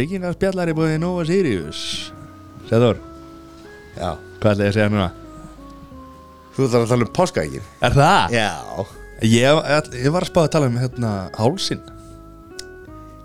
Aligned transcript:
Byggingarspjallar 0.00 0.70
er 0.72 0.76
búið 0.78 0.96
í 0.96 1.00
Nova 1.02 1.24
Sirius. 1.28 1.80
Sæður, 2.70 3.00
Já. 3.98 4.14
Hvað 4.40 4.52
ætlaði 4.54 4.64
ég 4.64 4.70
að 4.70 4.76
segja 4.78 4.90
núna? 4.94 5.08
Þú 6.56 6.66
þarf 6.72 6.84
að 6.84 6.90
tala 6.92 7.06
um 7.06 7.12
páskaækin 7.16 7.66
Er 7.86 7.96
það? 7.96 8.34
Já. 8.34 8.50
Ég, 9.20 9.58
ég 10.00 10.14
var 10.14 10.24
að 10.24 10.30
spáða 10.30 10.48
að 10.48 10.52
tala 10.54 10.70
um 10.70 10.78
hérna 10.80 11.10
hálsin 11.36 11.82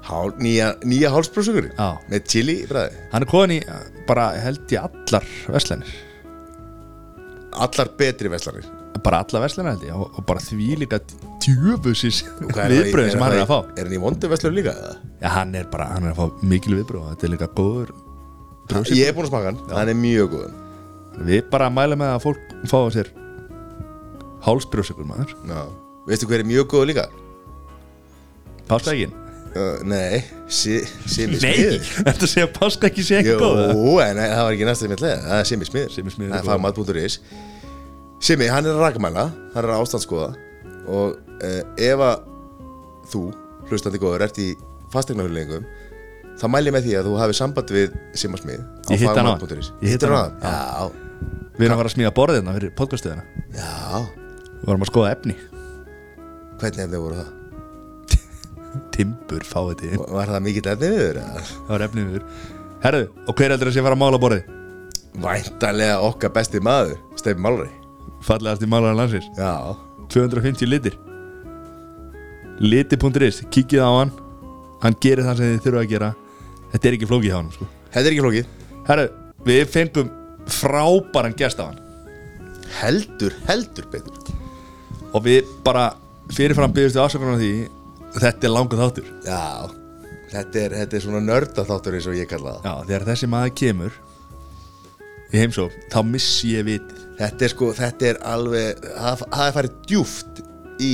Hál, 0.05 0.33
Nýja, 0.37 0.73
nýja 0.85 1.11
hálsbrúsugur 1.13 1.69
Já. 1.71 1.87
Með 2.11 2.27
chili 2.29 2.57
bræði 2.69 2.99
Hann 3.13 3.25
er 3.25 3.31
komin 3.31 3.55
í 3.55 3.61
bara 4.09 4.27
held 4.43 4.75
ég 4.75 4.83
allar 4.89 5.29
veslanir 5.55 5.95
Allar 7.55 7.93
betri 7.97 8.29
veslanir 8.33 8.67
Bara 9.03 9.19
allar 9.25 9.41
veslanir 9.43 9.73
held 9.75 9.83
ég 9.89 9.95
og, 9.97 10.05
og 10.17 10.25
bara 10.29 10.39
því 10.39 10.67
líka 10.85 10.99
tjöfusis 11.43 12.21
Og 12.39 12.51
hvað 12.53 12.61
er 12.63 12.69
það 12.69 12.75
í- 12.75 12.79
viðbröð 12.85 13.09
sem 13.11 13.23
hann 13.25 13.35
er 13.35 13.41
að 13.43 13.49
fá. 13.51 13.57
Er 13.75 13.83
hann 13.89 13.95
í 13.97 14.01
vondu 14.05 14.29
veslanir 14.31 14.57
líka? 14.61 14.75
Já, 15.21 15.27
hann 15.35 15.55
er 15.59 15.67
bara, 15.73 15.89
hann 15.93 16.07
er 16.07 16.13
að 16.15 16.21
fá 16.21 16.45
mikil 16.53 16.77
viðbröð 16.79 17.09
Þetta 17.11 17.27
er 17.27 17.33
líka 17.35 17.49
góður 17.59 17.91
brjóðsikur. 18.69 18.97
Ég 19.01 19.11
er 19.11 19.17
búin 19.17 19.27
að 19.27 19.33
smaka 19.33 19.51
hann, 19.51 19.59
hann 19.75 19.91
er 19.93 19.99
mjög 19.99 20.31
góðan 20.35 20.55
Við 21.27 21.43
bara 21.51 21.69
mælum 21.71 22.01
með 22.01 22.13
að 22.15 22.23
fólk 22.25 22.55
fá 22.71 22.77
á 22.81 22.87
sér 22.95 23.11
hálsbrjóðsikur 24.45 25.07
maður. 25.09 25.31
Já. 25.49 25.61
Veistu 26.05 26.27
hver 26.29 26.43
er 26.43 26.49
mjög 26.49 26.67
góð 26.73 26.89
líka? 26.93 27.05
Páskaækin 28.69 29.21
Uh, 29.55 29.77
nei, 29.87 30.17
si, 30.51 30.81
Simi 31.07 31.37
Smiður 31.39 31.77
þetta 32.03 32.27
sé 32.27 32.41
að 32.43 32.57
sé 33.07 33.21
ekki 33.21 33.29
Jú, 33.31 33.35
góð 33.39 34.01
en 34.03 34.17
það 34.19 34.41
var 34.43 34.55
ekki 34.57 34.65
næsta 34.67 34.83
sem 34.83 34.91
ég 34.91 34.97
ætlaði. 34.97 35.19
Það 35.23 35.37
er 35.39 35.47
Simi 35.47 35.67
Smiður 35.69 35.93
Simmi 35.93 36.11
Smiður 36.11 36.27
er 36.27 36.33
Það 36.33 36.41
er 36.41 36.43
góður. 36.43 36.73
fagmat.is 36.75 37.15
Simi, 38.23 38.47
hann 38.51 38.65
er 38.65 38.75
að 38.77 38.83
rakamæla 38.85 39.25
Hann 39.55 39.65
er 39.65 39.73
ástandskoða 39.75 40.31
Og 40.87 41.15
uh, 41.43 41.61
ef 41.81 42.03
að 42.05 42.25
þú, 43.11 43.21
hlustandi 43.69 43.99
góður, 44.01 44.23
ert 44.27 44.37
í 44.41 44.51
fastegnahulingum 44.93 45.65
þá 46.35 46.45
mæl 46.51 46.65
ég 46.67 46.73
með 46.75 46.83
því 46.87 46.93
að 46.99 47.05
þú 47.07 47.13
hafi 47.21 47.35
samband 47.37 47.69
við 47.71 47.93
Sima 48.19 48.35
Smið 48.39 48.59
á 48.59 48.91
fagmat.is 48.99 49.69
ég 49.81 49.93
Hittir 49.95 50.11
hann 50.11 50.33
á- 50.43 50.43
Já, 50.43 50.89
Við 51.55 51.63
erum 51.69 51.75
að 51.77 51.79
fara 51.79 51.89
að 51.89 51.93
smíða 51.95 52.11
borðina 52.17 52.55
fyrir 52.57 52.73
podcastuðina 52.75 53.23
já. 53.55 54.01
Við 54.59 54.65
varum 54.67 54.83
að 54.83 54.89
skoða 54.89 55.11
efni. 55.15 55.35
Hvernig 56.59 56.81
efni 56.83 56.99
voru 56.99 57.21
það? 57.21 57.29
Timbur, 58.95 59.45
fáið 59.47 59.77
til 59.85 60.01
Var 60.01 60.31
það 60.33 60.43
mikill 60.43 60.67
efni 60.73 60.89
við 60.91 60.99
þér? 61.05 61.19
Það 61.45 61.71
var 61.71 61.85
efni 61.87 62.05
við 62.09 62.27
Herru, 62.83 63.01
og 63.25 63.39
hver 63.39 63.53
heldur 63.55 63.71
að 63.71 63.75
sé 63.77 63.81
að 63.81 63.87
fara 63.87 63.95
að 63.97 64.01
mála 64.03 64.19
borðið? 64.25 64.49
Væntanlega 65.23 65.95
okkar 66.09 66.33
besti 66.35 66.59
maður 66.63 66.97
Steif 67.19 67.39
Málari 67.39 67.71
Fallegast 68.25 68.63
í 68.65 68.69
málaran 68.69 68.97
landsins. 68.97 69.27
Já, 69.37 69.75
250 70.13 70.69
litir. 70.69 70.97
Liti.is, 72.59 73.43
kíkið 73.53 73.83
á 73.83 73.89
hann. 73.99 74.13
Hann 74.83 74.97
gerir 75.01 75.25
það 75.27 75.39
sem 75.39 75.51
þið 75.53 75.65
þurfa 75.65 75.83
að 75.83 75.91
gera. 75.91 76.11
Þetta 76.73 76.89
er 76.89 76.97
ekki 76.97 77.09
flókið 77.09 77.31
hjá 77.31 77.37
hann 77.37 77.51
sko. 77.53 77.67
þetta 77.93 78.05
er 78.05 78.13
ekki 78.13 78.25
flókið. 78.25 78.49
Herru, 78.89 79.05
við 79.45 79.63
fengum 79.73 80.11
frábæran 80.55 81.37
gest 81.37 81.61
á 81.61 81.65
hann. 81.67 81.79
Heldur, 82.81 83.35
heldur 83.47 83.87
betur. 83.93 84.33
Og 85.13 85.23
við 85.25 85.47
bara 85.65 85.87
fyrirfram 86.33 86.73
byggjumst 86.75 86.97
við 86.97 87.05
afsökunar 87.05 87.41
því. 87.41 87.53
Þetta 88.15 88.47
er 88.47 88.55
langur 88.55 88.81
þáttur. 88.81 89.13
Já, 89.27 89.69
þetta 90.33 90.61
er, 90.63 90.77
þetta 90.81 90.97
er 90.97 91.05
svona 91.05 91.23
nörda 91.23 91.67
þáttur 91.67 91.97
eins 91.99 92.09
og 92.09 92.17
ég 92.17 92.29
kalla 92.31 92.57
það. 92.57 92.67
Já, 92.67 92.89
þegar 92.89 93.07
þessi 93.11 93.31
maður 93.31 93.55
kemur 93.61 94.03
Í 95.33 95.41
heimsó, 95.41 95.65
þá 95.91 95.97
missi 96.07 96.53
ég 96.53 96.67
vitið 96.67 97.04
Þetta 97.15 97.45
er 97.47 97.53
sko, 97.53 97.69
þetta 97.75 98.07
er 98.09 98.17
alveg 98.27 98.81
Það 98.83 99.43
er 99.45 99.53
farið 99.55 99.75
djúft 99.87 100.41
í, 100.83 100.93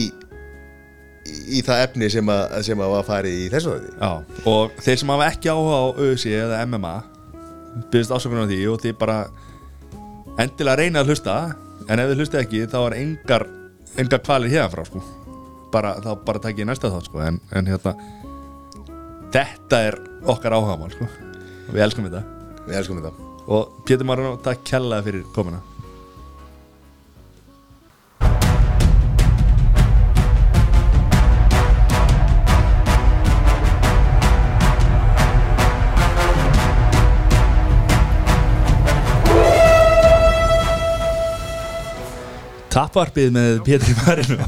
í, 1.25 1.37
í 1.57 1.61
það 1.65 1.85
efni 1.87 2.09
sem 2.13 2.29
að, 2.33 2.57
sem 2.67 2.83
að 2.83 2.93
var 2.95 3.07
farið 3.07 3.39
í 3.45 3.47
þessu 3.53 3.77
þátti 3.77 4.43
og 4.51 4.75
þeir 4.85 5.01
sem 5.01 5.13
hafa 5.15 5.29
ekki 5.31 5.53
áhuga 5.53 5.79
á 5.81 5.85
ÖSI 6.05 6.35
eða 6.43 6.59
MMA 6.67 6.93
byrðist 7.91 8.13
ásökunar 8.13 8.45
á 8.45 8.51
því 8.51 8.59
og 8.69 8.83
þið 8.83 8.97
bara 8.99 9.17
endilega 10.41 10.77
reyna 10.81 11.01
að 11.01 11.11
hlusta 11.11 11.37
en 11.87 12.03
ef 12.03 12.11
þið 12.11 12.21
hlusta 12.23 12.41
ekki 12.43 12.63
þá 12.69 12.77
er 12.83 12.97
engar 12.99 13.47
engar 14.01 14.23
kvalir 14.23 14.53
hérna 14.53 14.69
frá 14.71 14.85
sko. 14.87 15.01
Bara, 15.71 15.95
þá 16.03 16.11
bara 16.27 16.41
takk 16.43 16.59
ég 16.61 16.67
næsta 16.67 16.91
þátt 16.91 17.09
sko 17.09 17.23
en, 17.25 17.39
en 17.55 17.71
hérna 17.71 17.95
þetta 19.31 19.81
er 19.87 19.99
okkar 20.29 20.57
áhugamál 20.57 20.91
sko. 20.93 21.07
Við 21.71 21.83
elskum 21.87 22.07
þetta. 22.09 22.23
Við 22.67 22.79
elskum 22.81 23.01
þetta. 23.01 23.29
Og 23.51 23.83
Pétur 23.87 24.07
Marun, 24.07 24.39
takk 24.43 24.63
kjallaði 24.67 25.07
fyrir 25.07 25.27
komuna 25.35 25.61
Tapvarpið 42.71 43.33
með 43.35 43.57
Pétur 43.67 43.97
Marun 44.01 44.45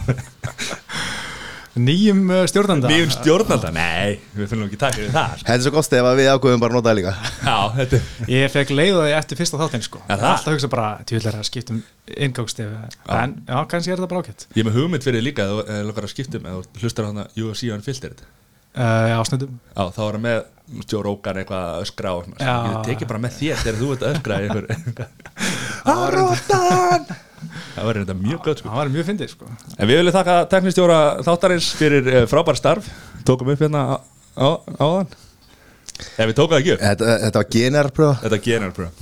Nýjum 1.73 2.19
uh, 2.29 2.43
stjórnanda. 2.45 2.85
Nýjum 2.85 3.09
stjórnanda, 3.09 3.71
nei, 3.73 4.19
við 4.37 4.51
finnum 4.51 4.67
ekki 4.67 4.77
takk 4.77 4.93
fyrir 4.99 5.09
það. 5.09 5.39
Þetta 5.39 5.55
er 5.55 5.63
svo 5.65 5.71
gott 5.73 5.95
að 5.97 6.09
við 6.19 6.27
ákveðum 6.29 6.61
bara 6.61 6.69
að 6.69 6.77
nota 6.77 6.91
það 6.91 6.97
líka. 6.99 7.13
Já, 7.47 7.55
þetta 7.79 8.01
Ég 8.29 8.53
fekk 8.53 8.73
leiðaði 8.77 9.15
eftir 9.17 9.39
fyrsta 9.41 9.57
þáttinn 9.57 9.85
sko. 9.87 10.03
Er 10.05 10.11
það? 10.11 10.27
er 10.27 10.29
alltaf 10.29 10.51
að 10.51 10.57
hugsa 10.59 10.69
bara 10.69 10.91
Tjóðlega 11.09 11.41
að 11.41 11.49
skipta 11.49 11.73
um 11.73 11.81
inngangstef 12.27 12.75
En 13.17 13.33
já, 13.49 13.57
kannski 13.73 13.89
er 13.89 13.97
þetta 13.97 14.11
bara 14.13 14.21
ákvæmt 14.21 14.45
Ég 14.53 14.61
er 14.61 14.69
með 14.69 14.77
hugmynd 14.77 15.07
fyrir 15.07 15.25
líka 15.25 15.47
eða 15.49 15.65
þú 15.65 15.89
lukkar 15.89 16.07
að 16.07 16.13
skiptum 16.13 16.45
eða 16.51 16.61
þú 16.61 16.83
hlustar 16.85 17.09
hann 17.09 17.23
að 17.23 17.41
UFC 17.41 17.71
hann 17.73 17.85
filter 17.89 18.13
þetta? 18.13 18.29
Uh, 18.73 19.07
Já, 19.09 19.17
snöndum 19.31 19.57
Já, 19.73 19.83
þá 19.97 20.01
er 20.05 20.19
hann 20.19 20.25
með 20.27 20.39
Rogan 21.03 21.41
eitthvað 21.41 21.65
að 21.69 21.81
öskra 21.83 22.13
á 22.13 22.17
svona. 22.23 22.55
Ég 22.69 22.87
teki 22.87 23.09
bara 23.09 23.21
með 23.23 23.37
þér 23.39 23.61
þegar 23.63 23.79
þú 23.81 23.89
ert 23.93 24.05
að 24.05 24.13
öskra 24.13 24.39
í 24.39 24.47
einhver 24.47 24.65
Arotan 25.93 27.07
Það 27.73 27.87
var 27.89 27.97
reynda 27.97 28.15
mjög 28.15 28.39
gott 28.45 28.61
sko. 28.61 28.69
Það 28.69 28.79
var 28.79 28.91
mjög 28.93 29.05
fyndið 29.09 29.31
sko. 29.33 29.49
En 29.75 29.89
við 29.89 29.99
viljum 29.99 30.15
þakka 30.15 30.35
teknistjóra 30.53 30.99
þáttarins 31.25 31.67
fyrir 31.75 32.07
uh, 32.07 32.21
frábær 32.31 32.57
starf. 32.57 32.87
Tókum 33.27 33.51
upp 33.51 33.61
hérna 33.63 33.83
á, 33.83 33.95
á, 34.39 34.47
á 34.79 34.85
hann 34.99 35.11
Ef 35.93 36.27
við 36.27 36.35
tókum 36.37 36.55
það 36.55 36.61
ekki 36.61 36.73
upp. 36.73 36.83
Þetta, 36.83 37.17
þetta 37.23 37.41
var 37.41 37.49
generpröfa 37.55 38.15
Þetta 38.23 38.39
gerir 38.47 38.73
pröf 38.75 39.01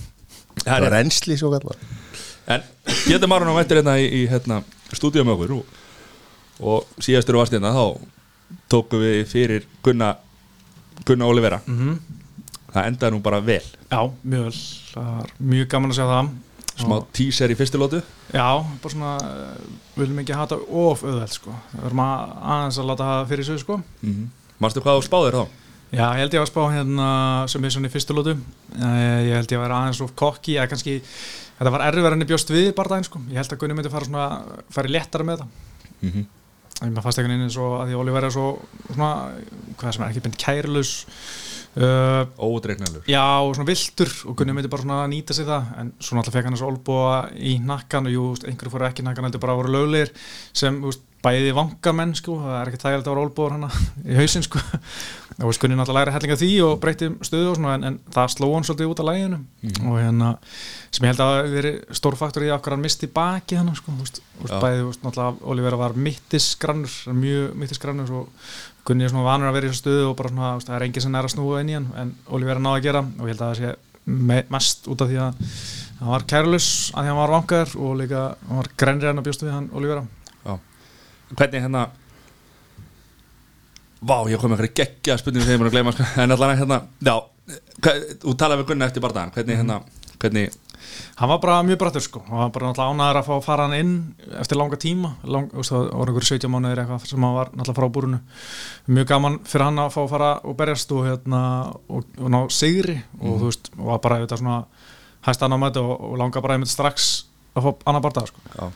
Það 0.62 0.86
var 0.86 0.96
reynsli 0.96 1.38
svo 1.40 1.52
kallar 1.54 1.84
En 2.52 2.66
Pétur 2.92 3.30
Marun 3.32 3.54
á 3.54 3.56
mættir 3.56 3.80
hérna 3.80 3.96
í, 4.02 4.08
í 4.12 4.22
hérna, 4.30 4.60
stúdíu 4.92 5.24
með 5.26 5.38
okkur 5.38 5.54
og, 5.56 5.78
og 6.74 7.02
síðastur 7.06 7.38
varst 7.40 7.56
hérna 7.56 7.72
þá 7.76 7.86
tókum 8.72 9.04
við 9.04 9.22
fyrir 9.32 9.68
Gunna 9.86 10.16
Gunna 11.06 11.26
Olivera. 11.26 11.62
Mhm. 11.68 12.00
Það 12.72 12.86
endaði 12.88 13.12
nú 13.12 13.22
bara 13.22 13.40
vel. 13.44 13.64
Já, 13.92 14.00
mjög 14.24 14.44
vel. 14.48 14.60
Það 14.94 15.06
var 15.18 15.30
mjög 15.52 15.68
gaman 15.74 15.92
að 15.92 15.98
sjá 16.00 16.06
það. 16.08 16.30
Smá 16.82 16.94
Og- 16.96 17.08
teaser 17.14 17.52
í 17.52 17.56
fyrstu 17.60 17.78
lótu 17.78 18.00
Já, 18.34 18.64
bara 18.82 18.90
svona 18.94 19.10
uh, 19.22 19.58
Viljum 19.98 20.20
ekki 20.24 20.34
hata 20.34 20.56
of 20.56 21.02
auðveld 21.04 21.34
sko. 21.36 21.52
Við 21.76 21.82
verðum 21.84 22.00
að 22.06 22.32
aðeins 22.54 22.78
að 22.80 22.88
láta 22.88 23.08
það 23.10 23.28
fyrir 23.34 23.46
sig 23.46 23.60
sko. 23.60 23.82
Mm 24.02 24.30
Manstu 24.62 24.80
hvað 24.82 25.02
þú 25.02 25.04
spáðir 25.10 25.36
þá? 25.36 25.44
Já, 25.92 26.06
ég 26.16 26.20
held 26.22 26.34
ég 26.38 26.42
að 26.42 26.48
spá 26.48 26.62
hérna 26.72 27.08
sem 27.52 27.64
er 27.66 27.70
svona 27.76 27.90
í 27.90 27.92
fyrstu 27.92 28.14
lótu 28.16 28.38
Eh, 28.80 29.20
Ég 29.28 29.36
held 29.36 29.52
ég 29.52 29.60
að 29.60 29.66
vera 29.68 29.80
aðeins 29.82 30.02
of 30.02 30.16
kokki 30.16 30.56
eða 30.56 30.70
kannski, 30.72 31.02
þetta 31.60 31.72
var 31.76 31.82
erfiðar 31.92 32.14
enn 32.16 32.26
bjóst 32.30 32.50
við 32.56 32.74
bara 32.78 32.90
daginn 32.96 33.04
sko, 33.10 33.20
ég 33.28 33.36
held 33.42 33.52
að 33.52 33.60
Gunni 33.60 33.76
myndi 33.76 33.92
fara 33.92 34.06
svona 34.06 34.28
fara 34.72 34.88
léttara 34.88 35.26
með 35.28 35.42
það. 35.44 35.48
Mm 36.02 36.12
-hmm. 36.12 36.26
Maður 36.82 37.06
fannst 37.06 37.20
einhvern 37.22 37.36
veginn 37.36 37.46
eins 37.46 37.58
og 37.62 37.76
að 37.78 37.92
því 37.92 37.98
Oliver 38.02 38.26
er 38.26 38.34
svo 38.34 38.46
svona, 38.88 39.10
hvað 39.78 39.94
sem 39.94 40.04
er 40.04 40.10
ekki 40.10 40.24
beint 40.26 40.40
kærlaus 40.42 40.94
uh, 41.78 42.24
Ódreiknalur 42.42 43.06
Já, 43.10 43.24
og 43.44 43.56
svona 43.56 43.70
viltur 43.70 44.12
og 44.28 44.36
Gunni 44.40 44.56
myndi 44.56 44.72
bara 44.72 44.86
svona 44.86 45.06
nýta 45.12 45.36
sig 45.38 45.48
það 45.48 45.72
en 45.82 45.94
svo 46.00 46.18
náttúrulega 46.18 46.38
fekk 46.38 46.50
hann 46.50 46.58
þessu 46.58 46.70
olbúa 46.72 47.16
í 47.38 47.56
nakkan 47.64 48.10
og 48.10 48.16
jú, 48.16 48.28
einhverju 48.50 48.74
fóru 48.76 48.90
ekki 48.90 49.06
nakkan 49.08 49.30
heldur 49.30 49.44
bara 49.44 49.58
voru 49.60 49.74
löglegir 49.76 50.14
sem 50.58 50.82
veist, 50.84 51.06
bæði 51.22 51.52
vangamenn 51.54 52.16
sko, 52.18 52.40
það 52.42 52.56
er 52.58 52.70
ekki 52.72 52.82
þægilegt 52.82 53.08
að 53.08 53.14
vera 53.14 53.26
olbúar 53.28 53.54
hana 53.54 53.68
í 54.10 54.16
hausinn 54.18 54.46
sko. 54.46 54.62
Og 55.42 55.58
Gunni 55.58 55.78
náttúrulega 55.78 56.06
læri 56.06 56.14
hellinga 56.16 56.38
því 56.38 56.50
og 56.66 56.74
breytti 56.82 57.08
stöðu 57.26 57.52
og 57.52 57.56
svona 57.58 57.76
en, 57.78 57.86
en 57.88 57.96
það 58.14 58.34
sló 58.36 58.50
hann 58.52 58.66
svolítið 58.68 58.92
út 58.92 59.02
af 59.02 59.08
læginu 59.08 59.40
og 59.90 59.96
hérna 59.98 60.32
sem 60.92 61.08
ég 61.08 61.14
held 61.14 61.24
að 61.24 61.32
hafi 61.32 61.54
verið 61.56 61.96
stór 61.98 62.18
faktor 62.20 62.46
í 62.46 62.52
okkar 62.54 62.76
hann 62.76 62.84
misti 62.84 63.10
baki 63.10 63.58
hann 63.58 63.72
sko, 63.78 63.94
veist, 63.98 64.20
Já. 64.44 64.58
bæði, 64.62 64.84
veist, 64.90 65.02
náttúrulega 65.06 65.50
Olivera 65.54 65.80
var 65.82 65.98
mittisgrannur, 65.98 66.98
mjög 67.18 67.58
mittisgrannur 67.64 68.14
og 68.20 68.52
Gunni 68.88 69.06
er 69.06 69.12
svona 69.14 69.28
vanur 69.28 69.52
að 69.52 69.58
vera 69.58 69.68
í 69.68 69.72
þessu 69.72 69.84
stöðu 69.84 70.06
og 70.10 70.18
bara 70.18 70.32
svona, 70.32 70.52
það 70.66 70.76
er 70.78 70.86
enginn 70.88 71.06
sem 71.06 71.16
er 71.16 71.28
að 71.28 71.34
snúa 71.36 71.62
inn 71.62 71.70
í 71.70 71.78
hann 71.78 71.90
en 72.02 72.14
Olivera 72.34 72.64
náði 72.64 72.80
að 72.80 72.86
gera 72.88 73.04
og 73.06 73.28
ég 73.28 73.36
held 73.36 73.44
að 73.46 73.52
það 73.52 73.60
sé 73.62 73.76
me 74.12 74.40
mest 74.50 74.88
út 74.90 75.04
af 75.04 75.12
því 75.12 75.20
að 75.22 75.44
hann 76.00 76.10
var 76.10 76.26
kærlus 76.32 76.70
að 76.96 77.04
því 77.04 77.12
hann 77.12 77.20
var 77.22 77.34
vangar 77.36 77.76
og 77.78 77.92
líka 78.00 78.24
hann 78.48 78.62
var 78.64 78.70
grænri 78.82 79.12
en 79.12 79.22
að 79.22 79.28
bjóstu 79.30 79.48
við 79.48 79.56
hann 79.60 79.70
Olivera 79.78 80.08
Hvernig 81.32 81.64
hérna 81.64 81.86
Vá, 84.02 84.18
ég 84.28 84.42
kom 84.42 84.52
eitthvað 84.56 84.74
geggja 84.80 85.16
spurningu 85.22 85.46
þegar 85.46 85.54
ég 85.54 85.62
múin 85.62 85.70
að 85.70 85.76
gleyma 85.76 85.92
sko. 85.94 86.06
En 86.24 86.34
allan 86.34 86.58
hérna, 86.58 86.80
já 87.06 87.16
Þú 88.24 88.34
talaði 88.34 88.64
við 88.64 88.72
Gunna 88.72 88.88
eftir 88.90 89.04
barðan 89.04 89.34
Hvernig 89.36 89.60
hérna, 89.62 89.78
hvernig 90.18 90.58
hann 91.20 91.30
var 91.32 91.40
bara 91.44 91.58
mjög 91.66 91.80
brattur 91.82 92.04
sko. 92.04 92.22
Hann 92.28 92.40
var 92.44 92.52
bara 92.56 92.70
náttúrulega 92.70 92.94
ánæður 92.96 93.20
að 93.20 93.28
fá 93.28 93.34
að 93.36 93.44
fara 93.46 93.66
hann 93.68 93.76
inn 93.78 93.94
eftir 94.42 94.60
langa 94.60 94.80
tíma, 94.82 95.12
lang, 95.24 95.50
það 95.52 95.90
voru 95.90 96.14
einhverju 96.14 96.30
17 96.38 96.54
mánuðir 96.54 96.84
eitthvað 96.84 97.10
sem 97.10 97.26
hann 97.26 97.36
var 97.38 97.52
náttúrulega 97.52 97.78
frá 97.80 97.96
búrunu 97.98 98.22
mjög 98.92 99.10
gaman 99.12 99.40
fyrir 99.48 99.68
hann 99.68 99.84
að 99.84 99.92
fá 99.96 100.00
að 100.04 100.14
fara 100.14 100.32
og 100.44 100.58
berjast 100.62 100.96
og 100.96 101.10
hérna 101.10 101.42
og, 101.88 102.08
og 102.18 102.32
ná 102.34 102.40
sigri 102.54 102.98
og 103.20 103.42
þú 103.42 103.50
veist, 103.50 103.74
og 103.78 103.92
var 103.92 104.02
bara 104.06 104.22
þetta 104.24 104.40
svona 104.42 104.62
hæst 105.28 105.46
hann 105.46 105.58
á 105.58 105.60
mæti 105.62 105.84
og, 105.84 105.94
og 106.12 106.18
langa 106.22 106.46
bara 106.46 106.58
einmitt 106.58 106.72
strax 106.72 107.12
að 107.56 107.68
fá 107.68 107.86
annar 107.92 108.06
barða 108.06 108.26
sko. 108.30 108.48
Já. 108.56 108.72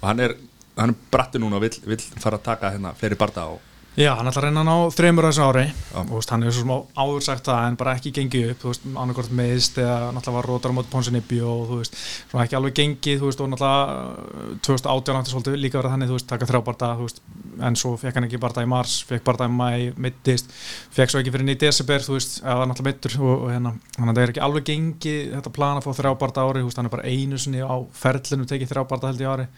og 0.00 0.08
hann 0.08 0.24
er, 0.24 0.38
hann 0.78 0.94
er 0.94 1.06
bratti 1.12 1.42
núna 1.42 1.60
og 1.60 1.66
vill, 1.66 1.78
vill 1.86 2.02
fara 2.18 2.40
að 2.40 2.48
taka 2.50 2.74
hérna 2.74 2.94
fleiri 2.98 3.18
barda 3.20 3.50
og 3.52 3.73
Já, 3.94 4.08
hann 4.18 4.26
ætlar 4.26 4.48
að 4.48 4.50
reyna 4.50 4.62
að 4.64 4.66
ná 4.66 4.90
þreymur 4.90 5.22
á 5.22 5.30
þessu 5.30 5.42
ári 5.46 5.62
Já. 5.70 5.98
og 6.00 6.08
veist, 6.16 6.30
hann 6.34 6.42
hefur 6.42 6.54
svo 6.56 6.62
smá 6.64 7.02
áður 7.04 7.20
sagt 7.22 7.46
það 7.46 7.66
en 7.68 7.76
bara 7.78 7.92
ekki 7.94 8.10
gengið 8.16 8.48
upp, 8.50 8.58
þú 8.64 8.72
veist, 8.72 8.88
annarkort 8.90 9.34
meðist 9.38 9.76
eða 9.78 10.08
náttúrulega 10.16 10.34
var 10.34 10.48
rótar 10.50 10.74
á 10.74 10.76
móti 10.80 10.90
Ponsinibbi 10.90 11.38
og 11.46 11.60
þú 11.68 11.78
veist, 11.78 11.94
svona 12.32 12.42
ekki 12.48 12.58
alveg 12.58 12.74
gengið, 12.80 13.20
þú 13.20 13.30
veist 13.30 13.44
og 13.44 13.52
náttúrulega 13.52 14.00
uh, 14.48 14.56
2018 14.66 15.20
átti 15.20 15.34
svolítið 15.36 15.58
líka 15.62 15.78
verið 15.78 15.94
þannig, 15.94 16.10
þú 16.10 16.18
veist, 16.18 16.28
taka 16.32 16.48
þrjá 16.50 16.60
barða 16.66 16.90
þú 16.98 17.06
veist, 17.06 17.22
en 17.70 17.78
svo 17.84 17.92
fekk 18.02 18.18
hann 18.18 18.26
ekki 18.26 18.42
barða 18.42 18.66
í 18.66 18.70
mars 18.74 18.96
fekk 19.06 19.26
barða 19.30 19.46
í 19.46 19.54
mæ, 19.54 19.70
mittist 20.08 20.50
fekk 20.98 21.14
svo 21.14 21.22
ekki 21.22 21.36
fyrir 21.36 21.54
í 21.54 21.58
desember, 21.62 22.02
þú 22.02 22.18
veist, 22.18 22.36
eða 22.42 22.58
var 22.64 22.72
náttúrulega 22.72 22.98
mittur 22.98 23.16
og, 23.22 23.46
og 23.46 23.54
hérna, 23.54 23.76
þannig 23.94 24.10
að 24.10 24.18
það 24.18 24.24
er 24.26 24.34
ekki 24.34 24.44
alveg 24.48 24.68
gengið 24.72 25.22
þetta 25.36 25.54
plan 25.54 25.78
að 25.78 25.86
fá 25.86 25.94
þrjá 26.00 26.12
barða 26.24 26.50
ári, 26.50 26.66
þú 26.66 26.72
veist, 26.72 26.82
hann 26.82 26.90
er 26.90 26.96
bara 26.98 27.14
einu 27.14 27.38
sinni 27.38 27.62
á 27.62 27.76
ferlinu 27.94 28.50
tekið 28.50 28.74
þrjá 28.74 28.88
barða 28.90 29.14
held 29.14 29.22
í 29.22 29.30
ári 29.30 29.48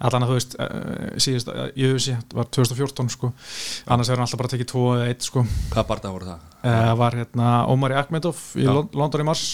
allan 0.00 0.24
að 0.26 0.30
þú 0.32 0.36
veist, 0.38 0.56
síðast 1.24 1.48
uh, 1.52 1.68
í 1.78 1.86
auðvisi 1.88 2.16
var 2.34 2.48
2014 2.50 3.10
sko 3.14 3.30
annars 3.86 4.08
hefur 4.10 4.18
hann 4.20 4.26
alltaf 4.26 4.40
bara 4.42 4.52
tekið 4.54 4.70
2 4.72 4.84
eða 4.96 5.08
1 5.14 5.26
sko 5.28 5.44
hvað 5.72 5.86
barda 5.92 6.12
voru 6.14 6.28
það? 6.28 6.42
uh, 6.64 6.92
var 6.98 7.16
hérna 7.20 7.50
Omari 7.72 7.94
Akhmedov 8.00 8.40
í 8.58 8.64
Já. 8.66 8.72
Lon- 8.74 8.90
London 8.98 9.24
í 9.24 9.28
mars 9.30 9.44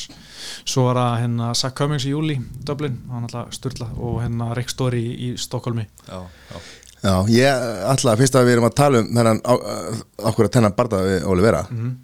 svo 0.64 0.86
var 0.88 0.96
það 1.02 1.16
hérna 1.24 1.50
Zach 1.60 1.76
Cummings 1.78 2.06
í 2.08 2.14
júli 2.14 2.38
Dublin, 2.66 2.96
hann 3.12 3.28
alltaf 3.28 3.52
styrla 3.54 3.90
og 4.00 4.20
hérna 4.24 4.50
Rick 4.56 4.72
Story 4.72 5.02
í, 5.04 5.16
í 5.28 5.32
Stokkólmi 5.38 5.84
Já, 6.08 6.20
já. 6.54 6.60
Já, 7.00 7.14
ég 7.32 7.62
ætla 7.88 8.12
að 8.12 8.20
fyrst 8.20 8.34
að 8.36 8.44
við 8.48 8.52
erum 8.58 8.66
að 8.68 8.74
tala 8.76 8.98
um 9.00 9.06
þennan 9.16 9.38
uh, 9.48 10.00
okkur 10.30 10.48
að 10.48 10.54
tennan 10.58 10.74
barða 10.76 10.98
við 11.06 11.22
Olivera 11.32 11.62
Mhm. 11.70 11.94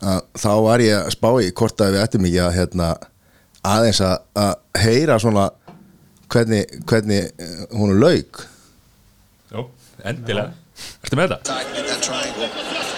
að 0.00 0.22
þá 0.40 0.48
var 0.64 0.80
ég 0.84 0.96
að 1.02 1.10
spá 1.16 1.28
í 1.40 1.50
hvort 1.56 1.80
að 1.84 1.92
við 1.96 2.02
ættum 2.04 2.24
ekki 2.28 2.40
að 2.44 2.54
hérna, 2.56 2.86
aðeins 3.64 4.00
að, 4.04 4.16
að 4.36 4.54
heyra 4.82 5.18
svona 5.20 5.46
hvernig, 6.32 6.64
hvernig 6.86 7.30
hún 7.72 7.90
er 7.94 8.00
lauk 8.02 8.46
Jó, 9.52 9.66
endilega 10.04 10.52
Ertu 11.06 11.16
með 11.16 11.32
þetta? 11.36 11.54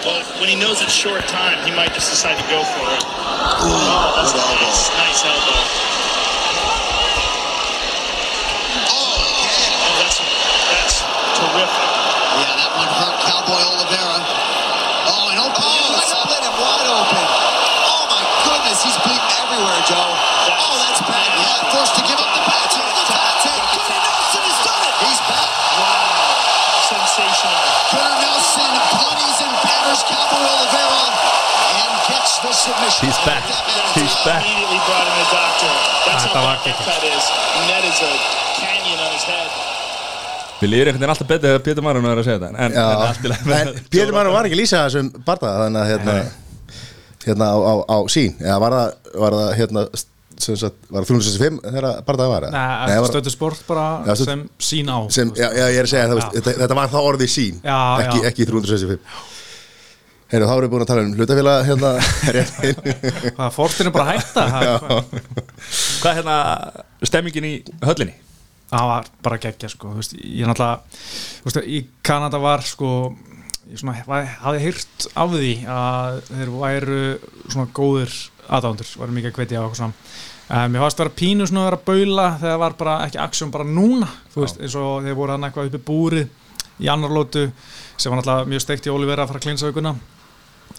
Well, 0.05 0.23
when 0.39 0.47
he 0.49 0.55
knows 0.55 0.81
it's 0.81 0.91
short 0.95 1.23
time, 1.27 1.57
he 1.67 1.71
might 1.75 1.93
just 1.93 2.09
decide 2.11 2.35
to 2.39 2.43
go 2.51 2.63
for 2.63 2.85
it. 2.95 3.03
Ooh, 3.03 3.67
Oh, 3.67 4.15
that's 4.15 4.31
nice, 4.35 4.83
nice 4.95 5.21
elbow. 5.27 5.59
Oh, 8.89 9.15
again. 9.19 9.71
Oh, 9.79 9.93
that's 9.99 10.17
that's 10.71 10.97
terrific. 11.35 11.87
Yeah, 12.39 12.53
that 12.63 12.71
one 12.79 12.91
hurt 12.95 13.15
Cowboy 13.27 13.59
Oliveira. 13.75 14.19
Oh, 15.11 15.31
and 15.31 15.39
open. 15.39 15.59
Oh, 15.59 15.99
split 15.99 16.43
him 16.47 16.55
wide 16.59 16.87
open. 16.89 17.25
Oh, 17.91 18.03
my 18.11 18.23
goodness. 18.47 18.79
He's 18.83 18.97
bleeding 19.03 19.31
everywhere, 19.43 19.79
Joe. 19.87 19.99
Oh, 19.99 20.75
that's 20.87 21.01
bad. 21.03 21.29
Yeah, 21.39 21.71
forced 21.75 21.95
to 21.99 22.03
give 22.07 22.19
up 22.19 22.31
the 22.35 22.43
patent. 22.47 22.87
The 22.87 23.05
patent. 23.07 23.61
Gunnar 23.75 23.99
Nelson 23.99 24.43
has 24.47 24.59
done 24.63 24.83
it. 24.87 24.95
He's 25.03 25.21
back. 25.27 25.49
Wow, 25.79 26.87
sensational. 26.87 27.59
Gunnar 27.91 28.15
Nelson 28.23 28.71
punties 28.95 29.37
and 29.43 29.53
batters 29.65 30.01
Cowboy 30.07 30.43
Oliveira 30.45 31.03
and 31.69 31.91
gets 31.97 31.97
the 31.97 31.97
submission. 31.97 31.97
He's 31.97 31.97
back. 31.97 31.97
He's 31.97 31.97
back. 31.97 31.97
Immediately 31.97 31.97
brought 31.97 31.97
in 31.97 31.97
the 31.97 31.97
doctor. 31.97 31.97
That's 31.97 31.97
Ah, 31.97 31.97
how 31.97 31.97
það 31.97 31.97
var 31.97 31.97
bad 31.99 32.05
that 32.05 32.07
geggjað. 32.07 32.07
cut 32.09 32.21
is. 32.21 32.27
And 32.28 32.28
that 37.69 37.83
is 37.85 37.99
a 38.01 38.13
canyon 38.61 38.99
on 39.05 39.11
his 39.15 39.25
head. 39.27 39.49
Við 40.59 40.71
lýðir 40.73 40.89
einhvern 40.91 40.99
veginn 40.99 41.13
alltaf 41.13 41.27
betur 41.29 41.47
þegar 41.47 41.61
Pétur 41.63 41.83
Marun 41.85 42.07
er 42.09 42.19
að 42.19 42.25
segja 42.27 42.39
þetta 42.41 42.49
en, 42.51 42.71
en 42.75 43.59
En 43.59 43.81
Pétur 43.93 44.11
Máru 44.15 44.33
var 44.33 44.47
ekki 44.49 44.57
að 44.57 44.61
lýsa 44.61 44.81
þessum 44.87 45.11
barða 45.27 45.53
þannig 45.63 45.81
að 45.85 45.91
hérna, 45.93 46.15
hérna 47.23 47.47
á, 47.47 47.57
á, 47.63 47.73
á 47.95 47.97
sín 48.11 48.33
eða 48.43 48.57
var 48.65 48.75
það, 48.75 48.89
var 49.23 49.37
það 49.39 49.51
hérna 49.61 49.83
sem 50.39 50.55
sagt, 50.59 50.77
var 50.91 51.03
það 51.07 51.09
365 51.13 51.61
þegar 51.63 51.87
barðaði 52.07 52.33
var 52.33 52.47
það? 52.49 52.57
Nei, 52.91 52.99
var- 53.03 53.09
stöðu 53.13 53.33
sport 53.35 53.63
bara 53.71 53.87
Já, 54.07 54.13
stödd- 54.19 54.29
sem 54.33 54.43
sín 54.69 54.91
á. 54.91 54.97
sem, 55.15 55.31
já, 55.35 55.47
já, 55.47 55.65
ég 55.71 55.79
er 55.79 55.87
að 55.87 55.93
segja, 55.93 56.05
það, 56.11 56.21
Já. 56.23 56.29
þetta, 56.37 56.53
þetta 56.63 56.77
var 56.81 56.91
þá 56.93 56.99
orðið 57.07 57.31
sín 57.35 57.55
Já, 57.63 57.79
ekki, 58.03 58.19
já. 58.19 58.27
ekki 58.33 58.49
365 58.51 58.99
Heyrðu, 60.29 60.45
þá 60.45 60.53
erum 60.53 60.65
við 60.65 60.71
búin 60.75 60.83
að 60.83 60.89
tala 60.91 61.03
um 61.03 61.13
hlutafélag 61.17 61.63
hérna. 61.65 61.91
Hvað 63.39 63.53
fórstinn 63.55 63.89
er 63.89 63.93
bara 63.95 64.11
hætta? 64.13 64.43
Það, 64.53 64.67
Hvað? 65.99 66.11
Er 66.11 66.19
hérna 66.19 66.35
stemmingin 67.09 67.47
í 67.49 67.53
höllinni? 67.85 68.13
það 68.69 68.83
var 68.85 69.07
bara 69.25 69.37
geggja 69.41 69.69
sko, 69.73 69.89
þú 69.95 69.97
veist, 70.03 70.11
ég 70.21 70.43
er 70.45 70.49
náttúrulega 70.51 70.99
þú 71.41 71.47
veist, 71.47 71.59
í 71.65 71.79
Kanada 72.05 72.37
var 72.43 72.61
sko 72.61 72.89
ég 73.71 73.79
svona, 73.81 73.95
var- 74.05 74.27
hafði 74.43 74.59
heyrt 74.67 75.07
af 75.17 75.31
því 75.33 75.53
að 75.73 76.19
þeir 76.27 76.51
væru 76.61 76.99
svona 77.49 77.71
góðir 77.79 78.13
aðdándur, 78.45 78.91
varu 79.01 79.15
mikið 79.17 79.31
að 79.31 79.39
hvetja 79.41 79.63
á 79.63 79.65
okkur 79.65 79.81
saman 79.83 79.97
Um, 80.49 80.71
mér 80.73 80.81
fannst 80.81 80.97
að 80.97 81.03
vera 81.03 81.11
pínu 81.19 81.45
svona 81.45 81.61
að 81.61 81.67
vera 81.67 81.77
að 81.77 81.83
baula 81.85 82.23
þegar 82.41 82.55
var 82.57 82.73
bara 82.79 82.93
ekki 83.05 83.19
aksjón 83.21 83.51
bara 83.53 83.65
núna 83.69 84.07
þú 84.33 84.39
veist, 84.41 84.55
eins 84.65 84.73
og 84.81 85.03
þeir 85.05 85.17
voru 85.19 85.35
hann 85.35 85.43
eitthvað 85.45 85.67
uppi 85.69 85.81
búrið 85.85 86.31
í 86.81 86.87
annar 86.89 87.11
lótu 87.13 87.43
sem 88.01 88.09
var 88.09 88.17
náttúrulega 88.17 88.49
mjög 88.49 88.63
steikt 88.63 88.87
í 88.89 88.93
Olivera 88.95 89.27
að 89.27 89.29
fara 89.29 89.41
að 89.43 89.45
klinsa 89.45 89.69
aukuna 89.69 89.91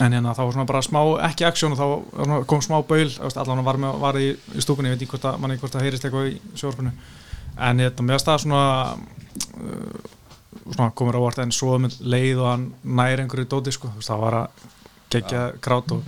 en 0.00 0.14
hérna 0.16 0.34
þá 0.36 0.42
var 0.42 0.54
svona 0.54 0.68
bara 0.68 0.82
smá 0.84 1.00
ekki 1.28 1.46
aksjón 1.48 1.74
og 1.76 1.80
þá 1.80 2.34
kom 2.48 2.62
smá 2.64 2.78
baul 2.88 3.10
allan 3.28 3.64
var, 3.66 3.80
með, 3.80 3.98
var 4.00 4.18
í, 4.20 4.30
í 4.56 4.64
stúkunni 4.64 4.90
ég 4.90 4.96
veit 4.96 5.04
ekki 5.04 5.16
hvort 5.16 5.28
að, 5.28 5.40
manni 5.42 5.60
hvort 5.60 5.76
að 5.76 5.86
heyrist 5.86 6.06
eitthvað 6.06 6.30
í 6.32 6.38
sjórfunu 6.60 6.92
en 7.60 7.82
hérna 7.84 8.06
finnst 8.08 8.30
það 8.30 8.42
svona 8.46 8.64
uh, 9.60 10.18
svona 10.70 10.90
komur 10.96 11.18
á 11.18 11.20
vart 11.22 11.40
en 11.42 11.54
svo 11.54 11.78
með 11.82 11.98
leið 12.00 12.42
og 12.42 12.50
hann 12.50 12.66
næri 12.84 13.24
einhverju 13.24 13.48
dóti 13.50 13.74
sko, 13.74 13.90
það 14.02 14.22
var 14.24 14.38
að 14.40 14.68
gegja 15.10 15.46
krát 15.62 15.94
og 15.94 16.04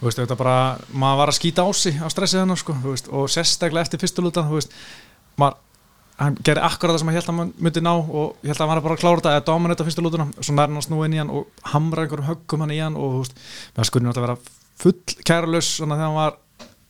þú 0.00 0.08
veist, 0.08 0.20
þetta 0.20 0.38
bara 0.38 0.58
maður 0.92 1.20
var 1.22 1.32
að 1.32 1.38
skýta 1.38 1.66
á 1.66 1.70
sig 1.76 2.00
á 2.00 2.08
stressið 2.12 2.42
hennar 2.42 2.60
sko, 2.60 2.76
veist, 2.84 3.10
og 3.12 3.30
sérstaklega 3.32 3.86
eftir 3.86 4.02
fyrstu 4.02 4.24
lúta 4.24 4.44
þú 4.46 4.58
veist, 4.58 4.74
maður 5.40 5.62
hann 6.16 6.36
gerði 6.40 6.64
akkurat 6.64 6.94
það 6.94 7.00
sem 7.02 7.10
hann 7.10 7.16
held 7.16 7.28
að 7.28 7.38
hann 7.40 7.52
myndi 7.66 7.82
ná 7.84 7.92
og 7.92 8.28
held 8.40 8.56
að 8.56 8.62
hann 8.62 8.70
var 8.72 8.84
bara 8.86 8.94
að 8.96 9.02
klára 9.02 9.18
þetta 9.20 9.32
eða 9.34 9.46
dominata 9.50 9.86
fyrstu 9.86 10.02
lútuna. 10.04 10.26
Svo 10.40 10.52
nær 10.56 10.68
hann 10.70 10.80
að 10.80 10.86
snúa 10.86 11.04
inn 11.08 11.16
í 11.16 11.20
hann 11.20 11.32
og 11.32 11.42
hamra 11.72 12.02
einhverjum 12.04 12.28
höggum 12.30 12.60
hann 12.64 12.72
í 12.72 12.80
hann 12.80 12.96
og 12.96 13.06
þú 13.12 13.20
veist, 13.22 13.34
með 13.76 13.88
skurðin 13.90 14.10
átti 14.12 14.20
að 14.22 14.26
vera 14.26 14.38
full 14.80 14.98
kæralaus 15.28 15.68
svona 15.76 15.98
þegar 15.98 16.08
hann 16.08 16.20
var 16.20 16.32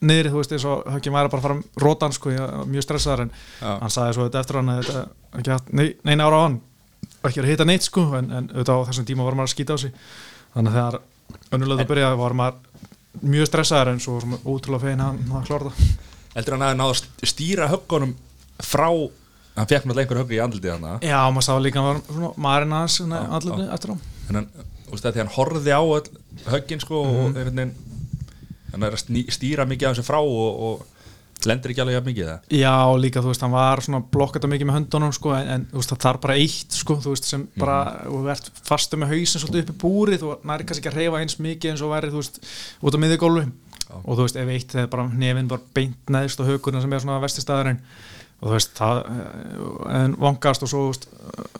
niðri, 0.07 0.29
þú 0.31 0.37
veist, 0.39 0.53
eins 0.55 0.67
og 0.69 0.77
höggin 0.93 1.15
væri 1.17 1.31
bara 1.33 1.41
að 1.41 1.45
fara 1.47 1.55
að 1.57 1.63
róta 1.83 2.05
hann 2.07 2.15
sko, 2.15 2.27
mjög 2.69 2.83
stressaður 2.85 3.21
en 3.25 3.31
Já. 3.33 3.71
hann 3.81 3.93
sagði 3.97 4.11
svo 4.15 4.23
þetta 4.27 4.41
eftir 4.45 4.55
hann 4.61 4.71
að 4.71 4.77
þetta 4.85 5.01
ekki 5.41 5.75
nei, 5.75 5.87
neina 6.07 6.23
ára 6.29 6.37
á 6.37 6.45
hann. 6.45 6.57
Og 7.17 7.27
ekki 7.31 7.41
að 7.41 7.51
hitta 7.51 7.67
neitt 7.67 7.85
sko 7.87 8.03
en, 8.15 8.27
en 8.29 8.45
auðvitað 8.53 8.77
á 8.77 8.87
þessum 8.91 9.07
tíma 9.09 9.25
var 9.25 9.35
maður 9.39 9.49
að 9.49 9.55
skýta 9.55 9.73
á 9.73 9.77
sig. 9.81 9.91
Þannig 10.53 10.71
að 10.71 10.77
þegar 10.77 10.95
önnulega 11.57 11.83
það 18.57 18.65
það 18.65 18.71
frá 18.71 18.89
hann 19.57 19.69
fekk 19.71 19.85
náttúrulega 19.87 20.03
einhver 20.05 20.21
högg 20.21 20.35
í 20.37 20.41
andlitið 20.43 20.73
hann 20.75 21.05
Já, 21.05 21.19
maður 21.33 21.47
sá 21.47 21.53
líka 21.61 21.81
hann 21.81 21.87
var 21.89 22.01
svona 22.09 22.33
marinn 22.47 22.75
aðeins 22.77 22.99
andlutni 23.07 23.65
já. 23.65 23.73
eftir 23.77 23.93
hann, 23.95 24.49
veist 24.91 25.05
að 25.07 25.15
því 25.15 25.23
hann 25.23 25.33
horfði 25.37 25.73
á 25.73 25.81
höggin 26.53 26.83
sko 26.83 27.01
og 27.01 27.15
einhvern 27.31 27.55
veginn 27.57 27.73
hann 28.73 28.83
er 28.83 28.93
að 28.97 29.01
sný- 29.05 29.27
stýra 29.33 29.65
mikið 29.65 29.89
af 29.89 29.95
þessu 29.97 30.05
frá 30.05 30.19
og, 30.21 30.61
og 30.67 30.85
lendir 31.47 31.71
ekki 31.71 31.81
alveg 31.83 32.05
mikið 32.07 32.27
það. 32.27 32.39
Já, 32.57 32.73
líka 32.99 33.21
þú 33.21 33.29
veist, 33.31 33.43
hann 33.45 33.53
var 33.53 33.81
svona 33.85 33.99
blokkata 34.13 34.49
mikið 34.49 34.67
með 34.67 34.77
höndunum 34.79 35.13
sko, 35.15 35.31
en, 35.37 35.47
en 35.53 35.65
veist, 35.71 35.91
það 35.93 36.01
þarf 36.03 36.21
bara 36.25 36.35
eitt 36.41 36.73
sko, 36.75 36.97
þú 37.03 37.13
veist, 37.13 37.27
sem 37.29 37.43
bara, 37.61 37.77
og 38.09 38.25
þú 38.25 38.31
ert 38.33 38.49
fastu 38.67 38.99
með 38.99 39.13
hausin 39.13 39.43
svolítið 39.43 39.63
upp 39.63 39.71
í 39.71 39.77
búrið, 39.83 40.23
þú 40.23 40.33
næri 40.49 40.67
kannski 40.67 40.83
ekki 40.83 40.91
að 40.91 40.97
reyfa 40.99 41.21
eins 41.21 41.37
mikið 41.45 41.71
eins 41.73 41.83
og 41.85 41.93
væri, 41.93 42.11
þú 42.11 42.23
veist, 42.23 42.41
út 42.81 42.97
á 42.97 43.03
miðugólfi 43.05 43.45
og 44.01 44.11
þú 44.17 44.25
veist, 44.25 44.39
ef 44.41 44.51
eitt 44.57 44.75
þegar 44.75 44.91
bara 44.97 45.07
nefinn 45.23 45.51
bara 45.53 45.69
beint 45.77 46.11
neðst 46.17 46.41
og 46.43 46.49
högurinn 46.51 46.83
sem 46.83 46.97
er 46.97 47.05
svona 47.05 47.21
vestistæðurinn 47.23 47.79
og 48.37 48.51
þú 48.51 48.53
veist, 48.53 48.73
það 48.77 48.99
eh, 49.09 49.95
en 49.97 50.15
vangast 50.21 50.61
og 50.61 50.69
svo, 50.69 50.81
veist, 50.91 51.07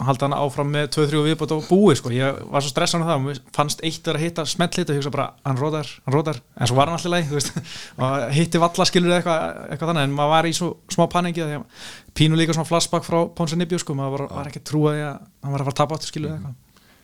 halda 0.06 0.28
hann 0.28 0.36
áfram 0.38 0.70
með 0.70 0.92
2-3 0.94 1.22
viðbót 1.26 1.54
og 1.56 1.64
búið, 1.72 1.96
sko. 1.98 2.12
Ég 2.14 2.38
var 2.52 2.62
svo 2.62 2.70
stressan 2.70 3.02
af 3.02 3.10
það, 3.10 3.24
mér 3.24 3.40
fannst 3.56 3.82
eitt 3.88 4.06
vera 4.06 4.22
að 4.22 4.26
hitta 4.28 4.46
smelt 4.46 4.78
hitta 4.78 4.94
og 4.94 5.00
hugsa 5.00 5.14
bara, 5.16 5.26
hann 5.48 5.58
rótar, 5.58 5.90
hann 6.06 6.14
rótar 6.14 6.38
en 6.54 6.70
svo 6.70 6.78
var 6.78 6.92
hann 6.92 7.00
alltaf 7.00 7.14
leið, 7.16 7.32
þú 7.32 7.40
veist. 7.40 7.58
Og 8.04 8.28
hitti 8.36 8.62
valla 8.62 8.86
skilur 8.86 9.16
eitthvað, 9.18 9.58
eitthvað 9.72 9.92
þannig. 9.92 10.06
En 10.06 10.16
maður 10.20 10.34
var 10.36 10.50
í 10.50 10.54
svo 10.54 10.70
smá 10.94 11.08
paningi 11.10 11.42
því 11.42 11.58
að 11.58 11.90
pínu 12.18 12.38
líka 12.38 12.54
svona 12.54 12.70
flashback 12.70 13.08
frá 13.08 13.20
Ponsa 13.34 13.58
Nibjó, 13.58 13.82
sko, 13.82 13.98
maður 13.98 14.14
var, 14.20 14.28
var 14.38 14.52
ekki 14.52 14.62
því 14.94 15.02
að 15.08 15.18
hann 15.18 15.56
var 15.56 15.66
að 15.66 15.72
fara 15.72 15.74
að 15.74 15.82
tapa 15.82 15.98
áttu 15.98 16.12
skilur 16.12 16.36
eitthvað. 16.36 16.56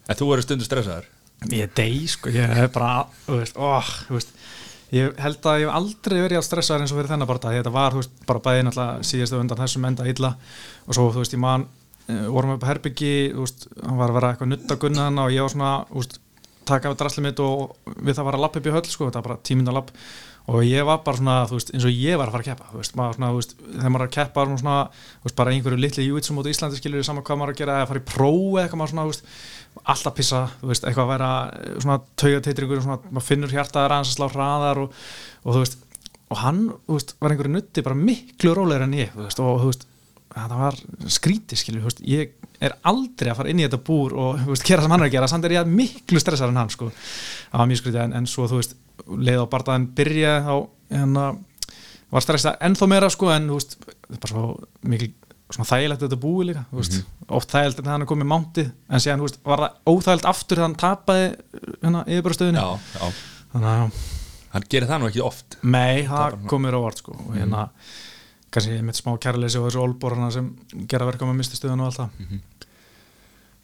En 0.03 0.20
þú 0.20 0.30
verður 0.30 0.48
stundu 0.48 0.70
stressaður? 0.70 1.10
Ég 1.51 1.74
degi 1.75 2.06
sko, 2.13 2.32
ég 2.32 2.70
bara 2.72 2.94
ég 4.94 5.22
held 5.24 5.48
að 5.50 5.62
ég 5.64 5.70
hef 5.70 5.78
aldrei 5.78 6.20
verið 6.22 6.40
að 6.40 6.48
stressa 6.48 6.80
eins 6.80 6.94
og 6.94 7.00
fyrir 7.00 7.12
þennan 7.14 7.30
bara 7.30 7.54
þetta 7.54 7.74
var, 7.74 7.96
veist, 7.98 8.14
bara 8.30 8.44
bæði 8.46 8.66
náttúrulega 8.68 9.08
síðastu 9.10 9.40
undan 9.40 9.62
þessum 9.64 9.88
enda 9.90 10.10
illa 10.10 10.36
og 10.86 10.98
svo, 10.98 11.08
þú 11.14 11.24
veist, 11.24 11.34
ég 11.34 11.42
man, 11.44 11.66
uh, 12.10 12.28
vorum 12.34 12.56
upp 12.58 12.68
herbyggi 12.68 13.16
þú 13.34 13.48
veist, 13.48 13.66
hann 13.82 13.98
var 14.02 14.14
að 14.14 14.20
vera 14.20 14.34
eitthvað 14.34 14.52
nutt 14.54 14.76
að 14.76 14.84
gunna 14.84 15.08
og 15.26 15.34
ég 15.34 15.46
var 15.46 15.56
svona, 15.56 15.72
veist, 15.94 16.20
taka 16.70 16.92
af 16.92 17.00
drasli 17.00 17.26
mitt 17.26 17.42
og 17.44 17.74
við 17.98 18.20
það 18.20 18.30
var 18.30 18.38
að 18.38 18.46
lappa 18.46 18.62
upp 18.62 18.70
í 18.70 18.76
höll, 18.76 18.86
sko, 18.88 19.10
þetta 19.10 19.22
var 19.22 19.30
bara 19.32 19.44
tímynda 19.50 19.76
lapp 19.76 19.92
og 20.52 20.64
ég 20.68 20.84
var 20.84 21.00
bara 21.06 21.20
svona, 21.20 21.36
þú 21.48 21.56
veist, 21.56 21.70
eins 21.72 21.86
og 21.88 21.94
ég 21.96 22.18
var 22.20 22.28
að 22.28 22.36
fara 22.36 22.44
að 22.44 22.50
keppa 22.50 22.70
þú 22.72 22.80
veist, 22.82 22.96
maður 23.00 23.18
svona, 23.18 23.30
þú 23.32 23.38
veist, 23.40 23.54
þegar 23.64 23.94
maður 23.94 24.04
er 24.04 24.10
að 24.10 24.16
keppa 24.18 24.44
er 24.44 24.50
svona, 24.60 24.78
þú 24.92 25.28
veist, 25.28 25.38
bara 25.38 25.54
einhverju 25.54 25.80
litli 25.80 26.08
júitsum 26.08 26.42
út 26.42 26.50
í 26.50 26.54
Íslandi 26.54 26.80
skilur 26.80 27.06
saman 27.08 27.24
hvað 27.24 27.40
maður 27.40 27.54
er 27.54 27.56
að 27.56 27.62
gera, 27.62 27.78
eða 27.80 27.90
fara 27.92 28.02
í 28.02 28.04
eða 28.04 28.66
eitthvað 28.66 28.82
maður 28.82 28.94
svona, 28.94 29.06
þú 29.06 29.14
veist, 29.14 29.32
alltaf 29.94 30.18
pissa 30.18 30.42
þú 30.60 30.74
veist, 30.74 30.90
eitthvað 30.90 31.06
að 31.06 31.14
vera 31.14 31.32
eh, 31.62 31.80
svona 31.86 31.98
taugateitrikur 32.20 32.84
svona, 32.84 33.00
maður 33.08 33.28
finnur 33.30 33.56
hjartaðar 33.56 33.96
aðeins 33.96 34.12
að 34.12 34.20
slá 34.20 34.28
hraðar 34.36 34.84
og, 34.84 35.00
og 35.46 35.56
þú 35.56 35.64
veist, 35.64 35.80
og 36.28 36.44
hann, 36.44 36.62
þú 36.90 37.00
veist, 37.00 37.16
var 37.24 37.36
einhverju 37.36 37.56
nutti 37.56 37.88
bara 37.88 38.04
miklu 38.04 38.58
rólegur 38.60 38.88
en 38.90 39.00
ég, 39.00 39.16
þú 39.16 39.24
veist, 39.30 39.44
og 39.44 39.64
þú 39.64 39.72
veist 39.72 39.88
það 40.36 40.60
var 40.60 40.78
skrítið, 41.16 41.63
veist, 41.84 42.04
ég 42.08 42.36
er 42.63 42.75
aldrei 42.90 43.32
að 43.32 43.40
fara 43.40 43.52
inn 43.52 43.62
í 43.62 43.66
þetta 43.66 43.82
búr 43.86 44.16
og 44.18 44.46
veist, 44.50 44.66
gera 44.68 44.86
sem 44.86 44.94
hann 44.94 45.04
er 45.04 45.10
að 45.10 45.16
gera, 45.18 45.30
samt 45.32 45.48
er 45.48 45.56
ég 45.58 45.70
miklu 45.70 46.22
stressar 46.22 46.52
en 46.52 46.62
hann, 46.62 46.72
sko, 46.74 46.90
það 47.52 47.63
var 47.63 47.70
mjög 47.72 47.82
skrítið 47.82 48.04
en, 48.06 48.16
en 48.20 48.30
svo, 48.30 48.48
þú 48.52 48.62
veist, 48.62 48.78
leið 49.10 49.44
á 49.44 49.52
bardaðin 49.52 49.90
byrja 49.98 50.38
þá, 50.48 50.56
hérna 50.94 51.28
var 52.13 52.25
stressað 52.25 52.66
ennþá 52.70 52.90
meira, 52.94 53.12
sko, 53.13 53.30
en 53.34 53.52
þú 53.52 53.60
veist 53.60 53.78
það 53.84 54.18
er 54.18 54.24
bara 54.25 54.34
svo 54.34 54.48
mikil 54.94 55.12
svona 55.54 55.70
þægilegt 55.70 56.02
að 56.02 56.08
þetta 56.08 56.24
búi 56.24 56.48
líka, 56.50 56.66
þú 56.72 56.80
veist, 56.82 56.98
oft 57.38 57.54
þægilegt 57.54 57.84
en 57.84 57.94
hann 57.94 58.06
er 58.06 58.10
komið 58.10 58.32
mántið, 58.32 58.74
en 58.90 59.04
síðan, 59.04 59.22
þú 59.22 59.30
veist, 59.30 59.40
var 59.46 59.63
það 59.66 59.94
óþægilegt 59.94 60.30
aftur 60.34 60.63
hann 60.63 60.80
tapaði 60.82 61.30
hérna 61.84 62.06
já 62.98 63.06
þannig 63.54 63.72
að 63.74 64.04
Hann 64.54 64.66
gerir 64.70 64.90
það 64.90 65.00
nú 65.02 65.10
ekki 65.10 65.24
oft. 65.25 65.56
Nei, 65.66 66.04
það 66.06 66.36
kom 66.50 66.62
mér 66.62 66.78
á 66.78 66.82
vart 66.84 67.00
sko 67.02 67.16
og 67.18 67.32
hérna, 67.34 67.63
kannski 68.53 68.79
með 68.86 69.00
smá 69.00 69.13
kærleysi 69.25 69.60
og 69.60 69.67
þessu 69.67 69.81
olborana 69.83 70.29
sem 70.33 70.51
gera 70.89 71.07
verka 71.10 71.27
með 71.29 71.39
mistustuðan 71.41 71.81
og 71.83 71.89
allt 71.89 72.01
það. 72.03 72.43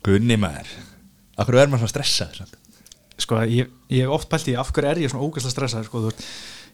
Gunni 0.05 0.37
maður 0.39 0.71
Akkur 1.39 1.55
er 1.55 1.69
maður 1.71 1.85
svona 1.85 1.93
stressaður 1.93 2.41
samt? 2.41 2.55
sko, 3.19 3.39
ég, 3.51 3.67
ég 3.91 4.05
hef 4.05 4.13
oft 4.15 4.29
pælt 4.31 4.47
í 4.47 4.55
af 4.59 4.71
hverju 4.71 4.89
er 4.89 5.01
ég 5.03 5.11
svona 5.11 5.25
ógæslega 5.27 5.51
stressaður 5.51 5.87
sko, 5.89 6.01
þú 6.05 6.11
veist, 6.11 6.21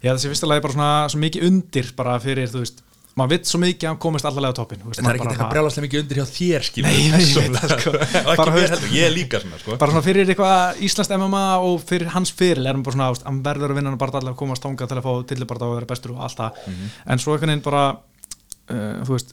ég 0.03 0.09
hef 0.11 0.19
þessi 0.19 0.29
fyrsta 0.29 0.49
lagi 0.51 0.61
bara 0.65 0.75
svona 0.75 0.89
svo 1.09 1.21
mikið 1.23 1.45
undir 1.49 1.87
bara 1.97 2.19
fyrir, 2.21 2.51
þú 2.51 2.61
veist 2.61 2.83
maður 3.15 3.31
vitt 3.31 3.47
svo 3.47 3.59
mikið 3.63 3.85
að 3.87 3.91
hann 3.93 3.99
komist 4.03 4.25
allavega 4.27 4.51
á 4.51 4.57
toppin 4.59 4.81
Það 4.85 5.07
er 5.07 5.17
ekki 5.19 5.27
eitthvað 5.31 5.51
brjálaslega 5.53 5.85
mikið 5.85 6.01
undir 6.03 6.17
hjá 6.19 6.25
þér 6.35 6.65
skilur 6.67 6.89
Nei, 6.89 6.97
ég 7.05 7.13
veit 7.15 7.55
það, 7.55 7.73
sko. 7.79 7.93
Bara, 8.41 8.55
heldur, 8.57 8.89
ég 8.97 9.13
líka 9.15 9.39
svona 9.43 9.59
sko. 9.61 9.77
bara 9.79 9.93
svona 9.95 10.03
fyrir 10.09 10.31
eitthvað 10.33 10.81
Íslands 10.89 11.11
MMA 11.15 11.43
og 11.69 11.85
fyrir 11.87 12.11
hans 12.11 12.33
fyrir 12.35 12.59
er 12.65 12.73
hann 12.75 12.83
bara 12.83 12.97
svona, 12.97 13.07
hann 13.29 13.39
verður 13.45 13.71
að 13.71 13.79
vinna 13.79 13.93
hann 13.93 14.01
bara 14.03 14.19
allavega 14.19 14.39
komast 14.43 14.65
tanga 14.67 14.87
til 14.91 14.99
að 14.99 15.07
fá 15.07 15.13
tillibarda 15.31 15.69
og 15.71 15.77
vera 15.79 15.89
bestur 15.93 16.11
og 16.17 16.21
allt 16.27 16.41
það, 16.43 16.59
en 17.15 17.23
svo 17.23 17.37
einhvern 17.37 17.53
veginn 17.55 17.65
bara 17.69 17.83
uh, 17.95 19.01
þú 19.07 19.15
veist 19.15 19.31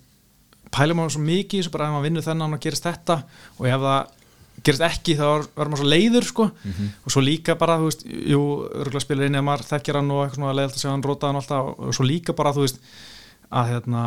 pælum 0.72 1.02
maður 1.02 1.16
svo 1.18 1.22
mikið, 1.26 1.64
þessu 1.64 1.72
bara 1.74 1.88
ef 1.90 1.96
maður 1.96 2.06
vinnur 2.06 2.24
þennan 2.30 2.54
og 2.56 2.62
gerist 2.64 2.86
þetta 2.86 3.18
og 3.58 3.66
ef 3.66 3.82
það 3.82 4.18
gerist 4.62 4.84
ekki 4.86 5.16
þá 5.18 5.24
er- 5.26 5.48
verður 5.58 5.72
maður 5.72 5.82
svo 5.82 5.90
leiður 5.90 6.26
sko. 6.28 6.46
og 7.02 7.12
svo 7.16 7.22
líka 7.26 7.56
bara, 7.58 7.76
þú 7.82 7.88
veist 7.90 8.06
jú, 8.06 8.42
að 13.52 13.62
að 13.62 13.72
hérna 13.72 14.04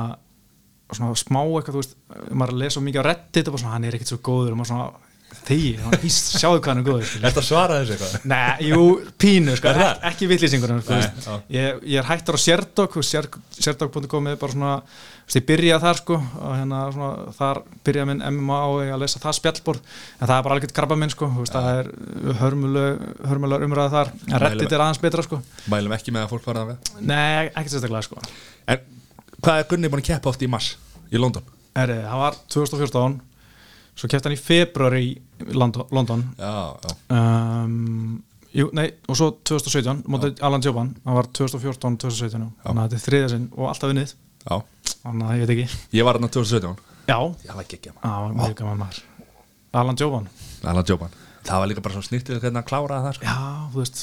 svona 0.93 1.17
smá 1.17 1.41
eitthvað, 1.41 1.73
þú 1.73 1.81
veist, 1.81 1.97
maður 2.31 2.61
lesa 2.61 2.85
mikið 2.85 3.01
á 3.01 3.07
reddit 3.09 3.49
og 3.49 3.55
bara 3.55 3.63
svona, 3.63 3.75
hann 3.77 3.89
er 3.89 3.97
ekkert 3.97 4.13
svo 4.13 4.21
góður. 4.25 4.53
Og 4.53 4.59
maður 4.59 4.71
svona, 4.71 5.15
þegi, 5.45 5.71
hann 5.81 5.97
hýst, 6.03 6.35
sjáðu 6.39 6.61
hvað 6.61 6.71
hann 6.71 6.81
er 6.81 6.87
góður. 6.87 7.09
Þetta 7.25 7.43
svara 7.45 7.79
þessu 7.81 7.95
eitthvað? 7.95 8.29
Nei, 8.31 8.69
jú, 8.69 8.85
pínu, 9.21 9.57
sko, 9.59 9.73
ekki, 9.73 10.05
ekki 10.11 10.29
vittlýsingur 10.31 10.73
ég, 10.75 11.81
ég 11.81 11.99
er 12.01 12.07
hættur 12.07 12.37
á 12.37 12.39
Serdog 12.41 12.95
Serdog.com 13.05 14.31
er 14.31 14.39
bara 14.41 14.55
svona 14.55 14.71
veist, 14.85 15.39
ég 15.39 15.45
byrjaði 15.49 15.83
þar 15.87 16.01
sko 16.01 16.17
og 16.21 16.55
hérna 16.55 16.81
svona, 16.93 17.35
þar 17.39 17.61
byrjaði 17.87 18.09
minn 18.11 18.25
MMA 18.37 18.59
ég 18.85 18.95
að 18.95 19.05
lesa 19.05 19.21
það 19.23 19.37
spjallborð. 19.39 19.93
En 20.19 20.27
það 20.29 20.35
er 20.37 20.47
bara 20.47 20.57
alveg 20.57 20.75
krabba 20.79 20.99
minn 21.01 21.13
sko 21.13 21.29
veist, 21.39 21.55
það 21.57 21.81
er 21.81 21.93
hörmuleg, 22.41 23.05
hörmuleg 23.31 23.65
umræða 23.65 23.93
þar. 23.97 24.13
En 24.29 24.41
reddit 24.45 24.69
er 24.69 24.85
aðeins 24.85 25.01
betra 25.03 25.25
sko. 25.25 25.41
Mælum 25.73 25.97
ekki 25.97 26.13
með 26.15 26.27
að 26.27 26.35
fólk 26.35 26.45
fara 26.45 26.65
það 26.65 26.75
við 26.75 27.07
Nei, 27.09 27.49
ekkert 27.49 27.73
sérstaklega 27.73 28.05
sko. 28.05 28.27
En 28.71 28.94
hvað 29.45 29.61
er 29.61 29.67
Gunni 29.69 29.91
búin 29.93 30.01
að 30.01 30.09
keppa 30.09 30.31
oft 30.31 30.43
í 30.45 30.49
mars 30.49 30.71
í 31.13 31.21
London? 31.21 31.45
Heri, 31.75 31.97
það 32.05 32.21
var 32.23 32.37
2014 32.55 33.17
svo 33.95 34.09
kefti 34.11 34.27
hann 34.27 34.35
í 34.35 34.39
februar 34.41 34.95
í 34.97 35.09
London, 35.55 35.87
London. 35.95 36.23
Já, 36.39 36.53
já. 36.83 36.95
Um, 37.15 38.23
jú, 38.55 38.69
nei, 38.75 38.87
og 39.07 39.19
svo 39.19 39.29
2017 39.47 40.03
mótið 40.11 40.41
Alan 40.47 40.63
Joban, 40.65 40.93
það 41.03 41.19
var 41.19 41.29
2014 41.39 41.99
2017, 42.05 42.47
já. 42.47 42.63
þannig 42.65 42.81
að 42.83 42.87
þetta 42.87 42.99
er 43.01 43.05
þriðja 43.05 43.31
sinn 43.35 43.47
og 43.55 43.69
alltaf 43.71 43.93
vinnið, 43.93 44.15
þannig 45.03 45.27
að 45.29 45.35
ég 45.35 45.45
veit 45.45 45.55
ekki. 45.55 45.81
Ég 45.99 46.07
var 46.07 46.19
hann 46.19 46.27
á 46.27 46.31
2017 46.31 46.75
Já, 47.05 47.19
Já, 47.45 47.53
Alan 49.75 49.99
Joban. 49.99 50.27
Alan 50.63 50.85
Joban 50.87 51.13
Það 51.45 51.59
var 51.61 51.67
líka 51.69 51.81
bara 51.85 51.93
svo 51.93 52.01
snýttið 52.01 52.39
hvernig 52.41 52.57
að 52.63 52.67
klára 52.69 52.95
það 53.05 53.13
sko. 53.15 53.25
Já, 53.29 53.35
þú 53.69 53.77
veist, 53.81 53.99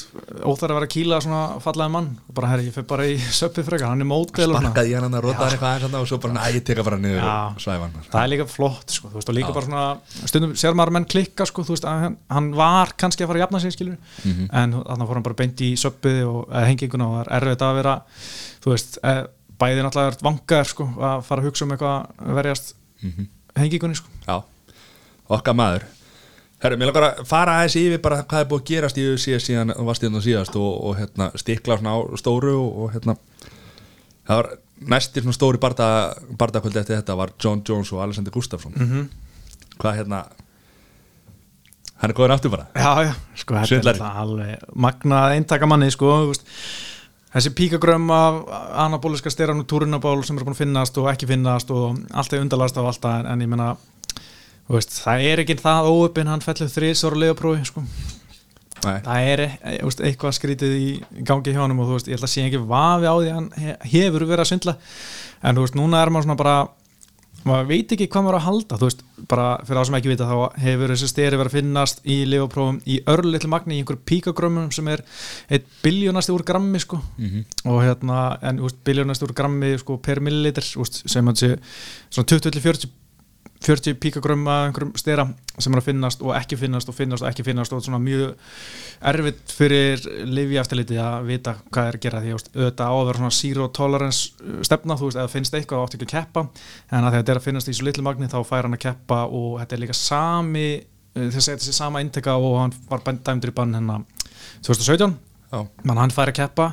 óþar 0.46 0.70
að 0.72 0.76
vera 0.78 0.86
að 0.86 0.92
kýla 0.94 1.16
svona 1.24 1.40
fallaði 1.64 1.92
mann. 1.96 2.08
Bara, 2.36 2.50
herri, 2.52 2.66
ég 2.68 2.74
fyrir 2.76 2.86
bara 2.92 3.06
í 3.10 3.16
söppi 3.18 3.64
frekar, 3.66 3.88
hann 3.90 4.04
er 4.04 4.06
mótel 4.06 4.46
svona. 4.46 4.60
Sparkaði 4.70 4.92
hann 4.94 5.16
að 5.18 5.24
rótaði 5.26 5.56
eitthvað 5.56 5.72
aðeins 5.72 5.96
og 5.98 6.06
svo 6.12 6.18
bara, 6.22 6.44
ég 6.54 6.62
teka 6.68 6.84
bara 6.86 6.98
niður 7.02 7.18
Já. 7.18 7.32
og 7.50 7.58
svæfa 7.64 7.82
hann. 7.88 7.96
Það 8.12 8.22
er 8.22 8.30
líka 8.30 8.46
flott, 8.52 8.94
sko, 8.94 9.10
þú 9.10 9.18
veist, 9.18 9.32
og 9.32 9.36
líka 9.40 9.52
bara 9.56 9.66
svona 9.66 10.28
stundum 10.30 10.54
sér 10.62 10.76
maður 10.78 10.94
menn 10.98 11.08
klikka, 11.16 11.46
sko, 11.50 11.64
þú 11.66 11.74
veist 11.74 11.88
hann, 11.90 12.16
hann 12.30 12.50
var 12.62 12.94
kannski 13.02 13.26
að 13.26 13.32
fara 13.32 13.40
að 13.40 13.44
jafna 13.46 13.60
sig, 13.66 13.74
skilur 13.74 13.96
Mhm. 14.22 14.48
en 14.52 14.72
þannig 14.78 15.08
fór 15.10 15.14
hann 15.18 15.26
bara 15.26 15.34
beint 15.42 15.60
í 15.66 15.72
söppið 15.74 16.22
og 16.30 16.52
henginguna 16.54 17.08
og 17.10 17.18
er 17.26 17.32
erfitt 17.40 17.62
að 17.66 17.74
vera 17.82 17.96
þú 18.62 18.70
veist, 18.76 18.98
eh, 19.02 19.24
bæði 19.58 19.82
náttúrulega 19.82 20.22
vangar, 20.22 20.64
sko, 20.64 20.86
Herru, 26.62 26.78
mér 26.78 26.92
langar 26.92 27.08
að 27.08 27.24
fara 27.26 27.56
aðeins 27.58 27.78
yfir 27.80 28.02
bara 28.02 28.20
hvað 28.22 28.44
er 28.44 28.50
búið 28.50 28.60
að 28.60 28.68
gerast 28.70 28.98
í 29.00 29.06
UFC 29.10 29.38
síðan 29.42 29.74
þú 29.74 29.86
varst 29.88 30.04
hérna 30.06 30.22
síðast 30.22 30.58
og, 30.60 30.70
og 30.86 31.00
hérna, 31.00 31.30
stikla 31.42 31.78
á 31.82 31.96
stóru 32.20 32.54
og, 32.54 32.76
og 32.84 32.92
hérna 32.94 33.16
það 34.28 34.36
var 34.36 34.50
næstir 34.92 35.24
svona 35.24 35.36
stóri 35.36 35.60
barda, 35.62 35.88
bardakvöldi 36.38 36.82
eftir 36.82 37.00
þetta 37.00 37.18
var 37.18 37.34
John 37.42 37.64
Jones 37.68 37.92
og 37.92 38.02
Alexander 38.04 38.32
Gustafsson. 38.32 38.72
-hmm. 38.78 39.04
hvað 39.78 39.96
hérna 39.96 40.24
hann 42.02 42.10
er 42.10 42.16
góður 42.18 42.34
aftur 42.34 42.50
bara. 42.50 42.66
Já, 42.74 43.04
já, 43.06 43.12
sko, 43.34 43.54
þetta 43.54 43.90
er 43.90 44.02
alveg 44.02 44.58
magnað 44.74 45.36
eintaka 45.36 45.66
manni, 45.66 45.90
sko, 45.90 46.32
þessi 47.32 47.54
píkagrömm 47.54 48.10
af 48.10 48.42
anabóliska 48.84 49.30
styran 49.30 49.62
og 49.62 49.66
túrinaból 49.70 50.24
sem 50.24 50.36
er 50.36 50.44
búin 50.44 50.56
að 50.56 50.64
finnast 50.64 50.98
og 50.98 51.08
ekki 51.12 51.26
finnast 51.30 51.70
og 51.70 51.98
allt 52.10 52.32
er 52.32 52.40
undalast 52.40 52.76
af 52.76 52.90
alltaf 52.90 53.20
en, 53.20 53.26
en 53.26 53.40
ég 53.40 53.48
menna, 53.48 53.76
veist, 54.68 54.90
það 55.02 55.24
er 55.30 55.42
ekki 55.44 55.56
það 55.60 55.88
óöpinn, 55.92 56.26
hann 56.30 56.40
fellur 56.44 56.70
þrísar 56.72 57.12
og 57.16 57.22
leiðaprófi, 57.22 57.64
sko, 57.68 57.82
það 58.82 59.30
er 59.32 59.40
e, 59.46 59.48
þú 59.80 59.88
veist, 59.90 60.00
eitthvað 60.08 60.36
skrítið 60.38 60.76
í 60.78 60.86
gangi 61.28 61.52
hjá 61.54 61.62
honum 61.64 61.82
og 61.84 61.90
veist, 61.98 62.08
ég 62.10 62.16
ætla 62.18 62.26
að 62.30 62.34
sé 62.34 62.46
ekki 62.48 62.62
vafi 62.66 63.06
á 63.10 63.14
því 63.18 63.32
hann 63.36 63.50
he- 63.58 63.76
hefur 63.96 64.24
verið 64.26 64.44
að 64.46 64.50
svindla. 64.52 64.76
En 65.42 65.54
núna 65.78 66.02
er 66.02 66.10
maður 66.14 66.26
svona 66.28 66.38
bara 66.38 66.54
maður 67.42 67.66
veit 67.72 67.90
ekki 67.96 68.06
hvað 68.06 68.22
maður 68.22 68.36
að 68.38 68.44
halda. 68.46 68.76
Þú 68.78 68.86
veist, 68.88 69.00
bara 69.28 69.46
fyrir 69.66 69.78
það 69.80 69.86
sem 69.88 69.96
ekki 69.98 70.10
vita 70.12 70.26
þá 70.30 70.36
hefur 70.62 70.92
þessi 70.94 71.08
steri 71.10 71.38
verið 71.40 71.50
að 71.50 71.56
finnast 71.58 72.02
í 72.06 72.16
lifaprófum 72.30 72.80
í 72.86 73.00
örlitlu 73.10 73.50
magni 73.50 73.74
í 73.74 73.82
einhverjum 73.82 74.04
píkagrömmum 74.06 74.68
sem 74.74 74.88
er 74.94 75.02
eitt 75.50 75.66
biljónasti 75.82 76.34
úr 76.34 76.44
grammi 76.46 76.78
sko. 76.82 77.00
og 77.66 77.80
hérna, 77.82 78.38
en 78.42 78.60
biljónasti 78.86 79.26
úr 79.26 79.34
grammi 79.34 79.72
sko, 79.78 79.98
per 79.98 80.20
veist, 80.78 81.02
sem 81.10 81.26
hann 81.26 81.34
sé 81.38 81.56
svona 82.10 82.26
20-40 82.30 82.90
40 83.62 83.94
píkagrömm 84.02 84.48
að 84.50 84.64
einhverjum 84.66 84.92
stera 84.98 85.24
sem 85.60 85.74
er 85.74 85.80
að 85.80 85.86
finnast 85.86 86.22
og 86.24 86.32
ekki 86.34 86.56
finnast 86.58 86.88
og 86.90 86.96
finnast 86.96 87.22
og 87.22 87.28
ekki 87.28 87.44
finnast 87.46 87.74
og 87.76 87.82
svona 87.84 88.00
mjög 88.02 88.32
erfitt 89.12 89.52
fyrir 89.54 90.02
lifi 90.26 90.58
eftirliti 90.58 90.98
að 90.98 91.28
vita 91.28 91.54
hvað 91.68 91.90
er 91.90 91.98
að 91.98 92.06
gera. 92.06 92.22
Því 92.22 92.32
að 92.32 92.48
auðvitað 92.56 92.90
á 92.90 92.94
að 92.96 93.04
vera 93.08 93.20
svona 93.20 93.36
zero 93.38 93.68
tolerance 93.78 94.42
uh, 94.42 94.56
stefna, 94.66 94.96
þú 94.98 95.10
veist, 95.10 95.20
eða 95.20 95.32
finnst 95.34 95.58
eitthvað 95.58 95.84
átt 95.84 95.98
ekki 95.98 96.08
að 96.08 96.14
keppa. 96.16 96.46
En 96.90 97.06
að 97.06 97.18
þetta 97.18 97.34
er 97.34 97.42
að 97.42 97.46
finnast 97.46 97.70
í 97.70 97.76
svo 97.76 97.86
litlu 97.86 98.06
magni 98.06 98.30
þá 98.32 98.40
fær 98.48 98.68
hann 98.68 98.78
að 98.78 98.84
keppa 98.88 99.20
og 99.28 99.60
þetta 99.60 99.78
er 99.78 99.84
líka 99.84 99.98
sami 99.98 100.66
uh, 100.80 101.28
þessi, 101.28 101.54
þessi 101.54 101.76
sama 101.76 102.02
innteka 102.02 102.34
og 102.40 102.58
hann 102.64 102.74
var 102.90 103.06
dæmdur 103.12 103.54
í 103.54 103.56
bann 103.60 103.78
hennar 103.78 104.02
2017 104.66 105.14
Já. 105.52 105.62
mann 105.86 106.00
hann 106.00 106.14
fær 106.14 106.32
að 106.32 106.38
keppa 106.40 106.72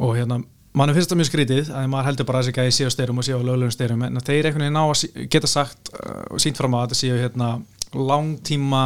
og 0.00 0.16
hérna 0.16 0.40
mannum 0.74 0.96
finnst 0.96 1.12
það 1.12 1.20
mjög 1.20 1.30
skrítið 1.30 1.70
að 1.70 1.86
maður 1.92 2.08
heldur 2.08 2.26
bara 2.28 2.40
að 2.40 2.48
þessi 2.48 2.56
gæði 2.58 2.74
séu 2.74 2.90
á 2.90 2.94
styrum 2.94 3.20
og 3.20 3.26
séu 3.26 3.38
á 3.38 3.46
löglegum 3.46 3.74
styrum 3.74 4.02
en 4.06 4.18
að 4.18 4.26
þeir 4.30 4.48
einhvern 4.48 4.64
veginn 4.64 4.76
ná 4.76 4.82
að 4.82 5.24
geta 5.30 5.50
sagt 5.50 5.92
uh, 5.94 6.24
og 6.34 6.42
sínt 6.42 6.58
fram 6.58 6.74
á 6.74 6.78
að 6.80 6.86
þetta 6.86 7.00
séu 7.00 7.18
hérna 7.20 7.50
langtíma 7.94 8.84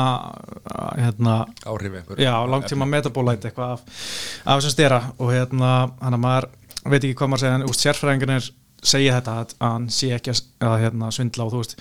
uh, 0.68 0.90
hérna 1.00 1.36
áhrif 1.64 1.98
einhver 2.00 2.20
já, 2.20 2.32
langtíma 2.52 2.88
metabólæti 2.88 3.48
eitthvað 3.48 3.78
af, 3.78 3.84
af 4.44 4.60
þessum 4.60 4.74
styra 4.74 5.02
og 5.16 5.32
hérna 5.32 5.70
hann 6.02 6.18
að 6.18 6.24
maður 6.26 6.48
veit 6.84 7.00
ekki 7.00 7.16
hvað 7.20 7.32
maður 7.32 7.44
segja 7.44 7.58
en 7.58 7.68
úst, 7.68 7.84
sérfræðingarnir 7.84 8.50
segja 8.92 9.14
þetta 9.16 9.36
að, 9.40 9.54
að 9.58 9.72
hann 9.78 9.86
sé 9.92 10.10
ekki 10.16 10.34
að, 10.34 10.42
að 10.68 10.76
hérna, 10.84 11.12
svindla 11.14 11.46
og 11.46 11.54
þú 11.54 11.62
veist 11.62 11.80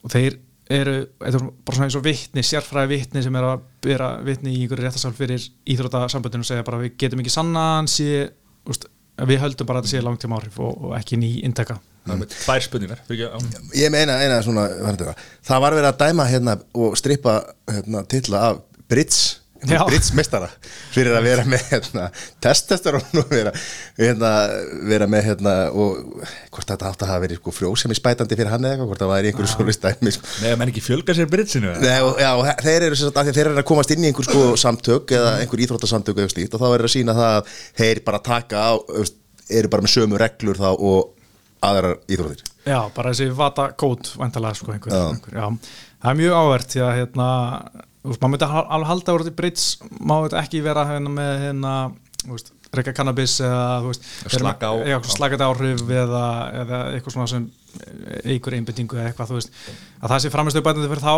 og 0.00 0.14
þeir 0.14 0.38
eru 0.70 0.94
þetta 1.18 1.42
er 1.42 1.44
bara 1.66 1.76
svona 1.76 1.90
eins 1.90 1.98
og 1.98 2.06
vitni, 2.06 2.44
sérfræði 2.46 2.92
vitni 2.94 3.24
sem 3.26 3.36
er 3.36 3.46
að 3.48 3.66
bera 3.84 4.10
vitni 4.24 4.54
í 4.54 4.62
einhverju 4.62 4.86
réttasál 4.86 5.12
fyrir 5.18 5.44
íþrótasamböndinu 5.74 6.46
og 6.46 6.50
segja 6.50 6.66
bara 6.66 6.80
við 6.80 6.96
getum 7.02 7.20
ekki 7.20 7.32
sanna 7.34 7.64
að 7.66 7.76
hann 7.80 7.90
sé 7.90 8.10
úst, 8.70 8.86
við 9.28 9.42
höldum 9.44 9.68
bara 9.68 9.80
að 9.80 9.88
þetta 9.88 9.96
sé 9.96 10.04
langtíma 10.04 10.38
áhrif 10.38 10.58
og, 10.62 10.84
og 10.88 10.96
ekki 10.98 11.18
ný 11.20 11.32
intaka 11.44 11.80
tvær 12.06 12.64
spurningar. 12.64 13.02
Ég 13.76 13.92
með 13.92 14.08
eina, 14.08 14.40
svona 14.42 14.66
Það 15.44 15.62
var 15.64 15.76
verið 15.76 15.88
að 15.90 15.98
dæma 16.00 16.26
hérna 16.30 16.56
og 16.72 16.96
strippa 16.98 17.34
hérna, 17.68 18.04
titla 18.08 18.40
af 18.50 18.62
Brits 18.90 19.39
Já. 19.68 19.82
britsmestara 19.84 20.48
fyrir 20.94 21.12
að 21.16 21.26
vera 21.28 21.44
með 21.48 21.64
hérna, 21.68 22.06
testosterón 22.40 23.20
og 23.20 23.32
vera, 23.32 23.52
hérna, 23.98 24.30
vera 24.88 25.08
með 25.10 25.26
hérna, 25.28 25.54
og 25.76 26.22
hvort 26.54 26.70
þetta 26.70 26.88
átt 26.88 27.04
að 27.04 27.12
hafa 27.12 27.24
verið 27.26 27.40
sko, 27.42 27.54
frjósemi 27.58 27.98
spætandi 27.98 28.38
fyrir 28.38 28.52
hann 28.54 28.64
eða 28.64 28.78
eitthvað, 28.78 28.90
hvort 28.92 29.04
það 29.04 29.12
var 29.12 29.28
í 29.28 29.32
einhverju 29.32 29.52
svona 29.52 29.76
stæmi 29.76 30.14
sko. 30.16 30.30
Nei, 30.44 30.54
menn 30.60 30.72
ekki 30.72 30.84
fjölga 30.86 31.16
sér 31.18 31.30
britsinu 31.30 31.74
Nei, 31.82 31.98
og, 32.06 32.16
já, 32.22 32.30
og 32.32 32.64
þeir 32.64 32.88
eru 32.88 33.00
að 33.10 33.32
þeir 33.34 33.42
eru 33.44 33.60
að 33.60 33.68
komast 33.68 33.94
inn 33.94 34.06
í 34.06 34.10
einhver 34.10 34.28
sko, 34.30 34.46
samtök 34.64 35.16
eða 35.18 35.36
einhver 35.42 35.64
íþróttasamtök 35.66 36.22
slíkt 36.30 36.56
og 36.56 36.64
þá 36.64 36.68
er 36.70 36.86
að 36.86 36.94
sína 36.94 37.16
það 37.16 37.38
að 37.40 37.54
þeir 37.82 38.02
bara 38.06 38.22
taka 38.24 38.64
á, 38.64 38.72
eru 39.50 39.72
bara 39.72 39.84
með 39.84 39.96
sömu 39.98 40.20
reglur 40.20 40.60
þá 40.60 40.70
og 40.72 41.12
aðrar 41.68 42.00
íþróttir 42.08 42.48
Já, 42.68 42.80
bara 42.94 43.12
þessi 43.12 43.30
vata 43.36 43.70
kót 43.78 44.12
vantalega 44.20 44.58
sko 44.58 44.74
einhver, 44.74 44.92
einhver. 44.92 45.36
Það 46.00 46.10
er 46.10 46.18
mjög 46.18 46.36
ávert 46.36 46.74
því 46.74 46.82
að 46.84 46.92
hérna, 46.98 47.28
maður 48.04 48.32
myndi 48.32 48.48
al- 48.48 48.68
alveg 48.76 48.90
halda 48.90 49.16
úr 49.16 49.26
því 49.28 49.50
má 50.00 50.16
þetta 50.24 50.40
ekki 50.44 50.62
vera 50.64 50.86
hérna 50.88 51.12
með 51.12 51.32
hérna, 51.44 51.74
reyka 52.74 52.94
kannabis 52.94 53.38
eða 53.42 53.94
Slaka 54.30 54.70
slakað 55.10 55.42
áhrif 55.46 55.82
eða, 55.88 56.26
eða 56.62 56.78
eitthvað 56.94 57.16
svona 57.16 57.30
sem 57.30 57.48
eigur 58.24 58.54
einbyttingu 58.56 58.98
eða 58.98 59.10
eitthvað, 59.10 59.32
veist. 59.40 59.50
Að 60.00 60.12
það 60.14 60.22
sé 60.24 60.32
framistuð 60.34 60.64
bætandi 60.66 60.90
fyrir 60.92 61.02
þá 61.02 61.14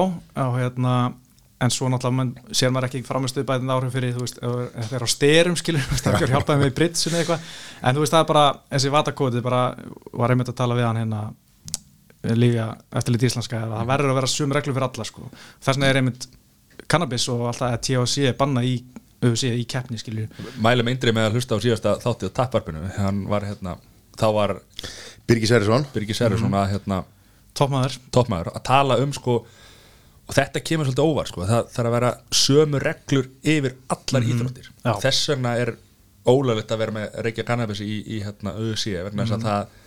og 0.47 0.57
hérna, 0.59 0.95
en 1.63 1.75
svo 1.75 1.91
náttúrulega 1.93 2.57
sér 2.57 2.73
maður 2.73 2.89
ekki 2.89 3.05
framistuð 3.07 3.47
bætandi 3.51 3.77
áhrif 3.77 3.95
fyrir, 3.99 4.17
veist, 4.19 4.41
það 4.41 4.97
er 4.99 5.07
á 5.07 5.09
styrum 5.13 5.59
skilur, 5.61 5.87
það 6.03 6.19
er 6.27 6.35
hjálpaði 6.37 6.65
með 6.65 6.75
britsinu 6.81 7.21
eitthvað, 7.21 7.47
en 7.83 7.97
þú 7.99 8.05
veist, 8.05 8.17
það 8.17 8.25
er 8.25 8.31
bara, 8.33 8.45
þessi 8.73 8.95
vatakótið 8.97 9.47
bara, 9.47 9.63
var 10.23 10.35
einmitt 10.35 10.53
að 10.53 10.61
tala 10.63 10.79
við 10.79 10.89
hann 10.89 11.03
hérna 11.03 11.25
líka 12.39 12.69
eftirlit 12.95 13.27
íslenska 13.27 13.65
að 13.65 13.73
það 13.75 13.89
verður 13.91 14.13
að 14.13 14.19
vera 14.21 14.31
sum 14.31 14.53
reglur 14.55 14.77
fyrir 14.77 14.87
alla 14.87 15.07
sko. 15.09 15.25
þess 15.59 15.73
vegna 15.73 15.89
er 15.91 15.99
einmitt 15.99 16.29
cannabis 16.93 17.29
og 17.33 17.47
alltaf 17.51 17.71
að 17.71 17.81
THC 17.89 18.29
er 18.31 18.37
banna 18.39 18.65
í, 18.67 18.77
í 19.23 19.65
keppni 19.71 20.01
skilju 20.01 20.29
Mælum 20.65 20.93
eindri 20.93 21.15
með 21.17 21.31
að 21.31 21.39
hlusta 21.39 21.59
á 21.59 21.65
síðasta 21.65 21.97
þáttið 22.03 22.33
á 22.33 22.37
tapparpinu. 22.41 22.85
Hann 22.99 23.25
var 23.31 23.49
hérna, 23.49 23.77
þá 24.21 24.29
var 24.37 24.55
Birgir 25.29 25.51
Sverrisson. 25.51 25.89
Birgir 25.95 26.19
Sverrisson 26.19 26.55
að 26.59 26.77
hérna 26.77 27.03
toppmaður 27.57 27.99
toppmaður 28.15 28.53
að 28.55 28.65
tala 28.69 28.99
um 29.03 29.13
sko 29.15 29.43
og 30.23 30.37
þetta 30.37 30.63
kemur 30.65 30.89
svolítið 30.89 31.09
óvar 31.09 31.31
sko 31.31 31.47
það 31.49 31.71
þarf 31.75 31.89
að 31.89 31.97
vera 31.97 32.11
sömu 32.43 32.81
reglur 32.83 33.31
yfir 33.43 33.75
allar 33.93 34.29
íþróttir. 34.29 34.69
Já. 34.85 34.93
þess 35.03 35.33
vegna 35.33 35.55
er 35.61 35.75
ólöglegt 36.23 36.73
að 36.73 36.83
vera 36.85 36.97
með 36.97 37.17
reykja 37.27 37.47
kannabis 37.47 37.83
í, 37.85 37.97
í 38.07 38.21
hérna 38.23 38.55
UFC 38.57 38.95
vegna 39.03 39.27
þess 39.27 39.37
að 39.39 39.47
það 39.49 39.79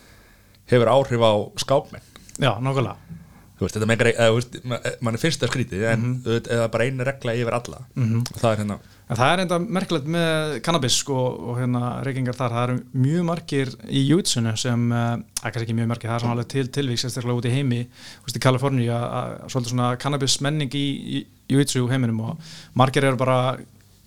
hefur 0.72 0.92
áhrif 0.92 1.24
á 1.24 1.32
skápmenn 1.62 2.10
já, 2.36 2.52
nákvæmlega. 2.60 2.96
þú 3.00 3.25
veist, 3.60 3.76
þetta 3.76 3.86
megar 3.88 4.10
eða, 4.12 4.32
veist, 4.36 4.58
ma- 4.64 4.80
mann 5.00 5.14
er 5.16 5.22
fyrst 5.22 5.42
að 5.42 5.52
skrítið 5.52 5.86
en 5.92 6.00
mm 6.00 6.22
-hmm. 6.24 6.50
eða 6.56 6.68
bara 6.70 6.84
eina 6.84 7.04
regla 7.04 7.34
yfir 7.34 7.54
alla. 7.56 7.78
Og 7.96 8.38
það 8.40 8.52
er 8.52 8.58
hérna 8.64 8.78
en 9.08 9.16
það 9.16 9.32
er 9.32 9.40
enda 9.44 9.58
merkilegt 9.58 10.06
með 10.10 10.60
cannabis 10.66 10.96
sko, 10.98 11.14
og 11.50 11.58
hérna 11.60 12.02
reykingar 12.02 12.34
þar, 12.34 12.50
það 12.50 12.64
eru 12.68 12.78
mjög 13.04 13.24
margir 13.28 13.68
í 13.86 14.02
jútsunu 14.08 14.56
sem 14.58 14.92
uh, 14.92 15.14
ekki 15.46 15.62
ekki 15.62 15.76
mjög 15.78 15.86
margir, 15.92 16.10
það 16.10 16.16
er 16.16 16.24
svona 16.24 16.34
alveg 16.34 16.48
til 16.48 16.66
tilvík 16.74 16.98
sérstaklega 16.98 17.38
út 17.38 17.46
í 17.46 17.52
heimi, 17.54 17.80
þú 17.86 18.26
veist, 18.26 18.36
í 18.36 18.42
Kaliforníu 18.42 18.90
að- 18.90 19.46
svolítið 19.52 19.70
svona 19.70 19.96
cannabis 20.02 20.40
menning 20.40 20.74
í, 20.74 20.86
í 21.16 21.26
jútsu 21.54 21.86
heiminum 21.88 22.20
og 22.20 22.38
margir 22.74 23.04
eru 23.04 23.16
bara 23.16 23.56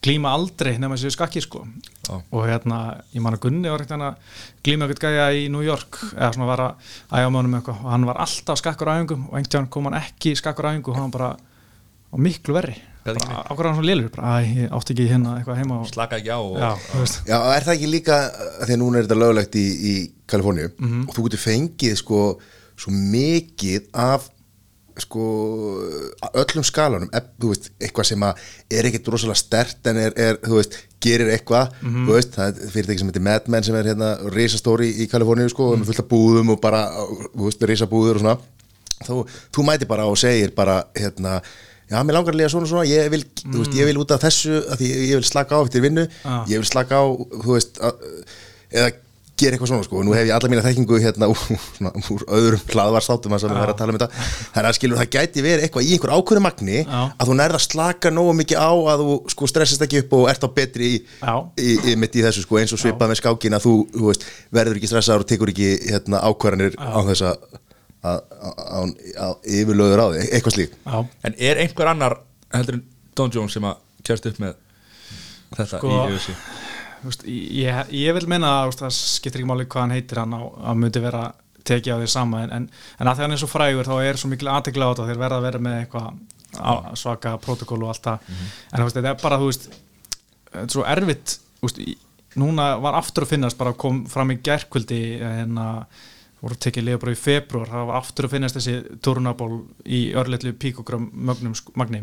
glíma 0.03 0.31
aldrei 0.35 0.77
nema 0.79 0.95
þessi 0.97 1.15
skakki 1.15 1.41
sko. 1.43 1.65
Já. 2.09 2.15
og 2.17 2.45
hérna, 2.47 2.77
ég 3.13 3.21
man 3.21 3.35
að 3.37 3.43
Gunni 3.43 3.69
var 3.69 3.83
eitthvað 3.83 4.15
glíma 4.65 4.87
eitthvað 4.87 5.13
gæja 5.13 5.27
í 5.37 5.43
New 5.53 5.61
York 5.61 5.99
eða 6.15 6.31
svona 6.33 6.47
var 6.49 6.63
að 6.63 6.93
æja 7.13 7.29
á 7.29 7.35
mönum 7.35 7.57
eitthvað. 7.59 7.83
Og 7.83 7.91
hann 7.93 8.07
var 8.09 8.21
alltaf 8.23 8.61
skakkur 8.61 8.89
á 8.89 8.97
æfingum 8.97 9.27
og 9.27 9.35
einhvern 9.37 9.51
tíðan 9.53 9.69
kom 9.75 9.89
hann 9.89 9.99
ekki 9.99 10.33
skakkur 10.39 10.69
á 10.69 10.71
æfingu 10.73 10.95
og 10.95 11.01
hann 11.03 11.13
bara 11.13 11.35
og 12.09 12.23
miklu 12.25 12.55
verri. 12.57 12.79
Bara 13.05 13.43
ákvæður 13.45 13.69
hann 13.69 13.77
svona 13.77 13.89
lélur? 13.89 14.09
Bara, 14.15 14.31
æ, 14.41 14.65
átti 14.75 14.95
ekki 14.95 15.05
hérna 15.11 15.35
eitthvað 15.37 15.61
heima 15.61 15.77
og, 15.83 15.91
slaka 15.91 16.17
ekki 16.19 16.33
á 16.33 16.39
og, 16.39 16.57
já, 16.57 16.71
þú 16.89 17.03
veist. 17.03 17.21
Já, 17.29 17.37
er 17.53 17.67
það 17.67 17.75
ekki 17.75 17.91
líka, 17.93 18.17
að 18.59 18.65
því 18.65 18.75
að 18.75 18.81
núna 18.81 18.99
er 18.99 19.07
þetta 19.07 19.19
löglegt 19.21 19.59
í, 19.59 19.67
í 19.69 19.93
Kaliforníu 20.29 20.71
og 21.05 21.13
þú 21.15 21.25
getur 21.27 21.43
fengið 21.45 21.95
sko 22.01 22.19
svo 22.79 22.93
mikið 22.95 23.89
af 23.93 24.27
sko 25.03 25.23
öllum 26.41 26.65
skalanum, 26.67 27.09
þú 27.39 27.51
veist, 27.53 27.69
eitthvað 27.81 28.07
sem 28.09 28.25
er 28.27 28.89
ekkert 28.89 29.07
rosalega 29.13 29.39
stert 29.39 29.89
en 29.91 29.99
er, 30.03 30.13
er 30.19 30.39
þú 30.43 30.57
veist, 30.59 30.77
gerir 31.03 31.31
eitthvað 31.33 31.73
þú 31.83 32.11
veist, 32.17 32.35
það 32.35 32.49
er 32.65 32.73
fyrirtæki 32.75 32.99
sem 33.03 33.11
heitir 33.11 33.25
Mad 33.29 33.47
Men 33.53 33.63
sem 33.67 33.77
er 33.79 33.89
hérna 33.93 34.11
risastóri 34.35 34.89
í 35.03 35.07
Kaliforníu 35.11 35.49
sko 35.53 35.71
og 35.73 35.79
með 35.81 35.91
fullt 35.91 36.03
af 36.03 36.09
búðum 36.11 36.53
og 36.55 36.61
bara, 36.63 36.83
þú 37.33 37.47
veist, 37.47 37.65
risabúður 37.71 38.19
og 38.19 38.25
svona. 38.25 38.37
Þú, 39.07 39.17
þú 39.55 39.63
mæti 39.69 39.87
bara 39.87 40.05
og 40.11 40.17
segir 40.19 40.51
bara, 40.57 40.81
hérna 40.97 41.39
Já, 41.89 42.03
mér 42.05 42.19
langar 42.19 42.35
að 42.35 42.37
lega 42.37 42.49
svona 42.53 42.67
og 42.67 42.69
svona, 42.69 42.85
ég 42.85 43.07
vil, 43.09 43.23
þú 43.41 43.63
veist, 43.63 43.73
ég 43.79 43.87
vil 43.89 43.97
út 43.97 44.11
af 44.13 44.21
þessu, 44.21 44.59
því 44.77 44.89
ég 45.09 45.15
vil 45.17 45.25
slaka 45.25 45.57
á 45.57 45.65
eftir 45.65 45.81
vinnu, 45.81 46.03
Ah. 46.21 46.43
ég 46.45 46.61
vil 46.61 46.67
slaka 46.69 46.99
á, 47.01 47.05
þú 47.17 47.55
veist, 47.55 47.79
að, 47.81 48.03
eða 48.69 48.91
gera 49.39 49.55
eitthvað 49.55 49.71
svona, 49.71 49.85
sko, 49.87 50.01
nú 50.05 50.13
hef 50.15 50.27
ég 50.27 50.33
alla 50.35 50.49
mína 50.51 50.63
þekkingu 50.65 50.99
hérna 51.03 51.29
úr, 51.31 51.39
svona, 51.77 51.91
úr 52.13 52.25
öðrum 52.37 52.63
hlaðvarsþáttum 52.73 53.35
að 53.35 53.45
erum 53.47 53.59
að 53.63 53.71
tala 53.79 53.93
um 53.93 53.97
þetta, 53.99 54.25
þannig 54.55 54.69
að 54.69 54.77
skilur 54.77 54.99
það 54.99 55.09
gæti 55.15 55.43
verið 55.45 55.65
eitthvað 55.67 55.87
í 55.87 55.95
einhver 55.95 56.13
ákveðnu 56.15 56.43
magni 56.45 56.77
Já. 56.81 56.99
að 57.09 57.31
þú 57.31 57.37
nærða 57.39 57.59
að 57.59 57.65
slaka 57.65 58.11
nógu 58.13 58.35
mikið 58.39 58.61
á 58.61 58.71
að 58.93 59.03
þú 59.05 59.15
sko 59.33 59.49
stressast 59.51 59.85
ekki 59.87 60.03
upp 60.03 60.15
og 60.19 60.27
ert 60.33 60.45
á 60.45 60.49
betri 60.59 60.91
í, 60.91 60.99
Já. 61.23 61.33
í, 61.55 61.71
í, 61.79 61.95
mitt 61.99 62.19
í 62.19 62.25
þessu, 62.27 62.45
sko, 62.45 62.59
eins 62.61 62.75
og 62.75 62.81
svipað 62.83 63.13
með 63.13 63.21
skákin 63.21 63.57
að 63.57 63.65
þú, 63.67 63.75
þú 63.95 64.05
veist, 64.11 64.27
verður 64.59 64.79
ekki 64.79 64.91
stressaður 64.91 65.25
og 65.25 65.31
tekur 65.33 65.53
ekki 65.53 65.71
hérna 65.87 66.23
ákvarðanir 66.29 66.79
á 66.79 66.99
þess 67.09 67.27
að 67.29 67.37
yfirlöður 69.43 70.03
á 70.03 70.07
því, 70.13 70.25
eitthvað 70.29 70.55
slíkt. 70.55 70.79
Já, 70.85 70.99
en 71.27 71.35
er 71.49 71.59
einhver 71.65 71.91
annar 71.91 72.19
heldur 72.53 72.79
en 72.79 72.85
Don 73.17 73.33
Jones 73.33 73.55
sem 73.57 73.65
að 73.67 73.81
kjæst 74.07 74.29
upp 74.31 74.41
með 74.41 74.57
þetta 75.57 75.79
Sko, 75.81 75.91
í 75.91 76.15
UFC 76.15 76.35
veist, 77.05 77.23
ég, 77.27 77.79
ég 77.95 78.13
vil 78.17 78.27
menna 78.31 78.49
að 78.65 78.73
það 78.81 78.95
skiptir 78.97 79.41
ekki 79.41 79.49
máli 79.51 79.65
hvað 79.69 79.85
hann 79.85 79.95
heitir 79.95 80.19
hann 80.23 80.33
á, 80.35 80.41
að 80.71 80.79
myndi 80.83 81.01
vera 81.03 81.23
tekið 81.69 81.93
á 81.95 81.97
því 82.01 82.09
sama 82.11 82.41
en, 82.45 82.51
en, 82.55 82.67
en 82.99 83.07
að 83.11 83.15
því 83.19 83.25
hann 83.25 83.35
er 83.35 83.41
svo 83.43 83.49
frægur 83.51 83.87
þá 83.89 83.95
er 84.09 84.17
svo 84.19 84.29
mikil 84.31 84.49
aðtekla 84.51 84.87
á 84.87 84.91
þetta 84.93 85.07
þeir 85.09 85.21
verða 85.23 85.39
að 85.39 85.47
vera 85.47 85.63
með 85.67 85.79
eitthvað 85.83 86.97
svaka 86.97 87.35
protokól 87.43 87.83
og 87.85 87.91
allt 87.93 88.07
það. 88.07 88.29
En 88.73 88.79
þú 88.81 88.85
veist, 88.87 88.95
þetta 88.97 89.11
er 89.13 89.19
bara, 89.21 89.37
þú 89.41 89.49
veist 89.51 89.67
þetta 89.69 90.63
er 90.65 90.71
svo 90.73 90.85
erfitt, 90.95 91.35
veist 91.61 91.81
núna 92.39 92.69
var 92.81 92.97
aftur 92.99 93.25
að 93.27 93.33
finnast, 93.35 93.57
bara 93.59 93.73
kom 93.77 94.03
fram 94.09 94.31
í 94.33 94.39
gærkvöldi 94.45 95.01
en 95.25 95.59
að 95.61 96.05
voru 96.39 96.55
tekið 96.63 96.85
liða 96.87 97.01
bara 97.01 97.13
í 97.13 97.19
februar, 97.19 97.67
það 97.69 97.87
var 97.89 97.97
aftur 97.99 98.27
að 98.29 98.33
finnast 98.37 98.55
þessi 98.57 98.75
turnaból 99.03 99.51
í 99.85 100.01
örleitlu 100.17 100.53
píkogram 100.55 101.09
mögnum 101.11 101.55
sk- 101.57 101.73
magni. 101.77 101.99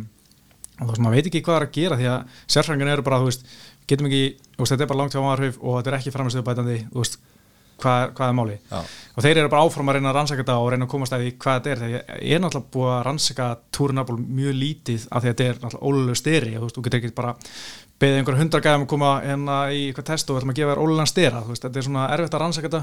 Og 0.76 0.82
þú 0.82 0.90
veist, 0.90 1.02
maður 1.06 1.16
veit 1.16 1.28
ekki 1.30 1.40
hvað 1.46 1.56
er 1.56 1.64
að 1.66 1.76
gera 1.78 1.96
því 2.02 2.08
að 2.12 2.34
sérfræðingar 2.52 2.90
eru 2.98 3.04
bara, 3.06 3.20
þú 3.22 3.30
veist, 3.30 3.46
getum 3.86 4.10
ekki 4.10 4.22
veist, 4.58 4.72
þetta 4.72 4.84
er 4.84 4.92
bara 4.92 5.00
langt 5.02 5.16
hjá 5.16 5.22
áhrif 5.22 5.58
og 5.62 5.80
þetta 5.80 5.92
er 5.92 5.98
ekki 6.00 6.14
veist, 6.96 7.18
hvað, 7.82 8.12
hvað 8.16 8.30
er 8.30 8.36
máli 8.36 8.56
Já. 8.70 8.78
og 8.80 9.24
þeir 9.24 9.40
eru 9.40 9.50
bara 9.52 9.64
áfram 9.66 9.90
að 9.90 9.98
reyna 9.98 10.10
að 10.10 10.16
rannsaka 10.18 10.42
þetta 10.42 10.58
og 10.60 10.68
reyna 10.72 10.86
að 10.86 10.92
komast 10.92 11.12
að 11.16 11.20
því 11.24 11.30
hvað 11.42 11.56
þetta 11.56 11.70
er 11.72 11.78
þegar 11.82 12.02
ég 12.22 12.36
er 12.36 12.40
náttúrulega 12.42 12.72
búið 12.76 12.92
að 12.92 13.02
rannsaka 13.08 13.46
túrnaból 13.76 14.18
mjög 14.20 14.54
lítið 14.60 15.02
af 15.10 15.18
því 15.22 15.28
að 15.28 15.32
þetta 15.32 15.44
er 15.46 15.56
náttúrulega 15.64 15.86
ólulegu 15.90 16.20
styri 16.20 16.52
og 16.54 16.60
þú 16.62 16.66
veist, 16.66 16.76
þú 16.78 16.82
getur 16.86 17.00
ekki 17.00 17.18
bara 17.18 17.32
beðið 17.96 18.18
einhver 18.20 18.38
hundra 18.40 18.60
gæðum 18.64 18.84
að 18.84 18.90
koma 18.92 19.10
hérna 19.24 19.56
í 19.72 19.82
eitthvað 19.88 20.08
test 20.10 20.28
og 20.28 20.34
við 20.36 20.40
ætlum 20.42 20.52
að 20.52 20.58
gefa 20.60 20.72
þér 20.72 20.82
ólulegan 20.84 21.12
styra 21.12 21.40
veist, 21.46 21.62
þetta 21.64 21.78
er 21.80 21.86
svona 21.86 22.08
erfitt 22.12 22.36
að 22.36 22.42
rannsaka 22.42 22.68
þetta 22.68 22.82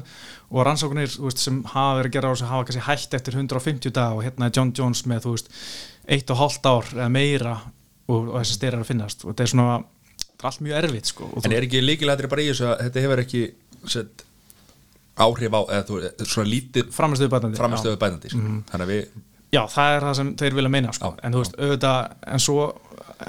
og 0.50 0.60
rannsóknir 0.68 1.12
þú 1.14 1.26
veist, 1.28 1.44
sem 1.44 1.60
hafa 1.70 1.98
verið 2.00 2.10
að 2.10 2.16
gera 2.18 2.28
á 2.30 2.34
þessu 2.34 2.50
hafa 2.50 2.66
kannski 2.70 2.88
hætt 2.88 3.14
eftir 3.20 3.38
150 3.38 3.94
dag 3.94 4.12
og 4.18 4.24
hérna 4.26 4.50
er 4.50 4.56
John 4.58 4.74
Jones 4.74 5.02
með 5.06 5.20
þú 10.44 10.48
er 10.48 10.50
er 10.50 10.52
allt 10.52 10.64
mjög 10.68 10.80
erfitt 10.84 11.10
sko, 11.12 11.30
En 11.44 11.52
er 11.56 11.68
ekki 11.68 11.82
líkilætri 11.84 12.30
bara 12.32 12.44
í 12.44 12.48
þessu 12.52 12.70
að 12.70 12.82
þetta 12.88 13.04
hefur 13.06 13.22
ekki 13.24 13.44
sett, 13.94 14.24
áhrif 15.24 15.54
á 15.56 15.62
eða 15.64 15.84
þú, 15.88 16.00
svona 16.26 16.50
lítið 16.50 16.90
framistöðubætandi 16.96 17.60
framistöðu 17.62 18.00
bætandi 18.02 18.34
sko. 18.34 18.42
þannig 18.72 18.88
að 18.88 18.92
við 18.94 19.22
Já, 19.54 19.62
það 19.70 19.96
er 19.96 20.02
það 20.08 20.16
sem 20.18 20.30
þeir 20.42 20.56
vilja 20.58 20.70
meina 20.74 20.94
sko. 20.98 21.12
Já, 21.14 21.20
en 21.28 21.36
þú 21.36 21.42
veist, 21.44 21.58
auðvitað, 21.62 22.14
en 22.34 22.42
svo 22.42 22.64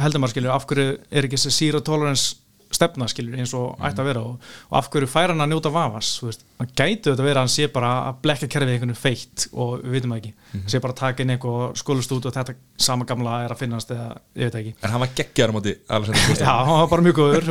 heldur 0.00 0.22
maður 0.22 0.32
skilur, 0.32 0.52
af 0.54 0.64
hverju 0.70 0.94
er 1.10 1.26
ekki 1.28 1.36
þessi 1.36 1.52
zero 1.52 1.80
tolerance 1.84 2.36
stefna 2.74 3.08
skilur 3.10 3.38
eins 3.38 3.54
og 3.56 3.78
ætti 3.84 4.02
að 4.02 4.08
vera 4.10 4.24
og, 4.26 4.50
og 4.70 4.78
af 4.80 4.90
hverju 4.92 5.10
fær 5.10 5.32
hann 5.32 5.44
að 5.44 5.52
njóta 5.52 5.72
vafas 5.74 6.10
hann 6.58 6.70
gæti 6.70 7.10
auðvitað 7.10 7.28
vera 7.28 7.40
að 7.40 7.46
hann 7.46 7.54
sé 7.54 7.68
bara 7.72 7.92
að 8.08 8.20
blekka 8.24 8.50
kerfið 8.54 8.74
einhvern 8.74 8.98
feitt 8.98 9.46
og 9.52 9.78
við 9.82 9.96
vitum 9.98 10.14
það 10.14 10.20
ekki. 10.20 10.34
Sé 10.70 10.82
bara 10.82 10.94
að 10.94 11.00
taka 11.00 11.24
inn 11.24 11.34
eitthvað 11.34 11.78
skólust 11.80 12.14
út 12.14 12.28
og 12.28 12.36
þetta 12.36 12.56
sama 12.88 13.08
gamla 13.08 13.40
er 13.44 13.54
að 13.54 13.64
finnast 13.64 13.94
eða 13.94 14.10
ég 14.34 14.50
veit 14.50 14.60
ekki. 14.60 14.74
En 14.82 14.94
hann 14.94 15.02
var 15.02 15.16
geggjar 15.18 15.50
á 15.50 15.56
móti 15.56 15.74
Alexander 15.88 16.44
Já, 16.46 16.52
hann 16.52 16.78
var 16.84 16.92
bara 16.92 17.06
mjög 17.08 17.20
góður 17.22 17.50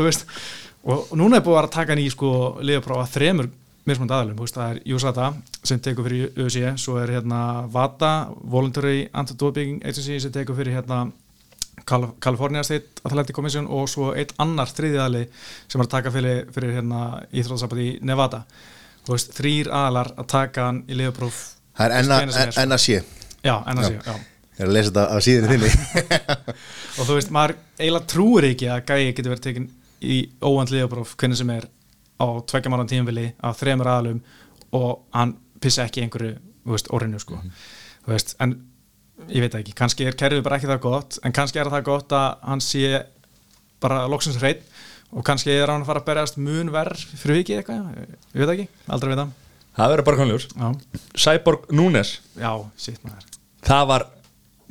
og, 0.83 1.11
núna 1.15 1.39
er 1.39 1.45
búið 1.45 1.59
að 1.61 1.73
taka 1.77 1.93
hann 1.93 2.03
í 2.03 2.09
sko, 2.11 2.31
liðaprófa 2.63 3.07
þremur 3.13 3.51
mismund 3.87 4.13
aðalum 4.15 4.39
það 4.47 4.77
er 4.77 4.95
USADA 4.95 5.29
sem 5.65 5.79
tekur 5.83 6.07
fyrir 6.07 6.37
UFC 6.39 6.69
svo 6.79 6.97
er 7.01 7.11
hérna 7.17 7.39
VADA 7.71 8.13
Voluntary 8.51 9.09
Anti-Doping 9.11 9.81
Agency 9.83 10.19
sem 10.23 10.31
tekur 10.31 10.55
fyrir 10.59 10.77
hérna 10.77 11.05
California 11.85 12.63
State 12.63 13.03
Athletic 13.03 13.35
Commission 13.35 13.67
og 13.67 13.89
svo 13.91 14.11
eitt 14.17 14.33
annar 14.41 14.71
þriðiðali 14.71 15.25
sem 15.31 15.81
er 15.81 15.87
að 15.87 15.91
taka 15.95 16.13
fyrir, 16.13 16.45
fyrir 16.53 16.77
hérna 16.77 17.01
íþróðsamband 17.31 17.83
í 17.83 17.89
Nevada 18.07 18.43
þú 19.03 19.17
veist, 19.17 19.33
þrýr 19.37 19.71
aðalar 19.71 20.13
að 20.15 20.29
taka 20.35 20.69
hann 20.69 20.83
í 20.87 20.97
liðapróf 20.99 21.41
Það 21.73 21.95
er. 21.97 22.67
NAC 22.69 22.87
Já, 23.43 23.57
NSC, 23.67 23.95
já. 24.05 24.13
Ég 24.53 24.61
er 24.61 24.69
að 24.69 24.75
lesa 24.77 24.91
þetta 24.91 25.03
á 25.09 25.17
síðinu 25.25 25.49
þinni 25.51 25.69
og 27.01 27.07
þú 27.07 27.15
veist, 27.17 27.31
maður 27.33 27.55
eiginlega 27.79 28.09
trúir 28.13 28.47
ekki 28.51 28.69
að 28.71 28.83
gæi 28.91 29.07
getur 29.17 29.33
verið 29.33 29.45
tekin 29.47 29.65
í 30.03 30.19
óvandliða 30.45 30.91
próf 30.91 31.15
hvernig 31.19 31.39
sem 31.39 31.51
er 31.55 31.65
á 32.21 32.27
tveggjamáran 32.51 32.91
tímvili 32.91 33.25
af 33.43 33.57
þremur 33.59 33.89
aðalum 33.89 34.21
og 34.77 35.01
hann 35.17 35.33
pissa 35.63 35.87
ekki 35.87 36.05
einhverju, 36.05 36.37
þú 36.63 36.75
veist, 36.75 36.91
orðinu 36.95 37.19
sko. 37.23 37.41
þú 38.05 38.13
veist, 38.13 38.35
en 38.45 38.55
ég 39.29 39.43
veit 39.43 39.57
ekki, 39.59 39.75
kannski 39.77 40.07
er 40.07 40.17
kerfið 40.19 40.43
bara 40.45 40.59
ekki 40.59 40.69
það 40.69 40.81
gott 40.83 41.19
en 41.23 41.35
kannski 41.35 41.61
er 41.61 41.69
það 41.71 41.85
gott 41.89 42.15
að 42.17 42.29
hann 42.49 42.63
sé 42.63 43.03
bara 43.83 44.05
loksins 44.11 44.39
hreitt 44.41 44.63
og 45.13 45.25
kannski 45.27 45.53
er 45.53 45.69
hann 45.69 45.83
að 45.83 45.91
fara 45.91 46.01
að 46.01 46.07
berjast 46.09 46.39
mun 46.41 46.71
verð 46.73 47.03
fyrir 47.21 47.41
vikið 47.41 47.59
eitthvað, 47.59 48.07
ég 48.33 48.41
veit 48.41 48.53
ekki, 48.55 48.67
aldrei 48.95 49.11
veit 49.13 49.21
það. 49.21 49.35
Það 49.73 49.91
verður 49.93 50.07
bara 50.07 50.19
já, 50.53 50.67
Cyborg 51.25 51.69
Núnes. 51.73 52.15
Já, 52.37 52.51
sitt 52.77 52.99
maður. 53.05 53.29
Það 53.65 53.85
var, 53.89 54.05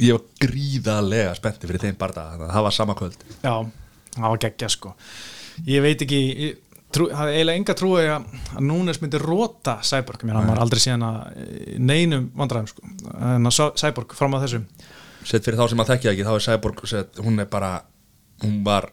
ég 0.03 0.19
var 0.19 0.43
gríðarlega 0.45 1.33
spennti 1.39 1.71
fyrir 1.71 1.85
þeim 1.87 1.99
að 2.43 2.45
það 2.55 2.67
var 2.67 2.77
sama 2.77 2.99
kvöld. 2.99 3.25
Já, 3.43 3.55
það 4.15 4.29
var 4.29 4.43
geggja 4.47 4.71
sko. 4.75 4.95
Ég 5.69 5.85
veit 5.85 6.05
ekki 6.07 6.21
ég 6.23 6.61
trú, 6.95 7.09
hafði 7.13 7.35
eiginlega 7.37 7.61
enga 7.61 7.75
trúi 7.79 8.03
að, 8.07 8.25
að 8.57 8.65
Núnes 8.69 9.01
myndi 9.03 9.19
róta 9.23 9.79
Cyborg, 9.87 10.25
mér 10.29 10.39
var 10.49 10.61
aldrei 10.65 10.81
síðan 10.85 11.05
að 11.09 11.19
neinum 11.79 12.31
vandræðum 12.39 12.69
sko. 12.71 12.83
En 13.21 13.49
að 13.51 13.61
Cyborg 13.83 14.15
fram 14.19 14.35
að 14.39 14.47
þessum 14.49 14.67
Sett 15.23 15.45
fyrir 15.47 15.55
þá 15.61 15.69
sem 15.71 15.79
að 15.85 15.91
þekkja 15.93 16.13
ekki, 16.17 16.25
þá 16.27 16.33
er 16.35 16.45
Cyborg 16.49 16.81
set, 16.91 17.19
hún 17.23 17.39
er 17.39 17.47
bara, 17.47 17.73
hún 18.43 18.57
var 18.67 18.89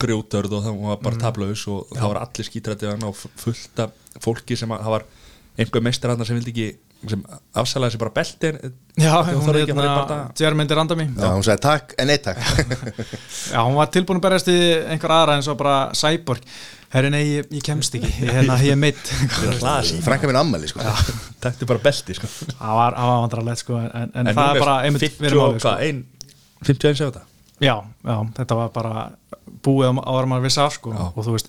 grjótörð 0.00 0.54
og 0.56 0.62
það 0.64 0.74
hún 0.76 0.88
var 0.90 1.00
bara 1.04 1.14
Mhm. 1.16 1.20
tablaus 1.22 1.62
og 1.68 1.88
það 1.94 2.08
var 2.08 2.20
allir 2.24 2.46
skítrættið 2.48 2.90
hann 2.94 3.04
og 3.04 3.14
fullt 3.16 3.78
af 3.84 3.90
fólki 4.24 4.56
sem 4.56 4.70
að, 4.72 4.80
það 4.86 4.94
var 4.96 5.04
einhver 5.58 5.82
meistar 5.84 6.10
hann 6.14 6.24
sem 6.24 6.36
vildi 6.40 6.50
ekki 6.54 6.68
sem 7.08 7.22
afsalaði 7.56 7.94
sér 7.94 8.00
bara 8.02 8.12
beltin 8.18 8.58
Já, 9.00 9.14
Hún 9.24 9.46
er 9.54 9.58
ekki 9.62 9.72
að 9.72 9.78
fara 9.78 9.86
í 9.86 9.94
hérna. 9.94 10.18
Jermendi 10.36 10.76
Randami 10.76 11.06
Já, 11.08 11.28
hún 11.32 11.44
sagði 11.46 11.62
takk, 11.64 11.94
en 12.02 12.12
eitt 12.12 12.26
takk. 12.26 12.42
Já, 13.54 13.60
hún 13.64 13.78
var 13.78 13.88
tilbúin 13.94 14.20
að 14.20 14.26
berjast 14.26 14.50
í 14.52 14.56
einhver 14.92 15.14
aðra 15.16 15.38
eins 15.38 15.48
og 15.48 15.56
bara 15.60 15.76
Cyborg. 15.96 16.44
Herri, 16.90 17.10
nei, 17.14 17.20
ég, 17.22 17.48
ég 17.54 17.62
kemst 17.64 17.94
ekki, 17.96 18.10
hérna, 18.18 18.58
ég 18.60 18.74
er 18.74 18.80
meitt 18.80 19.12
Frænka 20.06 20.28
minn 20.28 20.40
ammæli, 20.40 20.68
sko. 20.68 20.82
Þetta 21.40 21.54
er 21.64 21.70
bara 21.70 21.82
belti 21.86 22.16
sko. 22.18 22.30
Það 22.50 22.78
var, 22.82 22.98
vandrarlegt 22.98 23.62
sko 23.62 23.78
en, 23.80 23.90
en, 23.94 24.26
En 24.26 24.32
það 24.34 24.56
er 24.56 24.64
bara 24.66 24.78
einmitt 24.88 25.06
50 25.06 25.24
verið 25.24 25.40
og 25.40 25.46
málið, 25.54 25.60
sko. 25.62 25.68
hvað, 25.70 25.84
ein 25.86 26.02
51 26.66 26.98
segja 26.98 27.12
þetta. 27.12 27.24
Já, 27.60 27.76
já, 28.10 28.16
þetta 28.40 28.58
var 28.58 28.72
bara 28.74 29.06
búið 29.64 29.92
á 29.92 30.02
ára 30.02 30.28
maður 30.28 30.48
vissi 30.50 30.60
af 30.64 30.76
sko. 30.76 30.92
Já. 30.96 31.06
og 31.14 31.22
þú 31.24 31.36
veist, 31.38 31.48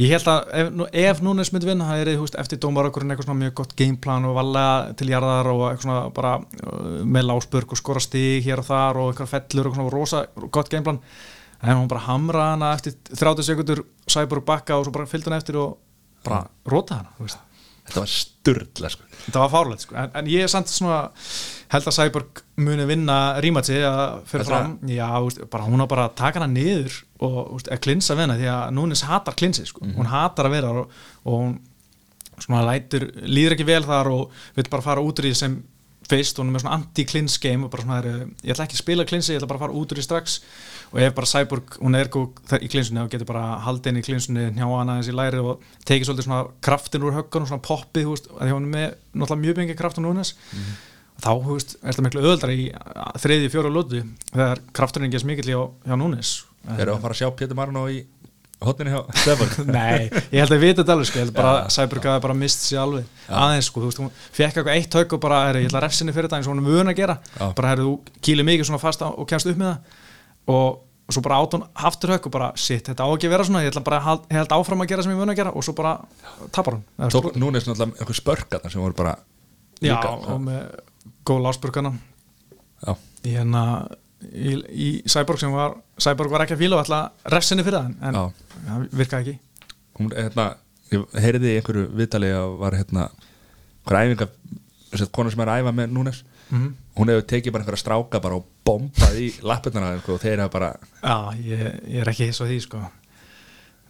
ég 0.00 0.12
held 0.12 0.28
að 0.28 0.50
ef, 0.60 0.72
ef 1.02 1.22
Núnes 1.24 1.52
myndi 1.52 1.70
vinna, 1.70 1.88
það 1.88 2.02
er 2.02 2.10
þú 2.12 2.26
veist, 2.26 2.38
eftir 2.42 2.60
dómarökurinn 2.62 3.14
eitthvað 3.14 3.28
svona 3.28 3.42
mjög 3.44 3.54
gott 3.62 3.72
gameplan 3.78 4.28
og 4.28 4.36
valega 4.36 4.92
til 5.00 5.08
jarðar 5.12 5.50
og 5.52 5.64
eitthvað 5.70 5.86
svona 5.86 6.12
bara 6.18 6.34
uh, 6.42 7.00
með 7.16 7.28
lásburg 7.30 7.72
og 7.72 7.80
skora 7.80 8.02
stig 8.04 8.44
hér 8.46 8.62
og 8.62 8.68
þar 8.68 9.00
og 9.02 9.10
eitthvað 9.12 9.32
fellur 9.32 9.70
og 9.70 9.78
svona 9.78 9.94
rosa 9.94 10.22
gott 10.52 10.70
gameplan. 10.72 11.00
En 11.64 11.80
hún 11.80 11.88
bara 11.88 12.04
hamra 12.10 12.52
hana 12.52 12.74
eftir 12.76 12.98
30 13.08 13.48
sekundur 13.48 13.86
Cyborg 14.04 14.44
bakka 14.46 14.76
og 14.76 14.86
svo 14.86 14.94
bara 14.98 15.08
fylgdi 15.08 15.32
hana 15.32 15.40
eftir 15.40 15.60
og 15.62 15.78
bara 16.26 16.44
róta 16.68 17.00
hana, 17.00 17.16
þú 17.16 17.28
veist 17.28 17.45
Þetta 17.86 18.02
var 18.02 18.10
sturdla 18.10 18.90
sko. 18.90 19.04
þetta 19.26 19.42
var 19.42 19.52
fárlegt 19.52 19.84
sko. 19.86 19.94
en, 20.00 20.10
en 20.18 20.30
ég 20.30 20.42
er 20.42 20.50
samt 20.50 20.70
svona 20.70 21.04
held 21.72 21.88
að 21.90 21.96
Cyborg 21.96 22.42
muni 22.62 22.86
vinna 22.88 23.18
rímatsi 23.42 23.78
að 23.86 24.20
fyrir 24.30 24.48
fram 24.48 24.76
já, 24.90 25.06
úst, 25.22 25.40
bara, 25.50 25.66
hún 25.66 25.82
á 25.82 25.86
bara 25.90 26.08
að 26.08 26.18
taka 26.20 26.40
hana 26.40 26.50
niður 26.50 26.98
og 27.22 27.38
úst, 27.56 27.70
að 27.70 27.82
klinsa 27.86 28.16
við 28.18 28.26
hana 28.26 28.36
því 28.40 28.50
að 28.52 28.74
Núnes 28.76 29.04
hatar 29.06 29.38
klinsi 29.38 29.66
sko. 29.70 29.86
hún 29.86 30.10
hatar 30.10 30.50
að 30.50 30.58
vera 30.58 30.74
og, 30.82 31.00
og 31.24 31.40
hún 31.40 31.56
svona 32.42 32.66
lætur, 32.66 33.08
líður 33.24 33.56
ekki 33.56 33.68
vel 33.70 33.82
þar 33.86 34.12
og 34.12 34.36
vil 34.58 34.68
bara 34.70 34.84
fara 34.84 35.02
út 35.04 35.22
úr 35.22 35.28
því 35.30 35.34
sem 35.38 35.56
fyrst, 36.06 36.38
hún 36.38 36.50
er 36.50 36.54
með 36.54 36.64
svona 36.64 36.76
anti-klins 36.78 37.38
game 37.42 37.66
og 37.66 37.72
bara 37.72 37.86
svona, 37.86 38.00
er, 38.02 38.26
ég 38.44 38.54
ætla 38.54 38.66
ekki 38.66 38.78
að 38.78 38.82
spila 38.84 39.06
klinsi, 39.08 39.32
ég 39.34 39.40
ætla 39.40 39.50
bara 39.50 39.60
að 39.62 39.66
fara 39.66 39.78
út 39.80 39.92
úr 39.92 40.00
því 40.00 40.06
strax 40.06 40.36
og 40.96 41.02
ef 41.04 41.12
bara 41.12 41.28
Cyborg, 41.28 41.76
hún 41.84 41.96
er 41.98 42.08
góð 42.08 42.54
í 42.56 42.70
klinsunni 42.72 43.02
og 43.02 43.10
getur 43.12 43.28
bara 43.28 43.58
haldið 43.66 43.92
inn 43.92 44.00
í 44.00 44.04
klinsunni 44.06 44.46
njá 44.56 44.64
hana 44.70 44.96
eins 44.96 45.10
í 45.12 45.14
læri 45.14 45.42
og 45.44 45.60
tekið 45.84 46.08
svolítið 46.08 46.28
svona 46.28 46.38
kraftin 46.64 47.04
úr 47.04 47.16
höggunum, 47.18 47.48
svona 47.50 47.64
poppið, 47.66 48.06
þú 48.06 48.14
veist, 48.14 48.30
að 48.32 48.52
hún 48.54 48.68
er 48.70 48.72
með 48.72 48.86
náttúrulega 49.12 49.42
mjög 49.44 49.58
bengi 49.60 49.76
kraft 49.76 50.00
á 50.00 50.02
núnes. 50.06 50.32
Þá, 51.20 51.30
þú 51.44 51.52
veist, 51.52 51.76
er 51.82 51.92
þetta 51.92 52.06
miklu 52.08 52.24
öðuldra 52.24 52.56
í 52.56 52.66
þriði, 53.20 53.52
fjóru 53.52 53.72
lótu 53.76 54.02
þegar 54.32 54.64
krafturinn 54.76 55.12
gerst 55.12 55.28
mikill 55.28 55.52
hjá, 55.52 55.60
hjá 55.84 55.96
núnes. 56.00 56.32
Erum 56.64 56.80
við 56.80 56.96
að 56.96 57.04
fara 57.04 57.16
að 57.16 57.20
sjá 57.20 57.30
Pétur 57.36 57.60
Marno 57.60 57.84
í 57.92 58.02
hotninni 58.64 58.92
hjá 58.94 59.02
Cyborg? 59.20 59.58
Nei, 59.76 60.08
ég 60.32 60.40
held 60.40 60.54
að 60.56 60.64
við 60.64 60.74
þetta 60.80 60.96
alveg 60.96 61.08
sko, 61.10 61.20
ég 61.20 61.26
held 61.26 61.36
bara 61.36 61.52
að 61.58 61.70
Cyborg 61.76 62.08
hafi 62.08 62.24
bara 62.24 62.36
mist 62.40 62.64
sér 62.64 62.82
alveg. 62.82 63.10
Aðeins 63.28 63.68
sko, 63.68 63.82
þú 63.84 63.90
veist, 63.90 64.00
hún 64.00 64.10
fekk 64.32 64.60
eitthvað 64.60 64.72
eitt 64.74 64.96
haug 64.96 65.16
og 65.16 65.22
bara, 65.22 65.42
herri, 65.50 65.62
ég 65.64 65.70
ætla 65.70 65.82
að 65.82 65.86
refsinni 65.86 66.16
fyrir 66.16 66.28
þetta 66.30 66.40
eins 66.40 66.48
og 66.48 66.54
hún 66.56 66.64
er 66.64 66.72
vön 66.72 66.92
að 66.92 66.98
gera. 67.02 67.16
Bara, 67.38 67.72
herri, 67.72 67.86
þú 67.86 68.20
kýlir 68.28 68.48
mikið 68.48 68.70
svona 68.70 68.82
fast 68.82 69.04
á 69.04 69.08
og 69.12 69.28
kemst 69.30 69.50
upp 69.52 69.60
með 69.60 69.72
það. 69.72 70.02
Og, 70.56 70.80
og 71.06 71.14
svo 71.14 71.22
bara 71.22 71.38
át 71.38 71.54
hún 71.54 71.62
aftur 71.86 72.10
haug 72.16 72.24
og 72.26 72.32
bara, 72.34 72.48
shit, 72.58 72.88
þetta 72.88 73.04
á 73.06 73.08
ekki 73.14 73.28
að 73.28 73.34
vera 73.36 73.44
svona 73.46 73.62
ég 73.62 73.70
ætla 73.70 73.82
bara 73.86 74.00
að 74.02 74.24
held 74.34 74.54
áfram 74.56 74.82
að 74.82 74.88
gera 74.90 75.04
sem 75.06 75.12
ég 75.14 75.20
vön 75.20 75.30
að 75.30 75.38
gera. 75.38 75.52
Og 75.54 75.62
svo 75.62 75.74
bara 75.78 75.92
tapar 76.50 76.80
Eða, 76.98 77.10
Tók 77.14 77.28
núnes 77.38 77.68
náttúrulega 77.68 78.00
einhver 78.00 78.18
spörkarnar 78.18 78.72
sem 78.74 78.82
voru 78.82 78.96
bara 78.98 79.12
Já, 79.78 79.92
líka, 79.94 80.10
og 80.32 80.40
með 80.42 80.64
góð 81.28 81.40
lásburkana 81.44 81.92
já. 82.82 82.92
í 83.22 83.34
hérna 83.36 83.62
í, 84.32 84.54
í 84.72 84.88
Cyborg 85.06 85.38
sem 85.42 85.52
var 85.54 85.76
Cyborg 86.02 86.32
var 86.32 86.46
ekki 86.46 86.56
að 86.56 86.62
fíla 86.64 86.78
og 86.80 86.86
ætla 86.86 87.00
refsinni 87.36 87.64
fyrir 87.66 87.78
það 87.78 88.08
en 88.08 88.20
það 88.66 88.86
virkaði 89.02 89.22
ekki. 89.22 89.38
Hún, 90.00 90.10
hérna, 90.16 90.46
ég 90.90 91.18
heyrði 91.22 91.52
í 91.52 91.58
einhverju 91.60 91.86
viðtali 92.00 92.32
að 92.34 92.56
var 92.64 92.78
hérna 92.80 93.06
hver 93.86 94.00
æfinga, 94.02 94.28
þessi 94.90 95.08
kona 95.14 95.30
sem 95.30 95.44
er 95.44 95.52
að 95.52 95.62
æfa 95.62 95.76
með 95.76 95.94
núnes 95.94 96.24
Mhm. 96.50 96.74
hún 96.96 97.08
hefur 97.10 97.26
tekið 97.26 97.52
bara 97.52 97.64
einhverja 97.64 97.82
stráka 97.82 98.20
bara 98.22 98.36
og 98.38 98.44
bombað 98.64 99.16
í 99.18 99.28
lappirnar 99.42 99.98
og 99.98 100.20
þeir 100.22 100.38
hafa 100.44 100.52
bara 100.52 100.68
Já, 101.02 101.16
ég, 101.42 101.64
ég 101.90 102.00
er 102.04 102.08
ekki 102.12 102.28
hiss 102.30 102.40
á 102.40 102.46
því 102.46 102.60
sko 102.62 102.82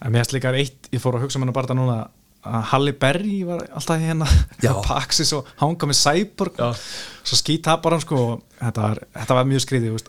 en 0.01 0.13
mér 0.13 0.23
erst 0.25 0.33
líka 0.37 0.53
eitt, 0.57 0.89
ég 0.93 1.01
fór 1.01 1.17
að 1.19 1.27
hugsa 1.27 1.39
mér 1.41 1.53
bara 1.57 1.75
núna 1.77 2.09
að 2.47 2.63
Halle 2.71 2.93
Berry 2.95 3.41
var 3.43 3.65
alltaf 3.75 3.99
hérna 4.01 4.27
Já. 4.63 4.71
Paxis 4.87 5.33
og 5.35 5.49
hanga 5.59 5.89
með 5.91 5.99
Cyborg 5.99 6.57
Já. 6.61 6.69
svo 7.27 7.37
skýt 7.41 7.65
tapar 7.67 7.93
hann 7.97 8.05
sko 8.05 8.17
og 8.23 8.43
þetta 8.61 8.85
var, 8.85 9.01
þetta 9.17 9.35
var 9.35 9.49
mjög 9.51 9.65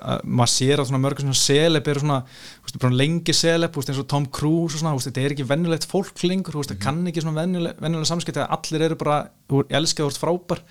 að 0.05 0.21
maður 0.27 0.51
sér 0.53 0.83
að 0.83 0.91
mörgur 1.01 1.25
svona 1.25 1.39
seleb 1.39 1.88
eru 1.88 1.99
svona, 2.03 2.19
veist, 2.67 2.86
lengi 2.93 3.33
seleb 3.33 3.79
eins 3.81 3.99
og 4.03 4.07
Tom 4.07 4.27
Cruise 4.29 4.77
og 4.77 4.83
svona, 4.83 4.93
veist, 4.93 5.10
þetta 5.10 5.25
er 5.25 5.36
ekki 5.36 5.47
vennulegt 5.49 5.89
fólk 5.89 6.23
lengur, 6.23 6.53
það 6.62 6.79
kann 6.83 7.01
ekki 7.10 7.25
svona 7.25 7.41
venjuleg 7.81 8.07
samskipti 8.12 8.43
að 8.43 8.53
allir 8.60 8.86
eru 8.91 8.95
bara 9.01 9.17
þú 9.49 9.65
elskið 9.81 10.05
og 10.05 10.12
þú 10.12 10.13
ert 10.13 10.23
frábær 10.23 10.63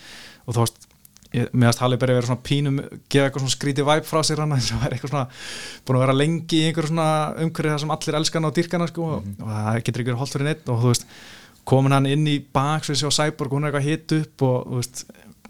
og 0.46 0.54
þú 0.54 0.62
veist 0.62 0.75
ég- 0.75 0.75
meðast 1.52 1.82
Halle 1.82 1.98
Berry 2.00 2.16
verið 2.16 2.30
svona 2.30 2.44
pínum 2.46 2.80
gefa 3.12 3.28
eitthvað 3.28 3.44
svona 3.44 3.54
skrítið 3.54 3.88
væp 3.88 4.08
frá 4.08 4.20
sér 4.26 4.42
hann 4.42 4.54
og 4.56 4.86
er 4.86 4.96
eitthvað 4.96 5.12
svona 5.12 5.26
búin 5.86 5.98
að 5.98 6.04
vera 6.04 6.16
lengi 6.16 6.60
í 6.60 6.68
einhverju 6.68 6.92
svona 6.92 7.08
umhverju 7.44 7.72
það 7.72 7.82
sem 7.82 7.94
allir 7.96 8.18
elskana 8.20 8.50
og 8.50 8.56
dýrkana 8.56 8.88
sko, 8.90 9.10
og 9.20 9.50
það 9.50 9.80
getur 9.88 10.06
verið 10.06 10.20
holdt 10.22 10.36
fyrir 10.36 10.48
neitt 10.50 10.72
og 10.72 10.82
þú 10.82 10.92
veist 10.92 11.06
komin 11.66 11.96
hann 11.96 12.10
inn 12.10 12.26
í 12.30 12.36
baksvið 12.56 13.00
sér 13.00 13.12
á 13.12 13.16
Cyborg 13.18 13.56
hún 13.56 13.66
er 13.66 13.72
eitthvað 13.72 13.88
hitt 13.90 14.16
upp 14.20 14.46
og 14.48 14.58
þú 14.66 14.80
veist 14.80 15.06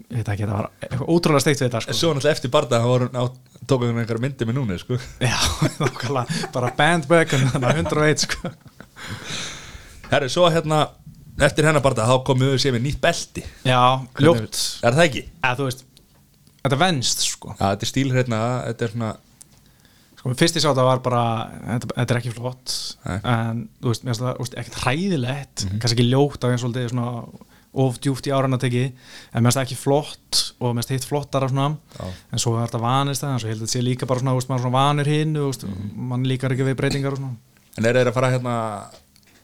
ekki, 0.07 0.45
það 0.45 0.55
var 0.55 0.69
eitthvað 0.81 1.11
ótrúlega 1.13 1.43
steikt 1.43 1.61
við 1.61 1.67
þetta 1.67 1.83
sko. 1.83 1.97
svo 1.99 2.13
náttúrulega 2.15 2.37
eftir 2.37 2.53
barða 2.53 2.81
hann 2.81 2.91
voru 2.91 3.09
á, 3.11 3.23
tók 3.67 3.83
hann 3.83 3.99
einhverja 4.01 4.23
myndi 4.23 4.47
með 4.47 4.59
núnes 4.61 4.85
sko. 4.85 4.99
já, 5.19 5.37
nákvæmlega, 5.81 6.41
bara 6.55 6.71
að 6.71 7.83
101 7.83 8.23
sko 8.27 8.53
herru, 10.11 10.29
svo 10.31 10.47
hérna 10.51 10.85
eftir 11.45 11.67
hennar 11.67 11.83
barða 11.85 12.07
þá 12.09 12.15
komum 12.25 12.49
við 12.53 12.63
sér 12.63 12.73
með 12.75 12.87
nýtt 12.87 13.01
belti. 13.03 13.43
Já, 13.67 13.81
ljótt, 14.23 14.61
er 14.81 14.97
það 14.97 15.05
ekki? 15.05 15.23
eða 15.43 15.55
þú 15.59 15.69
veist 15.69 15.85
þetta 16.67 16.81
venst 16.81 17.23
sko. 17.25 17.55
Já, 17.55 17.63
þetta 17.71 17.85
er 17.87 17.91
stíl 17.91 18.11
hérna, 18.15 18.41
þetta 18.67 18.87
er 18.87 18.93
svona 18.93 19.11
sko, 20.17 20.33
fyrst 20.37 20.57
ég 20.59 20.63
sá 20.63 20.69
þetta 20.71 20.87
var 20.87 21.03
bara 21.05 21.25
þetta, 21.57 21.91
þetta 21.93 22.15
er 22.15 22.21
ekki 22.21 22.33
flott 22.35 22.77
Nei. 23.03 23.19
en 23.33 23.61
þú 23.81 23.93
veist, 23.93 24.07
mér 24.07 24.17
finnst 24.17 24.25
það 24.25 24.63
ekkert 24.63 24.79
hræðilegt 24.83 25.67
kannski 25.77 25.93
ekki 25.97 26.07
ljótt 26.09 26.41
af 26.41 26.53
eins 26.53 26.63
og 26.63 26.65
svolítið 26.67 26.91
svona 26.93 27.45
of 27.77 27.99
djúft 28.01 28.27
í 28.27 28.33
áran 28.33 28.57
að 28.57 28.63
teki 28.65 28.83
en 28.87 29.43
mér 29.43 29.49
finnst 29.49 29.59
það 29.59 29.65
ekki 29.67 29.79
flott 29.79 30.43
og 30.57 30.71
mér 30.73 30.81
finnst 30.81 30.95
hitt 30.95 31.09
flottara 31.09 31.49
svona. 31.51 31.69
Já. 31.97 32.07
en 32.33 32.41
svo 32.43 32.55
er 32.57 32.65
þetta 32.65 32.83
vanist 32.83 33.23
það 33.23 33.33
en 33.33 33.43
svo 33.43 33.49
ég 33.49 33.53
held 33.55 33.61
að 33.61 33.67
þetta 33.67 33.77
sé 33.77 33.85
líka 33.85 34.09
bara 34.09 34.23
svona, 34.23 34.37
veist, 34.37 34.49
er 34.51 34.63
svona 34.63 34.77
vanur 34.77 35.11
hinn 35.11 35.35
þú 35.37 35.49
veist, 35.51 35.67
mann 36.11 36.27
líkar 36.27 36.55
ekki 36.55 36.71
við 36.71 36.79
breytingar 36.81 37.19
en 37.21 37.85
er 37.85 37.99
þeir 37.99 38.09
að 38.09 38.17
fara 38.17 38.33
hérna 38.33 38.55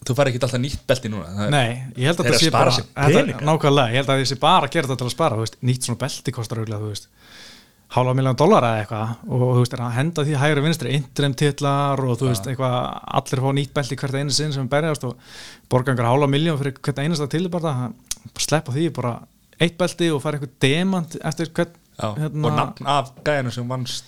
þú 0.07 0.15
fari 0.17 0.33
ekki 0.33 0.41
alltaf 0.43 0.61
nýtt 0.63 0.83
belti 0.89 1.11
núna 1.13 1.29
það 1.31 1.45
er, 1.47 1.53
Nei, 1.53 1.69
ég 1.97 2.09
held 2.09 2.19
að 2.19 2.27
Þeir 2.27 2.37
þetta 2.39 2.63
að 2.63 2.73
sé 2.73 2.83
bara. 2.93 3.43
Nákvæmlega, 3.49 3.93
ég 3.93 4.01
held 4.01 4.13
að 4.13 4.21
ég 4.23 4.29
sé 4.31 4.37
bara 4.41 4.67
að 4.67 4.75
gera 4.75 4.89
þetta 4.89 4.99
til 5.03 5.09
að 5.09 5.15
spara 5.15 5.37
þú 5.39 5.45
veist, 5.45 5.57
Nýtt 5.69 5.87
svona 5.87 6.01
belti 6.03 6.35
kostar 6.35 6.61
auðvitað 6.63 6.85
þú 6.85 6.91
veist 6.93 7.09
hálfa 7.93 8.13
miljón 8.17 8.37
dólar 8.39 8.65
eða 8.65 8.79
eitthvað. 8.81 9.09
Og 9.29 9.41
þú 9.43 9.59
veist, 9.59 9.73
er 9.77 9.83
að 9.85 9.91
henda 9.99 10.23
því 10.25 10.37
hægri 10.41 10.61
og 10.61 10.65
vinstri 10.65 10.93
interim 10.97 11.35
titlar 11.37 12.01
og 12.01 12.15
þú 12.17 12.29
veist, 12.31 12.47
eitthvað 12.49 12.77
allir 13.19 13.41
fá 13.43 13.49
nýtt 13.59 13.73
belti 13.75 13.97
hvert 14.01 14.17
einu 14.17 14.33
sinn 14.33 14.55
sem 14.55 14.69
berjast 14.71 15.05
og 15.05 15.13
borgangar 15.69 16.09
hálfa 16.09 16.29
miljón 16.31 16.57
fyrir 16.57 16.73
hvert 16.79 17.03
einasta 17.03 17.27
til 17.29 17.45
bara, 17.53 17.75
bara 18.25 18.47
sleppa 18.47 18.73
því, 18.73 18.87
bara 18.97 19.13
eitt 19.61 19.77
belti 19.77 20.09
og 20.09 20.23
fara 20.23 20.39
eitthvað 20.39 20.57
demant 20.65 21.17
eftir 21.21 21.53
hvert 21.53 21.77
Já, 21.93 22.09
og 22.17 22.49
nafn 22.57 22.87
af 22.89 23.11
gæðinu 23.21 23.53
sem 23.53 23.69
vannst. 23.69 24.07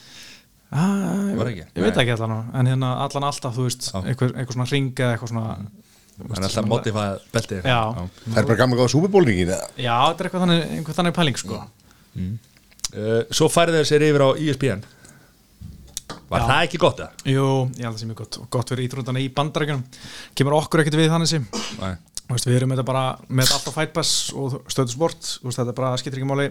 Ah, 0.73 1.29
Var 1.38 1.51
ekki? 1.51 1.67
Ég 1.77 1.84
veit 1.86 1.99
ekki 2.01 2.15
allan 2.15 2.49
en 2.58 2.67
hérna 2.71 2.95
allan 3.05 3.27
alltaf, 3.29 3.53
þú 3.53 3.67
veist, 3.67 3.91
eitthvað, 4.01 4.34
eitthvað 4.34 4.58
svona 4.58 4.71
ring 4.71 4.89
eða 4.97 5.12
eitthvað 5.13 5.31
svona 5.36 5.51
hann 6.15 6.39
er 6.39 6.47
alltaf 6.47 6.67
modifað 6.69 7.21
belti 7.34 7.60
Já. 7.62 7.80
Það 8.25 8.41
er 8.41 8.49
bara 8.49 8.60
gaman 8.62 8.80
góða 8.80 8.91
súperbólningin 8.93 9.51
Já, 9.51 9.60
þetta 9.75 10.23
er 10.23 10.30
eitthvað 10.30 10.43
þannig, 10.45 10.65
eitthvað 10.78 10.99
þannig 10.99 11.15
pæling 11.19 11.39
sko. 11.41 11.62
Uh, 12.15 13.21
Svo 13.36 13.49
færið 13.51 13.80
þeir 13.82 13.89
sér 13.89 14.06
yfir 14.08 14.23
á 14.23 14.30
ESPN 14.39 14.84
Var 16.30 16.41
Já. 16.41 16.45
það 16.47 16.63
ekki 16.65 16.80
gott 16.82 17.01
það? 17.01 17.23
Jú, 17.30 17.45
ég 17.75 17.84
held 17.84 17.89
að 17.89 17.95
það 17.95 18.01
sé 18.01 18.08
mjög 18.10 18.19
gott 18.21 18.38
og 18.41 18.49
gott 18.56 18.71
fyrir 18.71 18.88
íþrótana 18.88 19.21
í 19.21 19.28
bandarækjunum 19.36 19.84
kemur 20.38 20.56
okkur 20.58 20.82
ekkert 20.82 20.97
við 20.97 21.12
þannig 21.13 21.30
sem. 21.30 21.45
Nei. 21.82 21.91
Veist, 22.32 22.47
við 22.49 22.58
erum 22.58 22.71
þetta 22.73 22.86
bara 22.88 23.04
með 23.30 23.51
allt 23.54 23.67
á 23.69 23.71
Fight 23.75 23.93
Pass 23.93 24.13
og 24.34 24.56
stöðu 24.73 24.95
sport, 24.95 25.28
veist, 25.45 25.60
þetta 25.60 25.69
er 25.69 25.78
bara 25.78 25.91
skiptir 26.01 26.21
ekki 26.21 26.30
máli 26.32 26.47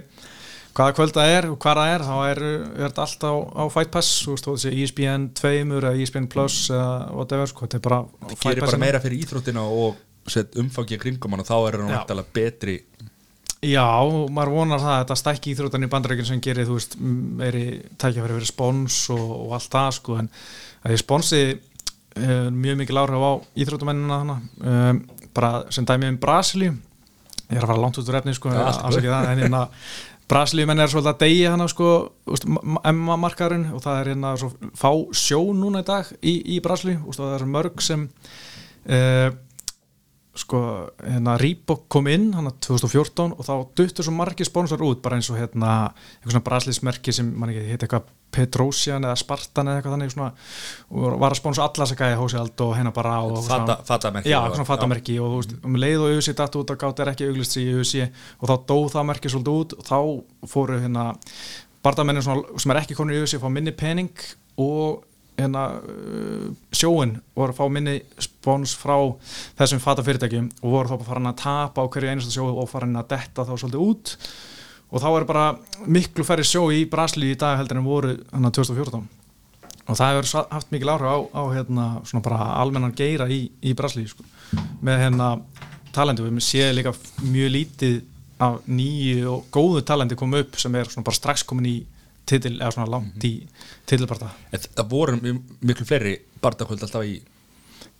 hvaða 0.74 0.96
kvöld 0.96 1.14
það 1.14 1.34
er 1.36 1.48
og 1.50 1.58
hvað 1.62 1.80
það 1.80 1.92
er 1.94 2.04
þá 2.08 2.14
er, 2.28 2.40
er 2.48 2.82
þetta 2.88 3.04
allt 3.04 3.26
á, 3.26 3.32
á 3.34 3.64
Fight 3.74 3.92
Pass. 3.94 4.10
Þú 4.24 4.34
veist, 4.34 4.48
þó 4.48 4.52
þessi 4.56 4.74
ESPN 4.84 5.28
2 5.38 5.52
eða 5.78 5.94
ESPN 6.02 6.28
Plus 6.32 6.58
eða 6.74 6.90
whatever, 7.14 7.50
sko, 7.50 7.68
þetta 7.68 7.80
er 7.80 7.84
bara 7.86 8.00
á 8.02 8.04
Það 8.04 8.34
Fight 8.34 8.48
gerir 8.48 8.64
Pass 8.64 8.74
bara 8.74 8.84
meira 8.84 9.02
fyrir 9.04 9.24
íþróttina 9.24 9.64
og 9.64 10.02
sett 10.30 10.56
umfangi 10.60 10.98
kringum 11.00 11.34
hann 11.34 11.44
og 11.44 11.48
þá 11.48 11.56
er 11.58 11.78
hann 11.78 11.92
náttúrulega 11.92 12.36
betri. 12.36 12.78
Já, 13.64 13.84
maður 14.34 14.52
vonar 14.58 14.82
það 14.82 14.92
að 14.92 14.98
þetta 15.02 15.16
stækki 15.20 15.52
íþróttan 15.54 15.86
í 15.86 15.90
bandarækjun 15.92 16.28
sem 16.28 16.40
gerir, 16.44 16.66
þú 16.68 16.78
veist, 16.78 16.96
meiri 17.00 17.66
tækjafæri 18.00 18.36
fyrir 18.36 18.50
spons 18.50 18.98
og, 19.14 19.22
og 19.38 19.54
allt 19.56 19.70
það, 19.72 19.92
sko, 19.98 20.16
en 20.20 20.28
að 20.84 20.92
því 20.92 20.98
sponsi 21.00 21.40
uh, 21.54 22.50
mjög 22.52 22.80
mikil 22.82 23.00
áhrif 23.00 23.24
á 23.24 23.32
íþróttamennina 23.64 24.18
hana, 24.20 24.36
um, 24.60 25.00
bara 25.36 25.52
sem 25.72 25.86
dæmi 25.88 26.12
um 26.12 26.18
Brasilíu, 26.20 26.74
ég 26.74 27.56
er 27.56 27.64
að 27.64 27.70
fara 27.70 27.80
langt 27.80 28.00
út 28.02 28.10
úr 28.10 28.20
efni, 28.20 28.36
sko, 28.36 28.52
ja, 28.52 28.68
sko. 28.74 28.90
afsakið 28.90 29.14
það, 29.14 29.30
en 29.32 29.56
hérna 30.24 30.30
Brasilíu 30.30 30.66
menn 30.66 30.80
er 30.80 30.88
svolítið 30.88 31.10
að 31.12 31.20
deyja 31.20 31.50
hana, 31.52 31.68
sko, 31.68 31.88
Emma 32.84 33.16
markarinn 33.20 33.66
og 33.74 33.82
það 33.84 33.98
er 34.00 34.10
hérna 34.14 34.34
svo 34.40 34.50
fá 34.72 34.90
sjó 35.12 35.40
núna 35.52 35.82
í 35.84 35.88
dag 35.88 36.12
í, 36.22 36.34
í 36.56 36.60
Brasilíu, 36.64 37.02
og 37.04 37.18
það 37.18 37.34
er 37.36 37.44
mörg 37.52 37.82
sem 37.84 38.06
uh, 38.08 39.28
sko, 40.34 40.58
hérna 41.04 41.36
Reebok 41.38 41.84
kom 41.92 42.08
inn 42.10 42.32
hann 42.34 42.48
2014 42.50 43.36
og 43.38 43.44
þá 43.46 43.52
duttur 43.78 44.04
svo 44.06 44.14
margir 44.16 44.48
sponsor 44.48 44.82
út, 44.82 45.00
bara 45.04 45.16
eins 45.20 45.30
og 45.30 45.38
hérna 45.38 45.92
eitthvað 45.94 46.34
svona 46.34 46.44
braslismerki 46.48 47.12
sem, 47.14 47.28
mann 47.38 47.52
ekki, 47.54 47.66
heit 47.70 47.84
eitthvað 47.86 48.12
Petrosian 48.34 49.04
eða 49.06 49.14
Spartan 49.20 49.68
eða 49.70 49.78
eitthvað 49.78 49.92
þannig 49.94 50.10
svona, 50.10 50.32
og 50.90 51.18
var 51.22 51.30
að 51.36 51.38
sponsa 51.38 51.62
alla 51.68 51.84
þess 51.86 51.94
að 51.94 52.00
gæði 52.02 52.16
Hósi 52.18 52.38
Aldo 52.40 52.66
og 52.72 52.74
hérna 52.80 52.92
bara 52.96 53.12
og 53.22 53.36
Fata- 53.46 53.76
fatamerki 53.86 54.32
já, 54.32 54.40
og- 54.42 54.56
svona 54.56 54.66
fatamerki 54.72 55.18
og 55.22 55.30
þú 55.30 55.38
veist, 55.38 55.54
um 55.70 55.76
leið 55.78 56.00
og 56.02 56.08
auðvitað 56.16 56.40
datt 56.42 56.58
út 56.58 56.72
að 56.74 56.80
gátt 56.82 57.00
er 57.04 57.12
ekki 57.12 57.28
auglist 57.30 57.56
í 57.62 57.64
auðvitað 57.70 58.10
og 58.40 58.48
þá 58.50 58.54
dó 58.72 58.76
það 58.96 59.08
merki 59.12 59.30
svolítið 59.30 59.60
út 59.62 59.76
og 59.78 59.86
þá 59.86 59.98
fóru 60.50 60.80
hérna 60.82 61.06
bardamennin 61.84 62.26
sem 62.26 62.74
er 62.74 62.80
ekki 62.82 62.96
konur 62.98 63.14
í 63.14 63.22
auðvitað 63.22 63.44
fá 63.46 63.50
minni 63.54 63.70
pening 63.76 64.10
og 64.58 65.04
hérna 65.38 65.64
uh, 65.80 66.48
sjóin 66.74 67.16
voru 67.34 67.54
að 67.54 67.58
fá 67.58 67.64
minni 67.72 67.98
spons 68.22 68.74
frá 68.78 68.96
þessum 69.58 69.82
fata 69.82 70.04
fyrirtækjum 70.06 70.50
og 70.62 70.76
voru 70.76 70.92
þá 70.92 70.96
bara 70.96 71.08
farin 71.10 71.30
að 71.32 71.40
tapa 71.42 71.84
á 71.84 71.90
hverju 71.90 72.12
einasta 72.12 72.34
sjó 72.34 72.48
og 72.52 72.70
farin 72.70 73.00
að 73.00 73.10
detta 73.16 73.46
þá 73.46 73.54
svolítið 73.56 73.84
út. 73.84 74.14
Og 74.94 75.02
þá 75.02 75.08
er 75.10 75.26
bara 75.26 75.44
miklu 75.90 76.26
færri 76.26 76.46
sjó 76.46 76.68
í 76.70 76.84
Brasli 76.86 77.32
í 77.32 77.38
dag 77.40 77.58
heldur 77.58 77.80
en 77.80 77.86
voru 77.88 78.16
hann 78.30 78.50
2014 78.50 79.06
og 79.84 79.98
það 79.98 80.14
hefur 80.14 80.46
haft 80.54 80.70
mikil 80.72 80.90
áhrif 80.94 81.10
á, 81.12 81.16
á 81.36 81.42
hérna, 81.52 81.86
svona 82.08 82.24
bara 82.24 82.44
almennan 82.56 82.94
geira 82.96 83.26
í, 83.28 83.42
í 83.60 83.74
Brasli 83.76 84.06
sko. 84.08 84.24
með 84.80 85.02
hérna 85.02 85.28
talentu, 85.94 86.24
við 86.24 86.44
séum 86.44 86.76
líka 86.78 86.94
mjög 87.20 87.50
lítið 87.52 87.98
af 88.42 88.64
nýju 88.66 89.26
og 89.30 89.50
góðu 89.54 89.84
talenti 89.86 90.16
koma 90.18 90.40
upp 90.42 90.56
sem 90.58 90.74
er 90.74 90.88
svona 90.90 91.06
bara 91.06 91.18
strax 91.18 91.44
komin 91.46 91.68
í 91.70 91.76
titil, 92.28 92.56
eða 92.60 92.72
svona 92.74 92.90
langt 92.96 93.24
í 93.26 93.34
titilbarta 93.88 94.32
Það 94.50 94.90
voru 94.90 95.18
miklu 95.20 95.86
fleiri 95.88 96.16
bardakvöld 96.42 96.84
alltaf 96.86 97.06
í 97.08 97.20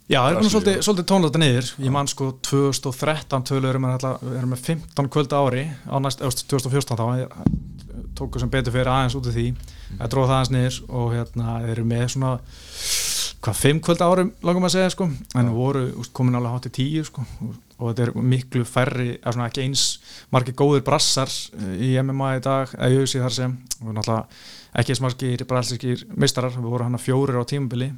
Já, 0.05 0.19
það 0.21 0.27
er 0.27 0.35
svona 0.35 0.53
svolítið, 0.53 0.75
svolítið 0.85 1.05
tónleita 1.09 1.41
niður. 1.41 1.69
Ég 1.81 1.93
man 1.95 2.09
sko 2.11 2.27
2013 2.45 3.45
tölu 3.49 3.71
erum 3.71 3.87
við, 3.89 4.03
við 4.21 4.35
erum 4.37 4.51
með 4.53 4.65
15 4.67 5.07
kvöld 5.15 5.33
ári. 5.33 5.63
Á 5.89 5.97
næst, 6.05 6.21
eða, 6.21 6.43
2014 6.51 6.99
þá 7.01 7.39
tóku 8.19 8.43
sem 8.43 8.51
betur 8.53 8.75
fyrir 8.75 8.91
aðeins 8.93 9.17
út 9.17 9.31
af 9.31 9.33
því. 9.33 9.47
Það 9.95 10.13
dróð 10.13 10.29
það 10.29 10.35
aðeins 10.37 10.53
niður 10.53 10.79
og 11.01 11.15
hérna 11.15 11.57
þeir 11.63 11.73
eru 11.75 11.87
með 11.89 12.05
svona 12.15 12.35
hvað, 13.45 13.59
5 13.63 13.81
kvöld 13.87 14.05
ári 14.05 14.27
langum 14.45 14.69
að 14.69 14.75
segja 14.77 14.93
sko. 14.93 15.09
En 15.41 15.53
voru 15.57 15.87
úst, 16.03 16.13
komin 16.17 16.37
alveg 16.37 16.59
hátt 16.59 16.69
í 16.69 16.75
10 16.83 17.09
sko. 17.09 17.25
og, 17.49 17.57
og 17.79 17.91
þetta 17.91 18.05
er 18.07 18.13
miklu 18.35 18.65
færri 18.69 19.17
svona 19.25 19.49
ekki 19.51 19.65
eins 19.65 19.85
margir 20.33 20.55
góðir 20.59 20.85
brassar 20.87 21.31
eh, 21.59 21.75
í 21.89 21.93
MMA 22.03 22.37
í 22.39 22.43
dag, 22.45 22.71
eða 22.79 22.91
ég 22.95 23.11
sé 23.11 23.23
þar 23.25 23.35
sem. 23.35 23.57
Og 23.83 23.93
náttúrulega 23.97 24.27
ekki 24.81 24.95
eins 24.95 25.03
margir 25.05 25.45
brasliskir 25.51 26.05
mistarar, 26.19 26.55
við 26.55 26.71
vorum 26.71 26.89
hann 26.91 26.99
að 27.01 27.07
fjórir 27.09 27.41
á 27.41 27.45
tímabili 27.51 27.91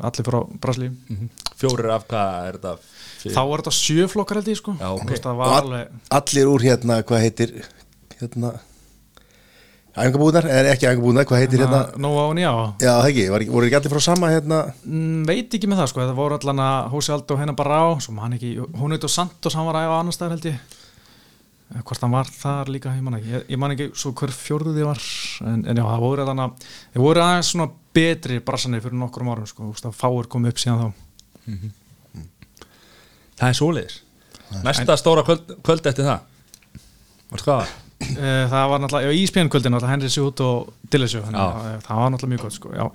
allir 0.00 0.24
frá 0.26 0.38
Braslíu 0.62 0.94
Fjórir 1.60 1.90
af 1.94 2.06
hvað 2.10 2.46
er 2.48 2.56
þetta? 2.58 2.72
Fyr- 3.20 3.34
þá 3.36 3.40
er 3.44 3.60
þetta 3.60 3.74
sjöflokkar 3.76 4.38
held 4.40 4.48
ég 4.50 4.58
sko. 4.58 4.72
Já, 4.80 4.88
ok. 4.96 5.02
Þú 5.04 5.12
veist, 5.12 5.26
það 5.26 5.34
Og 5.34 5.38
var 5.42 5.52
all, 5.52 5.60
alveg 5.60 6.16
allir 6.18 6.50
úr 6.50 6.64
hérna, 6.64 6.96
hvað 7.06 7.24
heitir 7.26 7.52
hérna 8.18 8.52
æfingabúðnar, 9.90 10.46
eða 10.46 10.72
ekki 10.74 10.86
æfingabúðnar, 10.86 11.26
hvað 11.26 11.40
heitir 11.42 11.62
hérna? 11.64 11.80
Nóa 11.98 12.26
og 12.28 12.34
Njá 12.38 12.50
já, 12.78 12.90
það 12.92 13.08
ekki, 13.08 13.24
var, 13.32 13.44
voru 13.50 13.66
ekki 13.66 13.78
allir 13.80 13.92
frá 13.94 14.02
sama 14.04 14.30
hérna? 14.30 14.58
Mm, 14.86 15.24
veit 15.26 15.56
ekki 15.56 15.70
með 15.70 15.82
það 15.82 15.90
sko, 15.90 16.02
það 16.04 16.20
voru 16.20 16.38
allan 16.38 16.62
að 16.66 16.76
Hósi 16.92 17.14
Aldo 17.14 17.34
og 17.34 17.42
hennar 17.42 17.58
bara 17.58 17.80
á, 17.82 17.88
svo 18.04 18.14
man 18.14 18.36
ekki 18.36 18.52
hún 18.78 18.94
heit 18.94 19.06
og 19.08 19.12
Santos, 19.14 19.56
hann 19.58 19.66
var 19.66 19.80
að 19.80 19.88
æfa 19.88 19.98
annar 19.98 20.16
staðar 20.16 20.36
held 20.36 20.48
ég. 20.52 20.78
Hvort 21.86 22.02
hann 22.02 22.14
var 22.14 22.30
þar 22.34 22.70
líka 22.74 22.94
ég 22.94 23.04
man 23.06 23.18
ekki, 23.18 23.34
ég, 23.34 23.44
ég 23.50 23.60
man 23.62 23.74
ekki 23.74 23.90
svo 23.98 24.14
hver 24.18 24.32
fjórðu 24.34 24.76
þið 24.78 24.88
var 24.88 25.02
en, 25.50 25.60
en 25.66 25.82
já, 25.82 25.84
það 25.86 26.06
voru 26.06 26.24
allan 26.24 26.44
að 26.46 26.64
þeir 26.94 27.04
voru 27.04 27.22
aðeins 27.26 27.52
svona 27.54 27.68
betri 27.94 28.40
brassanir 28.46 28.82
fyrir 28.82 28.98
nokkrum 28.98 29.30
árum 29.34 29.46
sko, 29.50 29.66
þú 29.66 29.74
veist, 29.74 29.86
að 29.90 29.98
fáir 29.98 30.30
komið 30.30 30.54
upp 30.54 30.62
síðan 30.62 30.82
þá. 30.82 30.88
Það 33.38 33.52
er 33.52 33.58
kvöld 35.66 35.86
eftir 35.86 36.10
það. 36.10 36.26
Varst 37.30 37.46
hvað? 37.46 37.78
Eh, 38.00 38.44
það 38.48 38.68
var 38.70 38.80
náttúrulega, 38.80 39.12
já, 39.12 39.20
ESPN 39.20 39.50
kvöldin 39.52 39.74
náttúrulega 39.74 39.92
Henry 39.92 40.08
Sjút 40.08 40.40
og 40.40 40.70
Dillasjó 40.90 41.20
Já. 41.20 41.80
það 41.84 41.98
var 42.00 42.12
náttúrulega 42.14 42.32
mjög 42.32 42.44
gott 42.46 42.56
sko, 42.56 42.70
já 42.72 42.86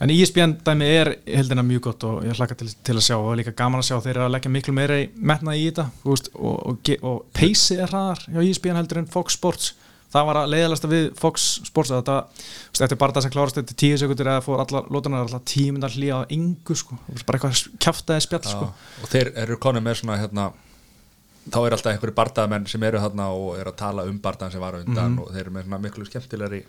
en 0.00 0.12
ESPN 0.14 0.54
dæmi 0.64 0.88
er 0.88 1.10
heldina 1.28 1.62
mjög 1.62 1.82
gott 1.90 2.06
og 2.08 2.24
ég 2.24 2.38
hlaka 2.38 2.56
til, 2.56 2.70
til 2.82 2.96
að 2.96 3.04
sjá 3.04 3.16
og 3.18 3.36
líka 3.36 3.52
gaman 3.52 3.82
að 3.82 3.90
sjá 3.90 3.98
þeir 4.00 4.14
eru 4.16 4.24
að 4.24 4.32
leggja 4.38 4.54
miklu 4.54 4.74
meira 4.74 4.98
í 5.02 5.10
metna 5.20 5.52
í 5.52 5.66
þetta 5.68 5.90
og, 6.08 6.30
og, 6.40 6.92
og 7.04 7.20
peysi 7.36 7.76
er 7.76 7.92
hraðar 7.92 8.24
hjá 8.24 8.40
ESPN 8.40 8.80
heldur 8.80 9.02
en 9.02 9.10
Fox 9.12 9.36
Sports 9.36 9.74
það 10.14 10.28
var 10.30 10.40
að 10.40 10.50
leiðalasta 10.54 10.90
við 10.90 11.06
Fox 11.18 11.46
Sports 11.68 11.92
þetta, 11.92 12.18
þetta 12.72 12.92
er 12.96 13.00
bara 13.04 13.16
það 13.18 13.26
sem 13.26 13.36
klárast 13.36 13.60
þetta 13.60 13.78
tíu 13.84 14.00
sekundur 14.00 14.32
eða 14.32 14.44
fór 14.46 14.64
allar 14.64 14.90
lótunar 14.94 15.26
allar 15.26 15.44
tíu 15.44 15.74
myndar 15.74 15.92
hlýja 15.92 16.22
á 16.22 16.30
engu 16.32 16.76
sko, 16.78 16.96
bara 17.26 17.36
eitthvað 17.40 17.64
kjaftaði 17.82 18.24
spjall 18.24 18.46
sko. 18.48 18.68
Og 19.02 19.10
þeir 19.12 19.34
eru 19.44 19.58
konum 19.60 19.84
með 19.84 20.00
svona 20.00 20.20
hérna 20.22 20.52
þá 21.50 21.58
er 21.60 21.76
alltaf 21.76 21.92
einhverju 21.92 22.16
bardaðamenn 22.16 22.66
sem 22.70 22.82
eru 22.88 23.02
þarna 23.02 23.28
og 23.36 23.58
eru 23.58 23.72
að 23.74 23.80
tala 23.82 24.06
um 24.08 24.18
bardaðan 24.22 24.54
sem 24.54 24.64
var 24.64 24.78
á 24.78 24.82
undan 24.84 25.18
og 25.22 25.32
þeir 25.32 25.44
eru 25.44 25.54
með 25.56 25.66
svona 25.66 25.82
miklu 25.84 26.08
skemmtilegri 26.08 26.62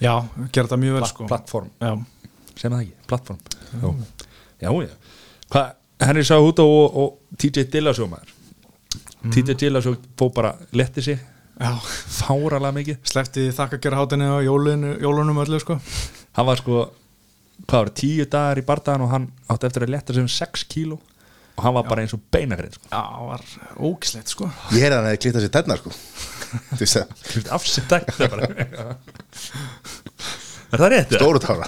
já, 0.00 0.14
gera 0.48 0.64
þetta 0.64 0.80
mjög 0.80 0.98
vel 0.98 1.08
sko. 1.10 1.28
plattform 1.28 1.70
sem 2.54 2.70
það 2.70 2.80
ekki, 2.80 2.96
plattform 3.10 3.40
já, 3.74 3.90
já, 4.64 4.70
já. 4.88 4.94
Hvað, 5.54 5.74
Henry 6.02 6.24
sá 6.26 6.34
út 6.42 6.58
og, 6.62 6.96
og 6.98 7.38
TJ 7.38 7.68
Dillasjó 7.70 8.08
maður. 8.10 8.32
TJ 9.30 9.54
Dillasjó 9.60 9.94
fó 10.18 10.28
bara 10.34 10.54
letti 10.76 11.04
sig. 11.04 11.20
Fáralega 12.18 12.74
mikið. 12.74 13.00
Slefti 13.06 13.46
þakka 13.54 13.78
gera 13.84 14.00
hátinu 14.00 14.32
á 14.34 14.38
jólinu, 14.42 14.96
jólunum 15.02 15.38
öllu 15.44 15.60
sko. 15.62 15.78
Hann 16.34 16.48
var 16.48 16.58
sko, 16.58 16.88
hvað 17.68 17.78
var, 17.78 17.92
tíu 18.00 18.26
dagar 18.26 18.60
í 18.60 18.66
bardaðan 18.66 19.06
og 19.06 19.12
hann 19.14 19.28
átti 19.52 19.70
eftir 19.70 19.86
að 19.86 19.94
letta 19.94 20.16
sig 20.16 20.26
um 20.26 20.32
6 20.40 20.66
kíló 20.72 20.98
og 21.54 21.64
hann 21.64 21.76
var 21.76 21.88
bara 21.88 22.04
eins 22.04 22.14
og 22.16 22.22
beinagrein 22.34 22.74
sko. 22.74 22.88
Já, 22.90 23.02
það 23.02 23.26
var 23.30 23.42
ógislegt 23.90 24.32
sko. 24.32 24.50
Ég 24.74 24.84
heyrði 24.84 24.94
að 24.94 25.00
hann 25.00 25.10
hefði 25.10 25.22
klittað 25.24 25.44
sér 25.44 25.54
tennar 25.54 25.82
sko. 25.82 25.90
Þú 26.54 26.80
veist 26.80 26.98
það, 26.98 27.50
afsett 27.58 27.94
þetta 27.94 28.30
bara. 28.34 28.44
Er 30.74 30.80
það 30.80 30.90
rétt? 30.90 31.12
stóru 31.14 31.38
tára. 31.42 31.66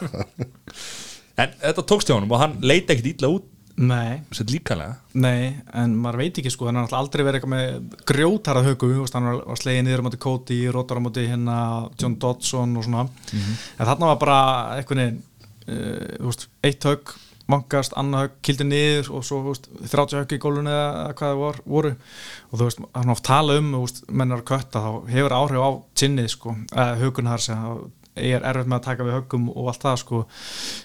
En 1.39 1.53
þetta 1.61 1.85
tókst 1.87 2.09
hjá 2.09 2.17
honum 2.17 2.33
og 2.35 2.41
hann 2.43 2.57
leiti 2.65 2.95
ekkit 2.95 3.13
illa 3.13 3.31
út. 3.37 3.53
Nei, 3.77 4.23
sett 4.33 4.49
líkanlega 4.49 4.95
nei, 5.21 5.51
en 5.77 5.93
maður 6.01 6.23
veit 6.23 6.39
ekki 6.41 6.49
sko. 6.53 6.65
Hann 6.65 6.79
har 6.79 6.87
náttúrulega 6.87 7.03
aldrei 7.05 7.25
verið 7.27 7.39
eitthvað 7.39 7.53
með 7.53 7.99
grjótarað 8.09 8.69
högu 8.71 8.89
hann 9.13 9.27
var, 9.29 9.59
slegið 9.61 9.83
niður 9.85 10.01
á 10.01 10.07
móti 10.07 10.21
Cody 10.25 10.59
rótar 10.73 11.01
á 11.01 11.05
móti 11.05 11.27
hérna 11.29 11.57
John 12.01 12.17
Dodson 12.23 12.73
og 12.81 12.87
svona, 12.87 13.05
en 13.37 13.91
þarna 13.91 14.09
var 14.15 14.21
bara 14.23 14.39
eitthvað 14.79 15.03
uh, 15.05 16.25
veist, 16.25 16.47
eitt 16.65 16.89
högg, 16.89 17.13
vankast, 17.51 17.95
annað 17.99 18.33
kildi 18.45 18.67
niður 18.67 19.13
og 19.19 19.27
svo, 19.27 19.43
þú 19.45 19.53
veist, 19.53 19.69
30 19.93 20.21
högg 20.21 20.35
í 20.35 20.41
gólunni 20.43 20.73
eða 20.73 21.13
hvað 21.19 21.31
það 21.33 21.43
vor, 21.43 21.61
voru. 21.77 21.93
Og 22.51 22.57
þú 22.59 22.71
veist, 22.71 22.83
hann 22.97 23.13
oft 23.15 23.27
tala 23.27 23.59
um, 23.61 23.69
veist, 23.77 24.03
mennar 24.11 24.43
kötta 24.47 24.83
þá 24.83 24.91
hefur 25.13 25.37
áhrif 25.37 25.63
á 25.63 25.71
tinnið 26.03 26.33
sko, 26.35 26.57
eða 26.73 26.99
högun 27.03 27.31
þar 27.31 27.47
sem 27.47 27.63
það 27.63 27.87
er 28.17 28.45
erfitt 28.49 28.71
með 28.71 28.79
að 28.79 28.85
taka 28.87 29.07
við 29.07 29.17
höggum 29.19 29.49
og 29.53 29.71
allt 29.71 29.83
það 29.85 29.99
sko. 30.01 30.21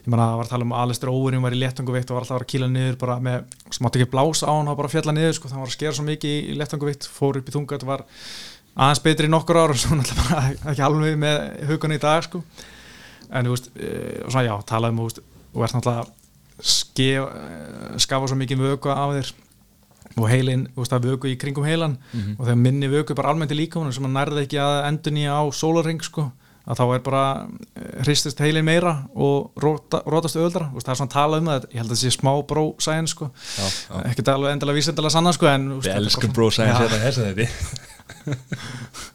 Ég 0.04 0.12
manna 0.12 0.28
að 0.28 0.38
var 0.42 0.48
að 0.48 0.54
tala 0.54 0.68
um 0.68 0.74
að 0.76 0.86
Alistair 0.86 1.12
Owen 1.14 1.46
var 1.46 1.56
í 1.56 1.62
léttanguvitt 1.62 2.12
og 2.12 2.18
var 2.18 2.26
alltaf 2.26 2.42
að 2.42 2.50
kýla 2.52 2.70
niður 2.72 2.98
bara 3.02 3.18
með, 3.24 3.58
sem 3.72 3.88
átti 3.88 4.02
ekki 4.02 4.12
blása 4.12 4.52
á 4.52 4.54
hann 4.54 4.72
og 4.72 4.80
bara 4.80 4.92
fjalla 4.92 5.16
niður 5.16 5.38
sko, 5.40 5.52
það 5.52 5.64
var 5.64 5.72
að 5.72 5.78
skera 5.78 5.96
svo 5.96 6.08
mikið 6.10 6.52
í 6.52 6.58
léttanguvitt 6.60 7.08
fór 7.08 7.40
upp 7.40 7.48
í 7.48 7.56
þunga, 7.56 7.78
þetta 7.78 7.90
var 7.90 8.06
aðeins 8.76 9.04
betri 9.06 9.30
í 9.30 9.32
nokkur 9.32 9.62
ára 9.62 9.76
og 9.76 9.80
svo 9.80 9.98
náttúrulega 10.00 10.42
ekki 10.74 10.86
alveg 10.88 11.20
með 11.24 11.38
hugunni 11.72 12.00
í 12.00 12.04
dag 12.04 12.28
sko. 12.28 12.44
En 13.32 13.48
þú 13.48 13.56
veist, 13.56 13.72
e, 13.80 13.92
og 14.26 14.34
svona 14.34 14.48
já, 14.50 14.56
talaðum 14.68 15.00
og, 15.00 15.08
þú 15.08 15.22
veist, 15.22 15.24
og 15.56 15.66
ert 15.68 15.78
náttúrulega 15.78 16.08
eh, 16.10 16.18
skafa 16.62 18.28
svo 18.30 18.38
mikið 18.40 18.62
vöku 18.68 18.92
af 18.94 19.16
þér 19.16 19.32
og 20.20 20.28
heilin, 20.28 20.68
þú 20.76 20.84
veist, 20.84 20.94
að 20.96 21.08
vöku 21.08 21.32
í 21.32 21.38
kringum 21.40 21.66
heilan 21.66 21.98
og 22.38 22.46
þegar 22.46 22.60
minni 22.60 22.90
vöku 22.92 23.16
bara 23.16 23.32
almennt 23.32 23.54
í 23.54 23.58
líkamunum 23.62 23.96
sem 23.96 24.08
að 24.10 24.16
nærði 24.18 24.46
ekki 24.46 24.60
að 24.62 24.78
endun 24.90 25.20
í 25.22 25.26
á 25.26 25.40
sólarring 25.56 26.04
sko, 26.04 26.28
að 26.68 26.82
þá 26.82 26.84
er 26.96 27.04
bara 27.06 27.24
eh, 27.48 28.04
hristist 28.04 28.44
heilin 28.44 28.68
meira 28.68 28.94
og 29.16 29.56
róta, 29.62 30.04
rótast 30.06 30.38
öðuldra 30.38 30.68
og 30.76 30.84
það 30.84 30.94
er 30.94 31.00
svona 31.00 31.16
talað 31.16 31.42
um 31.42 31.52
það, 31.52 31.70
ég 31.72 31.82
held 31.82 31.90
að 31.90 31.96
það 31.96 32.04
sé 32.04 32.14
smá 32.18 32.32
bró 32.52 32.66
sæðin 32.84 33.10
sko, 33.10 33.32
ekkert 34.04 34.34
alveg 34.36 34.58
endilega 34.58 34.80
vísendilega 34.82 35.16
sanna 35.16 35.34
sko 35.38 35.50
en 35.50 35.70
þú 35.72 35.80
veist, 35.80 35.90
Við 35.90 36.02
elskum 36.04 36.36
Já, 36.68 36.76
hérna 36.84 37.04
þess 37.06 37.24
að 37.24 37.26
þetta. 37.32 37.48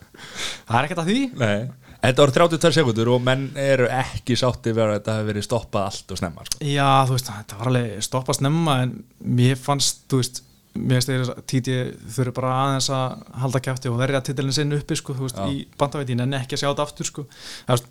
Það 0.66 0.77
er 0.77 0.87
ekkert 0.88 1.01
að 1.01 1.11
því. 1.12 1.20
Nei 1.38 1.86
Þetta 2.07 2.23
voru 2.23 2.35
32 2.37 2.75
sekundur 2.77 3.09
og 3.16 3.23
menn 3.27 3.47
eru 3.59 3.88
ekki 3.90 4.37
sátti 4.38 4.71
verið 4.77 4.92
að 4.92 4.99
þetta 5.01 5.14
hefur 5.16 5.31
verið 5.33 5.47
stoppað 5.47 5.87
allt 5.88 6.12
og 6.14 6.21
snemma 6.21 6.45
sko. 6.47 6.59
Já, 6.62 6.90
þú 7.09 7.16
veist, 7.16 7.31
þetta 7.33 7.59
var 7.59 7.71
alveg 7.73 8.05
stoppað 8.07 8.38
snemma 8.38 8.77
en 8.85 8.92
mér 9.40 9.59
fannst, 9.59 10.05
þú 10.11 10.21
veist 10.23 10.42
mér 10.77 11.05
þeir 11.05 11.33
títi 11.49 11.77
þurfi 12.14 12.35
bara 12.37 12.53
aðeins 12.62 12.88
að 12.92 13.25
halda 13.42 13.62
kæfti 13.64 13.90
og 13.90 13.99
verja 14.01 14.23
titilin 14.25 14.55
sinn 14.55 14.77
uppi 14.77 14.99
sko, 14.99 15.16
þú 15.16 15.27
veist, 15.27 15.40
Já. 15.40 15.49
í 15.51 15.64
bandavætin 15.81 16.23
en 16.25 16.37
ekki 16.38 16.57
að 16.57 16.62
sjá 16.62 16.69
þetta 16.69 16.87
aftur 16.87 17.11
sko. 17.11 17.27
það 17.66 17.75
veist, 17.75 17.90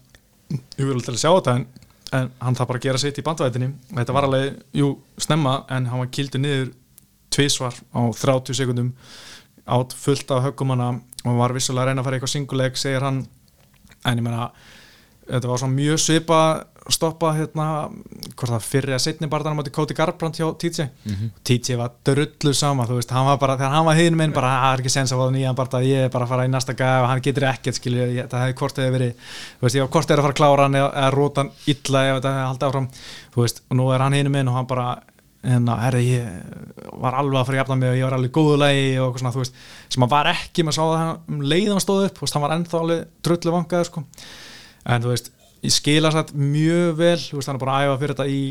ég 0.80 0.90
vil 0.92 1.04
til 1.04 1.16
að 1.16 1.22
sjá 1.24 1.32
þetta 1.32 1.56
en, 1.60 1.66
en 2.20 2.32
hann 2.46 2.60
þarf 2.60 2.72
bara 2.72 2.84
gera 2.86 3.02
sitt 3.02 3.20
í 3.20 3.26
bandavætinni 3.26 3.72
þetta 3.90 4.16
var 4.16 4.30
alveg, 4.30 4.60
jú, 4.78 4.92
snemma 5.28 5.58
en 5.74 5.90
hann 5.92 6.04
var 6.04 6.12
kildur 6.14 6.44
niður 6.44 6.70
tvísvar 7.36 7.76
á 7.92 8.02
30 8.14 8.60
sekundum 8.62 8.94
átt 9.66 9.96
fullt 9.98 10.30
af 10.32 10.46
höggumanna 10.46 10.92
og 11.26 11.40
var 11.40 11.56
vissulega 11.56 11.88
að 11.88 11.90
reyna 11.90 12.04
að 12.04 12.08
fara 12.08 12.20
eitthvað 12.20 12.36
singuleik, 12.36 12.78
segir 12.78 13.06
hann 13.06 13.24
en 14.06 14.18
ég 14.22 14.26
meina 14.26 14.50
þetta 15.26 15.50
var 15.50 15.58
svona 15.62 15.74
mjög 15.74 16.00
svipa 16.04 16.40
stoppa 16.94 17.32
hérna, 17.34 17.66
hvort 18.38 18.52
það 18.52 18.66
fyrir 18.68 18.94
að 18.94 19.00
setni 19.02 19.26
barðan 19.30 19.56
á 19.56 19.58
móti 19.58 19.72
Kóti 19.74 19.96
Garbrandt 19.98 20.38
hjá 20.38 20.46
TJ 20.62 20.86
TJ 21.42 21.78
var 21.80 21.96
drullu 22.06 22.54
sama 22.54 22.86
þú 22.86 23.00
veist, 23.00 23.10
hann 23.16 23.26
var 23.26 23.40
bara, 23.42 23.56
þegar 23.58 23.74
hann 23.74 23.88
var 23.88 23.98
hinn 23.98 24.18
minn 24.20 24.32
bara, 24.36 24.52
"Ah, 24.52 24.62
það 24.68 24.74
er 24.78 24.84
ekki 24.84 24.92
sens 24.94 25.12
að 25.12 25.18
fá 25.24 25.32
nýjan 25.34 25.56
barða, 25.58 25.82
ég 25.82 26.06
er 26.06 26.10
bara 26.14 26.26
að 26.26 26.30
fara 26.30 26.46
í 26.46 26.52
næsta 26.54 26.76
gæð 26.78 27.02
og 27.02 27.08
hann 27.10 27.22
getur 27.22 27.48
ekkert, 27.50 27.76
skilju, 27.80 28.06
ég, 28.20 28.30
það 28.30 28.44
hefði 28.46 28.58
hvort 28.60 28.78
hefði 28.78 28.92
verið, 28.98 29.14
þú 29.58 29.62
veist, 29.66 29.76
ég 29.76 29.82
var 29.82 29.90
hvort 29.96 30.12
er 30.12 30.18
að 30.18 30.22
fara 30.22 30.34
að 30.34 30.40
klára 30.42 30.62
hann 30.62 30.76
eða, 30.76 30.94
eða 30.94 31.12
róta 31.16 31.42
hann 31.42 31.52
illa 31.66 32.00
ef 32.06 32.16
þetta 32.22 32.34
hefði 32.36 32.48
haldið 32.52 32.70
áfram, 32.70 32.90
þú 33.34 33.42
veist, 33.42 33.62
og 33.72 33.78
nú 33.78 33.92
er 33.96 34.00
hann 34.06 34.14
hinn 34.14 34.32
minn 34.32 34.48
og 34.48 34.54
hann 34.54 34.68
bara, 34.68 35.00
hérna, 35.46 35.78
herri, 35.84 36.04
ég 36.10 36.92
var 37.02 37.18
alveg 37.20 37.40
að 37.40 37.48
fara 37.48 37.58
að 37.58 37.62
jafna 37.62 37.78
mig 37.80 37.92
og 37.92 37.98
ég 38.00 38.08
var 38.08 38.18
alveg 38.18 38.34
góðu 38.36 38.58
lagi 38.60 38.84
og 38.98 39.06
eitthvað 39.06 39.22
svona, 39.22 39.34
þú 39.36 39.44
veist, 39.44 39.64
sem 39.94 40.06
hann 40.06 40.14
var 40.16 40.30
ekki, 40.32 40.66
maður 40.66 40.78
sá 40.78 40.84
það 40.84 41.00
hann 41.02 41.16
um 41.36 41.48
leið 41.54 41.72
hann 41.72 41.84
stóð 41.86 42.06
upp, 42.10 42.22
veist, 42.24 42.36
hann 42.36 42.46
var 42.46 42.56
ennþá 42.56 42.82
alveg 42.82 43.08
drullu 43.28 43.56
vangaður, 43.56 43.90
sko. 43.90 44.06
En 44.86 45.06
þú 45.06 45.12
veist, 45.14 45.32
ég 45.66 45.76
skila 45.76 46.14
satt 46.14 46.36
mjög 46.38 46.96
vel, 47.02 47.18
þú 47.22 47.40
veist, 47.40 47.52
hann 47.52 47.60
er 47.60 47.66
bara 47.66 47.78
að 47.80 47.90
æfa 47.90 48.00
fyrir 48.02 48.16
þetta 48.16 48.30
í 48.36 48.42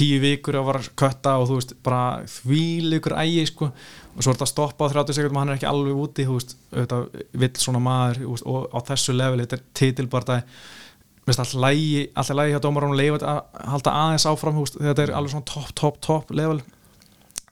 tíu 0.00 0.20
vikur 0.22 0.58
að 0.60 0.68
var 0.68 0.78
að 0.78 0.90
kötta 1.02 1.36
og 1.40 1.48
þú 1.50 1.56
veist, 1.58 1.72
bara 1.86 2.02
þvíleikur 2.30 3.16
ægi, 3.18 3.46
sko, 3.50 3.70
og 3.70 4.20
svo 4.22 4.30
er 4.30 4.36
þetta 4.36 4.46
að 4.46 4.52
stoppa 4.52 4.86
á 4.86 4.92
30 4.94 5.16
sekundum 5.16 5.38
og 5.38 5.42
hann 5.42 5.54
er 5.54 5.58
ekki 5.58 5.70
alveg 5.70 6.02
úti, 6.04 6.26
þú 6.28 6.36
veist 6.36 6.54
auðvitað 6.70 7.24
vill 7.42 7.50
svona 7.58 7.82
maður, 7.82 8.22
veist, 8.30 8.46
og 8.46 8.70
á 8.70 8.78
þessu 8.90 9.16
leveli, 9.16 9.46
þetta 9.46 9.58
er 9.58 9.66
titilbardaði. 9.80 10.44
veist, 10.46 10.79
alltaf 11.28 11.54
lægi, 11.60 12.10
hjá 12.54 12.60
dómarum 12.64 12.96
leifa 12.96 13.20
að 13.22 13.40
halda 13.74 13.96
aðeins 14.02 14.26
áfram, 14.30 14.56
þú 14.56 14.66
veist, 14.66 14.78
þetta 14.80 15.04
er 15.04 15.12
alveg 15.14 15.34
svona 15.34 15.48
topp, 15.50 15.72
topp, 15.78 15.98
topp 16.04 16.30
level. 16.34 16.60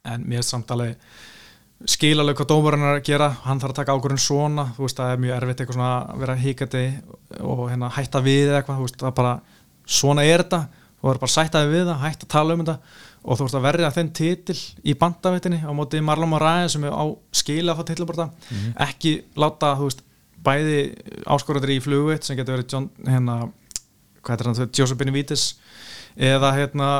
En 0.08 0.24
mér 0.26 0.40
er 0.42 0.48
samt 0.48 0.70
alveg 0.74 0.96
skilaleg 1.86 2.38
hvað 2.38 2.50
dómarinn 2.50 2.86
er 2.88 2.98
að 2.98 3.06
gera. 3.06 3.28
Hann 3.44 3.60
þarf 3.62 3.74
að 3.74 3.80
taka 3.82 3.94
ákvörðun 3.94 4.22
svona 4.22 4.64
þú 4.74 4.86
veist 4.86 4.98
það 4.98 5.12
er 5.12 5.22
mjög 5.22 5.36
erfitt 5.36 5.60
eitthvað 5.62 5.78
svona 5.78 5.92
að 6.00 6.24
vera 6.24 6.38
híkandi 6.42 6.84
og 7.38 7.62
hérna 7.68 7.92
hætta 7.94 8.22
við 8.24 8.48
eða 8.48 8.62
eitthvað 8.62 8.80
þú 8.80 8.88
veist 8.88 9.04
bara 9.20 9.34
svona 9.98 10.24
er 10.26 10.42
þetta. 10.42 10.62
Það 10.98 11.12
er 11.12 11.20
bara 11.22 11.30
sættaði 11.36 11.70
við 11.70 11.84
það, 11.86 12.00
hætta 12.02 12.26
að 12.26 12.32
tala 12.34 12.56
um 12.56 12.64
þetta 12.64 12.78
og 13.28 13.38
þú 13.38 13.46
veist 13.46 13.58
að 13.58 13.64
verja 13.66 13.90
þenn 13.94 14.10
titil 14.16 14.58
í 14.82 14.94
bandavittinni 14.98 15.60
á 15.62 15.70
móti 15.76 16.00
Marlon 16.02 16.30
Moraes 16.32 16.74
sem 16.74 16.84
er 16.86 16.94
á 16.94 17.04
skila 17.34 17.74
að 17.74 17.80
fá 17.80 17.88
titilborta 17.90 18.26
ekki 18.88 19.12
láta 19.38 19.74
þú 19.78 19.88
veist 19.90 20.02
bæði 20.46 20.80
áskorandur 21.26 21.74
í 21.74 21.80
flugvitt 21.82 22.26
sem 22.26 22.38
getur 22.38 22.58
verið 22.58 22.74
John, 22.74 22.90
hérna, 23.08 23.38
hann, 24.28 24.68
Joseph 24.76 24.98
Benavides 25.00 25.48
eða 26.18 26.52
hérna 26.56 26.90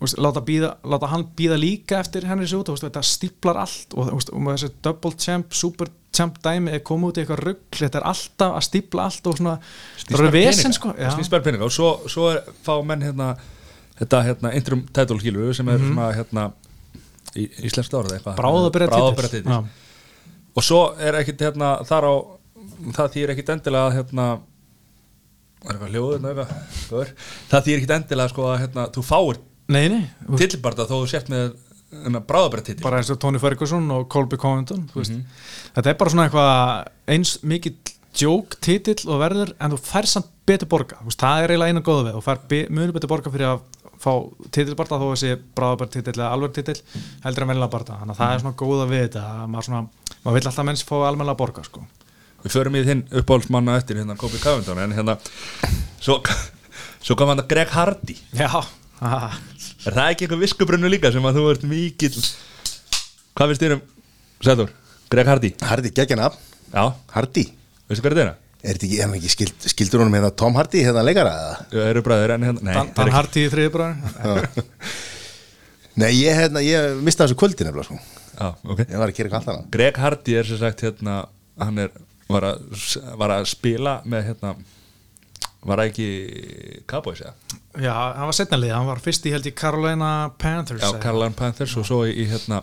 veist, 0.00 0.18
láta, 0.20 0.42
býða, 0.44 0.74
láta 0.88 1.10
hann 1.12 1.26
býða 1.36 1.58
líka 1.60 2.00
eftir 2.00 2.26
Henry 2.28 2.48
Sjóta, 2.48 2.74
þetta 2.80 3.02
stíplar 3.04 3.60
allt 3.62 3.96
og, 3.96 4.12
veist, 4.14 4.32
og 4.32 4.48
þessi 4.48 4.70
double 4.84 5.12
champ, 5.20 5.54
super 5.56 5.90
champ 6.16 6.40
dæmi 6.42 6.74
er 6.74 6.82
komið 6.86 7.12
út 7.12 7.20
í 7.20 7.22
eitthvað 7.24 7.42
rugg 7.44 7.80
þetta 7.80 8.00
er 8.00 8.08
alltaf 8.10 8.56
að 8.56 8.66
stípla 8.66 9.06
allt 9.06 9.30
og 9.30 9.38
svona 9.38 9.56
vesen 10.34 10.74
sko. 10.76 10.94
Snýst 10.96 11.32
bara 11.32 11.44
peninga 11.46 11.68
og 11.68 11.74
svo, 11.74 11.92
svo 12.10 12.30
er, 12.32 12.42
fá 12.64 12.74
menn 12.86 13.04
hérna 13.04 13.34
þetta 14.00 14.24
hérna 14.26 14.54
interim 14.56 14.82
title 14.88 15.20
skilur 15.20 15.54
sem 15.56 15.68
er 15.70 15.84
svona 15.84 16.10
hérna 16.16 16.48
í, 17.36 17.46
eitthvað. 17.46 18.34
Bráðabyrja 18.40 18.90
Bráðabirgða 18.90 19.30
titill 19.30 19.44
titill. 19.44 19.60
og 20.56 20.66
svo 20.66 20.82
er 20.98 21.20
ekkit 21.20 21.44
hérna 21.48 21.76
þar 21.88 22.08
á 22.08 22.14
það 22.96 23.12
þýr 23.16 23.32
ekkit 23.34 23.52
endilega 23.56 23.94
hérna 23.98 24.26
gaur. 26.90 27.10
það 27.50 27.64
þýr 27.66 27.78
ekkit 27.80 27.94
endilega 27.98 28.32
sko 28.32 28.46
hérna 28.56 28.86
þú 28.94 29.04
fáir 29.04 29.40
titilbarta 30.40 30.86
þó 30.88 30.94
þú 31.02 31.08
sért 31.12 31.28
með 31.30 31.50
hérna, 31.90 32.22
bráðabæra 32.26 32.64
titil 32.66 32.84
bara 32.86 33.00
eins 33.02 33.10
og 33.12 33.18
Tony 33.22 33.38
Ferguson 33.42 33.90
og 33.94 34.08
Colby 34.10 34.36
Covington 34.40 34.86
Mhm. 34.88 34.94
veist, 34.94 35.12
þetta 35.76 35.90
er 35.90 35.98
bara 36.00 36.10
svona 36.10 36.28
eitthvað 36.28 36.88
eins 37.16 37.38
mikið 37.44 37.74
joke 38.20 38.56
titill 38.60 39.04
og 39.10 39.20
verður 39.22 39.52
en 39.60 39.70
þú 39.70 39.78
fær 39.78 40.06
samt 40.06 40.26
betur 40.46 40.66
borga 40.68 40.96
veist, 41.04 41.20
það 41.20 41.44
er 41.44 41.50
eiginlega 41.54 41.74
einu 41.74 41.82
góða 41.86 42.06
við 42.08 42.16
þú 42.18 42.22
fær 42.26 42.38
be- 42.48 42.66
mjög 42.70 42.92
betur 42.96 43.08
borga 43.12 43.30
fyrir 43.30 43.46
að 43.52 43.60
fá 44.00 44.12
titilbarta 44.50 44.96
þó 44.98 45.06
þessi 45.12 45.36
bráðabært 45.54 45.90
titill 45.92 46.14
eða 46.16 46.32
alveg 46.32 46.52
titill 46.56 46.80
heldur 47.22 47.42
en 47.42 47.48
vennilega 47.52 47.70
barta 47.70 47.98
þannig 48.00 48.16
að 48.16 48.20
það 48.22 48.34
er 48.34 48.40
svona 48.40 48.56
góða 48.56 48.86
við 48.88 49.02
þetta 49.08 49.22
að 49.28 49.48
maður, 49.52 49.64
svona, 49.68 49.88
maður 50.24 50.34
vill 50.40 50.46
alltaf 50.48 50.64
menns 50.64 50.82
fá 50.88 50.94
almennilega 51.04 51.36
borga 51.36 51.64
sko. 51.68 51.82
Við 52.44 52.54
förum 52.56 52.76
í 52.78 52.82
þinn 52.86 53.02
uppáhaldsmanna 53.20 53.76
eftir 53.80 54.00
hérna 54.00 54.16
Kobi 54.20 54.40
Covington 54.42 54.80
en 54.82 54.94
hérna 54.96 55.16
svo, 56.00 56.20
svo 57.04 57.16
kom 57.18 57.32
hann 57.32 57.42
að 57.42 57.48
Greg 57.52 57.72
Hardy. 57.74 58.16
Já, 58.36 58.48
haha. 59.00 59.30
er 59.86 59.96
það 59.96 60.10
ekki 60.12 60.26
eitthvað 60.26 60.44
viskubrunnu 60.46 60.90
líka 60.92 61.12
sem 61.14 61.24
að 61.28 61.40
þú 61.40 61.46
ert 61.54 61.66
mikill? 61.70 62.14
Hvað 63.36 63.52
finnst 63.52 63.64
þér 63.64 63.76
um 63.78 63.82
Sæður, 64.44 64.70
Greg 65.12 65.28
Hardy? 65.28 65.50
Hardy 65.68 65.90
geggjana, 65.96 66.30
já, 66.72 66.84
Hardy. 67.16 67.44
Veistu 67.90 68.04
hvað 68.06 68.12
er 68.14 68.20
þetta? 68.20 68.30
Er? 68.30 68.46
Þetta 68.60 68.84
ekki, 68.86 68.96
er 69.00 69.06
hann 69.08 69.14
ekki 69.16 69.30
skild, 69.32 69.66
skildur 69.72 70.02
honum 70.02 70.14
hérna 70.18 70.28
Tom 70.36 70.56
Hardy 70.58 70.82
hérna 70.84 71.00
leikara 71.04 71.30
eða? 71.32 71.54
Já, 71.72 71.80
eru 71.94 72.02
bræður 72.04 72.34
en 72.34 72.42
hérna, 72.44 72.64
nei, 72.66 72.74
Dan, 72.76 72.90
það 72.90 72.90
er 72.90 72.96
Dan 72.98 73.08
ekki- 73.08 73.16
Hardy 73.16 73.44
í 73.46 73.52
þriðbræður 73.54 74.50
Nei, 76.00 76.10
ég, 76.16 76.36
hérna, 76.38 76.60
ég 76.64 77.00
mista 77.04 77.24
þessu 77.26 77.36
kvöldi 77.40 77.64
nefnilega 77.66 77.88
sko. 77.88 77.96
Já, 78.36 78.46
ok. 78.72 78.78
Ég 78.86 79.00
var 79.00 79.10
að 79.10 79.16
gera 79.16 79.28
eitthvað 79.28 79.40
allt 79.40 79.48
annað. 79.52 79.64
Greg 79.74 79.98
Hardy 80.00 80.36
er 80.38 80.46
sem 80.48 80.60
sagt 80.60 80.84
hérna 80.86 81.16
hann 81.60 81.80
er, 81.82 81.90
var 82.34 82.46
að, 82.50 82.76
var 83.20 83.34
að 83.36 83.48
spila 83.50 83.96
með 84.08 84.30
hérna 84.30 84.54
var 85.60 85.82
það 85.82 85.90
ekki 85.90 86.08
Cowboys 86.88 87.22
eða? 87.24 87.34
já, 87.84 87.92
hann 87.92 88.28
var 88.30 88.36
setnalið, 88.36 88.74
hann 88.76 88.88
var 88.88 89.02
fyrst 89.04 89.26
í 89.28 89.34
held 89.34 89.48
í 89.50 89.54
Carolina 89.56 90.12
Panthers 90.40 90.84
Já, 90.84 90.94
Carolina 91.02 91.36
Panthers 91.36 91.76
og 91.80 91.86
svo 91.88 92.02
í, 92.08 92.24
hérna 92.30 92.62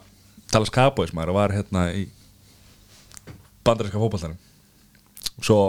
Dallas 0.51 0.73
Cowboys 0.73 1.13
maður 1.15 1.35
og 1.35 1.39
var 1.41 1.55
hérna 1.55 1.87
í 1.93 2.07
bandarinska 3.67 4.01
fótballtanum 4.01 4.39
og 5.37 5.45
svo 5.45 5.59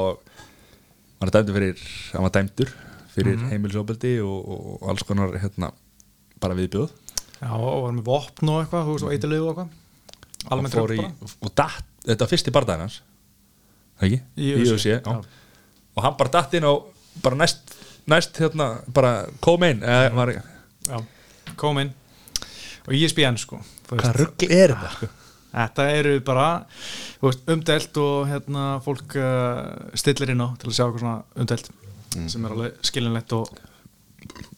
var 1.18 1.28
hann 1.28 1.34
dæmdur 1.40 1.58
fyrir 1.58 1.82
hann 2.14 2.28
var 2.28 2.36
dæmdur 2.38 2.72
fyrir 3.18 3.36
mm 3.36 3.50
heimilisofbeldi 3.50 4.14
og, 4.22 4.38
og, 4.38 4.66
og 4.78 4.90
alls 4.92 5.04
konar 5.06 5.34
hérna 5.42 5.72
bara 6.38 6.56
viðbjóð. 6.58 6.94
Já, 7.38 7.50
og 7.54 7.84
var 7.84 7.94
með 7.96 8.08
vopn 8.08 8.52
og 8.52 8.62
eitthvað 8.62 8.88
þú 8.88 8.94
veist, 8.94 9.04
og 9.04 9.10
og 9.10 9.50
eitthvað. 9.52 9.76
Og 10.38 10.52
almennt 10.54 10.76
í, 10.78 10.98
bara. 11.02 11.30
og 11.42 11.54
datt, 11.58 11.88
þetta 12.06 12.24
var 12.24 12.30
fyrst 12.30 12.50
í 12.50 12.54
bardaginn 12.54 12.84
hans 12.86 13.00
ekki? 14.06 14.20
Í 14.38 14.52
já. 14.92 15.00
og 15.98 16.04
hann 16.04 16.18
bara 16.18 16.34
datt 16.38 16.54
inn 16.54 16.66
á 16.66 16.74
bara 17.22 17.38
næst, 17.38 17.74
næst 18.06 18.38
hérna 18.38 18.78
bara 18.94 19.26
kom-in 19.44 19.82
eða 19.82 20.10
var 20.14 20.34
já, 20.34 21.00
kom 21.56 21.80
inn 21.82 21.94
og 22.86 22.94
ESPN 22.94 23.38
sko 23.40 23.60
hvað 23.88 24.20
ruggli 24.22 24.50
er 24.52 24.74
þetta? 24.74 24.92
Sko? 24.96 25.14
Þetta 25.48 25.84
eru 25.96 26.18
bara 26.22 26.48
þú 26.68 27.30
veist, 27.30 27.46
umdelt 27.50 27.98
og 28.02 28.28
hérna, 28.28 28.64
fólk 28.84 29.16
uh, 29.16 29.62
stillir 29.96 30.34
inn 30.34 30.44
á 30.44 30.48
til 30.60 30.68
að 30.68 30.76
sjá 30.76 30.84
eitthvað 30.84 31.02
svona 31.02 31.40
umdelt 31.40 31.70
sem 32.28 32.44
er 32.44 32.54
alveg 32.54 32.84
skilinlegt 32.88 33.34
og 33.36 33.50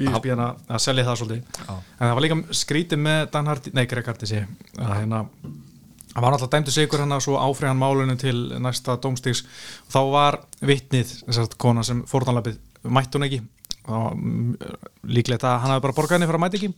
ESPN 0.00 0.42
að, 0.42 0.60
að 0.66 0.82
selja 0.82 1.06
það 1.06 1.18
svolítið 1.20 1.58
Já. 1.60 1.74
en 1.76 2.04
það 2.04 2.14
var 2.18 2.24
líka 2.26 2.38
skrítið 2.60 3.02
með 3.06 3.20
Dan 3.34 3.50
Hardy, 3.50 3.72
nei 3.76 3.84
Greg 3.90 4.10
Hardy 4.10 4.28
sé 4.28 4.44
að 4.78 4.94
hérna 4.96 5.22
hann 6.14 6.24
var 6.24 6.34
náttúrulega 6.34 6.56
dæmdu 6.56 6.74
sigur 6.74 7.02
hann 7.04 7.14
að 7.14 7.24
svo 7.26 7.36
áfriðan 7.38 7.78
málunum 7.78 8.18
til 8.18 8.36
næsta 8.62 8.96
dómstíks 9.02 9.44
og 9.86 9.94
þá 9.94 10.00
var 10.10 10.38
vitnið, 10.66 11.12
þessart 11.28 11.56
kona 11.62 11.84
sem 11.86 12.02
fórtanlapið, 12.10 12.58
mætti 12.90 13.18
hún 13.18 13.26
ekki. 13.28 13.40
Og 13.90 14.10
mm, 14.16 14.50
líklegt 15.16 15.46
að 15.46 15.56
hann 15.62 15.74
hafi 15.74 15.84
bara 15.86 15.96
borgað 15.96 16.18
henni 16.18 16.28
fyrir 16.28 16.40
að 16.40 16.44
mæti 16.44 16.60
ekki. 16.60 16.72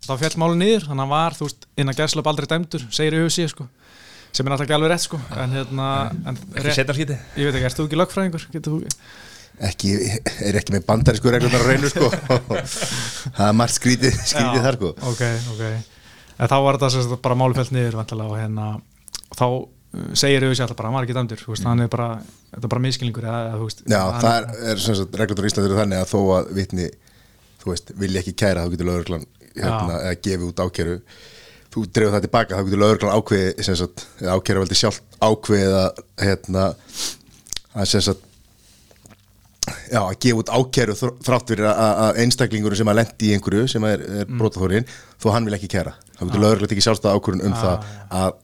Og 0.00 0.06
þá 0.06 0.14
fjall 0.22 0.38
málun 0.40 0.62
niður, 0.62 0.86
þannig 0.86 0.96
að 0.96 1.04
hann 1.04 1.12
var 1.12 1.36
þú 1.36 1.48
veist, 1.48 1.66
innan 1.82 1.98
gæslöp 1.98 2.30
aldrei 2.30 2.48
dæmdur, 2.50 2.86
segir 2.94 3.18
í 3.18 3.24
hugsi 3.24 3.48
sko, 3.52 3.66
sem 4.32 4.46
er 4.46 4.54
náttúrulega 4.54 4.68
ekki 4.70 4.78
alveg 4.78 4.92
rétt 4.94 5.04
sko. 5.04 5.20
En 5.36 5.56
hérna, 5.58 5.88
en 6.24 6.38
ekki 6.40 6.64
rétt, 6.64 6.78
setna 6.78 6.96
skiti? 6.96 7.18
ég 7.36 7.50
veit 7.50 7.58
ekki, 7.58 7.66
erst 7.68 7.80
þú 7.82 7.88
ekki 7.90 8.00
lögfræðingur? 8.00 8.46
Getur 8.54 8.78
þú 8.78 8.94
Ekki, 9.60 9.90
er 10.46 10.56
ekki 10.56 10.72
með 10.72 10.86
bandarísku 10.86 11.28
reglunar 11.34 11.60
á 11.60 11.68
reynu 11.68 11.90
sko. 11.92 12.08
Það 13.36 13.42
er 13.50 13.56
margt 13.58 13.76
skrítið, 13.76 14.14
skrítið 14.16 14.56
Já, 14.56 14.62
þar 14.64 14.78
sko. 14.78 14.92
ok, 15.10 15.24
ok 15.52 15.99
en 16.40 16.50
þá 16.50 16.56
var 16.64 16.78
þetta 16.80 17.18
bara 17.24 17.38
málufælt 17.38 17.74
niður 17.74 18.00
og 18.00 18.36
hérna 18.38 18.68
þá 19.36 19.46
uh, 19.46 20.12
segir 20.18 20.46
auðvitað 20.46 20.64
alltaf 20.66 20.78
bara, 20.78 20.90
hann 20.90 20.98
var 20.98 21.08
ekki 21.08 21.18
dæmdur 21.18 21.44
hann 21.66 21.84
er 21.84 21.90
bara, 21.92 22.08
þetta 22.54 22.62
er 22.62 22.74
bara 22.74 22.84
miskilningur 22.86 23.26
Já, 23.90 24.00
það 24.20 24.30
er, 24.36 24.48
er 24.72 24.84
sem 24.84 24.98
sagt, 25.00 25.18
reglur 25.20 25.44
á 25.44 25.48
Íslandi 25.50 25.70
eru 25.70 25.80
þannig 25.80 26.04
að 26.04 26.14
þó 26.14 26.20
að 26.38 26.54
vitni, 26.56 26.88
þú 27.60 27.74
veist, 27.74 27.92
vilja 28.00 28.24
ekki 28.24 28.38
kæra 28.44 28.64
þá 28.64 28.72
getur 28.74 28.90
lögreglan 28.90 29.28
hérna, 29.50 30.00
eða 30.00 30.16
gefið 30.24 30.48
út 30.48 30.64
ákæru. 30.64 30.96
Þú 31.70 31.84
dreifur 31.86 32.16
það 32.16 32.24
tilbaka 32.26 32.56
þá 32.58 32.64
getur 32.66 32.82
lögreglan 32.82 33.20
ákveði 33.20 33.66
sem 33.66 33.78
sagt, 33.78 34.06
eða 34.22 34.38
ákæru 34.38 34.64
veldi 34.64 34.78
sjálf 34.80 35.00
ákveðið 35.20 35.76
að 35.80 36.02
hérna, 36.24 36.66
að 37.76 37.90
sem 37.92 38.04
sagt 38.08 38.26
já, 39.90 40.00
að 40.00 40.16
gefa 40.22 40.42
út 40.42 40.52
ákæru 40.54 40.96
þr- 40.98 41.16
þrátt 41.26 41.52
fyrir 41.52 41.68
að, 41.70 42.20
einstaklingur 42.24 42.76
sem 42.78 42.90
að 42.90 43.00
lendi 43.00 43.28
í 43.28 43.34
einhverju 43.36 43.66
sem 43.70 43.86
er, 43.88 44.04
er 44.04 44.24
mm. 44.24 44.38
brotaþórin 44.40 44.88
þó 45.20 45.28
hann 45.34 45.46
vil 45.48 45.56
ekki 45.58 45.70
kæra 45.74 45.94
þá 46.20 46.28
getur 46.28 46.44
lögreglan 46.44 46.72
tekið 46.74 46.86
sjálfstæða 46.86 47.16
ákvörun 47.16 47.44
um 47.48 47.58
það 47.58 47.90
að 48.20 48.38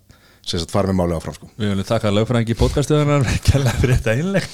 sem 0.46 0.62
sagt, 0.62 0.70
fara 0.70 0.92
með 0.92 0.98
málið 1.00 1.16
áfram 1.18 1.34
sko. 1.34 1.48
Við 1.58 1.72
viljum 1.72 1.86
þakka 1.88 2.12
lögfræðingi 2.14 2.54
í 2.54 2.58
podcastuðunar 2.60 3.24
kærlega 3.48 3.80
fyrir 3.80 3.96
þetta 3.96 4.12
einleg 4.14 4.44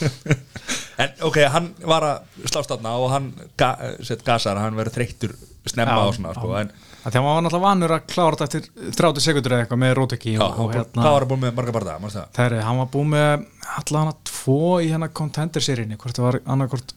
En 1.03 1.13
ok, 1.27 1.39
hann 1.53 1.69
var 1.89 2.07
að 2.07 2.47
slást 2.47 2.73
þarna 2.73 2.95
og 3.01 3.11
hann 3.13 3.29
ga, 3.61 3.75
sett 4.05 4.25
gasar, 4.25 4.61
hann 4.61 4.77
verður 4.79 4.97
þreyttur 4.99 5.35
snemma 5.69 5.99
og 6.07 6.17
svona 6.17 6.33
sko, 6.37 6.55
en 6.59 6.73
að 7.03 7.15
því 7.15 7.19
að 7.19 7.25
maður 7.25 7.37
var 7.37 7.45
náttúrulega 7.47 7.67
vanur 7.67 7.95
að 7.97 8.09
klára 8.13 8.39
þetta 8.39 8.47
eftir 8.61 8.97
30 8.99 9.25
sekundur 9.25 9.55
eða 9.55 9.65
eitthvað 9.65 9.81
með 9.83 9.95
róteki 9.99 10.35
já, 10.35 10.41
og, 10.45 10.59
og 10.63 10.75
hérna, 10.77 11.03
hvað 11.03 11.17
var 11.17 11.27
að 11.27 11.31
búin 11.33 11.43
með 11.43 11.55
marga 11.59 11.75
barða, 11.77 11.95
það? 12.05 12.27
Það 12.37 12.47
er, 12.47 12.57
hann 12.67 12.81
var 12.83 12.91
búið 12.93 13.09
með 13.13 13.47
allan 13.81 14.11
að 14.13 14.19
tvo 14.31 14.59
í 14.79 14.91
hérna 14.93 15.09
contender-seríunni, 15.21 15.99
hvort 16.03 16.19
það 16.19 16.29
var 16.29 16.39
annarkvort 16.55 16.95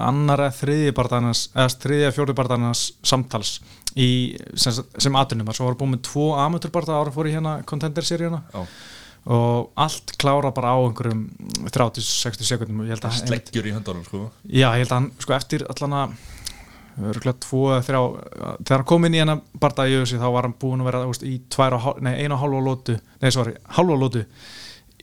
annar 0.00 0.44
eða 0.46 0.56
þriðji 0.56 0.96
barðarnas 0.96 1.44
eða 1.52 1.68
þriðji 1.84 2.06
eða 2.06 2.16
fjórði 2.16 2.36
barðarnas 2.40 2.84
samtals 3.06 3.52
í, 3.96 4.08
sem, 4.54 4.80
sem 4.98 5.20
aðtunum 5.20 5.50
svo 5.56 5.68
var 5.68 5.78
búið 5.80 5.92
með 5.96 6.02
tvo 6.10 6.30
amaturbarða 6.38 6.98
ára 7.00 7.14
fór 7.14 7.30
í 7.30 7.34
hérna 7.36 7.58
contender-seríuna. 7.68 8.42
Og 9.30 9.70
allt 9.76 10.14
klára 10.20 10.52
bara 10.56 10.72
á 10.72 10.78
einhverjum 10.80 11.26
30-60 11.68 12.46
sekundum 12.48 12.84
Sleggjur 13.28 13.68
í 13.68 13.74
höndunum 13.76 14.06
sko. 14.06 14.26
Já, 14.48 14.70
ég 14.72 14.84
held 14.84 14.92
að 14.92 14.96
hann, 14.96 15.10
sko 15.20 15.36
eftir 15.36 15.66
allan 15.68 15.98
að 15.98 16.14
þegar 18.64 18.80
hann 18.80 18.88
kom 18.88 19.06
inn 19.06 19.16
í 19.16 19.20
hennar 19.22 19.42
barða 19.60 19.86
í 19.88 19.98
össi 20.00 20.18
þá 20.20 20.26
var 20.34 20.48
hann 20.48 20.56
búin 20.60 20.82
að 20.82 20.90
vera 20.90 21.02
veist, 21.08 21.24
í 21.24 21.38
einu 22.18 22.34
og 22.36 22.42
hálfa 22.42 22.62
lótu 22.66 22.96
nei, 23.22 23.30
sorry, 23.32 23.54
hálfa 23.76 23.98
lótu 24.00 24.24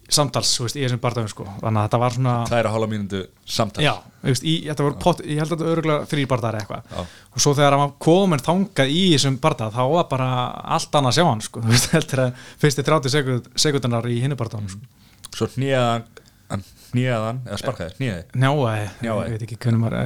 samtals, 0.08 0.52
þú 0.56 0.66
veist, 0.68 0.78
í 0.78 0.84
þessum 0.86 1.02
barðaðum 1.04 1.32
sko. 1.32 1.46
Þannig 1.62 1.80
að 1.82 1.88
þetta 1.88 2.00
var 2.04 2.16
svona 2.16 2.36
Tæra 2.48 2.74
hálfa 2.74 2.90
mínútu 2.92 3.22
samtal 3.58 3.84
já, 3.84 3.92
þú 4.22 4.32
veist, 4.32 4.46
í, 4.48 4.54
þetta 4.70 4.86
voru 4.86 5.00
pott, 5.04 5.24
ég 5.28 5.42
held 5.42 5.52
að 5.52 5.56
þetta 5.58 5.74
örgulega 5.74 6.08
þrýr 6.12 6.30
barðaðar 6.32 6.60
eitthvað. 6.62 6.94
Og 7.34 7.44
svo 7.44 7.54
þegar 7.58 7.78
var 7.82 7.96
komin 8.08 8.44
þangað 8.46 8.94
í 8.94 9.02
þessum 9.16 9.40
barðað 9.44 9.76
þá 9.76 9.82
var 9.94 10.08
bara 10.14 10.30
allt 10.78 10.96
annað 11.00 11.12
að 11.12 11.18
sjá 11.20 11.26
hann 11.28 11.44
sko, 11.48 11.62
þú 11.66 11.74
veist, 11.74 11.90
heldur 11.98 12.24
að 12.24 12.46
fyrsti 12.64 12.88
30 12.88 13.16
sekund, 13.18 13.52
sekundunar 13.68 14.08
í 14.12 14.22
hinni 14.24 14.40
barðaðum 14.40 14.72
sko. 14.78 15.04
Svo 15.38 15.50
hnýjaðan 15.58 16.08
hann 16.48 16.64
hnýjaðan, 16.94 17.40
eða 17.48 17.58
sparkaði, 17.60 17.96
hnýjaði 18.00 18.40
njáaði, 18.40 18.86
ég 19.04 19.34
veit 19.34 19.44
ekki 19.44 19.58
hvernig 19.66 19.82
maður 19.82 19.98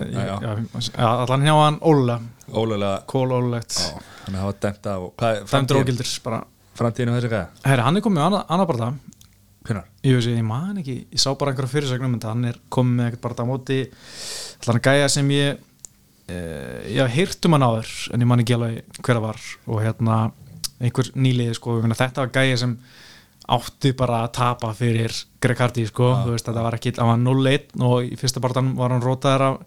allan 1.06 1.46
njáaðan 1.46 1.78
ólega, 1.86 2.18
Ólega, 2.52 2.94
kól 3.08 3.28
ólegt 3.38 3.78
já, 3.78 4.00
hann 4.26 4.40
hafa 4.42 4.56
dæmt 4.66 4.90
af 4.90 5.06
og 5.06 5.14
hvað 5.22 5.38
er 5.38 5.46
þessi 7.22 7.32
gæða? 7.32 7.46
herri, 7.68 7.86
hann 7.86 8.00
er 8.00 8.06
komið 8.08 8.26
annað 8.26 8.66
barðað 8.72 8.98
Hvernar? 9.62 9.90
ég 10.02 10.16
veist, 10.18 10.32
ég 10.32 10.46
man 10.46 10.80
ekki, 10.82 10.96
ég 11.14 11.22
sá 11.22 11.30
bara 11.38 11.52
einhverja 11.54 11.70
fyrirsögnum 11.76 12.16
en 12.18 12.24
hann 12.26 12.48
er 12.50 12.58
komið 12.74 12.98
með 12.98 13.10
ekkert 13.12 13.26
bara 13.28 13.46
á 13.46 13.52
móti. 13.52 13.80
Allan 14.64 14.82
gæja 14.88 15.12
sem 15.14 15.30
ég 15.36 15.62
eh, 16.32 16.96
ég 16.96 17.02
hef 17.04 17.14
heyrt 17.16 17.46
um 17.46 17.58
hann 17.58 17.68
áður 17.68 17.92
en 18.14 18.26
ég 18.26 18.32
man 18.32 18.42
ekki 18.42 18.58
alveg 18.58 19.00
hver 19.00 19.20
það 19.20 19.28
var. 19.28 19.46
Og 19.70 19.84
hérna 19.86 20.20
einhver 20.82 21.12
nýliði 21.14 21.56
sko, 21.58 21.78
þetta 21.86 22.26
var 22.26 22.34
gæja 22.34 22.62
sem 22.64 22.78
átti 23.52 23.92
bara 23.98 24.24
að 24.26 24.34
tapa 24.38 24.72
fyrir 24.78 25.14
Greg 25.42 25.60
Hardy 25.60 25.86
sko, 25.90 26.12
þú 26.24 26.36
veist, 26.36 26.48
þetta 26.48 26.64
var 26.66 26.78
ekki 26.78 26.94
hann 26.98 27.12
var 27.12 27.22
0-1 27.22 27.84
og 27.84 28.08
í 28.08 28.18
fyrsta 28.20 28.42
barðan 28.44 28.74
var 28.78 28.94
hann 28.94 29.04
rótaður 29.04 29.46
af 29.48 29.60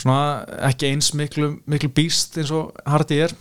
svona 0.00 0.20
ekki 0.70 0.88
eins 0.88 1.10
miklu, 1.18 1.52
miklu 1.68 1.90
býst 1.94 2.38
eins 2.40 2.52
og 2.54 2.72
Hardy 2.88 3.20
er 3.26 3.34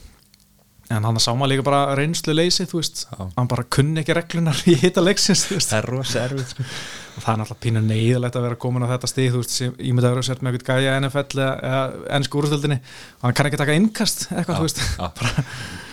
en 0.89 1.05
hann 1.05 1.19
sá 1.21 1.29
maður 1.37 1.51
líka 1.53 1.65
bara 1.67 1.95
reynslu 1.97 2.33
leysi 2.33 2.65
þú 2.69 2.79
veist, 2.79 3.03
Já. 3.11 3.19
hann 3.35 3.49
bara 3.51 3.65
kunni 3.75 4.01
ekki 4.01 4.15
reglunar 4.17 4.57
í 4.69 4.73
hita 4.79 5.01
leiksins, 5.03 5.43
þú 5.49 5.57
veist. 5.59 5.73
Er 5.77 5.85
rosa 5.85 6.23
erfið 6.25 6.47
sko. 6.49 6.61
og 6.63 7.21
það 7.23 7.31
er 7.33 7.39
náttúrulega 7.41 7.63
pínu 7.65 7.81
neyðilegt 7.85 8.37
að 8.39 8.45
vera 8.47 8.57
komin 8.63 8.85
á 8.85 8.91
þetta 8.93 9.07
stíð 9.11 9.31
þú 9.35 9.39
veist, 9.43 9.53
sem 9.53 9.69
ég 9.77 9.93
myndi 9.93 10.07
að 10.09 10.15
vera 10.15 10.27
sért 10.29 10.41
með 10.45 10.51
eitthvað 10.57 10.79
gæja 10.79 10.99
NFL 11.03 11.43
eða, 11.45 11.81
ennsku 12.17 12.41
úrstöldinni 12.41 12.79
og 12.81 13.23
hann 13.27 13.35
kann 13.37 13.49
ekki 13.49 13.61
taka 13.61 13.77
innkast 13.77 14.19
eitthvað, 14.33 14.55
þú 14.57 14.65
veist. 14.65 14.79
Já. 14.97 15.07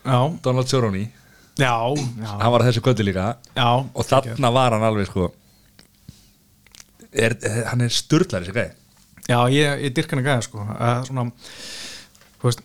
Já, 0.04 0.20
Donald 0.42 0.68
Cerrone, 0.68 1.10
já, 1.58 1.74
já, 1.92 2.32
hann 2.40 2.52
var 2.52 2.64
þessu 2.64 2.80
kvöldi 2.80 3.04
líka. 3.04 3.36
Já. 3.52 3.68
Og 3.92 4.04
þarna 4.08 4.52
var 4.54 4.72
hann 4.72 4.86
alveg 4.88 5.08
sko 5.10 5.32
er, 7.12 7.34
hann 7.70 7.84
er 7.84 7.94
sturlar 7.94 8.44
þessi 8.44 8.54
gæði 8.54 8.76
Já, 9.28 9.40
ég, 9.52 9.82
ég 9.84 9.96
dyrk 9.96 10.12
hann 10.12 10.22
að 10.22 10.30
gæða 10.30 10.44
sko 10.46 10.62
uh, 10.64 11.02
svona, 11.08 11.26
þú 12.38 12.48
veist 12.48 12.62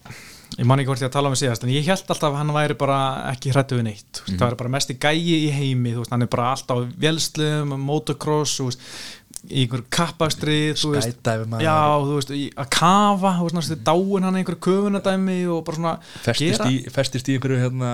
ég 0.54 0.68
man 0.70 0.80
ekki 0.80 0.92
hvort 0.92 1.02
ég 1.02 1.10
að 1.10 1.16
tala 1.16 1.30
um 1.32 1.34
það 1.34 1.42
síðast 1.42 1.66
en 1.66 1.74
ég 1.74 1.88
held 1.90 2.12
alltaf 2.14 2.30
að 2.30 2.38
hann 2.38 2.54
væri 2.54 2.78
bara 2.78 2.98
ekki 3.32 3.52
hrættu 3.56 3.80
við 3.80 3.88
neitt. 3.88 4.22
Mm 4.22 4.38
það 4.38 4.46
væri 4.46 4.60
bara 4.62 4.74
mest 4.76 4.94
í 4.94 4.98
gægi 5.02 5.38
í 5.48 5.52
heimi 5.56 5.96
þú 5.96 6.04
veist, 6.04 6.14
hann 6.14 6.26
er 6.26 6.32
bara 6.36 6.52
alltaf 6.54 6.80
á 6.80 6.84
vélslum 7.04 7.74
motocross, 7.82 8.60
þú 8.60 8.70
veist 8.70 8.86
í 9.52 9.64
einhver 9.66 9.84
kappastrið 9.92 10.78
Skydive 10.80 11.48
maður. 11.52 11.66
að 12.64 12.70
kafa 12.72 13.34
þú 13.40 13.48
veist, 13.48 13.58
næstu 13.58 13.78
dáin 13.84 14.28
hann 14.28 14.38
einhver 14.40 14.60
köfunadæmi 14.64 15.40
og 15.52 15.66
bara 15.68 15.80
svona 15.80 15.96
festist, 16.24 16.64
í, 16.70 16.78
festist 16.94 17.28
í 17.28 17.36
einhverju 17.38 17.60
hérna 17.66 17.92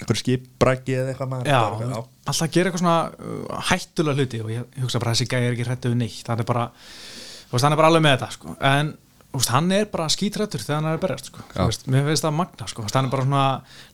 einhverju 0.00 0.22
skipbraki 0.22 0.96
eða 0.96 1.12
eitthvað 1.12 1.32
maður 1.34 1.52
Já, 1.52 1.60
Bara, 1.76 2.02
alltaf 2.24 2.46
að 2.46 2.56
gera 2.56 2.70
eitthvað 2.70 2.84
svona 2.84 2.98
uh, 3.12 3.62
hættulega 3.68 4.18
hluti 4.18 4.42
og 4.42 4.52
ég 4.54 4.82
hugsa 4.82 5.02
bara 5.02 5.14
þessi 5.14 5.28
gæði 5.30 5.48
er 5.50 5.56
ekki 5.56 5.68
hrættu 5.68 5.92
við 5.92 6.00
neitt 6.02 6.32
hann 6.32 6.42
er 6.42 6.48
bara, 6.48 6.66
veist, 7.52 7.66
hann 7.66 7.76
er 7.76 7.80
bara 7.82 7.92
alveg 7.92 8.06
með 8.06 8.16
þetta 8.16 8.30
sko. 8.38 8.56
en 8.72 8.94
veist, 9.36 9.52
hann 9.52 9.72
er 9.76 9.90
bara 9.92 10.08
skítrættur 10.12 10.64
þegar 10.64 10.80
hann 10.80 10.90
er 10.92 11.02
berjast 11.02 11.28
sko. 11.30 11.44
Mér 11.92 12.08
finnst 12.08 12.24
það 12.26 12.38
magna 12.40 12.68
sko. 12.68 12.84
Hann 12.88 13.08
er 13.08 13.12
bara 13.12 13.26
svona, 13.28 13.44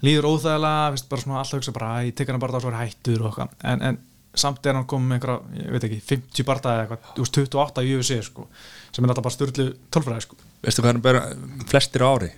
líður 0.07 0.31
óþægilega 0.33 1.03
bara 1.11 1.25
svona 1.25 1.43
alltaf 1.43 1.59
hugsa 1.61 1.75
bara, 1.75 1.91
"Æ, 1.99 2.09
ég 2.11 2.15
tek 2.19 2.31
hann 2.31 2.41
bara 2.43 2.55
þá 2.55 2.63
svo 2.63 2.73
er 2.73 2.81
hættur 2.83 3.23
og 3.23 3.33
eitthvað 3.33 3.49
en, 3.73 3.83
en 3.83 3.99
samt 4.41 4.67
er 4.67 4.79
hann 4.79 4.89
komið 4.89 5.09
með 5.09 5.19
einhverja, 5.19 5.63
ég 5.63 5.73
veit 5.75 5.87
ekki 5.89 6.01
50 6.11 6.47
barða 6.49 6.75
eða 6.75 6.85
eitthvað, 6.85 7.09
þú 7.17 7.25
veist, 7.25 7.41
28 7.43 7.85
í 7.85 7.95
UFC 7.99 8.19
sko, 8.27 8.47
sem 8.93 9.05
er 9.05 9.13
alltaf 9.13 9.27
bara 9.27 9.37
styrlu 9.37 9.67
tölfræði 9.95 10.27
sko. 10.27 10.39
veistu 10.65 10.85
hvað 10.85 10.95
hann 10.95 11.05
ber 11.05 11.21
flestir 11.71 12.05
á 12.05 12.09
ári 12.09 12.31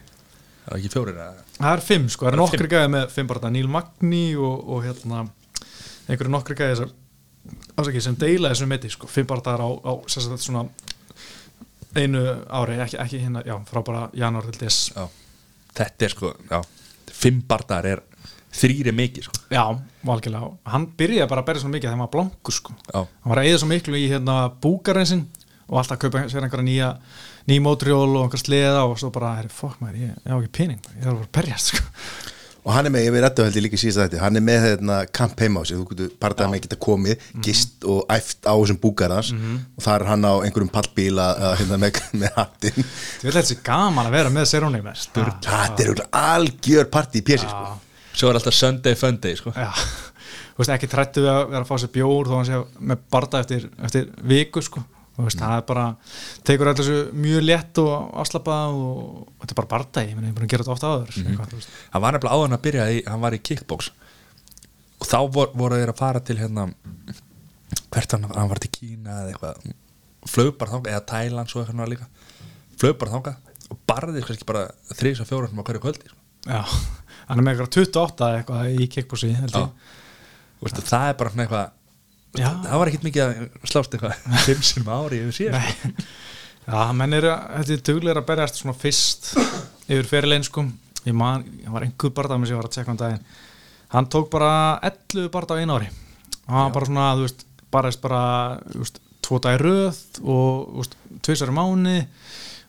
það 0.65 0.73
er 0.73 0.81
ekki 0.81 0.93
fjórir 0.95 1.21
eða 1.21 1.47
Það 1.61 1.75
er 1.75 1.85
fimm 1.85 2.09
sko, 2.09 2.25
það 2.25 2.31
er 2.31 2.37
er 2.37 2.41
nokkri 2.41 2.71
gæði 2.73 2.91
með 2.95 3.07
fimm 3.15 3.31
bara 3.31 3.53
Neil 3.53 3.69
Magni 3.69 4.25
og, 4.37 4.69
og 4.71 4.85
hérna 4.87 5.25
einhverju 6.09 6.33
nokkri 6.33 6.57
gæði 6.59 6.79
sem, 6.81 6.93
ásaki, 7.77 8.05
sem 8.05 8.17
deila 8.21 8.53
þessum 8.53 8.73
meti 8.73 8.93
sko, 8.93 9.11
fimm 9.11 9.29
bara 9.29 9.57
á, 9.61 9.69
á 9.69 9.93
sem 10.09 10.25
sagt, 10.25 10.45
svona 10.45 10.67
einu 11.99 12.23
ári, 12.49 12.79
ekki, 12.85 12.99
ekki 13.03 13.23
hérna, 13.25 13.43
já, 13.47 13.57
frá 13.67 13.83
bara 13.87 14.05
janúar 14.17 14.47
til 14.51 14.63
þess 14.63 14.93
já. 14.95 15.05
þetta 15.81 16.07
er 16.07 16.15
sko 16.15 16.33
já. 16.47 16.61
fimm 17.11 17.43
barndar 17.49 17.89
er 17.91 18.05
þrýri 18.55 18.95
mikið 18.97 19.29
sko. 19.29 19.43
Já, 19.53 19.65
valgilega, 20.07 20.51
hann 20.73 20.89
byrjaði 20.99 21.31
bara 21.31 21.45
að 21.45 21.51
berja 21.51 21.63
svona 21.65 21.77
mikið 21.77 21.89
þegar 21.89 21.97
hann 21.97 22.05
var 22.07 22.15
blankur 22.17 22.57
sko. 22.57 22.75
Já. 22.91 23.01
hann 23.05 23.35
var 23.35 23.43
að 23.43 23.51
eða 23.51 23.61
svo 23.63 23.71
miklu 23.71 24.01
í 24.01 24.09
hérna 24.11 24.39
búkarinn 24.63 25.29
og 25.71 25.79
alltaf 25.79 25.97
að 25.97 26.03
kaupa 26.07 26.25
sér 26.27 26.47
einhverja 26.47 26.67
nýja 26.67 26.91
ný 27.47 27.61
mótrjól 27.63 28.11
og 28.19 28.25
einhver 28.27 28.43
sleða 28.43 28.83
og 28.89 28.99
svo 28.99 29.13
bara, 29.15 29.37
herri, 29.39 29.53
fokk 29.55 29.79
maður, 29.83 30.03
ég, 30.03 30.19
ég 30.27 30.35
á 30.35 30.39
ekki 30.41 30.53
pening 30.59 30.93
ég 30.97 31.05
þarf 31.07 31.21
bara 31.21 31.29
að 31.29 31.35
berjast 31.39 31.73
sko. 31.75 31.87
Og 32.61 32.75
hann 32.77 32.85
er 32.85 32.93
með, 32.93 33.07
ég 33.07 33.15
við 33.15 33.23
rættu 33.25 33.45
held 33.47 33.55
ég 33.57 33.65
líka 33.65 33.79
síðast 33.81 34.01
að 34.03 34.09
þetta 34.11 34.19
hann 34.21 34.37
er 34.37 34.43
með 34.45 34.59
hérna 34.67 34.97
kamp 35.17 35.39
heima 35.41 35.63
á 35.63 35.65
sig 35.65 35.79
þú 35.79 35.87
getur 35.95 36.11
partaði 36.21 36.53
með 36.53 36.65
geta 36.67 36.77
komið, 36.85 37.23
gist 37.47 37.87
og 37.89 38.03
æft 38.13 38.45
á 38.45 38.53
þessum 38.53 38.81
búkarans 38.83 39.31
og 39.33 39.81
þar 39.87 40.05
er 40.05 40.11
hann 40.11 40.27
á 40.29 40.33
einhverjum 40.45 40.73
pallbíla 40.75 41.29
hérna, 41.57 41.79
með, 41.81 42.03
með 42.21 42.37
hattin 42.37 42.77
Ég 42.83 43.31
vil 43.31 43.37
þessi 43.39 43.57
gaman 43.65 44.11
að 44.11 44.19
vera 44.19 44.35
með 44.35 44.51
Sturla 44.53 45.39
þetta 45.47 45.87
er 45.87 46.03
algjör 46.21 46.91
partí 46.93 47.23
í 47.23 47.27
pési 47.31 47.49
sko. 47.49 47.79
Svo 48.15 48.31
er 48.31 48.39
alltaf 48.39 48.57
Sunday 48.57 48.97
Funday 48.99 49.37
sko. 49.39 49.53
Já, 49.55 49.71
þú 50.55 50.63
veist, 50.63 50.73
ekki 50.77 50.89
trættu 50.91 51.25
við 51.25 51.33
að 51.33 51.43
vera 51.53 51.63
að 51.65 51.69
fá 51.71 51.77
sér 51.83 51.93
bjór 51.95 52.31
þó 52.31 52.35
hann 52.39 52.49
sé 52.49 52.63
með 52.93 53.05
barda 53.13 53.43
eftir, 53.45 53.69
eftir 53.87 54.11
viku 54.33 54.63
sko. 54.65 54.83
Þú 55.17 55.27
veist, 55.27 55.41
það 55.41 55.57
er 55.59 55.65
bara, 55.69 55.87
tekur 56.49 56.71
allir 56.71 56.81
þessu 56.81 57.23
mjög 57.25 57.43
létt 57.45 57.81
og 57.83 57.91
afslappað 58.23 58.77
og 58.81 59.01
þetta 59.43 59.53
er 59.55 59.59
bara 59.59 59.71
barda, 59.75 60.05
ég 60.07 60.15
meni, 60.17 60.31
ég 60.31 60.33
er 60.33 60.39
búin 60.39 60.47
að 60.47 60.53
gera 60.55 60.65
þetta 60.65 60.77
ofta 60.77 60.93
áður 60.95 61.19
eitthvað, 61.21 61.51
þú 61.51 61.59
veist. 61.59 61.75
hann 61.91 62.05
var 62.05 62.17
nefnilega 62.17 62.39
áðan 62.39 62.57
að 62.57 62.63
byrja 62.67 62.87
í, 62.95 63.03
hann 63.11 63.25
var 63.25 63.37
í 63.37 63.43
kickbox. 63.51 63.91
Og 65.01 65.09
þá 65.11 65.19
vor, 65.35 65.53
voru 65.61 65.81
þeir 65.81 65.93
að 65.93 66.01
fara 66.01 66.23
til 66.25 66.39
hérna 66.41 66.67
hvert 67.91 68.17
hann, 68.17 68.27
hann 68.33 68.51
var 68.53 68.63
til 68.63 68.73
Kína 68.73 69.19
eða 69.25 69.35
eitthvað. 69.35 69.77
Flög 70.31 70.57
bara 70.61 70.77
þangað, 70.77 70.95
eða 70.95 71.05
Thailand 71.11 71.53
svo 71.53 71.65
eitthvað 71.65 71.93
líka. 71.93 72.09
Flög 72.81 72.97
bara 73.01 73.15
þangað 73.19 73.51
og 73.71 73.79
barðið 73.89 74.27
kannski 74.27 74.49
bara 74.49 74.65
þrís 74.97 75.21
og 75.23 75.29
fjóra 75.29 75.51
á 75.51 75.63
hverju 75.63 75.83
kvöldi 75.85 76.11
sko. 76.11 76.19
Já, 76.49 76.63
hann 77.31 77.41
er 77.41 77.47
með 77.47 77.53
eitthvað 77.55 77.77
28 77.79 78.29
eða 78.29 78.41
eitthvað 78.41 78.71
í 78.71 79.35
Já. 79.51 79.63
Veistu, 80.61 80.83
það 80.85 81.07
er 81.09 81.15
bara 81.21 81.31
eitthvað 81.35 81.71
Já. 82.37 82.49
það 82.63 82.79
var 82.79 82.91
ekkert 82.91 83.07
mikið 83.07 83.23
að 83.25 83.71
slást 83.73 83.95
eitthvað 83.97 84.27
fimm 84.47 84.65
sinum 84.67 84.91
ári 84.95 85.23
yfir 85.25 85.37
síðan. 85.39 86.03
Já, 86.71 86.81
menn 86.95 87.17
eru, 87.17 87.31
þetta 87.57 87.75
er 87.75 87.85
duglega 87.89 88.21
að 88.21 88.29
berjast 88.29 88.61
svona 88.61 88.77
fyrst 88.79 89.31
yfir 89.89 90.11
fyrirlegin 90.11 90.47
sko. 90.47 90.67
Ég 91.07 91.17
man, 91.17 91.47
ég 91.65 91.73
var 91.73 91.87
einhver 91.87 92.13
barða 92.15 92.37
með 92.39 92.51
sem 92.51 92.55
ég 92.55 92.61
var 92.61 92.69
að 92.69 92.77
tjekka 92.77 92.93
um 92.93 93.01
daginn. 93.01 93.25
Hann 93.91 94.11
tók 94.13 94.29
bara 94.31 94.53
11 94.87 95.31
barða 95.33 95.57
á 95.57 95.61
einu 95.63 95.79
ári. 95.79 95.89
Og 96.45 96.53
hann 96.53 96.69
var 96.69 96.75
bara 96.77 96.91
svona, 96.91 97.09
þú 97.17 97.25
veist, 97.25 97.47
barðist 97.75 98.03
bara 98.05 98.23
þú 98.69 98.85
veist, 98.85 99.01
tvo 99.25 99.41
dagi 99.43 99.63
röð 99.65 99.99
og 100.21 100.53
þú 100.69 100.83
veist, 100.83 100.97
tvisar 101.27 101.51
í 101.51 101.57
mánu 101.57 101.97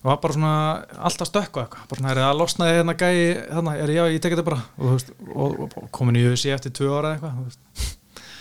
og 0.02 0.10
var 0.10 0.20
bara 0.22 0.34
svona 0.34 0.54
alltaf 0.98 1.28
stökku 1.30 1.62
eitthvað. 1.62 1.86
Bara 1.90 2.00
svona, 2.00 2.12
er 2.12 2.20
það 2.22 2.38
losnaði 2.40 2.78
hérna 2.78 2.94
gæi 2.98 3.18
þannig, 3.38 3.82
er 3.84 3.92
já, 3.94 4.02
ég 4.10 4.22
tek 4.22 4.34
þetta 4.34 4.46
bara. 4.48 4.62
Og, 4.78 4.88
veist, 4.96 5.12
og, 5.30 5.60
og, 5.62 5.76
komin 5.94 6.18
í 6.18 6.24
UFC 6.26 6.50
eftir 6.50 6.74
tvö 6.74 6.90
ára 6.96 7.12
eitthvað. 7.14 7.52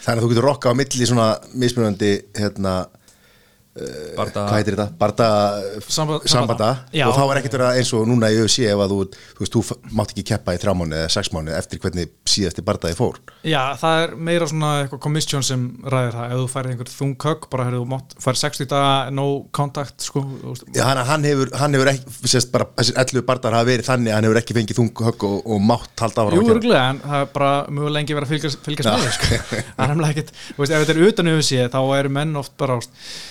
Þannig 0.02 0.16
að 0.16 0.24
þú 0.26 0.32
getur 0.32 0.48
rokka 0.50 0.74
á 0.74 0.80
milli 0.80 1.08
svona 1.10 1.28
mismunandi 1.54 2.12
hérna, 2.40 2.74
Barda, 3.72 4.42
hvað 4.50 4.58
heitir 4.58 4.76
þetta? 4.76 4.86
Barda 5.00 5.28
Samba- 5.88 6.18
sambanda. 6.28 6.70
Sambanda. 6.92 7.08
Og 7.08 7.16
þá 7.16 7.22
er 7.24 7.38
ekkert 7.40 7.54
verið 7.56 7.78
eins 7.80 7.92
og 7.96 8.08
núna 8.10 8.28
í 8.28 8.40
UFC 8.42 8.66
ef 8.68 8.82
að 8.84 8.92
þú, 8.92 8.98
þú 9.38 9.46
veist, 9.46 9.54
þú 9.56 9.62
mátt 9.96 10.12
ekki 10.12 10.26
keppa 10.28 10.52
í 10.52 10.60
þrjá 10.60 10.74
mánu 10.76 10.98
eða 11.00 11.12
sex 11.16 11.32
mánu 11.32 11.54
eftir 11.56 11.80
hvernig 11.80 12.12
síðasti 12.28 12.66
bardaði 12.68 12.98
fór. 13.00 13.16
Já, 13.48 13.62
það 13.80 13.96
er 14.04 14.16
meira 14.28 14.46
svona 14.52 14.72
eitthvað 14.82 15.02
komissjón 15.06 15.48
sem 15.48 15.64
ræðir 15.88 16.18
það, 16.18 16.28
ef 16.36 16.38
þú 16.42 16.48
færið 16.52 16.72
einhver 16.76 16.92
þung 16.92 17.16
högg 17.24 17.48
bara 17.56 17.68
hefur 17.70 17.80
þú 17.80 17.88
mátt, 17.94 18.10
færið 18.20 18.42
60 18.44 18.72
daga 18.76 18.92
no 19.16 19.28
contact 19.56 19.98
sko. 20.04 20.26
Já, 20.76 20.84
hann, 20.90 21.02
hann, 21.08 21.24
hefur, 21.32 21.48
hann 21.64 21.80
hefur 21.80 21.94
ekki, 21.96 22.06
sérst 22.28 22.52
bara 22.52 22.68
þessir 22.76 23.00
11 23.06 23.24
bardar 23.32 23.56
hafa 23.56 23.70
verið 23.72 23.88
þannig 23.88 24.12
að 24.12 24.16
hann 24.20 24.28
hefur 24.28 24.42
ekki 24.44 24.58
fengið 24.60 24.82
þung 24.82 24.92
högg 25.08 25.28
og, 25.32 25.38
og 25.48 25.64
mátt 25.64 25.96
halda 26.04 26.28
áfram 26.28 26.36
Jú, 26.42 26.52
örgulega, 26.58 26.86
en 26.92 27.00
það 27.08 27.20
er 27.24 27.32
bara 27.40 27.52
mjög 27.72 27.96
lengi 27.96 28.20
verið 28.20 28.28
að 28.28 28.34
fylgjast, 28.36 28.60
fylgjast 28.68 28.90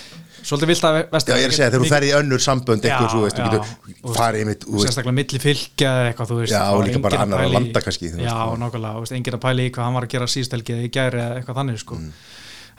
það 0.41 0.47
þú 0.47 0.49
þetta 0.49 0.49
svolítið 0.49 0.67
vilt 0.71 0.85
að 0.89 0.97
vest 1.11 1.27
Já, 1.27 1.35
ég 1.37 1.43
er 1.45 1.51
að 1.51 1.55
segja, 1.57 1.69
þegar 1.71 1.81
þú 1.85 1.89
ferð 1.91 2.07
í 2.07 2.13
önnur 2.19 2.41
sambönd 2.45 2.81
eitthvað, 2.85 3.09
svo 3.11 3.21
veist, 3.21 3.37
þú 3.37 3.43
getur 3.51 4.15
farið 4.17 4.41
þú 4.65 4.73
veist, 4.75 4.85
sérstaklega 4.87 5.15
milli 5.21 5.39
fylgja 5.41 5.91
eða 5.91 6.09
eitthvað, 6.11 6.29
þú 6.31 6.37
veist 6.41 6.53
Já, 6.55 6.61
og 6.71 6.83
líka 6.87 7.01
bara 7.05 7.17
að 7.21 7.31
pæla 7.35 7.47
í- 7.49 7.53
landa 7.55 7.81
kannski, 7.85 8.09
þú 8.11 8.17
veist, 8.21 8.27
Já, 8.31 8.37
nákvæmlega, 8.61 8.93
þú 8.95 9.03
veist, 9.05 9.15
enginn 9.17 9.37
að 9.37 9.43
pæla 9.45 9.61
í 9.67 9.71
hvað 9.71 9.83
hann 9.87 9.93
var 9.99 10.07
að 10.07 10.13
gera 10.15 10.29
síðstelgi 10.35 10.73
eða 10.77 10.87
í 10.87 10.91
gæri 10.97 11.21
eða 11.21 11.35
eitthvað 11.41 11.59
þannig, 11.61 11.79
sko 11.83 11.95
Mm. 12.01 12.11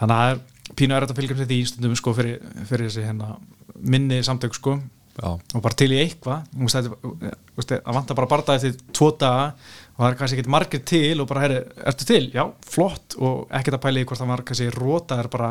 þannig 0.03 0.17
að 0.17 0.33
það 0.33 0.75
pínu 0.83 0.97
er 0.97 1.05
þetta 1.07 1.19
fylgjum 1.21 1.39
sér 1.43 1.51
því 1.53 1.61
stundum, 1.67 1.97
sko, 1.97 2.15
fyrir, 2.15 2.41
fyrir 2.67 2.87
þessi 2.89 3.07
hérna 3.07 3.37
minni 3.83 4.19
samtök, 4.23 4.55
sko 4.55 4.81
Já. 5.13 5.29
og 5.55 5.61
bara 5.63 5.75
til 5.77 5.91
í 5.93 5.99
eitthvað 6.01 6.47
þú 6.57 6.65
veist, 6.65 6.77
þetta- 6.77 6.99
þú 7.03 7.61
veist, 7.61 7.73
að 7.85 7.95
vanta 7.95 8.15
bara 8.17 8.27
barða 8.27 8.55
eftir 8.57 8.77
tvo 8.97 9.11
daga 9.21 9.53
og 9.93 9.99
það 10.01 10.09
er 10.11 10.17
kannski 10.21 10.37
ekkert 10.39 10.51
margir 10.55 10.81
til 10.89 11.21
og 11.21 11.29
bara, 11.29 11.41
herri, 11.45 11.59
ertu 11.93 12.07
til? 12.09 12.31
Já, 12.35 12.47
flott. 12.65 13.17
Og 13.21 13.43
ekkert 13.53 13.77
að 13.77 13.83
pæla 13.85 14.01
í 14.01 14.07
hvort 14.09 14.19
það 14.23 14.31
var 14.33 14.43
kannski 14.49 14.71
róta 14.75 15.19
er 15.21 15.29
bara 15.33 15.51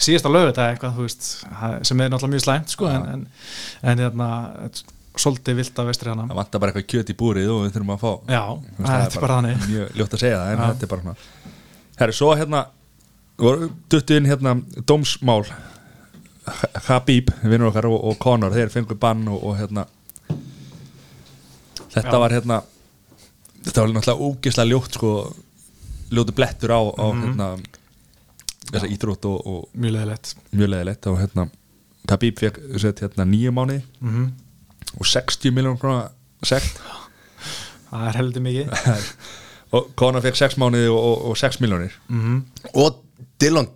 síðasta 0.00 0.32
lögu 0.32 0.48
þetta 0.52 0.68
eitthvað, 0.72 0.94
þú 0.96 1.06
veist, 1.06 1.28
það- 1.60 1.76
sem 1.90 2.00
er 2.00 2.08
náttúrulega 2.10 2.34
mjög 2.34 2.44
slæmt 2.46 2.72
sko, 2.72 2.88
en, 2.88 3.04
en, 3.12 3.26
en 3.92 3.98
hérna, 4.06 4.28
svolítið 5.12 5.58
vilt 5.60 5.76
að 5.82 5.90
vestri 5.92 6.08
hana. 6.08 6.24
Það 6.30 6.38
vantar 6.40 6.60
bara 6.64 6.72
eitthvað 6.72 6.88
kjöt 6.94 7.10
í 7.12 7.16
búrið 7.20 7.50
og 7.52 7.60
við 7.66 7.74
þurfum 7.76 7.92
að 7.92 8.00
fá. 8.00 8.12
Já, 8.32 8.42
Þú 8.48 8.78
veist, 8.78 8.92
þetta 8.94 9.18
er 9.20 9.26
bara 9.26 9.36
þannig. 9.40 9.66
mjög 9.68 9.98
ljótt 10.00 10.16
að 10.16 10.22
segja 10.24 10.38
það 10.40 10.52
en 10.54 10.62
Já. 10.62 10.66
þetta 10.72 10.86
er 10.88 10.92
bara 10.94 11.02
svona. 11.02 11.52
Herri, 12.00 12.16
svo 12.16 12.30
hérna 12.40 12.62
duttu 13.92 14.16
inn 14.16 14.30
hérna 14.32 14.54
dómsmál. 14.88 15.44
Habib, 16.88 17.28
vinnur 17.44 17.68
okkar 17.68 17.86
og, 17.92 17.98
og 18.08 18.16
Conor, 18.18 18.50
þeir 18.56 18.72
fengur 18.72 18.96
bann 18.98 19.28
og, 19.30 19.44
og 19.46 19.58
hérna. 19.60 19.84
Þetta 21.92 22.08
Já. 22.16 22.18
var 22.24 22.30
hérna 22.34 22.62
þetta 23.64 23.80
var 23.84 23.92
náttúrulega 23.94 24.26
ógislega 24.28 24.70
ljótt 24.70 24.98
sko 24.98 25.12
ljótu 26.12 26.34
blettur 26.36 26.70
á, 26.76 26.80
á 26.82 27.04
Mhm. 27.12 27.22
hérna 27.24 27.48
þessa 28.72 28.88
íþrótt 28.94 29.24
og, 29.28 29.46
og 29.46 29.68
mjög 29.76 29.92
leðilegt 29.96 30.34
mjög 30.52 30.68
leðilegt 30.74 31.06
og 31.10 31.18
hérna 31.20 31.48
Habib 32.10 32.38
fekk 32.38 32.58
hérna 33.06 33.24
nýju 33.28 33.52
mánuði 33.54 33.82
mm 34.00 34.32
og 35.00 35.06
60 35.08 35.50
miljón 35.56 35.78
krónar 35.80 36.10
sekt. 36.44 36.76
Það 37.92 38.08
er 38.08 38.16
heldur 38.18 38.42
mikið. 38.44 38.72
Og 39.72 39.86
Conor 39.96 40.20
fekk 40.20 40.36
6 40.36 40.58
mánuði 40.60 40.90
og, 40.92 40.98
og, 41.00 41.22
og 41.30 41.36
6 41.40 41.60
miljónir 41.64 41.94
mm 42.12 42.42
og 42.74 42.98
Dylan 43.40 43.68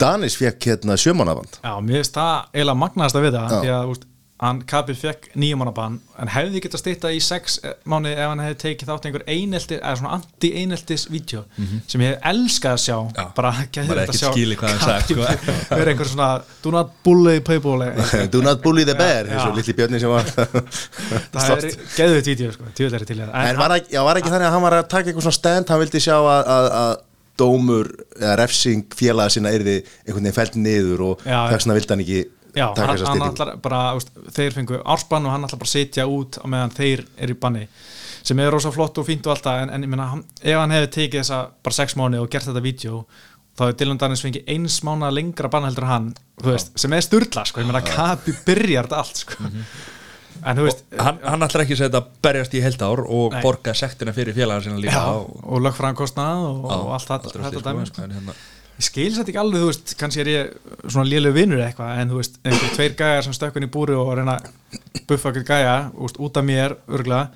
Danis 0.00 0.34
fekk 0.36 0.66
hérna 0.72 0.96
sjömanaband 0.98 1.60
Já, 1.62 1.76
mér 1.80 2.00
finnst 2.00 2.16
það 2.18 2.48
eiginlega 2.52 2.80
magnaðast 2.82 3.16
að 3.20 3.26
við 3.28 3.36
það 3.38 3.52
Já. 3.54 3.60
því 3.62 3.70
að 3.76 3.92
úst, 3.94 4.06
hann 4.42 4.58
Kabil 4.68 4.96
fekk 4.98 5.30
nýjumannabann 5.40 5.94
en 6.20 6.28
hefði 6.28 6.60
getað 6.66 6.80
stýtta 6.82 7.12
í 7.14 7.20
sex 7.24 7.54
mánu 7.88 8.10
ef 8.12 8.18
hann 8.20 8.42
hefði 8.44 8.58
tekið 8.60 8.90
þátt 8.90 9.06
einhver 9.08 9.24
einelti 9.32 9.78
eða 9.78 9.94
svona 9.96 10.18
anti-eineltis 10.18 11.06
vídeo 11.08 11.44
sem 11.88 12.04
ég 12.04 12.12
hef 12.12 12.28
elskað 12.32 12.74
að 12.76 12.82
sjá. 12.84 12.98
Já. 13.16 13.24
bara 13.38 13.52
gæði 13.72 13.86
þetta 13.88 14.04
að 14.12 14.20
sjá 14.20 14.28
sko. 15.06 15.22
verið 15.72 15.92
einhver 15.94 16.12
svona 16.12 16.28
do 16.66 16.74
not 16.74 16.92
bully 17.06 17.40
people 17.40 17.80
Do 18.36 18.42
not 18.44 18.60
bully 18.64 18.84
the 18.84 18.98
bear 18.98 19.24
Já. 19.30 19.40
litli 19.56 19.76
björni 19.76 20.02
sem 20.02 20.12
var. 20.12 20.28
Það 21.32 21.50
er 21.56 21.80
geðið 21.96 22.30
vídeo 22.34 22.52
sko, 22.52 22.68
það. 23.32 23.34
En 23.40 23.60
var, 23.60 23.76
ekki, 23.80 23.98
var 24.10 24.20
ekki 24.20 24.32
þannig 24.34 24.50
að 24.50 24.56
hann 24.58 24.66
var 24.66 24.80
að 24.82 24.88
taka 24.92 25.10
eitthvað 25.10 25.28
svona 25.30 25.40
stand 25.40 25.72
hann 25.72 25.80
vildi 25.80 26.02
sjá 26.04 26.16
að, 26.18 26.52
að, 26.56 26.70
að 26.82 26.94
dómur 27.36 27.90
eða 28.16 28.36
refsing 28.40 28.86
félaga 28.96 29.32
sinna 29.32 29.52
yrði 29.52 29.78
einhvern 29.80 30.24
veginn 30.24 30.36
fælt 30.36 30.56
niður 30.60 31.04
og 31.10 31.24
þess 31.24 31.66
vegna 31.66 31.76
vildi 31.76 31.92
hann 31.94 32.04
ekki 32.04 32.22
Já, 32.56 32.70
taka 32.76 32.96
þessa 32.96 33.84
úst, 33.98 34.10
þeir 34.32 34.54
fengu 34.56 34.80
ársbann 34.80 35.28
og 35.28 35.34
hann 35.34 35.44
allar 35.44 35.60
bara 35.60 35.70
sitja 35.70 36.06
út 36.08 36.38
á 36.40 36.46
meðan 36.48 36.74
þeir 36.76 37.04
eru 37.20 37.36
í 37.36 37.40
banni 37.40 37.66
sem 38.26 38.40
er 38.42 38.50
rosa 38.50 38.72
flott 38.74 38.98
og 38.98 39.06
fínt 39.06 39.26
og 39.28 39.36
alltaf 39.36 39.62
en, 39.62 39.72
en 39.74 39.84
ég 39.84 39.90
meina, 39.92 40.08
hann, 40.14 40.22
ef 40.40 40.58
hann 40.58 40.72
hefði 40.74 40.92
tekið 40.96 41.20
þessa 41.22 41.40
bara 41.66 41.76
sex 41.76 41.98
mánu 42.00 42.22
og 42.22 42.30
gert 42.32 42.48
þetta 42.48 42.62
vídeo 42.64 43.02
þá 43.56 43.66
hefði 43.66 43.76
Dylan 43.82 44.00
Danis 44.00 44.24
fengið 44.24 44.48
eins 44.56 44.78
mánu 44.86 45.10
lengra 45.12 45.50
bann 45.52 45.68
heldur 45.68 45.86
en 45.86 45.92
hann, 45.92 46.08
veist, 46.44 46.72
sem 46.80 46.96
er 46.96 47.04
sturla 47.04 47.44
sko, 47.48 47.62
ég 47.62 47.68
meina, 47.68 47.84
kapi 47.84 48.34
byrjar 48.46 48.88
þetta 48.88 49.02
allt 49.04 49.22
sko. 49.22 49.50
en 50.42 50.58
þú 50.58 50.66
veist 50.66 50.82
hann, 50.96 51.22
hann 51.24 51.46
ætlar 51.46 51.64
ekki 51.64 51.76
að 51.76 51.84
setja 51.84 52.02
að 52.02 52.10
berjast 52.26 52.56
í 52.56 52.64
heilt 52.64 52.82
ár 52.84 53.04
og 53.04 53.36
Nei. 53.36 53.40
borga 53.44 53.76
sektina 53.76 54.16
fyrir 54.16 54.36
félagar 54.36 54.66
sinna 54.66 54.80
líka 54.82 54.96
já, 54.96 55.14
og, 55.20 55.38
og 55.44 55.64
lögfræðan 55.64 56.00
kostnað 56.00 56.44
og, 56.50 56.66
og 56.72 56.92
allt 56.96 57.12
þetta, 57.12 57.36
þetta 57.46 57.64
dæmi 57.70 57.88
sko. 57.88 58.04
en, 58.04 58.16
hérna, 58.18 58.36
ég 58.76 58.84
skil 58.84 59.10
þetta 59.14 59.32
ekki 59.32 59.40
alveg, 59.40 59.62
þú 59.62 59.68
veist, 59.70 59.92
kannski 60.00 60.22
er 60.22 60.32
ég 60.32 60.72
svona 60.84 61.08
lélegu 61.08 61.36
vinnur 61.36 61.62
eitthvað, 61.64 62.00
en 62.02 62.10
þú 62.12 62.20
veist 62.20 62.40
einhver 62.44 62.74
tveir 62.76 62.96
gæjar 62.98 63.24
sem 63.24 63.36
stökkun 63.36 63.64
í 63.64 63.72
búri 63.72 63.96
og 63.96 64.10
reyna 64.18 64.36
að 64.36 65.04
buffa 65.08 65.32
okkur 65.32 65.46
gæja, 65.48 65.76
úst, 65.96 66.18
út 66.20 66.36
af 66.36 66.44
mér 66.44 66.76
örgulega, 66.84 67.30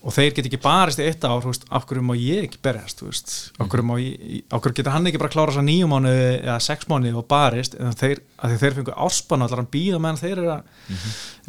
og 0.00 0.14
þeir 0.16 0.30
get 0.32 0.46
ekki 0.48 0.60
barist 0.64 1.02
í 1.02 1.04
eitt 1.04 1.26
ár, 1.28 1.42
þú 1.44 1.50
veist, 1.50 1.66
hverju 1.68 2.04
má 2.08 2.14
ég 2.16 2.46
ekki 2.46 2.62
berjast, 2.64 3.02
þú 3.02 3.10
veist, 3.10 3.34
hverju 3.60 3.84
má 3.90 3.92
ég 4.00 4.46
hverju 4.54 4.78
getur 4.78 4.94
hann 4.94 5.10
ekki 5.10 5.20
bara 5.20 5.32
klára 5.34 5.52
þess 5.52 5.60
að 5.60 5.68
nýju 5.68 5.90
mánu 5.90 6.14
eða 6.38 6.56
sex 6.64 6.88
mánu 6.88 7.12
og 7.20 7.28
barist, 7.28 7.76
en 7.76 7.92
þeir 8.00 8.24
að 8.40 8.56
þeir 8.64 8.78
fengu 8.78 8.96
árspann 8.96 9.44
og 9.44 9.50
allar 9.50 9.60
hann 9.60 9.70
býða 9.76 10.00
meðan 10.00 10.22
þeir 10.22 10.38
eru 10.38 10.54
að 10.54 10.64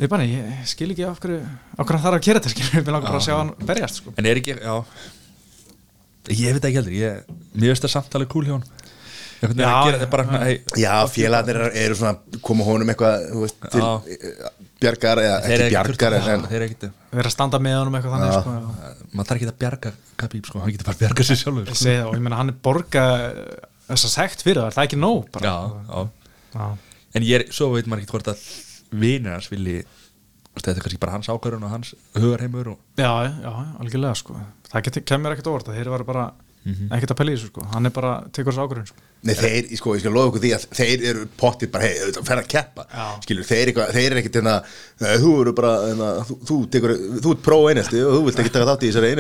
ég, 0.04 0.12
bara, 0.12 0.28
ég 0.28 0.68
skil 0.74 0.92
ekki 0.92 1.08
hverju 1.08 1.40
hann 1.80 2.04
þarf 2.04 2.20
að 2.20 2.28
gera 2.28 2.44
þetta, 2.44 2.54
skil 2.58 2.70
vil 2.74 2.92
langar 2.92 3.08
bara 3.08 3.24
að 3.24 3.28
sjá 3.30 3.38
hann 3.38 3.56
berjast, 3.72 4.02
sko. 4.04 4.16
en 4.20 4.28
er 4.28 4.44
ekki, 4.44 4.60
já. 4.60 4.76
Ég 6.28 6.54
veit 6.54 6.68
ekki 6.68 6.78
heldur 6.82 7.00
ég, 7.00 7.34
mér 7.56 7.72
veist 7.72 7.88
að 7.88 7.96
samtali 7.96 8.28
cool 8.30 8.50
hjá 8.50 8.58
hann 8.60 8.68
Já, 9.42 9.70
að 9.90 10.04
bara 10.12 10.40
hey, 10.44 10.58
Já, 10.78 10.92
félagarnir 11.10 11.58
eru, 11.58 11.70
eru 11.82 11.96
svona 11.98 12.42
koma 12.46 12.66
honum 12.68 12.92
eitthvað 12.94 13.24
þú 13.32 13.40
veist, 13.42 13.64
til 13.74 13.82
eh, 13.82 14.52
bjargar 14.84 15.22
eða 15.22 15.38
ekki 15.56 15.70
bjargar 15.74 16.16
vera 16.22 17.26
að 17.26 17.34
standa 17.34 17.60
með 17.64 17.78
honum 17.80 17.98
eitthvað 17.98 18.14
þannig, 18.18 18.36
sko, 18.36 18.54
já. 18.54 19.08
maður 19.16 19.30
þarf 19.32 19.40
ekki 19.40 19.50
að 19.50 19.58
bjarga 19.64 19.94
Khabib 20.22 20.50
sko, 20.52 20.62
hann 20.62 20.76
getur 20.76 20.90
bara 20.92 20.98
að 20.98 21.02
bjarga 21.02 21.26
sér 21.26 21.40
sjálfur 21.42 21.66
ég 21.66 21.74
sko. 21.74 21.86
segi 21.88 21.98
það 21.98 22.12
og 22.12 22.20
ég 22.20 22.24
meina 22.28 22.40
hann 22.42 22.54
er 22.54 22.60
borga 22.70 23.06
þessa 23.88 24.12
sekt 24.14 24.46
fyrir 24.46 24.62
það, 24.62 24.76
það 24.76 24.84
er 24.84 24.92
ekki 24.92 25.02
nóg 25.02 25.26
bara. 25.34 25.50
já, 25.50 25.58
já. 25.90 26.06
Já. 26.54 26.68
en 27.18 27.28
ég 27.32 27.40
er, 27.40 27.48
svo 27.58 27.72
veit 27.74 27.90
maður 27.90 28.06
ekki 28.06 28.14
hvort 28.14 28.32
að 28.36 28.46
vinir 29.02 29.34
hans 29.34 29.50
vilji 29.50 29.80
þú 29.82 30.54
veist, 30.54 30.70
þetta 30.70 30.78
er 30.78 30.86
kannski 30.86 31.02
bara 31.02 31.18
hans 31.18 31.32
ákvörðun 31.34 31.66
og 31.66 31.74
hans 31.74 31.96
hugarheimur 32.14 32.74
og 32.76 33.02
já, 33.02 33.12
já, 33.42 33.52
algjörlega 33.82 34.22
sko 34.22 34.38
það 34.70 35.02
kemur 35.02 35.34
ekkert 35.34 35.50
óvart, 35.50 35.74
þeir 35.74 35.90
eru 35.90 36.08
bara 36.08 36.30
ekkert 36.96 37.14
að 37.16 37.30
í 37.32 37.36
þessu 37.36 37.48
sko, 37.50 37.64
hann 37.72 37.90
er 37.90 37.94
bara 37.96 38.12
tekur 38.30 38.54
þessu 38.54 38.66
ákvörðun 38.66 38.90
sko. 38.92 39.08
Nei, 39.22 39.34
þeir, 39.38 39.68
sko, 39.78 39.96
ég 39.96 40.02
skal 40.04 40.14
lofa 40.16 40.30
ykkur 40.32 40.44
því 40.44 40.52
að 40.56 40.64
þeir 40.78 41.04
eru 41.12 41.26
pottið 41.38 41.72
bara, 41.74 41.88
hei, 41.88 41.96
auðvitað, 42.02 42.28
fer 42.30 42.42
að 42.42 42.48
keppa 42.54 42.86
Já. 42.90 43.06
skilur, 43.26 43.48
þeir, 43.50 43.72
þeir 43.94 44.06
eru 44.08 44.22
ekkit 44.22 44.38
hérna, 44.40 44.54
nei, 45.02 45.12
þú 45.22 45.34
eru 45.44 45.54
bara, 45.58 45.74
hérna, 45.90 46.08
þú, 46.26 46.38
þú, 46.50 46.58
tekur, 46.74 46.94
þú 47.22 47.34
ert 47.36 47.44
pró-einelti 47.46 48.02
og 48.02 48.16
þú 48.16 48.22
vilt 48.28 48.42
ekki 48.42 48.54
taka 48.56 48.70
þátt 48.72 48.86
í 48.88 48.92
þessari 48.92 49.12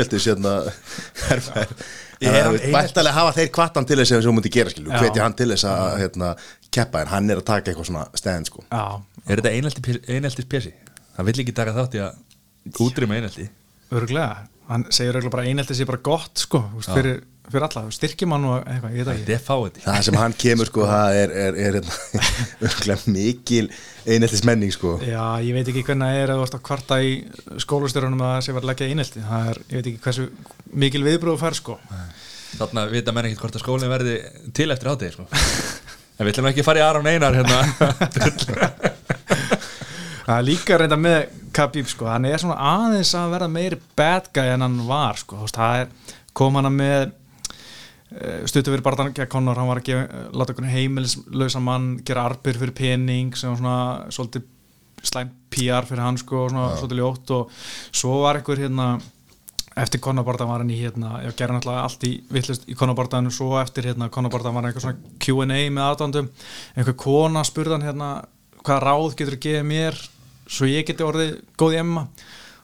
er 2.21 2.45
hann 2.45 2.57
Væntalega 2.73 3.17
hafa 3.17 3.33
þeir 3.33 3.47
kvartan 3.53 3.85
til 3.89 3.97
þess 3.97 4.13
að 4.13 4.25
þú 4.27 4.33
múti 4.37 4.53
gera, 4.53 4.73
skilur, 4.73 4.93
Já. 4.93 4.99
hvetja 5.01 5.25
hann 5.25 5.37
til 5.37 5.49
þess 5.53 5.65
að 5.69 5.95
hérna, 6.01 6.33
keppa, 6.73 7.01
en 7.01 7.13
hann 7.13 7.33
er 7.33 7.41
að 7.41 7.47
taka 7.49 7.71
eitthvað 7.71 7.89
svona 7.89 8.03
stand, 8.17 8.49
sko. 8.49 8.61
Já, 8.69 9.01
er 9.25 9.41
þetta 9.41 9.53
einelti, 9.57 9.97
eineltis 10.05 10.49
pjessi 10.49 10.73
hann 11.17 11.27
vill 11.27 11.41
ekki 11.43 11.55
taka 11.55 11.73
þátt 11.75 11.97
í 11.97 12.03
að 12.05 12.77
útrýma 12.85 13.17
einelti. 13.17 13.47
Örglega 13.91 14.45
hann 14.71 14.87
segir 14.89 15.15
eiginlega 15.15 15.35
bara 15.35 15.45
einhelti 15.49 15.77
sé 15.77 15.85
bara 15.89 16.01
gott 16.05 16.41
sko, 16.41 16.61
þú 16.71 16.79
veist, 16.79 16.91
fyrir, 16.95 17.19
fyrir 17.51 17.65
alla, 17.67 17.83
styrkjum 17.95 18.35
hann 18.35 18.47
og 18.49 18.55
eitthvað, 18.61 18.95
ég 18.95 19.07
veit 19.07 19.11
ekki. 19.13 19.25
er 19.35 19.43
það 19.85 20.05
sem 20.07 20.19
hann 20.21 20.35
kemur 20.43 20.71
sko 20.71 20.87
það 20.93 21.19
er, 21.19 21.35
er, 21.45 21.59
er, 21.67 21.79
er 22.95 23.05
mikil 23.11 23.67
einheltis 24.05 24.45
menning 24.47 24.73
sko. 24.75 24.95
Já, 25.05 25.23
ég 25.43 25.53
veit 25.57 25.71
ekki 25.71 25.85
hvernig 25.87 26.07
það 26.07 26.23
er 26.23 26.33
að 26.33 26.41
þú 26.41 26.47
ert 26.47 26.57
að 26.57 26.65
kvarta 26.71 26.99
í 27.03 27.13
skólastjórunum 27.65 28.25
að 28.25 28.35
það 28.35 28.43
sé 28.47 28.57
verið 28.57 28.65
að 28.65 28.71
leggja 28.73 28.91
einhelti 28.91 29.25
það 29.29 29.53
er, 29.53 29.61
ég 29.61 29.79
veit 29.79 29.91
ekki 29.91 30.03
hversu 30.07 30.27
mikil 30.85 31.05
viðbröðu 31.07 31.41
fær 31.43 31.59
sko. 31.59 31.79
Þarna 32.51 32.87
vita 32.91 33.13
menn 33.15 33.29
ekkert 33.29 33.45
hvort 33.45 33.57
að 33.59 33.63
skólinn 33.63 33.91
verði 33.91 34.17
til 34.55 34.71
eftir 34.73 34.91
hátegi 34.91 35.15
sko. 35.15 35.29
En 36.21 36.27
við 36.27 36.35
ætlum 36.35 36.47
ekki 36.51 36.61
að 36.61 36.67
fara 36.67 36.77
í 36.77 36.83
Aron 36.85 37.07
Einar 37.09 37.33
hérna 37.33 37.61
Það 40.25 40.35
er 40.37 40.47
líka 40.47 40.77
reynda 40.79 40.99
með 40.99 41.21
Khabib 41.55 41.89
sko, 41.91 42.07
hann 42.07 42.27
er 42.29 42.41
svona 42.41 42.59
aðeins 42.73 43.15
að 43.17 43.33
verða 43.33 43.49
meiri 43.51 43.79
bad 43.97 44.29
guy 44.35 44.53
en 44.53 44.63
hann 44.65 44.77
var 44.87 45.19
sko, 45.19 45.41
það 45.51 45.81
er, 45.81 46.15
kom 46.37 46.59
hann 46.59 46.71
með 46.75 47.09
stuttu 48.49 48.73
fyrir 48.73 48.83
barðan 48.83 49.13
Conor, 49.31 49.59
hann 49.59 49.69
var 49.69 49.79
að 49.79 49.87
gefa, 49.87 50.23
láta 50.35 50.51
einhvern 50.51 50.73
heimilislausa 50.73 51.61
mann 51.63 51.93
gera 52.07 52.25
arbir 52.27 52.59
fyrir 52.59 52.75
pening 52.75 53.37
sem 53.39 53.55
svona 53.55 54.11
svolítið 54.11 54.49
slæm 55.07 55.31
PR 55.51 55.87
fyrir 55.87 56.03
hann 56.03 56.19
sko, 56.19 56.49
svona 56.51 56.73
svolítið 56.75 56.99
ljótt. 56.99 57.31
Og 57.37 57.55
svo 57.95 58.19
var 58.25 58.39
einhver 58.39 58.59
hérna 58.59 58.89
eftir 59.79 60.01
Conor-barðan 60.03 60.51
var 60.51 60.63
hann 60.65 60.73
í 60.73 60.81
hérna, 60.81 61.21
ég 61.23 61.37
gerði 61.39 61.55
náttúrulega 61.55 61.85
allt 61.87 62.03
í 62.03 62.11
vittlust 62.35 62.67
í 62.67 62.75
Conor-barðan 62.75 63.31
og 63.31 63.35
svo 63.35 63.55
eftir 63.61 63.87
hérna 63.87 64.11
Conor-barðan 64.11 64.57
var 64.57 64.65
hann 64.65 64.73
eitthvað 64.73 64.89
svona 64.89 65.15
Q&A 65.23 65.61
með 65.71 65.85
aðdandum, 65.85 66.29
einhver 66.75 66.97
kona 66.99 67.45
spurðan 67.47 67.87
hérna, 67.87 68.09
hvaða 68.65 68.81
ráð 68.85 69.15
getur 69.19 69.37
að 69.37 69.43
gefa 69.45 69.67
mér 69.67 69.97
svo 70.51 70.69
ég 70.69 70.85
geti 70.87 71.05
orðið 71.05 71.33
góð 71.59 71.75
í 71.75 71.81
emma 71.81 72.05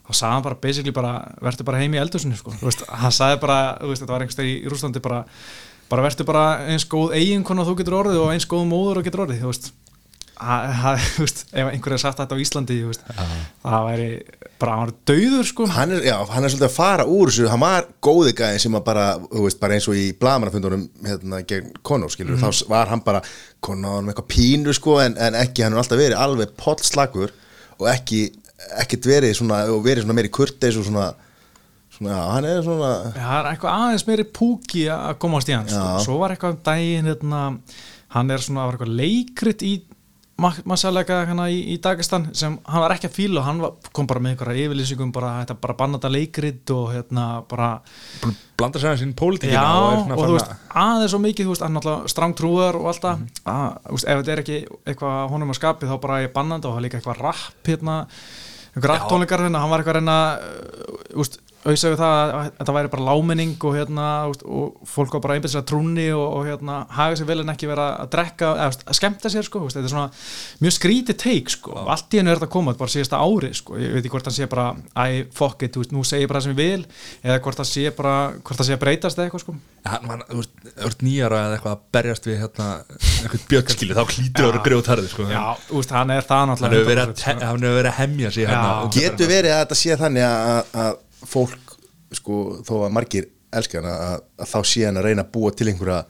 þá 0.08 0.12
sagði 0.12 0.34
hann 0.34 0.45
bara 0.45 0.60
basically 0.64 0.93
bara 0.95 1.14
verður 1.43 1.68
bara 1.68 1.80
heim 1.82 1.95
í 1.95 2.00
eldursunni 2.02 2.38
sko. 2.39 2.54
Veist, 2.62 2.84
hann 2.88 3.16
sagði 3.16 3.41
bara, 3.43 3.58
veist, 3.84 4.04
þetta 4.04 4.14
var 4.14 4.24
einhverstað 4.24 4.52
í 4.52 4.56
Rúslandi 4.72 5.02
bara, 5.04 5.24
bara 5.91 6.06
verður 6.06 6.30
bara 6.30 6.45
eins 6.72 6.88
góð 6.88 7.16
eiginkona 7.18 7.66
þú 7.68 7.76
getur 7.82 7.98
orðið 8.00 8.22
og 8.24 8.32
eins 8.34 8.48
góð 8.48 8.64
móður 8.70 9.02
þú 9.02 9.08
getur 9.10 9.24
orðið 9.26 9.43
þú 9.43 9.52
veist, 9.52 9.72
þú 11.16 11.26
veist 11.26 11.44
ef 11.50 11.70
einhver 11.72 11.96
hefði 11.96 12.04
sagt 12.04 12.20
þetta 12.22 12.38
á 12.38 12.44
Íslandi 12.44 12.78
þú 12.78 12.92
veist, 12.92 13.08
það 13.64 13.86
væri 13.88 14.08
bara, 14.62 14.72
hann 14.74 14.82
var 14.84 14.94
döður 15.10 15.48
sko. 15.50 15.68
Hann 15.74 15.94
er, 15.98 16.06
já, 16.06 16.16
hann 16.32 16.46
er 16.46 16.54
svolítið 16.54 16.68
að 16.68 16.76
fara 16.76 17.06
úr 17.10 17.32
þessu. 17.32 17.48
Hann 17.52 17.64
var 17.64 17.88
góði 18.06 18.34
gæði 18.38 18.64
sem 18.64 18.78
að 18.78 18.86
bara, 18.88 19.06
þú 19.26 19.46
veist, 19.48 19.60
bara 19.62 19.78
eins 19.78 19.90
og 19.90 19.98
í 19.98 20.06
blamanafundunum 20.22 20.88
hérna 21.08 21.42
gegn 21.50 21.72
Conor, 21.86 22.14
skilur, 22.14 22.40
þá 22.42 22.70
var 22.72 22.94
hann 22.94 23.04
bara 23.06 23.22
Conor 23.64 24.02
með 24.06 24.14
eitthvað 24.14 24.30
pínu, 24.34 24.76
sko, 24.78 24.98
en, 25.04 25.18
en 25.22 25.38
ekki 25.42 25.66
hann 25.66 25.78
er 25.78 25.84
alltaf 25.84 26.02
verið 26.02 26.22
alveg 26.26 26.54
pollslagur 26.60 27.34
og 27.78 27.90
ekki, 27.94 28.24
ekkert 28.82 29.10
verið 29.10 29.38
svona 29.38 29.64
og 29.74 29.84
verið 29.86 30.06
svona 30.06 30.18
meiri 30.18 30.34
kurteis 30.34 30.78
og 30.80 30.88
svona 30.88 31.12
svona, 31.98 32.14
já, 32.14 32.24
hann 32.36 32.46
er 32.46 32.64
svona 32.66 32.90
Já, 33.12 33.20
það 33.20 33.38
er 33.38 33.52
eitthvað 33.52 33.84
aðeins 33.84 34.08
meiri 34.08 34.26
púki 34.38 34.88
að 34.94 35.20
komast 35.22 35.50
í 35.50 35.56
hann 35.58 35.70
sko. 35.70 35.86
Svo 36.06 36.18
var 36.22 36.34
eitthvað 36.34 36.56
um 36.56 36.64
daginn 36.66 37.12
hérna, 37.12 37.44
hann 38.16 38.34
er 38.34 38.44
svona, 38.44 38.66
var 38.68 38.78
eitthvað 38.78 38.98
leikrit 39.02 39.66
í 39.66 39.76
massalega 40.38 41.24
hana 41.26 41.48
í, 41.50 41.58
í 41.74 41.78
Dagestan 41.82 42.28
sem 42.38 42.58
hann 42.70 42.84
var 42.84 42.94
ekki 42.94 43.10
að 43.10 43.16
fíla 43.16 43.42
og 43.42 43.48
hann 43.48 43.62
var, 43.64 43.90
kom 43.96 44.10
bara 44.10 44.22
með 44.22 44.36
einhverja 44.36 44.68
yfirlýsingum 44.68 45.14
bara, 45.16 45.32
þetta 45.42 45.56
bara 45.64 45.76
banna 45.80 45.98
þetta 45.98 46.12
leikrit 46.14 46.74
og 46.76 46.92
hérna 46.94 47.26
bara 47.50 47.70
Blanda 48.58 48.82
sér 48.82 48.98
Já, 48.98 49.08
pólitíkina 49.18 49.64
og 49.78 49.88
er 49.88 49.98
og 49.98 50.04
svona 50.04 50.20
þú 50.28 50.36
veist, 50.36 50.54
aðeins 50.84 51.14
svo 51.14 51.22
mikið, 51.22 51.48
þú 51.48 51.56
veist, 51.56 51.66
hann 51.66 51.74
er 51.74 51.78
náttúrulega 51.80 52.14
strangtrúðar 52.14 52.78
og 52.80 52.92
alltaf, 52.94 53.26
að, 53.46 53.66
þú 53.88 53.98
veist, 53.98 54.08
ef 54.08 54.22
þetta 54.22 54.36
er 54.36 54.44
ekki 54.44 54.60
eitthvað 54.94 55.18
honum 55.34 55.54
að 55.54 55.60
skapi, 55.60 55.90
þá 55.90 55.98
bara 56.06 56.22
er 56.22 56.32
bannandi 56.38 56.70
og 56.70 56.74
það 56.76 56.80
er 56.82 56.88
líka 56.88 57.02
eitthvað 57.02 57.22
rapp, 57.26 57.60
hérna 57.70 57.98
einhver 58.78 58.94
rapp 58.94 59.10
tónleikar, 59.12 59.46
hérna, 59.46 59.62
hann 59.64 59.74
var 59.74 59.84
eitthvað 59.84 59.98
að 59.98 60.02
reyna 60.02 60.18
uh, 60.38 61.04
þú 61.12 61.22
veist, 61.24 61.40
auðvitað 61.68 61.91
við 61.93 61.99
það 62.01 62.32
að 62.38 62.47
þetta 62.57 62.76
væri 62.78 62.91
bara 62.93 63.05
lámenning 63.07 63.55
og 63.68 63.76
hérna 63.78 64.07
og 64.28 64.78
fólk 64.88 65.15
var 65.18 65.24
bara 65.26 65.36
einbæðis 65.38 65.57
að 65.59 65.65
trúni 65.72 66.05
og, 66.15 66.26
og 66.38 66.45
hérna, 66.47 66.78
haga 66.95 67.18
sér 67.20 67.28
vel 67.30 67.39
en 67.43 67.51
ekki 67.53 67.70
vera 67.70 67.88
að 68.03 68.11
drekka 68.15 68.51
eða, 68.55 68.70
að 68.88 68.97
skemmta 69.01 69.32
sér, 69.34 69.47
sko, 69.47 69.63
þetta 69.68 69.84
er 69.84 69.91
svona 69.91 70.07
mjög 70.63 70.76
skrítið 70.78 71.20
teik, 71.24 71.51
sko, 71.53 71.76
allt 71.91 72.15
í 72.15 72.22
hennu 72.22 72.32
er 72.34 72.39
þetta 72.39 72.49
að 72.49 72.53
koma 72.55 72.76
bara 72.80 72.93
síðasta 72.93 73.20
ári, 73.22 73.51
sko, 73.57 73.78
ég 73.82 73.95
veit 73.97 74.01
ekki 74.05 74.13
hvort 74.15 74.30
hann 74.32 74.38
sé 74.38 74.47
bara 74.51 74.68
æ, 74.95 75.28
fuck 75.36 75.65
it, 75.68 75.80
veist, 75.82 75.93
nú 75.95 76.05
segi 76.07 76.24
ég 76.26 76.32
bara 76.32 76.41
það 76.41 76.47
sem 76.47 76.55
ég 76.55 76.61
vil 76.61 76.86
eða 77.28 77.39
hvort 77.45 77.61
það 77.61 77.70
sé 77.74 77.86
bara, 77.97 78.15
hvort 78.41 78.61
það 78.61 78.70
sé 78.72 78.78
að 78.78 78.84
breytast 78.86 79.20
eða 79.20 79.28
eitthvað, 79.28 79.43
sko. 79.45 79.57
Hann 79.88 80.07
var, 80.11 80.24
þú 80.32 80.41
veist, 80.84 81.03
nýjara 81.07 81.41
eða 81.47 81.57
eitthvað 81.57 81.76
að 81.78 81.84
berjast 81.97 82.28
við 82.28 82.39
hérna 82.41 82.70
eitthvað 83.18 83.45
björnskilu, 83.51 83.95
þá 83.97 84.03
klítur 84.11 84.47
það 84.47 84.57
að 84.57 84.65
grjóð 84.68 84.86
tarði 84.88 85.11
sko. 85.11 85.28
Já, 85.32 85.43
þú 85.68 85.80
veist, 85.82 85.93
hann 85.95 86.11
er 86.15 86.28
það 86.28 86.41
hann 86.43 86.51
náttúrulega 86.53 86.78
hefur 86.78 86.89
verið, 86.91 87.03
að 87.03 87.13
100%, 87.13 87.24
te- 87.24 87.47
hann 87.47 87.63
hefur 87.68 87.78
verið 87.80 87.91
að 87.93 87.99
hemja 88.01 88.32
sig 88.36 88.47
hérna 88.51 88.91
getur 88.97 89.32
verið 89.32 89.53
að 89.55 89.61
þetta 89.63 89.78
sé 89.82 89.97
þannig 90.01 90.28
að, 90.28 90.74
að 90.84 90.97
fólk, 91.26 91.76
sko, 92.13 92.38
þó 92.68 92.74
að 92.88 92.93
margir 92.97 93.28
elskar 93.57 93.84
hann 93.84 93.91
að, 93.93 94.22
að 94.43 94.51
þá 94.53 94.57
sé 94.70 94.86
hann 94.86 94.97
að 95.01 95.07
reyna 95.09 95.24
að 95.26 95.32
búa 95.34 95.51
til 95.55 95.68
einhverja 95.72 96.03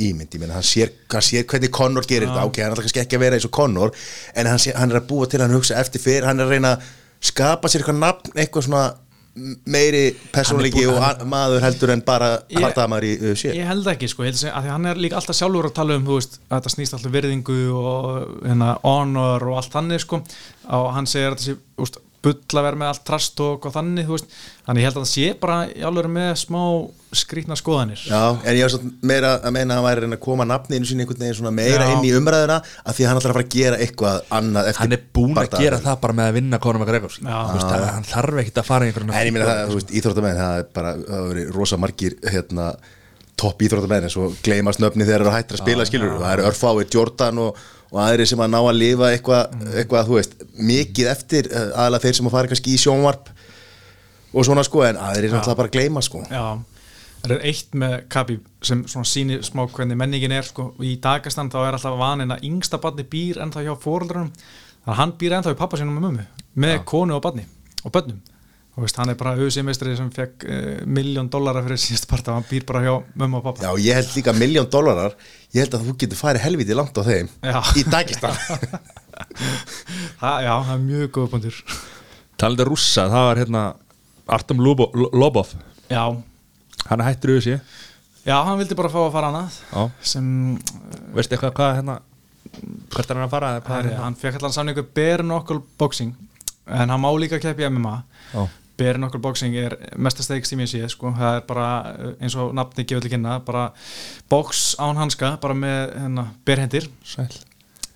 ímynd, 0.00 0.32
ég 0.32 0.40
meina, 0.40 0.54
hann 0.56 0.64
sér, 0.64 0.90
hann 1.12 1.22
sér 1.24 1.44
hvernig 1.48 1.70
Conor 1.76 2.06
gerir 2.08 2.28
þetta, 2.30 2.46
ok, 2.48 2.60
hann 2.62 2.70
er 2.70 2.74
alltaf 2.74 2.86
kannski 2.86 3.02
ekki 3.02 3.18
að 3.18 3.24
vera 3.26 3.36
eins 3.36 3.44
og 3.48 3.52
Conor, 3.52 3.92
en 4.34 4.46
hann, 4.48 4.58
sé, 4.62 4.72
hann 4.76 4.90
er 4.94 5.00
að 5.02 5.06
búa 5.10 5.26
til 5.28 5.40
hann 5.42 5.52
hugsa 5.54 5.76
eftir 5.80 6.00
fyrir, 6.00 6.24
hann 6.28 6.40
er 6.40 6.48
að 6.48 6.54
reyna 6.56 6.70
að 6.76 6.88
skapa 7.30 7.68
sér 7.68 7.82
eitthvað 7.84 7.98
nafn, 8.00 8.32
eitthvað 8.40 8.64
svona 8.68 8.84
meiri 9.70 10.00
persónleiki 10.34 10.82
Hann 10.82 10.90
er 10.90 10.96
og 10.96 11.04
a- 11.22 11.26
maður 11.28 11.62
heldur 11.62 11.92
en 11.94 12.00
bara 12.04 12.30
Ég- 12.50 12.60
partamaður 12.64 13.04
í 13.06 13.12
uh, 13.20 13.34
sér. 13.38 13.54
Ég 13.60 13.68
held 13.68 13.86
ekki, 13.92 14.08
sko, 14.10 14.24
ég 14.26 14.32
held 14.34 14.42
að, 14.42 14.54
að 14.58 14.64
því 14.66 14.72
hann 14.74 14.88
er 14.90 15.00
líka 15.04 15.18
alltaf 15.20 15.36
sjálfur 15.38 15.68
að 15.70 15.76
tala 15.76 15.96
um, 16.00 16.06
þú 16.08 16.16
veist, 16.18 16.38
að 16.48 16.56
þetta 16.56 16.72
snýst 16.74 16.96
alltaf 16.96 17.14
virðingu 17.14 17.58
og 17.78 18.08
hérna, 18.48 18.70
honor 18.82 19.46
og 19.52 19.60
allt 19.60 19.76
þannig, 19.76 20.02
sko, 20.02 20.22
og 20.80 20.88
hann 20.96 21.06
segir 21.10 21.36
að 21.36 21.44
þú 21.46 21.56
veist, 21.84 22.00
bull 22.20 22.58
að 22.60 22.66
vera 22.66 22.78
með 22.80 22.90
allt 22.92 23.04
trastók 23.08 23.66
og 23.68 23.72
þannig, 23.72 24.08
þannig 24.66 24.82
ég 24.82 24.88
held 24.88 24.98
að 24.98 25.04
það 25.04 25.10
sé 25.14 25.28
bara 25.40 25.58
í 25.72 25.84
alveg 25.88 26.10
með 26.12 26.32
smá 26.42 26.60
skrýtna 27.16 27.56
skoðanir. 27.58 28.02
Já, 28.06 28.36
en 28.44 28.58
ég 28.58 28.66
var 28.66 28.72
svona 28.74 28.90
meira 29.10 29.30
að 29.40 29.54
meina 29.56 29.74
að 29.74 29.78
hann 29.80 29.86
væri 29.86 30.04
að 30.06 30.14
að 30.14 30.20
koma 30.26 30.46
nafninu 30.46 30.86
sín 30.86 31.02
einhvern 31.02 31.24
veginn 31.24 31.38
svona 31.40 31.54
meira 31.56 31.88
Já. 31.88 31.94
inn 31.94 32.06
í 32.06 32.12
umræðuna 32.18 32.60
af 32.60 32.94
því 32.98 33.06
að 33.06 33.10
hann 33.10 33.20
ætlar 33.22 33.32
að 33.32 33.38
fara 33.38 33.46
að 33.46 33.56
gera 33.56 33.80
eitthvað 33.86 34.30
annað 34.38 34.70
eftir 34.70 34.84
hann 34.84 34.96
er 34.98 35.02
búin 35.16 35.32
að 35.32 35.40
bardaga. 35.40 35.64
gera 35.64 35.80
það 35.88 35.98
bara 36.04 36.18
með 36.20 36.30
að 36.30 36.38
vinna 36.38 36.60
Conor 36.62 36.84
McGregor 36.84 37.18
að 37.24 37.88
hann 37.88 38.08
þarf 38.12 38.40
ekkert 38.44 38.62
að 38.62 38.70
fara 38.70 38.86
í 38.86 38.92
einhverjum 38.92 39.12
En 39.16 39.26
ég 39.26 39.34
meina 39.34 39.48
það, 39.50 39.64
þú 39.72 39.80
veist, 39.80 39.92
íþróttamenn, 40.00 40.40
það 40.44 40.62
er 40.62 40.70
bara, 40.76 40.94
það 41.08 41.42
rosa 41.56 41.80
margir, 41.80 42.16
hérna, 42.30 42.70
topp 43.40 43.66
íþróttamenn, 43.66 44.06
en 44.06 44.14
svo 44.14 44.30
gleymast 44.44 44.82
nöfni 44.84 45.08
þegar 45.08 45.24
þeir 45.24 45.26
eru 45.26 45.34
hættir 45.34 45.58
að 45.58 45.64
spila, 45.64 45.88
skilur, 45.88 46.16
það 46.20 46.36
eru 46.36 46.48
örfáir 46.52 46.90
Jordan 46.94 47.42
og, 47.48 47.62
og 47.90 48.00
aðrir 48.04 48.28
sem 48.30 48.40
að 48.42 48.52
ná 48.54 48.58
að 48.60 48.78
lifa 48.78 49.10
eitthvað, 49.10 49.54
eitthvað, 49.74 50.08
þú 50.08 50.18
veist, 50.18 50.34
mikið 50.70 51.10
eftir, 51.10 51.50
eh, 51.50 51.70
aðalega 51.74 52.06
þeir 52.06 52.18
sem 52.18 52.30
að 52.30 52.36
fara 52.36 52.50
kannski 52.52 52.74
í 52.74 52.80
sjónvarp 52.80 53.30
og 54.30 54.46
svona 54.46 54.64
sko, 54.66 54.84
en 54.86 55.00
aðrir 55.02 55.34
náttúrulega 55.34 55.58
bara 55.58 55.74
gleyma, 55.74 56.02
sko. 56.06 56.22
Já, 56.30 56.44
það 57.24 57.36
er 57.36 57.46
eitt 57.50 57.74
með 57.74 57.96
Khabib 58.14 58.48
sem 58.62 58.84
svona 58.86 59.10
sýnir 59.10 59.44
smá 59.46 59.64
hvernig 59.66 59.98
menningin 59.98 60.36
er 60.38 60.46
sko, 60.46 60.70
í 60.86 60.96
Dagestan 61.02 61.50
þá 61.50 61.60
er 61.64 61.78
alltaf 61.78 61.98
vanin 61.98 62.34
að 62.36 62.46
yngsta 62.46 62.78
barni 62.82 63.06
býr 63.10 63.42
ennþá 63.42 63.66
hjá 63.66 63.74
fóreldrunum 63.82 64.30
þannig 64.30 64.94
að 64.94 65.00
hann 65.02 65.16
býr 65.18 65.38
ennþá 65.38 65.56
í 65.56 65.58
pappa 65.58 65.80
sinum 65.80 65.98
með 65.98 66.06
mömmu 66.06 66.28
með 66.62 66.84
konu 66.88 67.18
og 67.18 67.24
barni 67.26 67.44
og 67.84 67.92
börnum 67.94 68.20
og 68.80 68.86
veist, 68.86 68.96
hann 68.96 69.12
er 69.12 69.18
bara 69.20 69.34
auðsýmestri 69.36 69.92
sem 69.98 70.08
fekk 70.16 70.44
uh, 70.48 70.68
miljón 70.88 71.28
dollara 71.32 71.60
fyrir 71.66 71.76
síðast 71.82 72.08
part 72.08 72.28
og 72.32 72.38
hann 72.38 72.46
býr 72.48 72.64
bara 72.68 72.80
hjá 72.86 72.94
mömmu 73.20 73.40
og 73.42 73.44
pappa 73.50 73.66
Já, 73.68 73.72
ég 73.84 73.98
held 74.00 74.14
líka 74.16 74.32
miljón 74.32 74.70
dólarar, 74.72 75.12
ég 75.52 75.60
held 75.66 75.76
að 75.76 75.84
þú 75.90 75.96
getur 76.00 76.20
farið 76.22 76.46
helviti 76.48 76.76
langt 76.78 76.96
á 76.96 77.02
þeim 77.04 77.28
Já. 77.44 77.60
í 77.76 77.84
Dagestan. 77.92 78.40
það, 80.22 80.36
Já, 80.46 80.54
það 80.64 80.72
er 80.74 80.82
mjög 80.86 81.10
góð 81.18 81.28
punktur 81.34 81.60
talandi 82.40 82.66
rússa, 82.70 83.04
það 83.12 83.26
var 83.28 83.40
hérna 83.42 83.64
Artem 84.30 84.60
Lobo- 84.64 84.90
Lo- 84.96 85.10
Lobov 85.12 85.52
Já, 85.90 86.04
hann 86.88 87.02
er 87.02 87.08
hættur 87.10 87.34
auðvitað 87.36 87.60
já, 88.24 88.36
hann 88.46 88.58
vildi 88.60 88.76
bara 88.78 88.90
fá 88.92 89.00
að 89.02 89.12
fara 89.16 89.30
annað 89.32 89.58
Já. 89.74 89.84
sem 90.14 90.26
veistu 91.16 91.36
eitthvað 91.36 91.54
hvað 91.58 91.76
hérna 91.80 91.98
hvert 92.94 93.10
er 93.12 93.16
hann 93.20 93.26
að 93.28 93.32
fara 93.34 93.52
hérna 93.60 94.00
hann 94.06 94.16
fekk 94.18 94.38
allan 94.40 94.54
samningu 94.56 94.84
bare 94.96 95.24
knuckle 95.26 95.60
boxing 95.80 96.14
en 96.70 96.92
hann 96.92 97.00
má 97.02 97.08
líka 97.18 97.40
keppi 97.42 97.64
í 97.66 97.70
MMA 97.72 97.94
Já. 98.34 98.44
Bare 98.80 98.98
knuckle 98.98 99.20
boxing 99.22 99.56
er 99.60 99.76
mestasteiks 100.00 100.50
tími 100.52 100.66
ég 100.66 100.72
sé 100.72 100.88
sko. 100.92 101.12
það 101.16 101.38
er 101.38 101.46
bara 101.48 101.68
eh, 101.92 102.16
eins 102.24 102.36
og 102.40 102.54
nafni 102.56 102.86
gefur 102.88 103.04
til 103.04 103.14
kynna 103.14 103.38
bara 103.46 103.70
box 104.30 104.74
án 104.80 105.00
hanska 105.00 105.36
bara 105.42 105.56
með 105.56 105.94
hérna, 105.96 106.26
berhendir 106.46 106.88
Sæl. 107.04 107.28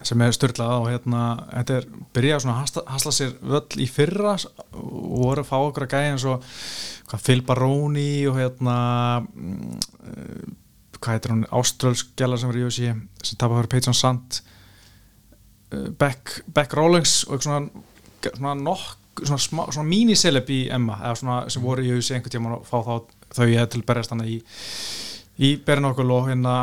sem 0.05 0.25
er 0.25 0.35
styrlað 0.37 0.75
og 0.81 0.89
hérna 0.93 1.23
þetta 1.51 1.79
er 1.79 1.89
byrjað 2.17 2.45
svona 2.45 2.57
að 2.57 2.65
hasla, 2.65 2.85
hasla 2.95 3.15
sér 3.19 3.37
völl 3.41 3.85
í 3.85 3.89
fyrra 3.91 4.35
og 4.37 5.23
voru 5.25 5.45
að 5.45 5.51
fá 5.51 5.57
okkur 5.61 5.87
að 5.87 5.95
gæja 5.97 6.15
eins 6.15 6.27
og 6.29 6.45
hvað, 7.11 7.25
Phil 7.29 7.45
Baroni 7.47 8.11
og 8.31 8.41
hérna 8.41 8.77
mm, 9.25 9.79
eh, 10.11 10.51
hvað 10.99 11.19
heitir 11.19 11.35
hún 11.35 11.47
Áströlsk 11.53 12.13
gæla 12.19 12.41
sem 12.41 12.53
er 12.53 12.61
í 12.61 12.67
UFC 12.67 12.91
sem 13.25 13.39
tapar 13.39 13.61
fyrir 13.61 13.73
Peyton 13.77 13.97
Sand 13.97 14.41
uh, 15.75 15.89
Beck, 16.01 16.41
Beck 16.49 16.77
Rawlings 16.77 17.23
og 17.29 17.37
eitthvað 17.37 17.49
svona, 17.51 17.85
svona 18.31 18.55
nokk 18.61 19.01
svona, 19.23 19.41
smá, 19.43 19.65
svona 19.73 19.89
míniseleb 19.89 20.51
í 20.51 20.61
Emma 20.75 20.99
eða 21.03 21.19
svona 21.21 21.37
sem 21.53 21.63
voru 21.65 21.85
í 21.85 21.93
UFC 21.95 22.17
einhvern 22.17 22.35
tíma 22.35 22.57
og 22.59 22.67
fá 22.69 22.79
þá 22.85 22.95
þau 23.39 23.47
ég 23.51 23.69
til 23.73 23.83
berjast 23.87 24.15
hana 24.15 24.27
í 24.29 24.41
í 25.43 25.55
Bernokul 25.67 26.11
og 26.15 26.29
hérna 26.31 26.57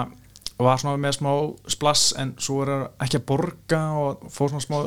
var 0.61 0.79
svona 0.81 0.99
með 1.01 1.17
smá 1.17 1.31
splass 1.73 2.13
en 2.21 2.35
svo 2.39 2.61
er 2.65 2.73
ekki 3.01 3.19
að 3.19 3.27
borga 3.31 3.81
og 3.97 4.27
fór 4.31 4.53
svona 4.53 4.65
smá 4.65 4.77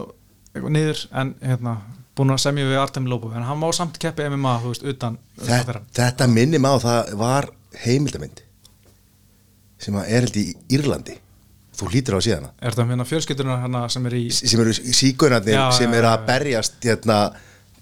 eitthvað 0.54 0.74
niður 0.76 1.02
en 1.20 1.34
hérna, 1.42 1.74
búin 2.14 2.30
að 2.30 2.44
semja 2.44 2.68
við 2.68 2.78
Artemi 2.78 3.10
Lobo 3.10 3.32
en 3.34 3.42
hann 3.46 3.58
má 3.58 3.66
samt 3.74 3.98
keppi 4.02 4.28
MMA, 4.30 4.54
þú 4.62 4.70
veist, 4.70 4.86
utan 4.86 5.18
Þetta, 5.40 5.50
þeirra. 5.50 5.82
þetta 5.98 6.28
minni 6.30 6.60
má 6.62 6.70
það 6.78 7.14
var 7.18 7.50
heimildamind 7.84 8.44
sem 9.84 9.96
er 10.00 10.06
held 10.14 10.36
í 10.40 10.44
Írlandi. 10.72 11.18
Þú 11.74 11.88
hlýtur 11.90 12.14
á 12.16 12.20
síðana 12.22 12.52
Er 12.62 12.76
það 12.76 12.92
hérna 12.92 13.04
fjölskyldurnar 13.08 13.64
hérna 13.64 13.80
sem 13.90 14.04
er 14.06 14.14
í 14.14 14.28
síkunarnir 14.30 15.58
sem 15.74 15.90
já, 15.90 16.04
að 16.06 16.26
berjast 16.28 16.76
hérna 16.86 17.16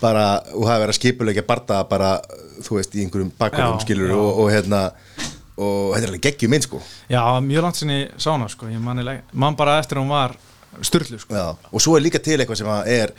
bara 0.03 0.27
og 0.53 0.67
hafa 0.69 0.83
verið 0.85 0.95
að 0.95 0.99
skipulegja 1.01 1.47
barda 1.47 1.83
bara 1.91 2.17
þú 2.63 2.79
veist 2.79 2.97
í 2.97 3.05
einhverjum 3.07 3.33
Já, 3.39 3.69
skilur 3.85 4.15
og, 4.19 4.31
og 4.45 4.51
hérna 4.53 4.89
og 5.63 5.93
þetta 5.95 6.03
er 6.03 6.09
alveg 6.11 6.25
geggjum 6.29 6.53
minn 6.53 6.65
sko. 6.65 6.81
Já, 7.13 7.23
mjög 7.45 7.67
langt 7.67 7.79
sinni 7.79 8.01
sá 8.17 8.33
hana 8.33 8.49
sko, 8.51 8.71
ég 8.73 8.81
man, 8.83 9.03
man 9.33 9.59
bara 9.59 9.79
eftir 9.83 10.01
að 10.01 10.07
hún 10.07 10.15
var 10.15 10.35
styrlu 10.81 11.21
sko. 11.21 11.37
Já, 11.37 11.47
og 11.53 11.85
svo 11.85 11.97
er 11.99 12.05
líka 12.05 12.21
til 12.23 12.39
eitthvað 12.41 12.63
sem 12.63 12.73
er 12.89 13.13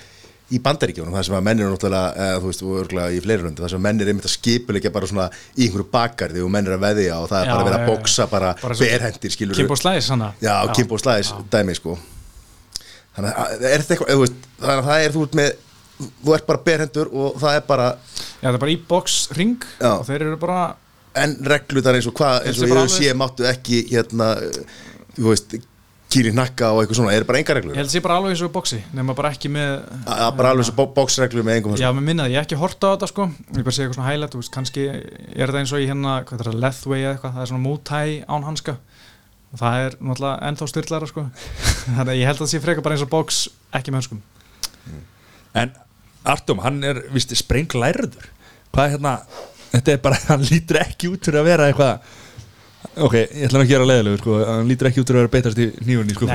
í 0.54 0.60
bandaríkjónum, 0.62 1.14
það 1.16 1.26
sem 1.28 1.36
að 1.38 1.46
menn 1.48 1.62
eru 1.64 1.74
náttúrulega, 1.74 2.24
eða, 2.26 2.40
þú 2.42 2.50
veist, 2.50 2.64
og 2.64 2.80
örgulega 2.82 3.16
í 3.16 3.22
fleiri 3.24 3.46
röndu, 3.46 3.64
það 3.64 3.72
sem 3.72 3.80
að 3.80 3.86
menn 3.88 4.02
eru 4.04 4.12
einmitt 4.12 4.28
að 4.28 4.34
skipulegja 4.34 4.92
bara 4.94 5.10
svona 5.10 5.28
í 5.56 5.68
einhverju 5.68 5.86
bakgarði 5.94 6.44
og 6.44 6.52
menn 6.54 6.68
eru 6.68 6.76
að 6.76 6.84
veðja 6.84 7.20
og 7.22 7.30
það 7.32 7.40
er 7.40 7.48
Já, 7.48 7.54
bara 7.54 7.64
að 7.64 7.70
vera 7.70 7.80
að 7.80 7.90
bóksa 7.90 8.28
bara, 8.30 8.50
Bara 8.62 8.78
berhendir, 8.82 9.38
Kimbo 9.56 9.78
Slæs 9.80 10.10
hana. 10.14 10.30
Já, 10.44 10.54
Kimbo 10.76 11.00
Slæs 11.02 11.32
dæmi, 11.54 11.78
sko. 11.80 11.96
Þannig 13.16 13.40
að 13.46 13.66
er 13.72 13.86
þetta 13.86 13.96
eitthvað, 13.96 14.12
eða, 14.12 14.20
þú 14.20 14.26
veist, 14.26 14.48
þannig 14.60 14.84
að 14.84 14.92
það 14.92 15.08
er 15.08 15.16
þú 15.16 15.26
ert 15.28 15.40
með, 15.40 15.50
þú 16.24 16.36
ert 16.38 16.48
bara 16.50 16.64
berhendur 16.66 17.12
og 17.14 17.36
það 17.42 17.60
er 17.60 17.68
bara, 17.68 17.90
Já, 18.42 18.48
það 18.50 18.54
er 18.58 18.64
bara 18.66 18.72
í 18.76 18.80
boxring 18.90 19.58
Já. 19.82 19.92
og 20.00 20.08
þeir 20.08 20.22
eru 20.30 20.38
bara 20.42 20.62
en 21.16 21.36
reglutar 21.46 21.94
eins 22.00 22.08
og 22.10 22.16
hvað, 22.18 22.48
eins 22.48 22.58
og 22.64 22.72
ég 22.74 22.90
sé 22.90 23.06
alveg- 23.12 23.20
máttu 23.22 23.46
ekki, 23.46 23.84
hérna, 23.92 24.32
þú 25.18 25.28
veist, 25.30 25.54
kýri 26.14 26.30
hnakka 26.34 26.68
og 26.74 26.84
eitthvað 26.84 26.98
svona, 27.00 27.14
er 27.18 27.24
bara 27.26 27.40
enga 27.42 27.54
Ég 27.54 27.58
reglur? 27.58 27.76
held 27.78 27.88
að 27.90 27.94
sé 27.96 28.02
bara 28.06 28.16
alveg 28.20 28.34
eins 28.36 28.42
og 28.46 28.50
í 28.52 28.54
boxi 28.54 28.80
nema 28.94 29.16
bara 29.18 29.32
ekki 29.34 29.50
með 29.50 29.72
Að- 30.06 30.20
að 30.28 30.36
Bara 30.38 30.50
alveg 30.54 30.66
svo 30.70 30.86
bóksreglur 30.94 31.46
með 31.48 31.56
engum 31.58 31.78
Já, 31.78 31.88
mér 31.94 32.06
minnaði, 32.06 32.34
ég 32.36 32.38
hef 32.42 32.46
ekki 32.48 32.60
horta 32.62 32.90
á 32.90 32.94
þetta 32.94 33.08
sko. 33.10 33.26
Ég 33.58 33.64
bara 33.66 33.74
sé 33.74 33.82
eitthvað 33.84 33.98
svona 33.98 34.10
highlight, 34.12 34.34
þú 34.36 34.42
veist, 34.44 34.54
kannski 34.54 34.84
er 34.90 35.48
þetta 35.48 35.62
eins 35.64 35.74
og 35.74 35.80
í 35.82 35.88
hérna, 35.90 36.14
hvað 36.26 36.40
er 36.44 36.50
það, 36.52 36.60
Lethway 36.66 37.00
eða 37.02 37.14
eitthvað 37.16 37.34
það 37.34 37.42
er 37.46 37.50
svona 37.54 37.66
mútæ 37.66 38.02
án 38.30 38.44
hanska. 38.50 38.76
Og 39.54 39.60
það 39.62 39.80
er 39.86 39.96
náttúrulega 40.02 40.48
ennþá 40.50 40.68
styrlara 40.70 41.08
sko. 41.10 41.26
Þannig 41.98 42.14
að 42.14 42.18
ég 42.22 42.26
held 42.30 42.38
að 42.38 42.46
það 42.46 42.52
sé 42.54 42.62
frekar 42.62 42.84
bara 42.86 42.96
eins 42.98 43.06
og 43.06 43.10
box 43.14 43.42
ekki 43.74 43.90
með 43.94 44.02
hanskum. 44.02 44.22
En 45.54 45.74
Artum, 46.24 46.62
hann 46.64 46.82
er 46.88 47.04
vist 47.14 47.34
sprenglærður 47.40 48.30
Hvað 48.74 48.84
er 48.86 48.94
hérna 48.98 49.16
Þetta 49.74 49.96
er 49.96 50.04
bara, 50.04 50.20
hann 50.32 50.44
lítur 50.50 50.80
ekki 50.84 51.10
út 51.14 51.26
fyrir 51.26 51.42
að 51.44 51.50
vera 51.52 51.70
eitthvað 51.72 52.20
Ok, 53.00 53.14
ég 53.16 53.48
ætla 53.48 53.62
ekki 53.64 53.64
að 53.64 53.70
gera 53.72 53.86
leiðilegu 53.90 54.18
sko. 54.20 54.34
Hann 54.46 54.68
lítur 54.70 54.90
ekki 54.90 55.02
út 55.02 55.08
fyrir 55.10 55.18
að 55.18 55.24
vera 55.24 55.32
beitast 55.34 55.60
í 55.64 55.66
nýjunni 55.88 56.14
sko. 56.14 56.28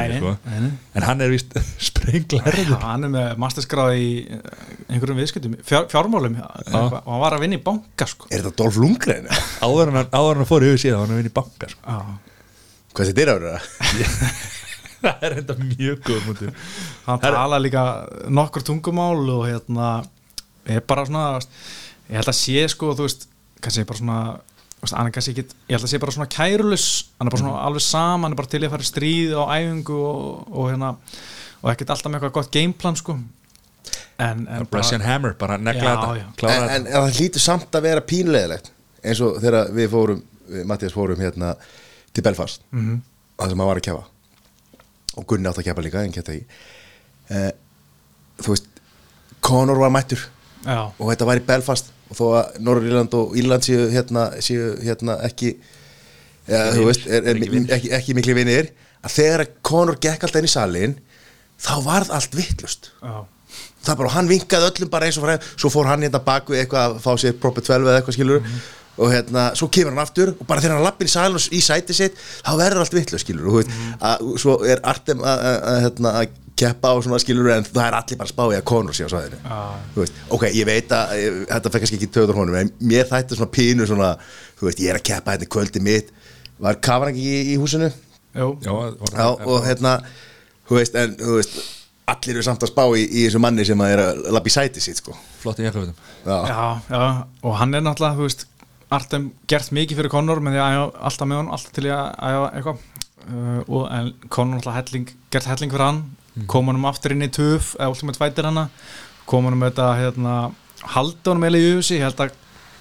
En 0.96 1.04
hann 1.06 1.20
er 1.22 1.30
vist 1.30 1.52
sprenglærður 1.90 2.72
Já, 2.72 2.78
hann 2.82 3.06
er 3.06 3.12
með 3.12 3.28
masterskráð 3.44 3.92
í 4.00 4.08
eh, 4.24 4.64
einhverjum 4.88 5.20
viðskiptum, 5.20 5.54
fjár, 5.68 5.86
fjármálum 5.92 6.38
eitthvað, 6.40 6.96
og 7.04 7.12
hann 7.12 7.22
var 7.22 7.36
að 7.36 7.44
vinna 7.44 7.60
í 7.60 7.62
banka 7.68 8.08
sko 8.10 8.30
Er 8.32 8.42
þetta 8.42 8.54
Dolph 8.64 8.80
Lundgren? 8.80 9.28
Áður 9.62 9.92
en 9.92 10.00
hann, 10.00 10.10
áður 10.10 10.32
en 10.32 10.42
hann 10.42 10.50
fór 10.50 10.66
í 10.66 10.72
hug 10.72 10.82
síðan 10.82 11.04
Hann 11.04 11.14
er 11.14 11.20
vinni 11.22 11.30
í 11.30 11.36
banka 11.38 11.70
sko. 11.70 11.84
Já, 11.84 11.98
Hvað 12.96 13.12
þetta 13.12 13.26
er 13.28 13.34
að 13.36 13.44
vera? 13.44 13.62
Það 15.04 15.24
er 15.28 15.36
enda 15.42 15.54
mjög 15.62 16.00
góð 16.08 16.22
mútu 16.26 16.50
hann 17.06 17.20
Herra- 17.22 17.42
tala 17.44 17.58
líka 17.62 17.82
nokkur 18.34 18.64
tungumál 18.66 19.22
og 19.36 19.44
hérna 19.46 19.88
er 20.68 20.82
bara 20.84 21.04
svona, 21.08 21.38
ég 22.10 22.18
held 22.18 22.28
að 22.32 22.36
sé 22.40 22.64
sko, 22.68 22.92
þú 22.98 23.06
veist, 23.06 23.28
kannski 23.64 23.86
bara 23.88 23.98
svona 24.02 24.18
hann 24.92 25.08
er 25.08 25.14
kannski 25.14 25.32
ekki, 25.34 25.44
ég 25.70 25.74
held 25.78 25.86
að 25.86 25.92
sé 25.94 25.98
bara 26.02 26.14
svona 26.14 26.28
kærulus, 26.30 26.86
hann 27.18 27.30
er 27.30 27.34
bara 27.34 27.42
svona 27.42 27.62
alveg 27.66 27.82
sama 27.86 28.26
hann 28.28 28.34
er 28.36 28.40
bara 28.42 28.50
til 28.52 28.60
að 28.66 28.74
fara 28.74 28.86
stríð 28.90 29.32
og 29.40 29.50
æfingu 29.54 29.96
og, 30.02 30.44
og 30.52 30.68
hérna, 30.72 30.90
og 31.62 31.72
ekkert 31.72 31.94
alltaf 31.94 32.12
með 32.12 32.18
eitthvað 32.20 32.36
gott 32.40 32.52
gameplan 32.54 32.98
sko. 33.00 33.16
En, 34.18 34.44
en 34.50 34.66
Russian 34.74 35.02
Hammer, 35.06 35.34
bara 35.38 35.56
negla 35.62 35.94
þetta. 35.94 36.50
en, 36.50 36.68
en 36.74 36.86
það 36.90 37.18
hlýtur 37.20 37.42
samt 37.42 37.74
að 37.78 37.84
vera 37.86 38.02
pínulegilegt 38.02 38.72
eins 39.06 39.20
og 39.22 39.36
þegar 39.42 39.70
við 39.76 39.90
fórum 39.92 40.22
við, 40.50 40.64
Mattias 40.66 40.94
fórum 40.96 41.20
hérna 41.22 41.52
til 42.12 42.24
Belfast. 42.26 42.64
Mhm. 42.74 42.98
það 43.38 43.52
sem 43.52 43.60
hann 43.62 43.70
var 43.70 43.78
að 43.80 43.86
kefa 43.86 44.04
og 45.18 45.26
Gunni 45.28 45.50
átt 45.50 45.60
að 45.60 45.68
kefa 45.68 45.84
líka 45.84 46.02
en 46.06 46.14
geta 46.14 46.34
ekki 46.34 46.46
eh, 47.34 47.50
þú 48.42 48.54
veist 48.54 48.68
Conor 49.48 49.78
var 49.78 49.92
mættur. 49.94 50.20
Já, 50.66 50.80
og 50.90 51.04
þetta 51.12 51.26
var 51.28 51.38
í 51.38 51.44
Belfast. 51.46 51.92
Og 52.10 52.16
þó 52.18 52.24
að 52.40 52.56
Norður 52.66 52.86
Írland 52.88 53.14
og 53.14 53.36
Írland 53.38 53.64
séu 53.64 53.84
hérna, 53.92 54.24
séu 54.42 54.72
hérna 54.82 55.18
ekki 55.28 55.52
ja, 56.48 56.62
þú 56.74 56.86
veist, 56.88 57.04
er, 57.06 57.22
er, 57.22 57.36
Ekki 57.38 57.50
vinir. 57.52 57.74
ekki, 57.76 57.90
ekki 57.98 58.16
mikli 58.18 58.34
vinir. 58.38 58.70
Að 59.04 59.14
þegar 59.14 59.44
Conor 59.68 59.98
gekk 60.02 60.24
alltaf 60.26 60.40
inn 60.42 60.48
í 60.48 60.52
salin 60.52 60.96
þá 61.58 61.72
varð 61.86 62.10
allt 62.14 62.34
vittlust 62.38 62.90
það 63.02 63.92
er 63.92 63.98
bara, 64.00 64.10
hann 64.16 64.28
vinkaði 64.30 64.66
öllum 64.72 64.90
bara 64.92 65.06
eins 65.08 65.16
og 65.18 65.24
frá 65.24 65.36
svo 65.58 65.70
fór 65.72 65.88
hann 65.90 66.02
hérna 66.04 66.20
baku 66.22 66.54
eitthvað 66.58 66.84
að 66.84 66.98
fá 67.02 67.12
sér 67.22 67.36
proper 67.40 67.64
12 67.66 67.86
eða 67.88 68.00
eitthvað 68.00 68.16
skilur 68.18 68.48
og 68.98 69.12
hérna, 69.14 69.46
svo 69.58 69.68
kemur 69.72 69.94
hann 69.94 70.02
aftur 70.02 70.34
og 70.34 70.44
bara 70.48 70.62
þegar 70.64 70.78
hann 70.78 70.86
lappir 70.88 71.08
í 71.08 71.14
og 71.28 71.48
í 71.54 71.62
sæti 71.62 71.94
sitt 71.96 72.18
þá 72.42 72.52
verður 72.58 72.82
allt 72.84 72.98
vitlu 72.98 73.20
skilur 73.22 73.46
og 73.48 73.54
þú 73.54 73.62
veist, 73.62 73.78
að, 74.10 74.28
svo 74.42 74.58
er 74.66 74.82
Artem 74.82 75.22
að, 75.22 75.44
hérna, 75.86 76.14
að 76.22 76.36
keppa 76.58 76.90
á 76.90 76.94
svona 76.98 77.20
skilur 77.22 77.52
en 77.54 77.66
það 77.68 77.84
er 77.86 77.96
allir 78.00 78.18
bara 78.18 78.32
spáið 78.32 78.56
að 78.58 78.66
konur 78.66 78.96
sé 78.96 79.06
á 79.06 79.10
sæðinu 79.12 79.38
veist, 79.94 80.18
ok, 80.34 80.48
ég 80.58 80.66
veit 80.66 80.90
að 80.94 81.14
eh, 81.14 81.40
þetta 81.52 81.72
fekk 81.74 81.84
kannski 81.84 81.98
ekki 82.00 82.10
töður 82.18 82.40
honum 82.40 82.58
en 82.58 82.72
mér 82.90 83.06
þætti 83.10 83.38
svona 83.38 83.54
pínu 83.54 83.86
svona 83.86 84.10
þú 84.58 84.68
veist, 84.68 84.82
ég 84.82 84.92
er 84.92 84.98
að 84.98 85.06
keppa 85.06 85.34
hérna 85.34 85.46
í 85.46 85.52
kvöldi 85.54 85.82
mitt. 85.84 86.12
Var 86.58 86.78
kafan 86.82 87.12
ekki 87.12 87.22
í, 87.22 87.40
í 87.54 87.56
húsinu? 87.60 87.90
Jú, 88.34 88.48
Já, 88.64 88.72
var- 88.74 89.14
Já, 89.14 89.26
og 89.46 89.66
hérna, 89.66 89.92
þú 90.68 90.78
veist, 90.80 90.98
en 90.98 91.14
þú 91.20 91.36
veist, 91.38 91.58
allir 92.10 92.34
eru 92.38 92.42
samt 92.46 92.64
að 92.66 92.72
spá 92.72 92.84
í, 92.98 93.04
í 93.06 93.26
þessu 93.28 93.42
manni 93.42 93.66
sem 93.68 93.84
að 93.84 93.94
er 93.94 94.02
að 94.02 94.22
labba 94.34 94.50
í 94.50 94.54
sæti 94.54 94.82
sitt, 94.82 94.98
sko. 95.02 95.14
Flott 95.42 95.60
í 95.62 95.66
jakkafutum 95.68 95.94
Já, 96.26 96.38
já, 96.50 96.62
já, 96.90 97.02
og 97.46 97.58
hann 97.60 97.74
er 97.78 97.84
náttúrulega, 97.86 98.18
þú 98.18 98.26
veist 98.26 98.46
Artem 98.94 99.32
gert 99.50 99.72
mikið 99.76 100.00
fyrir 100.00 100.12
Conor 100.12 100.40
með 100.40 100.56
því 100.56 100.62
að 100.64 100.76
æfa 100.76 101.02
alltaf 101.10 101.28
með 101.28 101.42
hann, 101.42 101.50
alltaf 101.56 101.74
til 101.76 101.88
að 101.92 102.06
æfa 102.30 102.46
eitthvað 102.56 102.86
uh, 103.28 103.60
og 103.66 103.84
en 103.92 104.10
Conor 104.32 104.56
náttúrulega 104.56 104.80
helling, 104.80 105.12
gert 105.34 105.50
helling 105.50 105.74
fyrir 105.74 105.86
hann 105.88 106.02
kom 106.48 106.70
hann 106.70 106.78
um 106.78 106.88
aftur 106.88 107.14
inn 107.14 107.26
í 107.26 107.30
töf 107.34 107.74
eða 107.78 107.92
Ultimate 107.92 108.20
Fighter 108.20 108.48
hana 108.48 108.68
kom 109.28 109.48
hann 109.48 109.56
um 109.58 109.64
þetta, 109.66 109.88
hérna 109.98 110.34
haldi 110.94 111.32
hann 111.32 111.42
meðlega 111.42 111.66
í 111.66 111.72
öfusi, 111.76 111.98
ég 111.98 112.06
held 112.06 112.22
að 112.22 112.36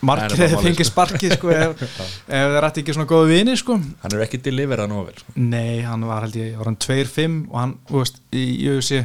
bara 0.07 0.27
hefði 0.27 0.37
málið, 0.37 0.61
fengið 0.61 0.85
sko. 0.85 0.93
sparkið 0.93 1.33
sko, 1.35 1.51
ef, 1.57 1.81
ef 1.81 2.51
þeir 2.53 2.67
ætti 2.67 2.83
ekki 2.83 2.95
svona 2.95 3.09
góðu 3.09 3.31
vini 3.31 3.55
sko. 3.57 3.79
Hann 4.03 4.13
er 4.13 4.23
ekki 4.27 4.39
deliverað 4.45 4.91
nóg 4.91 5.07
vel 5.07 5.17
sko. 5.17 5.33
nei, 5.41 5.81
hann 5.87 6.05
var 6.07 6.27
held 6.27 6.37
ég, 6.37 6.53
var 6.59 6.69
hann 6.69 6.79
2-5 6.85 7.39
og 7.49 7.57
hann, 7.57 7.73
þú 7.89 8.03
veist, 8.03 8.21
í 8.29 8.45
öfusi 8.75 9.01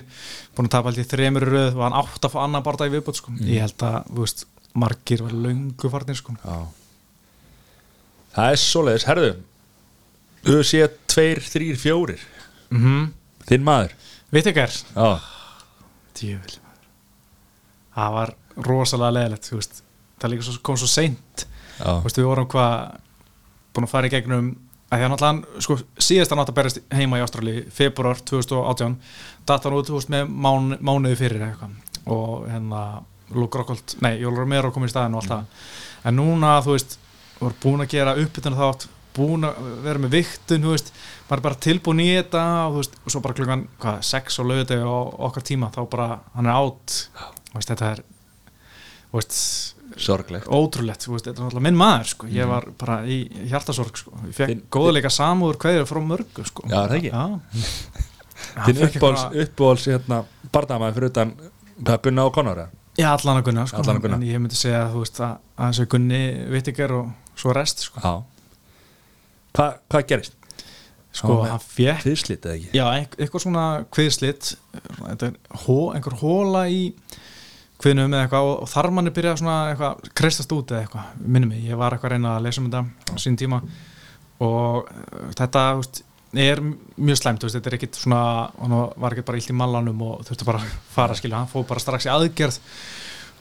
búin 0.52 0.68
að 0.68 0.74
tapa 0.76 0.92
held 0.92 1.00
ég 1.00 1.10
þremur 1.14 1.48
röð 1.48 1.80
og 1.80 1.86
hann 1.86 1.98
átt 2.02 2.28
að 2.28 2.34
fá 2.36 2.38
annar 2.44 2.66
barða 2.66 2.90
í 2.90 2.94
viðbót 2.94 3.22
sko. 3.22 3.34
ég 3.40 3.64
held 3.64 3.88
að, 3.88 3.98
þú 4.12 4.26
veist, 4.26 4.46
margir 4.84 5.24
var 5.24 5.34
löngu 5.48 5.92
farnir 5.96 6.20
sko. 6.20 6.36
Já 6.44 6.60
Það 8.32 8.50
er 8.52 8.60
svoleiðis, 8.62 9.06
herðu. 9.08 9.32
Þú 10.42 10.58
sé 10.66 10.86
2, 11.12 11.26
3, 11.52 11.68
4 11.78 12.16
mm 12.72 13.02
Þinn 13.46 13.64
maður? 13.66 13.94
Er 14.32 14.72
Já, 14.96 15.08
Djöfell 16.16 16.58
Það 17.92 18.14
var 18.16 18.34
rosalega 18.64 19.14
leðilegt. 19.18 19.82
Það 20.22 20.32
líka 20.32 20.46
svo, 20.46 20.54
kom 20.64 20.78
svo 20.80 20.88
seint. 20.88 21.44
Við 21.82 22.24
vorum 22.24 22.48
hvað 22.48 22.98
búin 23.72 23.86
að 23.86 23.92
fara 23.92 24.08
í 24.08 24.12
gegnum 24.12 24.52
að 24.92 25.00
því 25.00 25.04
að 25.06 25.12
náttúrulega 25.12 25.64
sko, 25.64 25.76
síðast 26.04 26.34
að 26.36 26.54
berast 26.56 26.80
heima 26.92 27.18
í 27.20 27.22
Ástrali, 27.24 27.54
februar 27.72 28.20
2018 28.28 28.96
datt 29.48 29.64
hann 29.64 29.76
út, 29.78 29.88
þú 29.88 29.96
veist, 29.96 30.10
með 30.12 30.32
mán, 30.44 30.74
mánuði 30.84 31.18
fyrir 31.20 31.46
eitthvað. 31.46 31.78
Og 32.12 32.48
hérna 32.50 32.82
Luke 33.32 33.60
Rockhold, 33.60 33.96
nei, 34.04 34.18
Jólur 34.20 34.44
Romero 34.44 34.72
kom 34.72 34.84
í 34.84 34.90
staðin 34.92 35.16
og 35.16 35.22
allt 35.22 35.32
það. 35.32 35.70
En 36.08 36.18
núna, 36.20 36.58
þú 36.64 36.76
veist, 36.76 36.98
voru 37.42 37.58
búin 37.64 37.84
að 37.84 37.92
gera 37.96 38.14
uppbytun 38.22 38.56
þátt, 38.58 38.86
búin 39.16 39.44
að 39.44 39.58
vera 39.84 40.00
með 40.00 40.14
viktun, 40.16 40.62
þú 40.64 40.72
veist, 40.72 40.92
maður 41.28 41.40
er 41.42 41.44
bara 41.48 41.60
tilbúin 41.66 42.00
í 42.04 42.08
þetta 42.16 42.42
og 42.68 42.72
þú 42.72 42.80
veist, 42.82 42.96
og 43.02 43.12
svo 43.14 43.20
bara 43.26 43.36
klukkan 43.38 43.66
hvað, 43.82 44.00
sex 44.08 44.38
og 44.40 44.48
lögði 44.48 44.78
á 44.80 44.88
okkar 45.28 45.44
tíma 45.50 45.68
þá 45.74 45.80
bara, 45.92 46.08
hann 46.36 46.48
er 46.48 46.56
átt 46.56 46.96
þú 47.52 47.58
veist, 47.58 47.72
þetta 47.74 47.90
er 47.92 48.02
þú 49.12 49.18
veist, 49.20 49.38
sorglegt 50.00 50.48
ótrúlegt, 50.48 51.04
þú 51.04 51.12
veist, 51.16 51.26
þetta 51.28 51.36
er 51.36 51.44
náttúrulega 51.44 51.66
minn 51.68 51.80
maður 51.82 52.10
sko. 52.14 52.28
ég 52.32 52.48
var 52.48 52.68
bara 52.80 53.00
í 53.04 53.18
hjartasorg 53.50 53.98
sko. 54.00 54.12
ég 54.24 54.36
fekk 54.38 54.48
Þinn- 54.54 54.62
góðleika 54.72 55.10
samúður 55.12 55.58
kveður 55.66 55.88
frá 55.90 56.00
mörgu 56.08 56.46
sko. 56.48 56.64
Já, 56.70 56.78
það 56.88 56.94
ekki? 56.96 57.10
Þinn 58.66 58.80
uppbóls, 58.88 59.26
uppbóls 59.44 59.84
hérna, 59.92 60.22
barndamaði 60.52 60.96
fyrir 60.96 61.12
utan 61.12 61.34
Gunna 62.02 62.24
og 62.28 62.32
Conor 62.34 62.62
eða? 62.64 62.72
Já, 62.98 63.06
allan 63.14 63.38
að 63.40 63.46
gunna, 63.50 63.62
sko. 63.68 63.80
Allan 63.80 63.98
að 64.00 64.06
Gunna. 64.06 64.16
en 64.20 64.24
ég 64.28 64.40
myndi 64.42 64.56
segja 64.58 64.80
þú 64.92 65.04
veist, 65.04 65.20
að, 65.24 65.36
að 65.56 65.70
þessu 65.70 65.86
gunni 65.94 66.22
vittingar 66.52 66.92
og 66.96 67.12
svo 67.38 67.56
rest 67.56 67.86
sko, 67.88 68.00
Hva, 69.52 69.66
Hvað 69.90 70.06
gerist? 70.08 70.38
sko 71.12 71.42
hann 71.44 71.60
fekk 71.60 72.06
Fyrslít 72.06 72.46
eða 72.48 72.56
ekki? 72.56 72.70
Já, 72.78 72.86
eitthvað 73.20 73.44
svona 73.44 73.64
kviðslit 73.92 74.54
þetta 75.02 75.32
hó, 75.66 75.76
einhver 75.92 76.16
hóla 76.22 76.62
í 76.72 76.86
kviðnum 77.82 78.14
eða 78.14 78.26
eitthvað 78.26 78.48
og, 78.52 78.62
þar 78.70 78.88
manni 78.96 79.12
byrja 79.14 79.34
svona 79.40 79.56
eitthvað 79.72 80.08
kristast 80.18 80.54
út 80.54 80.72
eða 80.72 80.86
eitthvað, 80.86 81.10
minni 81.26 81.50
mig, 81.50 81.66
ég 81.66 81.80
var 81.80 81.96
eitthvað 81.96 82.12
að 82.12 82.16
reyna 82.16 82.36
að 82.36 82.46
lesa 82.46 82.62
um 82.62 82.70
þetta 82.70 83.12
á 83.12 83.16
sín 83.20 83.36
tíma 83.40 83.60
og 84.42 84.88
uh, 84.88 85.28
þetta, 85.36 85.66
veist, 85.82 86.02
er 86.46 86.62
mjög 86.62 87.20
veist, 87.44 87.58
þetta 87.58 87.72
er 87.72 87.78
ekkit 87.78 88.00
svona 88.00 88.22
hann 88.56 88.76
var 89.02 89.12
ekkit 89.16 89.28
bara 89.28 89.42
illt 89.42 89.52
í 89.52 89.58
mallanum 89.58 90.04
og 90.08 90.24
þurfti 90.28 90.48
bara 90.48 90.62
að 90.62 90.74
fara, 90.94 91.18
skilja, 91.18 91.42
hann 91.42 91.52
fóð 91.52 91.68
bara 91.74 91.84
strax 91.84 92.08
í 92.08 92.12
aðgerð 92.14 92.60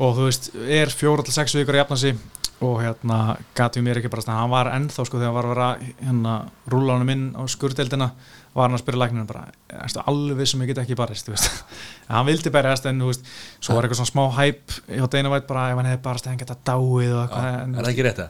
og 0.01 0.15
þú 0.17 0.27
veist, 0.27 0.51
er 0.81 0.91
fjóra 0.91 1.23
til 1.23 1.35
sex 1.37 1.55
vikur 1.55 1.77
að 1.77 1.85
jafna 1.85 2.01
sig 2.01 2.19
og 2.61 2.77
hérna 2.83 3.37
gati 3.57 3.81
mér 3.81 3.99
ekki 4.01 4.11
bara 4.13 4.23
stað, 4.23 4.37
hann 4.37 4.51
var 4.53 4.69
ennþá 4.75 5.05
sko 5.07 5.17
þegar 5.17 5.31
hann 5.31 5.37
var 5.37 5.47
að 5.47 5.53
vera 5.55 5.69
hérna 6.01 6.35
rúla 6.69 6.97
honum 6.97 7.11
inn 7.13 7.25
á 7.33 7.41
skurdeldina 7.49 8.11
var 8.53 8.67
hann 8.67 8.75
að 8.75 8.83
spyrja 8.83 9.01
lækninu 9.01 9.25
bara, 9.29 9.45
erstu 9.81 10.03
alveg 10.11 10.49
sem 10.49 10.61
ég 10.61 10.71
get 10.71 10.81
ekki 10.83 10.97
barist, 10.99 11.29
hann 12.11 12.27
vildi 12.27 12.51
berjast 12.53 12.87
en 12.89 13.01
þú 13.01 13.11
veist, 13.11 13.29
svo 13.63 13.77
var 13.77 13.87
eitthvað 13.87 14.01
svona 14.01 14.11
smá 14.11 14.23
hæp 14.37 14.75
hjá 14.89 15.05
Dana 15.15 15.31
White 15.33 15.49
bara 15.49 15.69
ef 15.71 15.79
hann 15.79 15.89
hefði 15.89 16.01
barist 16.07 16.27
en 16.29 16.41
geta 16.41 16.57
dáið 16.59 17.15
og 17.15 17.21
eitthvað. 17.23 17.47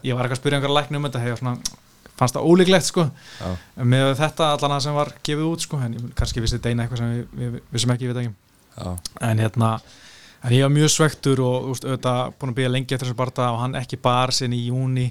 Ég 0.06 0.18
var 0.18 0.28
eitthvað 0.28 0.38
að 0.38 0.44
spyrja 0.44 0.60
einhverja 0.60 0.78
lækni 0.78 1.02
um 1.02 1.08
þetta 1.10 1.24
hefur 1.26 1.42
svona, 1.42 1.80
fannst 2.22 2.38
það 2.38 2.52
ólíklegt 2.52 2.88
sko. 2.88 3.08
Já. 3.42 3.50
Með 3.96 4.14
þetta 4.22 4.52
allan 4.56 4.78
að 4.78 4.86
sem 4.86 5.00
var 5.02 5.14
gefið 5.26 5.50
út 5.50 5.66
sko 5.66 5.82
en 5.82 5.98
kannski 6.22 6.46
vissi 6.46 6.62
Dana 6.62 6.86
eitthvað 6.86 7.02
sem 7.02 7.18
við, 7.42 7.60
við 7.74 7.88
ég 8.06 8.14
veit 8.14 8.22
ekki. 8.22 8.36
Já, 8.78 8.92
en 10.42 10.52
en 10.52 10.58
ég 10.58 10.66
var 10.66 10.74
mjög 10.74 10.92
svektur 10.96 11.42
og 11.46 11.56
þú 11.64 11.74
veist, 11.74 11.88
auðvitað 11.88 12.36
búin 12.40 12.52
að 12.52 12.60
byggja 12.60 12.74
lengi 12.74 12.96
eftir 12.96 13.08
þessu 13.08 13.20
barða 13.20 13.50
og 13.54 13.62
hann 13.62 13.80
ekki 13.80 14.00
bar 14.02 14.34
sinni 14.36 14.60
í 14.60 14.70
júni 14.72 15.08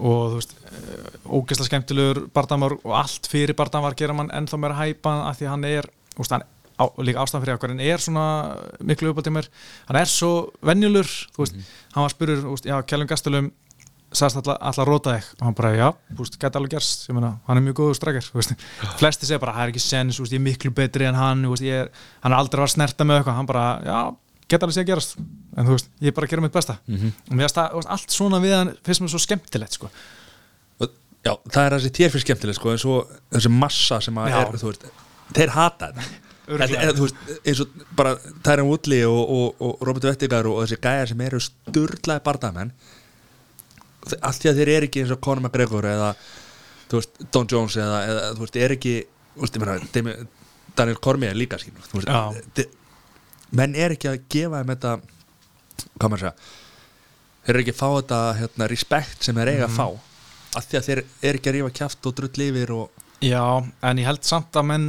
og 0.00 0.32
þú 0.32 0.38
veist 0.38 0.54
eh, 0.60 1.18
ógeðslega 1.26 1.68
skemmtilegur 1.70 2.22
barðamár 2.34 2.76
og 2.80 2.96
allt 3.02 3.28
fyrir 3.30 3.56
að 3.56 3.96
gera 4.00 4.16
mann 4.16 4.32
ennþá 4.32 4.60
meira 4.60 4.80
hæpa 4.80 5.16
af 5.28 5.38
því 5.38 5.48
að 5.48 5.54
hann 5.54 5.64
er, 5.68 5.90
þú 6.14 6.24
veist, 6.24 6.36
hann 6.36 6.46
á, 6.80 6.84
líka 7.04 7.24
ástæðan 7.24 7.44
fyrir 7.44 7.56
okkur, 7.58 7.74
hann 7.74 7.84
er 7.84 8.04
svona 8.04 8.26
miklu 8.80 9.12
uppáttið 9.12 9.36
mér, 9.36 9.50
hann 9.88 10.00
er 10.00 10.08
svo 10.08 10.30
venjulur, 10.64 11.08
þú 11.34 11.44
veist, 11.44 11.58
hann 11.94 12.06
var 12.06 12.14
spurur 12.14 12.44
þú 12.44 12.54
veist, 12.54 12.70
já, 12.70 12.78
Kjellum 12.88 13.10
Gastelum 13.10 13.50
sagðist 14.10 14.40
alltaf 14.40 14.56
alla 14.66 14.86
róta 14.88 15.12
þig 15.14 15.26
og 15.36 15.44
hann 15.46 15.56
bara, 15.58 15.70
já, 15.76 15.88
þú 16.10 16.24
veist, 16.24 16.38
gæti 16.42 16.58
alveg 16.58 16.72
gerst. 16.74 17.04
Ég 17.06 17.14
meina, 17.14 17.30
hann 17.46 17.60
er 17.60 17.62
mjög 17.62 17.76
góður 17.78 17.98
strækjar, 18.00 18.26
þú 18.26 18.40
veist. 18.40 18.64
Flesti 18.98 19.28
segja 19.28 19.38
bara, 19.42 19.54
það 19.54 19.68
er 19.68 19.74
ekki 19.74 19.82
sens, 19.84 20.18
þú 20.18 20.24
veist, 20.24 20.34
ég 20.34 20.40
er 20.40 20.46
miklu 20.48 20.72
betri 20.74 21.06
en 21.06 21.18
hann, 21.18 21.44
þú 21.46 21.52
veist, 21.54 21.66
ég 21.68 21.84
er, 21.84 21.92
hann 22.24 22.34
er 22.34 22.42
aldrei 22.42 22.58
var 22.58 22.66
að 22.66 22.74
snerta 22.74 23.06
með 23.06 23.20
eitthvað, 23.20 23.38
hann 23.38 23.50
bara, 23.52 23.66
já, 23.86 24.00
gæti 24.50 24.66
alveg 24.66 24.76
sé 24.76 24.82
að 24.84 24.88
gerast. 24.90 25.14
En 25.56 25.66
þú 25.68 25.74
veist, 25.76 25.90
ég 26.00 26.10
er 26.12 26.16
bara 26.16 26.26
að 26.28 26.32
gera 26.34 26.44
mitt 26.44 26.56
besta. 26.56 26.78
Mhm. 26.90 27.12
og 27.30 27.36
mér 27.36 27.46
finnst 27.48 27.58
það, 27.60 27.84
allt 27.96 28.14
svona 28.16 28.40
við 28.42 28.54
hann 28.56 28.72
finnst 28.86 29.02
mér 29.04 29.12
svo 29.14 29.22
skemmtilegt, 29.22 29.78
sko. 29.78 29.90
Já 31.20 31.34
það 31.52 31.66
er 31.66 31.74
þessi 31.76 31.90
tér 31.92 32.08
fyrir 32.14 32.22
skemmtileg 32.24 32.56
sko, 32.56 32.70
en 32.72 32.78
svo 32.80 32.94
þessi 33.34 33.50
massa 33.52 33.98
sem 34.00 34.14
að 34.16 34.28
Já. 34.32 34.36
er, 34.40 34.54
þú 34.62 34.70
veist, 34.70 34.86
þeir 35.36 35.50
hata 35.52 35.90
þetta. 35.90 36.06
Þú 36.96 37.02
veist, 37.04 37.18
eins 37.44 37.60
og 37.60 37.74
bara 37.94 38.14
Tyron 38.42 38.70
Woodley 38.70 39.02
og, 39.04 39.20
og, 39.36 39.60
og 39.60 39.82
Robert 39.86 40.06
Vettigar 40.08 40.48
og, 40.48 40.62
þessi 40.64 40.78
gæjar 40.80 41.10
sem 41.12 41.20
eru 41.26 41.38
sturlaði 41.44 42.24
bardamenn 42.24 42.72
allt 44.24 44.40
því 44.40 44.48
að 44.50 44.58
þeir 44.62 44.70
eru 44.78 44.88
ekki 44.88 45.02
eins 45.04 45.12
og 45.14 45.20
Conor 45.22 45.44
McGregor 45.44 45.86
eða 45.92 46.08
þú 46.90 46.98
veist, 47.02 47.20
Don 47.36 47.46
Jones 47.52 47.76
eða, 47.78 47.98
eða 48.08 48.24
þú 48.38 48.46
veist, 48.46 48.56
er 48.64 48.74
ekki 48.78 48.94
þú 49.36 49.44
veist, 49.44 49.60
ég 49.60 50.04
meina, 50.08 50.16
Daniel 50.80 50.98
Cormier 51.04 51.36
líka 51.36 51.58
skilur, 51.60 51.84
þú 51.92 52.00
veist, 52.00 52.48
þi- 52.56 52.68
menn 53.56 53.76
er 53.78 53.96
ekki 53.96 54.10
að 54.10 54.22
gefa 54.32 54.60
þeim 54.60 54.72
þetta 54.74 54.94
hvað 55.96 56.08
maður 56.12 56.24
segja 56.24 56.34
þeir 57.40 57.54
eru 57.54 57.64
ekki 57.64 57.74
að 57.74 57.80
fá 57.80 57.88
þetta 57.88 58.22
hérna, 58.40 58.70
respekt 58.70 59.26
sem 59.26 59.38
þeir 59.40 59.52
eiga 59.54 59.68
að 59.68 59.76
fá 59.76 59.86
af 60.58 60.66
því 60.66 60.80
að 60.80 60.88
þeir 60.88 61.02
eru 61.02 61.40
ekki 61.40 61.50
að 61.50 61.56
rífa 61.56 61.76
kjaft 61.80 62.10
og 62.10 62.18
drull 62.18 62.48
yfir 62.48 62.74
og 62.76 63.06
Já, 63.20 63.44
en 63.84 64.00
ég 64.00 64.08
held 64.08 64.24
samt 64.24 64.56
að 64.56 64.68
menn 64.70 64.84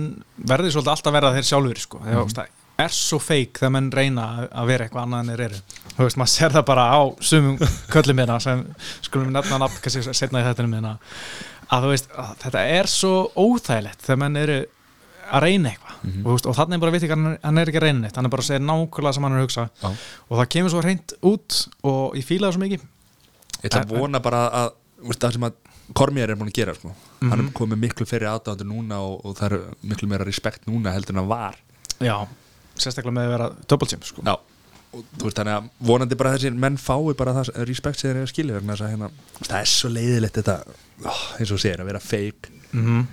verði 0.47 0.71
svolítið 0.71 0.93
alltaf 0.93 1.15
verða 1.17 1.33
þeir 1.35 1.47
sjálfur 1.49 1.79
sko. 1.83 1.99
mm. 1.99 2.29
það 2.31 2.59
er 2.81 2.93
svo 2.95 3.19
feik 3.21 3.59
þegar 3.59 3.73
menn 3.75 3.89
reyna 3.93 4.27
að 4.47 4.69
vera 4.71 4.85
eitthvað 4.87 5.03
annað 5.03 5.23
en 5.23 5.31
þeir 5.31 5.43
eru 5.47 5.59
þú 5.91 6.05
veist, 6.05 6.19
maður 6.21 6.33
sér 6.33 6.55
það 6.55 6.67
bara 6.71 6.85
á 6.95 7.01
sumum 7.31 7.57
köllum 7.93 8.21
hérna 8.23 8.37
sem 8.43 8.63
skulum 9.03 9.27
við 9.29 9.35
nefna 9.35 9.59
nafn 9.61 10.13
setna 10.15 10.41
í 10.41 10.47
þetta 10.47 10.67
hérna 10.67 10.93
að 11.71 11.85
þú 11.85 11.91
veist, 11.91 12.13
að 12.15 12.31
þetta 12.45 12.63
er 12.79 12.89
svo 12.91 13.13
óþægilegt 13.35 14.05
þegar 14.07 14.21
menn 14.23 14.39
eru 14.41 14.57
að 15.31 15.43
reyna 15.45 15.71
eitthvað. 15.71 15.95
Og, 16.01 16.21
þú 16.25 16.35
veist, 16.35 16.47
og 16.51 16.57
þannig 16.57 16.77
er 16.77 16.83
bara 16.83 16.93
vitt 16.95 17.05
ekki 17.07 17.15
hann, 17.15 17.37
hann 17.43 17.61
er 17.61 17.71
ekki 17.71 17.79
að 17.81 17.85
reyna 17.87 18.03
neitt. 18.05 18.17
Hann 18.19 18.27
er 18.27 18.33
bara 18.33 18.43
að 18.45 18.49
segja 18.49 18.63
nákvæmlega 18.65 19.15
sem 19.17 19.27
hann 19.27 19.35
er 19.37 19.41
að 19.41 19.47
hugsa. 19.47 19.65
Já. 19.81 19.89
og 20.27 20.39
það 20.41 20.49
kemur 20.55 20.73
svo 20.73 20.83
hreint 20.85 21.15
út 21.31 21.59
og 21.91 22.17
ég 22.19 22.27
fíla 22.27 22.49
það 22.49 22.57
svo 22.57 22.63
mikið. 22.65 22.85
Ég 23.61 23.69
ætla 23.69 23.83
að 23.85 23.91
En- 23.95 24.01
vona 24.01 24.21
bara 24.23 24.41
að 24.61 24.71
það 25.15 25.37
sem 25.37 25.47
að 25.49 25.59
Cormier 25.93 26.29
er 26.31 26.37
búin 26.39 26.51
að 26.51 26.55
gera 26.55 26.73
sko. 26.75 26.93
hann 27.21 27.39
er 27.39 27.51
komið 27.51 27.79
miklu 27.81 28.05
fyrir 28.07 28.29
aðdándur 28.31 28.67
núna 28.69 29.01
og, 29.03 29.25
og 29.25 29.35
það 29.35 29.51
er 29.57 29.63
miklu 29.91 30.07
meira 30.07 30.23
respekt 30.27 30.65
núna 30.69 30.93
heldur 30.95 31.15
en 31.17 31.21
hann 31.21 31.27
var. 31.27 31.57
Já, 31.99 32.15
sérstaklega 32.79 33.15
með 33.17 33.27
að 33.27 33.33
vera 33.35 33.49
double 33.67 33.87
champ 33.91 34.07
sko. 34.07 34.23
Já, 34.25 34.37
og 34.91 35.03
þú 35.17 35.27
veist 35.27 35.41
þannig 35.41 35.57
að 35.57 35.67
vonandi 35.91 36.17
bara 36.19 36.33
þessir 36.35 36.55
menn 36.63 36.79
fái 36.81 37.15
bara 37.19 37.35
það 37.39 37.51
respekt 37.67 37.99
sem 37.99 38.09
þeir 38.09 38.21
eru 38.21 38.27
að 38.29 38.33
skilja 38.33 38.61
að 38.61 38.85
hérna, 38.85 39.11
það 39.41 39.57
er 39.59 39.71
svo 39.73 39.91
leiðilegt 39.91 40.39
þetta 40.39 40.57
oh, 41.11 41.23
eins 41.39 41.51
og 41.51 41.61
segir 41.61 41.83
að 41.83 41.91
vera 41.91 42.03
fake. 42.03 42.55
Mm 42.71 43.03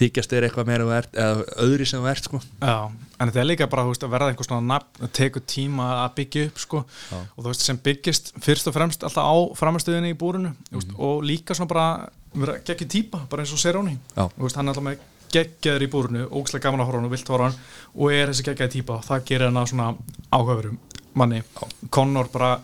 þykjast 0.00 0.32
þeir 0.32 0.46
eitthvað 0.48 0.70
meira 0.70 0.88
ert 0.96 1.18
eða 1.20 1.44
öðri 1.64 1.86
sem 1.88 2.06
ert 2.10 2.26
sko. 2.26 2.40
Já, 2.60 2.88
en 2.90 3.30
þetta 3.30 3.42
er 3.42 3.48
líka 3.48 3.68
bara 3.70 3.84
veist, 3.88 4.04
að 4.06 4.14
verða 4.14 4.32
einhver 4.32 4.48
svona 4.48 4.66
nafn 4.74 5.06
að 5.06 5.12
teku 5.20 5.44
tíma 5.44 5.90
að 6.06 6.16
byggja 6.20 6.46
upp 6.48 6.62
sko. 6.64 6.82
Og 7.20 7.38
þú 7.40 7.46
veist 7.50 7.66
sem 7.66 7.80
byggist 7.84 8.32
fyrst 8.42 8.70
og 8.70 8.76
fremst 8.76 9.06
alltaf 9.06 9.28
á 9.28 9.36
framistöðinni 9.60 10.14
í 10.14 10.18
búrinu 10.18 10.54
mm 10.54 10.76
veist, 10.80 10.92
og 10.96 11.24
líka 11.26 11.56
svona 11.56 11.70
bara 11.70 11.86
vera 12.32 12.58
geggju 12.64 12.86
típa, 12.88 13.24
bara 13.30 13.42
eins 13.44 13.52
og 13.54 13.60
Seróni 13.60 13.96
hann 14.16 14.36
er 14.38 14.72
alltaf 14.72 14.84
með 14.86 15.00
geggjaður 15.30 15.84
í 15.86 15.90
búrinu 15.90 16.26
ógslag 16.40 16.62
gaman 16.64 16.82
að 16.82 16.90
horfa 16.90 16.98
á 16.98 17.00
hann 17.00 17.08
og 17.08 17.14
vilt 17.14 17.30
hann 17.30 17.58
og 17.94 18.14
er 18.14 18.30
þessi 18.30 18.46
geggjaði 18.48 18.74
típa. 18.78 18.98
Og 18.98 19.06
það 19.06 19.26
gerir 19.28 19.50
hann 19.50 19.60
að 19.60 19.70
svona 19.72 19.88
áhugaverum 20.30 20.78
manni. 21.14 21.42
Connor 21.90 22.30
bara 22.32 22.56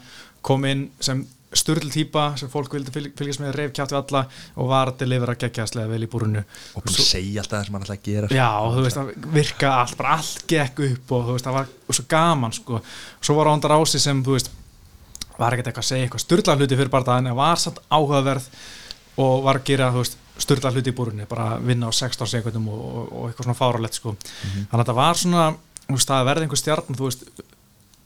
kom 0.46 0.64
inn 0.66 0.88
sem 1.02 1.24
sturl 1.60 1.90
típa 1.92 2.26
sem 2.40 2.50
fólk 2.52 2.76
vildi 2.76 2.92
fylg, 2.94 3.14
fylgjast 3.18 3.42
með 3.42 3.56
reyf 3.56 3.72
kjátt 3.76 3.94
við 3.94 3.98
alla 4.00 4.22
og 4.56 4.68
var 4.70 4.92
að 4.92 5.00
delivera 5.02 5.36
geggjaðslega 5.40 5.90
vel 5.90 6.04
í 6.06 6.10
búrinu 6.10 6.42
og 6.42 6.84
búin 6.84 6.94
að 6.94 7.08
segja 7.08 7.42
alltaf 7.42 7.58
það 7.58 7.66
sem 7.66 7.78
hann 7.78 7.86
að 7.86 8.04
gera 8.06 8.30
sko. 8.30 8.36
Já, 8.38 8.50
og 8.60 8.76
þú 8.76 8.84
veist, 8.86 9.00
það 9.00 9.32
virka 9.36 9.72
allt, 9.80 9.96
bara 10.00 10.14
allt 10.18 10.44
gekk 10.52 10.84
upp 10.90 11.16
og 11.16 11.26
þú 11.26 11.36
veist, 11.36 11.48
það 11.48 11.58
var 11.58 11.96
svo 11.98 12.06
gaman 12.12 12.56
sko. 12.56 12.82
svo 13.20 13.38
var 13.38 13.50
Ronda 13.50 13.72
Rási 13.72 14.02
sem, 14.02 14.22
þú 14.26 14.36
veist 14.36 14.52
var 15.36 15.56
ekkert 15.56 15.72
eitthvað 15.72 15.84
að 15.84 15.90
segja 15.90 16.06
eitthvað 16.06 16.24
styrla 16.24 16.56
hluti 16.60 16.78
fyrir 16.80 16.92
barðaðin 16.92 17.32
en 17.32 17.36
var 17.38 17.60
samt 17.60 17.82
áhugaverð 17.92 18.46
og 19.20 19.44
var 19.44 19.60
að 19.60 19.66
gera, 19.68 19.90
þú 19.92 20.04
veist, 20.04 20.16
styrla 20.36 20.72
hluti 20.72 20.92
í 20.92 20.96
búrunni 20.96 21.26
bara 21.28 21.56
vinna 21.60 21.88
á 21.88 21.92
16 21.92 22.28
sekundum 22.28 22.68
og, 22.72 22.80
og, 22.86 23.04
og 23.12 23.28
eitthvað 23.28 23.48
svona 23.48 23.58
fáralett, 23.60 23.96
sko 23.96 24.16
þannig 24.20 24.72
að 24.72 24.82
þetta 24.82 24.96
var 24.96 25.20
svona, 25.20 25.44
þú 26.96 27.08
veist, 27.08 27.30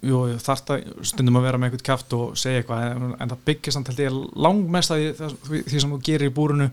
jú, 0.06 0.20
þarf 0.40 0.64
það 0.68 0.86
stundum 1.10 1.38
að 1.40 1.46
vera 1.48 1.60
með 1.60 1.70
einhvern 1.70 1.86
kæft 1.90 2.16
og 2.16 2.38
segja 2.40 2.62
eitthvað 2.62 2.86
en, 2.86 3.12
en 3.20 3.32
það 3.32 3.44
byggir 3.50 3.76
samt 3.76 3.90
held 3.90 4.02
ég 4.04 4.18
langmest 4.46 4.94
að 4.94 5.04
því, 5.20 5.62
því, 5.68 5.82
sem 5.82 5.94
þú 5.94 6.00
gerir 6.06 6.30
í 6.30 6.34
búrunu 6.36 6.70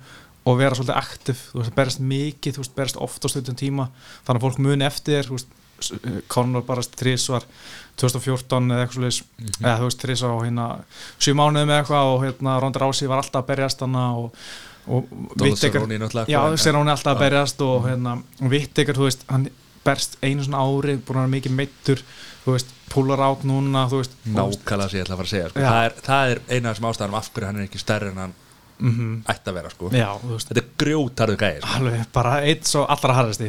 og 0.47 0.59
vera 0.61 0.78
svolítið 0.78 0.99
aktiv, 1.01 1.41
þú 1.51 1.61
veist, 1.61 1.75
berist 1.75 2.03
mikið 2.07 2.55
þú 2.55 2.63
veist, 2.63 2.75
berist 2.78 2.99
oft 3.03 3.25
á 3.25 3.28
stundum 3.32 3.57
tíma 3.59 3.89
þannig 4.28 4.38
að 4.39 4.45
fólk 4.45 4.61
muni 4.63 4.88
eftir 4.88 5.17
þér, 5.17 5.32
þú 5.32 5.39
veist 5.39 5.55
Conor 6.32 6.63
barast 6.65 6.95
þrísvar 6.97 7.43
2014 8.01 8.71
eða 8.73 8.86
eitthvað 8.86 9.11
svolítið 9.17 9.59
eða 9.59 9.75
þú 9.82 9.89
veist 9.89 10.05
þrísvar 10.05 10.34
á 10.34 10.38
hérna 10.41 10.69
sjú 11.19 11.36
mánuðum 11.38 11.73
eða 11.73 11.84
eitthvað 11.84 12.13
og 12.13 12.23
hérna 12.23 12.55
Ronda 12.63 12.82
Rási 12.82 13.09
var 13.11 13.21
alltaf 13.21 13.43
að 13.43 13.51
berjast 13.51 13.84
hana 13.86 14.07
og, 14.17 14.47
og 14.88 15.11
eitthvað, 15.36 15.93
Cerrone 16.63 16.95
alltaf 16.95 17.13
að 17.13 17.23
berjast 17.28 17.61
og 17.67 17.86
hérna 17.86 18.15
og 18.17 18.51
Vittekar, 18.55 18.97
þú 18.97 19.05
veist, 19.05 19.28
hann 19.30 19.49
berst 19.86 20.17
einu 20.23 20.47
svona 20.47 20.63
ári, 20.63 20.97
búin 20.97 21.19
að 21.19 21.28
vera 21.28 21.36
mikið 21.36 21.55
meittur 21.59 22.03
þú 22.45 22.55
veist, 22.55 22.73
púlar 22.94 23.20
át 23.20 23.44
núna 23.48 23.86
nákvæmlega 23.88 24.90
sem 24.90 25.00
ég 25.00 25.06
ætla 25.06 25.16
að 25.16 25.22
fara 25.22 25.28
að 25.28 25.34
segja 25.36 25.50
sko. 25.50 25.60
Það, 25.60 25.86
er, 25.86 25.96
það 26.08 26.32
er 26.36 26.42
eina 26.50 26.70
af 26.70 26.76
þessum 26.78 26.90
ástæðanum 26.92 27.18
af 27.22 27.32
hverju 27.34 27.48
hann 27.52 27.58
er 27.62 27.68
ekki 27.70 27.82
stærri 27.84 28.12
en 28.14 28.22
hann 28.26 28.36
Mhm. 28.78 29.24
ætti 29.26 29.50
að 29.50 29.54
vera 29.58 29.70
sko. 29.74 29.90
já, 29.90 30.10
þetta 30.22 30.58
er 30.62 30.66
grjótarðu 30.78 31.36
gæði 31.42 31.62
sko. 31.64 31.70
alveg 31.80 32.02
bara 32.14 32.34
eitt 32.46 32.64
svo 32.70 32.84
allra 32.86 33.14
harðasti 33.18 33.48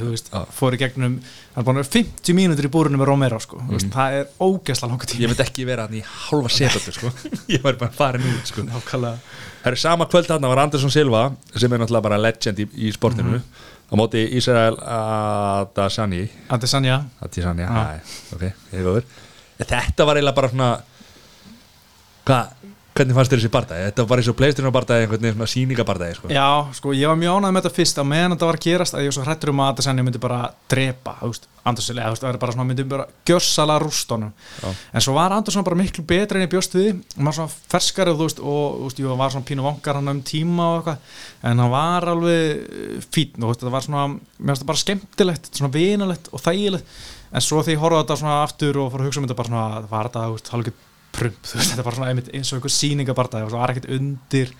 fór 0.56 0.72
í 0.72 0.78
gegnum 0.80 1.18
hann 1.20 1.60
er 1.60 1.62
búin 1.66 1.76
að 1.76 1.82
vera 1.84 1.90
50 1.98 2.32
mínútur 2.38 2.64
í 2.64 2.70
búrinu 2.72 2.96
með 2.96 3.04
Romero 3.10 3.38
sko. 3.38 3.58
mm. 3.60 3.68
veist, 3.74 3.90
það 3.92 4.16
er 4.22 4.26
ógeðslega 4.40 4.88
langa 4.88 5.04
tíma 5.04 5.20
ég 5.20 5.28
veit 5.34 5.44
ekki 5.44 5.66
vera 5.66 5.82
hann 5.84 5.98
í 5.98 6.02
halva 6.02 6.48
sekundu 6.48 6.92
sko. 6.96 7.12
ég 7.52 7.60
var 7.62 7.76
bara 7.76 8.16
út 8.18 8.46
sko. 8.48 8.62
nákvæmlega 8.62 9.18
Það 9.62 9.72
er 9.72 9.76
sama 9.76 10.06
kvöld 10.06 10.26
þarna 10.32 10.48
var 10.48 10.58
Andersson 10.64 10.90
Silva 10.90 11.22
sem 11.54 11.72
er 11.72 11.78
náttúrulega 11.78 12.02
bara 12.08 12.16
legend 12.24 12.58
í, 12.58 12.66
í 12.88 12.92
sportinu 12.96 13.36
Mhm. 13.36 13.42
á 13.92 13.94
móti 14.00 14.24
Israel 14.32 14.76
Adesanya 14.80 16.24
Adesanya 16.48 17.04
Adesanya, 17.20 18.00
ok, 18.32 18.52
góður 18.72 19.04
Þetta 19.58 20.06
var 20.06 20.20
eiginlega 20.20 20.38
bara 20.38 20.52
svona 20.52 20.70
hvað, 22.28 22.52
hvernig 22.98 23.16
fannst 23.16 23.32
þér 23.32 23.40
þessi 23.40 23.52
bardagi? 23.54 23.84
Þetta 23.88 24.02
var 24.02 24.10
bara 24.10 24.22
eins 24.22 24.30
og 24.30 24.36
Playstation 24.38 24.74
bardagi 24.74 25.04
einhvern 25.04 25.22
veginn 25.22 25.36
svona 25.36 25.50
sýningabardagi 25.52 26.14
sko. 26.18 26.26
Já, 26.34 26.48
sko, 26.78 26.88
ég 26.96 27.06
var 27.10 27.18
mjög 27.20 27.32
ánægð 27.38 27.52
með 27.54 27.62
þetta 27.62 27.78
fyrst 27.78 28.00
að 28.02 28.10
meðan 28.12 28.32
þetta 28.34 28.48
var 28.48 28.58
að 28.58 28.64
gerast 28.66 28.94
að 28.94 29.02
ég 29.04 29.10
var 29.10 29.16
svo 29.16 29.24
hrættur 29.26 29.52
um 29.52 29.62
að 29.62 29.70
Adesanya 29.72 30.04
myndi 30.06 30.20
bara 30.22 30.40
drepa, 30.72 31.12
þú 31.20 31.28
veist, 31.32 31.44
veist, 31.68 31.92
það 32.22 32.30
er 32.30 32.40
bara 32.42 32.54
svona, 32.54 32.68
myndi 32.68 32.84
bara 32.88 33.06
gjörsala 33.28 33.76
rústónum 33.82 34.32
en 34.64 35.04
svo 35.04 35.12
var 35.16 35.30
Andersson 35.36 35.66
bara 35.66 35.78
miklu 35.78 36.02
betri 36.08 36.36
en 36.40 36.46
ég 36.46 36.52
bjóst 36.52 36.74
við 36.78 36.90
hann 37.16 37.28
var 37.28 37.36
svona 37.36 37.52
ferskari, 37.74 38.14
þú 38.16 38.24
veist, 38.24 38.40
og 38.40 38.62
þú 38.78 38.84
veist, 38.88 38.98
ég 39.04 39.06
var 39.22 39.30
svona 39.34 39.48
pínu 39.50 39.62
vangar 39.66 39.94
hann 40.00 40.12
um 40.14 40.22
tíma 40.26 40.64
og 40.72 40.76
eitthvað 40.80 40.98
en 41.50 41.62
hann 41.62 41.74
var 41.74 42.02
alveg 42.14 42.42
fín 43.12 43.36
og 43.36 43.42
þú 43.44 43.48
veist, 43.52 43.60
þetta 43.62 43.76
var 43.76 43.84
svona, 43.84 44.04
það 47.28 47.38
en 47.38 47.44
svo 47.44 47.62
þegar 47.62 47.74
ég 47.76 47.82
horfði 47.84 47.98
á 47.98 48.02
þetta 48.02 48.18
svona 48.22 48.36
aftur 48.44 48.80
og 48.82 48.92
fór 48.92 49.02
að 49.02 49.08
hugsa 49.08 49.20
um 49.20 49.26
þetta 49.26 49.38
bara 49.38 49.52
svona, 49.52 49.66
það 49.78 49.90
var 49.92 50.08
þetta, 50.08 50.52
hálfgeð 50.54 50.84
prump, 51.18 51.40
þú 51.44 51.58
veist, 51.58 51.72
þetta 51.72 51.86
var 51.86 51.98
svona 51.98 52.12
einmitt 52.12 52.30
eins 52.34 52.52
og 52.52 52.58
einhver 52.58 52.74
sýningabarta, 52.74 53.42
það 53.44 53.58
var 53.58 53.72
ekkert 53.74 53.90
undir 53.96 54.52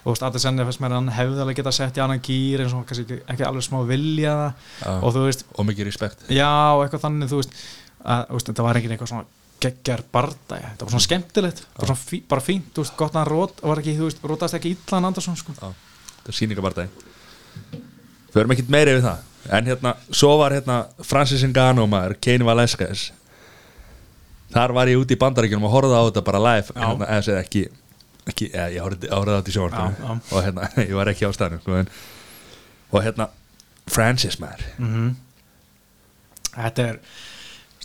og 0.00 0.06
þú 0.06 0.14
veist, 0.14 0.24
Adesanya 0.30 0.66
fannst 0.68 0.80
mér 0.80 0.94
að 0.94 1.00
hann 1.00 1.12
hefði 1.12 1.42
alveg 1.44 1.58
geta 1.60 1.72
sett 1.76 1.98
í 1.98 2.04
annan 2.04 2.22
gýr 2.24 2.64
eins 2.64 2.72
og 2.76 2.86
kannski 2.88 3.04
ekki, 3.04 3.18
ekki 3.34 3.44
alveg 3.44 3.66
smá 3.66 3.82
vilja. 3.88 4.36
Það 4.80 5.04
og 5.04 5.12
þú 5.16 5.24
veist, 5.26 5.44
og 5.52 5.68
mikið 5.68 5.90
respekt. 5.90 6.24
Já, 6.32 6.48
og 6.72 6.86
eitthvað 6.86 7.04
þannig 7.04 7.30
þú 7.30 7.42
veist, 7.42 7.58
að, 8.00 8.32
þetta 8.48 8.64
var 8.64 8.80
ekki 8.80 8.92
eitthvað 8.94 9.12
svona 9.12 9.28
geggjar 9.60 10.02
bardagi, 10.08 10.70
þetta 10.70 10.86
var 10.86 10.94
svona 10.94 11.04
skemmtilegt 11.04 11.62
bara, 11.76 11.90
svona 11.90 12.00
fí, 12.00 12.22
bara 12.32 12.44
fínt, 12.44 12.70
þú 12.72 12.84
veist, 12.84 12.96
gott 12.96 13.12
að 13.12 13.20
hann 13.20 13.28
rót 13.28 13.60
var 13.60 13.82
ekki, 13.82 13.96
þú 13.98 14.08
veist, 14.08 14.22
rótast 14.32 14.56
ekki 14.56 14.72
illa 14.72 14.96
hann 14.96 15.08
Andersson 15.10 15.36
sko. 15.36 15.52
Þetta 15.60 16.32
er 16.32 16.38
sýningabardagi 16.38 17.08
Förum 18.32 18.54
ekkert 18.54 18.72
meiri 18.72 18.96
við 18.96 19.04
það 19.04 19.26
En 19.48 19.64
hérna, 19.66 19.94
svo 20.12 20.34
var 20.40 20.52
hérna 20.52 20.82
Francis 21.06 21.42
Ngannou 21.48 21.86
maður, 21.88 22.18
Kane 22.20 22.44
Velasquez 22.44 23.08
Þar 24.50 24.74
var 24.74 24.90
ég 24.90 24.98
út 24.98 25.12
í 25.14 25.18
bandaríkjunum 25.18 25.68
og 25.68 25.74
horfði 25.76 25.94
á 25.94 26.02
þetta 26.08 26.22
bara 26.26 26.42
live. 26.42 26.74
Hérna, 26.74 27.06
eða 27.14 27.36
ekki, 27.38 27.60
ekki 28.32 28.48
eða, 28.50 28.68
ég 28.74 28.82
horfði 28.82 29.10
á 29.14 29.18
þetta 29.38 29.52
í 29.52 29.54
já. 29.54 30.14
og 30.18 30.38
hérna, 30.46 30.70
ég 30.88 30.94
var 30.98 31.10
ekki 31.12 31.28
á 31.28 31.32
staðnum 31.36 31.62
sko, 31.62 31.82
og 32.90 33.04
hérna 33.06 33.28
Francis 33.90 34.40
maður. 34.42 34.64
Mm 34.82 35.10
Þetta 36.50 36.82
er 36.82 36.96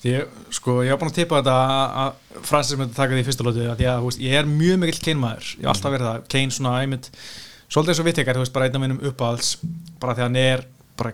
ég, 0.10 0.30
sko, 0.58 0.80
ég 0.82 0.90
var 0.90 0.98
búin 1.04 1.12
að 1.12 1.20
tippa 1.20 1.38
þetta 1.38 1.58
að- 2.02 2.40
Francis 2.50 2.80
myndi 2.80 2.98
taka 2.98 3.14
því 3.14 3.22
í 3.22 3.26
fyrsta 3.28 3.46
lótu 3.46 3.62
ég 3.62 4.40
er 4.40 4.50
mjög 4.50 4.80
mikill 4.82 5.04
Kane 5.06 5.22
maður. 5.22 5.52
Ég 5.60 5.68
hef 5.68 5.70
alltaf 5.76 5.94
verið 5.94 6.10
það, 6.10 6.24
Kane 6.34 6.56
svona 6.56 6.80
einmitt 6.82 7.12
svolítið 7.70 7.94
eins 7.94 8.02
og 8.02 8.08
vittekar, 8.10 8.40
þú 8.40 8.42
veist, 8.42 8.54
bara 8.58 8.66
einn 8.66 8.80
af 8.80 8.82
minnum 8.82 9.06
uppáhalds 9.06 9.52
bara 10.02 10.18
því 10.18 10.24
að 10.24 10.26
hann 10.26 10.42
er 10.42 10.66
bara 10.98 11.14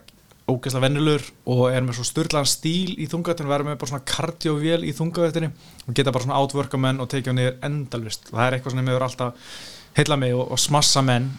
ógeðslega 0.50 0.86
vennulur 0.88 1.28
og 1.54 1.62
er 1.70 1.84
með 1.86 2.00
svo 2.00 2.08
styrlan 2.08 2.48
stíl 2.50 2.96
í 2.98 3.06
þungavættinu, 3.12 3.52
verður 3.52 3.70
með 3.70 3.78
bara 3.82 3.92
svona 3.92 4.08
kardjóvél 4.10 4.82
í 4.88 4.96
þungavættinu 4.98 5.52
og 5.52 5.94
geta 5.96 6.12
bara 6.12 6.26
svona 6.26 6.39
átvorka 6.42 6.80
menn 6.82 7.04
og 7.04 7.12
tekja 7.12 7.36
niður 7.36 7.60
endalvist 7.68 8.32
það 8.32 8.48
er 8.48 8.58
eitthvað 8.58 8.76
sem 8.76 8.92
hefur 8.92 9.06
alltaf 9.08 9.54
heilla 9.98 10.18
mig 10.20 10.36
og, 10.36 10.52
og 10.52 10.60
smassa 10.60 11.04
menn. 11.06 11.30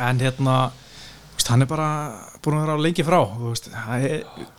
En 0.00 0.20
hérna 0.20 0.56
veist, 1.34 1.48
hann 1.50 1.64
er 1.64 1.70
bara 1.70 1.88
búin 2.42 2.58
að 2.58 2.66
vera 2.66 2.78
á 2.78 2.84
lengi 2.84 3.06
frá. 3.06 3.20
Veist, 3.44 3.70
hann 3.74 4.06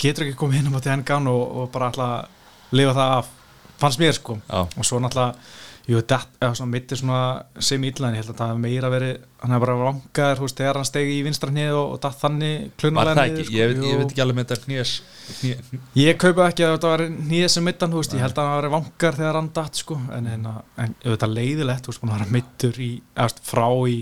getur 0.01 0.28
ekki 0.28 0.39
komið 0.39 0.64
inn 0.64 0.78
á 0.78 0.82
til 0.84 0.93
engan 0.95 1.32
og, 1.32 1.43
og 1.43 1.74
bara 1.74 1.91
alltaf 1.91 2.74
lifa 2.74 2.95
það 2.97 3.18
af, 3.20 3.34
fannst 3.82 4.01
mér 4.01 4.18
sko. 4.18 4.39
Já. 4.47 4.64
og 4.66 4.88
svo 4.88 5.01
náttúrulega 5.04 5.36
jú, 5.84 5.99
det, 5.99 6.17
eða 6.39 6.55
svona 6.55 6.71
mitt 6.71 6.91
er 6.95 6.99
svona 7.01 7.21
sem 7.59 7.84
illa 7.84 8.07
en 8.07 8.15
ég 8.15 8.21
held 8.23 8.29
að 8.31 8.38
það 8.39 8.51
hafi 8.53 8.61
meira 8.63 8.89
verið 8.93 9.17
hann 9.43 9.51
hefur 9.55 9.63
bara 9.65 9.73
vangaður, 9.84 10.38
þú 10.39 10.45
veist, 10.47 10.59
þegar 10.61 10.77
hann 10.79 10.88
stegi 10.88 11.15
í 11.17 11.23
vinstra 11.25 11.49
hnið 11.51 11.73
og, 11.75 11.89
og 11.95 11.99
datt 12.05 12.19
þannig 12.21 12.53
Var 12.63 12.77
klunulega 12.84 13.15
það 13.17 13.34
ekki, 13.41 13.57
ég, 13.57 13.73
veit, 13.73 13.81
ég 13.89 13.97
veit 13.99 14.13
ekki 14.13 14.23
alveg 14.23 14.38
með 14.38 14.45
þetta 14.53 14.67
knés 14.67 14.93
kné, 15.41 15.81
Ég 15.99 16.19
kaupa 16.23 16.45
ekki 16.53 16.63
að 16.67 16.75
þetta 16.77 16.91
var 16.93 17.03
nýja 17.17 17.49
sem 17.51 17.67
mittan, 17.67 17.91
þú 17.91 17.99
veist, 17.99 18.15
ég 18.15 18.23
held 18.23 18.39
að 18.39 18.47
hann 18.53 18.55
var 18.61 18.69
vangar 18.77 19.17
þegar 19.19 19.39
hann 19.41 19.51
datt, 19.59 19.81
sko, 19.84 19.97
en, 20.15 20.29
en, 20.38 20.47
en 20.86 20.95
auðvitað 21.03 21.36
leiðilegt, 21.36 21.84
þú 21.84 21.91
veist, 21.95 22.05
að 22.07 22.13
vera 22.15 22.29
mittur 22.38 22.79
í, 22.79 22.91
eðast, 23.17 23.43
frá 23.51 23.67
í, 23.91 23.97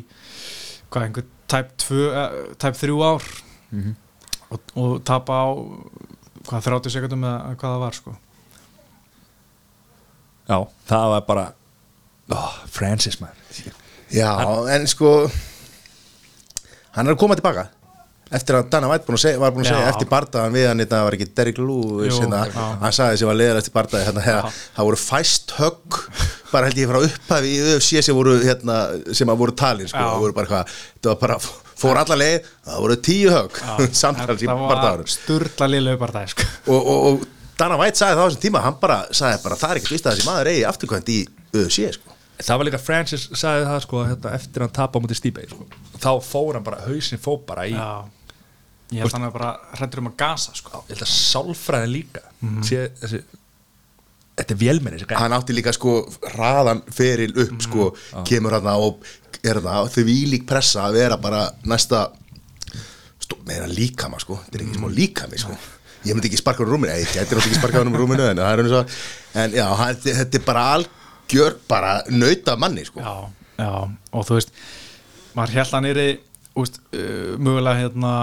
hvað, 0.93 1.07
einhver 1.07 1.25
tæp, 1.51 1.73
tvö, 1.81 2.03
tæp 2.61 2.77
þrjú 2.83 3.01
ár 3.09 3.31
Mhm. 3.71 3.93
og, 4.51 4.71
og 4.75 4.93
tapa 5.07 5.31
á, 5.47 5.47
hvað, 6.45 6.65
30 6.69 6.91
sekundum 6.93 7.21
eða 7.23 7.55
hvað 7.55 7.73
það 7.73 7.83
var, 7.87 7.95
sko. 7.97 8.13
Já, 10.49 10.57
það 10.89 11.05
var 11.13 11.21
bara 11.29 11.45
oh, 12.35 12.55
Francis 12.71 13.19
maður. 13.21 13.75
Já, 14.11 14.31
en 14.75 14.89
sko 14.91 15.29
Hann 16.91 17.07
er 17.07 17.15
að 17.15 17.21
koma 17.21 17.37
tilbaka. 17.39 17.69
Eftir 18.31 18.55
að 18.55 18.67
Dana 18.71 18.87
White 18.87 19.03
búin 19.07 19.19
segja, 19.19 19.39
var 19.41 19.51
búin 19.51 19.65
að 19.65 19.73
segja 19.73 19.87
eftir 19.91 20.07
bardaðan 20.07 20.53
við 20.55 20.65
hann 20.69 20.79
þetta 20.79 20.99
var 21.03 21.15
ekki 21.17 21.25
Derrick 21.35 21.57
Lewis 21.59 22.13
Jú, 22.13 22.19
hérna, 22.23 22.69
hann 22.79 22.93
sagði 22.95 23.17
sem 23.19 23.27
var 23.27 23.35
leiðar 23.35 23.57
eftir 23.59 23.73
bardaði 23.75 24.07
hérna, 24.07 24.23
hérna, 24.23 24.51
það 24.77 24.87
voru 24.87 24.99
fæst 25.01 25.51
högg 25.57 25.97
bara 26.53 26.69
held 26.69 26.79
ég 26.79 26.93
frá 26.93 26.99
upphafi 27.09 27.51
í 27.51 27.57
UFC 27.73 28.03
sem 28.07 28.15
voru 28.15 28.37
hérna, 28.39 28.77
sem 29.19 29.33
að 29.33 29.41
voru 29.43 29.55
talin 29.59 29.91
sko, 29.91 29.99
það 29.99 30.23
voru 30.23 30.37
bara 30.37 30.61
það 30.61 31.09
var 31.09 31.19
bara 31.25 31.37
fór 31.83 31.99
alla 32.05 32.19
leið, 32.21 32.47
það 32.69 32.79
voru 32.85 32.97
tíu 33.09 33.35
högg 33.35 33.61
samtals 34.05 34.45
í 34.45 34.47
Það 34.47 34.63
var 34.63 34.73
bardaðanum 34.77 35.11
sturla 35.17 35.71
liðlega 35.75 36.03
bara 36.05 36.19
það, 36.21 36.31
sko. 36.37 36.49
og, 36.71 36.89
og, 36.95 37.05
og 37.11 37.27
Dana 37.59 37.81
White 37.83 37.99
sagði 37.99 38.15
það 38.15 38.23
á 38.23 38.27
þessum 38.29 38.45
tíma 38.47 38.63
hann 38.63 38.79
bara 38.79 39.01
sagði 39.11 39.43
bara 39.43 39.59
það 39.59 39.75
er 39.75 39.81
ekkert 39.83 39.97
vist 39.97 40.07
að 40.07 40.15
þessi 40.15 40.31
maður 40.31 40.53
eigi 40.55 40.65
afturkvæmt 40.71 41.11
í 41.11 41.19
UFC 41.51 41.91
sko. 41.99 42.10
Það 42.41 42.61
var 42.61 42.67
líka 42.69 42.81
Francis 42.81 43.27
sagði 43.37 43.67
það 43.67 43.83
sko 43.85 44.05
hérna, 44.07 44.33
eftir 44.37 44.61
að 44.63 44.67
hann 44.67 44.75
tapa 44.79 44.99
á 44.99 45.01
mútið 45.03 45.19
Stíbei 45.19 45.49
sko. 45.51 45.67
þá 45.97 46.11
fór 46.25 46.57
hann 46.57 46.65
bara, 46.65 46.81
hausinn 46.87 47.21
fór 47.21 47.41
bara 47.47 47.67
í 47.69 47.75
Já, 47.75 47.89
ég 48.91 49.03
held 49.03 49.11
að 49.11 49.17
hann 49.19 49.27
er 49.27 49.35
bara 49.35 49.51
hrættur 49.77 50.01
um 50.03 50.09
að 50.11 50.17
gasa, 50.23 50.55
sko. 50.57 50.83
ég 50.87 50.95
held 50.95 51.05
að 51.05 51.13
sálfræðin 51.15 51.93
líka 51.93 52.23
sé, 52.67 52.87
þessi, 53.01 53.21
þetta 54.39 54.55
er 54.55 54.61
vélmenni 54.63 55.03
hann 55.21 55.37
átti 55.37 55.55
líka 55.55 55.75
sko 55.75 55.99
hraðan 56.33 56.81
feril 56.91 57.35
upp 57.45 57.67
sko, 57.67 57.91
kemur 58.27 58.57
hann 58.57 58.71
og 58.73 59.05
er 59.41 59.61
það 59.61 59.93
því 59.95 60.17
lík 60.35 60.49
pressa 60.49 60.87
að 60.87 60.99
vera 61.01 61.21
bara 61.21 61.45
næsta 61.65 62.07
meira 63.47 63.67
líkama 63.69 64.19
sko, 64.21 64.39
þetta 64.45 64.57
er 64.57 64.65
ekki 64.65 64.79
smá 64.79 64.89
líkami 64.91 65.39
sko. 65.39 65.55
Ég 66.01 66.15
myndi 66.17 66.31
ekki 66.31 66.39
sparka 66.39 66.63
hann 66.63 66.71
úr 66.71 66.75
rúminu, 66.75 66.93
ég 66.97 67.11
gæti 67.11 67.19
náttúrulega 67.21 67.47
ekki 67.51 67.59
sparka 67.59 67.81
hann 67.81 67.91
úr 67.91 68.01
rúminu 68.01 68.25
en, 68.25 68.41
það 68.41 68.51
er 68.53 68.61
eins 68.63 68.75
og, 68.79 68.95
en 69.43 69.55
já, 69.57 69.65
hann, 69.81 69.99
þetta 70.01 70.39
er 70.39 70.45
bara 70.47 70.63
algjör 71.31 71.57
bara 71.67 72.01
nauta 72.09 72.55
manni 72.55 72.85
sko. 72.85 72.99
Já, 72.99 73.29
já, 73.57 73.89
og 74.11 74.27
þú 74.27 74.37
veist 74.37 74.53
maður 75.35 75.57
held 75.59 75.75
að 75.75 75.83
nýri 75.87 76.07
uh, 76.59 77.35
mögulega 77.39 77.77
hérna 77.79 78.13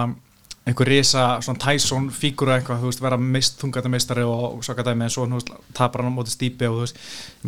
einhver 0.68 0.88
risa, 0.90 1.38
svona 1.40 1.60
Tyson 1.62 2.10
fígura 2.12 2.58
eitthvað, 2.58 2.82
þú 2.82 2.90
veist, 2.90 3.00
vera 3.00 3.16
mist, 3.16 3.54
þungatamistarri 3.62 4.24
og, 4.28 4.58
og 4.58 4.64
svo 4.66 4.74
gæti 4.76 4.92
með 5.00 5.14
svo, 5.14 5.24
þú 5.24 5.38
veist, 5.38 5.52
tapar 5.78 6.02
hann 6.04 6.12
á 6.12 6.16
móti 6.18 6.34
stípi 6.34 6.68
og 6.68 6.74
þú 6.74 6.82
veist, 6.82 6.98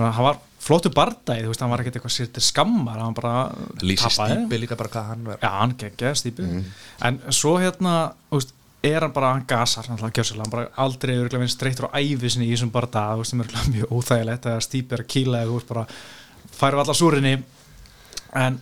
hann 0.01 0.25
var 0.25 0.39
flottu 0.61 0.93
bardagi, 0.95 1.45
þú 1.45 1.53
veist, 1.53 1.61
hann 1.61 1.75
var 1.75 1.83
ekkert 1.83 1.99
eitthvað 1.99 2.15
sér 2.15 2.31
til 2.33 2.45
skammar, 2.47 2.97
hann 2.97 3.19
bara 3.19 3.35
lýsi 3.85 4.07
tapaði. 4.07 4.39
Stíbei 4.39 4.63
líka 4.63 4.81
bara 4.81 4.93
hvað 4.95 5.11
hann 5.13 5.29
var. 5.29 5.43
Já, 5.43 5.51
hann 5.59 5.77
geggjaði 5.83 6.23
stípi 6.23 6.49
en 7.11 7.21
svo 7.29 7.59
hérna, 7.61 7.95
þú 8.31 8.41
veist 8.41 8.57
er 8.83 9.05
hann 9.05 9.13
bara, 9.13 9.35
hann 9.35 9.47
gasar, 9.49 9.87
hann 9.91 10.53
bara 10.53 10.69
aldrei 10.81 11.15
örgulega 11.17 11.43
vinn 11.43 11.53
streittur 11.53 11.91
á 11.93 12.01
æfisinni 12.01 12.49
í 12.49 12.55
þessum 12.55 12.73
þú 12.73 13.23
veist, 13.23 13.31
sem 13.35 13.43
er 13.45 13.51
mjög 13.75 13.97
óþægilegt 13.97 14.47
að 14.49 14.63
stípi 14.65 14.97
er 14.97 15.03
að 15.05 15.11
kýla 15.15 15.43
eða 15.45 15.65
bara 15.69 15.87
færu 16.61 16.81
alla 16.81 16.97
súrinni 16.97 17.35
en 18.41 18.61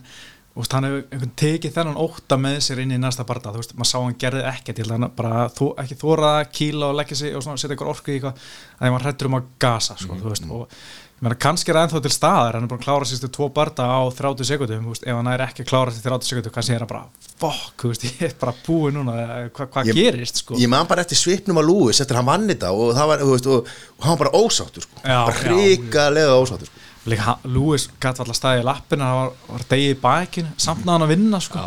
veist, 0.59 0.75
hann 0.75 0.87
hefur 0.89 1.31
tekið 1.39 1.75
þennan 1.77 1.99
ótta 2.03 2.37
með 2.41 2.59
sér 2.65 2.83
inn 2.83 2.95
í 2.95 2.99
næsta 2.99 3.25
barða, 3.27 3.53
þú 3.55 3.63
veist, 3.63 3.75
maður 3.79 3.91
sá 3.91 3.97
hann 3.99 4.17
gerði 4.19 4.45
ekkert, 4.49 4.81
ég 4.81 4.85
held 4.85 4.95
að 4.95 4.97
hann 4.97 5.15
bara 5.15 5.43
þó, 5.55 5.65
ekki 5.83 5.99
þóra 6.03 6.31
að 6.39 6.49
kýla 6.59 6.89
og 6.89 6.97
leggja 6.99 7.19
sig 7.21 7.37
og 7.37 7.45
setja 7.47 7.75
einhver 7.75 7.93
orku 7.93 8.11
í 8.11 8.17
eitthvað, 8.17 8.49
að 8.75 8.83
því 8.83 8.93
maður 8.95 9.07
hrættur 9.07 9.29
um 9.29 9.37
að 9.39 9.51
gasa, 9.63 9.97
sko, 9.99 10.19
þú 10.19 10.33
veist, 10.33 10.49
og 10.49 10.51
ég 10.51 10.59
meina, 10.59 11.08
kannski 11.39 11.71
er 11.71 11.75
það 11.75 11.85
ennþá 11.89 11.99
til 12.05 12.11
staðar, 12.15 12.55
hann 12.55 12.63
er 12.63 12.69
bara 12.71 12.79
að 12.79 12.85
klára 12.85 13.07
sérstu 13.09 13.27
tvo 13.35 13.47
barða 13.51 13.85
á 13.91 13.99
30 14.15 14.47
sekundum, 14.47 14.83
þú 14.87 14.93
veist, 14.93 15.03
ef 15.03 15.17
hann 15.19 15.27
er 15.27 15.41
ekki 15.43 15.63
að 15.65 15.69
klára 15.71 15.91
sér 15.91 16.05
30 16.05 16.29
sekundum, 16.29 16.53
kannski 16.55 16.75
er 16.77 16.83
hann 16.85 16.91
bara, 16.91 17.01
fuck, 17.41 17.73
þú 17.81 17.89
veist, 17.91 18.05
ég 18.07 18.21
er 18.29 18.35
bara 18.39 18.53
búið 18.63 18.93
núna, 18.95 19.15
hvað 19.51 19.73
hva 19.73 19.83
gerist, 19.89 20.39
sko 20.45 20.55
Ég 20.61 20.71
man 20.71 20.87
bara 20.87 21.03
eftir 21.03 21.19
svipnum 21.19 21.59
að 21.59 21.67
Lewis 21.67 21.99
eftir 21.99 22.15
hann 22.19 22.29
vann 22.29 22.47
þetta 22.47 22.71
og 22.71 22.93
það 22.95 23.09
var, 23.11 23.23
þú 23.25 23.33
veist, 23.33 23.49
og, 23.51 23.73
og 23.97 24.05
hann 24.07 24.15
var 24.15 24.21
bara 24.23 24.39
ósáttur 24.45 24.85
sko, 24.87 25.01
Já, 25.03 25.17
bara 25.27 25.43
já. 25.43 25.57
hrikalega 25.57 26.37
ósáttur 26.39 26.71
sko. 26.71 26.85
Líka, 27.09 27.25
hann- 27.27 27.51
Lewis 27.57 27.87
gæti 27.99 28.23
alltaf 28.23 28.37
staðið 28.39 28.63
í 28.63 28.67
lappina 28.69 29.09
það 29.11 29.19
var, 29.19 29.33
var 29.49 29.67
degið 29.73 29.91
í 29.95 29.99
bækinu, 30.03 30.53
samt 30.59 30.85
náðan 30.87 31.05
að 31.07 31.13
vinna 31.17 31.39
sko. 31.43 31.65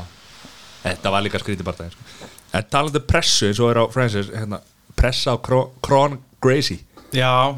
þetta 0.86 1.12
var 1.12 1.24
líka 1.28 1.40
skrítið 1.44 1.68
bara 1.68 1.90
sko. 1.92 2.30
en 2.56 2.66
talandi 2.72 3.00
um 3.00 3.06
pressu 3.08 3.48
eins 3.50 3.60
og 3.60 3.70
er 3.72 3.80
á 3.80 3.84
Francis 3.92 4.32
hérna, 4.32 4.60
pressa 4.96 5.32
á 5.32 5.36
Kron 5.44 6.18
Gracie 6.40 6.80
Já 7.12 7.52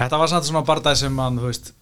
Þetta 0.00 0.20
var 0.20 0.32
samt 0.32 0.48
svona 0.48 0.64
bardæð 0.64 0.98
sem 1.02 1.18
hann, 1.20 1.38
þú 1.40 1.50
veist 1.50 1.72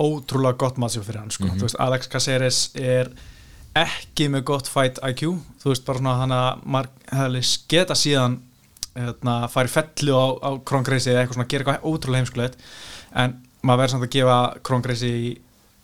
ótrúlega 0.00 0.58
gott 0.58 0.78
matchup 0.80 1.04
fyrir 1.06 1.22
hann 1.22 1.34
sko. 1.34 1.50
Þú 1.54 1.66
veist, 1.68 1.78
Alex 1.82 2.10
Caceres 2.10 2.60
er 2.78 3.12
ekki 3.78 4.26
með 4.32 4.46
gott 4.50 4.66
fight 4.66 4.98
IQ 5.06 5.36
þú 5.62 5.70
veist, 5.70 5.84
bara 5.86 6.00
svona 6.00 6.16
þannig 6.22 6.40
að 6.40 6.64
maður 6.74 6.88
hefði 7.20 7.42
geta 7.70 7.96
síðan 7.98 8.40
hérna, 8.96 9.36
færi 9.52 9.70
fellu 9.70 10.16
á, 10.18 10.26
á 10.42 10.50
Krongreysi 10.66 11.12
eða 11.12 11.22
eitthvað 11.22 11.38
svona, 11.38 11.50
gera 11.52 11.64
eitthvað 11.64 11.92
ótrúlega 11.92 12.24
heimskulegt. 12.24 12.58
En 13.22 13.36
maður 13.62 13.82
verður 13.82 13.94
samt 13.94 14.06
að 14.08 14.14
gefa 14.16 14.38
Krongreysi 14.66 15.12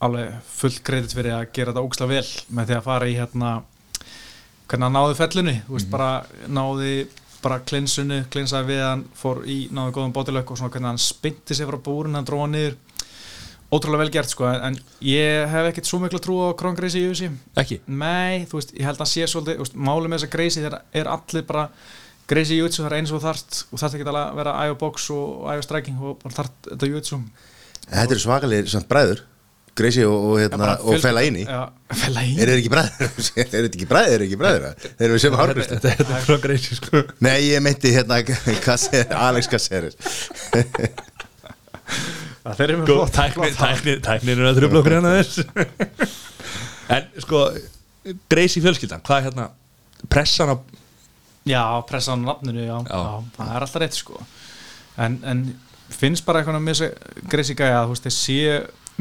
alveg 0.07 0.35
full 0.57 0.75
kredit 0.85 1.15
fyrir 1.17 1.37
að 1.37 1.47
gera 1.57 1.73
þetta 1.73 1.87
ógslag 1.87 2.11
vel 2.13 2.27
með 2.57 2.71
því 2.71 2.77
að 2.77 2.89
fara 2.89 3.09
í 3.09 3.15
hérna 3.17 3.53
hvernig 4.67 4.89
hann 4.89 4.99
náði 4.99 5.19
fellunni. 5.21 5.57
Þú 5.69 5.79
veist, 5.79 5.93
bara 5.93 6.11
náði 6.51 6.93
bara 7.47 7.63
klinsunni, 7.63 8.25
klinsaði 8.33 8.75
við 8.75 8.83
hann 8.83 9.07
fór 9.17 9.45
í 9.47 9.63
náði 9.71 9.95
góðum 9.97 10.17
bótilökk 10.17 10.53
og 10.53 10.61
svona 10.61 10.75
hvernig 10.75 10.93
hann 10.93 11.03
spynti 11.03 11.57
sig 11.57 11.69
frá 11.71 11.79
búrin, 11.79 12.19
hann 12.19 12.27
dróða 12.27 12.51
niður. 12.53 12.77
Ótrúlega 13.67 14.05
vel 14.05 14.13
gert 14.15 14.31
sko 14.31 14.47
en 14.47 14.77
ég 15.03 15.49
hef 15.51 15.69
ekkert 15.73 15.89
svo 15.89 15.99
miklu 15.99 16.21
trú 16.23 16.37
á 16.47 16.55
Kron 16.59 16.77
Gracie 16.79 17.03
í 17.03 17.09
UFC 17.11 17.33
ekki? 17.59 17.81
Nei, 17.91 18.45
þú 18.47 18.61
veist, 18.61 18.75
ég 18.79 18.87
held 18.87 19.01
að 19.03 19.11
sé 19.11 19.27
svolítið 19.27 19.59
veist, 19.59 19.75
Málið 19.75 20.13
með 20.13 20.21
þessa 20.21 20.33
Gracie 20.37 20.63
þegar 20.63 20.77
er 21.01 21.11
allir 21.11 21.47
bara 21.49 21.65
Gracie 22.31 22.61
Jutsu, 22.61 22.85
það 22.85 22.91
er 22.93 22.97
eins 23.01 23.11
og 23.11 23.19
þú 23.19 23.27
þarft 23.27 23.59
og 23.67 23.83
þarft 23.83 23.99
ekki 23.99 24.07
að 24.13 24.39
vera 24.39 24.55
box 24.79 25.09
og 25.15 25.49
IO 25.51 25.67
striking 25.67 25.99
og 25.99 26.21
bara 26.23 26.39
þarft 26.39 26.71
þetta 26.71 26.91
Jutsu 26.93 27.21
Þetta 27.87 28.15
eru 28.15 28.23
svakalegir 28.23 28.71
samt 28.71 28.89
bræður 28.91 29.25
Gracie 29.77 30.07
og, 30.09 30.17
og, 30.31 30.37
hérna, 30.41 30.71
og 30.83 30.99
Fellaini 31.03 31.43
Er 31.47 32.49
þeir 32.51 32.53
ekki 32.61 32.71
bræður? 32.73 33.05
er 33.07 33.49
þeir 33.53 33.69
ekki 33.71 33.89
bræður? 33.91 34.07
Er 34.07 34.17
þeir 34.17 34.25
ekki 34.27 34.39
bræður? 34.41 34.65
Þeir 34.87 35.07
eru 35.09 35.21
sem 35.23 35.37
hárgrist 35.41 35.75
þetta 35.77 35.93
er 36.17 36.25
Kron 36.27 36.43
Gracie 36.45 36.79
sko 36.79 37.03
Nei, 37.27 37.35
ég 37.51 37.63
meinti 37.65 37.93
hérna 37.95 38.21
Kasser, 38.67 39.07
Alex 39.17 39.51
Caceres 39.53 39.99
Þeir 42.47 42.71
eru 42.71 42.79
með 42.81 42.89
Góð, 42.91 43.03
flott 43.03 43.15
tæknir, 43.19 43.55
tæknir, 43.59 44.01
tæknir 44.07 44.41
er 44.43 44.51
að 44.53 44.61
trubla 44.61 44.83
okkur 44.83 44.97
hérna 44.99 45.13
þess 45.19 45.45
En 46.97 47.07
sko, 47.25 47.45
Gracie 48.31 48.63
fjölskyldan 48.65 49.03
Hvað 49.07 49.21
er 49.21 49.29
hérna 49.31 49.49
Pressan 50.13 50.53
á 50.55 50.57
Já, 51.47 51.63
pressa 51.87 52.11
á 52.11 52.19
nafninu, 52.19 52.65
já, 52.67 52.75
Já. 52.75 52.97
já. 52.99 53.23
það 53.37 53.51
er 53.55 53.65
alltaf 53.69 53.83
rétt 53.85 53.95
sko 54.01 54.17
en, 54.99 55.19
en 55.23 55.43
finnst 55.95 56.25
bara 56.27 56.41
eitthvað 56.41 56.57
með 56.65 56.81
Greisi 57.31 57.55
gæja, 57.55 57.85
þú 57.87 57.93
veist, 57.95 58.07
þeir 58.09 58.15
sé 58.17 58.41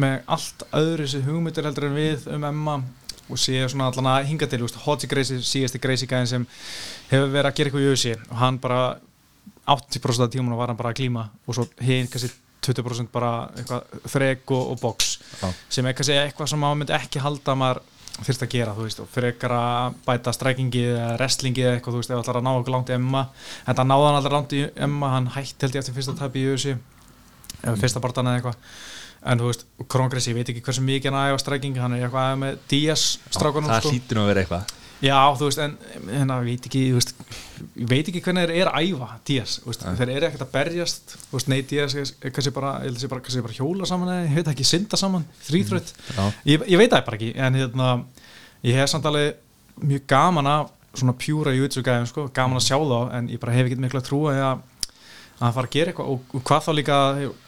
með 0.02 0.16
allt 0.36 0.66
öðru 0.76 1.08
þessi 1.08 1.24
hugmyndir 1.26 1.68
heldur 1.70 1.90
en 1.90 1.98
við 1.98 2.30
um 2.36 2.48
Emma 2.50 2.78
og 3.26 3.42
sé 3.42 3.58
svona 3.72 3.90
allan 3.90 4.12
að 4.12 4.30
hinga 4.30 4.48
til, 4.50 4.62
Hodge 4.86 5.10
Greisi 5.10 5.40
síðasti 5.42 5.82
Greisi 5.82 6.08
gæjan 6.10 6.30
sem 6.30 6.48
hefur 7.10 7.32
verið 7.34 7.50
að 7.50 7.58
gera 7.58 7.72
eitthvað 7.72 7.86
í 7.86 7.92
auðsi 7.94 8.16
og 8.20 8.36
hann 8.42 8.60
bara 8.62 8.82
80% 9.66 10.28
af 10.28 10.34
tímuna 10.34 10.60
var 10.60 10.70
hann 10.70 10.78
bara 10.78 10.92
að 10.94 11.00
klíma 11.02 11.30
og 11.46 11.58
svo 11.58 11.66
hinn 11.82 12.10
kannski 12.12 12.30
20% 12.66 13.10
bara 13.14 13.50
eitthvað 13.58 14.08
þrek 14.14 14.54
og, 14.54 14.72
og 14.74 14.80
box 14.82 15.18
Já. 15.42 15.50
sem 15.78 15.86
er 15.86 15.98
kannski 15.98 16.18
eitthvað 16.20 16.52
sem 16.52 16.62
maður 16.62 16.82
myndi 16.82 16.98
ekki 16.98 17.24
halda 17.24 17.54
að 17.54 17.62
maður 17.62 17.82
þurft 18.16 18.46
að 18.46 18.52
gera, 18.54 18.74
þú 18.78 18.86
veist, 18.86 19.00
og 19.04 19.08
frekar 19.12 19.52
að 19.52 19.96
bæta 20.06 20.32
strækingi 20.32 20.84
eða 20.94 21.08
wrestlingi 21.18 21.66
eða 21.66 21.74
eitthvað, 21.76 21.96
þú 21.98 22.02
veist, 22.02 22.14
ef 22.14 22.22
ætlar 22.22 22.40
að 22.40 22.46
ná 22.46 22.52
okkur 22.54 22.76
langt 22.76 22.92
í 22.92 22.96
Emma 22.96 23.24
en 23.66 23.76
það 23.76 23.90
náði 23.90 24.06
hann 24.06 24.20
aldrei 24.20 24.36
langt 24.36 24.56
í 24.56 24.62
Emma 24.88 25.10
hann 25.12 25.32
hætti 25.36 25.66
held 25.66 25.76
ég 25.76 25.84
eftir 25.84 25.98
fyrsta 25.98 26.16
tæpi 26.22 26.46
í 26.46 26.54
USA 26.54 26.78
eða 27.66 27.76
fyrsta 27.82 28.04
bartan 28.04 28.30
eða 28.32 28.40
eitthvað 28.40 28.94
en 29.26 29.42
þú 29.42 29.50
veist, 29.50 29.66
Krongress, 29.92 30.28
ég 30.30 30.38
veit 30.38 30.50
ekki 30.54 30.64
hversu 30.66 30.84
mikið 30.86 31.12
hann 31.16 31.32
æfa 31.34 31.42
strækingi, 31.42 31.82
hann 31.82 31.96
er 31.98 32.06
eitthvað 32.08 32.40
með 32.44 32.58
Díaz 32.72 33.06
strákunum, 33.34 33.72
Það 33.74 33.80
sko. 33.84 33.94
hlýtur 33.96 34.20
nú 34.20 34.26
að 34.26 34.32
vera 34.34 34.44
eitthvað. 34.46 34.74
Já, 35.04 35.18
þú 35.36 35.48
veist, 35.50 35.60
en 35.60 35.74
hérna, 36.08 36.36
ég 36.40 36.46
veit 36.48 36.68
ekki, 36.70 36.82
þú 36.94 37.00
veist, 37.00 37.12
ég 37.82 37.90
veit 37.92 38.10
ekki 38.12 38.22
hvernig 38.24 38.46
þeir 38.46 38.62
eru 38.62 38.72
að 38.72 38.86
æfa 38.88 39.10
Díaz, 39.28 39.56
þú 39.62 39.72
veist, 39.72 39.84
þeir 40.00 40.12
eru 40.14 40.28
ekkert 40.30 40.46
að 40.46 40.54
berjast, 40.54 41.16
þú 41.26 41.36
veist, 41.36 41.50
nei, 41.52 41.58
Díaz 41.68 41.96
er 42.00 42.06
er 42.30 42.34
kannski 42.38 42.54
bara, 42.56 42.72
ég 42.80 42.88
held 42.88 42.96
að 42.96 43.04
sé 43.04 43.10
bara, 43.12 43.44
bara 43.48 43.58
hjóla 43.58 43.90
saman 43.90 44.14
eða, 44.14 44.30
ég 44.30 44.38
veit 44.40 44.52
ekki, 44.54 44.68
synda 44.70 44.98
saman, 45.02 45.28
þrýþrött, 45.50 45.92
Já. 46.16 46.24
ég, 46.54 46.66
ég 46.72 46.80
veit 46.80 46.96
það 46.96 47.06
bara 47.10 47.20
ekki, 47.20 47.34
en 47.36 47.60
hérna, 47.60 47.90
ég 48.64 48.80
hef 48.80 48.94
samt 48.94 49.10
alveg 49.12 49.36
mjög 49.84 50.08
gaman 50.16 50.48
af 50.54 50.72
svona 50.96 51.18
pjúra 51.20 51.52
YouTube-gæðum, 51.60 52.08
sko, 52.08 52.28
gaman 52.34 52.62
að 52.62 52.68
sjá 52.70 52.80
þá, 52.80 53.00
en 53.20 53.30
ég 53.36 53.44
bara 53.44 53.58
hef 53.58 53.68
ekki 53.68 53.82
miklu 53.84 54.00
að 54.00 54.08
trúa 54.08 54.32
að, 54.40 54.64
að 55.36 55.44
hann 55.44 55.56
fara 55.60 55.68
að 55.68 55.76
gera 55.76 55.92
eitthvað 55.92 56.12
og, 56.16 56.36
og 56.40 56.46
hvað 56.48 56.64
þá 56.70 56.72
líka, 56.80 57.00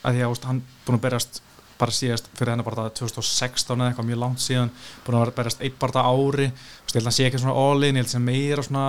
að 0.04 0.18
því 0.18 0.26
að, 0.28 0.40
hann 0.52 0.64
búin 0.84 1.00
að 1.00 1.06
berjast 1.08 1.42
bara 1.78 1.94
síðast 1.94 2.30
fyrir 2.38 2.54
hennar 2.54 2.66
bara 2.68 2.88
2016 2.98 3.76
eða 3.78 3.92
eitthvað 3.92 4.08
mjög 4.10 4.20
langt 4.24 4.42
síðan 4.44 4.72
búin 5.06 5.18
að 5.18 5.24
vera 5.26 5.36
berast 5.38 5.62
eitt 5.66 5.78
bara 5.82 6.04
ári. 6.10 6.48
Þú 6.50 6.88
veist, 6.88 6.96
ég 6.96 6.98
held 6.98 7.04
að 7.04 7.08
hann 7.12 7.18
sé 7.18 7.28
ekki 7.30 7.42
svona 7.44 7.60
all-in, 7.64 7.96
ég 7.96 8.02
held 8.04 8.10
að 8.10 8.16
sé 8.16 8.22
meira 8.24 8.66
svona 8.66 8.88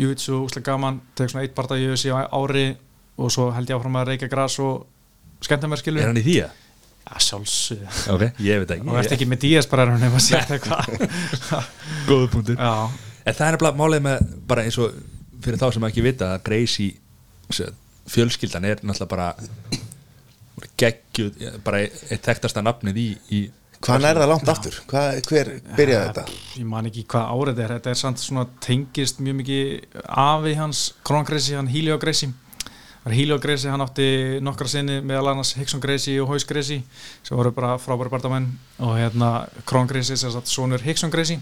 júitsu, 0.00 0.38
úslega 0.46 0.66
gaman 0.72 1.00
tek 1.18 1.30
svona 1.32 1.44
eitt 1.46 1.54
bara 1.58 1.78
júitsu 1.80 2.14
á 2.16 2.24
ári 2.32 2.66
og 3.20 3.30
svo 3.34 3.50
held 3.52 3.68
ég 3.70 3.76
áfram 3.76 4.00
að 4.00 4.08
reykja 4.12 4.30
gras 4.32 4.56
og 4.64 4.86
skemmta 5.44 5.68
mér 5.68 5.82
skilur 5.82 6.02
Er 6.06 6.10
hann 6.12 6.20
í 6.22 6.24
því 6.26 6.36
að? 6.46 6.58
ja, 7.02 7.18
sjálfsögðu. 7.26 7.88
Ok, 8.14 8.22
ég 8.46 8.60
veit 8.62 8.70
ekki. 8.76 8.88
Og 8.88 8.98
ert 9.02 9.12
ekki 9.16 9.26
með 9.28 9.40
días 9.44 9.66
bara 9.68 9.84
er 9.84 9.92
hann 9.92 10.00
nefn 10.06 10.16
að 10.16 10.24
segja 10.24 10.44
eitthvað? 10.56 10.92
Góða 12.08 12.28
punktur. 12.32 12.56
Já, 12.56 12.88
En 13.22 13.36
það 13.38 13.46
er 13.46 13.54
nefnilega 13.54 13.78
málið 13.78 14.00
með 14.06 14.22
bara 14.50 14.64
eins 14.66 14.78
og 14.82 14.94
fyrir 15.44 15.58
þá 15.60 15.66
sem 15.74 15.84
ekki 15.90 16.02
vita 16.06 16.30
að 16.36 16.44
Gracie 16.46 16.94
sem 17.52 17.74
fjölskyldan 18.10 18.64
er 18.66 18.80
náttúrulega 18.82 19.10
bara 19.12 19.28
geggjuð, 20.82 21.42
bara 21.64 21.82
eitt 21.86 22.26
þekktasta 22.26 22.64
nafnið 22.64 23.02
í, 23.02 23.08
í 23.32 23.42
Hvað 23.82 24.04
er 24.06 24.18
það 24.20 24.28
langt 24.30 24.50
aftur? 24.52 24.76
Hvað, 24.90 25.16
hver 25.26 25.48
byrjaði 25.74 26.10
þetta? 26.12 26.24
ég 26.60 26.66
man 26.70 26.86
ekki 26.86 27.02
hvað 27.10 27.30
árið 27.34 27.56
þetta 27.56 27.64
er. 27.64 27.72
Þetta 27.72 27.90
er 27.90 27.98
samt 27.98 28.20
svona 28.22 28.44
tengist 28.62 29.18
mjög 29.18 29.40
mikið 29.40 29.96
afi 30.22 30.52
hans 30.54 30.82
Krongresi, 31.02 31.56
hann 31.58 31.70
Helio 31.70 31.96
Gresi. 32.02 32.28
Það 33.02 33.08
er 33.10 33.16
Helio 33.18 33.38
Gresi, 33.42 33.70
hann 33.72 33.82
átti 33.82 34.06
nokkra 34.46 34.70
sinni 34.70 35.00
meðal 35.02 35.32
annars 35.32 35.56
Hickson 35.58 35.82
Gresi 35.82 36.14
og 36.22 36.30
Haus 36.30 36.46
Gresi 36.46 36.78
sem 37.26 37.34
voru 37.34 37.50
bara 37.56 37.74
frábæri 37.82 38.12
bardamenn 38.12 38.46
og 38.78 38.94
hérna 39.00 39.32
Krongresi 39.66 40.14
sem 40.14 40.30
sagt 40.30 40.52
sonur 40.52 40.84
Hickson 40.86 41.10
Gresi. 41.10 41.40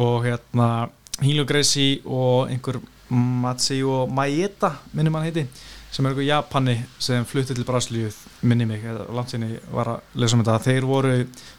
Og 0.00 0.24
hérna 0.24 0.88
Helio 1.20 1.44
Gresi 1.44 2.00
og 2.06 2.48
einhver 2.48 2.80
Matseo 3.10 4.06
Maeda 4.08 4.78
minnum 4.94 5.18
hann 5.18 5.28
heiti 5.28 5.44
sem 5.90 6.06
er 6.06 6.12
einhver 6.12 6.26
Japani 6.26 6.76
sem 7.02 7.24
flutti 7.26 7.54
til 7.54 7.66
Brasilíu 7.66 8.10
minni 8.42 8.66
mig, 8.66 8.84
eða 8.86 9.08
langt 9.14 9.32
sinni 9.32 9.58
var 9.72 9.96
að 9.96 10.20
lesa 10.22 10.36
um 10.36 10.44
þetta, 10.44 10.58
þeir 10.66 10.86
voru 10.86 11.14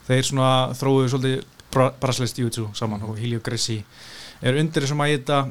þeir 0.08 0.28
svona 0.28 0.52
þróuðu 0.78 1.10
svolítið 1.12 1.42
bra 1.72 1.92
brasilist 2.02 2.40
jútsu 2.40 2.68
saman 2.76 3.04
og 3.08 3.18
Helio 3.20 3.40
Gracie 3.44 3.84
er 4.42 4.58
undir 4.60 4.84
þessum 4.84 5.00
Maeda 5.02 5.42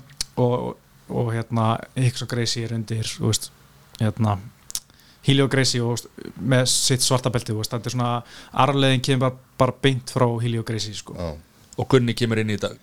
og, 0.41 0.76
og 1.09 1.33
hérna 1.35 1.74
Hickson 1.97 2.28
Gracie 2.31 2.66
er 2.66 2.74
undir 2.76 3.09
þú 3.09 3.31
veist, 3.31 3.51
hérna 4.01 4.39
Gracie 5.51 5.83
og, 5.85 5.97
veist, 5.97 6.09
með 6.37 6.66
sitt 6.72 7.05
svarta 7.05 7.33
belti 7.33 7.53
þú 7.53 7.61
veist, 7.61 7.72
þetta 7.72 7.91
er 7.91 7.97
svona 7.97 8.12
arfleðin 8.64 9.05
kemur 9.05 9.28
bara, 9.28 9.51
bara 9.59 9.76
beint 9.83 10.12
frá 10.12 10.26
Helio 10.43 10.64
Gracie 10.66 10.95
sko. 10.95 11.16
Já. 11.16 11.35
og 11.76 11.89
Gunni 11.89 12.14
kemur 12.14 12.41
inn 12.41 12.53
í 12.53 12.59
þetta 12.59 12.74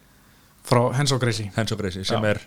frá 0.68 0.84
Hens 0.98 1.14
og 1.14 1.22
Gracie 1.22 2.06
sem 2.06 2.24
Já. 2.24 2.34
er 2.34 2.42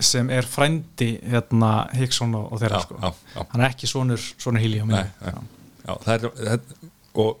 sem 0.00 0.30
er 0.30 0.46
frændi 0.48 1.10
hérna 1.30 1.88
Hickson 1.96 2.34
og, 2.34 2.52
og 2.52 2.60
þeirra 2.62 2.80
Já, 2.80 2.84
sko. 2.86 2.98
já, 3.36 3.44
hann 3.52 3.60
er 3.64 3.68
ekki 3.70 3.86
sonur, 3.90 4.18
sonur 4.40 4.60
Helio 4.62 4.84
Nei, 4.86 5.02
minni. 5.04 5.32
Já, 5.86 5.94
það 6.04 6.14
er, 6.14 6.30
það, 6.46 6.60
og 7.14 7.38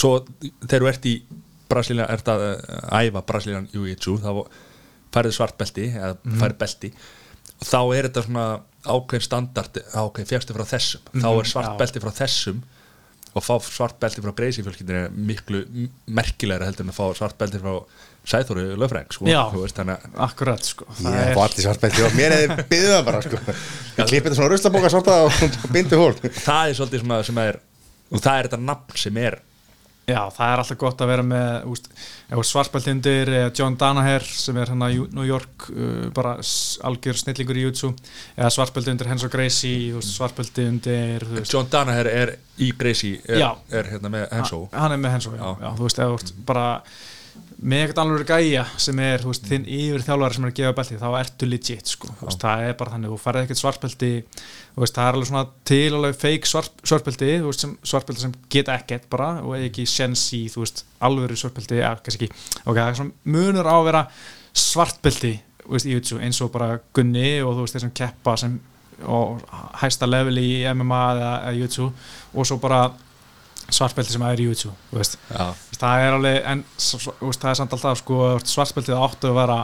svo 0.00 0.12
þegar 0.64 0.84
þú 0.84 0.90
ert 0.92 1.08
í 1.10 1.14
Brasilían, 1.70 2.10
ert 2.10 2.28
að 2.32 2.44
uh, 2.48 2.98
æfa 2.98 3.22
Brasilían 3.26 3.68
Jiu-Jitsu, 3.72 4.16
þá 4.22 4.30
færið 5.14 5.34
svart 5.36 5.56
belti, 5.58 5.88
eða 5.94 6.16
Mhm. 6.24 6.40
færið 6.42 6.58
belti 6.64 6.92
og 7.60 7.66
þá 7.68 7.78
er 7.98 8.06
þetta 8.08 8.22
svona 8.24 8.44
ákveðin 8.88 9.24
standard, 9.26 9.80
ákveðin 9.92 10.28
fjækstu 10.30 10.54
frá 10.56 10.64
þessum 10.64 11.02
þá 11.12 11.26
Mhm, 11.28 11.40
er 11.40 11.48
svart 11.50 11.70
já. 11.74 11.78
belti 11.78 12.00
frá 12.00 12.12
þessum 12.20 12.62
og 13.34 13.42
fá 13.46 13.54
svart 13.62 13.98
belti 14.00 14.22
frá 14.24 14.32
Greisi 14.34 14.62
fjölskyldinu 14.64 15.04
er 15.04 15.10
miklu 15.10 15.60
merkilegra 16.08 16.66
heldur 16.66 16.86
en 16.86 16.90
að 16.90 16.98
fá 16.98 17.04
svart 17.14 17.38
belti 17.38 17.58
frá 17.62 17.74
Sæþóru 18.28 18.64
Löfreng 18.78 19.12
sko, 19.14 19.26
Já. 19.30 19.42
þú 19.52 19.62
veist, 19.64 19.76
þannig 19.80 20.08
akkurat 20.26 20.64
sko. 20.68 20.86
það 21.00 21.14
Ég 21.16 21.30
er, 21.30 21.42
allir 21.44 21.64
svartbelti 21.66 22.04
og 22.04 22.16
mér 22.18 22.34
hefði 22.36 22.64
byggðið 22.70 22.94
það 22.94 23.04
bara 23.08 23.22
sko. 23.24 23.42
Ég 23.96 24.10
klippi 24.10 24.24
þetta 24.28 24.38
svona 24.40 24.50
ruslabóka 24.52 24.90
svarta 24.92 25.20
og 25.26 25.70
bindi 25.72 25.96
hól 26.00 26.12
það 26.20 26.64
er 26.72 26.74
svolítið 26.80 27.04
svona 27.06 27.22
sem 27.30 27.38
er 27.46 27.60
og 28.10 28.20
það 28.20 28.34
er 28.36 28.48
þetta 28.50 28.60
nafn 28.66 29.00
sem 29.00 29.22
er 29.22 29.38
já, 30.10 30.20
það 30.34 30.52
er 30.52 30.60
alltaf 30.62 30.78
gott 30.80 31.02
að 31.04 31.10
vera 31.12 31.22
með 31.22 31.66
úst, 31.70 31.84
svartbeltindir 32.50 33.30
John 33.56 33.76
Danaher 33.78 34.24
sem 34.26 34.56
er 34.58 34.70
hérna 34.72 34.88
í 34.90 34.98
New 35.14 35.26
York 35.26 35.68
uh, 35.70 36.08
bara 36.14 36.36
algjör 36.88 37.18
snillingur 37.20 37.58
í 37.60 37.64
YouTube 37.68 37.94
eða 38.36 38.50
svartbelti 38.54 38.90
undir 38.94 39.10
Henso 39.10 39.30
Gracie 39.30 39.92
þú 39.92 40.00
veist, 40.00 40.14
svartbelti 40.16 40.66
undir 40.70 41.26
þú 41.28 41.38
veist, 41.38 41.54
John 41.54 41.70
Danaher 41.70 42.10
er 42.10 42.34
í 42.60 42.72
Greisi 42.76 43.14
er, 43.24 43.46
er 43.70 43.92
hérna 43.94 44.10
með 44.12 44.26
Hensó 44.34 44.64
hann 44.74 44.96
er 44.96 45.00
með 45.00 45.16
Henso, 45.16 45.34
já, 45.36 45.44
Já. 45.46 45.54
já, 45.62 45.70
þú 45.78 45.86
veist, 45.86 46.02
eða 46.04 46.44
bara 46.50 46.66
með 47.60 47.82
eitthvað 47.84 48.00
alveg 48.06 48.30
gæja 48.30 48.62
sem 48.80 49.00
er 49.04 49.24
veist, 49.26 49.44
þinn 49.48 49.66
yfir 49.68 50.04
þjálfari 50.06 50.36
sem 50.36 50.46
er 50.46 50.52
að 50.52 50.56
gefa 50.60 50.76
belti 50.78 50.98
þá 51.00 51.08
ertu 51.18 51.48
legit, 51.48 51.90
sko, 51.92 52.12
veist, 52.22 52.40
það 52.40 52.64
er 52.68 52.78
bara 52.78 52.94
þannig 52.94 53.12
þú 53.12 53.18
farið 53.20 53.44
ekkert 53.46 53.60
svartbelti 53.60 54.10
veist, 54.80 54.96
það 54.96 55.02
er 55.04 55.18
alveg 55.18 55.28
svona 55.28 55.42
til 55.68 55.90
alveg 55.98 56.16
fake 56.22 56.48
svart, 56.48 56.80
svartbelti 56.88 57.28
svartbelti 57.84 58.24
sem 58.24 58.34
geta 58.52 58.78
ekkert 58.80 59.10
bara 59.12 59.28
og 59.42 59.58
eða 59.58 59.68
ekki 59.68 59.84
sens 59.90 60.24
í, 60.36 60.46
alvöru 61.04 61.36
svartbelti, 61.36 61.82
ja, 61.82 61.92
kannski 62.00 62.30
ekki, 62.30 62.48
ok, 62.64 62.74
það 62.80 62.86
er 62.86 62.98
svona 63.02 63.36
munur 63.36 63.68
á 63.68 63.74
að 63.76 63.86
vera 63.90 64.02
svartbelti 64.56 65.34
eins 66.24 66.40
og 66.40 66.52
bara 66.54 66.78
Gunni 66.96 67.42
og 67.44 67.60
sem 67.68 67.92
keppa 67.94 68.38
sem 68.40 68.56
og 69.08 69.40
hæsta 69.80 70.08
level 70.08 70.40
í 70.40 70.64
MMA 70.74 71.04
eða, 71.14 71.30
eða 71.48 71.56
YouTube 71.56 71.92
og 72.34 72.48
svo 72.48 72.58
bara 72.60 72.82
svartbelti 73.76 74.12
sem 74.14 74.22
er 74.26 74.40
í 74.40 74.46
Já, 75.30 75.46
það 75.80 76.04
er 76.06 76.16
alveg, 76.16 76.40
en 76.52 76.64
það 76.78 77.50
er 77.50 77.58
samt 77.60 77.72
alltaf 77.76 77.98
sko, 78.02 78.18
svartbeltið 78.44 78.98
áttu 79.00 79.30
að 79.30 79.38
vera 79.40 79.58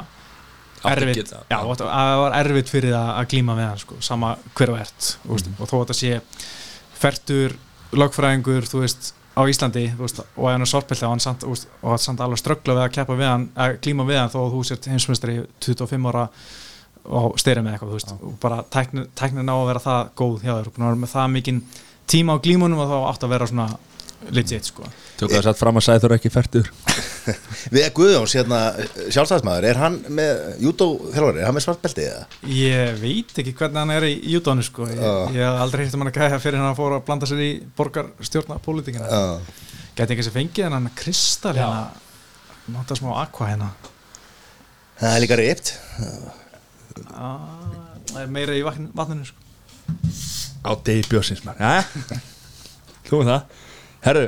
erfitt, 0.86 1.32
að 1.32 1.74
það 1.80 2.20
var 2.22 2.36
erfitt 2.40 2.70
fyrir 2.70 2.92
það 2.94 3.10
að 3.16 3.28
glíma 3.32 3.56
með 3.58 3.68
hann 3.70 3.78
sko, 3.82 4.00
sama 4.00 4.36
hver 4.54 4.70
og 4.74 4.78
ert 4.80 5.16
Mhm. 5.26 5.54
og 5.60 5.68
þó 5.68 5.74
að 5.76 5.84
þetta 5.86 5.98
sé 6.00 6.20
fertur 6.96 7.56
lögfræðingur, 7.92 8.66
þú 8.68 8.82
veist 8.84 9.12
á 9.36 9.42
Íslandi, 9.44 9.86
veist, 9.98 10.20
og 10.36 10.48
hann 10.50 10.62
er 10.64 10.66
svartbeltið 10.70 11.04
og 11.04 11.10
hann 11.10 11.20
samt, 11.20 11.44
og 11.44 11.90
hann 11.90 11.98
samt 11.98 12.20
alveg 12.20 12.38
ströggla 12.40 12.74
við 12.76 12.84
að 12.86 12.92
keppa 12.96 13.16
við 13.18 13.28
hann, 13.28 13.48
að 13.56 13.80
glíma 13.84 14.06
við 14.08 14.18
hann 14.22 14.30
þó 14.32 14.38
að 14.46 14.54
þú 14.54 14.62
sért 14.64 14.88
heimsmestari 14.92 15.36
25 15.60 16.08
ára 16.08 16.28
og 17.06 17.36
styrja 17.38 17.62
með 17.62 17.76
eitthvað, 17.76 17.90
þú 17.92 17.98
veist, 17.98 18.14
og 18.16 18.38
bara 18.40 18.62
tæknin 18.72 19.50
á 19.52 19.54
að 19.56 19.66
vera 19.68 19.82
það 19.84 20.08
góð 20.18 20.40
hjá 20.42 20.54
þér, 20.56 21.06
það 21.12 21.30
mikinn 21.36 21.60
tíma 22.06 22.34
á 22.34 22.42
glímunum 22.42 22.80
og 22.82 22.88
þá 22.90 22.96
átt 23.12 23.26
að 23.26 23.34
vera 23.34 23.46
svona 23.46 23.68
legit, 24.34 24.66
sko. 24.68 24.86
Tökum 25.16 25.36
það 25.36 25.44
satt 25.46 25.60
fram 25.60 25.78
að 25.78 25.84
Sæþór 25.86 26.14
ekki 26.16 26.30
færtur. 26.32 26.70
Við 27.74 27.86
Guðjóns, 27.96 28.34
hérna, 28.36 28.58
sjálfstæðismæður 29.10 29.66
Er 29.70 29.80
hann 29.80 29.96
með, 30.14 30.42
júdó 30.62 30.86
þjálfari, 31.10 31.40
er 31.42 31.48
hann 31.48 31.56
með 31.56 31.64
svartbelti 31.66 32.04
eða? 32.06 32.26
Ég 32.52 33.00
veit 33.00 33.40
ekki 33.42 33.54
hvernig 33.58 33.80
hann 33.82 33.94
er 33.96 34.06
í 34.06 34.12
júdónu 34.34 34.64
sko. 34.66 34.86
ég, 34.90 35.00
ég 35.34 35.40
hef 35.42 35.62
aldrei 35.64 35.86
hitt 35.86 35.96
um 35.96 36.04
hann 36.04 36.12
að 36.12 36.20
gæja 36.20 36.40
fyrir 36.42 36.60
hann 36.62 36.70
að 36.70 36.78
fóra 36.78 37.00
að 37.00 37.06
blanda 37.08 37.30
sér 37.30 37.42
í 37.42 37.50
borgarstjórna 37.78 38.60
pólitíkina 38.62 39.10
Já. 39.10 39.22
Gæti 39.96 40.14
ekki 40.14 40.22
þessi 40.22 40.34
fengið 40.36 40.68
en 40.68 40.76
hann 40.78 40.88
Kristall 40.98 41.56
hérna? 41.58 41.84
Máta 42.74 42.98
smá 42.98 43.10
aqua 43.22 43.50
hérna. 43.50 43.72
Það 45.00 45.12
er 45.12 45.22
líka 45.24 45.40
reypt 45.40 45.74
ah, 47.12 47.42
Það 48.12 48.22
er 48.22 48.32
meira 48.38 48.56
í 48.56 48.64
vatn, 48.66 48.90
vatninu 48.96 49.26
sko. 49.28 49.42
Á 50.66 50.70
degi 50.86 51.04
björsins 51.10 51.44
maður. 51.46 51.86
Þú 53.06 53.22
með 53.22 53.32
það 53.32 53.64
Herru 54.06 54.26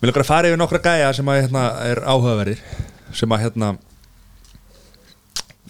Mér 0.00 0.08
langar 0.08 0.22
að 0.24 0.30
fara 0.30 0.48
yfir 0.48 0.60
nokkra 0.60 0.80
gæja 0.84 1.10
sem 1.16 1.28
að 1.28 1.42
hérna 1.42 1.62
er 1.84 2.00
áhugaverðir 2.08 2.60
sem 3.12 3.34
að 3.34 3.42
hérna 3.44 3.74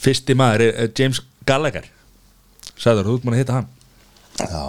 fyrsti 0.01 0.37
maður 0.39 0.65
er, 0.69 0.77
er 0.85 0.93
James 0.97 1.19
Gallagher. 1.49 1.89
Sæður, 2.81 3.09
þú 3.09 3.17
ert 3.19 3.27
múin 3.27 3.35
að 3.37 3.41
hitta 3.43 3.57
hann. 3.59 3.67
Já, 4.39 4.63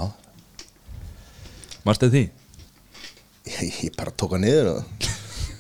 Manstu 1.86 2.10
því? 2.12 2.24
ég, 3.52 3.78
ég 3.86 3.96
bara 3.98 4.12
tók 4.14 4.36
hann 4.36 4.44
niður 4.46 4.70
og 4.72 5.08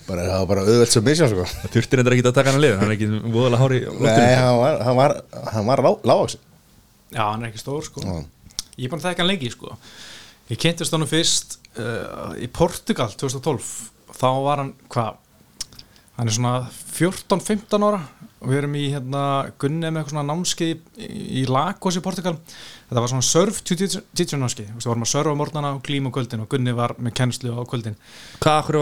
bara, 0.07 0.25
það 0.27 0.35
var 0.41 0.49
bara 0.51 0.65
auðvelt 0.65 0.93
sem 0.93 1.05
misjá 1.05 1.29
sko. 1.31 1.45
Það 1.53 1.73
þurftir 1.75 2.01
endur 2.01 2.15
ekki 2.17 2.25
að 2.27 2.35
taka 2.37 2.51
hann 2.51 2.59
að 2.59 2.65
liða 2.65 2.81
hann 2.81 2.89
er 2.91 2.97
ekki 2.97 3.07
voðalega 3.37 3.61
hári 3.61 3.79
Nei, 4.01 4.35
hann 4.37 4.59
var, 4.59 4.81
hann 4.85 4.99
var, 4.99 5.15
hann 5.55 5.69
var 5.69 5.83
lá, 5.85 5.91
lágvaxin 6.11 6.43
Já, 7.11 7.23
hann 7.25 7.41
er 7.45 7.49
ekki 7.51 7.61
stór 7.63 7.85
sko. 7.85 8.03
Já. 8.05 8.21
Ég 8.77 8.85
er 8.87 8.93
bara 8.93 9.01
að 9.01 9.07
þekka 9.09 9.23
hann 9.23 9.31
lengi 9.33 9.49
sko. 9.51 9.73
Ég 10.51 10.61
kynntist 10.61 10.95
hann 10.95 11.09
fyrst 11.09 11.57
uh, 11.79 12.33
í 12.41 12.49
Portugal 12.51 13.13
2012 13.15 13.71
Þá 14.11 14.29
var 14.43 14.59
hann, 14.61 14.73
hvað 14.91 15.21
Hann 16.21 16.29
er 16.29 16.35
svona 16.35 16.57
14-15 16.69 17.81
ára. 17.81 18.01
Og 18.41 18.49
við 18.49 18.59
erum 18.59 18.75
í 18.77 18.83
hérna 18.89 19.21
Gunni 19.61 19.89
með 19.89 20.01
eitthvað 20.01 20.13
svona 20.15 20.23
námskeið 20.27 21.01
í, 21.01 21.07
í 21.41 21.43
Lagos 21.49 21.97
í 21.97 22.03
Portugal. 22.05 22.35
Þetta 22.89 23.03
var 23.03 23.09
svona 23.09 23.25
surf 23.25 23.61
jiu-jitsu 23.65 24.37
námskeið 24.37 24.69
Við 24.75 24.87
vorum 24.89 25.05
að 25.05 25.11
surfa 25.11 25.33
á 25.33 25.39
morgnana 25.39 25.71
og 25.77 25.81
glíma 25.85 26.11
kvöldin 26.13 26.43
og 26.43 26.49
Gunni 26.51 26.75
var 26.77 26.93
með 27.01 27.15
kennslu 27.17 27.55
á 27.57 27.61
kvöldin. 27.69 27.97
Hvað, 28.41 28.59
akkur, 28.59 28.79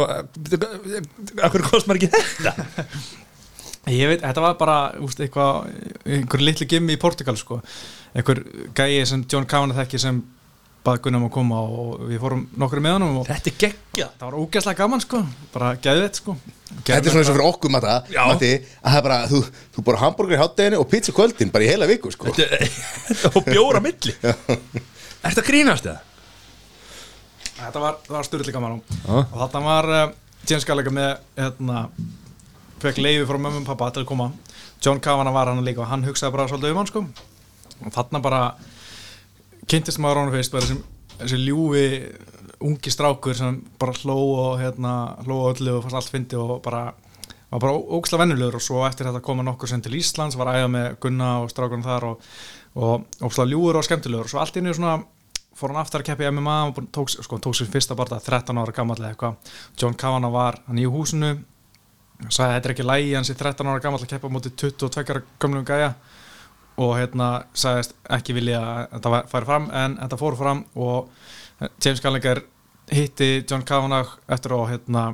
akkur 1.47 1.65
kost 1.69 1.87
maður 1.87 2.01
ekki 2.01 2.11
þetta? 2.17 2.87
Ég 3.99 4.11
veit, 4.11 4.23
þetta 4.25 4.43
var 4.43 4.59
bara 4.59 4.77
úst, 5.03 5.23
eitthvað, 5.23 5.71
einhver 6.07 6.43
litli 6.43 6.67
gimmi 6.69 6.97
í 6.97 7.01
Portugal 7.01 7.39
sko, 7.39 7.61
einhver 8.11 8.43
gæi 8.75 9.05
sem 9.07 9.23
John 9.31 9.47
Kavanagh 9.49 9.79
þekki 9.79 10.01
sem 10.03 10.19
bað 10.85 11.01
Gunnar 11.03 11.19
um 11.19 11.27
að 11.27 11.33
koma 11.35 11.59
og 11.59 12.03
við 12.07 12.21
fórum 12.23 12.45
nokkru 12.59 12.81
með 12.83 13.03
og 13.05 13.27
Þetta 13.27 13.51
er 13.51 13.55
geggja 13.63 14.07
það 14.19 14.25
var 14.25 14.37
ógæslega 14.39 14.79
gaman 14.79 15.03
sko, 15.03 15.21
bara 15.53 15.71
geðvett 15.83 16.19
sko. 16.21 16.35
Þetta 16.69 16.97
er 16.99 17.09
svona 17.09 17.23
eins 17.23 17.31
og 17.31 17.35
fyrir 17.35 17.47
okkur. 17.49 17.73
Matti, 17.73 18.51
að 18.79 18.93
það 18.93 18.99
er 18.99 19.05
bara, 19.07 19.17
þú, 19.31 19.41
þú 19.75 19.85
bara 19.89 20.01
hambúrgar 20.03 20.37
í 20.37 20.41
hátteginu 20.43 20.79
og 20.79 20.87
pizza 20.91 21.15
kvöldin 21.15 21.51
bara 21.53 21.65
í 21.65 21.71
heila 21.71 21.89
viku 21.89 22.11
sko. 22.13 22.31
Og 23.35 23.41
bjóra 23.49 23.81
milli. 23.83 24.15
Ertu 25.25 25.41
að 25.41 25.47
grínast 25.49 25.89
það? 25.89 26.05
Þetta 27.59 27.83
var, 27.83 27.99
var 28.07 28.27
styrli 28.27 28.55
gaman. 28.55 28.77
Og, 28.79 28.99
Já. 29.03 29.17
og 29.19 29.37
þetta 29.41 29.63
var 29.65 29.89
uh, 29.91 30.03
James 30.47 30.67
Gallagher 30.67 30.95
með 30.95 31.09
hérna, 31.35 31.83
fekk 32.79 33.01
leiði 33.03 33.27
frá 33.27 33.39
mömmum 33.41 33.65
og 33.65 33.71
pappa 33.73 33.91
til 33.95 34.05
að 34.05 34.11
koma. 34.13 34.29
John 34.79 35.01
Kavanagh 35.03 35.35
var 35.35 35.51
hann 35.51 35.65
líka 35.65 35.83
og 35.83 35.91
hann 35.91 36.05
hugsaði 36.07 36.37
bara 36.37 36.47
svolítið 36.47 36.75
um 36.75 36.79
hann 36.79 36.91
sko. 36.91 37.03
Og 37.83 37.95
þarna 37.95 38.21
bara 38.23 38.43
kynntist 39.69 40.01
maður 40.01 40.23
honum 40.23 40.35
fyrst 40.37 40.55
bara 40.55 40.65
þessi, 40.65 40.79
þessi 41.19 41.41
ljúfi 41.43 41.85
ungi 42.65 42.91
strákur 42.91 43.37
sem 43.37 43.61
bara 43.79 43.95
hló 44.01 44.17
og 44.17 44.57
hérna, 44.59 44.95
hló 45.25 45.43
og 45.45 45.53
öllu 45.53 45.77
og 45.77 45.85
fannst 45.85 45.99
allt 46.01 46.13
fyndi 46.15 46.39
og 46.39 46.57
bara 46.65 46.89
var 47.49 47.61
bara 47.63 47.77
ógslag 47.97 48.21
vennulegur 48.21 48.59
og 48.59 48.63
svo 48.63 48.81
eftir 48.85 49.07
þetta 49.09 49.23
koma 49.25 49.43
nokkur 49.45 49.69
sem 49.71 49.81
til 49.81 49.95
Íslands 49.97 50.37
var 50.37 50.51
æða 50.53 50.67
með 50.69 50.89
Gunna 51.01 51.29
og 51.43 51.49
strákurinn 51.49 51.85
þar 51.85 52.05
og, 52.11 52.27
og 52.77 53.23
ógslag 53.25 53.49
ljúur 53.49 53.79
og 53.79 53.85
skemmtilegur. 53.87 54.27
Og 54.27 54.33
svo 54.33 54.41
allt 54.41 54.59
inni 54.59 54.73
svona 54.77 54.99
fór 55.57 55.73
hann 55.73 55.81
aftur 55.81 56.03
að 56.03 56.11
keppa 56.11 56.27
í 56.27 56.33
MMA 56.33 56.57
og 56.67 56.83
tók, 56.93 57.09
sko, 57.09 57.39
tók 57.41 57.57
sér 57.57 57.71
fyrsta 57.73 57.97
barða 57.97 58.21
13 58.21 58.61
ára 58.61 58.75
gammal 58.75 58.99
eða 58.99 59.13
eitthvað. 59.15 59.55
John 59.81 59.97
Kavanagh 59.97 60.35
var 60.35 60.59
hann 60.67 60.81
í 60.81 60.85
húsinu. 60.85 61.33
Sagði 62.27 62.45
að 62.45 62.55
þetta 62.55 62.69
er 62.69 62.75
ekki 62.75 62.85
lægi 62.85 63.17
hans 63.17 63.33
í 63.33 63.37
13 63.39 63.71
ára 63.71 63.81
gammal 63.83 64.03
að 64.03 64.13
keppa 64.13 64.31
móti 64.31 64.53
22 64.53 65.05
ára 65.09 65.25
gömlum 65.41 65.65
gæja 65.65 65.93
og 66.79 66.95
hérna 66.95 67.29
sagðist 67.57 67.95
ekki 68.15 68.35
vilja 68.37 68.59
að 68.61 68.81
þetta 68.93 69.21
færi 69.31 69.49
fram 69.49 69.67
en 69.75 69.97
þetta 69.99 70.19
fór 70.19 70.37
fram 70.39 70.63
og 70.79 71.09
James 71.83 72.01
Gallagher 72.03 72.41
hitti 72.91 73.29
John 73.43 73.65
Kavanagh 73.67 74.15
eftir 74.31 74.55
og 74.55 74.69
hérna 74.71 75.09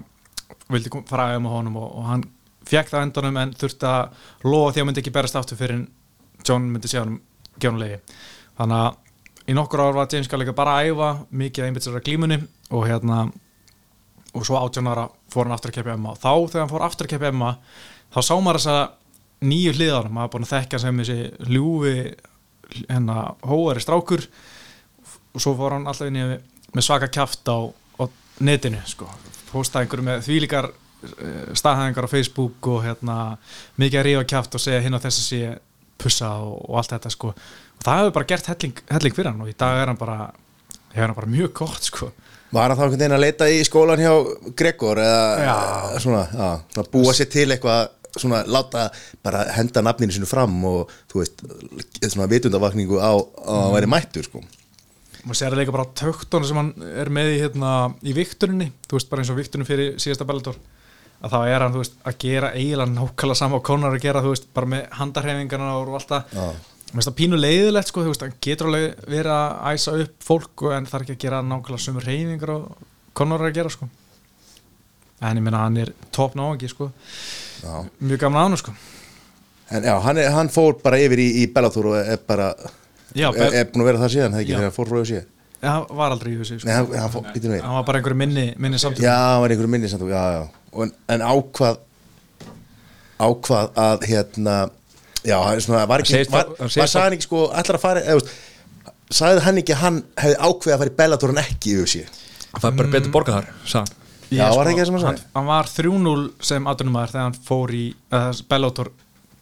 vildi 0.69 0.91
fara 1.09 1.29
aðeins 1.29 1.45
með 1.45 1.55
honum 1.57 1.79
og, 1.81 1.87
og 1.99 2.09
hann 2.09 2.25
fekk 2.65 2.91
það 2.91 3.07
endanum 3.07 3.39
en 3.41 3.53
þurfti 3.57 3.89
að 3.89 4.27
lofa 4.45 4.73
því 4.73 4.77
að 4.77 4.81
hann 4.81 4.89
myndi 4.91 5.03
ekki 5.03 5.15
berast 5.15 5.39
aftur 5.39 5.59
fyrir 5.59 5.79
en 5.79 5.87
John 6.45 6.69
myndi 6.69 6.91
sé 6.91 7.01
honum 7.01 7.19
gjónulegi 7.61 7.97
þannig 8.59 8.83
að 8.83 9.49
í 9.49 9.55
nokkur 9.57 9.83
ár 9.85 9.97
var 9.97 10.11
James 10.11 10.29
Gallagher 10.29 10.57
bara 10.57 10.77
að 10.79 10.91
æfa 10.91 11.09
mikið 11.29 11.63
að 11.63 11.71
einbytt 11.71 11.87
sér 11.87 11.97
að 11.99 12.05
glímunni 12.07 12.39
og 12.73 12.85
hérna 12.89 13.23
og 14.35 14.45
svo 14.45 14.59
18 14.59 14.91
ára 14.91 15.07
fór 15.31 15.47
hann 15.47 15.55
aftur 15.55 15.71
að 15.71 15.79
keppa 15.79 15.97
MMA 15.97 16.13
og 16.13 16.21
þá 16.21 16.31
þegar 16.51 16.63
hann 16.63 16.73
fór 16.73 16.85
aftur 16.85 17.07
að 17.07 17.15
keppa 17.15 17.31
MMA 17.33 17.51
þá 18.15 18.19
sá 18.21 18.33
maður 18.35 18.61
þessa 18.61 18.77
nýju 19.43 19.73
hliðar 19.75 20.07
maður 20.13 20.31
búin 20.35 20.47
að 20.47 20.53
þekka 20.55 20.79
sem 20.81 21.01
þessi 21.03 21.17
ljúfi 21.51 21.95
hérna 22.87 23.17
hóari 23.45 23.83
strákur. 23.83 24.23
Og 25.35 25.43
svo 25.43 25.55
fór 25.59 25.75
hann 25.75 25.87
alltaf 25.87 26.07
inn 26.07 26.19
í 26.21 26.25
með 26.75 26.85
svaka 26.87 27.09
kjaft 27.11 27.47
á, 27.51 27.57
á 27.99 28.03
netinu 28.43 28.79
sko, 28.87 29.07
postaði 29.51 29.85
einhverju 29.85 30.05
með 30.07 30.23
þvílíkar 30.27 30.69
eh, 30.71 31.53
staðhæðingar 31.55 32.07
á 32.07 32.13
Facebook 32.13 32.69
og 32.71 32.81
hérna 32.83 33.17
mikið 33.79 33.99
að 34.01 34.07
rífa 34.09 34.25
kjaft 34.31 34.57
og 34.57 34.63
segja 34.63 34.81
hinn 34.83 34.95
á 34.95 35.03
þess 35.03 35.21
að 35.21 35.27
sé 35.29 35.53
pussa 35.99 36.31
og, 36.43 36.57
og 36.69 36.79
allt 36.81 36.95
þetta 36.95 37.11
sko. 37.13 37.31
Og 37.35 37.85
það 37.85 38.01
hefur 38.01 38.15
bara 38.17 38.29
gert 38.31 38.49
helling, 38.51 38.81
helling 38.91 39.15
fyrir 39.15 39.31
hann 39.31 39.43
og 39.45 39.51
í 39.51 39.57
dag 39.59 39.81
er 39.83 39.91
hann 39.91 39.99
bara 39.99 40.17
hefur 40.95 41.07
hann 41.09 41.19
bara 41.19 41.31
mjög 41.35 41.53
gott 41.61 41.87
sko. 41.91 42.11
Var 42.55 42.71
hann 42.71 42.77
þá 42.77 42.83
einhvern 42.85 42.99
veginn 42.99 43.15
að 43.17 43.23
leita 43.23 43.47
í 43.51 43.61
skólan 43.67 44.03
hjá 44.03 44.11
Gregor 44.55 44.99
eða 45.03 45.23
Já. 45.43 45.55
svona, 46.03 46.23
já, 46.31 46.83
búa 46.91 47.15
sér 47.15 47.31
til 47.33 47.47
eitthvað 47.51 47.94
svona 48.15 48.43
láta 48.47 48.89
bara 49.25 49.45
henda 49.55 49.83
nafninu 49.85 50.15
sinu 50.15 50.29
fram 50.29 50.53
og 50.67 50.93
þú 51.11 51.21
veist, 51.21 51.43
svona 52.07 52.29
vitundavakningu 52.31 53.01
á, 53.01 53.11
á 53.15 53.53
að 53.65 53.73
væri 53.77 53.91
mættur 53.91 54.27
sko. 54.27 54.43
maður 55.25 55.39
sér 55.39 55.53
það 55.55 55.61
líka 55.63 55.75
bara 55.75 55.89
töktunum 55.97 56.47
sem 56.47 56.61
hann 56.61 56.71
er 57.01 57.09
með 57.09 57.33
í, 57.33 57.41
hérna, 57.41 57.71
í 58.05 58.13
vikturinni 58.15 58.71
þú 58.85 58.99
veist 58.99 59.11
bara 59.11 59.23
eins 59.23 59.33
og 59.33 59.39
vikturinn 59.39 59.67
fyrir 59.67 59.99
síðasta 60.01 60.27
Bellator 60.29 60.59
að 61.25 61.33
þá 61.33 61.39
er 61.49 61.63
hann 61.63 61.73
þú 61.73 61.81
veist 61.81 61.99
að 62.05 62.17
gera 62.21 62.53
eiginlega 62.53 62.93
nákvæmlega 62.93 63.39
sama 63.39 63.59
og 63.59 63.65
konar 63.65 63.95
að 63.95 64.05
gera 64.05 64.23
þú 64.23 64.33
veist 64.35 64.47
bara 64.53 64.71
með 64.75 64.87
handarhefingarna 64.99 65.75
og 65.79 65.93
allt 65.97 66.11
það 66.11 66.35
Já. 66.35 66.45
mér 66.45 66.95
finnst 66.95 67.09
það 67.09 67.19
pínu 67.21 67.39
leiðilegt 67.39 67.91
sko 67.91 68.03
þú 68.05 68.13
veist 68.13 68.25
hann 68.25 68.35
getur 68.45 68.69
alveg 68.69 69.05
verið 69.09 69.31
að 69.33 69.73
æsa 69.73 69.95
upp 70.05 70.27
fólk 70.29 70.65
og 70.67 70.75
en 70.75 70.89
það 70.89 70.99
er 70.99 71.05
ekki 71.05 71.15
að 71.15 71.23
gera 71.25 71.43
nákvæmlega 71.47 71.85
sömur 71.87 72.09
hefingar 72.11 72.53
og 72.55 72.89
konar 73.17 73.47
að 73.47 73.55
gera 73.57 73.73
sko 73.73 73.89
en 75.21 75.39
ég 75.39 75.45
meina 75.45 75.63
hann 75.63 75.77
er 75.83 75.93
top 76.15 76.35
náðungi 76.35 76.69
sko. 76.71 76.89
Já. 77.63 77.85
mjög 77.99 78.19
gaman 78.25 78.41
að 78.41 78.49
hann 78.49 78.61
sko. 78.63 78.73
En 79.75 79.85
já, 79.87 79.95
hann, 80.05 80.17
er, 80.21 80.29
hann 80.35 80.51
fór 80.53 80.75
bara 80.83 80.99
yfir 81.01 81.21
í, 81.23 81.29
í 81.41 81.45
Bellator 81.53 81.87
og 81.93 81.95
er 82.01 82.19
bara 82.27 82.51
Já, 83.15 83.29
er, 83.31 83.61
er 83.61 83.71
búin 83.71 83.81
að 83.85 83.87
vera 83.89 84.01
það 84.03 84.13
síðan, 84.13 84.35
það 84.35 84.43
ekki, 84.43 84.53
þegar 84.53 84.67
hann 84.67 84.75
fór 84.75 84.91
frá 84.91 84.99
þessi 84.99 85.21
það 85.65 85.85
var 85.97 86.13
aldrei 86.13 86.31
í 86.33 86.37
þessu 86.41 86.57
Nei, 86.57 86.61
sko. 86.61 86.73
hann, 86.75 86.91
hann 86.99 87.13
fór, 87.13 87.27
við. 87.33 87.55
Hann 87.63 87.77
var 87.79 87.85
bara 87.87 88.01
einhverju 88.01 88.19
minni, 88.19 88.45
minni 88.61 88.81
samtökum 88.81 89.07
Já, 89.07 89.15
hann 89.15 89.41
var 89.41 89.53
einhverju 89.55 89.71
minni 89.73 89.89
samt, 89.89 90.05
já, 90.11 90.23
já. 90.35 90.43
Og, 90.75 90.91
En 91.15 91.23
ákvað 91.25 91.79
ákvað 93.25 93.77
að 93.79 94.05
hérna 94.09 94.55
já, 95.23 95.37
hann 95.39 95.55
er 95.55 95.63
svona, 95.63 95.85
var 95.89 96.03
ekki 96.03 96.21
var, 96.29 96.49
hann 96.59 96.67
var, 96.67 96.73
sagði 96.75 97.05
hann 97.05 97.17
ekki 97.17 97.27
sko, 97.29 97.43
allar 97.55 97.79
að 97.79 97.85
fara 97.85 98.03
eða, 98.13 98.35
sagði 99.15 99.45
hann 99.47 99.61
ekki 99.61 99.75
að 99.75 99.83
hann 99.85 99.99
hefði 100.19 100.39
ákveðið 100.49 100.75
að 100.75 100.81
fara 100.83 100.91
í 100.93 100.97
Bellator 100.99 101.33
en 101.33 101.41
ekki 101.45 101.71
í 101.73 101.77
UFC 101.81 102.03
Það 102.55 102.67
er 102.69 102.77
bara 102.79 102.91
betur 102.93 103.13
borgað 103.15 103.39
þar, 103.39 103.95
hann. 104.29 104.37
Já, 104.37 104.45
var 104.51 104.65
það 104.65 104.71
ekki 104.71 104.83
það 104.83 104.89
sem 104.89 104.97
hann 104.97 105.07
hann, 105.07 105.17
sagði? 105.17 105.33
hann 105.35 105.49
var 105.49 105.71
3-0 105.71 106.45
sem 106.51 106.69
aðdunumæður 106.71 107.13
þegar 107.15 107.27
hann 107.29 107.41
fór 107.49 107.75
í 107.75 107.85
uh, 108.11 108.29
Bellator 108.51 108.91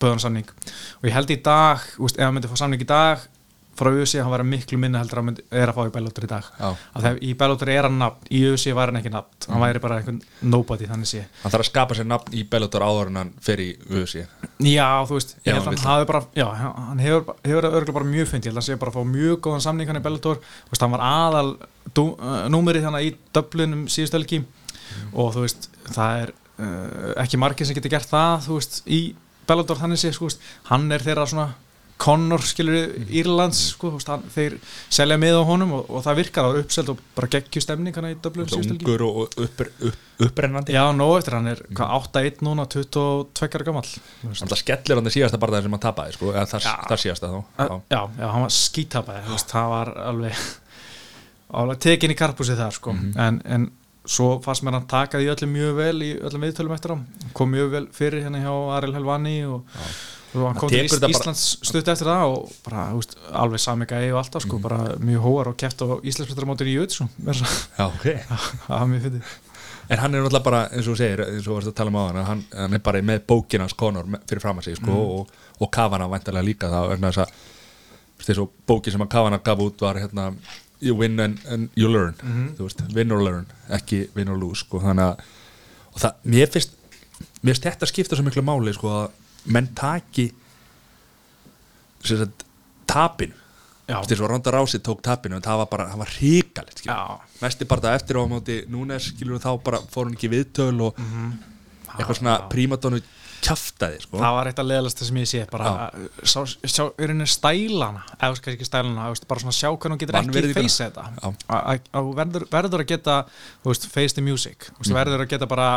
böðan 0.04 0.24
samning 0.24 0.50
og 0.50 1.08
ég 1.08 1.16
held 1.16 1.32
í 1.32 1.40
dag, 1.44 1.86
úst, 2.04 2.20
ef 2.20 2.28
hann 2.28 2.36
myndi 2.36 2.52
fá 2.52 2.60
samning 2.60 2.84
í 2.84 2.90
dag 2.90 3.24
frá 3.78 3.90
UFC 3.90 4.20
hann 4.22 4.32
var 4.32 4.44
miklu 4.46 4.78
minna 4.78 5.02
heldur 5.02 5.20
að 5.20 5.30
hann 5.30 5.38
er 5.50 5.72
að 5.72 5.78
fá 5.78 5.88
í 5.88 5.94
Bellator 5.94 6.26
í 6.28 6.30
dag. 6.30 6.50
Að 6.62 7.06
þegar 7.06 7.20
í 7.26 7.32
Bellator 7.40 7.72
er 7.74 7.88
hann 7.88 7.98
nafn, 8.02 8.28
í 8.30 8.42
UFC 8.50 8.74
var 8.78 8.92
hann 8.92 9.00
ekki 9.00 9.12
nafn. 9.14 9.34
Hann 9.50 9.64
væri 9.64 9.82
bara 9.84 9.98
einhvern 10.00 10.20
nobody 10.54 10.90
þannig 10.90 11.10
sé. 11.10 11.24
Hann 11.42 11.54
þarf 11.54 11.66
að 11.66 11.70
skapa 11.72 11.98
sér 11.98 12.10
nafn 12.10 12.38
í 12.38 12.46
Bellator 12.50 12.86
áður 12.86 13.12
en 13.12 13.22
hann 13.22 13.34
fer 13.44 13.64
í 13.64 13.70
UFC 13.90 14.24
Já, 14.64 14.88
þú 15.10 15.18
veist, 15.18 15.36
ég 15.42 15.56
held 15.56 15.64
að 15.64 15.70
hann 15.72 15.86
hafi 15.90 16.10
bara 16.12 16.24
já, 16.38 16.46
hann 16.54 17.04
hefur, 17.04 17.38
hefur 17.44 17.70
örgulega 17.72 17.98
bara 17.98 18.12
mjög 18.14 18.30
fyndi 18.30 18.50
ég 18.50 18.54
held 18.54 18.62
að 18.62 18.62
hann 18.62 18.70
sé 18.70 18.82
bara 18.84 18.94
að 18.94 19.00
fá 19.00 19.14
mjög 19.16 19.40
góðan 19.48 19.66
samning 19.66 19.90
hann 19.90 20.02
í 20.02 20.06
Bellator. 20.06 20.44
Hann 20.78 20.94
var 20.94 21.06
aðal 21.10 21.48
uh, 21.58 22.36
númerið 22.54 22.86
þannig 22.90 23.10
í 23.10 23.16
Dublin 23.34 23.80
um 23.80 23.88
síðustu 23.92 24.20
helgi 24.20 24.44
og 25.14 25.34
þú 25.36 25.46
veist, 25.46 25.70
það 25.90 26.24
er 26.24 26.34
uh, 26.34 27.12
ekki 27.24 27.42
margir 27.42 27.70
sem 27.70 27.78
getur 27.78 27.94
gert 27.96 28.10
það 28.12 28.48
þú 28.48 28.62
veist, 28.62 28.82
í 28.88 29.02
Bellator 29.44 29.82
þannig 29.82 30.00
sé 30.00 30.14
sko, 30.16 30.32
hann 30.70 30.88
er 30.96 31.04
þeirra 31.04 31.28
svona 31.28 31.52
Connor 32.04 32.42
skilur 32.44 32.90
Írlands 33.14 33.60
sko, 33.76 33.94
veist, 33.94 34.10
hann, 34.12 34.24
þeir 34.34 34.56
selja 34.92 35.16
með 35.22 35.38
á 35.40 35.44
honum 35.48 35.76
og, 35.78 35.92
og 35.94 36.04
það 36.04 36.18
virkar, 36.20 36.48
það 36.48 36.56
var 36.56 36.64
uppselt 36.64 36.90
og 36.92 37.04
bara 37.16 37.30
geggju 37.36 37.64
stemning 37.64 37.96
hann 37.96 38.08
í 38.10 38.16
Dublin 38.24 38.50
síðustu 38.50 38.74
helgi 38.74 38.88
Ungur 38.88 39.04
og 39.06 39.38
upp, 39.46 39.62
upp, 39.88 40.02
upprennandi. 40.28 40.76
Já, 40.76 40.82
nóg 40.96 41.14
eftir, 41.20 41.38
hann 41.38 41.52
er 41.54 41.62
hvað, 41.70 41.94
8-1 42.10 42.44
núna, 42.48 42.66
22 42.74 43.48
ára 43.48 43.76
veist. 43.78 44.02
Hann 44.26 44.58
skellir 44.60 45.00
hann 45.00 45.12
í 45.12 45.16
síðasta 45.16 45.40
barðaði 45.40 45.70
sem 45.70 45.78
hann 45.78 45.86
tapaði 45.86 46.18
sko, 46.18 46.34
eða 46.34 46.46
þar, 46.56 46.68
þar 46.90 47.04
síðasta 47.06 47.32
þá. 47.32 47.40
Já, 47.40 47.70
já, 47.96 48.02
já, 48.20 48.28
hann 48.34 48.48
var 48.48 48.58
skítapaði 48.58 49.40
það 49.54 49.72
var 49.78 49.94
alveg 50.10 50.44
alveg 51.62 51.82
tekin 51.86 52.14
í 52.14 52.18
karpúsi 52.18 52.58
þar 52.58 52.76
sko. 52.76 52.98
en, 52.98 53.40
en 53.46 53.70
svo 54.06 54.40
fannst 54.44 54.66
mér 54.66 54.76
hann 54.80 54.88
taka 54.92 55.20
því 55.22 55.30
öllum 55.34 55.54
mjög 55.56 55.78
vel 55.78 55.96
í 56.04 56.10
öllum 56.20 56.44
viðtölum 56.44 56.74
eftir 56.76 56.92
á. 56.92 56.98
Kom 57.38 57.54
mjög 57.54 57.70
vel 57.72 57.86
fyrir 57.96 58.26
hérna 58.26 58.42
hjá 58.44 58.52
Ariel 58.78 58.98
Helvani 58.98 59.36
og, 59.48 59.64
og 60.34 60.44
hann 60.50 60.60
kom 60.60 60.70
til 60.74 60.84
Ís, 60.84 60.98
Íslands 61.08 61.44
stutt 61.64 61.88
eftir 61.94 62.10
það 62.10 62.34
og 62.34 62.52
bara, 62.66 62.90
veist, 62.98 63.16
alveg 63.32 63.64
sami 63.64 63.88
gæi 63.88 64.10
og 64.12 64.20
alltaf 64.24 64.44
sko, 64.44 64.60
bara 64.64 64.82
mjög 65.00 65.24
hóar 65.28 65.52
og 65.54 65.58
keft 65.62 65.86
á 65.86 65.88
Íslandsmyndaramótur 66.04 66.68
í 66.68 66.76
Jötsson 66.76 67.12
það 67.24 67.42
Já, 67.80 67.88
ok. 67.88 68.06
Var 68.68 68.86
mjög 68.92 69.08
fyndið. 69.08 69.34
En 69.92 70.00
hann 70.00 70.14
er 70.16 70.24
náttúrulega 70.24 70.44
bara, 70.48 70.62
eins 70.72 70.88
og 70.88 70.94
þú 70.96 71.00
segir 71.00 71.24
eins 71.26 71.42
og 71.44 71.50
þú 71.50 71.56
varst 71.58 71.72
að 71.74 71.80
tala 71.80 71.92
um 71.92 71.98
á 72.00 72.04
hann, 72.08 72.20
hann, 72.28 72.44
hann 72.56 72.78
er 72.78 72.84
bara 72.84 73.02
með 73.04 73.26
bókinans 73.28 73.76
með- 73.76 74.22
fyrir 74.30 74.42
fram 74.44 74.60
að 74.62 74.70
sig 74.70 74.78
sko, 74.80 75.00
og, 75.20 75.34
og 75.60 75.72
Kavana 75.72 76.08
væntalega 76.12 76.48
líka 76.48 76.70
það 76.72 76.90
vegna 76.94 77.12
þess 77.12 78.40
að 78.40 78.48
bókin 78.68 78.94
sem 78.96 79.04
að 79.04 79.12
Kavana 79.12 79.40
gaf 79.44 79.60
út 79.60 79.82
var 79.84 80.00
hérna 80.00 80.30
you 80.84 80.96
win 81.00 81.20
and, 81.24 81.40
and 81.48 81.70
you 81.80 81.88
learn. 81.90 82.14
Þú 82.58 82.68
veist, 82.68 82.84
win 82.96 83.12
or 83.16 83.24
learn, 83.24 83.46
ekki 83.74 84.04
win 84.18 84.30
or 84.34 84.38
lose 84.40 84.66
sko, 84.66 84.82
þannig 84.84 85.06
að 85.08 85.24
það, 86.04 86.18
mér 86.36 86.52
finnst, 86.54 86.76
mér 87.42 87.54
finnst 87.54 87.68
þetta 87.70 87.90
skipta 87.92 88.20
svo 88.20 88.26
miklu 88.28 88.44
máli 88.46 88.74
sko 88.76 88.92
að 89.02 89.22
menn 89.56 89.70
taki 89.78 90.28
sagt, 92.04 92.44
veist, 94.00 94.12
eins 94.14 94.22
og 94.24 94.30
Ronda 94.32 94.52
Rási 94.54 94.80
tók 94.84 95.02
tapinu 95.04 95.36
en 95.38 95.44
það 95.44 95.58
var 95.64 95.68
bara, 95.72 95.86
það 95.92 96.00
var. 96.04 96.12
Já. 96.88 97.20
næsti 97.44 97.66
bara 97.68 97.82
það 97.84 97.98
eftir 98.00 98.20
á 98.20 98.24
móti 98.32 98.56
Núnes 98.72 99.10
skilur 99.12 99.42
þá 99.44 99.50
bara 99.64 99.80
fór 99.92 100.08
hún 100.08 100.16
ekki 100.16 100.30
viðtöl 100.32 100.78
og 100.88 100.96
eitthvað 101.98 102.18
svona 102.20 102.36
prímadónu 102.52 103.02
kjaftaði 103.44 104.00
sko. 104.04 104.18
það 104.22 104.36
var 104.38 104.50
eitt 104.50 104.62
að 104.62 104.70
leðalast 104.72 105.04
sem 105.04 105.20
ég 105.20 105.30
sé 105.30 105.44
bara 105.52 105.74
henni 106.98 107.28
stælana 107.30 108.04
ekki 108.24 108.68
stælana, 108.68 109.12
bara 109.30 109.44
svona 109.44 109.56
sjá 109.56 109.70
hvernig 109.70 109.96
hún 109.96 110.02
getur 110.02 110.18
ekki 110.20 110.32
Vanvirðinguna. 110.32 110.66
face 110.66 110.88
þetta 110.88 111.84
þú 111.92 112.16
verður, 112.20 112.48
verður 112.54 112.84
að 112.84 112.92
geta 112.94 113.20
face 113.94 114.18
the 114.18 114.26
music, 114.26 114.70
veist, 114.80 114.96
verður 114.96 115.26
að 115.26 115.32
geta 115.36 115.50
bara 115.50 115.70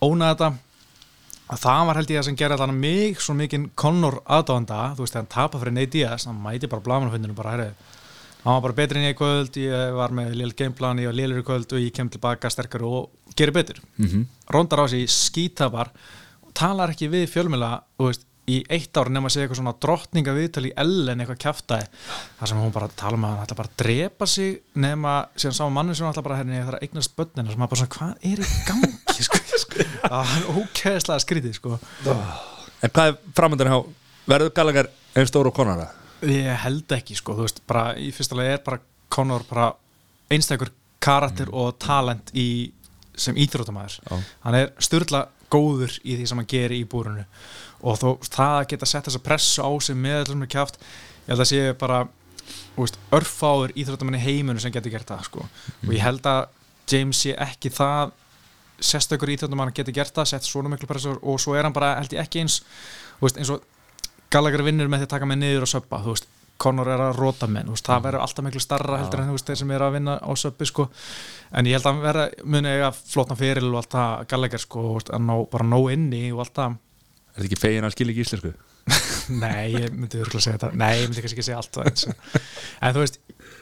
óna 0.00 0.32
þetta 0.32 0.52
að 1.50 1.62
það 1.64 1.86
var 1.88 1.98
held 1.98 2.12
ég 2.14 2.20
að 2.20 2.28
sem 2.28 2.38
gera 2.38 2.58
þannig 2.60 2.82
mig 2.84 3.22
svo 3.22 3.34
mikinn 3.34 3.70
Conor 3.74 4.20
aðdáðanda, 4.22 4.82
þú 4.94 5.06
veist, 5.06 5.16
þegar 5.16 5.24
hann 5.24 5.32
tapa 5.34 5.62
fyrir 5.62 5.76
Nate 5.76 5.94
Diaz, 5.96 6.28
hann 6.30 6.38
mæti 6.44 6.70
bara 6.70 6.84
blamanafundinu 6.86 7.34
bara, 7.34 7.56
herri, 7.56 7.96
hann 8.44 8.54
var 8.54 8.62
bara 8.68 8.78
betri 8.78 9.00
en 9.00 9.08
ég 9.08 9.16
í 9.16 9.18
kvöld 9.18 9.58
ég 9.58 9.96
var 9.98 10.14
með 10.14 10.36
lill 10.38 10.54
gameplan, 10.54 11.02
ég 11.02 11.10
var 11.10 11.18
lillur 11.18 11.42
í 11.42 11.48
kvöld 11.48 11.74
og 11.74 11.82
ég 11.82 11.90
kem 11.96 12.12
tilbaka 12.12 12.52
sterkar 12.54 12.86
og 12.86 13.34
gerir 13.34 13.56
betur 13.56 13.82
mm. 13.96 14.06
-hmm. 14.06 14.24
Ronda 14.54 14.78
Rási 14.78 15.02
skítapar 15.10 15.90
og 15.90 16.19
talar 16.60 16.92
ekki 16.94 17.08
við 17.12 17.30
fjölmjöla 17.32 17.72
í 18.50 18.58
eitt 18.72 18.96
ár 18.98 19.10
nema 19.12 19.28
að 19.28 19.34
segja 19.34 19.46
eitthvað 19.46 19.60
svona 19.60 19.74
drottninga 19.84 20.32
viðtal 20.34 20.64
í 20.66 20.72
Ellen 20.80 21.22
eitthvað 21.22 21.40
kjaftaði 21.44 21.86
þar 22.38 22.50
sem 22.50 22.60
hún 22.60 22.72
bara 22.74 22.88
tala 22.98 23.18
um 23.18 23.26
að 23.26 23.34
hann 23.34 23.44
ætla 23.44 23.58
bara 23.60 23.70
að 23.70 23.76
drepa 23.82 24.28
sig 24.30 24.56
nema 24.80 25.12
síðan 25.38 25.56
sá 25.58 25.62
manni 25.72 25.94
sem 25.96 26.06
hann 26.06 26.14
ætla 26.14 26.24
bara 26.26 26.38
hérna 26.40 26.56
ég 26.56 26.66
þarf 26.66 26.80
að 26.80 26.86
eignast 26.88 27.14
börnina 27.18 27.52
sem 27.52 27.62
hann 27.62 27.70
bara 27.70 27.82
svona 27.82 27.94
hvað 27.96 28.26
er 28.32 28.42
í 28.42 28.48
gangi? 28.66 28.90
Sko, 29.20 29.40
sko. 29.64 29.86
það 30.06 30.34
er 30.34 30.48
ókeðslega 30.56 31.24
skrítið 31.26 31.56
sko. 31.60 31.78
En 32.80 32.94
hvað 32.96 33.12
er 33.12 33.18
framöndan 33.36 33.70
hjá 33.70 33.78
verður 34.30 34.54
Gallagher 34.56 34.90
einn 35.14 35.30
stóru 35.30 35.54
konara 35.54 35.90
Ég 36.26 36.50
held 36.66 36.92
ekki 36.92 37.16
sko, 37.16 37.36
þú 37.38 37.46
veist, 37.46 37.62
bara 37.68 37.94
í 37.96 38.10
fyrsta 38.12 38.36
lagi 38.36 38.56
er 38.56 38.64
bara 38.64 38.82
Conor 39.10 39.44
bara 39.48 39.70
einstakur 40.30 40.70
karakter 41.02 41.48
og 41.56 41.78
talent 41.80 42.28
í, 42.36 42.70
sem 43.16 43.36
íþróttamæður 43.40 44.00
Já. 44.04 44.18
hann 44.44 44.58
er 44.58 44.72
styrla 44.82 45.24
góður 45.52 45.96
í 46.04 46.16
því 46.18 46.28
sem 46.30 46.40
hann 46.40 46.50
gerir 46.50 46.78
í 46.78 46.86
búrunu 46.88 47.26
og 47.80 47.98
þó, 48.00 48.08
það 48.24 48.56
að 48.56 48.68
geta 48.72 48.88
sett 48.88 49.08
þessa 49.08 49.22
pressu 49.24 49.64
á 49.64 49.70
sig 49.82 49.98
með 49.98 50.22
allir 50.24 50.40
með 50.42 50.52
kjáft 50.54 50.80
ég 50.80 51.32
held 51.32 51.44
að 51.44 51.50
sé 51.50 51.60
bara 51.80 52.00
örfáður 53.14 53.74
íþróttamenn 53.78 54.18
í 54.18 54.24
heiminu 54.24 54.62
sem 54.62 54.72
getur 54.74 54.92
gert 54.94 55.08
það 55.10 55.26
sko. 55.28 55.44
og 55.86 55.92
ég 55.94 56.02
held 56.04 56.26
að 56.26 56.48
James 56.90 57.20
sé 57.22 57.34
ekki 57.38 57.70
það 57.74 58.14
sérstakur 58.80 59.30
íþróttamann 59.34 59.74
getur 59.76 59.94
gert 59.94 60.14
það 60.16 60.32
sett 60.32 60.48
svona 60.48 60.72
miklu 60.72 60.88
pressu 60.88 61.14
og 61.20 61.40
svo 61.42 61.54
er 61.54 61.68
hann 61.68 61.76
bara 61.76 61.96
held 62.00 62.14
ég 62.16 62.22
ekki 62.24 62.44
eins 62.44 62.60
veist, 63.20 63.38
eins 63.38 63.52
og 63.52 63.64
Gallagher 64.30 64.62
vinnur 64.62 64.88
með 64.88 65.02
því 65.02 65.08
að 65.08 65.14
taka 65.14 65.28
með 65.28 65.42
niður 65.42 65.66
og 65.66 65.72
söppa 65.72 66.00
þú 66.04 66.14
veist, 66.14 66.28
Conor 66.60 66.90
er 66.92 67.02
að 67.06 67.18
róta 67.18 67.48
menn 67.50 67.70
veist, 67.72 67.86
það 67.86 68.06
verður 68.06 68.24
alltaf 68.26 68.46
miklu 68.46 68.62
starra 68.62 69.00
heldur 69.00 69.22
en 69.22 69.32
þeir 69.38 69.60
sem 69.62 69.74
er 69.74 69.84
að 69.86 69.94
vinna 69.96 70.16
á 70.20 70.30
söppi 70.36 70.68
sko. 70.68 70.88
en 71.56 71.68
ég 71.68 71.78
held 71.78 71.88
að 71.90 72.02
verða 72.04 72.26
muni 72.44 72.74
eiga 72.74 72.90
flotna 72.92 73.36
fyrir 73.38 73.66
og 73.70 73.78
allt 73.80 73.94
það 73.96 74.26
Gallagher 74.32 74.64
sko, 74.64 74.84
ná, 75.18 75.34
bara 75.52 75.68
ná 75.68 75.78
inni 75.94 76.26
og 76.32 76.44
allt 76.44 76.56
það. 76.60 76.76
Er 77.30 77.38
þetta 77.38 77.48
ekki 77.48 77.60
fegin 77.62 77.88
að 77.88 77.94
skilja 77.96 78.14
ekki 78.14 78.26
íslensku? 78.26 78.52
Nei, 79.42 79.66
ég 79.76 79.92
myndi 79.94 80.20
örgulega 80.20 80.44
segja 80.46 80.58
þetta 80.58 80.72
Nei, 80.74 80.94
ég 80.98 81.08
myndi 81.08 81.24
kannski 81.24 81.38
ekki 81.38 81.46
segja 81.46 81.60
allt 81.60 81.76
það 81.76 81.90
eins 81.90 82.06
En 82.80 82.94
þú 82.94 83.04
veist, 83.04 83.20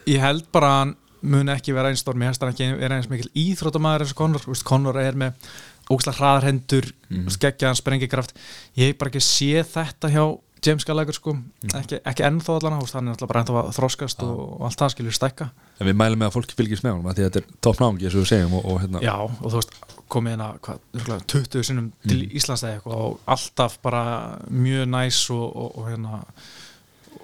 ég 0.09 0.23
held 0.23 0.47
bara 0.55 0.73
muni 1.21 1.53
ekki 1.53 1.75
vera 1.75 1.91
eins 1.91 2.03
stór, 2.05 2.17
mér 2.19 2.31
hefst 2.31 2.45
hann 2.45 2.55
ekki 2.55 2.69
vera 2.79 2.99
eins 2.99 3.09
mikil 3.11 3.29
íþróttamæður 3.37 4.05
eins 4.05 4.15
og 4.15 4.21
Conor 4.21 4.45
veist, 4.47 4.67
Conor 4.67 5.01
er 5.03 5.19
með 5.19 5.51
ógslag 5.93 6.19
hraðarhendur 6.19 6.91
mm. 7.09 7.29
skeggjaðan 7.33 7.79
sprengikraft. 7.79 8.35
Ég 8.79 8.93
hef 8.93 9.01
bara 9.01 9.13
ekki 9.13 9.25
sé 9.25 9.65
þetta 9.67 10.11
hjá 10.13 10.25
James 10.65 10.85
Gallagher 10.87 11.17
sko, 11.17 11.35
ekki, 11.79 12.01
ekki 12.09 12.25
ennþá 12.27 12.57
allan 12.59 12.77
hann 12.79 13.09
er 13.09 13.15
alltaf 13.15 13.31
bara 13.31 13.43
ennþá 13.45 13.57
að 13.61 13.71
þroskast 13.77 14.25
og, 14.27 14.39
og 14.59 14.65
allt 14.69 14.83
það 14.83 14.93
skilur 14.95 15.17
stækka. 15.17 15.49
En 15.79 15.89
við 15.89 15.99
mælum 16.01 16.23
með 16.23 16.31
að 16.31 16.37
fólki 16.37 16.59
fylgjast 16.59 16.87
með 16.87 16.97
honum 16.97 17.11
af 17.11 17.19
því 17.19 17.25
að 17.25 17.31
þetta 17.31 17.43
er 17.43 17.61
topp 17.67 17.83
náungi 17.83 18.09
eins 18.09 18.17
og 18.17 18.25
við 18.25 18.31
segjum 18.33 18.57
og, 18.59 18.67
og 18.67 18.81
hérna 18.83 19.03
Já, 19.05 19.15
og 19.29 19.45
þú 19.45 19.55
veist, 19.61 19.77
komið 20.15 20.37
inn 20.37 20.45
að 20.47 20.61
hvað, 20.67 20.81
örugglega 20.99 21.29
20 21.35 21.69
sinnum 21.69 21.89
til 22.09 22.21
Íslands 22.27 22.65
eða 22.65 22.79
eitthvað 22.79 23.05
og 23.07 23.19
alltaf 23.37 23.79
bara 23.85 24.05
mjög 24.51 24.91
næs 24.95 25.23
og, 25.35 25.47
og, 25.47 25.79
og 25.79 25.89
hérna 25.93 26.23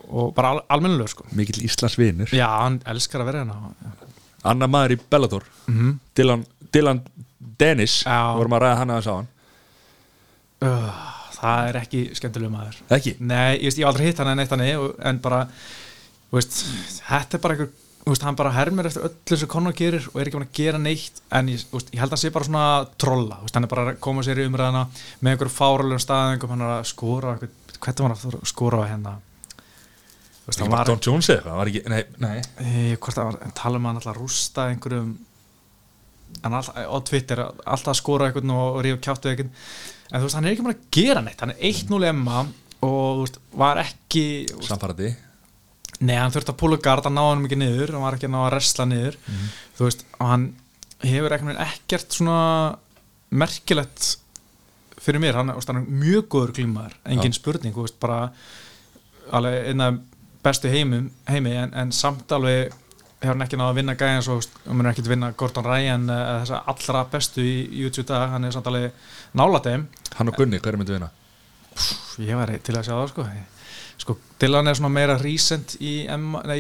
og 0.05 0.35
bara 0.37 0.55
al, 0.55 0.65
almennilegur 0.77 1.15
sko. 1.15 1.29
Mikill 1.35 1.65
Íslands 1.67 1.99
vinur. 1.99 2.31
Já, 2.35 2.47
hann 2.61 2.83
elskar 2.91 3.25
að 3.25 3.33
vera 3.33 3.45
hérna 3.45 3.95
annar 4.45 4.71
maður 4.71 4.97
í 4.97 5.01
Bellator. 5.11 5.47
Mm 5.71 5.95
Dylan, 6.15 6.45
Dylan 6.75 7.01
Dennis. 7.61 8.03
Já. 8.05 8.35
vorum 8.37 8.57
að 8.57 8.65
ræða 8.65 8.81
hann 8.83 8.93
aðeins 8.95 9.09
á 9.11 9.15
hann 9.15 9.29
uh, 10.65 11.03
Það 11.35 11.71
er 11.71 11.79
ekki 11.81 12.03
skemmtileg 12.19 12.53
maður. 12.53 12.83
Ekki, 12.95 13.15
Nei, 13.21 13.57
ég, 13.59 13.73
ég 13.73 13.81
hef 13.81 13.89
aldrei 13.91 14.07
hitt 14.09 14.21
hann 14.23 14.31
en 14.33 14.43
eitt 14.45 14.55
hann 14.55 14.63
en 14.65 15.19
bara, 15.25 15.41
veist, 16.35 16.61
þetta 17.01 17.39
er 17.39 17.43
bara 17.45 17.57
einhver, 17.57 17.73
veist, 18.07 18.25
hann 18.27 18.39
bara 18.39 18.55
hermir 18.55 18.89
eftir 18.91 19.09
öllu 19.09 19.41
sem 19.41 19.51
Conor 19.51 19.77
gerir 19.77 20.09
og 20.13 20.21
er 20.21 20.29
ekki 20.29 20.39
búin 20.39 20.47
að 20.47 20.57
gera 20.61 20.81
neitt 20.81 21.21
en 21.35 21.53
ég, 21.53 21.67
veist, 21.73 21.93
ég 21.95 22.03
held 22.03 22.13
að 22.13 22.17
hann 22.17 22.25
sé 22.25 22.33
bara 22.35 22.49
svona 22.49 22.67
trolla, 23.01 23.43
veist, 23.43 23.59
hann 23.59 23.67
er 23.67 23.75
bara 23.75 23.87
að 23.91 24.01
koma 24.07 24.25
sér 24.27 24.43
í 24.45 24.49
umræðina 24.49 24.87
með 25.21 25.35
einhver 25.35 25.53
fáralegum 25.57 26.03
staðingum, 26.05 26.55
hann 26.55 26.67
er 26.67 26.75
að 26.79 26.83
einhver, 26.85 27.55
hvernig 27.79 28.05
var 28.07 28.17
hann 28.17 28.35
að 28.39 28.51
skora 28.55 28.83
á 28.85 28.91
hérna? 28.93 29.19
Veist, 30.45 30.61
var 30.69 30.89
Don 30.89 31.01
Jones 31.01 31.31
eða 31.33 31.39
eitthvað, 31.39 31.53
hann 31.53 31.63
var 31.63 31.71
ekki, 31.71 31.85
nei, 31.89 32.03
nei. 32.21 32.37
E, 32.61 32.97
hvort 32.99 33.17
það 33.17 33.31
var, 33.31 33.39
en 33.47 33.57
tala 33.57 33.81
um 33.81 33.87
að 33.87 33.91
hann 33.91 34.01
alltaf 34.03 34.19
rústa 34.19 34.67
einhverjum 34.69 35.15
alltaf, 36.43 36.77
á 36.77 36.99
Twitter 37.09 37.43
alltaf 37.45 37.93
að 37.95 38.01
skora 38.01 38.29
einhvern 38.29 38.53
og, 38.53 38.65
og 38.77 38.85
rífa 38.85 39.01
kjátt 39.07 39.25
við 39.25 39.33
einhvern 39.35 39.55
en 40.15 40.23
þú 40.23 40.29
veist, 40.29 40.39
hann 40.39 40.47
er 40.47 40.55
ekki 40.55 40.65
búin 40.65 40.77
að 40.77 40.87
gera 40.95 41.23
neitt. 41.25 41.41
Hann 41.43 41.53
er 41.55 41.63
1-0 41.71 42.09
emma 42.09 42.45
og 42.85 43.23
veist, 43.25 43.41
var 43.59 43.83
ekki 43.83 44.25
samfærandi 44.65 45.13
Nei, 46.05 46.17
hann 46.19 46.33
þurfti 46.35 46.51
að 46.51 46.59
púla 46.59 46.77
gard, 46.83 47.07
hann 47.07 47.15
náði 47.17 47.31
hann 47.31 47.45
ekki 47.47 47.59
niður. 47.61 47.93
Hann 47.95 48.03
var 48.03 48.17
ekki 48.17 48.27
að 48.27 48.33
ná 48.35 48.41
að 48.43 48.53
resla 48.57 48.85
niður. 48.91 49.17
Þú 49.79 49.87
veist, 49.87 50.03
og 50.19 50.27
hann 50.29 50.47
hefur 51.05 51.35
ekkert, 51.37 52.17
svona 52.17 52.39
merkilegt 53.35 54.09
fyrir 55.05 55.21
mér, 55.23 55.39
hann, 55.39 55.53
veist, 55.55 55.71
hann 55.71 55.83
er 55.83 56.01
mjög 56.03 56.29
góður 56.33 56.55
glímaður, 56.59 56.97
engin 57.13 57.37
spurning 57.37 57.75
þú 57.77 57.85
veist, 57.87 57.99
bara 58.03 58.19
alveg 59.35 59.71
einn 59.71 59.85
af 59.85 60.01
bestu 60.45 60.71
heimum, 60.73 61.11
heimi 61.29 61.55
en, 61.57 61.73
en 61.77 61.93
samt 61.95 62.33
alveg 62.37 62.73
hefur 63.25 63.35
hann 63.35 63.47
ekki 63.47 63.59
náða 63.61 63.73
að 63.73 63.79
vinna 63.81 63.97
gæðan 64.01 64.25
svo, 64.27 64.37
hann 64.67 64.79
mun 64.79 64.91
ekki 64.91 65.05
að 65.05 65.11
vinna 65.15 65.33
Gordon 65.41 65.67
Ryan 65.69 66.05
eða 66.13 66.37
þessa 66.45 66.61
allra 66.75 67.05
bestu 67.15 67.45
í 67.45 67.57
YouTube 67.83 68.07
dag, 68.11 68.29
hann 68.35 68.45
er 68.49 68.55
samt 68.55 68.71
alveg 68.71 68.93
nála 69.41 69.63
þeim. 69.65 69.89
Hann 70.19 70.31
og 70.31 70.39
Gunni, 70.39 70.61
hver 70.63 70.77
er 70.77 70.81
myndið 70.83 70.99
vinna? 70.99 71.11
ég 72.23 72.39
var 72.39 72.53
til 72.63 72.77
að 72.79 72.87
sjá 72.87 72.95
það 72.95 73.11
sko. 73.11 73.27
Sko, 74.05 74.17
Dylan 74.43 74.69
er 74.69 74.77
svona 74.77 74.91
meira 74.93 75.15
recent 75.21 75.77
í, 75.79 75.93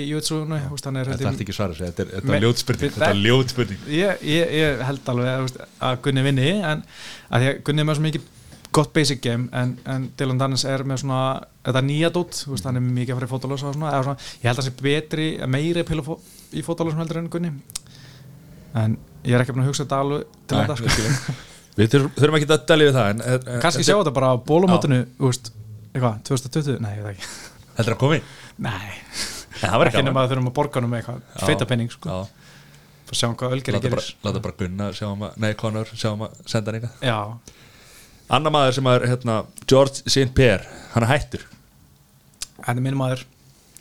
YouTube 0.08 0.46
er 0.54 0.68
þetta 0.70 0.90
er 0.94 1.18
ég- 1.26 1.40
ekki 1.44 1.54
svara 1.56 1.74
sig, 1.74 1.90
þetta 1.90 2.04
er, 2.06 2.36
er 2.36 2.44
ljótspurning 2.44 2.92
þetta 2.94 3.08
er 3.10 3.20
ljótspurning. 3.24 3.80
Ég, 3.90 4.22
ég, 4.22 4.52
ég 4.60 4.84
held 4.86 5.10
alveg 5.12 5.32
að, 5.34 5.58
að 5.88 5.98
Gunni 6.06 6.24
vinni 6.28 6.46
en 6.62 6.84
að 7.30 7.42
því 7.44 7.50
að 7.50 7.58
Gunni 7.66 7.82
er 7.84 7.88
með 7.90 7.98
svo 7.98 8.06
mikið 8.06 8.28
gott 8.74 8.92
basic 8.94 9.22
game 9.24 9.48
en, 9.54 9.76
en 9.90 10.08
Dylan 10.18 10.40
Dannins 10.40 10.64
er 10.68 10.82
með 10.88 11.04
svona 11.04 11.20
þetta 11.64 11.82
nýja 11.86 12.10
dót, 12.14 12.36
þú 12.42 12.54
veist, 12.54 12.68
hann 12.68 12.80
er 12.80 12.86
mikið 12.86 13.14
að 13.14 13.20
fara 13.20 13.28
í 13.28 13.32
fótalösa 13.32 13.70
og 13.70 13.76
svona, 13.76 13.92
eða 13.94 14.06
svona, 14.08 14.28
ég 14.42 14.46
held 14.48 14.58
að 14.58 14.62
hann 14.62 14.68
sé 14.68 14.84
betri 14.84 15.28
meiri 15.54 15.84
fó, 16.06 16.14
í 16.50 16.64
fótalösum 16.66 17.02
heldur 17.02 17.20
en 17.22 17.30
Gunni. 17.32 17.52
En 18.74 18.96
ég 19.22 19.36
er 19.36 19.44
ekki 19.44 19.54
að 19.54 19.68
hugsa 19.68 19.86
þetta 19.86 20.00
alveg 20.02 20.24
til 20.50 20.58
Nei, 20.58 20.64
þetta 20.64 20.76
sko. 20.80 21.36
við 21.78 21.94
þurfum, 21.94 22.38
ekki 22.40 22.50
að 22.50 22.66
delja 22.72 22.88
við 22.90 22.98
það 22.98 23.12
en, 23.12 23.24
en, 23.30 23.60
kannski 23.62 23.86
sjá 23.86 23.94
þetta 23.94 24.14
bara 24.18 24.34
á 24.34 24.36
eitthvað, 25.94 26.22
2020, 26.26 26.80
nei, 26.82 26.92
ég 26.98 27.04
veit 27.04 27.12
ekki. 27.14 27.28
Þetta 27.76 27.84
er 27.86 27.94
að 27.94 28.00
koma 28.00 28.16
í? 28.18 28.22
Nei, 28.64 28.94
það 29.60 29.76
var 29.78 29.90
ekki 29.90 30.02
nema 30.02 30.24
að 30.24 30.32
þurfum 30.32 30.48
að 30.50 30.56
borga 30.56 30.80
hann 30.80 30.90
með 30.90 31.02
eitthvað 31.02 31.44
feita 31.46 31.68
penning, 31.70 31.92
sko, 31.94 32.10
já, 32.10 32.16
sjá 33.14 33.28
hvað 33.30 33.54
Ölgeri 33.54 33.76
láta 33.76 33.92
bara, 33.92 34.02
gerir. 34.02 34.16
láta 34.26 34.42
bara 34.42 34.56
Gunna 34.58 34.88
sjá 34.96 35.06
um 35.06 35.22
að, 35.28 35.36
nei 35.44 35.52
Conor, 35.60 35.92
sjá 35.94 36.08
um 36.10 36.24
að 36.26 36.34
senda 36.50 36.72
hann 36.72 36.80
eitthvað. 36.80 37.06
Já, 37.06 37.62
annar 38.32 38.54
maður 38.54 38.78
sem 38.78 38.90
er 38.92 39.06
hérna, 39.10 39.42
George 39.70 40.04
St. 40.06 40.30
Pierre 40.36 40.64
hann 40.94 41.06
er 41.06 41.12
hættur, 41.12 41.46
þetta 42.60 42.76
er 42.76 42.84
minn 42.84 42.98
maður. 42.98 43.26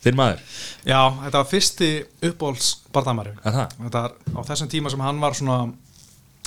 Þinn 0.04 0.18
maður? 0.20 0.42
Já, 0.84 1.00
þetta 1.22 1.40
var 1.40 1.48
fyrsti 1.48 1.90
uppbóls 2.28 2.74
bardamæri 2.92 3.38
er 3.40 3.56
það? 3.56 3.76
Þetta 3.86 4.02
var 4.04 4.16
á 4.36 4.40
þessum 4.50 4.72
tíma 4.74 4.92
sem 4.92 5.04
hann 5.06 5.22
var 5.24 5.38
svona 5.38 5.60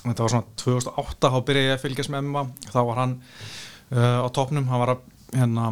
þetta 0.02 0.26
var 0.26 0.32
svona 0.34 0.56
2008 0.60 1.30
þá 1.32 1.38
byrjaði 1.48 1.70
ég 1.70 1.78
að 1.78 1.84
fylgjast 1.86 2.12
með 2.12 2.26
MMA 2.26 2.42
þá 2.68 2.80
var 2.90 3.00
hann 3.00 3.14
uh, 3.96 4.18
á 4.20 4.28
topnum 4.36 4.68
hann 4.68 4.82
var 4.82 4.92
hérna 5.32 5.70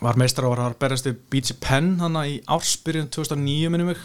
var 0.00 0.18
meistar 0.20 0.46
og 0.48 0.54
var 0.54 0.66
að 0.66 0.78
berjast 0.80 1.08
við 1.08 1.16
BG 1.32 1.56
Penn 1.60 1.94
hann 2.00 2.18
í 2.24 2.38
ársbyrjun 2.48 3.10
2009 3.12 3.72
minnum 3.72 3.90
mig. 3.92 4.04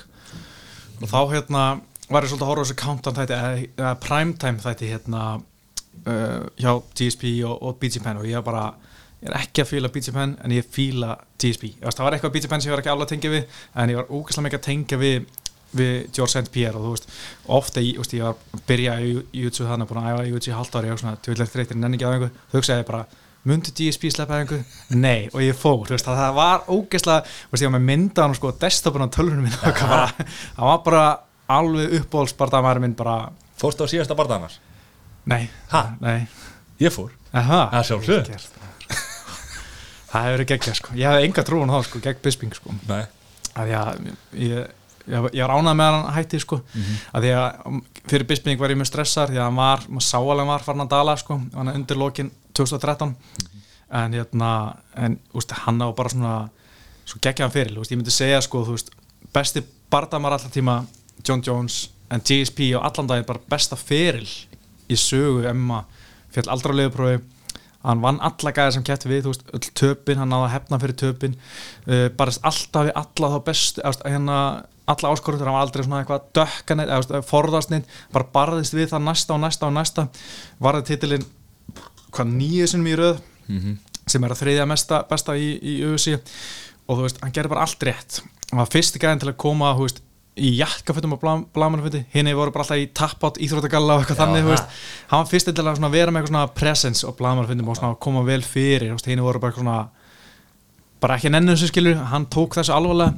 Og 1.02 1.08
þá 1.12 1.20
hérna 1.32 1.66
var 2.12 2.26
ég 2.26 2.32
svolítið 2.32 2.46
að 2.46 2.52
horfa 2.52 2.64
á 2.64 2.66
þessu 2.66 2.80
countdown 2.82 3.18
þætti 3.20 3.38
eða 3.38 3.94
primetime 4.04 4.64
þætti 4.64 4.92
hérna 4.92 5.22
uh, 6.06 6.44
hjá 6.60 6.72
GSP 6.98 7.32
og, 7.48 7.56
og 7.62 7.80
BG 7.82 8.04
Penn 8.04 8.22
og 8.22 8.28
ég 8.30 8.38
er 8.40 8.46
bara 8.46 8.68
ég 9.22 9.32
er 9.32 9.40
ekki 9.40 9.64
að 9.64 9.72
fíla 9.72 9.92
BG 9.94 10.14
Penn 10.16 10.36
en 10.44 10.54
ég 10.54 10.68
Ég 11.80 11.88
veist, 11.88 11.98
það 11.98 12.06
var 12.08 12.18
eitthvað 12.18 12.36
BG 12.36 12.52
Penn 12.52 12.64
sem 12.64 12.72
ég 12.72 12.76
var 12.76 12.84
ekki 12.84 12.94
alveg 12.94 13.08
að 13.08 13.16
tengja 13.16 13.34
við 13.34 13.60
en 13.76 13.94
ég 13.94 14.00
var 14.02 14.12
ógæslega 14.12 14.48
mikið 14.48 14.62
að 14.62 14.70
tengja 14.70 15.02
við 15.02 15.28
við 15.76 15.96
George 16.16 16.32
St. 16.32 16.52
Pierre 16.54 16.80
og 16.80 16.86
þú 16.86 16.94
veist 16.96 17.08
ofta 17.58 17.84
ég, 17.84 18.00
veist, 18.00 18.16
ég 18.16 18.24
var 18.24 18.36
að 18.36 18.64
byrja 18.70 18.96
í 19.04 19.12
YouTube 19.42 19.70
þannig 19.70 19.90
búin 19.90 20.02
að 20.02 20.10
æfa 20.12 20.26
í 20.26 20.34
YouTube 20.34 20.54
í 20.54 20.58
halvt 20.60 20.78
ári 20.80 20.92
og 20.94 21.02
svona 21.02 21.22
tvillir 21.26 21.52
þreytir 21.52 21.80
nenni 21.82 22.00
ekki 22.00 22.08
á 22.08 22.14
einhver 22.14 22.34
þau 22.52 22.58
hugsaði 22.60 22.88
bara 22.88 23.06
myndi 23.46 23.74
GSP 23.78 24.12
sleppa 24.14 24.40
einhver? 24.42 24.64
Nei 24.96 25.28
og 25.32 25.42
ég 25.44 25.58
fór 25.58 25.84
þú 25.86 25.96
veist, 25.98 26.08
það, 26.08 26.32
var 26.38 26.66
ógeðslega 26.70 27.26
þú 27.26 27.62
ég 27.62 27.70
var 27.70 27.76
með 27.78 27.88
myndan 27.92 28.34
og 28.34 28.40
sko 28.40 28.54
desktopun 28.62 29.06
á 29.06 29.10
tölvunum 29.14 29.46
minn 29.46 29.58
það 29.66 30.70
var 30.70 30.86
bara 30.86 31.06
alveg 31.56 32.00
uppbólsbarðamæri 32.02 32.86
minn 32.86 32.98
bara 32.98 33.20
Fórstu 33.56 33.86
á 33.86 33.92
síðasta 33.92 34.18
barða 34.18 34.40
annars? 34.40 34.58
Nei, 35.26 35.50
Ha? 35.72 35.84
nei. 36.02 36.28
Ég 36.80 36.92
fór. 36.94 37.12
Aha, 37.34 37.70
Það. 37.84 38.08
Vel 38.08 38.24
gert. 38.28 38.50
það 40.12 40.26
hefur 40.26 40.36
verið 40.38 40.50
geggjað 40.52 40.76
sko. 40.80 40.96
Ég 40.96 41.10
hefði 41.10 41.28
enga 41.30 41.44
trúin 41.48 41.72
á 41.72 41.76
það 41.78 41.86
sko, 41.90 42.02
gegn 42.06 42.22
Bisping 42.24 42.56
sko. 42.56 42.76
Nei. 42.90 43.04
Að 43.56 43.72
að 43.80 44.00
ég, 44.36 44.56
ég, 45.12 45.28
ég 45.36 45.42
var 45.46 45.54
ánað 45.56 45.78
með 45.80 45.92
hann 45.96 46.14
hætti 46.16 46.40
sko. 46.44 46.60
Að 47.16 47.26
því 47.28 47.34
að 47.40 47.60
um, 47.72 47.82
fyrir 48.12 48.28
Bisping 48.30 48.60
var 48.62 48.74
ég 48.74 48.80
mjög 48.80 48.90
stressar 48.92 49.32
því 49.32 49.40
að 49.42 49.48
hann 49.50 49.60
var, 49.60 49.86
maður 49.90 50.08
sá 50.08 50.18
alveg 50.20 50.50
var 50.52 50.66
farin 50.68 50.86
að 50.86 50.94
dala 50.96 51.16
sko, 51.20 51.40
hann 51.56 51.72
er 51.72 51.80
undir 51.80 52.00
lokin 52.00 52.32
2013 52.56 53.16
en 53.96 54.16
hérna 54.18 54.52
en 55.00 55.20
úst, 55.38 55.52
hann 55.66 55.80
á 55.84 55.88
bara 55.96 56.12
svona 56.12 56.36
svo 57.06 57.20
geggjaðan 57.22 57.54
fyrir, 57.54 57.76
úst, 57.80 57.92
ég 57.94 58.00
myndi 58.00 58.12
segja 58.14 58.40
sko 58.44 58.64
veist, 58.68 58.90
besti 59.36 59.62
bardamar 59.92 60.36
allar 60.36 60.52
tíma 60.52 60.80
John 61.24 61.44
Jones 61.46 61.90
en 62.12 62.24
GSP 62.26 62.72
og 62.76 62.84
allan 62.88 63.08
daginn 63.12 63.28
bara 63.28 63.44
besta 63.52 63.78
feril 63.80 64.26
í 64.90 64.98
sögu 65.00 65.46
Emma 65.50 65.84
fjall 66.36 66.50
aldrei 66.52 66.76
á 66.76 66.80
liðuprófi 66.82 67.24
hann 67.86 68.02
vann 68.02 68.22
alla 68.24 68.54
gæðir 68.54 68.76
sem 68.76 68.86
kætti 68.86 69.10
við, 69.10 69.28
veist, 69.30 69.46
öll 69.54 69.72
töpin 69.78 70.20
hann 70.20 70.32
náði 70.34 70.48
að 70.48 70.54
hefna 70.56 70.80
fyrir 70.82 70.98
töpin. 71.00 71.36
Uh, 71.86 72.08
bara 72.18 72.34
alltaf 72.50 72.88
við 72.88 72.96
alla 73.02 73.32
þá 73.36 73.38
veist, 73.50 73.82
hérna, 74.02 74.38
alla 74.90 75.12
áskorundur, 75.14 75.50
hann 75.50 75.58
var 75.58 75.66
aldrei 75.68 75.86
svona 75.86 76.02
eitthvað 76.02 76.28
dökkan, 76.38 76.84
eða 76.84 77.00
þú 77.04 77.14
veist, 77.14 77.30
forðastninn 77.30 77.88
bara 78.16 78.30
barðist 78.34 78.78
við 78.78 78.90
það 78.94 79.06
næsta 79.10 79.38
og 79.38 79.42
næsta 79.44 79.70
og 79.70 79.76
næsta. 79.78 80.08
Varði 80.66 80.88
titilinn 80.92 81.28
hvað 82.16 82.32
nýju 82.34 82.70
sinum 82.72 82.90
í 82.90 82.98
röð 82.98 83.22
sem 84.10 84.24
er 84.24 84.34
að 84.34 84.42
þriðja 84.42 84.70
mesta, 84.70 85.04
besta 85.10 85.36
í, 85.38 85.52
í 85.62 85.78
UFC 85.86 86.16
og 86.16 86.98
þú 86.98 87.02
veist, 87.06 87.22
hann 87.22 87.34
gerði 87.34 87.54
bara 87.54 87.66
allt 87.66 87.86
rétt. 87.86 88.22
Hann 88.52 88.62
var 88.62 88.74
fyrsti 88.74 89.02
gæðin 89.02 89.22
til 89.24 89.32
að 89.32 89.40
koma, 89.42 89.74
þú 89.78 89.88
veist 89.88 90.02
í 90.36 90.52
jakkafötum 90.60 91.16
og 91.16 91.22
blamanaföti 91.56 92.04
henni 92.12 92.34
voru 92.36 92.52
bara 92.52 92.66
alltaf 92.66 92.82
í 92.82 92.90
tappátt, 92.92 93.40
íþróttagalla 93.40 93.96
og 93.96 94.04
eitthvað 94.04 94.20
þannig, 94.20 94.44
þú 94.44 94.52
veist, 94.52 94.80
hann 95.12 95.22
var 95.22 95.30
fyrsti 95.32 95.54
til 95.56 95.68
að 95.72 95.86
vera 95.94 96.12
með 96.12 96.26
eitthvað 96.26 96.34
svona 96.34 96.48
presence 96.60 97.08
og 97.08 97.16
blamanafötum 97.20 97.72
og 97.72 97.80
svona 97.80 98.00
koma 98.04 98.26
vel 98.28 98.42
fyrir, 98.44 98.92
henni 98.92 99.24
voru 99.24 99.40
bara 99.40 99.54
eitthvað 99.54 99.64
svona 99.64 99.80
bara 101.04 101.18
ekki 101.20 101.32
nennu 101.32 101.56
þessu 101.56 101.72
skilur, 101.72 102.04
hann 102.12 102.28
tók 102.34 102.58
þessu 102.58 102.74
alvarlega 102.76 103.14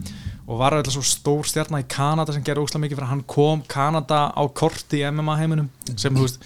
og 0.48 0.62
var 0.62 0.78
alltaf 0.78 0.96
svo 0.96 1.04
stór 1.04 1.48
stjarnar 1.48 1.84
í 1.84 1.88
Kanada 1.92 2.32
sem 2.36 2.44
gerði 2.46 2.64
óslega 2.64 2.86
mikið 2.86 3.00
fyrir 3.00 3.08
að 3.08 3.12
hann. 3.12 3.24
Kom 3.28 3.64
Kanada 3.68 4.20
á 4.32 4.44
korti 4.56 5.02
í 5.02 5.10
MMA 5.12 5.36
heiminum 5.42 5.68
sem, 5.90 6.16
þú 6.16 6.24
veist, 6.24 6.40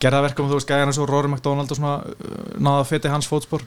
gerða 0.00 0.22
verkum 0.24 0.48
þú 0.48 0.56
veist, 0.56 0.70
gæðan 0.70 0.94
og 0.94 1.10
Rory 1.10 1.28
McDonald 1.28 1.74
og 1.74 1.78
svona 1.78 1.98
uh, 2.00 2.38
náða 2.56 2.80
að 2.80 2.88
feti 2.94 3.12
hans 3.12 3.28
fótspor. 3.28 3.66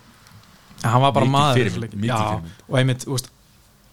En 0.82 0.90
hann 0.90 1.06
var 1.06 1.14
bara 1.16 1.30
maður 1.30 1.86
Já, 2.02 2.18
og 2.42 2.80
einmitt, 2.80 3.06
þú 3.06 3.14
veist 3.14 3.30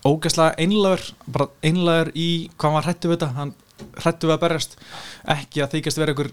ógæslega 0.08 0.56
einlagur, 0.62 1.04
bara 1.26 1.48
einlagur 1.62 2.12
í 2.18 2.30
hvað 2.56 2.76
hann 2.78 2.86
hrættu 2.88 3.10
við 3.10 3.18
þetta, 3.18 3.30
hann 3.38 3.52
hrættu 3.98 4.30
við 4.30 4.36
að 4.36 4.42
berjast, 4.46 4.80
ekki 5.36 5.62
að 5.62 5.76
þykjast 5.76 6.02
vera 6.02 6.16
ykkur 6.16 6.32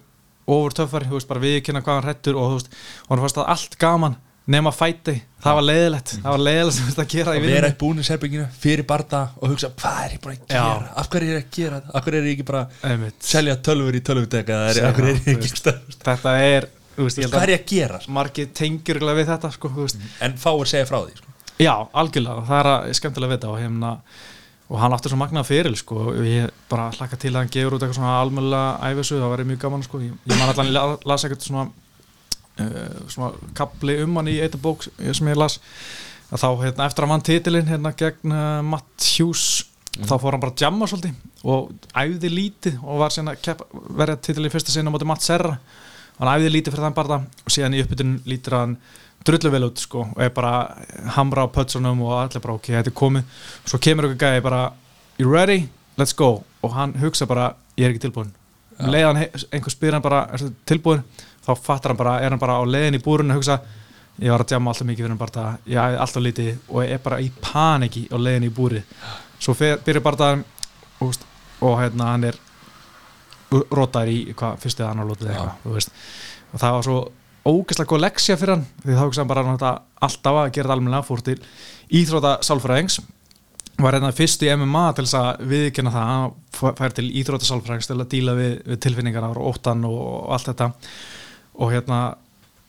ofur 0.49 1.05
veist, 1.13 1.29
bara 1.29 1.43
viðkynna 1.43 1.83
hvað 1.85 1.99
hann 1.99 2.07
hrættur 2.09 2.39
og 2.39 2.57
og 2.57 3.13
hann 3.13 3.23
fannst 3.25 3.41
að 3.41 3.53
allt 3.53 3.77
gaman 3.81 4.17
nema 4.49 4.71
fæti, 4.73 5.13
það 5.43 5.57
var 5.59 5.65
leiðilegt. 5.67 6.13
Það 6.23 6.33
var 6.33 6.43
leiðilegt 6.47 7.01
að 7.03 7.11
gera 7.11 7.33
í 7.35 7.39
Að 7.39 7.43
vera 7.43 7.51
vinnunni 7.51 7.69
í 7.69 7.77
búnisherbygginu 7.83 8.45
fyrir 8.63 8.87
barða 8.89 9.21
og 9.37 9.53
hugsa 9.53 9.69
hvað 9.77 9.99
er 10.05 10.15
ég 10.15 10.23
bara 10.23 10.35
að 10.35 10.55
Já. 10.55 10.63
gera? 10.63 10.89
Af 11.01 11.09
hverju 11.13 11.29
er 11.29 11.37
ég 11.37 11.45
að 11.45 11.59
gera 11.59 11.79
þetta, 11.79 11.93
af 11.93 12.07
hverju 12.07 12.19
er 12.19 12.29
ég 12.29 12.35
ekki 12.35 12.47
bara 12.49 12.63
að 12.89 13.05
selja 13.29 13.57
tölfur 13.69 13.99
í 13.99 14.03
stöð 15.61 15.79
þetta 15.99 16.35
er, 16.47 16.69
hvað 16.97 17.41
er 17.43 17.53
ég 17.53 17.61
að 17.61 17.73
gera 17.75 18.01
margir 18.17 18.49
tengjur 18.57 19.01
við 19.21 19.33
þetta, 19.35 19.53
sko, 19.53 19.73
en 20.25 20.39
fáir 20.41 20.73
segja 20.73 20.89
frá 20.89 21.03
því 21.03 21.19
sko. 21.19 21.28
Já, 21.59 21.73
algjörlega, 21.91 22.45
það 22.47 22.59
er 22.61 22.71
að, 22.71 22.89
skemmtilega 22.95 23.33
að 23.33 23.35
vita 23.35 23.49
og, 23.51 23.57
hefna, 23.59 23.93
og 24.69 24.79
hann 24.79 24.95
átti 24.95 25.11
svo 25.11 25.19
magnað 25.19 25.49
fyrir 25.49 25.75
sko, 25.79 25.97
og 26.13 26.19
ég 26.23 26.53
bara 26.71 26.87
hlakka 26.95 27.19
til 27.19 27.33
að 27.33 27.41
hann 27.41 27.51
gefur 27.51 27.75
út 27.75 27.83
eitthvað 27.83 27.99
svona 27.99 28.15
almjöla 28.21 28.61
æfisu, 28.87 29.17
það 29.19 29.33
væri 29.33 29.47
mjög 29.49 29.61
gaman 29.65 29.83
sko. 29.83 30.01
ég, 30.05 30.13
ég 30.29 30.39
man 30.39 30.53
allan, 30.53 30.69
ég 30.71 31.07
las 31.09 31.25
eitthvað 31.27 31.47
svona 31.49 31.65
uh, 32.63 33.01
svona 33.11 33.51
kapli 33.57 33.97
um 34.05 34.21
hann 34.21 34.31
í 34.31 34.37
eitthvað 34.39 34.63
bók 34.67 34.87
sem 34.87 35.31
ég 35.31 35.39
las 35.39 35.59
að 36.29 36.43
þá, 36.43 36.47
hérna, 36.63 36.87
eftir 36.87 37.05
að 37.05 37.13
vann 37.13 37.25
titilinn 37.27 37.69
hérna 37.73 37.93
gegn 37.97 38.35
uh, 38.35 38.61
Matt 38.65 39.09
Hughes 39.17 39.65
þá 39.99 40.15
fór 40.15 40.35
hann 40.35 40.43
bara 40.43 40.53
að 40.53 40.63
jamma 40.63 40.87
svolítið 40.87 41.45
og 41.49 41.71
æfði 41.97 42.31
lítið 42.31 42.81
og 42.85 43.01
var 43.01 43.13
síðan 43.13 43.33
að 43.33 43.63
verja 43.99 44.19
titilinn 44.19 44.51
í 44.51 44.53
fyrsta 44.53 44.73
sinna 44.73 44.93
móti 44.93 45.07
Matt 45.09 45.25
Serra 45.25 45.57
hann 46.19 46.31
æfði 46.35 46.53
lítið 46.53 46.75
fyrir 46.75 46.87
þann 46.87 46.97
barða 46.97 47.21
og 47.25 47.53
síðan 47.55 47.75
í 47.75 47.83
uppbytun 47.83 48.17
lítur 48.29 48.57
hann 48.59 48.77
drullu 49.25 49.51
vel 49.51 49.63
út 49.67 49.81
sko 49.81 50.05
og 50.15 50.21
er 50.23 50.29
bara 50.33 50.51
hamra 51.15 51.43
á 51.45 51.47
pötsunum 51.51 52.01
og 52.05 52.13
allir 52.21 52.41
bara 52.43 52.53
ok, 52.55 52.69
þetta 52.77 52.91
er 52.91 52.95
komið. 52.95 53.23
Svo 53.67 53.79
kemur 53.83 54.07
ykkur 54.09 54.21
gæði 54.25 54.43
bara 54.45 54.61
you 55.19 55.31
ready, 55.31 55.67
let's 55.99 56.15
go. 56.15 56.43
Og 56.63 56.73
hann 56.75 56.93
hugsa 56.99 57.25
bara, 57.27 57.53
ég 57.77 57.85
er 57.87 57.93
ekki 57.95 58.05
tilbúin 58.07 58.31
um 58.79 58.87
leið 58.93 59.05
hann, 59.09 59.17
he- 59.19 59.31
einhver 59.51 59.71
spyr 59.73 59.91
hann 59.97 60.01
bara, 60.03 60.21
er 60.33 60.39
þetta 60.39 60.65
tilbúin 60.71 61.01
þá 61.45 61.49
fattar 61.59 61.91
hann 61.91 61.97
bara, 61.99 62.13
er 62.23 62.29
hann 62.31 62.39
bara 62.39 62.55
á 62.59 62.63
leiðin 62.63 62.95
í 62.95 63.01
búrun 63.03 63.31
að 63.33 63.39
hugsa, 63.41 63.57
ég 64.23 64.31
var 64.31 64.43
að 64.45 64.53
jamma 64.55 64.71
alltaf 64.71 64.87
mikið 64.87 65.03
fyrir 65.03 65.11
hann 65.11 65.19
bara, 65.19 65.57
ég 65.67 65.79
æði 65.83 65.97
alltaf 66.05 66.23
lítið 66.23 66.57
og 66.69 66.83
er 66.85 67.01
bara 67.03 67.19
í 67.19 67.27
paniki 67.43 68.05
á 68.07 68.15
leiðin 68.19 68.47
í 68.47 68.51
búri 68.55 68.79
svo 69.39 69.55
byrjar 69.59 69.99
bara 70.03 70.19
það 70.21 70.43
og, 71.03 71.19
og 71.67 71.75
hérna 71.81 72.07
hann 72.13 72.23
er 72.31 72.39
rótaður 73.51 74.11
í 74.13 74.17
hvað 74.37 74.59
fyrstu 74.63 74.85
annar 74.85 75.07
lótið 75.09 75.31
eitthvað 75.33 75.53
þú 75.63 75.75
veist. 75.75 75.91
og 76.53 76.59
það 76.63 76.75
var 76.77 76.87
svo 76.87 76.97
ógeðslega 77.47 77.89
góð 77.89 78.03
leksja 78.05 78.37
fyrir 78.39 78.57
hann 78.57 78.65
því 78.83 78.97
þá 78.97 79.03
hugsaði 79.05 79.23
hann 79.23 79.31
bara 79.31 79.45
hann 79.47 79.63
alltaf 80.07 80.41
að 80.41 80.51
gera 80.55 80.67
þetta 80.67 80.75
almennilega 80.75 81.07
fór 81.07 81.23
til 81.25 81.37
íþróta 81.99 82.35
sálfræðings 82.45 82.99
var 83.79 83.95
hérna 83.95 84.11
fyrst 84.15 84.43
í 84.43 84.49
MMA 84.51 84.83
til 84.95 85.05
þess 85.05 85.17
að 85.19 85.45
viðkynna 85.53 85.93
það 85.93 86.09
hann 86.09 86.75
fær 86.79 86.95
til 86.97 87.07
íþróta 87.21 87.47
sálfræðings 87.47 87.89
til 87.89 87.97
að 87.97 88.09
díla 88.11 88.35
við, 88.37 88.53
við 88.67 88.81
tilfinningarna 88.85 89.31
og 89.31 89.53
óttan 89.53 89.85
og, 89.87 89.99
og 89.99 90.33
allt 90.35 90.51
þetta 90.51 90.69
og 91.59 91.73
hérna 91.73 91.99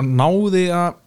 náði 0.00 0.68
að 0.74 1.00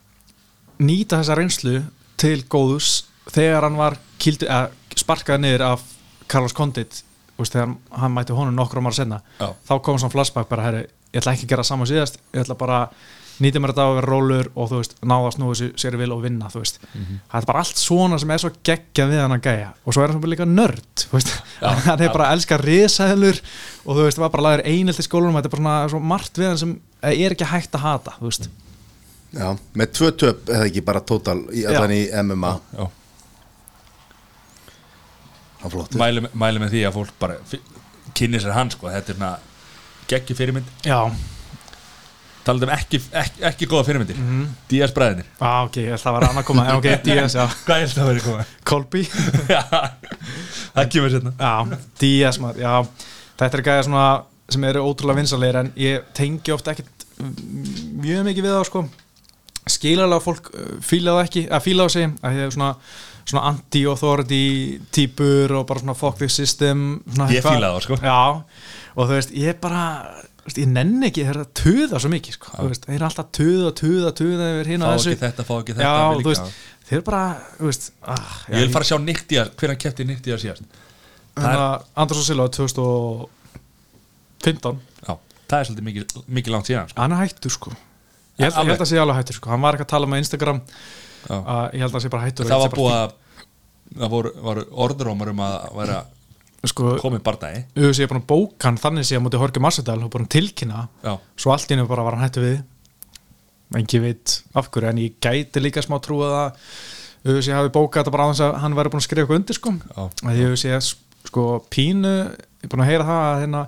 nýta 0.83 1.21
þessa 1.21 1.37
reynslu 1.39 1.79
til 2.19 2.37
góðus 2.51 2.91
þegar 3.31 3.67
hann 3.67 3.79
var 3.79 3.97
kildi, 4.21 4.47
að, 4.51 4.73
sparkaði 4.99 5.45
niður 5.45 5.65
af 5.71 5.87
Carlos 6.31 6.55
Condit 6.55 7.01
veist, 7.37 7.55
þegar 7.55 7.75
hann 7.99 8.13
mætti 8.13 8.35
honum 8.35 8.55
nokkur 8.57 8.83
ára 8.83 8.95
senna 8.95 9.19
Já. 9.39 9.49
þá 9.67 9.73
kom 9.85 9.99
svona 9.99 10.13
flashback 10.13 10.51
bara 10.51 10.67
herri, 10.67 10.85
ég 11.13 11.21
ætla 11.21 11.35
ekki 11.35 11.47
að 11.47 11.53
gera 11.55 11.67
saman 11.67 11.89
síðast 11.89 12.19
ég 12.33 12.43
ætla 12.43 12.59
bara 12.59 12.83
að 12.85 12.97
nýta 13.41 13.61
mér 13.61 13.73
þetta 13.73 13.85
á 13.85 13.89
að 13.89 13.95
vera 13.97 14.09
rólur 14.11 14.49
og 14.53 14.69
þú 14.69 14.79
veist, 14.81 14.95
náða 15.01 15.29
að 15.29 15.35
snúa 15.37 15.57
sér, 15.57 15.97
vil 15.97 16.09
og 16.13 16.23
vinna 16.23 16.49
þú 16.53 16.61
veist, 16.61 16.79
það 16.93 17.37
er 17.39 17.47
bara 17.49 17.63
allt 17.63 17.81
svona 17.81 18.19
sem 18.21 18.33
er 18.35 18.41
svo 18.43 18.51
geggja 18.69 19.07
við 19.09 19.21
hann 19.23 19.35
að 19.37 19.47
gæja. 19.47 19.69
Og 19.85 19.95
svo 19.95 20.03
er 20.03 20.13
hann 20.13 20.21
bara 20.23 20.33
líka 20.35 20.47
nörd 20.49 21.05
þú 21.05 21.17
veist, 21.17 21.31
hann 21.87 22.03
er 22.03 22.13
bara 22.13 22.29
að 22.29 22.37
elska 22.37 22.59
risaðlur 22.61 23.39
og 23.85 23.97
þú 23.97 24.01
veist, 24.05 24.19
það 24.19 24.25
var 24.27 24.33
bara 24.35 24.47
laður 24.49 24.65
einelt 24.69 25.01
í 25.01 25.07
skólanum 25.07 25.39
þetta 25.39 25.49
er 25.49 25.55
bara 25.55 25.63
svona 25.63 25.93
svo 25.95 26.03
margt 26.13 26.41
við 26.41 26.51
hann 26.51 26.61
sem 26.61 26.75
er 27.13 27.35
ekki 27.37 27.49
hægt 27.49 27.79
að 27.79 27.87
hata, 27.87 28.17
þú 28.19 28.29
veist. 28.29 28.49
Já, 29.33 29.47
með 29.73 29.93
tvö 29.97 30.11
töp 30.21 30.49
eða 30.53 30.67
ekki 30.69 30.83
bara 30.85 31.01
tótal 31.01 31.39
í 31.49 31.63
allan 31.65 31.93
í 31.95 32.03
MMA 32.21 32.51
Já. 32.77 32.83
Er 35.63 35.71
flott 35.73 35.95
mæli, 35.97 36.21
mæli 36.37 36.61
með 36.61 36.75
því 36.75 36.83
að 36.85 36.97
fólk 36.99 37.15
bara 37.21 37.37
kynni 38.13 38.41
sér 38.43 38.53
hann 38.53 38.69
sko, 38.73 38.91
þetta 38.93 39.13
er 39.13 39.17
svona 39.17 39.31
geggi 40.11 40.35
fyrirmynd, 40.37 40.69
Já, 40.85 40.99
talað 42.43 42.67
um 42.67 42.73
ekki, 42.75 42.99
ekki, 43.21 43.43
ekki 43.49 43.67
góða 43.71 43.85
fyrirmyndir. 43.87 44.17
Mm. 44.19 44.29
-hmm. 44.29 44.51
Díaz 44.71 44.93
bræðinir 44.95 45.27
ah, 45.39 45.61
ok, 45.67 45.79
það 46.01 46.17
var 46.17 46.27
annað 46.29 46.47
koma 46.49 46.65
ok, 46.77 46.89
Díaz, 47.05 47.37
já, 47.37 47.45
hvað 47.65 47.77
er 47.83 47.87
þetta 47.93 48.03
að 48.03 48.11
vera 48.11 48.25
koma? 48.27 48.45
Colby 48.69 49.03
það 50.75 50.89
kemur 50.95 51.13
sérna 51.13 51.33
Já, 51.39 51.79
Díaz 51.99 52.39
maður, 52.43 52.61
já. 52.63 53.07
Þetta 53.39 53.57
er 53.57 53.65
gæða 53.69 53.87
svona 53.87 54.07
sem 54.53 54.67
eru 54.67 54.83
ótrúlega 54.83 55.21
vinsalegir 55.21 55.61
en 55.61 55.71
ég 55.79 56.11
tengi 56.13 56.53
ofta 56.53 56.73
ekkert 56.73 57.07
mjög 58.03 58.27
mikið 58.27 58.45
við 58.45 58.53
það 58.53 58.67
sko. 58.69 58.83
Skilalega 59.71 60.23
fólk 60.23 60.51
uh, 60.51 60.75
fíla 60.83 61.15
það 61.15 61.25
ekki 61.27 61.43
að 61.47 61.65
fíla 61.65 61.87
það 61.87 61.95
sig 61.95 62.15
að 62.21 62.37
ég 62.39 62.47
er 62.47 62.55
svona 62.57 62.71
svona 63.23 63.45
anti-authority 63.53 64.45
típur 64.91 65.53
og 65.55 65.67
bara 65.69 65.79
svona 65.79 65.95
fuck 65.95 66.19
the 66.19 66.27
system 66.27 66.99
svona 67.07 67.29
Ég 67.31 67.45
fíla 67.45 67.71
það, 67.71 67.85
sko. 67.85 67.97
Já, 68.03 68.19
og 68.97 69.07
þú 69.07 69.15
veist, 69.15 69.31
ég 69.39 69.59
bara 69.63 69.83
þú 70.43 70.49
veist, 70.49 70.59
ég 70.59 70.69
nenni 70.69 71.07
ekki 71.07 71.23
þegar 71.23 71.39
það 71.39 71.51
tuða 71.59 71.99
svo 72.03 72.11
mikið 72.11 72.35
sko, 72.37 72.53
veist, 72.67 72.87
þeir 72.87 72.95
eru 72.97 73.07
alltaf 73.07 73.29
tuða 73.39 74.49
yfir 74.51 74.71
hinn 74.73 74.83
fá 74.83 74.93
ekki 74.97 75.19
þetta, 75.21 75.45
fá 75.47 75.53
ekki 75.55 75.75
þetta 75.77 75.87
Já, 75.87 76.23
veist, 76.27 76.57
þeir 76.89 76.97
eru 76.97 77.05
bara, 77.07 77.21
veist 77.61 77.87
ah, 78.01 78.33
ég 78.51 78.65
vil 78.65 78.73
fara 78.73 78.87
að 78.87 78.91
sjá 78.91 78.99
Nick 79.05 79.23
Díaz, 79.29 79.53
hvernig 79.59 79.79
kefti 79.85 80.07
Nick 80.09 80.25
Díaz 80.25 80.43
síðast 80.43 80.81
að 81.39 81.87
Andrés 82.03 82.19
og 82.19 82.27
Silva 82.27 82.49
2000 82.59 82.83
og 82.83 83.23
15 84.43 84.83
Já, 85.07 85.15
það 85.47 85.57
er 85.61 85.69
svolítið 85.69 85.87
mikið, 85.87 86.19
mikið 86.39 86.57
langt 86.57 86.69
síðan 86.69 86.91
sko. 86.91 86.99
hann 86.99 87.15
er 87.15 87.23
hættur 87.23 87.55
sko. 87.55 87.73
Ég 88.33 88.49
held, 88.49 88.59
ég 88.59 88.73
held 88.73 88.83
að 88.83 88.89
sé 88.89 88.99
alveg 88.99 89.19
hættur 89.21 89.37
sko. 89.37 89.49
Hann 89.53 89.61
var 89.61 89.77
ekki 89.77 89.85
að 89.85 89.91
tala 89.91 90.07
með 90.09 90.23
Instagram. 90.23 90.59
Já. 91.23 91.35
að 91.37 91.75
ég 91.77 91.83
held 91.85 91.95
að 91.95 92.03
sé 92.03 92.09
bara 92.11 92.27
hættur 92.27 92.49
Það 92.49 92.63
var 92.63 92.73
búið 92.73 92.95
að 92.97 93.11
það 93.93 94.13
voru, 94.13 94.63
orðurómar 94.85 95.31
um 95.31 95.41
að 95.45 95.55
vera 95.77 95.97
sko, 96.71 96.95
komið 97.01 97.23
bardagi. 97.25 97.63
Auðvitað 97.75 97.97
sé 97.97 98.09
búin 98.11 98.21
að 98.21 98.27
bóka 98.29 98.69
hann 98.69 98.79
þannig 98.81 99.07
sé 99.09 99.17
að 99.17 99.25
múti 99.25 99.41
Horki 99.41 99.63
Massadal 99.63 99.99
og 100.03 100.11
búin 100.13 100.27
að 100.27 100.33
tilkynna. 100.37 100.85
Já, 101.03 101.13
svo 101.39 101.53
allt 101.55 101.71
í 101.71 101.75
hennu 101.75 101.87
bara 101.89 102.05
var 102.07 102.17
hann 102.17 102.25
hættu 102.27 102.43
við. 102.43 102.59
Engi 103.73 103.99
veit 104.03 104.35
af 104.53 104.69
hverju 104.69 104.91
en 104.91 105.01
ég 105.01 105.17
gæti 105.23 105.63
líka 105.63 105.81
smá 105.81 105.97
trúa 106.03 106.29
það 106.29 106.69
auðvitað 107.23 107.45
sé 107.47 107.55
hafi 107.55 107.71
bókað 107.73 108.01
þetta 108.01 108.13
bara 108.13 108.27
aðeins 108.27 108.43
að 108.43 108.55
hann 108.63 108.77
væri 108.77 108.91
búin 108.93 109.01
að 109.01 109.07
skrifa 109.07 109.23
eitthvað 109.23 109.39
undir 109.39 109.57
sko. 109.57 109.73
Já. 109.73 110.03
að 110.29 110.39
ég 110.41 110.55
sé 110.61 110.79
sko 111.23 111.45
pínu 111.71 112.13
ég 112.13 112.65
er 112.67 112.71
búin 112.71 112.83
að 112.83 112.89
heyra 112.91 113.07
það 113.07 113.21
að 113.27 113.43
hérna 113.43 113.61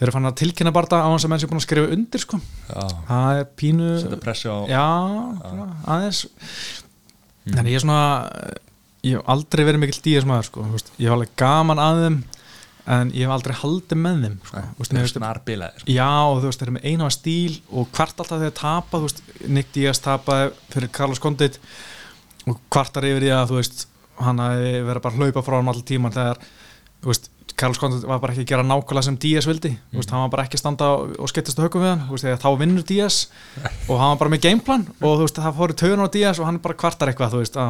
þeir 0.00 0.06
eru 0.06 0.14
fann 0.16 0.30
að 0.30 0.38
tilkynna 0.40 0.72
bara 0.74 0.90
það 0.90 1.06
á 1.06 1.08
hans 1.10 1.26
að 1.26 1.32
menn 1.32 1.42
sé 1.42 1.50
búin 1.50 1.60
að 1.60 1.66
skrifa 1.66 1.94
undir 1.96 2.24
sko. 2.24 2.40
Já, 2.70 2.84
það 3.10 3.40
er 3.40 3.46
pínu 3.62 3.90
setja 4.02 4.20
pressi 4.24 4.50
á 4.50 4.58
já, 4.70 4.86
svona, 5.44 5.68
aðeins. 5.94 6.20
En 7.50 7.70
ég 7.70 7.78
er 7.78 7.84
svona 7.84 8.02
ég 9.06 9.16
hef 9.16 9.28
aldrei 9.32 9.64
verið 9.68 9.82
mikill 9.84 10.02
días 10.04 10.26
maður 10.28 10.48
sko, 10.50 10.66
ég 11.00 11.06
hef 11.08 11.14
alveg 11.16 11.32
gaman 11.40 11.80
að 11.82 12.02
þeim 12.04 12.18
en 12.90 13.10
ég 13.14 13.26
hef 13.26 13.32
aldrei 13.34 13.54
haldið 13.60 14.00
með 14.02 14.22
þeim 14.24 14.36
sko, 14.48 14.62
þú 14.66 14.80
veist, 14.82 14.92
mér 14.96 15.04
finnst- 15.04 15.18
snarbilaði 15.20 15.82
sko. 15.82 15.92
Já, 15.94 16.08
og 16.26 16.40
þú 16.42 16.48
veist, 16.50 16.60
þeir 16.60 16.68
eru 16.68 16.76
með 16.76 16.86
einu 16.90 17.06
að 17.06 17.14
stíl 17.16 17.56
og 17.70 17.90
hvart 17.96 18.22
alltaf 18.24 18.40
þeir 18.44 18.54
tapa, 18.60 18.98
þú 18.98 19.06
veist, 19.08 19.20
Nick 19.48 19.72
Diaz 19.76 20.00
tapaði 20.04 20.52
fyrir 20.74 20.92
Carlos 20.96 21.20
Condit 21.22 21.58
og 22.48 22.56
hvartar 22.72 23.06
yfir 23.06 23.22
því 23.26 23.34
að, 23.36 23.50
þú 23.52 23.58
veist, 23.60 23.84
hann 24.20 24.40
hafi 24.42 24.72
verið 24.88 25.04
bara 25.04 25.14
að 25.14 25.20
hlaupa 25.20 25.44
frá 25.46 25.56
hann 25.60 25.70
allir 25.72 25.86
tíman 25.86 26.12
þegar, 26.16 26.40
þú 27.04 27.12
veist, 27.12 27.30
Carlos 27.60 27.78
Condit 27.82 28.06
var 28.08 28.20
bara 28.22 28.32
ekki 28.32 28.46
að 28.46 28.50
gera 28.54 28.64
nákvæmlega 28.64 29.04
sem 29.06 29.16
Diaz 29.20 29.46
vildi, 29.48 29.74
þú 29.92 30.00
veist, 30.00 30.10
hann 30.14 30.24
var 30.24 30.32
bara 30.32 30.44
ekki 30.48 30.56
að 30.56 30.62
standa 30.64 30.88
og, 30.96 31.28
skemmtist 31.30 31.60
á 31.60 31.64
högum 31.66 31.84
við 31.84 31.90
hann, 31.92 32.04
veist, 32.10 32.28
þá 32.42 32.50
vinnur 32.58 32.86
Diaz 32.88 33.20
og 33.90 34.00
hann 34.00 34.14
var 34.14 34.20
bara 34.24 34.32
með 34.34 34.44
gameplan 34.48 34.86
og 35.00 35.18
þú 35.20 35.26
veist, 35.26 35.40
það 35.44 35.58
fór 35.60 35.74
í 35.74 35.78
taugun 35.84 36.04
á 36.04 36.14
Diaz 36.16 36.40
og 36.40 36.48
hann 36.48 36.60
bara 36.64 36.78
kvartar 36.80 37.12
eitthvað, 37.12 37.36
þú 37.36 37.42
veist, 37.44 37.60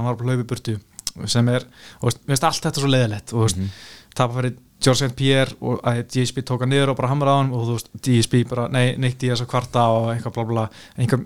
í 1.19 1.31
sem 1.31 1.53
er, 1.53 1.67
þú 2.01 2.11
veist, 2.11 2.25
mér 2.25 2.35
finnst 2.35 2.49
allt 2.51 2.67
þetta 2.69 2.83
svo 2.83 2.91
leiðilegt 2.91 3.33
og 3.33 3.39
þú 3.39 3.47
veist, 3.47 3.87
tapa 4.17 4.37
fyrir 4.39 4.59
George 4.81 5.05
St. 5.05 5.15
Pierre 5.17 5.57
og 5.61 5.83
að 5.85 6.01
DSP 6.09 6.41
tók 6.49 6.63
hann 6.65 6.71
niður 6.73 6.95
og 6.95 6.97
bara 6.97 7.11
hamra 7.11 7.35
á 7.37 7.39
hann 7.43 7.51
og 7.53 7.67
þú 7.69 7.77
veist, 7.77 7.91
DSP 8.07 8.41
bara, 8.49 8.65
nei, 8.73 8.97
Nick 9.01 9.19
Diaz 9.21 9.43
að 9.45 9.51
kvarta 9.53 9.85
og 9.93 10.09
eitthvað 10.15 10.37
bla 10.39 10.45
bla, 10.49 10.65
einhver, 10.97 11.25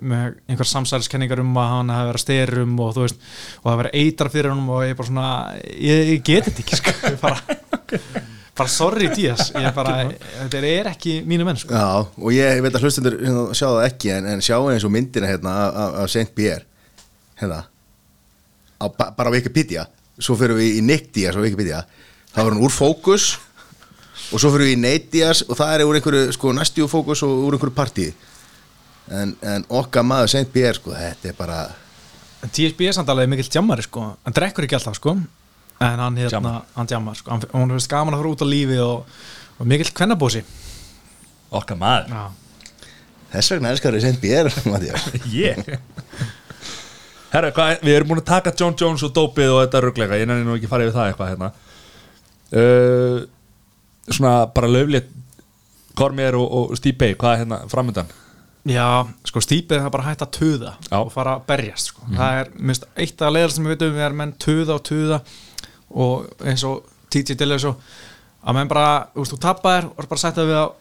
einhver 0.51 0.69
samsæliskenningar 0.69 1.43
um 1.45 1.53
að 1.63 1.75
hann 1.77 1.93
hafi 1.95 2.09
verið 2.11 2.19
að 2.19 2.25
styrum 2.25 2.73
og 2.83 2.95
þú 2.97 3.05
veist, 3.07 3.29
og 3.61 3.69
það 3.69 3.83
verið 3.83 3.99
eitra 4.03 4.33
fyrir 4.35 4.55
hann 4.55 4.65
og 4.75 4.87
ég 4.89 4.99
bara 4.99 5.11
svona, 5.11 5.29
ég, 5.71 6.03
ég 6.11 6.25
get 6.27 6.49
þetta 6.49 6.65
ekki 6.65 6.81
sko, 6.81 7.13
bara, 7.23 7.61
bara 8.59 8.75
sorry 8.75 9.13
Diaz, 9.15 9.53
ég 9.55 9.77
bara, 9.77 9.95
þetta 10.41 10.65
er 10.73 10.91
ekki 10.91 11.21
mínu 11.29 11.47
menn 11.47 11.61
sko. 11.63 11.79
Já, 11.79 12.03
og 12.03 12.35
ég 12.35 12.65
veit 12.65 12.75
að 12.75 12.89
hlustendur 12.89 13.21
hérna, 13.23 13.47
sjá 13.55 13.69
það 13.69 13.87
ekki 13.87 14.17
en, 14.17 14.33
en 14.35 14.43
sjá 14.43 14.59
eins 14.59 14.89
og 14.89 14.95
myndina 14.97 15.31
hérna 15.31 15.55
af 16.03 16.11
St. 16.11 16.27
Pierre 16.35 16.67
hérna 17.39 17.63
á, 18.85 18.87
ba 18.93 19.11
bara 19.17 19.33
á 19.33 19.35
Wikipedia 19.35 19.87
svo 20.21 20.37
fyrir 20.39 20.59
við 20.61 20.79
í 20.79 20.85
Nick 20.85 21.11
Diaz 21.17 21.35
á 21.35 21.43
Wikipedia 21.43 21.83
þá 22.35 22.39
er 22.45 22.51
hann 22.53 22.63
úr 22.63 22.75
fókus 22.75 23.33
og 24.31 24.39
svo 24.39 24.53
fyrir 24.55 24.69
við 24.71 24.77
í 24.77 24.83
Nate 24.85 25.11
Diaz 25.13 25.43
og 25.49 25.57
það 25.59 25.75
er 25.75 25.87
úr 25.89 25.99
einhverju 25.99 26.37
sko 26.37 26.53
næstjú 26.55 26.91
fókus 26.91 27.25
og 27.27 27.47
úr 27.49 27.57
einhverju 27.57 27.77
partí 27.77 28.11
en, 29.11 29.35
en 29.43 29.67
okkar 29.69 30.07
maður 30.07 30.33
St. 30.35 30.53
Pierre 30.53 30.79
sko 30.79 30.95
þetta 30.97 31.33
er 31.33 31.39
bara 31.39 31.63
En 32.45 32.51
DSP 32.53 32.85
er 32.85 32.93
samt 32.93 33.09
alveg 33.09 33.31
mikill 33.33 33.49
jammari 33.49 33.81
sko, 33.87 34.03
hann 34.21 34.35
drekkur 34.37 34.67
ekki 34.67 34.77
alltaf 34.77 34.99
sko, 34.99 35.15
en 35.81 36.01
hann 36.03 36.19
hérna, 36.21 36.59
hann 36.75 36.91
jammar 36.91 37.17
sko, 37.17 37.31
hann, 37.33 37.47
hann 37.55 37.71
finnst 37.73 37.89
gaman 37.89 38.13
að 38.13 38.21
fara 38.21 38.33
út 38.35 38.45
á 38.45 38.49
lífi 38.51 38.77
og, 38.85 39.15
og 39.57 39.71
mikill 39.71 39.89
kvennabósi. 39.97 40.43
Okkar 41.57 41.79
maður 41.81 42.13
Já. 42.13 42.25
þess 43.33 43.55
vegna 43.55 43.73
elskar 43.73 43.97
þið 43.97 44.05
St. 44.11 44.21
Pierre 44.21 44.53
Matthías. 44.75 45.07
Ég 45.33 45.63
Herra, 47.35 47.51
hvað, 47.55 47.77
við 47.83 47.97
erum 47.99 48.13
búin 48.13 48.23
að 48.23 48.29
taka 48.31 48.55
John 48.55 48.77
Jones 48.79 49.03
og 49.07 49.15
dópið 49.17 49.53
og 49.53 49.63
þetta 49.65 49.83
ruggleika, 49.83 50.19
ég 50.21 50.29
nenni 50.31 50.47
nú 50.47 50.55
ekki 50.55 50.71
fara 50.71 50.87
yfir 50.87 50.95
það 50.95 51.11
eitthvað 51.11 51.33
hérna 51.33 51.53
uh, 52.61 53.17
Svona 54.05 54.35
bara 54.55 54.71
löflétt 54.71 55.09
Kormér 55.99 56.37
og, 56.39 56.53
og 56.75 56.87
Bay, 56.99 57.15
hvað 57.19 57.33
er 57.33 57.43
hérna 57.45 57.59
framöndan? 57.71 58.13
Já, 58.65 59.05
sko 59.29 59.43
stípið 59.45 59.83
er 59.83 59.91
bara 59.93 60.07
hægt 60.07 60.23
að 60.25 60.31
tuða 60.39 60.71
Já. 60.89 60.97
og 61.03 61.11
fara 61.13 61.35
að 61.37 61.43
berjast 61.51 61.91
sko. 61.91 62.07
það 62.15 62.39
er 62.41 62.51
minnst 62.57 62.87
eitt 62.97 63.21
af 63.21 63.35
leiðar 63.35 63.53
sem 63.53 63.67
við 63.67 63.75
veitum 63.75 63.93
við 63.93 64.05
erum 64.07 64.23
menn 64.23 64.33
tuða 64.41 64.77
og 64.79 64.85
tuða 64.89 65.19
og 65.93 66.47
eins 66.49 66.65
og 66.65 66.87
TJ 67.13 67.37
Dilley 67.43 67.61
svo 67.61 67.75
að 68.45 68.57
menn 68.57 68.71
bara, 68.71 69.11
þú 69.13 69.21
veist, 69.21 69.35
þú 69.35 69.41
tapar 69.45 69.91
og 69.91 70.09
bara 70.09 70.23
sætt 70.23 70.41
að 70.41 70.49
við 70.49 70.61
að 70.63 70.73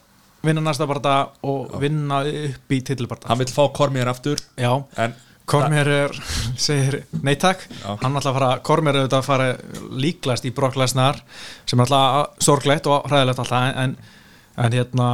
vinna 0.47 0.63
næsta 0.63 0.87
barða 0.87 1.17
og 1.43 1.75
vinna 1.83 2.21
upp 2.23 2.75
í 2.75 2.79
titilbarða 2.87 3.31
Hann 3.33 3.43
vil 3.43 3.51
fá 3.51 3.67
Kormér 3.75 4.13
aftur 4.13 4.39
Já, 4.55 4.71
En 4.95 5.17
Kormér 5.49 5.89
er, 5.91 6.13
segir 6.55 7.01
nei 7.19 7.35
takk, 7.39 7.65
Já. 7.81 7.97
hann 7.99 8.15
ætla 8.15 8.31
að 8.31 8.37
fara 8.37 8.51
Kormér 8.63 8.95
er 8.95 9.03
auðvitað 9.03 9.19
að 9.19 9.27
fara 9.27 9.47
líklast 9.99 10.45
í 10.47 10.53
Brock 10.55 10.77
Lesnar 10.79 11.19
sem 11.67 11.79
er 11.79 11.83
alltaf 11.83 12.43
sorglegt 12.43 12.87
og 12.87 13.09
hræðilegt 13.09 13.41
alltaf 13.43 13.75
en, 13.83 13.97
en 14.55 14.77
hérna, 14.77 15.09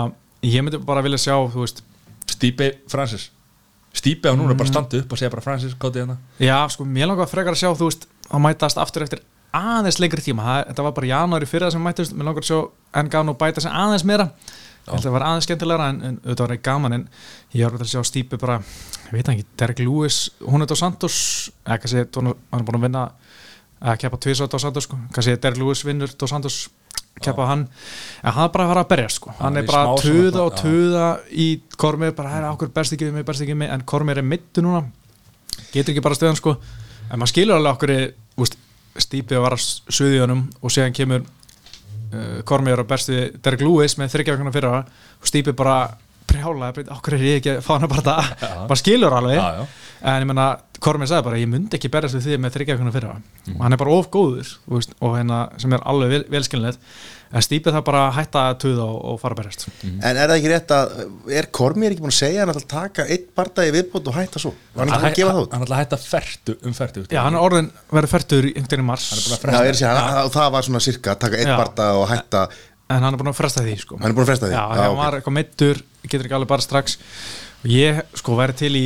ég 0.46 0.62
myndi 0.62 0.78
bara 0.86 1.02
vilja 1.06 1.18
sjá 1.26 1.34
þú 1.50 1.66
veist, 1.66 1.82
Bay, 2.40 2.78
Francis. 2.88 3.32
Bay 4.06 4.32
á 4.32 4.38
núna 4.38 4.54
bara 4.54 4.70
standa 4.70 5.02
upp 5.02 5.12
og 5.12 5.18
segja 5.18 5.34
bara 5.34 5.42
Francis, 5.44 5.74
kátti 5.74 6.04
hérna. 6.04 6.18
Já 6.38 6.62
sko, 6.70 6.86
mér 6.86 7.10
langar 7.10 7.28
frekar 7.28 7.58
að 7.58 7.64
sjá 7.64 7.74
þú 7.74 7.90
veist, 7.90 8.06
að 8.30 8.46
mætast 8.46 8.78
aftur 8.78 9.04
eftir 9.08 9.26
aðeins 9.50 9.98
lengri 10.00 10.22
tíma, 10.22 10.46
það, 10.46 10.60
þetta 10.70 10.86
var 10.86 10.94
bara 11.00 11.10
janúari 11.10 11.50
fyrir 11.50 11.66
það 11.66 11.74
sem 11.74 11.86
mættist, 11.90 12.14
mér 12.14 12.30
langar 12.30 12.46
að 12.46 12.52
sjá 12.52 12.60
Engano 13.02 13.34
bæta 13.34 13.66
sig 13.66 13.74
aðeins 13.74 14.06
meira. 14.06 14.30
Það 14.90 15.12
var 15.14 15.26
aðeins 15.26 15.46
skemmtilegra 15.50 15.90
en, 15.90 16.00
en 16.06 16.16
auðvitað 16.22 16.46
var 18.46 18.62
ég 19.10 19.18
veit 19.18 19.32
ekki, 19.34 19.46
Derek 19.60 19.84
Lewis, 19.84 20.30
hún 20.46 20.64
er 20.64 20.70
Dos 20.70 20.82
Santos 20.82 21.20
eða 21.66 21.80
kannski, 21.84 22.06
hann 22.16 22.62
er 22.62 22.68
búin 22.68 22.80
að 22.80 22.86
vinna 22.88 23.06
að 23.80 24.02
keppa 24.04 24.20
tvis 24.22 24.42
á 24.44 24.48
Santos 24.52 24.86
sko. 24.86 25.00
kannski 25.16 25.38
Derek 25.38 25.60
Lewis 25.62 25.86
vinnur 25.88 26.14
Dos 26.14 26.30
Santos 26.34 26.68
keppa 27.20 27.48
hann, 27.50 27.66
en 28.24 28.36
hann 28.36 28.48
er 28.48 28.54
bara 28.54 28.66
að 28.66 28.72
fara 28.74 28.84
að 28.86 28.92
berja 28.94 29.10
sko. 29.16 29.34
hann 29.40 29.58
Já, 29.58 29.62
er 29.62 29.68
bara 29.68 29.82
að 29.88 30.04
tuða 30.06 30.44
og 30.46 30.56
tuða 30.60 31.08
í 31.32 31.48
Kormir, 31.80 32.14
bara 32.16 32.34
hæra 32.36 32.54
okkur 32.54 32.72
berst 32.76 32.96
ekki 32.96 33.10
við 33.10 33.18
mig, 33.18 33.26
berst 33.28 33.44
ekki 33.44 33.56
við 33.56 33.62
mig. 33.64 33.72
En 33.74 33.84
Kormir 33.88 34.22
er 34.22 34.26
mittu 34.26 34.64
núna. 34.64 34.86
Getur 35.74 35.94
ekki 35.94 36.04
bara 36.04 36.18
stöðan 36.18 36.40
sko. 36.40 36.56
En 37.10 37.20
maður 37.20 37.34
skilur 37.34 37.60
alveg 37.60 37.76
okkur 37.76 37.96
úst, 38.44 38.58
Stípi 39.00 39.38
að 39.38 39.46
vara 39.46 39.58
honum 40.20 40.42
og 40.60 40.74
séðan 40.74 40.96
kemur 40.96 41.22
uh, 41.24 42.42
Kormir 42.44 42.82
og 42.82 42.88
bersti 42.90 43.30
Derek 43.40 43.62
Lewis 43.64 43.96
með 44.00 44.16
þryggjavíkuna 44.16 44.52
fyrir 44.52 44.74
það 44.74 44.90
og 45.22 45.30
Stípi 45.30 45.54
bara 45.56 45.76
prjálaði, 46.30 46.88
okkur 46.96 47.18
er 47.18 47.28
ég 47.28 47.42
ekki 47.42 47.54
að 47.58 47.62
fá 47.66 47.76
hana 47.76 47.92
bara 47.92 48.06
það. 48.06 48.34
Maður 48.64 48.82
skilur 48.84 49.20
alveg. 49.20 49.38
Já, 49.40 49.60
já. 49.60 49.86
en 50.10 50.24
ég 50.24 50.32
menna, 50.32 50.50
Kormir 50.80 51.10
sagði 51.12 51.26
bara 51.28 51.40
ég 51.42 51.50
myndi 51.52 51.76
ekki 51.76 51.92
berjast 51.92 52.16
við 52.16 52.28
því 52.30 52.36
með 52.40 52.54
þryggjavíkuna 52.56 52.92
fyrir 52.96 53.10
það 53.10 53.56
og 53.58 53.64
hann 53.66 53.76
er 53.76 53.80
bara 53.82 53.96
of 53.98 54.06
góður 54.14 54.48
þú 54.48 54.78
veist, 54.78 54.94
og 55.04 55.16
hérna 55.18 55.40
sem 55.60 55.74
er 55.76 55.82
alveg 55.92 56.14
vel, 56.14 56.20
velskilinleitt 56.32 56.78
en 57.30 57.44
Stípi 57.46 57.74
það 57.74 57.84
bara 57.90 58.04
hætta 58.16 58.46
að 58.50 58.56
tuða 58.64 58.86
og, 58.86 59.02
og 59.12 59.18
fara 59.22 59.36
að 59.36 59.42
berjast. 59.42 59.66
En 59.84 60.06
er 60.08 60.32
það 60.32 60.36
ekki 60.38 60.52
rétt 60.54 60.72
að 60.74 60.96
er 61.42 61.50
Kormir 61.60 61.94
ekki 61.94 62.06
búin 62.06 62.14
að 62.14 62.18
segja 62.22 62.46
hann 62.46 62.54
að 62.54 62.64
taka 62.72 63.06
eitt 63.12 63.28
barndagi 63.38 63.76
viðbót 63.76 64.10
og 64.10 64.18
hætta 64.18 64.42
svo? 64.42 64.54
Hann 64.80 64.94
ekki 64.96 65.12
að 65.12 65.20
gefa 65.20 65.36
það 65.36 65.44
út? 65.44 65.54
Hann 65.54 65.68
ætla 65.68 65.78
að 65.78 65.84
hætta 65.84 66.00
fertu 66.06 66.56
um 66.64 66.78
fertu 66.80 67.06
Já, 67.12 67.20
hann 67.26 67.38
er 67.38 67.44
orðin 67.44 67.70
verið 67.92 68.16
færtur 68.16 68.50
í 68.50 68.82
mars. 68.88 69.12
Er 69.36 69.60
er 69.60 69.78
það 70.34 70.50
var 70.56 70.70
svona 70.70 70.82
cirka 70.88 71.14
að 71.14 71.22
taka 71.28 71.44
eitt 71.44 71.54
barndag 71.54 72.00
og 72.00 72.10
hætta 72.10 72.48
en 72.90 73.06
hann 73.06 73.14
er 73.14 73.22
búin 73.22 73.30
að 73.30 73.38
fresta 73.38 73.62
því 73.62 73.76
sko. 73.84 74.00
hann 74.02 74.10
er 74.10 74.16
búin 74.18 74.26
að 74.26 74.32
fresta 74.32 74.48
því? 74.50 74.56
Já, 74.56 74.64
hann 74.72 74.94
ok. 74.94 74.98
var 74.98 75.18
eitthvað 75.20 75.36
meittur 75.36 75.82
getur 76.06 76.28
ekki 76.28 76.38
alveg 76.38 76.52
bara 76.52 76.66
strax 76.66 76.98
og 77.64 77.70
ég 77.74 78.02
sko 78.18 78.38
væri 78.40 78.56
til 78.60 78.74
í 78.78 78.86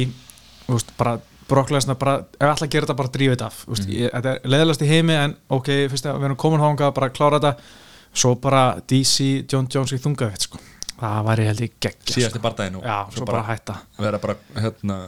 veist, 0.68 0.94
bara 0.98 1.19
brokklæsna 1.49 1.95
bara, 1.99 2.19
ef 2.40 2.61
að 2.64 2.69
gera 2.72 2.88
þetta 2.88 2.98
bara 2.98 3.11
þetta 3.14 3.48
af 3.49 3.64
mm. 3.68 3.88
ég, 3.91 4.11
þetta 4.14 4.35
er 4.35 4.53
leðilegast 4.53 4.85
í 4.85 4.90
heimi 4.90 5.15
en 5.18 5.35
ok, 5.53 5.72
fyrst 5.91 6.07
að 6.07 6.19
við 6.19 6.30
erum 6.30 6.40
komin 6.44 6.64
hanga 6.64 6.91
bara 6.95 7.10
að 7.10 7.18
klára 7.18 7.40
þetta 7.41 7.81
svo 8.14 8.35
bara 8.41 8.64
DC, 8.90 9.44
John 9.49 9.68
Jones 9.73 9.94
í 9.95 9.99
þungavitt 10.02 10.48
sko. 10.48 10.61
það 10.99 11.27
væri 11.27 11.48
held 11.49 11.64
ég 11.65 11.76
geggja 11.81 12.15
Síðasti 12.15 12.40
sko. 12.40 12.44
bardaginn 12.45 12.80
og 12.80 12.88
Já, 12.88 12.98
svo 13.15 13.27
bara 13.30 13.44
hætta 13.49 13.77
vera 13.99 14.22
bara 14.23 14.38
hérna 14.64 14.99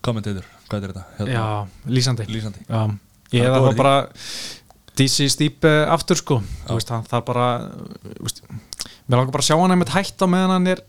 kommentator, 0.00 0.48
hvað 0.68 0.88
er 0.88 0.94
þetta? 0.94 1.04
Hérna, 1.18 1.32
Já, 1.36 1.92
lýsandi 1.98 2.28
Lýsandi. 2.30 2.64
Já, 2.68 2.82
ég 3.36 3.48
Það 3.48 3.58
góður 3.58 3.76
þá 3.76 3.82
bara 3.82 3.96
DC 5.02 5.28
Stýp 5.32 5.68
aftur 5.68 6.20
sko 6.20 6.40
veist, 6.70 6.92
hann, 6.94 7.04
það 7.08 7.18
er 7.20 7.26
bara 7.28 7.48
veist, 8.22 8.42
mér 8.48 9.18
langar 9.18 9.34
bara 9.34 9.44
að 9.44 9.50
sjá 9.50 9.58
hann 9.58 9.76
einmitt 9.76 9.94
hætta 9.94 10.30
meðan 10.30 10.56
hann 10.56 10.72
er 10.76 10.84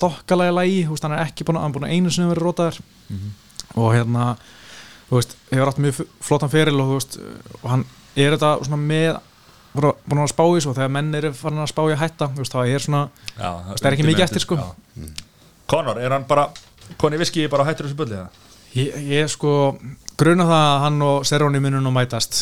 þokkalega 0.00 0.54
lægi, 0.60 0.82
hann 1.02 1.12
er 1.16 1.24
ekki 1.26 1.44
búin 1.44 1.56
að, 1.58 1.62
hann 1.62 1.72
er 1.72 1.78
búin 1.78 1.88
að 1.88 1.94
einu 1.96 2.10
sinni 2.10 2.30
verið 2.34 2.46
rótaður 2.46 2.80
Mhm. 3.10 3.30
og 3.76 3.92
hérna 3.94 4.36
þú 5.10 5.16
veist, 5.20 5.36
hefur 5.50 5.68
átt 5.70 5.78
mjög 5.78 6.06
flottan 6.20 6.50
feril 6.50 6.80
og 6.80 6.86
þú 6.88 6.94
veist, 6.98 7.18
og 7.62 7.70
hann 7.70 7.84
er 8.16 8.36
þetta 8.36 8.64
svona 8.64 8.76
með 8.82 9.20
búin 9.76 9.92
að- 9.92 10.24
að 10.24 10.32
spá 10.32 10.44
í 10.56 10.60
svo 10.62 10.72
þegar 10.74 10.90
menn 10.90 11.14
eru 11.14 11.32
farin 11.32 11.58
að 11.58 11.68
spá 11.72 11.82
í 11.90 11.92
að 11.94 11.98
hætta 11.98 12.28
þú 12.32 12.36
veist, 12.42 12.52
þá 12.52 12.66
er 12.74 12.78
svona, 12.78 13.08
Já, 13.38 13.50
það 13.76 13.86
er 13.86 13.92
ekki 13.92 14.06
mikið 14.06 14.24
eftir, 14.24 14.40
sko. 14.40 14.74
Conor, 15.68 15.98
er 15.98 16.10
hann 16.10 16.24
bara 16.24 16.48
koni 16.98 17.18
viski 17.18 17.48
bara 17.50 17.64
á 17.64 17.66
hættur 17.66 17.86
þessu 17.88 17.96
bulli 17.96 18.14
eða? 18.14 18.28
Ég, 18.74 18.94
ég 19.08 19.28
sko 19.28 19.78
gruna 20.16 20.46
það 20.48 20.62
að 20.66 20.78
hann 20.84 21.02
og 21.04 21.26
Serróni 21.28 21.60
munum 21.60 21.82
nú 21.84 21.92
mætast. 21.92 22.38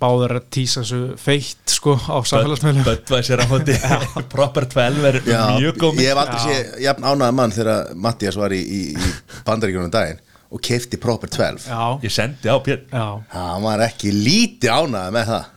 Báður 0.00 0.36
að 0.38 0.44
tísa 0.54 0.82
þessu 0.82 1.00
feitt 1.20 1.72
sko 1.74 1.96
á 1.98 2.16
samfélagsmiðlum. 2.26 2.84
Böttvæsir 2.86 3.42
á 3.42 3.46
hóti 3.50 3.74
Proper 4.34 4.68
12 4.70 5.08
er 5.10 5.18
Já, 5.26 5.40
mjög 5.58 5.80
góð 5.82 6.00
ég 6.04 6.12
hef 6.12 6.20
aldrei 6.22 6.44
séð 6.44 6.78
jafn 6.86 7.08
ánægða 7.08 7.32
mann 7.40 7.54
þegar 7.56 7.90
Mattias 8.06 8.38
var 8.38 8.54
í, 8.54 8.60
í, 8.62 8.80
í 8.94 9.10
bandaríkjunum 9.48 9.92
daginn 9.94 10.22
og 10.54 10.62
kefti 10.62 11.00
Proper 11.02 11.32
12 11.34 11.66
Já, 11.66 11.82
Ég 12.06 12.14
sendi 12.14 12.50
á 12.52 12.56
Pér 12.62 12.84
hann 12.94 13.66
var 13.66 13.82
ekki 13.88 14.12
lítið 14.14 14.72
ánægða 14.72 15.14
með 15.18 15.30
það. 15.32 15.52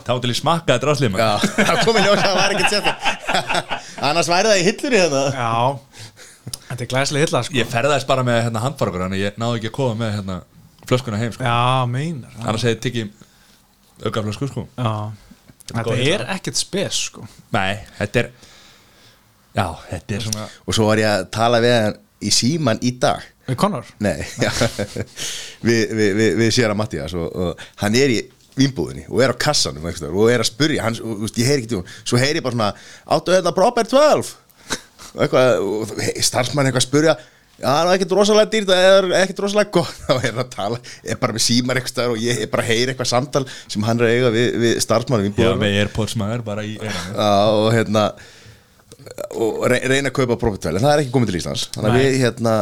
Þá 0.00 0.12
til 0.24 0.30
ég 0.32 0.38
smakkaði 0.40 0.82
dráslið 0.86 1.18
Já, 1.20 1.30
það 1.68 1.82
kom 1.84 1.98
í 2.00 2.04
ljós 2.06 2.16
að 2.16 2.24
það 2.24 2.38
var 2.40 2.54
ekkert 2.56 2.72
sett 2.72 4.00
annars 4.00 4.30
væri 4.32 4.48
það 4.50 4.62
í 4.62 4.64
hillur 4.70 4.96
í 4.96 5.02
hérna. 5.04 5.24
Já. 5.36 6.16
Þetta 6.70 6.84
er 6.86 6.88
glæslega 6.90 7.26
illa 7.28 7.42
sko. 7.44 7.58
Ég 7.58 7.68
ferðaðist 7.68 8.08
bara 8.08 8.24
með 8.26 8.40
hérna, 8.46 8.62
handfaragur 8.64 9.04
Þannig 9.04 9.22
ég 9.22 9.38
náði 9.38 9.60
ekki 9.60 9.70
að 9.70 9.76
koma 9.76 9.98
með 10.00 10.16
hérna, 10.16 10.38
flöskuna 10.90 11.18
heim 11.22 11.32
sko. 11.34 11.46
Já, 11.46 11.86
meinar. 11.90 12.34
Annars 12.42 12.66
hefði 12.66 12.76
ég 12.76 12.84
tekið 12.86 14.06
auka 14.06 14.24
flösku 14.26 14.50
sko. 14.50 14.66
Já. 14.76 14.94
Þetta 15.70 15.84
góð 15.86 16.00
er 16.00 16.06
hitla. 16.06 16.34
ekkert 16.34 16.58
spes 16.58 17.00
sko 17.10 17.26
Nei, 17.54 17.82
þetta 17.98 18.24
er 18.24 18.30
Já, 19.54 19.66
þetta 19.90 20.16
er 20.16 20.24
svona 20.24 20.46
og 20.66 20.76
svo 20.76 20.88
var 20.88 21.02
ég 21.02 21.10
að 21.10 21.28
tala 21.34 21.60
við 21.62 21.76
hann 21.76 21.96
í 22.20 22.32
síman 22.34 22.82
í 22.86 22.92
dag 23.02 23.22
Við 23.46 23.58
Conor 23.60 23.88
Nei, 24.02 24.18
já, 24.44 24.50
við, 25.66 25.94
við, 25.94 26.10
við, 26.18 26.36
við 26.42 26.52
sér 26.54 26.74
að 26.74 26.78
Mattias 26.80 27.16
og, 27.18 27.30
og 27.30 27.64
hann 27.84 27.98
er 27.98 28.14
í 28.14 28.20
vínbúðinni 28.58 29.06
og 29.08 29.22
er 29.24 29.32
á 29.34 29.36
kassanum 29.40 29.86
staðar 29.94 30.18
og 30.18 30.30
er 30.32 30.42
að 30.42 30.50
spurja 30.50 30.84
hann, 30.84 30.98
og, 31.06 31.22
veist, 31.24 31.38
ég 31.38 31.50
heyri 31.50 31.66
ekki 31.66 31.82
svo 32.02 32.20
heyri 32.20 32.40
ég 32.40 32.46
bara 32.46 32.56
svona 32.56 32.70
áttu 33.16 33.34
þetta 33.36 33.54
proper 33.56 33.90
12 33.90 34.32
og 35.10 35.22
eitthvað, 35.24 35.94
starfsmann 36.26 36.68
eitthvað 36.68 36.82
að 36.82 36.88
spurja 36.88 37.14
það 37.60 37.80
er 37.84 37.92
ekkert 37.94 38.16
rosalega 38.18 38.50
dýrt 38.54 38.70
það 38.72 38.88
er 38.90 39.08
ekkert 39.20 39.44
rosalega 39.44 39.74
gott. 39.78 39.94
Þá 40.06 40.12
er 40.16 40.26
hann 40.30 40.42
að 40.44 40.50
tala, 40.56 40.80
er 41.04 41.20
bara 41.22 41.36
með 41.36 41.46
símar 41.46 41.80
staðar 41.90 42.16
og 42.16 42.24
ég 42.24 42.42
er 42.44 42.50
bara 42.52 42.66
að 42.66 42.72
heyri 42.72 42.92
eitthvað 42.94 43.12
samtal 43.12 43.44
sem 43.70 43.86
hann 43.88 44.00
er 44.02 44.08
að 44.08 44.16
eiga 44.16 44.34
við, 44.34 44.50
við 44.64 44.76
starfsmann 44.84 45.26
Já, 45.30 45.54
með 45.60 45.80
Airpods 45.84 46.18
maður 46.20 46.44
bara 46.50 46.66
í 46.66 46.76
og 46.80 47.70
hérna 47.74 48.10
og 49.40 49.64
re- 49.70 49.80
reyna 49.88 50.10
að 50.10 50.16
kaupa 50.20 50.36
Prophet 50.40 50.66
en 50.70 50.78
það 50.82 50.92
er 50.92 51.02
ekki 51.02 51.12
komið 51.14 51.30
til 51.30 51.38
Íslands. 51.40 51.62
Þannig 51.74 51.90
að 51.90 51.98
við, 52.00 52.16
hérna, 52.20 52.52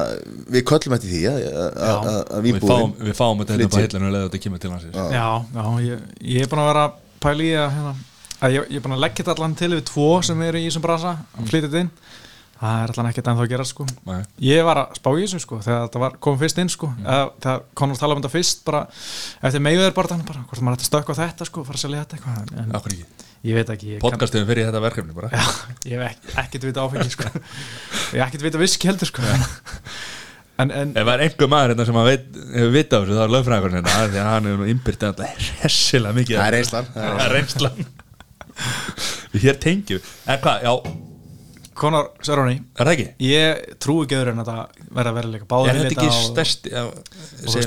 við 0.55 0.65
köllum 0.71 0.95
eftir 0.97 1.13
því 1.13 1.23
að, 1.31 1.39
að, 1.49 1.81
að, 1.89 2.19
að 2.39 2.47
Við 2.47 2.59
fáum, 2.63 2.69
vínbúðin 2.69 3.09
við 3.09 3.17
fáum 3.19 3.41
þetta 3.43 3.55
hérna 3.57 3.69
Flytji. 3.69 3.75
på 3.75 3.83
hillinu 3.99 4.13
Leða 4.15 4.29
þetta 4.29 4.43
kemur 4.45 4.63
til 4.63 4.73
hans. 4.75 4.87
Já, 5.19 5.27
já, 5.59 5.67
ég, 5.89 6.05
ég 6.35 6.45
er 6.47 6.53
búin 6.53 6.63
að 6.63 6.71
vera 6.71 6.85
að 6.89 6.97
pæla 7.25 7.45
í 7.45 7.51
að, 7.59 7.69
hérna, 7.79 7.95
að 8.39 8.57
ég, 8.57 8.69
ég 8.71 8.81
er 8.81 8.87
búin 8.87 8.97
að 8.99 9.03
leggja 9.07 9.21
þetta 9.25 9.35
allan 9.37 9.57
til 9.63 9.71
við 9.75 9.85
tvo 9.91 10.09
sem 10.29 10.45
eru 10.49 10.63
í 10.63 10.69
þessum 10.69 10.85
brasa 10.87 11.15
það 12.59 12.81
er 12.83 12.93
allan 12.93 13.09
ekkert 13.13 13.29
ennþá 13.31 13.45
að 13.45 13.53
gera 13.53 13.65
sko. 13.69 13.87
Nei. 14.09 14.19
ég 14.49 14.65
var 14.67 14.81
að 14.83 14.97
spá 14.99 15.09
í 15.15 15.23
þessu 15.25 15.41
sko 15.45 15.59
þegar 15.63 15.85
þetta 15.87 16.03
var 16.03 16.17
komið 16.27 16.43
fyrst 16.45 16.59
inn 16.65 16.73
sko. 16.75 16.91
Eða, 17.05 17.29
þegar 17.45 17.63
Conor 17.79 18.01
talaði 18.01 18.17
um 18.19 18.23
þetta 18.25 18.35
fyrst 18.35 18.65
bara 18.67 18.81
eftir 19.47 19.65
meiguður 19.69 19.95
bara 19.99 20.13
þannig 20.13 20.29
bara 20.33 20.45
hvort 20.49 20.65
maður 20.67 20.79
ætti 20.81 20.87
að 20.89 20.91
stökka 20.93 21.15
á 21.15 21.21
þetta 21.23 21.49
sko 21.51 21.65
fara 21.69 21.79
að 21.79 21.85
selja 21.87 22.03
þetta 22.05 22.19
eitthvað 22.19 22.61
en 22.65 22.77
Akkur 22.79 22.95
ekki? 22.97 23.07
ég 23.47 23.55
veit 23.55 23.69
ekki 23.71 23.91
ég 23.95 24.03
kann- 24.03 24.47
fyrir 24.51 24.67
þetta 24.67 24.81
verkefni 24.83 25.15
bara. 25.15 25.29
Já, 25.31 25.45
ég 25.87 26.01
hef 26.03 26.11
ek- 26.11 26.39
ekkert 26.45 26.65
vita 26.69 26.83
áfengi 26.87 27.13
sko. 27.15 27.29
Ég 28.17 28.19
hef 28.19 28.27
ekkert 28.27 28.47
vita 28.49 28.59
viski 28.65 28.89
heldur 28.91 29.07
sko. 29.13 29.23
En, 30.59 30.73
en 30.75 30.89
Ef 30.91 31.05
það 31.07 31.13
er 31.13 31.21
einhver 31.23 31.47
maður 31.53 31.71
hérna 31.71 31.85
sem 31.87 31.97
veit, 32.03 32.25
hefur 32.51 32.73
vita 32.75 32.99
á 32.99 33.01
þessu 33.05 33.15
þá 33.15 33.21
er 33.23 33.31
lögfræðingurinn 33.31 33.77
hérna 33.79 33.93
af 33.95 34.09
því 34.11 34.19
að 34.19 34.31
hann 34.33 34.47
er 34.51 34.57
nú 34.59 34.65
innbyrt 34.73 35.05
alltaf 35.07 35.45
Það 35.61 36.47
er 36.49 36.55
reynslan. 36.57 36.89
Það 36.97 37.21
er 37.23 37.31
reynslan. 37.37 37.77
Við 39.37 39.45
hér 39.47 39.61
tengjum 39.63 40.09
En 40.27 40.41
hvað, 40.43 40.67
já, 40.67 40.73
Conor 41.79 42.11
Cerrone. 42.27 42.59
Er 42.79 42.89
það 42.89 42.93
ekki? 42.95 43.07
ég 43.29 43.65
trúi 43.83 44.05
ekki 44.05 44.19
öðru 44.19 44.35
en 44.35 44.43
að 44.43 44.51
það 44.53 44.85
verða 44.99 45.11
að 45.13 45.19
vera 45.21 45.33
líka 45.33 45.49
báður 45.51 45.71
Er 45.73 45.81
þetta 45.81 45.95
ekki 45.95 46.07
já, 46.09 46.19
og 46.19 46.39
veist, 46.39 46.69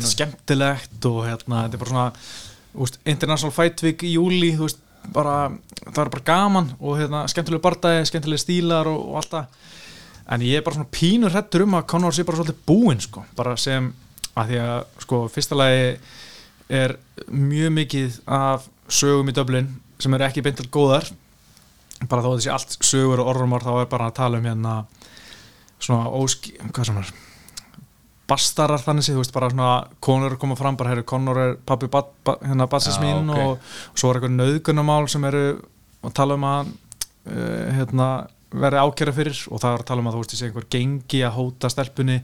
nú- 0.05 0.11
skemmtilegt 0.11 1.07
og 1.11 1.19
hérna, 1.27 1.63
þetta 1.65 1.77
er 1.77 1.83
bara 1.83 1.93
svona 1.93 2.07
úst, 2.85 2.99
International 3.05 3.55
Fight 3.55 3.83
Week 3.85 4.03
í 4.07 4.13
júli 4.15 4.51
veist, 4.59 4.81
bara, 5.15 5.35
það 5.87 6.03
er 6.05 6.11
bara 6.17 6.25
gaman 6.31 6.71
og 6.79 6.99
hérna, 6.99 7.23
skemmtilegu 7.31 7.63
bardagi, 7.63 8.05
skemmtilegu 8.11 8.43
stílar 8.43 8.89
og, 8.91 8.99
og 9.11 9.21
allt 9.21 9.31
það. 9.37 9.61
En 10.31 10.43
ég 10.45 10.59
er 10.59 10.63
bara 10.63 10.77
svona 10.77 10.91
pínur 10.93 11.33
hrettur 11.33 11.65
um 11.65 11.73
að 11.79 11.87
Conor 11.91 12.15
sé 12.15 12.23
bara 12.27 12.39
svolítið 12.39 12.61
búinn 12.67 13.01
sko, 13.03 13.23
bara 13.35 13.55
sem 13.59 13.89
að 14.37 14.51
því 14.53 14.59
að 14.63 14.83
sko, 15.03 15.21
fyrsta 15.33 15.57
lagi 15.59 15.87
er 16.71 16.93
mjög 17.27 17.73
mikið 17.75 18.19
af 18.31 18.69
sögum 18.91 19.27
í 19.31 19.35
Dublin 19.35 19.67
sem 20.01 20.13
eru 20.15 20.23
ekki 20.27 20.43
beint 20.45 20.59
til 20.61 20.69
góðar 20.71 21.09
bara 22.09 22.23
þó 22.25 22.31
þessi 22.35 22.53
allt 22.53 22.77
sögur 22.85 23.21
og 23.21 23.33
orðrumar 23.33 23.65
þá 23.65 23.73
er 23.81 23.91
bara 23.91 24.09
að 24.09 24.17
tala 24.21 24.39
um 24.41 24.47
hérna 24.47 24.77
svona 25.81 26.09
óski, 26.13 26.55
hvað 26.71 26.89
sem 26.89 27.01
er 27.01 27.11
bastarar 28.31 28.81
þannig 28.81 29.05
séð, 29.05 29.17
þú 29.17 29.23
veist, 29.23 29.33
bara 29.35 29.49
svona 29.51 29.71
konur 30.03 30.37
koma 30.39 30.57
fram, 30.59 30.77
bara 30.79 30.93
herri, 30.93 31.05
Conor 31.07 31.39
er 31.41 31.55
pappi 31.67 31.89
bat, 31.91 32.11
bat, 32.25 32.43
hérna 32.45 32.67
batsins 32.71 32.99
Já, 32.99 33.03
mín 33.03 33.31
ok. 33.33 33.41
og, 33.41 33.71
og 33.91 33.99
svo 33.99 34.11
er 34.11 34.19
eitthvað 34.19 34.37
nauðgunamál 34.37 35.09
sem 35.11 35.25
eru 35.27 35.43
að 36.01 36.15
tala 36.17 36.37
um 36.39 36.47
að 36.47 36.71
uh, 36.71 37.67
hérna, 37.77 38.09
verði 38.51 38.83
ákjæra 38.85 39.15
fyrir 39.15 39.43
og 39.49 39.63
það 39.63 39.73
er 39.75 39.83
að 39.83 39.89
tala 39.91 40.03
um 40.03 40.09
að 40.11 40.17
þú 40.17 40.23
veist, 40.23 40.35
sé 40.37 40.47
einhver 40.47 40.67
gengi 40.77 41.23
að 41.27 41.37
hóta 41.37 41.71
stelpunni 41.71 42.19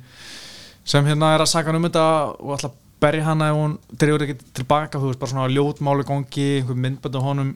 sem 0.87 1.07
hérna 1.07 1.33
er 1.35 1.43
að 1.43 1.51
saka 1.51 1.75
um 1.75 1.87
þetta 1.87 2.05
og 2.37 2.53
að 2.57 2.77
berja 3.03 3.27
hana 3.27 3.51
ef 3.51 3.57
hún 3.59 3.77
dreifur 3.91 4.25
ekki 4.25 4.37
tilbaka, 4.61 5.01
þú 5.01 5.11
veist, 5.11 5.21
bara 5.21 5.33
svona 5.33 5.51
ljótmáli 5.51 6.07
gangi, 6.07 6.47
einhver 6.61 6.79
myndbænd 6.85 7.19
á 7.19 7.21
honum 7.21 7.55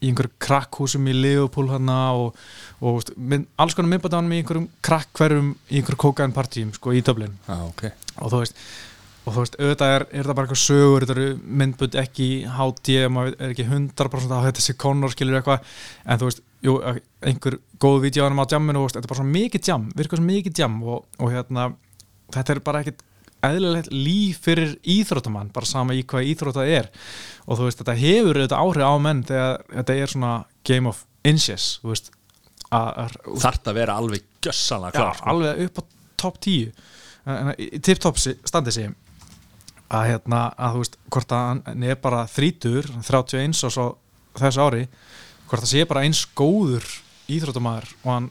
í 0.00 0.10
einhverjum 0.10 0.36
krakkhúsum 0.40 1.08
í 1.10 1.16
Leopold 1.16 1.72
hana 1.74 1.98
og, 2.16 2.38
og 2.80 3.10
mynd, 3.16 3.48
alls 3.60 3.76
konar 3.76 3.92
myndbænd 3.92 4.16
á 4.16 4.18
honum 4.20 4.36
í 4.36 4.40
einhverjum 4.40 4.68
krakkverjum 4.86 5.50
í 5.68 5.80
einhverjum 5.80 6.04
kókainpartíum 6.06 6.70
sko 6.76 6.94
í 6.96 7.02
Dublin. 7.04 7.36
Já, 7.48 7.58
ok. 7.66 7.84
Og 8.20 8.32
þú 8.32 8.44
veist 8.44 8.64
og 9.20 9.34
þú 9.34 9.42
veist, 9.42 9.56
auðvitað 9.60 9.94
er, 9.94 10.04
er 10.16 10.26
það 10.26 10.36
bara 10.36 10.48
eitthvað 10.48 10.62
sögur 10.62 11.04
þetta 11.04 11.14
eru 11.16 11.56
myndbund 11.60 11.96
ekki 12.00 12.28
HD 12.56 12.94
maður 13.12 13.36
er 13.36 13.52
ekki 13.52 13.66
100% 13.68 14.32
að 14.36 14.46
þetta 14.48 14.76
Conor 14.80 15.12
skilur 15.12 15.38
eitthvað, 15.38 15.74
en 16.06 16.20
þú 16.20 16.30
veist 16.30 16.42
jú, 16.64 16.76
einhver 17.28 17.58
góð 17.82 17.98
vídeo 18.06 18.24
á 18.24 18.28
hann 18.28 18.40
á 18.40 18.52
jamminu 18.54 18.86
þetta 18.88 19.04
er 19.04 19.12
bara 19.12 19.20
svona 19.20 19.36
mikið 19.36 19.70
jam, 19.70 19.86
virkar 19.96 20.20
svona 20.20 20.32
mikið 20.32 20.62
jam 20.64 20.80
og, 20.82 21.04
og 21.20 21.32
hérna, 21.34 21.68
þetta 22.32 22.56
er 22.56 22.62
bara 22.64 22.82
ekkit 22.82 23.04
eðlilegt 23.46 23.90
líf 23.92 24.40
fyrir 24.44 24.74
íþróttamann 24.84 25.52
bara 25.54 25.68
sama 25.68 25.96
í 25.96 26.04
hvað 26.08 26.30
íþrótta 26.32 26.66
er 26.68 26.90
og 27.46 27.58
þú 27.58 27.66
veist, 27.66 27.82
þetta 27.82 27.98
hefur 28.00 28.40
auðvitað 28.40 28.64
áhrif 28.64 28.90
á 28.90 28.96
menn 29.00 29.22
þegar 29.28 29.62
þetta 29.74 29.96
er 29.96 30.14
svona 30.14 30.32
game 30.66 30.90
of 30.90 31.04
inches, 31.26 31.68
þú 31.82 31.92
veist 31.94 32.10
að, 32.70 32.88
að, 33.04 33.46
að 33.70 33.78
vera 33.80 33.98
alveg 34.00 34.26
gjössalega 34.44 34.94
Já, 34.94 35.00
klar 35.00 35.18
sko. 35.18 35.30
alveg 35.34 35.62
upp 35.66 35.80
á 35.80 35.82
top 36.20 36.40
10 36.44 36.72
en, 37.24 37.36
en, 37.36 37.54
í 37.58 37.80
tip-top 37.82 38.20
standi 38.20 38.74
sig 38.74 38.90
að 39.90 40.06
hérna 40.12 40.42
að 40.54 40.76
þú 40.76 40.84
veist 40.84 40.98
hvort 41.10 41.34
að 41.34 41.46
hann 41.48 41.86
er 41.90 41.98
bara 42.02 42.26
þrítur 42.30 42.90
31 43.02 43.64
og 43.66 43.74
svo 43.74 43.86
þessu 44.38 44.66
ári 44.66 44.84
hvort 45.50 45.64
það 45.64 45.72
sé 45.72 45.86
bara 45.90 46.04
eins 46.06 46.22
góður 46.38 46.86
íþróttumæður 47.30 47.90
og 48.04 48.12
hann 48.12 48.28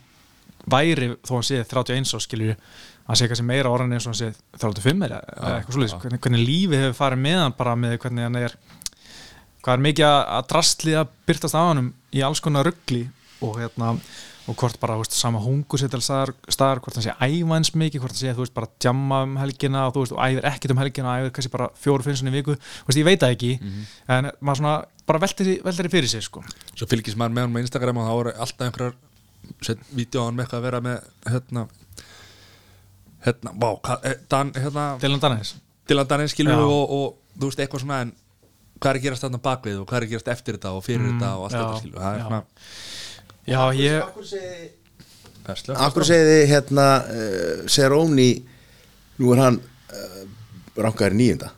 væri 0.69 1.13
þó 1.25 1.33
hann 1.37 1.47
sé 1.47 1.59
31 1.63 2.15
og 2.15 2.23
skilur 2.23 2.55
hann 3.09 3.19
sé 3.19 3.27
kannski 3.31 3.47
meira 3.49 3.73
orðin 3.73 3.97
eins 3.97 4.05
og 4.07 4.13
hann 4.13 4.19
sé 4.21 4.31
35 4.61 5.05
eða 5.09 5.19
eitthvað 5.57 5.75
svolítið, 5.75 5.99
hvernig, 6.05 6.23
hvernig 6.25 6.45
lífið 6.45 6.83
hefur 6.85 6.97
farið 7.03 7.23
með 7.25 7.39
hann 7.43 7.57
bara 7.59 7.75
með 7.83 7.97
hvernig 8.05 8.27
hann 8.29 8.39
er 8.45 8.57
hvað 9.65 9.73
er 9.75 9.85
mikið 9.89 10.07
að, 10.07 10.19
að 10.37 10.49
drastli 10.53 10.93
að 11.01 11.13
byrtast 11.27 11.57
á 11.57 11.61
hann 11.67 11.87
í 12.15 12.21
alls 12.25 12.41
konar 12.45 12.69
ruggli 12.69 13.03
og 13.43 13.57
hérna 13.59 13.95
og 14.49 14.55
hvort 14.57 14.79
bara, 14.81 14.95
þú 14.97 15.03
veist, 15.03 15.13
sama 15.13 15.37
hungu 15.43 15.77
sér 15.77 15.91
til 15.93 15.99
staðar, 16.01 16.79
hvort 16.81 16.95
hann 16.97 17.03
sé 17.05 17.13
eins 17.21 17.69
mikið 17.77 18.01
hvort 18.01 18.15
hann 18.15 18.17
sé, 18.23 18.31
þú 18.33 18.41
veist, 18.41 18.53
bara 18.55 18.69
djamma 18.81 19.19
um 19.27 19.35
helgina 19.37 19.83
og 19.85 19.93
þú 19.93 20.01
veist, 20.05 20.15
og 20.15 20.23
æfir 20.25 20.47
ekkert 20.49 20.73
um 20.73 20.79
helgina 20.81 21.11
æfir 21.19 21.33
kannski 21.35 21.51
bara 21.53 21.67
fjóru 21.77 22.05
finnsunni 22.07 22.33
viku, 22.33 22.55
þú 22.57 22.87
veist, 22.89 22.97
ég 22.97 23.05
veit 23.05 23.21
það 23.21 23.35
ekki 23.35 23.51
en 24.15 24.29
maður 24.41 24.61
svona, 24.63 24.73
bara 25.11 25.21
veltir, 25.21 25.51
í- 25.53 25.59
veltir 25.67 25.85
í 25.85 25.93
fyrir 25.93 26.09
sér, 26.09 26.25
sko. 26.25 26.41
Svo 26.73 26.87
fylgist 26.89 27.19
maður 27.21 27.35
með 27.37 27.45
hann 27.45 27.53
með 27.59 27.67
Instagram 27.67 28.01
og 28.01 28.09
þá 28.09 28.13
voru 28.21 28.33
alltaf 28.47 28.65
einhverjar 28.71 28.97
vídeo 29.99 30.23
á 30.23 30.25
hann 30.31 30.39
með 30.39 30.47
eitthvað 30.47 30.59
að 30.63 30.67
vera 30.69 30.81
með 30.87 30.97
hérna 31.35 31.67
hérna, 33.25 33.53
hvað, 33.59 34.05
eh, 34.07 34.17
Dan, 34.31 34.53
hérna 34.55 34.85
Dylan 35.01 35.23
Danis 35.23 35.55
Dylan 35.89 36.09
Danin 36.09 36.31
skilur 36.31 36.55
Já. 36.55 36.65
og, 36.65 36.95
og 36.97 37.39
þú 37.39 37.51
veist 37.51 37.63
eitthvað 37.63 37.83
svona 37.85 38.01
en 38.05 38.15
hvað 38.79 38.91
er 38.91 38.99
að 38.99 39.05
gerast 39.07 39.25
þarna 39.25 39.41
bakvið 39.43 39.79
og 39.81 39.87
hvað 39.89 39.99
er 39.99 40.07
að 40.07 40.13
gerast 40.13 40.33
eftir 40.35 40.57
þetta 40.57 40.73
og 40.75 40.83
fyrir 40.85 41.07
þetta 41.09 41.31
og 41.35 41.47
allt 41.47 41.55
já, 41.55 41.59
þetta 41.59 41.81
skilur 41.83 42.03
það 42.03 42.11
er 42.11 42.19
já. 42.19 42.27
svona 42.27 42.41
Já, 43.49 43.61
ég, 43.73 43.95
er. 43.97 45.77
Akkur 45.81 46.05
segið 46.05 46.27
þið 46.29 46.43
hérna 46.51 46.87
uh, 47.01 47.61
Seróni 47.71 48.29
Nú 49.19 49.31
er 49.33 49.41
hann 49.41 49.57
uh, 49.57 50.19
rankaður 50.77 51.17
nýjunda 51.17 51.49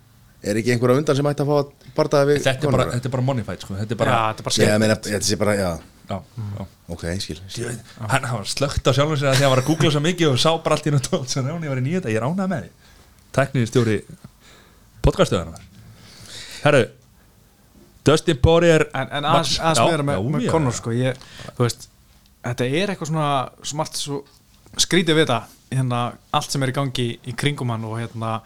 Er 0.42 0.58
ekki 0.58 0.72
einhver 0.74 0.96
á 0.96 0.98
undan 0.98 1.18
sem 1.18 1.28
ætti 1.30 1.44
að 1.44 1.52
fá 1.52 1.58
að 1.60 1.74
bardaða 1.98 2.30
við 2.32 2.40
þetta, 2.46 2.70
er 2.70 2.78
bara, 2.78 2.86
er 2.96 3.12
bara 3.14 3.26
money 3.26 3.46
fight 3.46 3.66
sko. 3.66 3.76
þetta 3.78 3.94
er 3.94 4.00
já, 4.00 4.02
bara 4.02 4.16
þetta 4.32 4.42
er 4.42 4.48
bara 4.48 4.64
Ég 4.64 4.80
meina, 4.82 4.96
þetta 5.06 5.28
sé 5.28 5.38
bara, 5.42 5.56
já, 5.60 5.72
já, 6.12 6.18
já. 6.60 6.66
ok, 6.96 7.04
skil, 7.24 7.40
Ég 7.42 7.54
skil. 7.56 7.68
veit, 7.72 7.94
hann 8.12 8.28
hann 8.30 8.38
var 8.42 8.50
slögt 8.52 8.88
á 8.88 8.92
sjálfum 8.94 9.18
sér 9.20 9.32
að 9.32 9.38
því 9.40 9.42
að 9.42 9.48
hann 9.48 9.54
var 9.56 9.64
að 9.64 9.70
googla 9.72 9.92
svo 9.96 10.04
mikið 10.06 10.32
og 10.34 10.40
sá 10.44 10.50
bara 10.64 10.78
allt 10.78 10.90
í 10.90 10.94
náttúrulega 10.96 11.34
sem 11.36 11.48
Ráni 11.50 11.72
var 11.72 11.82
í 11.82 11.86
nýjönda, 11.88 12.12
ég 12.14 12.20
er 12.22 12.28
ánægð 12.28 12.52
með 12.52 12.66
því. 12.66 12.72
Tæknið 13.38 13.70
stjóri 13.72 13.98
podcastöðanar 15.06 15.64
Herru 16.66 16.84
Dustin 18.06 18.40
Poirier 18.42 18.88
En, 18.98 19.08
en 19.20 19.28
aðeins 19.30 19.56
meira 19.86 20.06
með, 20.06 20.28
með 20.36 20.48
Conor, 20.52 20.76
sko, 20.76 20.94
ég, 20.98 21.18
þú 21.56 21.66
veist 21.68 21.88
þetta 22.42 22.68
er 22.68 22.94
eitthvað 22.94 23.12
svona 23.12 23.28
smart 23.72 23.98
svo 24.00 24.22
skrítið 24.82 25.18
við 25.20 25.26
þetta, 25.28 25.40
hérna, 25.76 26.02
allt 26.34 26.54
sem 26.54 26.64
er 26.66 26.72
í 26.72 26.76
gangi 26.76 27.08
í 27.28 27.34
kringum 27.38 27.74
hann 27.74 27.86
og 27.86 27.98
hérna, 28.02 28.40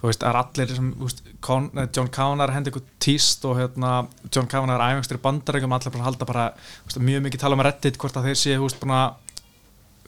þú 0.00 0.08
veist, 0.08 0.24
er 0.24 0.38
allir 0.40 0.74
sem, 0.76 0.92
veist, 1.00 1.22
Con, 1.44 1.70
eh, 1.76 1.88
John 1.96 2.10
Kavanagh 2.12 2.54
hendi 2.54 2.72
ykkur 2.72 2.84
tíst 3.02 3.44
og 3.48 3.58
hérna 3.60 3.94
John 4.28 4.48
Kavanagh 4.50 4.80
er 4.80 4.96
æfingstur 4.96 5.20
í 5.20 5.24
bandarækjum 5.24 5.76
allir 5.76 5.94
bara 5.96 6.08
halda 6.08 6.28
bara, 6.28 6.46
veist, 6.86 7.00
mjög 7.00 7.26
mikið 7.26 7.44
tala 7.44 7.58
um 7.58 7.64
Reddit 7.64 8.00
hvort 8.00 8.16
að 8.16 8.30
þeir 8.30 8.40
séu, 8.40 8.58
þú 8.58 8.68
veist, 8.68 8.80
búin 8.82 8.96
að 8.96 9.08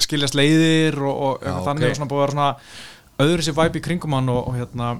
skiljast 0.03 0.39
leiðir 0.39 0.99
og, 1.05 1.17
og 1.17 1.43
Já, 1.45 1.57
þannig 1.67 1.89
ok. 1.89 1.91
og 1.91 1.99
svona 2.01 2.13
búið 2.13 2.23
að 2.23 2.27
vera 2.27 2.37
svona 2.37 3.27
öðru 3.27 3.45
sér 3.47 3.59
væpi 3.59 3.83
í 3.83 3.85
kringum 3.85 4.17
hann 4.17 4.33
og, 4.33 4.47
og 4.49 4.57
hérna 4.57 4.95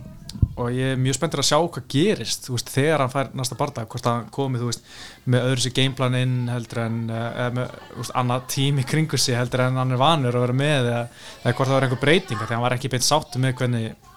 og 0.57 0.69
ég 0.73 0.95
er 0.95 1.01
mjög 1.01 1.17
spenntur 1.17 1.41
að 1.43 1.49
sjá 1.49 1.59
hvað 1.59 1.87
gerist 1.93 2.49
veist, 2.51 2.71
þegar 2.73 3.03
hann 3.05 3.13
fær 3.13 3.31
næsta 3.37 3.57
bardag 3.59 3.89
hvort 3.93 4.09
hann 4.09 4.29
komi, 4.33 4.61
þú 4.61 4.69
veist, 4.69 4.85
með 5.33 5.49
öðru 5.49 5.65
sér 5.65 5.75
gameplan 5.77 6.17
inn 6.19 6.37
heldur 6.53 6.83
en, 6.85 6.99
eh, 7.09 7.29
eða 7.45 7.57
með 7.57 7.75
þú 7.89 7.99
veist, 8.03 8.15
annað 8.23 8.47
tím 8.55 8.81
í 8.81 8.87
kringu 8.89 9.21
sig 9.21 9.39
heldur 9.39 9.65
en 9.67 9.81
hann 9.81 9.93
er 9.97 10.01
vanur 10.01 10.37
að 10.37 10.47
vera 10.47 10.59
með 10.61 10.89
eða, 10.93 11.03
eða 11.43 11.55
hvort 11.57 11.71
það 11.71 11.77
var 11.77 11.87
einhver 11.89 12.03
breyting 12.05 12.39
því 12.39 12.47
að 12.47 12.55
hann 12.55 12.65
var 12.67 12.77
ekki 12.77 12.93
beitt 12.93 13.09
sáttu 13.09 13.43
með 13.43 13.57
hvernig 13.61 14.12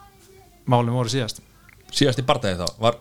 málum 0.72 0.98
voru 0.98 1.12
síðast. 1.12 1.42
Síðast 1.96 2.22
í 2.22 2.28
bardagi 2.28 2.60
þá 2.60 2.82
var, 2.82 3.00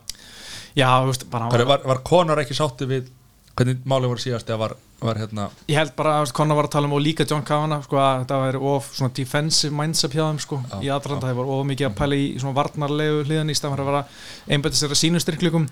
já, 0.76 0.88
veist, 1.06 1.28
bara 1.32 1.50
var, 1.52 1.66
var, 1.68 1.84
var 1.88 2.02
Conor 2.06 2.42
ekki 2.44 2.56
sáttu 2.56 2.88
við 2.90 3.10
hvernig 3.54 3.84
málið 3.86 4.10
voru 4.10 4.22
síðast 4.22 4.48
eða 4.50 4.58
var, 4.64 4.72
var 5.04 5.18
hérna 5.20 5.46
ég 5.70 5.78
held 5.78 5.92
bara 5.98 6.16
að 6.20 6.32
Conor 6.34 6.58
var 6.58 6.68
að 6.68 6.72
tala 6.74 6.88
um 6.88 6.96
og 6.96 7.02
líka 7.04 7.26
John 7.28 7.44
Kavanagh 7.46 7.84
sko, 7.86 8.00
þetta 8.02 8.38
var 8.42 8.58
of 8.72 8.88
svona 8.96 9.14
defensive 9.14 9.76
mindset 9.78 10.16
hjá 10.16 10.24
þeim 10.24 10.40
sko, 10.42 10.58
í 10.82 10.90
aðranda, 10.90 11.28
það 11.28 11.38
var 11.38 11.52
of 11.54 11.62
mikið 11.70 11.88
að 11.88 11.94
pæla 12.00 12.18
í 12.18 12.24
svona 12.42 12.58
varnarlegu 12.58 13.20
hliðan 13.28 13.52
í 13.52 13.58
fyrir 13.60 13.84
að 13.84 13.90
vera 13.90 14.02
einbætti 14.50 14.80
sér 14.80 14.94
að 14.94 15.00
sínu 15.02 15.22
styrklegum 15.22 15.68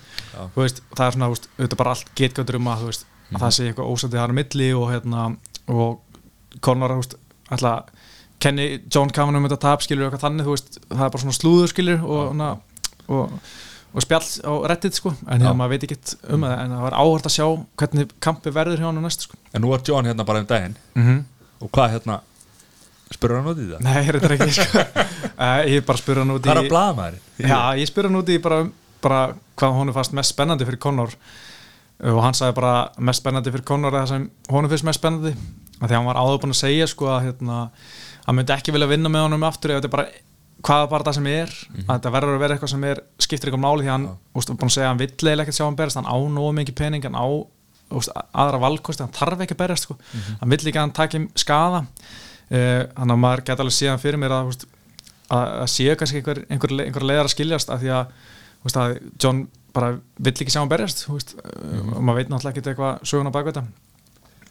það 0.54 1.06
er 1.08 1.16
svona, 1.16 1.30
auðvitað 1.32 1.80
bara 1.82 1.96
allt 1.96 2.14
getgöndur 2.18 2.60
um 2.60 2.70
að, 2.70 2.86
veist, 2.92 3.08
að 3.32 3.44
það 3.46 3.56
sé 3.56 3.66
eitthvað 3.70 3.90
ósættið 3.96 4.22
þar 4.22 4.36
á 4.36 4.38
milli 4.38 4.70
og 4.78 4.86
hérna, 4.92 5.26
og 5.72 6.62
Conor, 6.62 6.94
þú 6.94 7.02
veist, 7.02 7.18
alltaf 7.50 7.90
kenni 8.42 8.68
John 8.86 9.12
Kavanagh 9.14 9.42
um 9.42 9.48
þetta 9.48 9.60
tap, 9.64 9.84
skilur 9.84 10.08
eitthvað 10.08 10.24
þannig, 10.26 10.46
þú 10.48 10.56
veist, 10.56 10.80
það 10.88 11.04
er 11.06 11.12
bara 11.16 11.24
svona 11.24 11.36
slúður, 11.38 11.72
skilur 11.72 12.06
og, 12.06 12.22
hana, 12.32 12.48
og, 13.08 13.36
og 13.92 14.06
spjall 14.06 14.24
á 14.44 14.52
reddit, 14.72 14.98
sko, 14.98 15.14
en 15.26 15.36
hérna, 15.36 15.54
maður 15.58 15.76
veit 15.76 15.86
ekki 15.88 16.00
um 16.32 16.46
það, 16.46 16.56
en 16.58 16.74
það 16.76 16.86
var 16.88 16.98
áhört 16.98 17.28
að 17.30 17.36
sjá 17.36 17.46
hvernig 17.82 18.16
kampi 18.24 18.54
verður 18.54 18.82
hjá 18.82 18.88
hann 18.90 19.02
næst, 19.04 19.28
sko. 19.28 19.38
En 19.52 19.64
nú 19.64 19.70
var 19.72 19.84
John 19.86 20.10
hérna 20.10 20.26
bara 20.28 20.42
um 20.42 20.50
daginn. 20.50 20.78
Mm 20.98 21.22
og 21.62 21.70
hvað 21.70 21.96
hérna 21.96 22.18
spurur 23.12 23.38
hann 23.38 23.50
út 23.52 23.60
í 23.60 23.68
það? 23.68 23.82
Nei, 23.84 24.02
þetta 24.08 24.28
er 24.28 24.34
ekki 24.36 24.54
sko. 24.56 24.82
uh, 25.36 25.62
Ég 25.72 25.86
bara 25.86 26.00
spurði 26.00 26.24
hann 26.24 26.34
út 26.34 26.42
í 26.42 26.48
hvað 26.48 26.54
er 26.58 26.62
að 26.62 26.70
blaða 26.72 26.94
maður? 26.98 27.18
Já, 27.38 27.58
ég 27.78 27.90
spurði 27.90 28.10
hann 28.10 28.20
út 28.22 28.32
í 28.32 28.38
bara, 28.42 28.60
bara 29.04 29.18
hvað 29.60 29.76
honum 29.78 29.96
fannst 29.96 30.16
mest 30.16 30.34
spennandi 30.34 30.68
fyrir 30.68 30.80
Conor. 30.82 31.16
Og 32.12 32.22
hann 32.24 32.34
sagði 32.34 32.56
bara 32.58 32.72
mest 32.98 33.22
spennandi 33.22 33.52
fyrir 33.52 33.66
Conor 33.68 33.92
er 33.92 34.00
það 34.00 34.14
sem 34.14 34.24
honum 34.50 34.72
finnst 34.72 34.88
mest 34.88 35.02
spennandi. 35.02 35.34
Því 35.82 35.92
hann 35.92 36.08
var 36.08 36.18
áður 36.22 36.40
búin 36.44 36.54
að 36.56 36.62
segja 36.62 36.88
sko 36.90 37.10
að 37.12 37.28
hérna, 37.28 37.60
hann 38.26 38.38
myndi 38.38 38.54
ekki 38.54 38.74
vilja 38.74 38.90
vinna 38.90 39.10
með 39.12 39.26
honum 39.26 39.48
aftur 39.48 39.72
ef 39.72 39.80
þetta 39.80 39.90
er 39.90 39.96
bara 39.96 40.10
hvaða 40.62 40.88
bara 40.90 41.06
það 41.08 41.16
sem 41.18 41.28
er 41.30 41.54
að 41.72 41.88
þetta 41.90 42.12
verður 42.14 42.36
að 42.36 42.42
vera 42.44 42.56
eitthvað 42.56 42.72
sem 42.72 42.84
er 42.86 43.00
skiptir 43.24 43.50
eitthvað 43.50 43.64
máli 43.64 43.82
því 43.84 43.90
að 43.90 43.96
hann 43.96 44.06
úst, 44.38 44.52
búin 44.52 44.70
að 44.70 44.74
segja 44.76 44.86
að 44.86 44.92
hann 44.92 45.00
vill 45.00 45.08
eiginlega 45.10 45.44
ekkert 45.44 45.58
sjá 45.58 45.64
hann 45.66 45.78
berast 45.80 45.98
hann 45.98 46.10
á 46.10 46.16
nógu 46.36 46.52
mikið 46.58 46.76
pening, 46.78 47.06
hann 47.06 47.18
á 47.18 47.26
úst, 47.98 48.12
aðra 48.14 48.60
valkosti, 48.62 49.04
hann 49.04 49.16
þarf 49.16 49.42
ekki 49.44 49.56
að 49.56 49.62
berjast 49.64 49.88
sko. 49.88 49.96
hann 50.40 50.52
vill 50.52 50.60
ekki 50.60 50.78
að 50.78 50.84
hann 50.84 50.94
taki 50.98 51.22
skada 51.40 51.82
uh, 51.82 52.84
þannig 52.94 53.16
að 53.16 53.22
maður 53.24 53.44
geta 53.48 53.66
alveg 53.66 53.78
síðan 53.78 54.02
fyrir 54.02 54.22
mér 54.22 54.36
að, 54.38 54.52
að, 55.28 55.46
að 55.64 55.72
séu 55.74 55.96
kannski 55.98 56.22
einhver, 56.22 56.44
einhver, 56.48 56.76
einhver 56.86 57.08
leiðar 57.08 57.30
að 57.30 57.34
skiljast 57.34 57.72
af 57.72 57.82
því 57.82 57.92
að, 57.98 58.14
úst, 58.62 58.78
að 58.78 58.96
John 59.18 59.44
bara 59.72 59.94
vill 60.20 60.34
ekki 60.36 60.52
sjá 60.52 60.60
hann 60.62 60.72
berjast 60.72 61.06
úst, 61.12 61.34
uh, 61.42 61.96
og 61.96 62.04
maður 62.04 62.22
veit 62.22 62.32
náttúrulega 62.32 63.66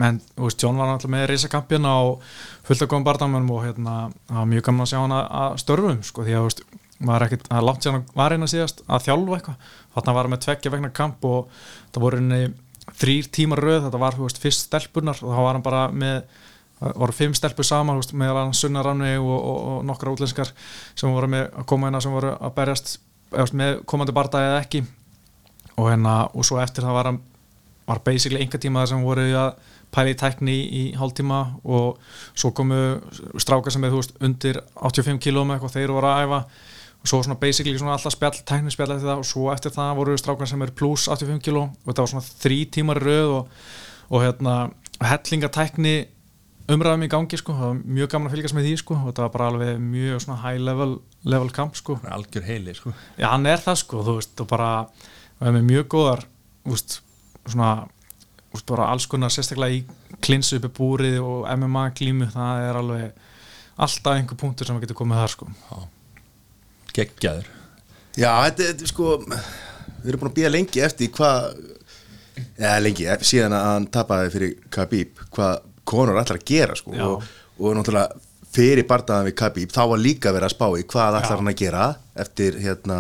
en 0.07 0.19
veist, 0.35 0.61
John 0.61 0.79
var 0.79 0.89
náttúrulega 0.89 1.17
með 1.17 1.27
risakampjana 1.31 1.93
og 2.05 2.23
fullt 2.67 2.85
af 2.85 2.91
góðum 2.91 3.07
barndamönum 3.07 3.53
og 3.55 3.65
hérna, 3.65 3.95
það 4.29 4.39
var 4.41 4.49
mjög 4.53 4.67
gaman 4.67 4.85
að 4.85 4.91
sjá 4.91 4.99
hann 5.01 5.15
að, 5.17 5.25
að 5.41 5.57
störfum 5.63 6.01
sko, 6.07 6.25
því 6.27 6.37
að 6.37 6.47
veist, 6.47 6.63
maður 7.01 7.27
ekkit 7.27 7.47
er 7.49 7.65
langt 7.65 7.85
síðan 7.85 7.97
hann 7.97 8.17
var 8.17 8.35
eina 8.35 8.49
síðast 8.49 8.83
að 8.87 9.07
þjálfa 9.07 9.37
eitthvað. 9.37 9.71
Þannig 9.95 10.11
að 10.11 10.17
var 10.17 10.27
hann 10.27 10.35
með 10.35 10.43
tveggja 10.45 10.73
vegna 10.75 10.93
kamp 11.01 11.25
og 11.27 11.63
það 11.91 12.05
voru 12.05 12.21
henni 12.21 12.41
þrýr 13.01 13.29
tímar 13.33 13.61
röð. 13.65 13.83
Þetta 13.87 14.01
var, 14.01 14.17
veist, 14.21 14.41
fyrst 14.41 14.67
stelpunar 14.67 15.21
og 15.21 15.33
þá 15.33 15.41
var 15.41 15.57
hann 15.57 15.65
bara 15.65 15.83
með 15.91 16.21
voru 16.81 17.13
fimm 17.13 17.33
stelpur 17.37 17.65
saman, 17.65 18.01
meðal 18.17 18.45
hann 18.45 18.55
Sunna 18.57 18.81
Ranni 18.85 19.13
og, 19.19 19.33
og, 19.37 19.57
og 19.71 19.83
nokkra 19.85 20.13
útlenskar 20.15 20.49
sem 20.97 21.11
voru 21.13 21.29
með 21.29 21.49
að 21.51 21.67
koma 21.69 21.89
hérna 21.89 22.01
sem 22.01 22.13
voru 22.15 22.31
að 22.33 22.55
berjast 22.57 22.95
eða, 23.29 23.49
með 23.53 23.83
komandi 23.89 24.15
barndagi 24.17 24.49
eða 24.49 24.63
ekki. 24.63 24.81
Og 25.77 25.91
hérna, 25.91 26.15
og 26.33 26.47
svo 26.47 26.57
eftir 26.61 26.85
það 26.85 26.97
var 26.97 27.11
hann 27.11 27.21
var 27.85 28.01
basically 28.05 28.41
einhver 28.41 28.61
tíma 28.61 28.81
þar 28.81 28.93
sem 28.93 29.05
voru 29.05 29.27
að 29.37 29.53
pæla 29.91 30.13
í 30.13 30.17
tækni 30.19 30.57
í 30.57 30.83
hálftíma 30.99 31.39
og 31.63 31.97
svo 32.31 32.53
komu 32.55 32.99
strákar 33.41 33.73
sem 33.73 33.83
er 33.83 33.93
þú 33.93 34.01
veist 34.01 34.15
undir 34.23 34.61
85 34.75 35.19
kílóum 35.23 35.51
eitthvað 35.55 35.75
þeir 35.77 35.95
voru 35.95 36.11
að 36.11 36.23
æfa. 36.25 36.41
Og 37.01 37.09
svo 37.09 37.23
svona 37.25 37.39
basically 37.41 37.79
svona 37.81 37.95
alltaf 37.97 38.13
spjall, 38.13 38.43
tækni 38.45 38.71
spjall 38.73 38.93
eftir 38.93 39.09
það 39.09 39.23
og 39.23 39.27
svo 39.27 39.47
eftir 39.53 39.73
það 39.73 39.95
voru 39.97 40.17
strákar 40.21 40.49
sem 40.49 40.61
er 40.61 40.73
pluss 40.77 41.07
85 41.09 41.43
kíló 41.47 41.63
og 41.67 41.87
þetta 41.89 42.05
var 42.05 42.11
svona 42.13 42.27
þrý 42.43 42.59
tímar 42.75 43.01
röð 43.01 43.37
og, 43.39 43.61
og 44.13 44.25
hérna 44.25 44.57
hellingatækni 45.01 45.95
umræðum 46.71 47.05
í 47.05 47.09
gangi 47.11 47.39
sko, 47.39 47.55
það 47.57 47.71
var 47.71 47.79
mjög 47.97 48.11
gaman 48.11 48.29
að 48.29 48.35
fylgjast 48.35 48.57
með 48.57 48.67
því 48.67 48.75
sko. 48.81 48.97
Og 48.99 49.07
þetta 49.09 49.23
var 49.25 49.33
bara 49.33 49.47
alveg 49.51 49.81
mjög 49.81 50.21
svona 50.23 50.41
high 50.43 50.61
level, 50.61 50.93
level 51.33 51.49
kamp 51.55 51.79
sko. 51.79 51.97
Algjör 52.05 52.45
heili 52.47 52.75
sko. 52.77 52.93
Já, 53.17 53.31
hann 53.33 53.49
er 53.49 53.63
það 53.63 53.81
sko, 53.81 54.03
þú 54.07 54.19
veist, 54.19 54.35
og 54.43 54.51
bara 54.51 54.69
og 55.41 55.47
er 55.49 55.55
með 55.57 55.67
mjög 55.71 55.87
góðar, 55.95 56.23
úst, 56.69 56.99
svona, 57.49 57.71
úst, 58.51 58.65
bara 58.67 58.89
alls 58.91 59.07
konar 59.09 59.31
sérstaklega 59.33 59.79
í 59.79 60.19
klinsu 60.23 60.59
uppi 60.59 60.71
búrið 60.77 61.19
og 61.23 61.47
MMA 61.55 61.87
glímu, 61.97 62.29
það 62.33 62.67
er 62.67 62.79
alveg 62.81 63.27
alltaf 63.81 64.13
einhver 64.17 64.39
punktur 64.39 64.67
sem 64.67 64.79
getur 64.83 64.99
komið 64.99 65.23
þar 65.23 65.35
sko. 65.35 65.49
geggjaður. 66.95 67.51
Já, 68.19 68.31
þetta 68.49 68.63
er 68.67 68.89
sko 68.91 69.19
Við 70.01 70.09
erum 70.09 70.21
búin 70.23 70.31
að 70.31 70.37
býja 70.39 70.49
lengi 70.51 70.81
eftir 70.83 71.11
hvað 71.13 71.53
Já, 72.57 72.73
lengi, 72.81 73.05
síðan 73.27 73.53
að 73.53 73.65
hann 73.67 73.85
tapaði 73.93 74.33
fyrir 74.33 74.51
Khabib 74.73 75.23
hvað 75.35 75.63
konur 75.87 76.19
ætlar 76.21 76.39
að 76.39 76.45
gera 76.47 76.77
sko. 76.77 76.93
Og, 76.95 77.25
og 77.59 77.75
náttúrulega 77.77 78.21
fyrir 78.51 78.87
bardaðan 78.87 79.27
við 79.29 79.35
Khabib 79.41 79.73
þá 79.73 79.81
var 79.91 80.01
líka 80.01 80.33
verið 80.33 80.47
að 80.47 80.55
spá 80.55 80.65
í 80.79 80.85
hvað 80.89 81.17
ætlar 81.19 81.35
Já. 81.35 81.39
hann 81.39 81.51
að 81.51 81.59
gera 81.61 81.85
eftir 82.23 82.57
hérna 82.63 82.99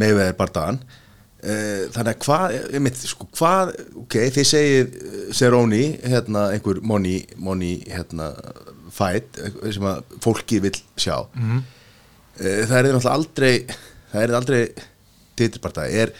meðveðir 0.00 0.36
bardaðan 0.38 0.80
þannig 1.40 2.12
að 2.12 2.24
hvað, 2.26 2.56
ég 2.74 2.82
mitt, 2.84 2.98
sko, 3.00 3.26
hvað 3.38 3.72
ok, 4.02 4.16
þið 4.36 4.48
segið 4.50 4.96
Seroni 5.36 5.84
hérna 6.04 6.48
einhver 6.54 6.82
money, 6.84 7.22
money 7.40 7.78
hérna, 7.88 8.32
fight 8.94 9.38
eh, 9.40 9.60
sem 9.72 9.86
að 9.88 10.16
fólki 10.22 10.60
vill 10.64 10.76
sjá. 11.00 11.22
Mhm. 11.34 11.62
Eh, 12.40 12.64
það 12.66 12.76
er 12.78 12.90
náttúrulega 12.90 13.14
aldrei 13.14 13.54
það 14.10 14.22
er 14.22 14.34
aldrei 14.38 14.60
titilbarta 15.38 15.86
er, 15.88 16.12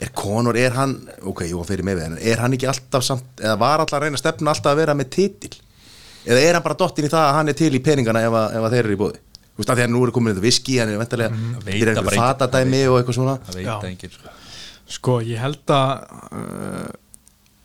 er 0.00 0.10
Conor, 0.16 0.56
er 0.60 0.74
hann 0.76 0.96
ok, 1.22 1.46
jú, 1.48 1.60
hann 1.60 1.68
fyrir 1.68 1.86
með 1.86 2.00
við, 2.00 2.08
en 2.10 2.18
er 2.32 2.42
hann 2.42 2.56
ekki 2.56 2.68
alltaf 2.70 3.04
samt, 3.06 3.28
eða 3.40 3.56
var 3.60 3.84
alltaf 3.84 4.00
að 4.00 4.08
reyna 4.08 4.20
stefna 4.20 4.52
alltaf 4.52 4.74
að 4.74 4.82
vera 4.82 4.96
með 4.98 5.12
titil? 5.16 5.54
Eða 6.26 6.42
er 6.42 6.58
hann 6.58 6.64
bara 6.64 6.78
dottin 6.80 7.06
í 7.06 7.12
það 7.12 7.28
að 7.28 7.36
hann 7.38 7.52
er 7.52 7.56
til 7.56 7.70
í 7.76 7.82
peningana 7.84 8.24
ef, 8.26 8.34
að, 8.34 8.56
ef 8.58 8.66
að 8.66 8.76
þeir 8.76 8.84
eru 8.84 8.96
í 8.96 9.00
bóði 9.04 9.20
þú 9.56 9.62
veist 9.62 9.70
að 9.72 9.78
því 9.78 9.84
að 9.86 9.92
nú 9.94 10.00
er 10.04 10.10
komin 10.12 10.34
þetta 10.34 10.44
viski 10.44 10.74
hann 10.80 10.90
er 10.92 10.98
vendarlega, 11.00 11.32
mm, 11.32 11.52
Það 11.54 11.68
veit 11.68 11.76
er 11.76 11.88
það 11.88 12.00
einhver 12.02 12.18
fatadæmi 12.20 12.80
og 12.90 12.96
eitthvað 12.98 13.16
svona. 13.16 13.36
Það 13.46 13.56
veit 13.56 13.68
það 13.70 13.86
enginn 13.88 14.12
sko. 14.12 14.32
Sko, 14.86 15.18
ég 15.26 15.40
held 15.42 15.72
að 15.74 15.92
uh, 16.30 16.90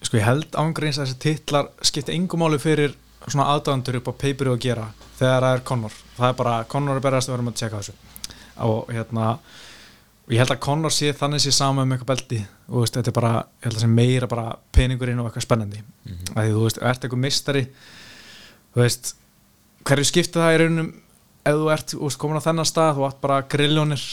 sko, 0.01 0.17
ég 0.17 0.25
held 0.25 0.57
ángreins 0.57 0.99
að 0.99 1.09
þessi 1.09 1.19
titlar 1.21 1.69
skipti 1.85 2.15
engum 2.15 2.41
máli 2.41 2.59
fyrir 2.61 2.95
svona 3.27 3.51
aðdæðandur 3.53 3.99
upp 3.99 4.09
á 4.09 4.13
paperu 4.25 4.55
að 4.55 4.63
gera 4.63 4.87
þegar 5.19 5.45
það 5.45 5.57
er 5.57 5.65
Conor, 5.69 5.97
það 6.17 6.31
er 6.31 6.39
bara 6.39 6.55
Conor 6.71 6.97
er 6.97 7.05
berast 7.05 7.29
að 7.29 7.43
með 7.43 7.53
að 7.53 7.59
tjekka 7.61 7.81
þessu. 7.81 7.93
Og 8.65 8.89
hérna 8.89 9.27
og 10.25 10.33
ég 10.33 10.41
held 10.41 10.53
að 10.55 10.63
Conor 10.65 10.93
sé 10.93 11.13
þannig 11.17 11.43
sé 11.43 11.53
sama 11.53 11.85
um 11.85 11.93
eitthvað 11.93 12.13
belti. 12.15 12.39
Og 12.69 12.73
þú 12.73 12.83
veist, 12.85 12.97
þetta 12.97 13.11
er 13.11 13.17
bara, 13.19 13.33
ég 13.61 13.67
held 13.67 13.77
að 13.77 13.83
sé 13.83 13.91
meira 13.91 14.29
bara 14.31 14.47
peningurinn 14.73 15.21
og 15.21 15.29
eitthvað 15.29 15.45
spennandi. 15.45 15.81
Mm 15.81 16.15
-hmm. 16.15 16.33
því 16.33 16.55
þú 16.55 16.63
veist, 16.65 16.81
ert 16.81 17.03
eitthvað 17.03 17.25
mistari 17.25 17.63
þú 18.73 18.81
veist, 18.81 19.15
hverju 19.87 20.07
skipti 20.07 20.39
það 20.39 20.53
í 20.53 20.59
raunum 20.61 20.89
ef 21.41 21.57
þú 21.57 21.71
ert 21.73 21.93
þú 21.93 22.01
veist, 22.05 22.19
komin 22.21 22.39
á 22.39 22.47
þennan 22.47 22.69
stað, 22.69 22.95
þú 22.97 23.07
átt 23.07 23.21
bara 23.21 23.41
grilljónir 23.41 24.03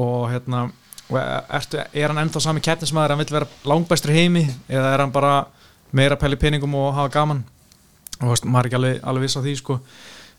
og 0.00 0.30
hérna 0.32 0.62
og 0.66 0.79
ertu, 1.18 1.80
er 1.80 2.12
hann 2.12 2.22
ennþá 2.22 2.42
sami 2.44 2.62
keppnismæður 2.64 3.14
hann 3.14 3.22
vill 3.24 3.34
vera 3.34 3.48
langbæstur 3.66 4.12
heimi? 4.14 4.44
Eða 4.68 4.94
er 4.94 5.04
hann 5.04 5.14
bara 5.14 5.34
meira 5.96 6.18
pæli 6.20 6.38
peningum 6.38 6.74
og 6.78 6.94
hafa 6.94 7.12
gaman? 7.18 7.44
Og 8.20 8.32
veist, 8.32 8.44
maður 8.44 8.66
er 8.66 8.70
ekki 8.70 8.78
alveg, 8.78 9.00
alveg 9.10 9.26
viss 9.26 9.38
á 9.38 9.44
því 9.44 9.54
sko. 9.58 9.78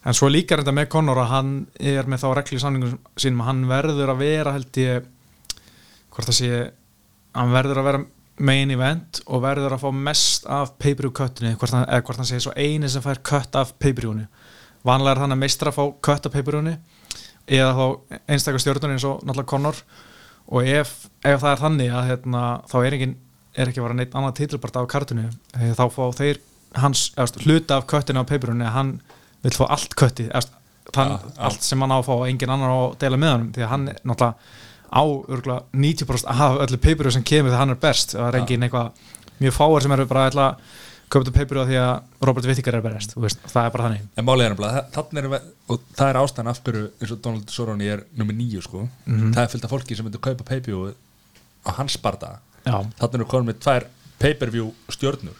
En 0.01 0.17
svo 0.17 0.29
líka 0.31 0.57
þetta 0.57 0.73
með 0.73 0.87
Conor 0.93 1.19
að 1.21 1.31
hann 1.31 1.51
er 1.77 2.07
með 2.09 2.23
þá 2.23 2.29
regli 2.37 2.57
í 2.57 2.61
samningum 2.61 2.95
sínum 3.19 3.43
að 3.43 3.49
hann 3.51 3.65
verður 3.69 4.13
að 4.13 4.21
vera 4.23 4.55
held 4.55 4.79
ég 4.81 5.09
hvort 6.11 6.29
það 6.29 6.37
sé 6.39 6.61
hann 7.37 7.53
verður 7.53 7.81
að 7.81 7.89
vera 7.89 8.03
main 8.41 8.73
event 8.73 9.21
og 9.27 9.43
verður 9.43 9.75
að 9.75 9.83
fá 9.83 9.91
mest 9.93 10.47
af 10.49 10.73
pay-per-view 10.81 11.13
hann, 11.21 11.83
eða 11.85 12.01
hvort 12.01 12.21
hann 12.21 12.29
segir 12.29 12.45
svo 12.47 12.55
eini 12.57 12.89
sem 12.89 13.03
fær 13.03 13.21
cut 13.21 13.59
af 13.59 13.75
pay-per-viewinu. 13.77 14.25
Vanlega 14.87 15.13
er 15.13 15.21
þannig 15.21 15.37
að 15.37 15.43
meistra 15.43 15.69
að 15.69 15.77
fá 15.77 15.83
cut 16.09 16.25
af 16.25 16.33
pay-per-viewinu 16.33 16.77
eða 17.51 17.75
þá 17.77 18.17
einstakar 18.31 18.63
stjórnur 18.63 18.95
eins 18.95 19.05
og 19.05 19.21
náttúrulega 19.21 19.51
Conor 19.53 19.83
og 20.47 20.67
ef, 20.67 20.93
ef 21.23 21.43
það 21.43 21.51
er 21.51 21.61
þannig 21.61 21.91
að 21.95 22.07
hérna, 22.09 22.45
þá 22.71 22.77
er, 22.81 22.95
engin, 22.97 23.17
er 23.55 23.69
ekki 23.69 23.81
að 23.81 23.87
vera 23.87 23.99
neitt 23.99 24.15
annað 24.17 24.37
titlbart 24.39 24.79
af 24.81 24.89
kartinu 24.91 25.27
þá 25.77 25.85
fá 25.93 26.03
þeir 26.17 26.41
hans 26.81 27.05
eða, 27.17 27.43
hluta 27.45 27.77
af 27.77 27.87
cuttinu 27.91 28.21
af 28.21 28.27
pay-per-viewinu 28.31 28.67
að 28.67 28.75
hann 28.77 28.91
vil 29.43 29.55
fá 29.55 29.65
allt 29.67 29.95
cutti 29.99 30.27
eða, 30.29 30.43
þann, 30.95 31.15
allt 31.37 31.65
sem 31.65 31.83
hann 31.83 31.93
á 31.93 31.97
að 31.99 32.07
fá 32.07 32.13
og 32.17 32.27
engin 32.29 32.53
annar 32.53 32.71
á 32.71 32.79
að 32.81 32.99
deila 33.03 33.21
með 33.21 33.33
hann 33.35 33.47
því 33.55 33.65
að 33.65 33.73
hann 33.73 33.87
er 33.91 34.03
náttúrulega 34.03 34.59
á 34.91 35.03
örgulega 35.07 35.61
90% 35.71 36.43
af 36.45 36.61
öllu 36.65 36.79
peipiru 36.83 37.11
sem 37.15 37.23
kemur 37.23 37.51
þegar 37.51 37.63
hann 37.63 37.75
er 37.75 37.83
best 37.83 38.15
það 38.17 38.27
er 38.27 38.39
engin 38.41 38.65
eitthvað 38.67 39.03
mjög 39.41 39.55
fáar 39.55 39.85
sem 39.85 39.95
eru 39.95 40.07
bara 40.09 40.25
að 40.27 40.55
að 41.11 41.17
köpa 41.17 41.27
þetta 41.27 41.37
peipiru 41.37 41.63
því 41.67 41.77
að 41.81 42.25
Robert 42.27 42.47
Whittaker 42.47 42.77
er 42.77 42.83
veist, 43.25 43.41
það 43.51 43.65
er 43.65 43.73
bara 43.73 43.87
þannig. 43.87 44.03
En 44.15 44.27
málið 44.27 44.45
er 44.45 44.53
við 44.55 44.61
og 45.67 45.81
það 45.97 46.09
er 46.11 46.19
ástæðan 46.21 46.51
af 46.51 46.61
hverju 46.63 46.83
eins 47.01 47.11
og 47.15 47.21
Donald 47.25 47.51
Soroni 47.51 47.89
er 47.91 48.03
nummer 48.17 48.37
nýju 48.37 48.63
sko. 48.63 48.85
Mhm. 49.05 49.33
það 49.35 49.43
er 49.43 49.51
fyllt 49.51 49.65
af 49.67 49.73
fólki 49.73 49.95
sem 49.97 50.05
myndir 50.07 50.23
kaupa 50.23 50.43
pay-per-view 50.47 50.93
á 51.67 51.71
hans 51.77 51.97
barda 51.97 52.39
þarna 52.65 53.13
eru 53.19 53.25
konum 53.25 53.49
með 53.51 53.59
tvær 53.59 53.87
pay-per-view 54.21 54.71
stjörnur 54.89 55.35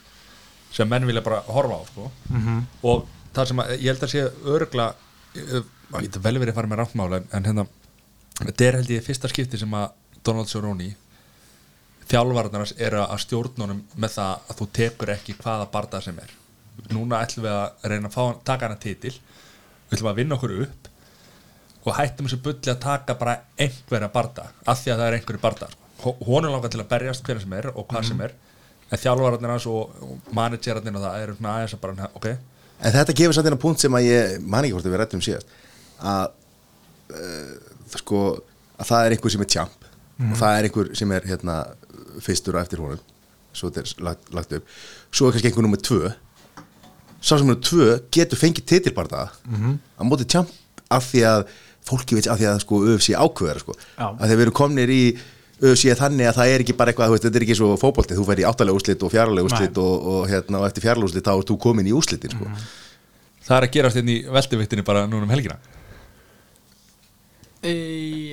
sem 0.71 0.87
menn 0.89 1.05
vilja 1.05 1.23
bara 1.23 1.41
horfa 1.47 1.79
á 1.79 1.83
sko. 1.87 2.11
Mhm. 2.29 2.65
og 2.83 3.07
það 3.33 3.47
sem 3.47 3.57
að, 3.57 3.71
ég 3.79 3.87
held 3.91 4.03
að 4.03 4.11
sé 4.11 4.31
örgla 4.45 4.93
það 5.91 6.01
getur 6.01 6.21
vel 6.21 6.39
verið 6.39 6.51
að 6.51 6.55
fara 6.59 6.67
með 6.67 6.81
ráttmála 6.81 7.23
en 7.31 7.43
hérna, 7.43 7.67
þetta 8.41 8.65
er 8.67 8.77
held 8.79 8.89
ég 8.89 9.05
fyrsta 9.05 9.29
skipti 9.31 9.57
sem 9.57 9.71
að 9.71 9.91
Donald 10.23 10.47
Soroni 10.51 10.95
þjálfarnarnas 12.11 12.75
eru 12.77 13.01
að 13.05 13.23
stjórnunum 13.25 13.81
með 13.95 14.15
það 14.17 14.45
að 14.51 14.61
þú 14.61 14.69
tekur 14.77 15.15
ekki 15.15 15.37
hvaða 15.39 15.67
barda 15.73 16.01
sem 16.03 16.21
er. 16.21 16.37
Núna 16.91 17.21
ætlum 17.23 17.47
við 17.47 17.57
að 17.57 17.91
reyna 17.91 18.11
að 18.11 18.15
fá, 18.15 18.23
taka 18.47 18.67
hana 18.67 18.79
titil. 18.81 19.13
Við 19.89 19.97
ætlum 19.97 20.11
að 20.11 20.21
vinna 20.21 20.37
okkur 20.37 20.57
upp 20.65 20.89
og 21.81 21.95
hættum 21.97 22.27
þessu 22.27 22.41
bulli 22.45 22.69
að 22.69 22.81
taka 22.83 23.15
bara 23.17 23.39
einhverja 23.57 24.11
barda, 24.13 24.51
af 24.69 24.83
því 24.83 24.91
að 24.93 24.99
það 24.99 25.07
er 25.07 25.15
einhverju 25.17 25.41
barda 25.41 25.69
hún 26.01 26.45
er 26.45 26.53
langað 26.53 26.75
til 26.75 26.81
að 26.81 26.89
berjast 26.91 27.25
hverja 27.25 27.43
sem 27.43 27.53
er 27.57 27.67
og 27.71 27.85
hvað 27.89 28.07
sem 28.09 28.23
er 28.25 28.33
en 28.91 29.01
þjálfarnarnas 29.01 29.67
og, 29.71 29.91
managerarnir 30.35 30.97
og 30.97 31.05
það 31.05 31.25
eru 31.25 31.35
svona 31.37 31.53
aðeins 31.55 31.75
að 31.77 31.83
bara, 31.85 32.09
ok. 32.17 32.27
En 32.81 32.95
þetta 32.95 33.15
gefur 33.19 33.37
samt 33.37 33.49
eina 33.49 33.59
punkt 33.61 33.83
sem 33.83 33.97
að 33.97 34.07
ég 34.07 34.33
man 34.41 34.65
ekki 34.65 34.75
hvort 34.75 34.89
við 34.89 34.97
rættum 35.01 35.23
síðast 35.23 35.53
að 36.01 36.33
uh, 37.13 37.53
sko 38.01 38.23
að 38.81 38.89
það 38.89 39.05
er 39.05 39.15
einhver 39.15 39.35
sem 39.35 39.45
er 39.45 39.51
tjamp 39.55 39.87
og 40.21 40.35
það 40.41 40.57
er 40.57 40.67
einhver 40.67 40.91
sem 40.97 41.13
er 41.15 41.27
hérna 41.29 41.57
fyrstur 42.19 42.57
og 42.57 42.63
eftir 42.65 42.83
honum. 42.83 43.01
Svo 43.53 43.69
þetta 43.69 43.83
er 43.83 44.05
lagt, 44.07 44.31
lagt 44.35 44.53
upp. 44.57 44.69
Svo 45.11 45.27
er 45.27 45.35
kannski 45.35 45.51
einhver 45.51 45.67
nummer 45.67 45.81
tvö. 45.81 46.13
Sá 47.21 47.35
sem 47.35 47.45
nummer 47.45 47.59
tvö 47.61 47.99
getur 48.13 48.39
fengið 48.39 48.69
titilbarða 48.71 49.27
mm 49.49 49.77
á 49.99 50.03
móti 50.07 50.25
tjamp 50.25 50.49
af 50.91 51.11
því 51.11 51.21
að 51.27 51.43
fólki 51.85 52.17
veit 52.17 52.27
af 52.29 52.39
því 52.39 52.47
að 52.49 52.63
sko 52.63 52.79
UFC 52.81 53.13
ákveður 53.13 53.61
sko. 53.61 53.77
Að 53.97 54.31
þeir 54.31 54.41
veru 54.41 54.53
komnir 54.55 54.89
í 54.91 55.03
UFC 55.61 55.93
þannig 55.97 56.25
að 56.25 56.37
það 56.39 56.51
er 56.51 56.63
ekki 56.63 56.75
bara 56.77 56.89
eitthvað 56.91 57.11
þú 57.11 57.15
veist, 57.15 57.25
þetta 57.27 57.37
er 57.37 57.43
ekki 57.45 57.57
svo 57.59 57.67
fótbolti, 57.77 58.15
þú 58.17 58.23
fer 58.25 58.39
í 58.41 58.45
áttalega 58.49 58.77
úrslit 58.79 59.03
og 59.05 59.11
fjárlega 59.13 59.45
úrslit 59.45 59.75
Nei. 59.77 59.83
og, 59.83 60.07
og, 60.13 60.23
hérna, 60.31 60.61
og 60.61 60.65
eftir 60.65 60.85
fjárlega 60.87 61.09
úrslit 61.09 61.27
þá 61.27 61.33
ert 61.35 61.51
þú 61.51 61.57
komin 61.61 61.89
í 61.89 61.93
úrslitin 61.93 62.33
sko. 62.33 62.49
það 63.45 63.57
er 63.57 63.67
að 63.67 63.75
gerast 63.75 63.99
hérna 63.99 64.15
í 64.15 64.17
veldiviktinu 64.37 64.85
bara 64.87 65.03
núna 65.11 65.27
um 65.27 65.33
helgina. 65.35 65.59
E, 67.61 67.73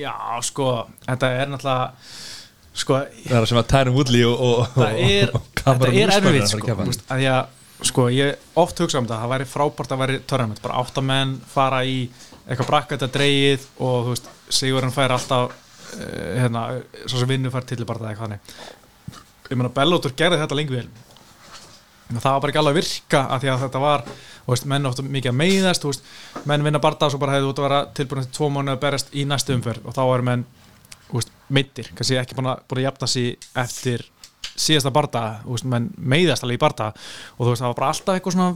já 0.01 0.15
sko 0.47 0.71
þetta 1.05 1.29
er 1.37 1.53
náttúrulega 1.53 1.93
sko, 2.73 2.99
það 3.25 3.39
er 3.41 3.49
sem 3.49 3.61
að 3.61 3.69
Tyron 3.73 3.95
Woodley 3.95 4.25
og, 4.27 4.41
og, 4.45 4.65
það 4.75 4.99
er, 5.05 5.33
þetta 5.59 5.89
er 5.89 6.13
erfitt 6.17 6.43
að 6.43 6.51
sko, 6.53 6.75
að 6.75 6.91
að 7.15 7.23
ég, 7.23 7.55
sko, 7.89 8.07
ég 8.13 8.59
oft 8.59 8.83
hugsa 8.83 9.01
um 9.01 9.07
það 9.09 9.23
það 9.23 9.33
væri 9.33 9.49
frábært 9.49 9.95
að 9.95 10.03
væri 10.03 10.19
törnament 10.29 10.61
bara 10.63 10.83
áttamenn 10.83 11.37
fara 11.49 11.83
í 11.87 12.01
eitthvað 12.49 12.69
brakkætt 12.71 13.05
að 13.05 13.15
dreigið 13.17 13.67
og 13.77 14.07
þú 14.07 14.15
veist, 14.15 14.31
Sigurinn 14.49 14.93
fær 14.93 15.13
alltaf 15.13 15.51
uh, 15.51 16.39
hérna, 16.39 16.65
svo 17.05 17.21
sem 17.21 17.29
vinnu 17.29 17.51
fær 17.53 17.67
til 17.69 17.83
bara 17.85 18.09
eitthvað 18.09 18.25
þannig. 18.25 18.57
Ég 19.49 19.57
meina 19.57 19.71
Bellotur 19.73 20.15
gerði 20.17 20.41
þetta 20.41 20.57
lengi 20.57 20.75
vel. 20.75 20.87
Það 22.09 22.25
var 22.25 22.41
bara 22.41 22.51
ekki 22.51 22.61
alveg 22.61 22.73
að 22.73 22.79
virka 22.79 23.19
af 23.29 23.41
því 23.43 23.49
að 23.51 23.63
þetta 23.63 23.81
var, 23.83 24.03
veist, 24.47 24.65
menn 24.69 24.89
ofta 24.89 25.05
mikið 25.05 25.29
að 25.29 25.37
meiðast, 25.37 25.85
veist, 25.85 26.07
menn 26.49 26.65
vinna 26.65 26.81
barða 26.81 27.11
og 27.13 27.21
bara 27.21 27.35
hefði 27.35 27.51
út 27.51 27.61
að 27.61 27.67
vera 27.67 27.81
tilbúin 27.99 28.25
til 28.25 28.33
tvo 28.33 28.49
mánuð 28.53 28.73
að 28.73 28.81
berast 28.85 29.13
í 29.13 29.25
næstu 29.29 29.53
umferð 29.53 29.85
og 29.85 29.93
þá 29.97 30.01
er 30.07 30.25
menn 30.25 30.45
meittir, 31.49 31.91
kannski 31.97 32.17
ekki 32.19 32.37
búin 32.37 32.51
að, 32.51 32.63
búin 32.69 32.81
að 32.81 32.87
jafna 32.87 33.09
sig 33.09 33.49
eftir 33.57 34.05
síðasta 34.59 34.91
veist, 34.93 35.67
menn 35.67 35.89
meiðast 35.97 36.45
alveg 36.45 36.59
í 36.59 36.61
barða 36.61 36.91
og 36.91 37.45
þú 37.45 37.51
veist, 37.51 37.61
það 37.61 37.69
var 37.69 37.77
bara 37.79 37.91
alltaf 37.93 38.17
eitthvað 38.17 38.35
svona 38.35 38.49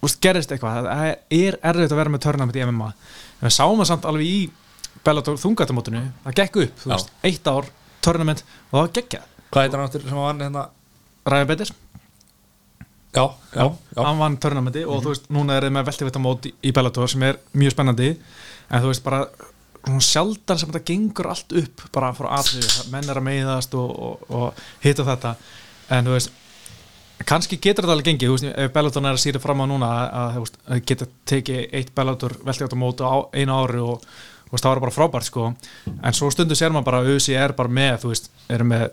veist, 0.00 0.20
gerist 0.24 0.54
eitthvað, 0.54 0.88
það 0.88 1.12
er 1.40 1.58
erfitt 1.72 1.92
að 1.94 2.00
vera 2.02 2.14
með 2.14 2.24
törnament 2.26 2.56
í 2.58 2.64
MMA, 2.66 2.88
en 3.40 3.46
við 3.46 3.56
sáum 3.56 3.80
það 3.80 3.92
samt 3.92 4.08
alveg 4.10 4.30
í 4.30 4.40
Bellator 5.04 5.38
þungatamótinu 5.40 6.02
það 6.24 6.40
gekk 6.42 6.58
upp, 6.64 6.80
þú 6.82 6.90
Já. 6.90 6.94
veist, 6.96 7.14
eitt 7.24 7.48
ár 7.48 7.70
törnament 8.04 8.42
og 8.42 8.74
það 8.74 8.82
var 8.82 8.96
geggjað, 8.98 9.30
hvað 9.50 9.64
heitir 9.64 9.80
hann 9.80 9.88
áttur 9.90 10.08
sem 10.08 10.20
var 10.20 10.42
hérna? 10.42 10.66
Ræði 11.30 11.48
Betis 11.52 11.72
já, 13.14 13.34
já, 13.54 13.74
já. 13.96 14.02
hann 14.04 14.18
vann 14.18 14.36
törnamenti 14.40 14.84
og 14.86 15.02
þú 15.02 15.14
veist, 15.14 15.30
núna 15.32 15.56
er 15.56 15.66
þið 15.66 15.74
með 15.76 15.88
veltivittamót 15.88 16.46
í, 16.46 16.52
í 16.62 16.72
Bellator 16.74 17.10
sem 17.10 17.24
er 17.26 17.40
mjög 17.58 17.74
spennandi. 17.74 18.10
En 18.70 18.84
þú 18.84 18.92
veist 18.92 19.04
bara 19.04 19.24
svona 19.84 20.04
sjaldan 20.04 20.60
sem 20.60 20.70
þetta 20.70 20.92
gengur 20.92 21.30
allt 21.32 21.54
upp 21.62 21.86
bara 21.94 22.12
frá 22.16 22.28
aðrið, 22.38 22.68
menn 22.92 23.08
er 23.08 23.20
að 23.20 23.26
meiðast 23.26 23.74
og, 23.78 23.90
og, 23.90 24.24
og 24.28 24.62
hitta 24.84 25.06
þetta. 25.08 25.34
En 25.96 26.06
þú 26.06 26.16
veist, 26.16 26.32
kannski 27.28 27.58
getur 27.60 27.84
þetta 27.86 27.96
alveg 27.96 28.10
gengið, 28.10 28.28
þú 28.28 28.36
veist, 28.36 28.48
ef 28.64 28.74
Bellator 28.74 29.06
er 29.06 29.16
að 29.16 29.22
sýra 29.24 29.42
fram 29.42 29.64
á 29.64 29.66
núna 29.70 29.90
að, 29.90 30.10
að 30.20 30.34
þú 30.34 30.44
veist, 30.44 30.60
að 30.66 30.82
geta 30.90 31.08
tekið 31.32 31.78
eitt 31.80 31.94
Bellator 31.96 32.36
veltivittamót 32.46 33.04
á 33.04 33.14
einu 33.34 33.56
ári 33.56 33.82
og 33.84 34.04
þú 34.04 34.54
veist, 34.54 34.64
það 34.64 34.72
var 34.72 34.82
bara 34.86 34.96
frábært 34.96 35.28
sko. 35.28 35.50
En 35.90 36.16
svo 36.16 36.30
stundu 36.32 36.58
sér 36.58 36.74
maður 36.74 36.90
bara 36.90 37.02
að 37.02 37.12
UC 37.16 37.30
er 37.36 37.56
bara 37.58 37.76
með, 37.80 38.00
þú 38.04 38.12
veist, 38.14 38.30
er 38.50 38.66
með 38.66 38.88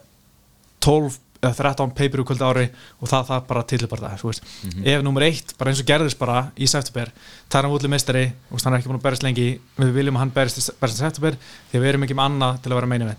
12 0.88 1.20
eða 1.42 1.54
13 1.54 1.92
pay-per-view 1.98 2.26
kvöld 2.26 2.42
á 2.42 2.48
ári 2.50 2.66
og 3.02 3.10
það 3.12 3.28
það 3.30 3.44
bara 3.50 3.64
til 3.70 3.80
bara 3.88 4.02
það, 4.10 4.22
þú 4.24 4.30
veist. 4.32 4.48
Ef 4.94 5.04
nummer 5.06 5.26
eitt, 5.28 5.54
bara 5.60 5.72
eins 5.72 5.82
og 5.84 5.88
gerðist 5.90 6.18
bara 6.20 6.38
í 6.58 6.68
september 6.68 7.12
Taran 7.50 7.72
Woodley 7.72 7.92
meistari, 7.94 8.24
þú 8.50 8.56
veist, 8.58 8.66
hann 8.66 8.74
er 8.74 8.80
ekki 8.82 8.90
búin 8.92 9.00
að 9.00 9.06
berist 9.08 9.24
lengi 9.28 9.48
við 9.78 9.92
viljum 10.00 10.18
að 10.18 10.24
hann 10.26 10.34
berist, 10.34 10.58
í- 10.58 10.90
september 10.98 11.38
því 11.72 11.82
við 11.84 11.90
erum 11.92 12.04
ekki 12.08 12.18
með 12.18 12.26
annað 12.32 12.62
til 12.64 12.72
að 12.72 12.80
vera 12.82 12.90
meina 12.94 13.16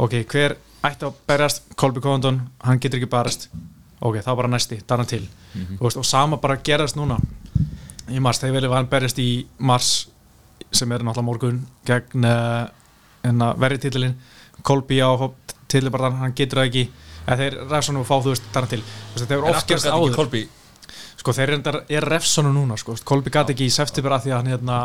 ok, 0.00 0.14
hver 0.32 0.56
ætti 0.88 1.04
að 1.04 1.18
berjast? 1.28 1.62
Colby 1.76 2.00
Condon, 2.00 2.40
hann 2.64 2.80
getur 2.80 2.96
ekki 3.02 3.10
berist 3.12 3.48
ok, 4.00 4.16
þá 4.24 4.30
bara 4.36 4.48
næsti, 4.48 4.80
Taran 4.88 5.04
til. 5.06 5.26
Þú 5.76 5.84
veist, 5.84 5.98
og 6.00 6.06
sama 6.08 6.38
bara 6.40 6.56
gerðast 6.56 6.96
núna 6.96 7.18
í 8.10 8.18
mars, 8.24 8.40
þegar 8.40 8.56
viljum 8.56 8.72
að 8.72 8.78
hann 8.80 8.88
berjast 8.94 9.18
í 9.20 9.28
mars 9.58 9.90
sem 10.72 10.90
er 10.92 11.02
náttúrulega 11.04 11.26
morgun 11.26 11.60
gegn 11.84 12.24
uh, 12.24 13.52
verri 13.60 13.78
titilin 13.82 14.14
Kolby 14.62 15.00
á 15.04 15.12
titilbarðan, 15.70 16.16
hann 16.20 16.34
getur 16.36 16.60
það 16.62 16.68
ekki 16.70 16.84
eða 17.26 17.38
þeir 17.42 17.58
refsonum 17.70 18.02
að 18.04 18.08
fá 18.10 18.16
þú 18.16 18.32
veist 18.32 18.48
þarna 18.54 18.72
til. 18.72 18.80
Hefur 19.14 19.36
en 19.36 19.54
oft 19.54 19.70
gerst 19.70 19.90
áður. 19.90 20.42
Sko 21.20 21.34
þeir 21.36 21.54
reyndar 21.54 21.82
er 21.92 22.06
refsonum 22.08 22.56
núna 22.56 22.78
sko. 22.80 22.96
Kolby 23.04 23.32
gæti 23.32 23.54
ekki 23.54 23.68
í 23.68 23.74
september 23.74 24.16
að 24.16 24.26
því 24.26 24.32
að 24.32 24.38
hann 24.38 24.52
hérna, 24.54 24.78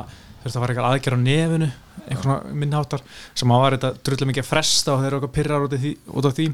þurfti 0.44 0.57
að 0.57 0.64
fara 0.66 0.74
eitthvað 0.74 0.90
aðgerð 0.90 1.16
á 1.16 1.26
nefinu 1.26 1.70
einhvern 2.06 2.57
minnháttar 2.60 3.06
sem 3.34 3.53
að 3.56 3.62
var 3.64 3.76
þetta 3.78 3.91
drullu 4.06 4.28
mikið 4.30 4.44
að 4.44 4.49
fresta 4.49 4.94
og 4.94 4.99
þeir 5.02 5.07
eru 5.07 5.20
eitthvað 5.22 5.36
pyrrar 5.38 5.66
út, 5.66 5.78
út 6.20 6.28
af 6.28 6.36
því. 6.36 6.49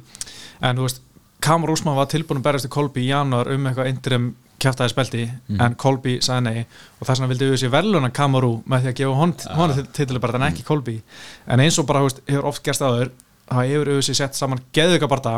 En 0.62 0.78
þú 0.78 0.86
veist 0.86 1.02
Kamur 1.41 1.74
Úsmann 1.74 1.98
var 1.98 2.06
tilbúin 2.12 2.38
að 2.38 2.45
berjast 2.45 2.70
í 2.70 2.72
Kolby 2.72 3.02
í 3.02 3.10
januar 3.10 3.49
um 3.49 3.66
eitthvað 3.66 3.90
interim 3.90 4.28
kjæftæði 4.62 4.94
spelti 4.94 5.24
en 5.58 5.76
Kolby 5.80 6.20
sagði 6.22 6.44
nei. 6.45 6.66
Og 6.99 7.08
þess 7.08 7.18
vegna 7.18 7.32
vildi 7.32 7.49
við 7.49 7.62
sér 7.64 7.74
veluna 7.74 8.12
Kamaru 8.14 8.52
með 8.70 8.86
því 8.86 8.91
að 8.91 8.98
gefa 8.99 9.18
hon, 9.18 9.34
ah. 9.48 9.58
honu 9.58 9.86
titilu 9.98 10.22
bara 10.22 10.38
en 10.38 10.48
ekki 10.52 10.66
Kolby 10.68 10.99
en 11.48 11.64
eins 11.64 11.80
og 11.82 11.88
bara 11.90 12.03
hefur 12.06 12.49
oft 12.52 12.64
gerst 12.66 12.86
áður 12.86 13.10
það 13.49 13.72
hefur 13.72 13.91
auðvitað 13.95 14.20
sett 14.22 14.38
saman 14.38 14.62
geðuga 14.76 15.10
barða 15.12 15.34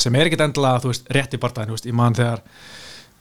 sem 0.00 0.16
er 0.18 0.28
ekkit 0.28 0.44
endilega 0.46 0.82
þú 0.82 0.92
veist, 0.92 1.06
rétt 1.14 1.36
í 1.36 1.40
veist, 1.40 1.86
ég 1.86 1.96
man 1.96 2.16
þegar 2.16 2.42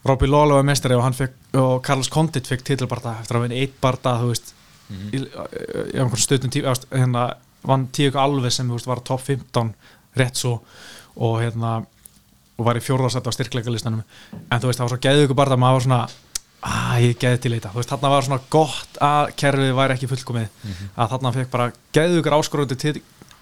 Robbie 0.03 0.27
Lawler 0.27 0.59
var 0.59 0.67
mestari 0.67 0.97
og 0.97 1.03
hann 1.05 1.15
fekk 1.15 1.57
og 1.61 1.77
Carlos 1.85 2.09
Condit 2.11 2.47
fekk 2.47 2.65
titilbarða 2.67 3.19
eftir 3.21 3.39
að 3.39 3.45
vinna 3.45 3.61
eitt 3.61 3.79
barða, 3.81 4.17
þú 4.19 4.33
veist 4.33 4.53
í, 4.91 5.21
í 5.21 5.99
einhvern 6.01 6.19
þú 6.19 6.65
veist, 6.67 6.87
hérna, 6.91 7.29
vann 7.63 7.87
tíu 7.95 8.11
alveg 8.19 8.51
sem 8.51 8.67
þú 8.67 8.77
veist, 8.77 8.89
var 8.89 9.03
top 9.07 9.23
15 9.23 9.73
rétt 10.19 10.39
svo 10.39 10.57
og 11.15 11.39
hérna 11.41 11.77
og 12.57 12.67
var 12.67 12.77
í 12.77 12.83
fjórðarsætt 12.83 13.25
á 13.25 13.31
styrkleikalistanum. 13.33 14.03
En 14.33 14.61
þú 14.61 14.69
veist, 14.69 14.79
það 14.79 14.85
var 14.85 14.93
svo 14.93 15.01
geðið 15.05 15.25
ykkur 15.27 15.39
barða 15.39 15.57
maður 15.57 15.79
var 15.79 15.85
svona, 15.87 16.01
að 16.63 17.05
ég 17.07 17.15
geði 17.21 17.39
til 17.41 17.53
þetta 17.55 17.71
þú 17.73 17.79
veist, 17.79 17.93
þarna 17.93 18.11
var 18.13 18.27
svona 18.27 18.43
gott 18.53 18.99
að 19.07 19.31
kerfið 19.41 19.73
væri 19.79 19.95
ekki 19.97 20.09
fullkomið. 20.11 20.59
Að 20.93 21.15
þarna 21.15 21.33
fekk 21.37 21.51
bara 21.55 21.71
geðið 21.97 22.19
ykkur 22.21 22.37
áskorandi 22.37 22.77
til 22.83 22.95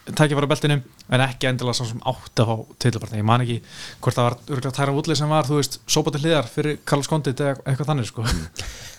tækifæra 0.09 0.47
beltinu 0.49 0.77
en 1.13 1.21
ekki 1.27 1.47
endilega 1.49 1.77
svo 1.77 1.85
sem 1.91 1.99
átt 2.09 2.41
að 2.41 2.49
fá 2.49 2.55
titilbarni, 2.81 3.19
ég 3.21 3.27
man 3.27 3.43
ekki 3.45 3.57
hvort 4.01 4.17
það 4.17 4.25
var 4.27 4.37
örgulega 4.49 4.75
Tyron 4.77 4.95
Woodley 4.97 5.15
sem 5.19 5.29
var, 5.29 5.45
þú 5.49 5.59
veist, 5.59 5.77
sópa 5.87 6.11
til 6.15 6.21
hliðar 6.23 6.49
fyrir 6.49 6.79
Carlos 6.89 7.09
Condit 7.11 7.39
eða 7.43 7.59
eitthvað 7.65 7.91
þannig 7.91 8.09
sko. 8.09 8.25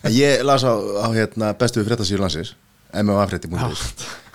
En 0.07 0.13
ég 0.15 0.45
las 0.47 0.63
á, 0.63 0.73
á 0.75 1.09
hérna, 1.15 1.53
bestu 1.59 1.83
við 1.83 1.91
fréttasýru 1.91 2.23
landsins 2.23 2.55
MMA 2.93 3.27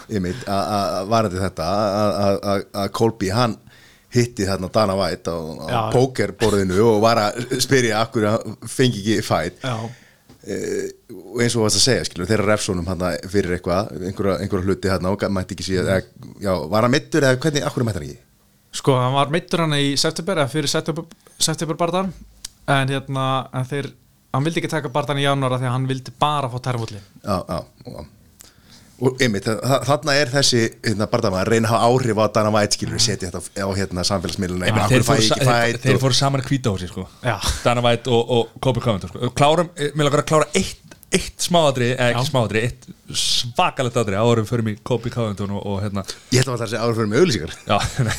einmitt, 0.07 0.43
að- 0.47 0.67
að 0.73 1.07
varandi 1.11 1.39
þetta 1.41 1.63
að- 1.67 2.19
að- 2.25 2.41
að 2.51 2.61
að 2.83 2.91
Kolby, 2.95 3.29
hann 3.35 3.57
hitti 4.15 4.45
þarna 4.47 4.69
Dana 4.71 4.95
White 4.95 5.27
á, 5.31 5.37
á 5.67 5.79
pókerborðinu 5.91 6.79
og 6.95 7.01
var 7.03 7.17
að 7.25 7.57
spyrja 7.59 7.99
akkur 8.05 8.27
hann 8.31 8.55
fengi 8.67 9.01
ekki 9.03 9.23
fæt 9.27 9.59
Já, 9.63 9.75
Eh, 9.75 9.89
og 10.47 11.41
eins 11.43 11.55
og 11.57 11.65
varst 11.65 11.79
að 11.79 11.83
segja 11.83 12.05
skilur, 12.07 12.29
þeirra 12.29 12.47
refsónum 12.53 12.87
fyrir 13.27 13.57
eitthvað 13.57 13.91
einhverja, 13.99 14.37
einhverja 14.43 14.67
hluti 14.67 14.91
hann 14.93 15.09
og 15.09 15.25
mætti 15.33 15.57
ekki 15.57 15.67
síðan 15.67 15.91
eða, 15.91 16.27
já, 16.43 16.53
var 16.71 16.87
hann 16.87 16.93
mittur 16.93 17.27
eða 17.27 17.39
hvernig, 17.43 17.65
akkur 17.67 17.87
mætti 17.87 17.99
hann 17.99 18.07
ekki 18.07 18.25
sko, 18.79 18.97
hann 19.01 19.15
var 19.15 19.31
meittur 19.33 19.65
hann 19.65 19.77
í 19.77 19.95
september 19.99 20.43
eða 20.43 20.51
fyrir 20.53 20.71
september, 20.71 21.07
september 21.39 21.79
barðan 21.79 22.13
en 22.67 22.93
hérna, 22.93 23.25
en 23.55 23.67
þeir 23.67 23.91
hann 24.35 24.47
vildi 24.47 24.61
ekki 24.61 24.71
taka 24.71 24.93
barðan 24.93 25.19
í 25.21 25.25
janúara 25.25 25.59
því 25.59 25.69
að 25.69 25.75
hann 25.75 25.89
vildi 25.89 26.15
bara 26.19 26.51
fá 26.51 26.59
tærfulli 26.69 26.99
já, 26.99 27.37
já, 27.37 27.59
já. 27.87 28.05
Og 29.01 29.19
einmitt, 29.21 29.45
þa- 29.45 29.81
þarna 29.85 30.13
er 30.17 30.31
þessi 30.33 30.61
hérna, 30.87 31.05
barndama 31.11 31.43
að 31.43 31.51
reyna 31.53 31.67
að 31.69 31.73
hafa 31.75 31.89
áhrif 31.91 32.17
á 32.17 32.25
Dana 32.33 32.49
White 32.55 32.77
skilur 32.79 32.99
setja 33.03 33.29
þetta 33.29 33.41
á 33.61 33.67
hérna, 33.77 34.03
samfélagsmiðluna 34.09 34.65
Þeir 34.71 34.79
einhver 34.81 35.03
fæ 35.03 35.11
fóru, 35.11 35.21
ekki 35.21 35.45
sa- 35.45 35.59
þeir, 35.61 35.77
þeir 35.83 35.95
og- 35.95 36.01
fóru 36.01 36.17
saman 36.17 36.41
hvita 36.47 36.73
húsi 36.73 36.87
sko. 36.89 37.07
Já. 37.23 37.35
Dana 37.63 37.81
White 37.85 38.09
og, 38.09 38.29
og 38.37 38.59
Kobe 38.61 38.81
Covington 38.81 39.09
sko. 39.13 39.29
Klárum, 39.37 39.69
eh, 39.77 39.91
Mér 39.93 40.09
langar 40.09 40.23
að 40.23 40.29
klára 40.31 40.47
eitt, 40.55 40.81
eitt 41.13 41.37
smáadri 41.39 41.91
eða 41.95 42.09
ekki 42.11 42.23
Já. 42.25 42.31
smáadri, 42.31 42.63
eitt 42.67 42.87
svakalegt 43.15 43.95
adri 44.01 44.17
árum 44.19 44.45
fyrir 44.49 44.63
mig 44.63 44.81
Kobe 44.83 45.09
Covington 45.13 45.51
og, 45.55 45.61
og 45.65 45.77
hérna 45.85 46.03
ég 46.33 46.41
held 46.43 46.49
að 46.57 46.65
það 46.65 46.73
sé 46.73 46.81
áhrif 46.81 46.97
fyrir 46.97 47.53
já, 47.69 47.77
nei. 48.09 48.17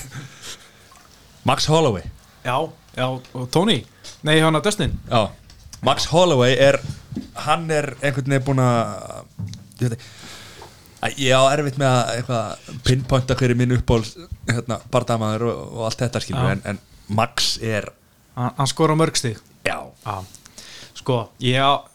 Max 1.44 1.66
Holloway 1.68 2.02
já, 2.44 2.56
já, 2.96 3.06
og 3.34 3.50
Tony 3.50 3.84
nei, 4.24 4.38
hann 4.40 4.56
að 4.56 4.64
Dustin 4.70 4.94
Já, 5.10 5.26
Max 5.84 6.06
Holloway 6.10 6.56
er 6.56 6.80
hann 7.44 7.68
er 7.70 7.92
einhvern 8.02 8.32
veginn 8.32 8.46
búin 8.46 8.62
að 8.64 8.88
ég 9.78 9.92
veit 9.92 9.98
ekki 9.98 10.08
Ég 11.14 11.30
á 11.30 11.42
erfitt 11.52 11.78
með 11.78 11.92
að 11.94 12.08
eitthvað 12.16 12.72
pinpointa 12.86 13.36
hverju 13.38 13.56
minn 13.58 13.76
uppból 13.76 14.00
hérna, 14.48 14.80
bardamaður 14.90 15.44
og, 15.52 15.60
og 15.78 15.84
allt 15.86 16.02
þetta 16.02 16.22
skilur 16.24 16.50
en, 16.56 16.62
en 16.66 16.80
Max 17.14 17.52
er 17.62 17.86
hann, 18.34 18.56
hann 18.58 18.70
skora 18.70 18.96
mörg 18.98 19.16
stig. 19.18 19.38
Já, 19.68 19.78
Já, 20.02 20.16
sko, 20.98 21.20
ég, 21.44 21.62
á, 21.62 21.86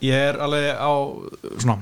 ég 0.00 0.16
er 0.30 0.40
alveg 0.40 0.70
á 0.72 0.92
svona 1.60 1.76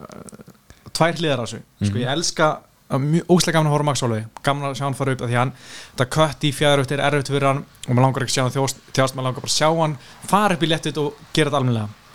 uh, 0.00 0.56
tvær 0.96 1.20
hliðar 1.20 1.42
á 1.42 1.44
þessu. 1.44 1.60
Sko, 1.84 2.00
ég 2.00 2.14
elska 2.14 2.48
að 2.88 3.04
mjög 3.04 3.32
óslega 3.34 3.58
gaman 3.58 3.68
að 3.68 3.74
horfa 3.76 3.84
á 3.84 3.88
Max 3.90 4.02
Holloway 4.04 4.24
gaman 4.46 4.70
að 4.70 4.78
sjá 4.78 4.84
hann 4.86 4.96
fara 4.96 5.12
upp 5.12 5.22
af 5.22 5.28
því 5.28 5.36
að 5.36 5.42
hann 5.42 5.54
þetta 5.60 6.06
kött 6.14 6.44
í 6.48 6.52
fjæðaruft 6.56 6.92
er 6.94 7.02
erfitt 7.04 7.30
fyrir 7.34 7.48
hann 7.50 7.58
og 7.66 7.90
maður 7.90 8.04
langar 8.06 8.24
ekki 8.24 8.32
að 8.32 8.36
sjá 8.38 8.44
hann 8.46 8.54
þjóst, 8.56 8.78
maður 9.18 9.26
langar 9.26 9.44
bara 9.44 9.50
að 9.52 9.56
sjá 9.58 9.68
hann 9.82 9.96
fara 10.30 10.56
upp 10.56 10.64
í 10.64 10.70
léttut 10.72 11.00
og 11.02 11.18
gera 11.36 11.50
þetta 11.50 11.60
almennilega 11.60 12.07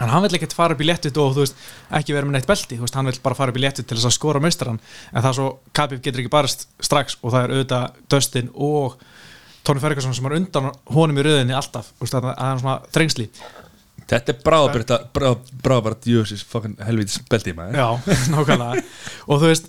en 0.00 0.12
hann 0.12 0.24
vill 0.24 0.38
ekkert 0.38 0.56
fara 0.56 0.76
upp 0.76 0.82
í 0.82 0.88
léttut 0.88 1.20
og 1.20 1.34
þú 1.36 1.44
veist, 1.44 1.62
ekki 2.00 2.16
vera 2.16 2.28
með 2.28 2.38
neitt 2.38 2.50
belti, 2.50 2.78
þú 2.78 2.86
veist, 2.86 2.98
hann 2.98 3.10
vill 3.10 3.22
bara 3.24 3.38
fara 3.38 3.54
upp 3.54 3.60
í 3.60 3.64
léttut 3.64 3.86
til 3.86 3.98
þess 3.98 4.10
að 4.10 4.16
skora 4.16 4.42
meistaran 4.42 4.80
en 4.80 5.20
það 5.20 5.30
er 5.30 5.38
svo 5.38 5.48
Khabib 5.76 6.04
getur 6.04 6.24
ekki 6.24 6.32
barist 6.32 6.68
strax 6.80 7.18
og 7.20 7.34
það 7.34 7.42
er 7.42 7.56
auðvitað 7.56 8.04
Dustin 8.14 8.52
og 8.54 9.00
Tony 9.66 9.82
Ferguson 9.82 10.16
sem 10.16 10.30
er 10.30 10.38
undan 10.40 10.70
honum 10.94 11.20
í 11.20 11.26
röðinni 11.26 11.56
alltaf, 11.56 11.92
veist, 12.00 12.16
það 12.16 12.32
er 12.32 12.62
svona 12.64 12.78
þrengsli 12.94 13.28
þetta 14.10 14.34
er 14.34 14.40
bráðabrætt 15.62 16.08
jössis 16.10 16.42
fucking 16.46 16.78
helvítis 16.86 17.20
belti 17.30 17.54
maður. 17.56 17.78
Já, 17.78 18.14
nákvæmlega. 18.34 18.84
Og 19.28 19.42
þú 19.42 19.50
veist, 19.50 19.68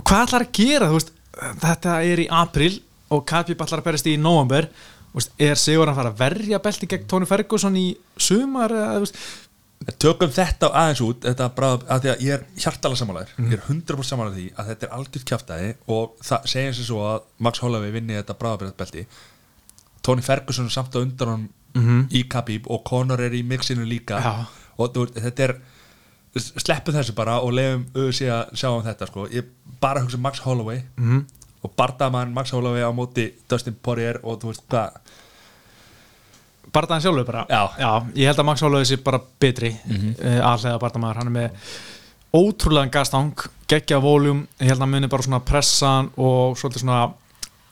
hvað 0.00 0.24
ætlar 0.26 0.46
að 0.46 0.56
gera? 0.58 0.88
Veist, 0.94 1.12
þetta 1.62 1.98
er 2.08 2.24
í 2.24 2.28
april 2.42 2.72
og 3.12 3.24
Khabib 3.28 3.62
ætlar 3.62 3.82
að 3.82 3.90
berast 3.90 4.08
í 4.10 4.16
november 4.20 4.68
er 5.38 5.58
Sigur 5.60 5.90
að 5.90 5.98
fara 6.00 6.12
að 6.12 6.20
verja 6.22 6.60
belti 6.64 6.88
gegn 6.90 7.08
Tony 7.10 7.28
Ferguson 7.28 7.76
í 7.76 7.86
sumar 8.16 8.72
eða, 8.72 9.02
tökum 9.98 10.30
þetta 10.32 10.70
aðeins 10.78 11.02
út 11.04 11.24
þetta 11.26 11.48
bráð, 11.56 11.84
að 11.90 12.04
því 12.04 12.12
að 12.12 12.22
ég 12.22 12.36
er 12.36 12.44
hjartalega 12.64 13.00
samanlegar 13.00 13.32
ég 13.50 13.56
er 13.58 13.64
100% 13.66 14.08
samanlega 14.08 14.38
því 14.38 14.46
að 14.54 14.70
þetta 14.70 14.86
er 14.86 14.94
algjört 14.98 15.28
kjaftaði 15.32 15.72
og 15.96 16.14
það 16.22 16.46
segja 16.54 16.76
sér 16.78 16.88
svo 16.88 17.02
að 17.08 17.26
Max 17.42 17.64
Holloway 17.64 17.94
vinni 17.96 18.16
þetta 18.20 18.38
bráðabrættbelti 18.38 19.04
Tony 20.02 20.22
Ferguson 20.22 20.70
er 20.70 20.74
samt 20.74 20.94
á 20.94 21.02
undan 21.02 21.34
hann 21.34 21.50
í 22.12 22.24
Khabib 22.28 22.66
og 22.70 22.82
Conor 22.84 23.20
er 23.22 23.34
í 23.34 23.42
mixinu 23.46 23.86
líka. 23.88 24.20
Já. 24.20 24.46
og 24.76 24.96
þetta 25.14 25.46
er 25.46 25.54
sleppum 26.34 26.94
þessu 26.96 27.14
bara 27.14 27.40
og 27.44 27.52
leiðum 27.52 27.86
auðvitað 27.94 28.32
að 28.32 28.56
sjá 28.56 28.68
um 28.72 28.84
þetta 28.84 29.06
sko. 29.06 29.26
ég 29.32 29.44
bara 29.80 30.00
hugsa 30.00 30.16
um 30.16 30.22
Max 30.22 30.40
Holloway. 30.40 30.82
-hmm. 30.96 31.24
Og 31.62 31.74
bardamann 31.76 32.34
Max 32.34 32.52
Holloway 32.52 32.82
á 32.82 32.90
móti 32.94 33.28
Dustin 33.50 33.76
Poirier 33.82 34.20
og 34.22 34.40
þú 34.42 34.52
veist 34.52 34.64
hvað 34.70 34.98
bardaðan 36.72 37.04
sjálfur 37.04 37.28
bara 37.28 37.46
Já. 37.48 37.90
ég 38.14 38.30
held 38.30 38.38
að 38.42 38.48
Max 38.48 38.64
Holloway 38.64 38.88
sé 38.88 38.98
bara 39.02 39.20
betri 39.40 39.70
mm 39.70 39.96
-hmm. 39.96 40.40
aðlega 40.40 40.78
bardamaður, 40.78 41.16
hann 41.16 41.26
er 41.26 41.40
með 41.40 41.50
ótrúlegan 42.32 42.90
gastang, 42.90 43.34
geggja 43.68 43.98
voljum 44.00 44.46
ég 44.60 44.66
held 44.66 44.78
að 44.78 44.80
hann 44.80 44.90
muni 44.90 45.08
bara 45.08 45.22
svona 45.22 45.40
pressan 45.40 46.10
og 46.16 46.56
svolítið 46.56 46.80
svona 46.80 47.12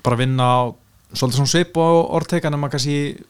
bara 0.02 0.16
vinna 0.16 0.72
svolítið 1.12 1.36
svona 1.36 1.46
svip 1.46 1.76
og 1.76 2.10
orðtekan 2.10 2.54
en 2.54 2.60
maður 2.60 2.70
kannski 2.70 3.24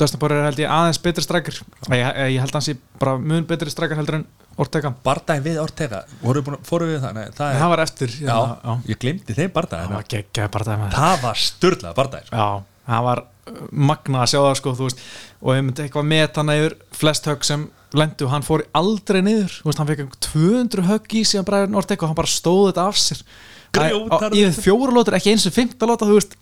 Dustin 0.00 0.20
Poirier 0.22 0.40
er 0.40 0.48
held 0.48 0.62
ég 0.62 0.72
aðeins 0.72 1.00
betri 1.04 1.24
strækir. 1.24 1.58
Ég, 1.92 2.04
ég 2.34 2.40
held 2.40 2.52
að 2.52 2.56
hann 2.58 2.66
sé 2.66 2.76
bara 3.00 3.18
mun 3.20 3.44
betri 3.48 3.72
strækir 3.72 4.00
heldur 4.00 4.20
en 4.20 4.26
orðtekan 4.60 4.96
bardagin 5.04 5.44
við 5.44 5.58
Ortega, 5.62 6.02
fórum 6.20 6.90
við 6.90 7.02
það? 7.02 7.16
Nei, 7.16 7.26
það, 7.36 7.44
er, 7.52 7.58
það 7.60 7.72
var 7.72 7.82
eftir 7.84 8.14
já, 8.14 8.30
já, 8.30 8.54
já. 8.64 8.72
ég 8.90 9.00
glemdi 9.04 9.36
þeim 9.36 9.52
bardagin 9.54 9.90
það 9.90 9.98
var 9.98 10.08
geggja 10.14 10.48
bardaði 10.56 10.88
það 10.96 11.20
var 11.24 11.42
störlað 11.44 12.00
sko. 12.26 12.48
Það 12.90 13.04
var 13.06 13.22
uh, 13.22 13.60
magna 13.90 14.22
að 14.24 14.32
sjá 14.32 14.38
það 14.40 14.56
sko, 14.60 14.74
veist, 14.80 15.04
og 15.40 15.54
ég 15.56 15.62
myndi 15.66 15.84
eitthvað 15.84 16.08
með 16.10 16.40
hann 16.40 16.54
yfir 16.56 16.74
flest 17.00 17.30
högg 17.30 17.46
sem 17.46 17.68
lendu 17.96 18.28
hann 18.30 18.46
fór 18.46 18.64
aldrei 18.78 19.20
niður, 19.26 19.54
veist, 19.66 19.80
hann 19.80 19.88
fekk 19.90 20.04
einhver 20.04 20.20
200 20.26 20.86
högg 20.90 21.16
í 21.20 21.24
síðan 21.26 21.48
bræður 21.48 21.72
Nortek 21.74 22.02
og 22.04 22.10
hann 22.10 22.18
bara 22.18 22.30
stóð 22.30 22.70
þetta 22.70 22.86
af 22.90 23.00
sér. 23.00 23.22
Grjótar- 23.70 24.34
í 24.34 24.44
fjóra 24.56 24.94
lótur, 24.96 25.14
ekki 25.14 25.30
eins 25.30 25.46
og 25.46 25.54
fymta 25.54 25.86
lóta 25.86 26.08
þú 26.08 26.16
veist, 26.18 26.34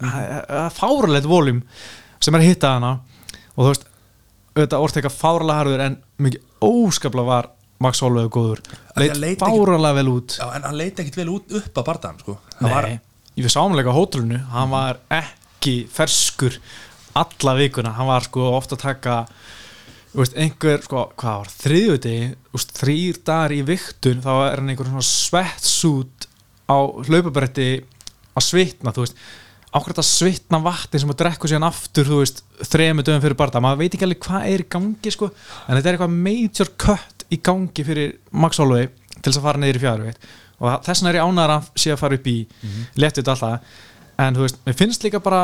fáralegt 0.79 1.29
voljum 1.29 1.61
sem 2.25 2.35
er 2.35 2.41
að 2.41 2.49
hitta 2.49 2.71
hana 2.79 2.93
og 3.59 3.65
þú 3.67 3.71
veist, 3.73 3.87
auðvitað 4.55 4.85
Ortega 4.87 5.11
fáralega 5.13 5.59
harður 5.63 5.83
en 5.89 5.97
mikið 6.23 6.45
óskaplega 6.69 7.27
var 7.33 7.51
Max 7.83 8.01
Holloway 8.03 8.31
góður, 8.35 8.63
Af 8.65 8.97
því 8.97 9.05
leit 9.05 9.13
að 9.15 9.21
leit 9.23 9.35
ekki- 9.39 9.59
fáralega 9.59 9.95
vel 10.01 10.09
út. 10.15 10.35
Já, 10.39 10.47
en 10.57 10.63
hann 10.67 10.79
leiti 10.79 11.03
ekkit 11.05 11.17
vel 11.21 11.29
út 11.37 11.53
upp 11.61 11.75
að 11.79 11.85
bardagan 11.87 12.19
sko. 12.25 12.39
Það 12.59 12.73
var, 12.75 12.89
Nei, 12.89 13.01
ég 13.37 13.45
við 13.47 13.53
sáum 13.55 13.77
leika 13.79 13.93
á 13.95 13.99
hótelinu 13.99 14.41
hann 14.51 14.71
var 14.71 14.99
ekki 15.11 15.77
ferskur 15.91 16.57
alla 17.19 17.55
vikuna, 17.59 17.93
hann 17.95 18.07
var 18.07 18.27
sko 18.27 18.49
ofta 18.57 18.75
að 18.77 18.83
taka 18.83 19.15
veist, 20.15 20.35
einhver, 20.35 20.83
sko, 20.83 21.05
hvað 21.19 21.39
var, 21.43 21.53
þriðjúti 21.63 22.17
þrýr 22.79 23.19
dagar 23.25 23.55
í 23.55 23.63
viktun 23.67 24.23
þá 24.25 24.33
er 24.51 24.57
hann 24.63 24.69
einhver 24.73 24.89
svona 24.91 25.07
svettsút 25.07 26.27
á 26.67 26.79
hlaupabretti 27.07 27.69
að 28.39 28.43
svitna, 28.47 28.91
þú 28.95 29.05
veist 29.07 29.17
ákvæmt 29.79 30.01
að 30.03 30.09
svitna 30.09 30.61
vatni 30.63 31.01
sem 31.01 31.13
að 31.13 31.21
drekku 31.23 31.51
síðan 31.51 31.69
aftur, 31.69 32.09
þú 32.09 32.21
veist, 32.23 32.43
þremu 32.69 33.05
dögum 33.07 33.23
fyrir 33.25 33.39
barða 33.39 33.63
maður 33.65 33.81
veit 33.83 33.95
ekki 33.95 34.07
alveg 34.07 34.21
hvað 34.27 34.49
er 34.51 34.65
í 34.65 34.69
gangi, 34.75 35.13
sko. 35.15 35.31
En 35.67 35.79
þetta 35.79 35.89
er 35.89 35.97
eitthvað 35.99 36.17
major 36.27 36.73
cut 36.85 37.25
í 37.29 37.41
gangi 37.49 37.87
fyrir 37.87 38.17
Max 38.31 38.61
Holloway 38.63 38.89
til 39.19 39.31
þess 39.31 39.41
að 39.41 39.47
fara 39.49 39.63
neyður 39.63 39.81
í 39.81 39.85
fjæður 39.85 40.21
og 40.59 40.83
þess 40.85 41.03
vegna 41.03 41.11
er 41.11 41.19
ég 41.21 41.29
ánæður 41.29 41.55
að 41.55 41.69
sé 41.79 41.93
að 41.95 42.01
fara 42.01 42.19
upp 42.19 42.27
í 42.27 42.39
mm 42.45 42.69
-hmm. 42.69 42.87
léttut 43.03 43.29
alltaf. 43.29 43.61
En 44.19 44.35
þú 44.35 44.43
veist, 44.43 44.59
mér 44.67 44.75
finnst 44.75 45.05
líka 45.05 45.21
bara 45.23 45.43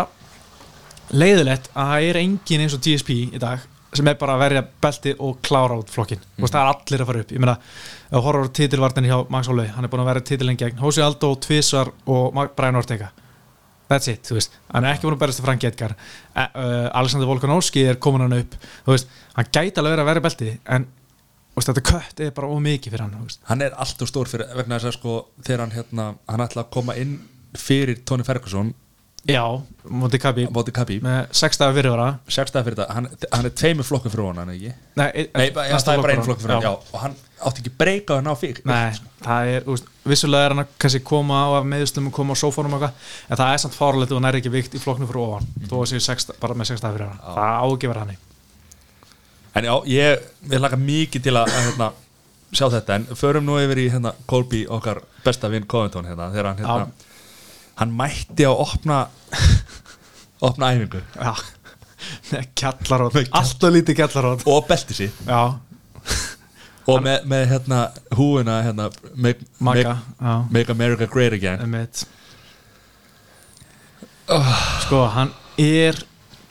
leiðilegt 1.12 1.70
að 1.74 1.90
það 1.93 2.09
er 2.09 2.16
engin 2.16 2.65
eins 2.65 2.74
og 2.74 2.82
GSP 2.82 3.11
í 3.31 3.39
dag 3.39 3.62
sem 3.94 4.09
er 4.11 4.16
bara 4.19 4.35
að 4.35 4.43
verja 4.43 4.62
belti 4.82 5.15
og 5.23 5.36
klára 5.44 5.77
út 5.78 5.90
flokkin 5.90 6.19
mm 6.19 6.44
-hmm. 6.44 6.51
það 6.51 6.61
er 6.61 6.70
allir 6.73 7.01
að 7.01 7.06
fara 7.06 7.20
upp, 7.20 7.32
ég 7.32 7.39
meina 7.39 7.59
á 8.11 8.52
titilvartin 8.52 9.05
hjá 9.05 9.27
Max 9.28 9.47
Holloway, 9.47 9.69
hann 9.69 9.85
er 9.85 9.90
búin 9.90 10.01
að 10.01 10.06
vera 10.06 10.20
titilin 10.20 10.56
gegn 10.56 10.78
Jose 10.82 11.02
Aldo, 11.02 11.35
Tvisar 11.35 11.93
og 12.06 12.35
Brian 12.56 12.77
Ortega 12.77 13.11
that's 13.89 14.11
it, 14.11 14.24
þú 14.27 14.39
veist. 14.39 14.59
Hann 14.73 14.86
er 14.86 14.97
ekki 14.97 15.09
búin 15.09 15.16
að 15.16 15.23
berast 15.24 15.40
til 15.40 15.47
Frank 15.47 15.65
Edgar. 15.69 15.94
Uh, 16.35 16.90
Alexander 17.01 17.28
Volkanovski 17.31 17.86
er 17.89 18.01
komin 18.02 18.24
hann 18.24 18.39
upp 18.40 18.59
þú 18.86 18.94
veist, 18.94 19.11
hann 19.36 19.51
gæti 19.51 19.82
alveg 19.82 20.02
að 20.02 20.11
verja 20.11 20.24
belti 20.24 20.52
en 20.77 20.86
veist, 21.55 21.70
þetta 21.70 21.85
kött 21.86 22.23
er 22.24 22.32
bara 22.35 22.51
ómikið 22.51 22.94
fyrir 22.94 23.05
hann 23.06 23.28
hann 23.51 23.65
er 23.65 23.77
alltaf 23.81 24.11
stór 24.11 24.31
fyrir 24.31 24.51
vegna 24.59 24.81
þess 24.81 24.90
að 24.90 24.97
sko 24.98 25.19
þegar 25.40 25.65
hann 25.65 25.77
hérna, 25.77 26.09
hann 26.31 26.44
ætla 26.44 26.65
að 26.65 26.73
koma 26.74 26.97
inn 26.98 27.19
fyrir 27.55 28.02
Tony 28.06 28.27
Ferguson 28.27 28.73
já, 29.28 29.44
mútið 29.88 30.22
Kabi 30.24 30.46
á 30.46 30.51
móti 30.55 30.74
Khabib, 30.74 31.05
með 31.05 31.20
sex 31.40 31.60
dagar 31.60 31.76
fyrirvara. 31.78 32.09
Sextaði 32.28 32.68
fyrir 32.68 32.78
þetta 32.80 32.96
hann, 32.96 33.09
hann 33.32 33.48
er 33.48 33.55
tveimur 33.60 33.88
flokkur 33.88 34.12
fyrir 34.12 34.26
honum, 34.26 34.42
hann 34.42 34.55
ekki? 34.56 34.74
Nei, 35.01 35.09
Nei, 35.34 35.46
já, 35.48 35.78
það 35.78 35.94
er 35.94 36.05
bara 36.05 36.16
einu 36.16 36.26
flokkur 36.28 36.44
fyrir 36.44 36.56
hann, 36.59 36.66
já, 36.66 36.74
og 36.92 37.02
hann 37.05 37.16
átti 37.44 37.64
ekki 37.64 37.74
breyka 37.80 38.18
að 38.18 38.26
ná 38.26 38.34
fyrir 38.40 38.60
Nei, 38.68 39.01
það 39.24 39.55
er, 39.55 39.66
úst, 39.74 39.88
vissulega 40.09 40.48
er 40.48 40.55
hann 40.56 40.64
að 40.64 40.76
kannski 40.84 41.02
koma 41.09 41.40
á 41.44 41.48
að 41.60 41.70
meðuslum 41.72 42.10
og 42.10 42.16
koma 42.20 42.36
á 42.36 42.42
sófónum 42.42 42.76
og 42.76 42.86
eitthvað, 42.86 43.16
en 43.28 43.40
það 43.42 43.56
er 43.56 43.64
samt 43.64 43.78
fáralegt 43.78 44.14
og 44.14 44.20
hann 44.20 44.30
er 44.30 44.38
ekki 44.40 44.55
vikt 44.55 44.76
í 44.76 44.84
flokknu 44.84 45.09
fyrir 45.10 45.24
ofan, 45.24 45.51
þó 45.68 45.74
að 45.80 45.90
sé 45.92 46.05
sex, 46.05 46.30
bara 46.40 46.56
með 46.56 46.72
6 46.74 46.84
dagar 46.84 46.96
fyrir 46.98 47.12
hann, 47.12 47.26
það 47.34 47.60
á 47.60 47.66
verið 47.74 48.05
hann 48.05 48.16
En 49.55 49.64
já, 49.64 49.74
ég 49.86 50.22
vil 50.51 50.59
laka 50.62 50.76
mikið 50.78 51.28
til 51.28 51.34
að, 51.38 51.52
að 51.55 51.66
hérna, 51.68 51.88
sjá 52.51 52.66
þetta. 52.72 52.96
En 52.98 53.18
förum 53.18 53.46
nú 53.46 53.59
yfir 53.62 53.80
í 53.84 53.88
hérna, 53.92 54.14
Colby, 54.30 54.64
okkar 54.66 55.05
besta 55.22 55.51
vinn 55.52 55.66
Covington 55.70 56.09
hérna, 56.09 56.30
Þegar 56.34 56.48
hann, 56.51 56.62
hérna, 56.64 57.12
hann 57.80 57.92
mætti 57.98 58.46
að 58.48 58.62
opna 58.66 59.05
Opna 60.44 60.72
æfingu. 60.74 61.01
Já, 61.16 61.32
með 62.32 62.48
kjallarót, 62.59 63.14
alltaf 63.32 63.72
lítið 63.72 63.96
kjallarót 64.02 64.42
Og 64.51 64.66
belti 64.68 64.96
sér 64.98 65.14
Og 66.84 67.01
með, 67.01 67.22
með 67.30 67.46
hérna, 67.48 67.78
húuna 68.12 68.59
hérna, 68.66 68.90
make, 69.16 69.46
Maga, 69.56 69.94
make, 70.18 70.51
make 70.52 70.74
America 70.74 71.09
Great 71.09 71.32
Again. 71.32 71.62
Emitt 71.64 72.05
Sko, 74.84 75.06
hann 75.14 75.32
er 75.60 75.96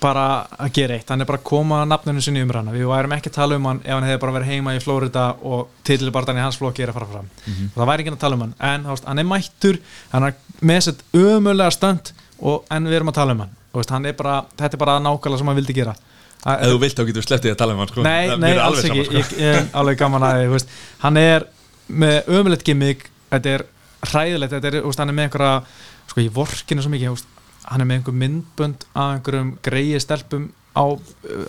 bara 0.04 0.24
að 0.60 0.74
gera 0.76 0.98
eitt, 0.98 1.10
hann 1.10 1.24
er 1.24 1.30
bara 1.30 1.40
að 1.40 1.48
koma 1.48 1.80
nafninu 1.88 2.22
sinni 2.24 2.44
um 2.44 2.52
hana, 2.54 2.74
við 2.76 2.90
værum 2.92 3.16
ekki 3.16 3.32
að 3.32 3.38
tala 3.38 3.58
um 3.60 3.68
hann 3.70 3.82
ef 3.84 3.94
hann 3.96 4.08
hefði 4.08 4.22
bara 4.24 4.36
verið 4.38 4.52
heima 4.52 4.76
í 4.76 4.82
Florida 4.84 5.26
og 5.48 5.70
titlibartan 5.88 6.40
í 6.40 6.44
hans 6.44 6.60
flokki 6.60 6.84
er 6.84 6.92
að 6.92 7.00
fara 7.00 7.10
fram. 7.14 7.30
Og 7.70 7.78
það 7.80 7.90
væri 7.92 8.04
ekki 8.06 8.14
að 8.14 8.22
tala 8.24 8.38
um 8.38 8.46
hann, 8.46 8.56
en 8.70 8.88
veist, 8.92 9.08
hann 9.10 9.24
er 9.24 9.30
mættur 9.30 9.80
hann 10.12 10.28
er 10.30 10.36
með 10.62 10.82
sett 10.90 11.04
ömulega 11.18 11.74
stönd 11.74 12.14
en 12.44 12.90
við 12.92 13.00
erum 13.00 13.14
að 13.14 13.20
tala 13.22 13.38
um 13.38 13.46
hann. 13.46 13.56
Veist, 13.74 13.94
hann 13.96 14.06
er 14.10 14.18
bara, 14.20 14.42
þetta 14.60 14.78
er 14.78 14.84
bara 14.84 15.00
nákvæmlega 15.02 15.42
sem 15.42 15.52
hann 15.54 15.60
vildi 15.62 15.78
gera. 15.80 15.96
Ef 16.44 16.74
þú 16.74 16.80
vilt 16.84 16.98
þá 17.00 17.06
getur 17.08 17.22
við 17.22 17.28
slepptið 17.30 17.54
að 17.54 17.60
tala 17.62 17.76
um 17.76 17.82
hann 17.84 17.92
sko. 17.94 18.04
Nei, 18.04 18.36
nei, 18.36 18.52
alls 18.60 18.84
ekki. 18.84 19.06
sama, 19.08 19.20
ég, 19.20 19.36
ég 19.40 19.60
er 19.62 19.70
alveg 19.80 20.02
gaman 20.02 20.26
að 20.28 20.44
veist, 20.52 20.74
hann 21.06 21.20
er 21.22 21.48
með 21.88 22.34
ömulegt 22.40 22.66
gimmick 22.68 23.08
þetta 23.32 23.54
er 23.58 23.64
hræðilegt 24.12 24.58
þetta 24.58 24.70
er, 24.70 24.80
hann 24.84 25.14
er 25.14 25.16
með 25.16 25.30
einhverja 25.30 25.54
sko, 26.12 26.20
ég 26.20 26.34
vorkinu 26.36 26.84
svo 26.84 26.92
mikið, 26.92 27.24
hann 27.69 27.84
er 27.84 27.90
með 27.90 28.02
einhver 28.02 28.19
myndbönd 28.23 28.85
af 28.94 29.15
einhverjum 29.18 29.56
greiði 29.65 30.02
stelpum 30.03 30.49
á 30.73 30.85
uh, 30.90 30.99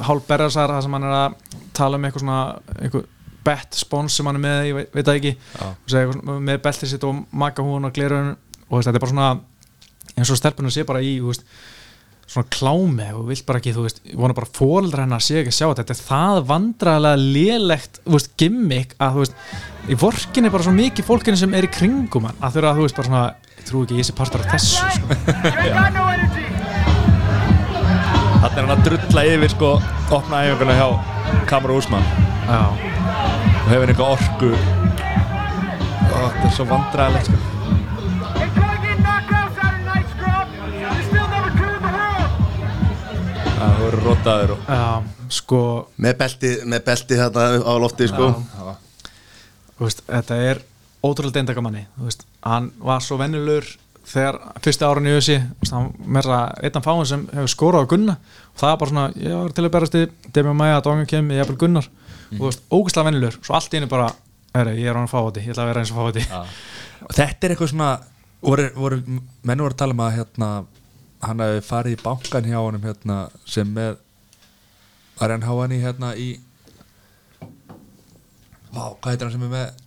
hálf 0.05 0.27
berðarsar 0.29 0.73
þar 0.75 0.87
sem 0.87 0.97
hann 0.97 1.09
er 1.09 1.17
að 1.19 1.61
tala 1.77 1.99
um 1.99 2.07
eitthvað 2.07 2.25
svona 2.25 2.41
einhver 2.79 3.07
bet 3.45 3.77
spons 3.77 4.17
sem 4.17 4.29
hann 4.29 4.39
er 4.39 4.45
með 4.45 4.69
ég 4.71 4.77
veit, 4.79 5.05
það 5.05 5.19
ekki. 5.19 5.35
Og 5.61 5.93
svona 5.93 6.39
með 6.49 6.61
beltið 6.65 6.95
sitt 6.95 7.05
og 7.05 7.25
maka 7.37 7.65
hún 7.65 7.89
og 7.89 7.95
glerun 7.97 8.35
og 8.35 8.71
þú 8.71 8.79
veist, 8.79 8.89
þetta 8.89 8.99
er 9.01 9.05
bara 9.05 9.15
svona 9.15 9.33
eins 10.15 10.31
og 10.31 10.41
stelpunum 10.41 10.73
sé 10.73 10.85
bara 10.89 11.03
í 11.05 11.17
veist, 11.25 11.45
svona 12.31 12.49
klámi 12.53 13.11
og 13.13 13.29
vilt 13.29 13.45
bara 13.47 13.61
ekki, 13.61 13.75
þú 13.77 13.85
veist, 13.85 14.01
vona 14.17 14.37
bara 14.37 14.51
fóreldra 14.57 15.05
hennar 15.05 15.23
sé 15.23 15.43
ekki 15.43 15.53
að 15.53 15.59
sjá 15.59 15.67
þetta, 15.67 15.85
þetta 15.85 15.95
er 15.97 16.07
það 16.09 16.41
vandræðilega 16.51 17.23
lélegt, 17.37 18.01
þú 18.05 18.17
veist, 18.17 18.31
gimmick 18.41 18.95
að 18.99 19.17
þú 19.17 19.25
veist, 19.25 19.43
í 19.85 19.99
vorkinni 20.01 20.53
bara 20.55 20.67
svo 20.67 20.75
mikið 20.79 21.09
fólkinu 21.11 21.41
sem 21.41 21.57
er 21.59 21.69
í 21.69 21.73
kringum 21.75 22.31
hann, 22.31 22.41
að 22.41 22.57
þurfa 22.57 22.73
að 22.73 22.81
þú 22.81 22.87
veist 22.87 23.01
bara 23.01 23.11
svona, 23.11 23.25
trú 23.69 23.83
ekki, 23.85 23.99
ég 24.01 24.07
sé 24.09 24.15
partur 24.17 24.41
af 24.45 24.51
þessu 24.53 24.77
sko. 24.97 25.07
Þannig 28.45 28.59
er 28.59 28.61
hann 28.61 28.75
að 28.75 28.83
drulla 28.87 29.23
yfir 29.33 29.51
sko 29.55 29.71
opna 30.15 30.43
æfinguna 30.45 30.75
hjá 30.77 30.89
Kamara 31.49 31.77
Úsmann 31.79 32.05
Já, 32.45 32.61
og 32.69 33.69
hefur 33.71 33.89
einhver 33.89 34.11
orku. 34.13 34.51
Ó, 36.13 36.17
Þetta 36.29 36.45
er 36.45 36.53
svo 36.59 36.67
vandræðilegt 36.69 37.31
sko. 37.31 37.39
Það 43.55 43.75
voru 43.81 44.01
rotaður 44.05 44.53
og 44.57 44.69
já, 44.69 44.85
sko. 45.39 45.61
Með 46.05 46.17
belti, 46.21 46.51
með 46.69 46.85
belti 46.89 47.19
hérna 47.19 47.45
á 47.65 47.73
lofti 47.81 48.09
sko. 48.11 48.31
Þú 49.75 49.87
veist, 49.89 50.03
þetta 50.09 50.39
er 50.51 50.61
ótrúlega 51.05 51.39
deindakamanni 51.39 51.87
hann 52.45 52.71
var 52.81 53.05
svo 53.05 53.19
vennilegur 53.21 53.67
þegar 54.05 54.41
fyrsta 54.65 54.89
árun 54.91 55.09
í 55.09 55.15
hann 55.71 55.93
með 56.05 56.29
það 56.29 56.65
einn 56.69 56.79
af 56.81 56.85
fáin 56.85 57.07
sem 57.09 57.23
hefur 57.33 57.53
skórað 57.53 57.87
á 57.89 57.91
Gunna. 57.93 58.17
Og 58.53 58.61
það 58.61 58.73
er 58.73 58.81
bara 58.83 58.91
svona, 58.91 59.05
ég 59.17 59.39
var 59.39 59.55
til 59.57 59.65
að 59.65 59.73
berast 59.73 59.97
í 59.97 60.03
Demi 60.37 60.53
Maja, 60.57 60.83
Dóngan 60.85 61.09
kem, 61.09 61.31
ég 61.33 61.41
er 61.41 61.49
bara 61.49 61.61
Gunnar. 61.63 61.89
Og 62.35 62.37
þú 62.37 62.45
veist, 62.45 62.67
ógæslega 62.69 63.07
vennilegur, 63.09 63.39
svo 63.41 63.57
allt 63.57 63.73
í 63.73 63.81
einu 63.81 63.89
bara 63.89 64.11
ég 64.55 64.87
er 64.87 64.95
hann 64.95 65.11
fáti, 65.11 65.43
ég 65.43 65.51
ætla 65.51 65.65
að 65.65 65.71
vera 65.73 65.83
eins 65.83 65.91
og 65.91 65.99
fáti 65.99 66.23
og 67.05 67.15
þetta 67.15 67.47
er 67.47 67.55
eitthvað 67.55 67.71
svona 67.73 67.91
voru, 68.45 68.69
voru, 68.77 68.99
menn 69.43 69.63
voru 69.65 69.75
að 69.75 69.81
tala 69.81 69.97
um 69.97 70.03
að 70.05 70.17
hérna, 70.19 70.51
hann 71.25 71.43
hefði 71.43 71.65
farið 71.67 71.97
í 71.97 72.03
bankan 72.05 72.49
hjá 72.51 72.59
honum 72.61 72.87
hérna, 72.87 73.17
sem 73.51 73.73
með 73.75 73.97
var 75.19 75.35
hann 75.35 75.47
há 75.47 75.53
hann 75.59 75.75
í 75.75 75.81
hérna 75.83 76.13
í 76.15 76.29
Vá, 78.75 78.91
hvað 78.91 79.11
heitir 79.13 79.29
hann 79.29 79.35
sem 79.37 79.45
er 79.47 79.53
með 79.53 79.84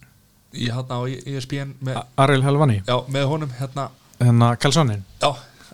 í 0.58 0.70
hérna 0.74 1.00
á 1.00 1.02
ESPN 1.08 1.76
með, 1.86 2.00
Ariel 2.24 2.44
Helvani, 2.46 2.80
já, 2.88 2.96
með 3.14 3.28
honum 3.32 3.52
hérna. 3.60 3.90
Hérna 4.22 4.52
Kalssonin 4.62 5.04
já, 5.22 5.30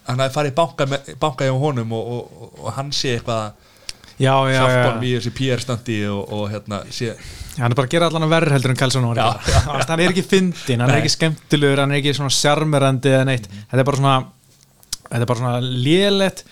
hann 0.07 0.19
hefði 0.23 0.35
farið 0.38 0.55
banka, 0.57 0.88
með, 0.93 1.14
banka 1.22 1.47
hjá 1.47 1.53
honum 1.61 1.93
og, 1.95 2.10
og, 2.18 2.41
og, 2.47 2.57
og 2.65 2.76
hann 2.77 2.91
sé 2.95 3.15
eitthvað 3.18 3.53
já, 4.19 4.34
já, 4.51 4.64
honum 4.89 5.05
í 5.07 5.14
þessi 5.18 5.31
PR-standi 5.39 5.97
og, 6.11 6.22
og 6.35 6.43
hérna 6.51 6.81
sé 6.93 7.14
hann 7.57 7.72
er 7.72 7.77
bara 7.77 7.88
að 7.88 7.93
gera 7.95 8.07
allan 8.11 8.26
að 8.27 8.34
verri 8.34 8.53
heldur 8.55 8.73
en 8.73 8.80
Þú 8.84 9.77
veist, 9.77 9.89
hann 9.93 10.01
er 10.03 10.11
ekki 10.14 10.23
fyndin, 10.26 10.81
hann 10.81 10.89
er 10.89 10.97
Nei. 10.97 11.01
ekki 11.03 11.14
skemmtilegur 11.15 11.81
hann 11.84 11.91
er 11.93 12.01
ekki 12.01 12.14
svona 12.18 12.34
sjarmerandi 12.34 13.11
eða 13.14 13.26
neitt. 13.30 13.45
Þetta 13.69 13.81
er 13.84 13.88
bara 13.89 13.99
svona 13.99 14.14
þetta 15.03 15.19
er 15.22 15.30
bara 15.30 15.41
svona 15.43 15.60
lélegt, 15.85 16.43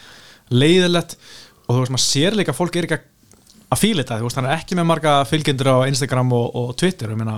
leiðilegt 0.54 1.16
og 1.66 1.72
þú 1.74 1.80
veist, 1.82 1.94
maður 1.96 2.06
sér 2.06 2.38
líka 2.38 2.54
fólk 2.56 2.78
er 2.78 2.88
ekki 2.88 2.98
að- 3.00 3.08
að 3.72 3.80
fíla 3.82 4.04
þetta, 4.04 4.20
þú 4.22 4.28
veist, 4.28 4.40
hann 4.42 4.50
er 4.52 4.58
ekki 4.60 4.78
með 4.78 4.88
marga 4.92 5.14
fylgjendur 5.26 5.70
á 5.74 5.78
Instagram 5.90 6.34
og, 6.38 6.48
og 6.62 6.74
Twitter. 6.78 7.10
Ég 7.14 7.18
meina, 7.22 7.38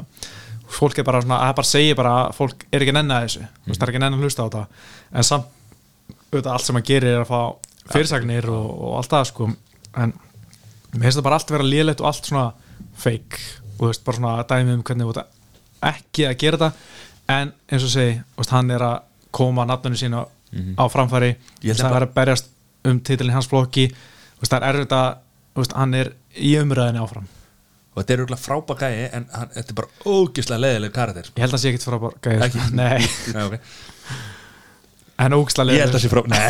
fólk 0.69 0.99
er 0.99 1.05
bara 1.07 1.21
svona, 1.23 1.39
að 1.41 1.49
það 1.49 1.57
bara 1.59 1.69
segir 1.69 1.97
bara 1.97 2.13
að 2.23 2.35
fólk 2.37 2.65
er 2.71 2.83
ekki 2.83 2.95
nenni 2.95 3.15
að 3.15 3.25
þessu. 3.27 3.47
Þú 3.63 3.69
veist, 3.69 3.79
það 3.79 3.85
er 3.85 3.91
ekki 3.91 4.01
nenni 4.03 4.17
að 4.17 4.25
hlusta 4.25 4.43
á 4.43 4.47
þetta 4.47 4.63
en 5.13 5.27
samt, 5.27 5.49
auðvitað, 6.31 6.51
allt 6.53 6.67
sem 6.67 6.79
hann 6.79 6.87
gerir 6.87 7.09
er 7.13 7.23
að 7.23 7.29
fá 7.29 7.41
fyrirsagnir 7.93 8.49
og, 8.53 8.69
og 8.71 8.95
allt 8.99 9.13
það 9.13 9.27
sko, 9.29 9.49
en 10.03 10.13
mér 10.93 11.05
finnst 11.05 11.19
það 11.19 11.27
bara 11.27 11.39
allt 11.39 11.53
vera 11.53 11.67
lélegt 11.67 12.03
og 12.03 12.09
allt 12.09 12.29
svona 12.29 12.45
fake. 13.03 13.41
Og 13.73 13.83
þú 13.83 13.91
veist, 13.91 14.05
bara 14.07 14.19
svona 14.19 14.47
dæmi 14.49 14.77
um 14.77 14.85
hvernig 14.87 15.09
þú 15.09 15.13
veist 15.13 15.39
ekki 15.83 16.27
að 16.29 16.39
gera 16.39 16.61
þetta 16.61 17.37
en 17.37 17.53
eins 17.69 17.85
og 17.85 17.93
segi, 17.93 18.17
þú 18.21 18.43
veist, 18.43 18.55
hann 18.55 18.73
er 18.73 18.87
að 18.87 18.97
koma 19.33 19.67
nafnunni 19.67 19.99
sína 19.99 20.25
á 20.77 20.85
framfæri. 20.93 21.35
Ég 21.65 21.73
held 21.73 21.83
að 21.83 21.87
það 21.89 21.99
er 21.99 22.07
að 22.07 22.17
berjast 22.17 22.51
um 22.87 22.99
titilin 22.99 23.35
hans 23.35 23.49
flokki. 23.51 23.87
Þú 23.91 24.43
veist, 24.43 24.51
það 24.53 24.59
er 24.59 24.67
erfitt 24.71 24.97
að 24.97 25.07
þú 25.53 25.63
veist, 25.63 25.77
hann 25.77 25.97
er 25.97 26.13
í 26.33 26.57
umræðinni 26.61 27.01
áfram 27.03 27.29
og 27.93 27.99
þetta 28.01 28.13
er 28.15 28.23
auðvitað 28.23 28.43
frábæk 28.43 28.83
gæi 28.83 29.03
en 29.05 29.27
hann, 29.33 29.51
þetta 29.53 29.73
er 29.73 29.77
bara 29.79 30.13
ógislega 30.13 30.63
leðileg 30.63 30.93
karakter 30.95 31.29
ég 31.29 31.43
held 31.43 31.51
að 31.51 31.57
það 31.57 31.63
sé 31.63 31.71
ekkit 31.73 31.87
frábár 31.87 32.15
gæði, 32.25 32.47
Ekki? 32.47 32.63
sko. 32.63 32.75
nei, 32.79 33.09
Nei, 33.35 33.43
okay. 33.45 33.59
en 35.25 35.37
ógislega 35.37 35.77
ég 35.77 35.85
held 35.85 35.93
að 35.93 35.99
það 35.99 36.05
sé 36.05 36.13
frá 36.13 36.21
Nei 36.33 36.49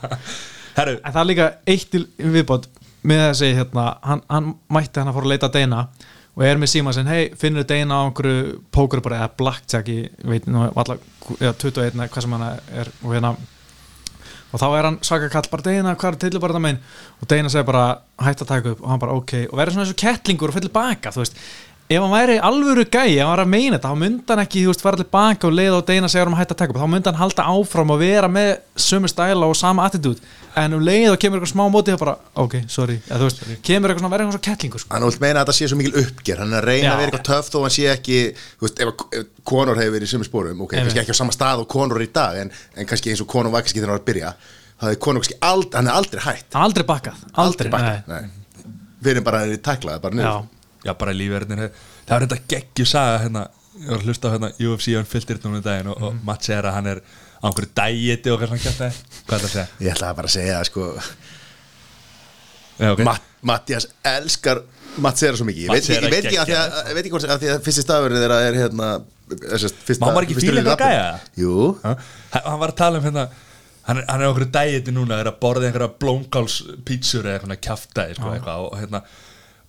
Herru, 0.78 0.94
en 1.02 1.12
það 1.12 1.20
er 1.20 1.28
líka 1.32 1.50
eitt 1.68 1.98
viðbót 2.20 2.70
með 3.10 3.22
þessi 3.30 3.52
hérna, 3.56 3.86
hann, 4.06 4.22
hann 4.30 4.50
mætti 4.70 5.00
hann 5.00 5.10
að 5.10 5.16
fóra 5.18 5.28
að 5.28 5.34
leita 5.34 5.52
Deina 5.52 5.84
og 6.36 6.44
er 6.46 6.60
með 6.60 6.70
síma 6.72 6.92
sem, 6.94 7.08
hei, 7.10 7.32
finnur 7.36 7.66
Deina 7.68 7.98
á 8.00 8.06
einhverju 8.06 8.60
pókur 8.72 9.02
bara, 9.04 9.24
eða 9.24 9.34
blackjack 9.40 9.90
ég 9.90 10.20
veit 10.30 10.46
nú 10.48 10.62
alla, 10.68 10.96
eða 11.40 11.56
21 11.58 11.88
eða 11.90 12.06
hvað 12.12 12.26
sem 12.26 12.36
hann 12.36 12.46
er 12.80 12.92
og 13.02 13.16
hérna 13.16 13.34
og 14.50 14.60
þá 14.62 14.66
er 14.68 14.88
hann 14.88 14.98
svaka 15.06 15.30
kall 15.32 15.48
bara 15.52 15.66
Deina, 15.66 15.94
hvað 15.94 16.16
er 16.16 16.20
til 16.24 16.42
bara 16.42 16.56
það 16.56 16.64
megin 16.66 16.80
og 17.20 17.30
Deina 17.30 17.52
segir 17.52 17.68
bara 17.68 17.84
hætt 18.20 18.44
að 18.44 18.50
taka 18.50 18.72
upp. 18.74 18.84
Og 18.84 18.90
hann 18.90 19.02
bara 19.02 19.16
ok. 19.16 19.34
Og 19.48 19.58
verður 19.58 19.76
svona 19.76 19.86
eins 19.86 19.94
og 19.94 20.00
kettlingur 20.00 20.52
og 20.52 20.56
fyrir 20.56 20.72
baka 20.74 21.12
þú 21.14 21.22
veist, 21.22 21.38
ef 21.90 21.98
hann 21.98 22.12
væri 22.14 22.36
alvöru 22.38 22.84
gæi 22.86 23.16
ef 23.16 23.24
hann 23.24 23.30
var 23.32 23.40
að 23.42 23.48
meina 23.50 23.76
þetta, 23.78 23.88
þá 23.90 23.98
myndi 23.98 24.30
hann 24.30 24.42
ekki 24.44 24.60
þú 24.62 24.70
veist, 24.70 24.82
fara 24.84 24.98
til 25.00 25.06
baka 25.10 25.48
og 25.48 25.54
leiða 25.58 25.78
og 25.80 25.86
Deina 25.88 26.08
segir 26.12 26.28
hann 26.30 26.36
hætt 26.38 26.52
að 26.54 26.58
taka 26.60 26.70
upp. 26.74 26.78
Þá 26.78 26.90
myndi 26.92 27.10
hann 27.10 27.18
halda 27.18 27.46
áfram 27.50 27.90
og 27.90 27.98
vera 28.00 28.28
með 28.30 28.50
sömu 28.78 29.10
stæla 29.10 29.48
og 29.50 29.56
sama 29.58 29.86
attitude. 29.88 30.22
En 30.60 30.74
um 30.74 30.82
leið 30.86 31.08
og 31.12 31.18
kemur 31.22 31.38
eitthvað 31.40 31.52
smá 31.54 31.64
móti 31.70 31.90
þá 31.94 31.98
bara, 32.04 32.14
ok, 32.44 32.54
sorry, 32.70 32.96
eða 33.10 33.26
veist 33.26 33.42
kemur 33.66 33.90
eitthvað 33.90 34.02
svona, 34.04 34.12
verður 34.14 34.26
eitthvað 34.26 34.36
svona 34.38 34.46
kettlingur 34.48 34.80
sko. 34.84 34.90
Hann 34.94 35.06
vil 35.08 35.20
meina 35.24 35.38
að 35.40 35.44
þetta 35.50 35.56
sé 35.58 35.64
svo 35.70 35.78
mikil 35.80 35.96
uppger 36.04 36.38
Hann 36.42 36.54
er 36.54 36.62
að 36.62 36.68
reyna 36.70 36.86
Já. 36.86 36.90
að 36.90 36.98
vera 37.02 37.10
eitthvað 37.10 37.28
töff 37.30 37.46
þó 37.50 37.58
hann 37.64 37.74
sé 37.74 37.84
ekki 37.90 38.18
Þú 38.58 38.62
veist, 38.66 38.78
ef, 38.82 38.88
ef 39.20 39.24
konur 39.46 39.78
hefur 39.78 39.94
verið 39.94 40.06
í 40.06 40.12
sömu 40.14 40.26
spórum 40.26 40.58
Ok, 40.66 40.74
Einmitt. 40.74 40.90
kannski 40.90 41.02
ekki 41.04 41.14
á 41.14 41.20
sama 41.20 41.34
stað 41.36 41.62
og 41.62 41.68
konur 41.70 41.96
er 42.00 42.06
í 42.06 42.10
dag 42.14 42.32
En, 42.42 42.50
en 42.74 42.86
kannski 42.90 43.14
eins 43.14 43.22
og 43.22 43.30
konur 43.30 43.54
var 43.54 43.62
kannski 43.62 43.78
þegar 43.78 43.94
hann 43.94 43.98
var 43.98 44.06
að 44.06 44.10
byrja 44.10 44.30
Það 50.84 50.88
hann 50.88 50.88
er 50.88 50.88
hann 50.88 50.88
er 50.88 50.88
að 50.88 50.88
það 50.88 50.88
er 50.88 50.90
Já, 50.90 50.94
bara 50.98 51.12
lífverðin 51.12 51.64
það 52.08 52.14
er 52.16 52.26
þetta 52.26 52.38
geggjur 52.48 52.88
saga 52.88 53.18
hérna 53.24 53.42
ég 53.80 53.88
var 53.90 53.98
að 54.00 54.06
hlusta 54.08 54.28
á 54.28 54.32
hérna 54.34 54.50
UFC 54.58 54.94
hann 54.96 55.08
fylltir 55.08 55.40
núna 55.44 55.60
í 55.60 55.64
daginn 55.64 55.90
og, 55.92 56.02
og 56.02 56.14
Matt 56.24 56.46
segir 56.46 56.64
að 56.64 56.76
hann 56.78 56.86
er 56.90 57.02
á 57.40 57.44
einhverju 57.48 57.70
dæjeti 57.76 58.32
og 58.32 58.40
hvað 58.40 58.48
svona 58.48 58.64
kjátt 58.64 58.80
hvað 58.80 59.36
er 59.36 59.40
það 59.40 59.44
að 59.44 59.54
segja? 59.54 59.66
Ég 59.80 59.92
ætlaði 59.94 60.16
bara 60.20 60.30
að 60.30 60.34
segja 60.36 60.64
sko, 60.68 60.86
okay. 62.80 63.04
Matt, 63.04 63.28
Mattias 63.42 63.86
elskar 64.04 64.62
Matt 65.00 65.20
Sera 65.20 65.36
svo 65.38 65.46
mikið 65.48 65.68
Ég 65.68 65.70
veit, 65.70 65.76
Mats 65.76 65.90
ekki- 65.90 66.04
ég 66.04 66.10
veit 66.10 66.24
ekki 66.24 66.40
að 66.40 66.50
því 66.50 66.56
að, 66.58 67.00
ekki 67.00 67.20
að 67.30 67.44
því 67.44 67.52
að 67.54 67.62
fyrsti 67.68 67.84
stafurinn 67.86 68.22
þeirra 68.24 68.40
er 68.48 68.54
hérna 68.54 68.90
Má 69.30 70.06
maður 70.10 70.24
ekki 70.26 70.34
fyrsti 70.34 70.48
fíla 70.50 70.58
liður 70.58 70.72
eitthvað 70.72 70.80
nafnið. 70.80 70.96
gæja? 70.96 71.20
Jú, 71.38 71.54
Ha? 71.84 71.94
hann 72.34 72.42
hann 72.50 72.58
var 72.58 72.72
að 72.72 72.76
tala 72.80 72.98
um 72.98 73.04
hérna 73.04 73.28
hann 73.86 73.98
er, 73.98 74.04
hann 74.08 74.20
er 74.20 74.26
á 74.26 74.30
einhverju 74.30 74.50
dæjeti 74.50 74.92
núna 74.94 75.20
er 75.20 75.30
að 75.30 75.38
borða 75.40 75.68
einhverja 75.68 75.94
blómkálspítsur 76.02 77.24
eða 77.24 77.38
eitthvað 77.38 77.60
kjaftaði 77.68 78.16
sko, 78.18 78.32
eitthvað, 78.34 78.64
og, 78.66 78.74
hérna, 78.80 79.02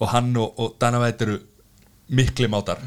og 0.01 0.11
hann 0.11 0.31
og, 0.41 0.53
og 0.59 0.77
Dana 0.81 1.01
Væt 1.03 1.23
eru 1.27 1.37
mikli 2.11 2.49
mátar. 2.51 2.81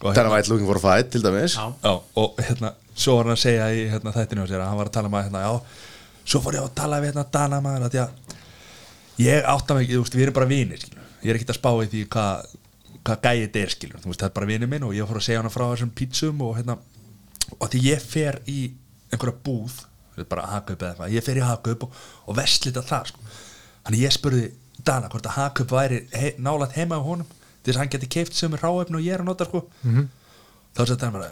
Og, 0.00 0.14
Dana 0.16 0.30
White 0.32 0.48
looking 0.48 0.68
for 0.68 0.78
a 0.78 0.82
fight 0.84 1.10
til 1.12 1.24
dæmis. 1.24 1.56
Já. 1.56 1.72
Já, 1.84 1.94
og 2.16 2.38
hérna, 2.40 2.72
svo 2.94 3.16
var 3.18 3.28
hann 3.28 3.36
að 3.36 3.42
segja 3.42 3.66
í 3.74 3.82
hérna, 3.90 4.14
þættinu 4.14 4.44
á 4.44 4.48
sér 4.48 4.62
að 4.62 4.70
hann 4.70 4.80
var 4.80 4.90
að 4.90 4.96
tala 4.96 5.10
um 5.10 5.16
að 5.18 5.26
hérna, 5.26 5.42
já, 5.44 5.90
svo 6.24 6.40
fór 6.44 6.56
ég 6.56 6.64
að 6.64 6.74
tala 6.78 7.00
við 7.02 7.12
hérna 7.12 7.26
Dana 7.34 7.60
maður 7.64 7.88
að 7.88 7.98
já, 7.98 8.06
ég 9.20 9.50
átta 9.50 9.76
mig 9.76 9.86
ekki, 9.86 9.98
þú 9.98 10.04
veist, 10.04 10.16
við 10.16 10.26
erum 10.26 10.38
bara 10.38 10.50
vinir 10.50 10.86
ég 11.20 11.28
er 11.32 11.36
ekkert 11.36 11.52
að 11.52 11.60
spá 11.60 11.70
í 11.74 11.90
því 11.92 12.06
hvað 12.14 12.56
hvað 13.00 13.22
gæði 13.24 13.44
þetta 13.44 13.60
er, 13.60 13.74
skilur, 13.74 14.00
þú 14.00 14.10
veist, 14.10 14.22
það 14.22 14.28
er 14.28 14.34
bara 14.36 14.48
vinir 14.50 14.70
minn 14.70 14.86
og 14.86 14.96
ég 14.96 15.08
fór 15.08 15.20
að 15.20 15.26
segja 15.26 15.40
hann 15.40 15.52
frá 15.52 15.66
þessum 15.70 15.92
pítsum 15.96 16.42
og 16.44 16.56
hérna, 16.58 16.76
og 17.56 17.70
því 17.72 17.82
ég 17.86 18.02
fer 18.04 18.40
í 18.50 18.58
einhverja 19.10 19.36
búð, 19.44 19.78
bara 20.28 20.48
Hakup 20.50 20.82
eða 20.82 20.90
eitthvað, 20.92 21.14
ég 21.16 21.24
fer 21.24 21.40
í 21.40 21.44
Hakup 21.44 21.86
og, 21.86 22.00
og 22.28 22.36
vestlita 22.36 22.84
það, 22.84 23.12
sko, 23.12 23.30
þannig 23.86 24.04
ég 24.04 24.16
spurði 24.16 24.44
Dana 24.86 25.10
hvort 25.12 25.28
að 25.28 25.36
Hakup 25.38 25.74
væri 25.74 26.04
he, 26.14 26.32
nálat 26.42 26.76
heima 26.78 26.98
á 26.98 27.02
honum, 27.04 27.28
þess 27.64 27.76
að 27.76 27.82
hann 27.82 27.92
geti 27.96 28.10
keift 28.16 28.36
sem 28.38 28.56
ráefn 28.56 28.98
og 28.98 29.04
ég 29.04 29.16
er 29.16 29.24
að 29.24 29.30
nota, 29.30 29.48
sko 29.48 29.66
þá 30.76 30.82
sagði 30.84 31.06
hann 31.06 31.16
bara 31.16 31.28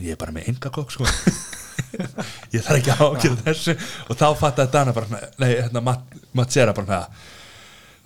ég 0.00 0.14
er 0.14 0.20
bara 0.20 0.34
með 0.34 0.50
enga 0.52 0.72
kokk 0.74 0.94
sko. 0.94 1.08
Ég 2.54 2.62
þarf 2.62 2.78
ekki 2.78 2.92
að 2.92 3.00
ákjöra 3.06 3.42
þessu. 3.48 3.74
Og 4.10 4.18
þá 4.18 4.26
fattaði 4.38 4.72
Dana 4.74 4.92
bara 4.94 5.20
nei, 5.42 5.48
hérna, 5.48 5.82
Matt, 5.82 6.14
Matt 6.36 6.54
Sera 6.54 6.74
bara 6.74 6.86
með 6.86 7.18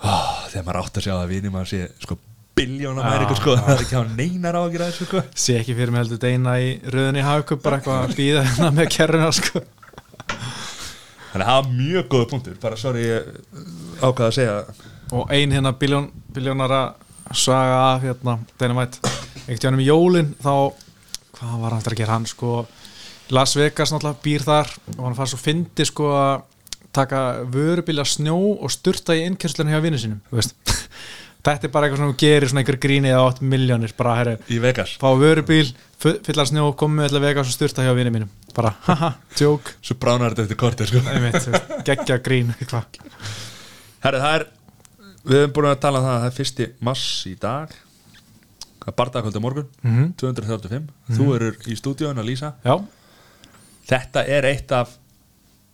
oh, 0.08 0.32
þegar 0.48 0.66
maður 0.66 0.80
átt 0.82 1.00
að 1.00 1.06
sjá 1.06 1.14
að 1.18 1.30
vinni 1.34 1.52
maður 1.52 1.70
sé 1.72 1.80
sko 2.04 2.18
biljóna 2.58 3.04
mæri 3.06 3.36
sko, 3.38 3.54
það 3.54 3.72
er 3.74 3.82
ekki 3.84 4.00
á 4.00 4.04
neinar 4.18 4.58
þessu 4.74 5.08
sko. 5.08 5.22
Sé 5.38 5.58
ekki 5.60 5.76
fyrir 5.78 5.92
mig 5.94 6.02
heldur 6.02 6.22
Deina 6.22 6.56
í 6.58 6.72
röðinni 6.90 7.24
haukup 7.26 7.62
bara 7.62 7.78
eitthvað 7.78 8.06
að 8.08 8.16
býða 8.18 8.44
hérna 8.48 8.70
með 8.80 8.90
kerruna 8.96 9.28
sko. 9.36 9.62
Þannig 11.32 11.44
að 11.44 11.48
það 11.50 11.58
var 11.58 11.72
mjög 11.76 12.08
góða 12.12 12.28
punktur. 12.32 12.58
Bara 12.62 12.78
sorry, 12.80 13.04
ég 13.04 13.28
ákvaða 14.00 14.28
að 14.28 14.36
segja 14.38 14.58
og 15.12 15.30
ein 15.32 15.52
hérna 15.52 15.72
biljón, 15.80 16.10
biljónara 16.34 16.82
saga 17.32 17.78
af 17.94 18.04
hérna 18.04 18.38
Dynamite. 18.60 19.00
Ekkert 19.46 19.62
hjá 19.62 19.70
hann 19.70 19.78
um 19.78 19.84
jólin 19.84 20.34
þá 20.42 20.52
hvað 21.38 21.54
var 21.62 21.72
hann 21.72 21.80
eftir 21.80 21.96
að 21.96 22.02
gera 22.02 22.16
hann 22.16 22.28
sko? 22.28 22.52
Las 23.32 23.54
Vegas 23.56 23.92
náttúrulega 23.92 24.24
býr 24.24 24.44
þar 24.44 24.72
og 24.96 25.02
hann 25.04 25.16
fannst 25.16 25.36
svo 25.36 25.40
fyndi 25.40 25.86
sko 25.88 26.12
að 26.16 26.46
taka 26.96 27.22
vörubilja 27.52 28.06
snjó 28.08 28.38
og 28.56 28.72
sturta 28.72 29.16
í 29.16 29.26
innkjörslunni 29.28 29.74
hjá 29.74 29.82
vinnu 29.84 30.00
sínum 30.00 30.22
þú 30.30 30.40
veist. 30.40 30.54
Þetta 31.44 31.64
er 31.68 31.72
bara 31.72 31.86
eitthvað 31.88 32.02
sem 32.02 32.10
þú 32.12 32.16
gerir 32.22 32.48
svona 32.50 32.60
einhver 32.64 32.78
gríni 32.82 33.08
eða 33.12 33.26
8 33.30 33.42
miljónir 33.48 33.92
bara 33.96 34.14
herri, 34.18 34.36
Í 34.50 34.58
Vegas. 34.60 34.96
fá 35.00 35.08
vörubíl, 35.16 35.72
fu- 35.98 36.18
fylla 36.26 36.44
snjó 36.48 36.68
komið 36.76 36.96
með 36.98 37.08
allir 37.10 37.24
Vegas 37.28 37.48
og 37.48 37.54
sturta 37.56 37.82
hjá 37.86 37.94
vinnu 37.96 38.10
mínum. 38.14 38.28
Bara 38.54 38.74
haha, 38.88 39.12
joke. 39.38 39.70
Svo 39.82 39.94
bránar 40.00 40.34
þetta 40.34 40.42
eftir 40.48 40.56
kortir 40.58 40.86
sko. 40.90 40.98
þú 40.98 41.20
veist, 41.30 41.48
geggja 41.86 42.18
grín 42.22 42.54
eitthvað. 42.58 42.84
Herri, 44.04 44.18
það 44.24 44.34
er 44.40 44.46
Við 45.28 45.34
höfum 45.42 45.52
búin 45.52 45.66
að 45.68 45.80
tala 45.82 45.98
um 45.98 46.04
það 46.06 46.14
að 46.14 46.20
það 46.22 46.26
er 46.30 46.36
fyrsti 46.38 46.66
mass 46.80 47.02
í 47.28 47.32
dag. 47.38 47.72
Það 48.78 48.88
er 48.88 48.94
bardagakvöldi 48.96 49.38
á 49.38 49.44
morgun 49.44 49.66
Mhm. 49.84 50.04
235 50.16 50.86
Þú 51.12 51.26
erur 51.34 51.56
í 51.68 51.74
stúdíóin 51.76 52.16
að 52.22 52.28
lýsa 52.30 52.52
já, 52.64 52.76
Þetta 53.88 54.22
er 54.28 54.44
eitt 54.48 54.72
af 54.72 54.94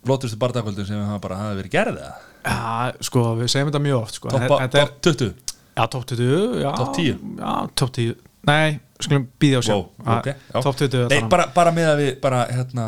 Lótustu 0.05 0.37
bardagakvöldum 0.37 0.85
sem 0.85 0.97
við 0.99 1.07
hafa 1.07 1.19
bara 1.23 1.35
hafa 1.39 1.55
verið 1.61 1.71
gerðið 1.71 2.01
já, 2.45 2.91
sko 3.01 3.23
við 3.39 3.47
segjum 3.53 3.71
þetta 3.71 3.81
mjög 3.85 4.01
oft 4.01 4.13
sko. 4.19 4.29
Top 4.29 5.01
20 5.01 5.33
Já, 5.75 5.83
top 5.91 6.05
20 6.07 6.61
já, 6.63 6.69
Topp 6.77 6.93
10? 6.95 7.17
Já, 7.39 7.53
top 7.75 7.91
10 7.97 8.15
Nei, 8.47 8.77
skulum 9.01 9.25
býða 9.41 9.57
og 9.59 9.65
sjá 9.67 9.73
wow, 9.75 9.87
okay, 10.19 10.35
já. 10.53 10.61
Top 10.63 10.77
20 10.79 11.07
Nei, 11.11 11.21
bara, 11.31 11.47
bara 11.55 11.71
með 11.75 11.89
að 11.91 12.01
við 12.03 12.11
bara 12.23 12.43
hérna 12.51 12.85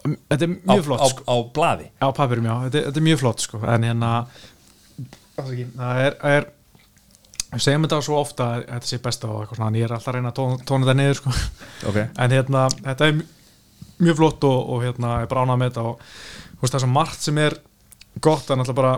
Þetta 0.00 0.46
er 0.46 0.52
á, 0.52 0.72
mjög 0.74 0.84
flott 0.88 1.00
á, 1.04 1.06
sko. 1.12 1.24
á 1.28 1.34
blaði 1.56 1.86
Já, 2.00 2.06
papirum, 2.16 2.48
já, 2.50 2.54
þetta, 2.66 2.82
þetta 2.88 3.00
er 3.02 3.06
mjög 3.08 3.20
flott 3.22 3.44
sko. 3.44 3.60
En 3.68 3.86
hérna 3.88 4.10
Það 5.40 6.00
er, 6.04 6.16
er 6.34 6.48
Við 7.50 7.64
segjum 7.64 7.84
þetta 7.86 7.98
svo 8.06 8.18
ofta 8.20 8.46
að 8.56 8.64
Þetta 8.68 8.90
sé 8.90 8.98
besta 9.04 9.30
og 9.30 9.40
eitthvað 9.42 9.60
svona 9.60 9.70
En 9.72 9.78
ég 9.80 9.86
er 9.88 9.94
alltaf 9.96 10.12
að 10.12 10.18
reyna 10.18 10.30
að 10.32 10.36
tóna, 10.40 10.58
tóna 10.68 10.86
þetta 10.86 10.96
niður 11.00 11.18
sko. 11.20 11.34
Ok 11.90 11.98
En 12.26 12.34
hérna, 12.36 12.64
þetta 12.84 13.08
er 13.08 13.16
mj- 13.18 13.28
mjög 14.00 14.20
flott 14.20 14.46
og, 14.48 14.58
og 14.74 14.84
hérna, 14.86 15.14
ég 15.20 15.26
er 15.26 15.32
bara 15.32 15.44
ánað 15.46 15.58
með 15.60 15.72
þetta 15.72 15.86
og 15.90 16.04
þú 16.04 16.62
veist 16.64 16.74
það 16.74 16.78
er 16.80 16.84
svo 16.86 16.92
margt 16.94 17.24
sem 17.26 17.40
er 17.46 17.56
gott, 18.24 18.46
er 18.52 18.60
náttúrulega 18.60 18.80
bara 18.80 18.94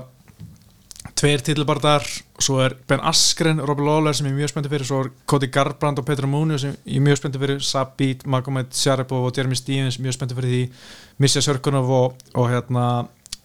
tveir 1.22 1.42
titilbardar, 1.46 2.02
svo 2.42 2.58
er 2.64 2.74
Ben 2.90 3.02
Askren, 3.06 3.60
Robbie 3.62 3.86
Lawler 3.86 4.16
sem 4.16 4.26
ég 4.26 4.32
er 4.34 4.38
mjög 4.40 4.50
spenntið 4.50 4.72
fyrir 4.74 4.88
svo 4.88 4.98
er 5.04 5.10
Cody 5.30 5.48
Garbrandt 5.54 6.00
og 6.02 6.06
Petra 6.08 6.26
Múni 6.30 6.58
sem 6.58 6.72
ég 6.82 6.98
er 6.98 7.04
mjög 7.06 7.20
spenntið 7.20 7.44
fyrir, 7.44 7.62
Sabit, 7.62 8.24
Magomed 8.26 8.72
Sharipov 8.74 9.28
og 9.28 9.38
Jeremy 9.38 9.58
Stevens, 9.58 10.00
mjög 10.02 10.16
spenntið 10.18 10.40
fyrir 10.40 10.54
því 10.56 11.22
Misja 11.22 11.44
Sörkunov 11.46 11.92
og, 11.94 12.18
og 12.34 12.50
hérna 12.50 12.86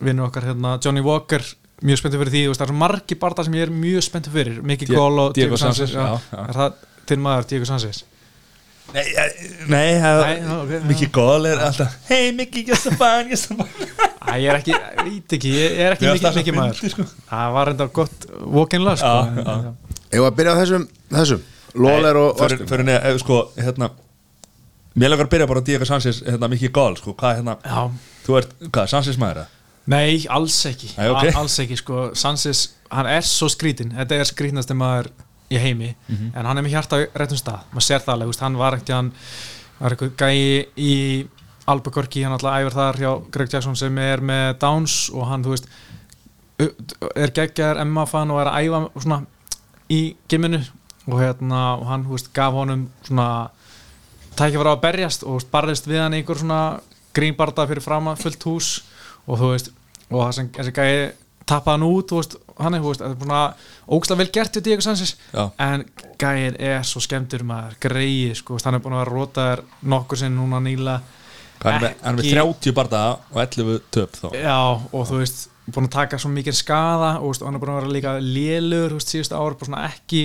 vinnu 0.01 0.25
okkar 0.25 0.49
hérna 0.49 0.75
Johnny 0.81 1.05
Walker 1.05 1.45
mjög 1.85 2.01
spenntið 2.01 2.23
fyrir 2.23 2.33
því, 2.33 2.43
veist 2.49 2.63
það 2.65 2.73
er 2.73 2.79
margi 2.81 3.19
bardar 3.21 3.45
sem 3.45 3.59
ég 3.59 3.67
er 3.67 3.75
mjög 3.85 4.07
spenntið 4.09 4.39
fyrir, 4.39 4.59
Die- 4.65 4.91
Cole 4.95 5.27
og 5.29 5.37
Diego 5.37 5.61
Sanchez, 5.61 5.93
já, 5.93 6.07
já, 6.17 6.43
er 6.47 6.61
það 6.63 6.85
þinn 7.11 7.25
maður 7.29 7.49
Diego 7.53 7.69
Sanchez? 7.69 8.03
Nei, 8.95 9.03
eh, 9.03 9.33
nei, 9.67 9.99
Nei, 9.99 10.35
já, 10.39 10.51
ok, 10.63 10.69
já. 10.71 10.83
Mikki 10.87 11.07
Gól 11.11 11.45
er 11.45 11.59
alltaf 11.59 11.97
Hey 12.07 12.31
Mikki, 12.31 12.63
you're 12.63 12.79
so 12.79 12.89
fine, 12.95 13.27
you're 13.27 13.37
so 13.37 13.53
fine 13.53 14.06
ég 14.41 14.49
er 14.51 14.59
ekki, 14.59 14.71
ég 14.71 15.03
veit 15.03 15.33
ekki, 15.37 15.51
ég 15.57 15.77
er 15.87 15.95
ekki 15.95 16.09
mikið, 16.13 16.35
mikið 16.39 16.55
maður 16.57 16.91
sko. 16.93 17.05
Það 17.29 17.53
var 17.57 17.71
enda 17.73 17.87
gott 17.99 18.25
walk-in-lag 18.57 18.97
sko. 18.97 19.13
En- 19.27 19.77
Ef 20.07 20.23
að 20.23 20.35
byrja 20.39 20.53
á 20.55 20.59
þessum, 20.61 20.87
þessum 21.11 21.41
Lóler 21.77 22.15
og 22.15 22.37
fyrir, 22.39 22.61
fyrir 22.69 22.85
neða, 22.87 23.11
sko, 23.19 23.41
hérna 23.59 23.89
Mér 24.97 25.11
langar 25.11 25.27
að 25.27 25.33
byrja 25.35 25.47
bara 25.51 25.61
á 25.61 25.65
Diego 25.67 25.85
Sanchez 25.85 26.23
hérna, 26.25 26.47
Mikki 26.49 26.69
Gól, 26.73 26.95
sko, 26.97 27.13
hvað 27.13 27.35
hérna 27.41 27.57
Já, 27.61 27.91
Þú 28.25 28.37
ert, 28.39 28.55
hvað, 28.71 28.87
Sanchez 28.93 29.17
maður 29.21 29.43
það? 29.43 29.53
nei, 29.87 30.25
alls 30.29 30.55
ekki 30.65 30.89
Nei, 30.97 31.07
ok. 31.11 31.21
A- 31.29 31.37
Alls 31.43 31.59
ekki, 31.63 31.77
sko, 31.79 31.99
Sanchez 32.17 32.63
hann 32.91 33.05
er 33.07 33.21
svo 33.27 33.47
skrítin, 33.51 33.91
þetta 33.95 34.17
er 34.19 34.25
skrítnasti 34.27 34.73
maður 34.75 35.11
í 35.51 35.59
heimi, 35.59 35.93
Mhm. 36.09 36.31
en 36.35 36.45
hann 36.45 36.57
er 36.57 36.63
með 36.63 36.73
hjarta 36.75 36.97
á 36.97 37.07
réttum 37.15 37.37
stað, 37.39 37.61
maður 37.71 37.85
sér 37.87 38.01
það 38.03 38.13
alveg, 38.17 38.39
hann 38.39 38.57
var 38.57 38.73
ekkert 38.75 38.95
hann 38.95 39.11
var 39.79 39.91
eitthvað 39.95 40.15
gæi 40.17 40.65
í 40.77 41.27
Albuquerque, 41.67 42.23
hann 42.23 42.35
alltaf 42.35 42.55
æfir 42.61 42.75
þar 42.77 42.99
hjá 43.01 43.11
Greg 43.33 43.53
Jackson 43.53 43.75
sem 43.75 43.97
er 43.99 44.23
með 44.23 44.57
Downs 44.61 44.97
og 45.13 45.27
hann, 45.27 45.43
þú 45.43 45.55
veist 45.55 45.67
er 46.57 47.33
geggjar 47.35 47.81
Emma-fan 47.83 48.31
og 48.33 48.41
er 48.41 48.49
að 48.49 48.67
æfa 48.67 49.03
svona 49.03 49.19
í 49.93 50.01
gimminu 50.31 50.61
og 51.07 51.21
hérna, 51.21 51.61
og 51.77 51.85
hann, 51.87 52.05
þú 52.07 52.15
veist, 52.15 52.31
gaf 52.35 52.55
honum 52.55 52.87
svona 53.05 53.27
tækja 54.37 54.59
fyrir 54.59 54.71
að 54.73 54.81
berjast 54.83 55.23
og 55.27 55.45
barðist 55.51 55.87
við 55.89 56.01
hann 56.03 56.15
í 56.17 56.21
einhver 56.21 56.39
svona 56.41 56.61
grínbarda 57.17 57.67
fyrir 57.69 57.85
fram 57.85 58.09
að 58.11 58.25
fullt 58.25 58.47
hús 58.49 58.71
og 59.27 59.39
þú 59.39 59.53
veist, 59.53 59.71
og 60.09 60.19
það 60.23 60.35
sem 60.37 60.49
þessi 60.57 60.75
gæi 60.75 60.91
tappaði 61.47 61.77
hann 61.77 61.87
út, 61.87 62.09
þú 62.11 62.19
veist, 62.19 62.35
hann 62.57 62.75
er, 62.75 62.83
þú 62.83 62.91
veist, 62.91 63.03
þetta 63.03 63.15
er 63.15 63.27
svona 63.27 63.43
ógslag 63.97 64.19
vel 64.19 64.29
gert 64.35 64.59
Diego 64.63 64.83
Sanchez 64.83 65.13
Já. 65.31 65.45
en 65.63 65.85
gæin 66.19 66.57
er 66.59 66.83
svo 66.87 67.01
skemmtur 67.03 67.45
maður, 67.47 67.77
greið, 67.87 68.33
sko, 68.41 68.59
hann 68.65 68.77
er 68.77 68.83
búin 68.83 68.97
að 68.97 69.03
vera 69.05 69.15
rótaður 69.15 69.63
nokkur 69.93 70.21
sinn 70.23 70.35
núna 70.35 70.59
nýla 70.63 70.99
Hann 71.63 71.83
er 71.83 71.95
er 71.95 72.17
með 72.17 72.23
Ekki- 72.25 72.35
30 72.37 72.75
bardaga 72.77 73.17
og 73.31 73.41
11 73.41 73.81
töp 73.91 74.11
þá. 74.19 74.27
Já, 74.37 74.59
og 74.93 75.07
þú 75.09 75.21
veist, 75.23 75.47
búin 75.67 75.87
að 75.89 75.95
taka 75.97 76.19
svo 76.21 76.31
mikið 76.31 76.55
skada 76.55 77.11
og, 77.19 77.31
veist, 77.31 77.41
og 77.41 77.49
hann 77.49 77.57
er 77.57 77.63
búin 77.63 77.73
að 77.73 77.81
vera 77.81 77.95
líka 77.95 78.13
lélur 78.23 78.95
veist, 78.95 79.11
síðustu 79.11 79.35
ár, 79.35 79.57
bara 79.57 79.69
svona 79.71 79.85
ekki 79.89 80.23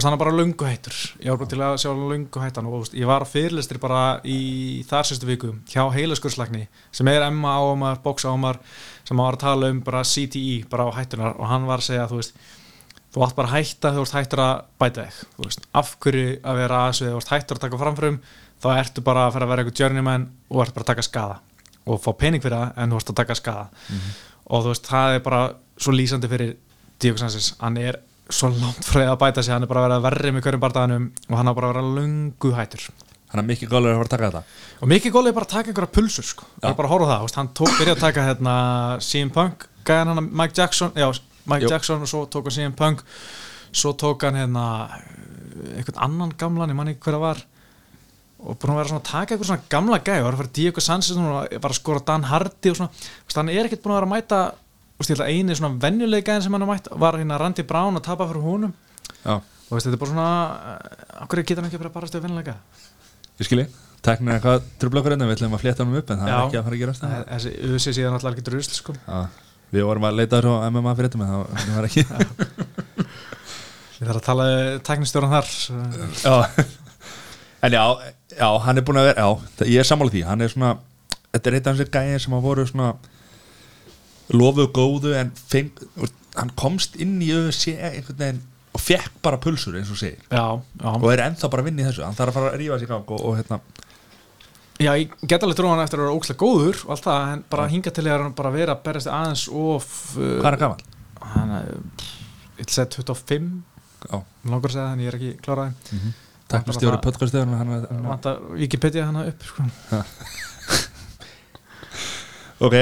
hann 0.00 0.14
er 0.14 0.20
bara 0.20 0.32
lönguhættur 0.32 0.94
ég 1.20 1.28
var 1.28 1.40
bara 1.42 1.50
til 1.52 1.60
að 1.60 1.74
sjá 1.82 1.90
lönguhættan 1.92 2.68
og 2.68 2.78
veist, 2.80 2.94
ég 2.96 3.08
var 3.08 3.24
á 3.24 3.28
fyrirlistri 3.28 3.80
bara 3.82 4.20
í 4.24 4.80
þar 4.88 5.04
sérstu 5.04 5.28
viku 5.28 5.52
hjá 5.68 5.84
heilaskurslækni 5.92 6.64
sem 6.90 7.08
er 7.12 7.26
Emma 7.26 7.58
ámar, 7.60 8.00
bóks 8.00 8.24
ámar 8.24 8.56
sem 9.04 9.20
var 9.20 9.36
að 9.36 9.44
tala 9.44 9.68
um 9.68 9.82
bara 9.84 10.00
CTE 10.02 10.64
bara 10.72 10.88
á 10.88 10.96
hættunar 10.96 11.36
og 11.36 11.50
hann 11.50 11.68
var 11.68 11.84
að 11.84 11.90
segja 11.90 12.08
þú 12.08 12.22
veist 12.22 12.40
þú 13.12 13.26
átt 13.26 13.36
bara 13.36 13.50
að 13.50 13.56
hætta 13.58 13.92
þegar 13.92 13.98
þú 13.98 14.06
ert 14.06 14.16
hættur 14.16 14.42
að 14.46 14.64
bæta 14.80 15.04
þig 15.04 15.58
af 15.82 15.94
hverju 16.00 16.28
að 16.40 16.60
vera 16.62 16.80
aðeins 16.86 17.02
við 17.02 17.12
þú 17.12 17.20
ert 17.20 17.34
hættur 17.34 17.58
að 17.60 17.64
taka 17.66 17.82
framförum 17.84 18.18
þá 18.62 18.68
ertu 18.78 19.04
bara 19.04 19.26
að 19.26 19.34
fara 19.36 19.46
að 19.48 19.52
vera 19.52 19.64
eitthvað 19.64 19.80
journeyman 19.82 20.28
og 20.50 20.62
ert 20.64 20.74
bara 20.76 20.86
að 20.86 20.90
taka 20.92 21.06
skada 21.06 21.40
og 21.82 21.98
fá 22.02 22.12
pening 22.18 22.42
fyrir 22.44 22.58
það 22.58 22.82
en 22.82 22.92
þú 22.92 23.00
ert 23.00 23.12
að 23.12 23.20
taka 23.22 23.38
skada 23.38 23.64
og 24.46 24.64
þú 24.64 24.72
veist, 24.72 24.88
það 24.90 25.16
er 25.16 25.22
bara 25.26 25.42
svo 25.82 25.94
lýsandi 25.96 26.30
fyrir 26.30 26.52
Diego 27.02 27.18
Sanchez, 27.18 27.54
hann 27.58 27.78
er 27.82 27.98
svo 28.32 28.50
langt 28.52 28.84
því 28.86 29.06
að 29.08 29.16
bæta 29.18 29.42
sig, 29.42 29.52
hann 29.54 29.64
er 29.66 29.70
bara 29.70 29.82
að 29.82 29.88
vera 29.88 30.04
verri 30.06 30.32
með 30.34 30.44
hverjum 30.46 30.62
bardaðanum 30.62 31.08
og 31.28 31.38
hann 31.40 31.50
er 31.50 31.56
bara 31.58 31.70
að 31.70 31.74
vera 31.74 31.94
lungu 31.96 32.52
hættur. 32.54 32.84
Hann 33.32 33.40
er 33.40 33.46
Mikki 33.48 33.66
Gól 33.66 33.86
er 33.88 33.94
að 33.94 34.02
fara 34.02 34.06
að 34.06 34.12
taka 34.12 34.28
þetta? 34.28 34.42
Og 34.84 34.90
mikið 34.92 35.14
góli 35.14 35.30
er 35.30 35.36
bara 35.38 35.46
að 35.48 35.52
taka 35.54 35.72
einhverja 35.72 35.92
pulsur 35.96 36.26
sko. 36.28 36.46
bara 36.60 36.84
að 36.84 36.92
horfa 36.92 37.08
það, 37.08 37.22
veist, 37.24 37.38
hann 37.40 37.50
tók 37.56 37.78
byrja 37.78 37.94
að 37.96 38.02
taka 38.02 38.26
hérna, 38.28 38.56
CM 39.00 39.30
Punk, 39.32 39.64
gæðan 39.88 40.12
hann 40.12 40.28
Mike 40.28 40.58
Jackson, 40.58 40.92
já, 40.94 41.08
Mike 41.48 41.64
Jú. 41.64 41.70
Jackson 41.72 42.04
og 42.04 42.10
svo 42.12 42.26
tók 42.28 42.50
hann 42.50 42.56
CM 42.58 42.76
Punk. 42.76 43.00
Svo 43.72 43.94
tók 43.96 44.26
hann 44.28 44.36
hérna 44.36 44.66
einhvern 45.78 46.02
annan 46.06 46.34
gamlan, 46.38 46.70
ég 46.70 46.76
man 46.76 46.92
ekki 46.92 47.06
hver 47.08 47.16
það 47.16 47.24
var 47.24 47.42
og 48.42 48.58
búin 48.58 48.72
að 48.74 48.80
vera 48.80 48.90
svona 48.90 49.02
að 49.02 49.10
taka 49.10 49.34
einhver 49.36 49.48
svona 49.48 49.70
gamla 49.72 49.98
gæði 50.02 50.22
og 50.22 50.26
var 50.26 50.36
að 50.36 50.42
fara 50.42 50.54
Diego 50.58 50.82
Sanchez 50.82 51.16
og 51.16 51.26
var 51.62 51.72
að 51.72 51.78
skora 51.78 52.02
Dan 52.06 52.26
Hardy 52.26 52.72
og 52.72 52.78
svona, 52.78 52.90
hann 53.36 53.52
er 53.52 53.68
ekkert 53.68 53.84
búin 53.84 53.94
að 53.94 54.00
vera 54.00 54.08
að 54.08 54.14
mæta 54.16 54.40
held 55.02 55.22
að 55.22 55.30
eini 55.32 55.56
svona 55.58 55.80
venjuleg 55.82 56.26
gæðin 56.26 56.44
sem 56.44 56.54
hann 56.54 56.64
har 56.64 56.70
mætt 56.70 56.90
var 57.02 57.18
hérna 57.18 57.38
Randy 57.40 57.64
Brown 57.66 57.98
að 57.98 58.06
tapa 58.06 58.28
fyrir 58.30 58.44
húnum 58.44 58.74
Já, 59.22 59.34
og 59.38 59.72
veist, 59.72 59.86
þetta 59.86 59.96
er 59.96 60.02
bara 60.02 60.12
svona 60.12 60.28
okkur 61.24 61.42
getur 61.42 61.62
hann 61.62 61.70
ekki 61.70 61.80
bara 61.82 61.90
að 61.90 61.96
bara 61.96 62.10
stöðu 62.10 62.26
venjulega 62.26 62.54
ég 63.38 63.48
skilji. 63.48 63.66
Teknir 64.02 64.36
eitthvað 64.36 64.64
trublakur 64.82 65.14
hérna, 65.14 65.28
við 65.30 65.36
ætlum 65.38 65.56
að 65.56 65.62
flétta 65.62 65.84
hann 65.84 65.98
upp 65.98 66.10
en 66.10 66.22
það 66.22 66.30
Já. 66.30 66.34
er 66.34 66.42
ekki 66.46 66.58
að 66.58 66.66
fara 66.66 66.76
að 66.76 66.82
gerast 66.82 67.02
það 67.04 67.12
þessi 67.32 67.50
USA 67.70 67.94
síðan 67.98 68.16
alltaf 68.18 68.32
ekki 68.32 68.46
drusl 68.48 68.74
sko. 68.78 68.96
Við 69.72 69.86
vorum 69.88 70.06
að 70.08 70.18
leita 70.18 70.42
á 70.42 70.66
MMA 70.68 70.92
fyrir 70.98 71.08
þetta 71.08 71.18
en 71.18 71.30
það 71.32 71.40
það 71.62 71.76
var 71.78 71.86
ekki 71.88 72.02
Ég 74.02 74.08
þarf 74.08 74.18
að 74.18 74.26
tala 74.26 74.44
teknistjóran 74.82 75.34
þar 75.36 75.48
En 77.62 77.70
já, 77.76 77.84
já, 78.38 78.48
hann 78.66 78.78
er 78.80 78.86
búin 78.86 79.00
að 79.00 79.08
vera 79.10 79.26
Já, 79.26 79.66
ég 79.68 79.82
er 79.82 79.88
sammála 79.88 80.14
því, 80.14 80.22
hann 80.28 80.44
er 80.44 80.52
svona 80.52 80.72
Þetta 81.32 81.48
er 81.50 81.56
eitt 81.58 81.68
af 81.70 81.76
þessi 81.78 81.92
gæðir 81.94 82.22
sem 82.26 82.34
að 82.36 82.46
voru 82.46 82.64
svona 82.68 82.88
lofuðu 84.32 84.68
góðu 84.76 85.12
en 85.16 85.30
feng, 85.36 85.70
hann 86.36 86.50
komst 86.60 86.96
inn 87.00 87.14
í 87.24 87.30
veginn 87.32 88.40
og 88.72 88.80
fekk 88.80 89.18
bara 89.24 89.36
pulsur 89.40 89.74
eins 89.76 89.90
og 89.92 89.98
segir. 90.00 90.20
Já, 90.32 90.44
já, 90.80 90.90
og 90.92 91.08
er 91.12 91.22
ennþá 91.26 91.50
bara 91.52 91.64
að 91.64 91.68
vinna 91.68 91.82
í 91.82 91.86
þessu. 91.90 92.04
Hann 92.06 92.16
þarf 92.16 92.32
að 92.32 92.36
fara 92.38 92.52
að 92.52 92.60
rífa 92.62 92.78
sig 92.80 92.88
gang 92.88 93.10
og, 93.12 93.24
og 93.28 93.36
hérna 93.40 93.58
já 94.82 94.92
ég 94.98 95.12
get 95.28 95.44
alveg 95.44 95.58
trúan 95.58 95.82
eftir 95.82 96.00
að 96.00 96.06
vera 96.06 96.16
ókslega 96.16 96.40
góður 96.40 96.80
og 96.86 96.94
allt 96.94 97.04
það, 97.06 97.26
en 97.34 97.44
bara 97.52 97.66
hinga 97.70 97.92
til 97.94 98.06
hann 98.24 98.34
bara 98.38 98.52
vera 98.54 98.74
að 98.76 98.82
berjast 98.86 99.10
aðeins 99.12 99.44
of 99.52 99.88
uh, 100.16 100.24
hvað 100.40 100.48
er 100.48 100.56
hann 100.56 100.62
gaman? 100.62 100.82
Hann 101.34 101.52
er, 101.58 101.68
ég 102.58 102.64
að 102.66 102.76
segja 102.78 102.88
25 102.96 103.50
Já, 104.02 104.16
Mér 104.42 104.54
langar 104.56 104.72
að 104.72 104.74
segja 104.74 104.86
það 104.86 104.94
en 104.96 105.04
ég 105.04 105.12
er 105.12 105.18
ekki 105.20 105.32
kláraði 105.44 105.92
teknistjóri 105.92 106.00
það- 106.02 106.21
podcastöðun 106.52 107.54
hann, 107.56 107.70
hann, 107.72 108.02
Vanta 108.06 108.36
Wikipedia 108.52 109.06
hana 109.08 109.26
upp 109.30 109.46
sko. 109.48 109.66
Ok, 112.62 112.76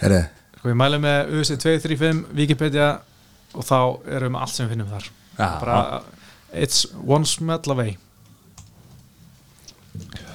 Herri, 0.00 0.20
sko 0.56 0.70
ég 0.72 0.76
mæli 0.80 0.96
með 1.02 1.34
UFC 1.36 1.58
235 1.60 2.22
Wikipedia 2.38 2.86
og 3.52 3.66
þá 3.68 3.76
erum 4.16 4.30
við 4.30 4.32
með 4.32 4.44
allt 4.46 4.54
sem 4.54 4.64
við 4.64 4.72
finnum 4.72 4.92
þar. 4.94 5.08
Já, 5.36 5.48
bara, 5.60 5.76
it's 6.56 6.86
one 7.04 7.28
smell 7.28 7.74
away. 7.74 7.98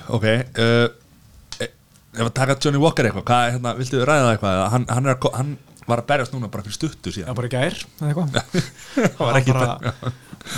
Ok 0.10 0.26
uh, 0.30 0.86
e- 1.60 1.70
ef 1.70 2.22
að 2.28 2.36
taka 2.38 2.56
Johnny 2.62 2.80
Walker 2.82 3.10
eitthvað 3.10 3.26
hvað 3.28 3.50
hérna, 3.56 3.74
viltu 3.80 4.04
ræða 4.06 4.28
það 4.28 4.32
eitthvað? 4.36 4.62
Hann, 4.76 4.86
hann, 4.90 5.10
er, 5.10 5.20
hann 5.40 5.52
var 5.90 6.04
að 6.04 6.10
berjast 6.14 6.36
núna 6.36 6.50
bara 6.52 6.66
fyrir 6.66 6.78
stuttu 6.78 7.14
síðan. 7.14 7.36
Bara 7.38 7.50
í 7.50 7.54
gær, 7.54 7.78
eða 8.00 8.10
eitthvað. 8.10 8.64
Það 8.96 9.22
var 9.28 9.40
ekki 9.42 9.56
bara, 9.58 9.94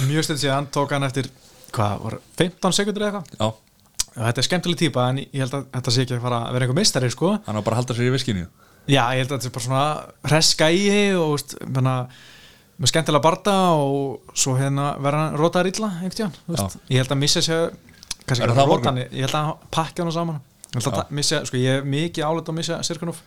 Mjög 0.08 0.28
stund 0.28 0.42
síðan 0.44 0.70
tók 0.74 0.94
hann 0.96 1.08
eftir 1.08 1.30
hvað, 1.76 2.02
var 2.06 2.18
15 2.42 2.78
sekundur 2.78 3.06
eða 3.08 3.22
eitthvað? 3.22 3.38
Já, 3.40 4.08
og 4.12 4.26
þetta 4.26 4.44
er 4.44 4.48
skemmtileg 4.50 4.82
típa 4.82 5.06
en 5.12 5.22
ég 5.24 5.40
held 5.44 5.56
að 5.56 5.70
þetta 5.78 5.94
sé 5.96 6.04
ekki 6.06 6.18
að 6.20 6.26
vera 6.28 6.42
einhver 6.52 6.78
meistari 6.78 7.12
sko. 7.14 7.36
Hann 7.48 7.60
var 7.60 7.66
bara 7.68 7.80
að 7.80 7.84
halda 7.84 7.98
sér 7.98 8.10
í 8.10 8.16
viskinu 8.16 8.46
Já, 8.90 9.04
ég 9.14 9.22
held 9.22 9.32
að 9.32 9.38
þetta 9.38 9.50
er 9.50 9.56
bara 9.56 9.66
svona 9.68 9.86
hreskæi 10.32 11.16
og 11.16 11.34
veist, 11.36 11.56
menna, 11.70 11.96
með 12.82 12.92
skemmtilega 12.92 13.24
barda 13.24 13.56
og 13.78 14.34
svo 14.34 14.56
hérna 14.58 14.88
verða 14.98 15.26
hann 15.28 15.38
rótaðar 15.38 15.70
illa 15.70 15.92
ég 16.02 16.98
held 16.98 17.14
að 17.14 17.20
missa 17.22 17.44
sér 17.46 17.70
kannski 18.26 18.46
ekki 18.46 18.56
það 18.56 18.64
að 18.64 18.72
morgun? 18.72 18.90
hann, 18.90 19.04
ég 19.06 19.28
held 19.28 19.38
að 19.38 19.52
pakka 19.74 20.04
hann 20.04 20.16
saman. 20.16 20.42
Ég 20.72 20.80
held 20.80 20.98
að 20.98 21.14
missa, 21.20 21.42
sko 21.46 21.60
ég 21.62 21.78
er 21.82 21.88
mikið 21.94 22.26
álega 22.26 22.52
að 22.54 22.58
missa 22.58 22.80
Sirkunov 22.88 23.22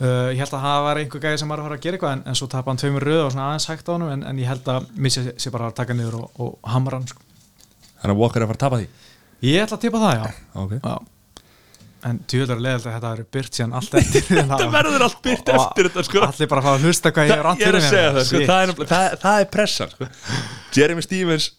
uh, 0.00 0.28
ég 0.32 0.40
held 0.42 0.54
að 0.54 0.64
það 0.66 0.84
var 0.86 1.00
einhver 1.00 1.24
gæði 1.24 1.40
sem 1.42 1.52
var 1.52 1.62
að 1.62 1.68
fara 1.68 1.78
að 1.78 1.86
gera 1.86 1.98
eitthvað 1.98 2.14
en, 2.16 2.22
en 2.26 2.38
svo 2.38 2.48
tapa 2.52 2.72
hann 2.72 2.80
tveimur 2.82 3.06
röð 3.06 3.24
og 3.24 3.34
svona 3.34 3.48
aðeins 3.50 3.68
hægt 3.70 3.90
á 3.90 3.92
hann 3.94 4.06
en, 4.10 4.24
en 4.30 4.40
ég 4.42 4.50
held 4.50 4.70
að 4.72 4.88
missa 5.06 5.26
sér 5.34 5.54
bara 5.56 5.70
að 5.70 5.76
taka 5.80 5.96
niður 5.96 6.20
og, 6.20 6.40
og 6.42 6.72
hamra 6.74 7.00
hann 7.00 7.10
sko. 7.10 7.26
þannig 8.02 8.14
að 8.14 8.22
Walker 8.22 8.40
er 8.40 8.46
að 8.46 8.52
fara 8.52 8.58
að 8.60 8.64
tapa 8.66 8.80
því 8.82 9.50
ég 9.50 9.66
ætla 9.66 9.78
að 9.78 9.84
tipa 9.86 10.02
það, 10.04 10.16
já, 10.16 10.40
okay. 10.64 10.80
já. 10.80 11.42
en 12.10 12.22
tjóðlar 12.32 12.64
leðilega 12.64 12.92
að 12.92 12.96
þetta 12.96 13.12
verður 13.12 13.28
byrt 13.36 13.60
síðan 13.60 13.76
allt 13.80 13.98
eftir 14.00 14.26
þetta 14.40 14.72
verður 14.78 15.06
allt 15.08 15.20
byrt 15.26 15.54
eftir 15.56 15.90
þetta, 15.90 16.08
sko. 16.08 16.24
allir 16.30 16.50
bara 16.54 16.64
að 16.64 16.68
fá 16.68 16.72
að 16.74 16.88
hlusta 16.88 17.14
hvað 17.16 17.30
ég 17.30 17.36
er 17.36 17.46
rátt 17.48 17.62
ég 17.62 17.68
er 17.68 17.78
fyrir 17.78 17.84
að 17.84 17.92
segja 17.92 18.08
mér. 18.08 18.18
það, 18.18 18.26
sko. 18.30 18.42
Það, 18.50 18.64
er, 18.66 18.90
það, 18.94 19.20
það 19.26 19.44
er 19.44 19.54
pressan 19.56 19.94
sko. 19.94 20.10
Jeremy 20.76 21.06
Stevens 21.06 21.52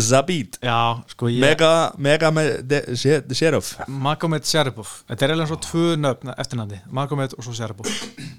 Zabit 0.00 0.56
Já, 0.64 1.02
sko 1.12 1.28
ég 1.28 1.42
Mega, 1.44 1.92
mega 2.00 2.30
með 2.32 2.62
de- 2.64 2.96
Se- 2.96 3.20
Sheriff 3.36 3.74
Magomed 3.88 4.44
Sharipov 4.48 4.88
Þetta 5.10 5.24
er 5.26 5.30
eiginlega 5.34 5.50
svo 5.50 5.58
tvö 5.66 5.82
nöfn 6.00 6.32
eftirnandi 6.36 6.78
Magomed 6.96 7.34
og 7.36 7.44
svo 7.44 7.52
Sharipov 7.52 7.90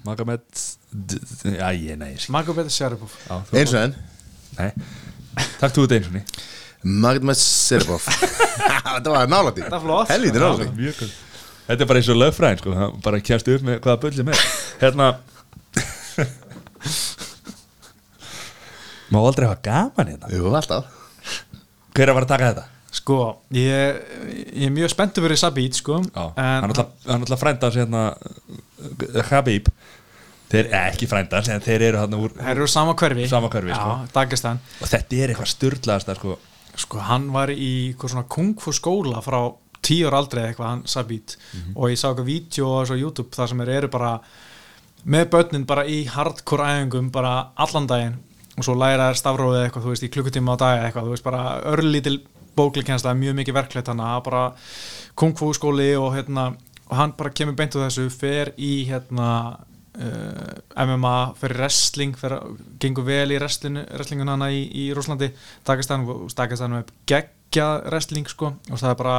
Magomed 0.06 0.42
Magomed 2.34 2.70
þú- 3.50 3.56
Eins 3.60 3.72
og 3.74 3.80
enn. 3.84 3.94
Nei. 4.58 4.70
Takk 5.60 5.72
þú 5.76 5.80
þetta 5.86 5.96
eins 6.00 6.08
og 6.10 6.14
ný 6.18 6.22
Magdmar 6.84 7.36
Serbov 7.38 8.02
Þetta 8.94 9.10
var 9.14 9.28
er 9.78 9.82
flott. 9.86 10.10
Helvítið 10.12 10.42
mjög 10.76 10.94
góð. 11.00 11.12
Þetta 11.64 11.80
er 11.80 11.88
bara 11.88 11.98
eins 12.02 12.10
og 12.12 12.18
lögfræðin 12.20 12.60
sko, 12.60 12.68
bara 13.06 13.22
kjæst 13.24 13.48
upp 13.54 13.62
með 13.64 13.76
hvaða 13.86 14.00
bulli 14.02 14.22
með. 14.28 14.36
Hérna 14.82 15.06
Má 19.14 19.18
aldrei 19.22 19.46
hafa 19.48 19.62
gaman 19.64 20.06
hérna? 20.12 20.26
Jú, 20.34 20.44
alltaf 20.52 20.84
Hver 21.94 22.08
er 22.08 22.12
að 22.12 22.16
fara 22.18 22.26
að 22.26 22.32
taka 22.34 22.48
þetta? 22.52 22.64
Sko, 22.94 23.16
ég, 23.50 23.96
ég 24.54 24.68
er 24.68 24.72
mjög 24.74 24.92
spenntur 24.92 25.24
fyrir 25.26 25.38
Sabit 25.40 25.74
sko 25.80 25.96
Já, 26.04 26.24
hann 26.38 26.68
En 26.68 26.70
er 26.70 26.78
hann 26.78 27.16
er 27.16 27.24
alltaf 27.24 27.40
frændans 27.42 27.78
hérna 27.80 28.02
uh, 28.14 29.20
Habib 29.32 29.70
Þeir, 30.52 30.68
eh, 30.68 30.84
ekki 30.92 31.08
frændans, 31.10 31.48
en 31.50 31.62
þeir 31.64 31.82
eru 31.88 31.98
hann 32.04 32.14
úr 32.14 32.34
þeir 32.36 32.52
eru 32.54 32.68
sama 32.70 32.94
hverfi 32.94 33.26
Sama 33.30 33.48
hverfi, 33.50 33.72
Já, 33.72 33.80
sko. 33.80 34.12
Dagestan 34.14 34.60
Og 34.78 34.90
þetta 34.92 35.18
er 35.24 35.32
eitthvað 35.32 35.50
styrlaðast 35.54 36.12
sko. 36.20 36.36
Sko, 36.84 37.00
hann 37.08 37.26
var 37.34 37.50
í 37.54 37.72
svona 37.98 38.26
kung 38.30 38.52
fu 38.62 38.74
skóla 38.74 39.22
frá 39.24 39.40
tíu 39.84 40.06
ára 40.08 40.20
aldrei 40.22 40.44
eitthvað, 40.48 40.70
hann 40.70 40.84
Sabit 40.86 41.34
Mhm. 41.54 41.74
og 41.76 41.90
ég 41.90 41.98
sá 41.98 42.08
eitthvað 42.12 42.30
vídeo 42.30 42.70
á 42.78 42.94
YouTube 42.94 43.34
þar 43.34 43.48
sem 43.50 43.58
þeir 43.64 43.74
eru 43.78 43.88
bara 43.88 44.12
með 45.06 45.26
börnin 45.34 45.66
bara 45.66 45.84
í 45.84 46.04
hardcore 46.08 46.64
æfingum 46.70 47.10
bara 47.12 47.50
allan 47.56 47.86
daginn 47.90 48.14
og 48.54 48.66
svo 48.66 48.76
læra 48.78 49.10
þær 49.10 49.20
stafrófið 49.20 49.64
eitthvað, 49.64 49.84
þú 49.84 49.92
veist, 49.92 50.06
í 50.06 50.12
klukkutíma 50.14 50.54
á 50.54 50.62
dag 50.62 50.84
eitthvað, 50.84 51.08
þú 51.08 51.14
veist, 51.14 51.26
bara 51.26 51.44
örlítil 51.72 52.16
bóklikensla, 52.54 53.14
mjög 53.18 53.38
mikið 53.40 53.56
verkleitt 53.58 53.90
hann 53.90 54.02
að 54.04 54.18
bara 54.28 54.42
kung 55.18 55.34
fu 55.38 55.50
skóli 55.56 55.92
og 55.98 56.12
hérna, 56.14 56.52
og 56.86 56.96
hann 56.98 57.14
bara 57.18 57.32
kemur 57.34 57.56
beint 57.58 57.74
úr 57.74 57.86
þessu, 57.88 58.06
fer 58.14 58.52
í 58.54 58.84
hérna 58.88 59.30
uh, 59.98 60.84
MMA, 60.86 61.16
fer 61.40 61.54
í 61.54 61.58
wrestling 61.58 62.18
fer, 62.18 62.36
gengur 62.82 63.06
vel 63.08 63.34
í 63.34 63.40
wrestlingun 63.40 64.30
hana 64.36 64.50
í, 64.54 64.64
í 64.70 64.86
Rúslandi 64.94 65.32
Dagestan, 65.66 66.06
og 66.06 66.30
Dagestan 66.36 66.76
með 66.76 66.94
geggja 67.10 67.68
wrestling 67.88 68.30
sko, 68.30 68.54
og 68.70 68.78
það 68.78 68.92
er 68.92 69.02
bara 69.02 69.18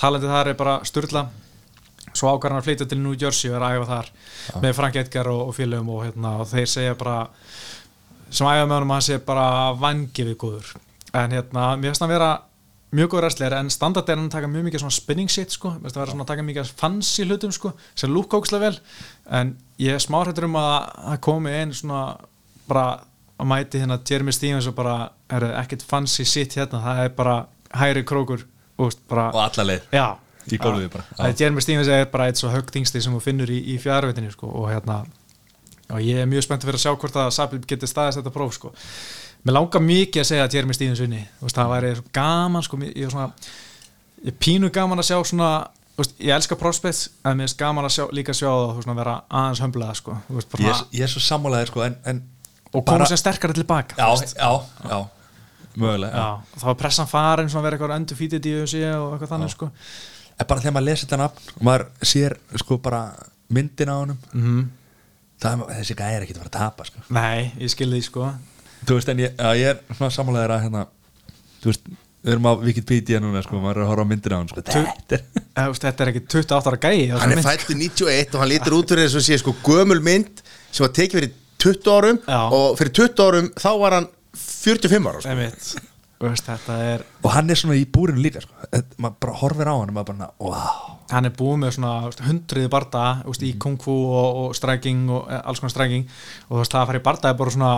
talendið 0.00 0.36
þar 0.36 0.52
er 0.52 0.60
bara 0.60 0.78
styrla 0.84 1.26
svo 2.14 2.30
ákvar 2.30 2.52
hann 2.52 2.60
að 2.60 2.68
flytja 2.68 2.86
til 2.90 3.00
New 3.02 3.16
Jersey 3.18 3.50
og 3.50 3.56
er 3.58 3.64
að 3.66 3.78
æfa 3.78 3.86
þar 3.90 4.10
með 4.62 4.76
Frank 4.76 4.98
Edgar 5.00 5.30
og, 5.32 5.48
og 5.48 5.56
félögum 5.56 5.88
og, 5.96 6.04
hérna, 6.06 6.36
og 6.42 6.50
þeir 6.50 6.70
segja 6.70 6.98
bara 6.98 7.16
sem 8.34 8.48
æfa 8.48 8.66
með 8.66 8.76
honum 8.78 8.92
að 8.92 8.98
hann 8.98 9.06
sé 9.06 9.20
bara 9.28 9.46
vangifið 9.78 10.36
góður. 10.40 10.74
En 11.14 11.34
hérna, 11.36 11.68
mér 11.78 11.92
finnst 11.92 12.02
hann 12.04 12.10
vera 12.10 12.30
mjög 12.94 13.10
góður 13.12 13.26
wrestler 13.26 13.54
en 13.58 13.70
standard 13.70 14.10
er 14.10 14.18
hann 14.18 14.28
að 14.28 14.36
taka 14.36 14.50
mjög 14.50 14.68
mikið 14.68 14.82
svona 14.84 14.96
spinning 14.96 15.30
shit 15.30 15.54
sko, 15.54 15.72
mér 15.76 15.86
finnst 15.86 15.98
að 15.98 16.02
vera 16.04 16.14
svona 16.14 16.26
að 16.26 16.32
taka 16.32 16.46
mikið 16.46 16.72
fancy 16.82 17.26
hlutum 17.28 17.54
sko, 17.54 17.72
sem 17.98 18.12
lúk 18.14 18.34
ókslega 18.38 18.68
vel. 18.68 18.78
En 19.30 19.54
ég 19.82 19.96
er 19.96 20.02
smáhættur 20.02 20.48
um 20.48 20.58
að 20.60 20.74
það 21.08 21.20
komi 21.28 21.54
einn 21.54 21.74
svona 21.74 22.02
bara 22.70 22.84
að 23.34 23.48
mæti 23.50 23.82
hérna 23.82 23.98
Jeremy 24.10 24.34
Stevens 24.34 24.68
og 24.70 24.76
bara 24.78 24.98
er 25.34 25.48
ekkert 25.62 25.82
fancy 25.86 26.26
shit 26.26 26.54
hérna, 26.58 26.82
það 26.84 27.02
er 27.04 27.16
bara 27.16 27.38
hæri 27.74 28.04
krókur. 28.06 28.46
Úst, 28.78 29.02
bara, 29.10 29.28
Og 29.30 29.42
alla 29.44 29.64
leið. 29.70 29.90
Já. 29.94 30.06
Í 30.50 30.58
gólfið 30.60 30.88
bara. 30.92 31.04
Það 31.16 31.28
er 31.28 31.36
Jeremy 31.40 31.62
Stevens 31.64 31.88
er 31.88 32.08
bara 32.12 32.26
eitt 32.28 32.40
svo 32.40 32.50
högtingsti 32.52 33.00
sem 33.00 33.14
þú 33.14 33.20
finnur 33.22 33.50
í, 33.50 33.60
í 33.72 33.76
fjárveitinu 33.80 34.32
sko, 34.34 34.50
og 34.50 34.66
hérna 34.72 35.04
og 35.92 36.00
ég 36.00 36.22
er 36.22 36.30
mjög 36.30 36.46
spennt 36.46 36.64
fyrir 36.64 36.78
að 36.78 36.84
sjá 36.86 36.94
hvort 36.96 37.20
að 37.20 37.30
Sabib 37.36 37.68
geti 37.68 37.88
staðist 37.90 38.20
þetta 38.20 38.32
próf 38.34 38.56
sko. 38.56 38.72
Mér 39.44 39.58
langar 39.58 39.84
mikið 39.84 40.22
að 40.22 40.28
segja 40.30 40.44
að 40.46 40.54
Jeremy 40.56 40.74
Stevens 40.76 41.00
vinni 41.04 41.22
Þú 41.36 41.46
veist, 41.46 41.58
það 41.58 41.72
væri 41.74 41.88
gaman 42.16 42.64
sko, 42.64 42.78
ég, 42.86 42.94
er 43.04 43.12
svona, 43.12 43.26
ég 44.24 44.36
pínu 44.40 44.70
gaman 44.72 45.02
að 45.02 45.10
sjá 45.10 45.18
svona 45.28 45.48
veist, 45.98 46.14
ég 46.16 46.32
elska 46.32 46.56
prospects 46.56 47.10
en 47.28 47.36
mér 47.36 47.50
er 47.50 47.58
gaman 47.60 47.88
að 47.88 47.96
sjá, 47.98 48.06
líka 48.16 48.36
sjá 48.36 48.48
það 48.48 48.88
að 48.88 49.02
vera 49.02 49.18
aðeins 49.28 49.60
hömblega 49.66 49.98
sko, 50.00 50.16
veist, 50.32 50.56
ég, 50.64 50.80
ég 50.96 51.04
er 51.04 51.12
svo 51.12 51.20
sammálaðir 51.26 51.74
sko, 51.74 51.90
og 52.74 52.86
koma 52.88 53.10
sér 53.10 53.20
sterkara 53.20 53.56
tilbaka 53.56 54.00
Já, 54.00 54.08
já, 54.32 54.50
já. 54.88 55.02
Mögulega, 55.74 56.14
já. 56.14 56.58
Þá 56.62 56.66
er 56.70 56.78
pressan 56.78 57.10
farin 57.10 57.50
að 57.50 57.64
vera 57.66 57.76
eitthvað 57.76 57.96
undefeated 57.98 58.46
í 58.46 58.54
UFC 58.60 58.80
og 58.94 59.14
eitthvað 59.16 59.32
þannig 59.32 59.52
sko. 59.54 59.68
En 60.34 60.48
bara 60.50 60.62
þegar 60.62 60.74
maður 60.76 60.86
lesi 60.86 61.04
þetta 61.06 61.18
nafn 61.18 61.48
og 61.54 61.64
maður 61.66 61.86
sér 62.12 62.36
sko 62.62 62.78
bara 62.82 63.00
myndin 63.54 63.90
á 63.90 63.96
honum. 63.98 64.20
Mm 64.32 64.64
það 65.42 65.64
er, 65.66 65.74
þessi 65.80 65.96
gæði 65.98 66.16
er 66.18 66.24
ekki 66.26 66.34
að 66.36 66.40
fara 66.42 66.50
að 66.52 66.58
tapa 66.58 66.86
sko. 66.88 67.02
Nei, 67.14 67.52
ég 67.60 67.72
skilði 67.74 68.00
því 68.00 68.06
sko 68.08 68.30
þú 68.84 68.96
veist 68.98 69.08
en 69.14 69.20
ég, 69.24 69.36
að 69.40 69.58
ég 69.60 69.70
er 69.74 69.96
svona 69.96 70.12
sammálaðir 70.12 70.52
að 70.54 70.64
hérna, 70.66 70.82
þú 71.62 71.70
veist, 71.70 71.86
við 72.24 72.32
erum 72.34 72.48
á 72.48 72.52
Wikipedia 72.64 73.20
núna 73.20 73.42
sko, 73.44 73.60
maður 73.62 73.80
er 73.80 73.84
að 73.84 73.90
horfa 73.92 74.04
á 74.04 74.10
myndin 74.10 74.34
á 74.34 74.38
hann 74.40 74.50
sko. 74.50 74.64
þetta 74.64 75.18
er 75.18 75.72
Þetta 75.84 76.04
er 76.04 76.10
ekki 76.12 76.22
28 76.26 76.70
ára 76.72 76.80
gæi 76.82 77.00
á 77.12 77.16
Hann 77.22 77.32
er 77.32 77.38
mynd. 77.40 77.46
fættur 77.46 77.78
91 77.78 78.34
og 78.34 78.42
hann 78.42 78.50
lítur 78.50 78.76
út 78.78 78.92
fyrir 78.92 79.06
þess 79.08 79.18
að 79.20 79.26
sé 79.28 79.38
sko 79.40 79.54
gömul 79.64 80.00
mynd 80.04 80.42
sem 80.74 80.84
var 80.84 80.92
tekið 80.96 81.18
fyrir 81.20 81.32
20 81.64 81.92
árum 81.94 82.18
Já. 82.26 82.40
og 82.58 82.78
fyrir 82.80 82.92
20 83.00 83.24
árum 83.28 83.50
þá 83.60 83.68
var 83.84 83.96
hann 83.98 84.08
45 84.34 85.10
ára 85.12 85.20
sko. 85.24 85.82
Veist, 86.24 86.46
Þetta 86.48 86.76
er 86.88 87.02
og 87.22 87.30
hann 87.34 87.50
er 87.52 87.58
svona 87.60 87.76
í 87.76 87.84
búrinu 87.90 88.22
líka 88.24 88.40
sko. 88.44 88.52
Maður 88.96 89.16
bara 89.20 89.38
horfir 89.42 89.68
á 89.70 89.74
hann 89.76 89.90
og 89.92 89.96
maður 89.96 90.10
bara, 90.14 90.30
wow 90.40 90.93
hann 91.12 91.28
er 91.28 91.34
búið 91.36 91.60
með 91.64 91.74
svona 91.76 91.92
hundriði 92.24 92.70
barda 92.72 93.02
veist, 93.26 93.44
í 93.44 93.52
kung 93.60 93.76
fu 93.80 93.92
og, 93.92 94.38
og 94.44 94.56
striking 94.56 95.04
og 95.12 95.28
eh, 95.28 95.42
alls 95.44 95.60
konar 95.60 95.74
striking 95.74 96.06
og 96.06 96.54
þú 96.54 96.62
veist, 96.62 96.72
það 96.72 96.80
að 96.80 96.90
fara 96.90 97.00
í 97.00 97.04
barda 97.08 97.32
er 97.32 97.38
bara 97.40 97.54
svona 97.54 97.72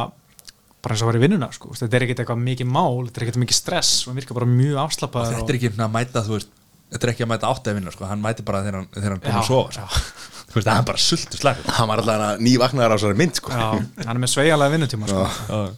bara 0.87 0.95
eins 0.95 1.03
og 1.03 1.09
að 1.09 1.11
fara 1.11 1.19
í 1.19 1.25
vinnuna 1.25 1.49
sko. 1.55 1.73
Þetta 1.75 1.99
er 1.99 2.05
ekkert 2.07 2.23
eitthvað 2.23 2.45
mikið 2.45 2.71
mál 2.71 3.09
þetta 3.09 3.19
er 3.19 3.27
ekkert 3.27 3.41
mikið 3.43 3.59
stress 3.59 3.97
og 4.05 4.13
hann 4.13 4.21
virkar 4.21 4.39
bara 4.39 4.51
mjög 4.51 4.79
afslappaður 4.85 5.41
þetta 5.41 5.55
er 5.55 5.59
ekki 5.59 5.73
að 5.75 5.93
mæta, 5.97 6.23
þú 6.27 6.37
veist 6.37 6.53
þetta 6.93 7.09
er 7.09 7.13
ekki 7.13 7.27
að 7.27 7.31
mæta 7.33 7.51
átt 7.51 7.67
að 7.67 7.79
vinna, 7.81 7.95
sko. 7.95 8.07
hann 8.07 8.23
mæti 8.23 8.47
bara 8.47 8.63
þegar 8.63 8.79
hann, 8.79 8.91
þegar 8.95 9.17
hann 9.17 9.25
búin 9.25 9.41
að 9.41 9.49
sofa 9.49 9.75
sko. 9.75 10.05
þú 10.53 10.61
veist, 10.61 10.69
það 10.69 10.77
er 10.77 10.87
bara 10.93 11.03
sultu 11.03 11.41
slag 11.41 11.65
Hann 11.81 11.91
var 11.91 12.03
alltaf 12.05 12.45
nývagnar 12.47 12.95
á 12.95 12.97
svona 13.03 13.19
mynd 13.19 13.41
sko. 13.41 13.51
Já, 13.51 13.67
hann 14.05 14.15
er 14.15 14.23
með 14.23 14.33
sveigalega 14.37 14.75
vinnutíma 14.77 15.11
sko. 15.11 15.27
Já. 15.27 15.75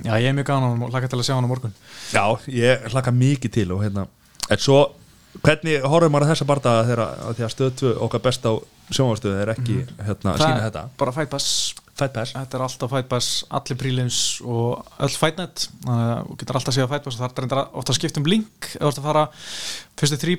Já, 0.00 0.14
ég 0.16 0.30
er 0.30 0.34
mjög 0.34 0.48
gana 0.48 0.72
og 0.72 0.94
laka 0.94 1.10
til 1.12 1.20
að 1.20 1.26
sjá 1.28 1.34
hann 1.36 1.46
á 1.46 1.50
morgun 1.50 1.74
Já, 2.10 2.24
ég 2.50 2.88
hlaka 2.90 3.12
mikið 3.14 3.54
til 3.58 3.66
og 3.74 3.84
hérna, 3.84 4.06
en 4.48 4.62
svo 4.62 4.80
hvernig 5.38 5.86
horfum 5.86 6.14
maður 6.14 6.28
að 6.28 6.32
þessa 6.34 6.48
bardaga 6.48 6.86
þegar 6.88 7.04
því 7.38 7.46
að 7.46 7.54
stöð 7.54 7.76
2 7.84 7.92
okkar 8.06 8.24
best 8.26 8.48
á 8.50 8.52
sjónvarstöðu 8.90 9.44
er 9.44 9.52
ekki 9.54 9.76
hérna, 10.02 10.34
að 10.34 10.42
sína 10.42 10.64
þetta? 10.66 10.88
bara 10.98 11.14
fight 11.14 11.30
pass. 11.30 11.52
Fight 12.00 12.14
Pass? 12.16 12.32
Þetta 12.34 12.56
er 12.56 12.64
alltaf 12.64 12.92
Fight 12.94 13.08
Pass, 13.10 13.28
allir 13.52 13.78
prílins 13.80 14.18
og 14.46 14.86
öll 15.04 15.12
Fightnet 15.12 15.66
þannig 15.84 16.12
að 16.14 16.20
þú 16.30 16.36
getur 16.40 16.58
alltaf 16.58 16.72
að 16.72 16.76
séð 16.78 16.90
Fight 16.92 17.06
Pass 17.06 17.18
og 17.18 17.22
það 17.22 17.42
er 17.44 17.62
ofta 17.80 17.92
að 17.92 17.98
skipta 17.98 18.22
um 18.22 18.28
link. 18.30 18.68
Eða 18.78 18.90
ert 18.90 19.00
að 19.00 19.08
fara, 19.08 19.24
fyrstu 20.00 20.20
þrý 20.24 20.36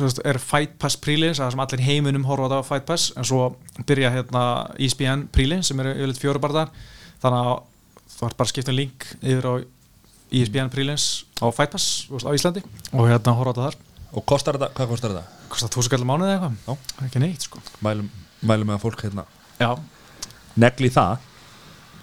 sagt, 0.00 0.22
er 0.26 0.40
Fight 0.42 0.76
Pass 0.82 0.98
prílins 1.00 1.40
það 1.40 1.52
sem 1.54 1.64
allir 1.66 1.84
heiminum 1.86 2.26
horfa 2.28 2.48
þetta 2.48 2.62
á 2.66 2.70
Fight 2.70 2.88
Pass 2.88 3.12
en 3.16 3.28
svo 3.30 3.42
byrja 3.86 4.14
hérna 4.16 4.44
ESPN 4.78 5.28
prílins 5.34 5.70
sem 5.70 5.82
eru 5.82 5.94
yfirleitt 5.94 6.22
fjóru 6.22 6.42
barðar 6.42 6.72
þannig 7.22 7.52
að 7.52 7.52
þú 8.16 8.26
ert 8.26 8.40
bara 8.40 8.48
að 8.48 8.54
skipta 8.54 8.74
um 8.74 8.80
link 8.80 9.06
yfir 9.20 9.46
á 9.46 9.54
ESPN 10.30 10.70
prílins 10.72 11.24
á 11.42 11.46
Fight 11.54 11.70
Pass 11.72 12.06
á 12.10 12.30
Íslandi. 12.34 12.62
Og 12.92 13.08
hérna 13.10 13.34
horfa 13.34 13.50
á 13.50 13.54
þetta 13.54 13.66
þar. 13.70 13.76
Og 14.18 14.24
kostar 14.26 14.58
þetta, 14.58 14.68
hvað 14.74 14.88
kostar 14.94 15.10
þetta? 15.14 15.24
kostar 15.50 15.70
þú 15.74 15.82
svo 15.82 15.90
kallar 15.90 16.06
mánuði 16.06 16.34
eða 16.36 16.48
eitthvað? 16.50 16.92
Ekki 17.06 17.20
neitt 17.22 17.42
sko. 17.46 17.60
Mælum, 17.82 18.10
mælum 18.46 18.68
með 18.70 18.76
að 18.76 18.82
fólk 18.84 19.00
hérna. 19.02 19.24
Já, 19.58 19.70
negli 20.62 20.90
það. 20.94 21.18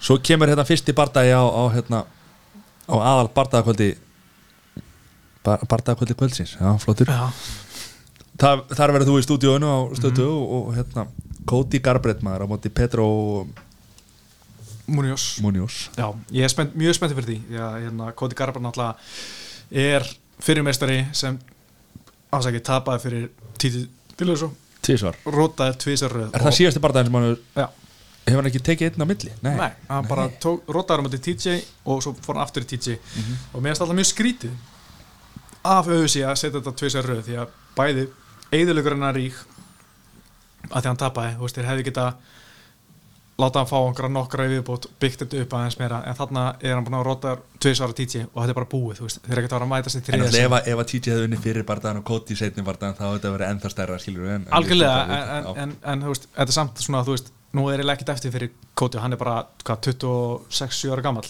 Svo 0.04 0.18
kemur 0.20 0.52
hérna 0.52 0.66
fyrsti 0.68 0.94
bardagi 0.96 1.32
á, 1.32 1.44
á 1.48 1.64
hérna 1.74 2.02
á 2.88 2.96
aðal 2.96 3.30
bardagakvöldi 3.36 3.88
bar, 5.44 5.64
bardagakvöldi 5.68 6.16
kvöldsins, 6.20 6.58
já, 6.60 6.68
flottur. 6.84 7.08
Já. 7.08 7.32
Það, 8.38 8.66
þar 8.78 8.94
verður 8.94 9.10
þú 9.10 9.16
í 9.18 9.26
stúdíóinu 9.26 9.68
á 9.72 9.78
stötu 9.98 10.28
Mhm. 10.28 10.36
og, 10.38 10.68
og 10.68 10.76
hérna 10.78 11.08
Cody 11.48 11.80
Garbrandt 11.80 12.22
maður 12.22 12.44
á 12.46 12.48
móti 12.52 12.70
Petro 12.70 13.08
Munoz 13.48 13.67
Munoz. 14.88 15.80
Já, 15.98 16.08
ég 16.32 16.48
er 16.48 16.54
spennt, 16.54 16.76
mjög 16.80 16.96
spenntið 16.98 17.20
fyrir 17.20 17.30
því. 17.30 17.40
Hérna, 17.58 18.12
Cody 18.16 18.38
Garber 18.40 18.64
náttúrulega 18.64 18.96
er 19.72 20.08
fyrirmeistari 20.44 21.02
sem 21.18 21.40
ásækið 22.32 22.64
tapaði 22.68 23.04
fyrir 23.04 23.28
Titi 23.60 23.84
Dillusó 24.18 24.52
Tísvar 24.88 25.18
rótaði 25.26 25.76
tvísar 25.84 26.14
röð. 26.14 26.32
Er 26.32 26.46
það 26.46 26.56
síðasti 26.62 26.82
barndaginn 26.84 27.12
sem 27.12 27.18
hann 27.18 27.38
Já, 27.58 27.68
hefur 28.28 28.40
hann 28.40 28.50
ekki 28.52 28.64
tekið 28.64 28.90
einn 28.90 29.04
á 29.04 29.08
milli? 29.10 29.34
Nei, 29.44 29.54
nei, 29.60 29.70
hann 29.90 30.08
bara 30.08 30.28
tók, 30.44 30.64
rótaði 30.72 31.04
hann 31.04 31.12
á 31.12 31.26
TJ 31.28 31.58
og 31.88 32.02
svo 32.06 32.14
fór 32.24 32.38
hann 32.38 32.46
aftur 32.46 32.64
í 32.64 32.70
TJ 32.72 32.96
og 33.52 33.60
mér 33.60 33.74
finnst 33.74 33.84
alltaf 33.84 34.00
mjög 34.00 34.10
skrítið 34.12 34.56
af 35.68 35.90
auðvisi 35.92 36.24
að 36.24 36.40
setja 36.40 36.56
þetta 36.60 36.76
tvísar 36.80 37.08
röð 37.08 37.24
því 37.28 37.38
að 37.44 37.54
bæði 37.78 38.08
eðilegur 38.56 38.96
hennar 38.96 39.18
rík 39.18 39.40
að 40.68 40.82
því 40.82 40.88
hann 40.90 41.02
tapaði, 41.04 41.36
þú 41.36 41.48
veist, 41.48 41.60
þeir 41.60 41.70
hefði 41.72 41.88
geta 41.90 42.08
láta 43.38 43.62
hann 43.62 43.70
fá 43.70 43.78
einhverja 43.78 44.10
nokkra 44.10 44.46
í 44.48 44.52
viðbót 44.56 44.88
byggt 45.02 45.22
þetta 45.24 45.42
upp 45.44 45.52
aðeins 45.54 45.76
meira 45.78 46.00
en 46.10 46.16
þarna 46.18 46.44
er 46.58 46.74
hann 46.74 46.86
búin 46.88 46.96
að 46.98 47.04
róta 47.06 47.34
tvisvara 47.62 47.94
TJ 47.98 48.24
og 48.32 48.40
þetta 48.40 48.54
er 48.54 48.58
bara 48.58 48.70
búið, 48.72 49.02
þeir 49.04 49.34
eru 49.36 49.42
ekkert 49.44 49.54
að 49.54 49.60
vera 49.60 49.68
að 49.68 49.74
mæta 49.74 49.94
sér 49.94 50.08
En 50.16 50.24
alltaf 50.26 50.40
ef, 50.42 50.56
að- 50.58 50.70
ef 50.72 50.82
að 50.82 50.88
TJ 50.92 51.12
hefði 51.14 51.28
unni 51.28 51.40
fyrir 51.44 51.68
barndaginn 51.68 52.02
og 52.02 52.08
Cody 52.10 52.38
setni 52.40 52.66
barndaginn 52.66 52.98
þá 52.98 53.04
hefði 53.06 53.20
þetta 53.20 53.34
verið 53.36 53.52
ennþá 53.54 53.72
stærra 53.76 54.00
skilur 54.02 54.32
en, 54.34 54.48
algjörlega, 54.58 55.20
en, 55.38 55.50
en, 55.66 55.76
en, 55.94 56.02
þú 56.08 56.14
veist, 56.16 56.28
þetta 56.34 56.50
er 56.50 56.58
samt 56.58 56.82
svona, 56.82 57.04
þú 57.06 57.14
veist 57.14 57.32
nú 57.58 57.68
er 57.70 57.84
ég 57.84 57.92
ekkert 57.94 58.14
eftir 58.16 58.34
fyrir 58.34 58.52
Koti 58.78 59.02
hann 59.04 59.14
er 59.14 59.22
bara, 59.22 59.36
hvað, 59.64 59.92
26-7 59.92 60.96
ára 60.96 61.06
gammal 61.06 61.30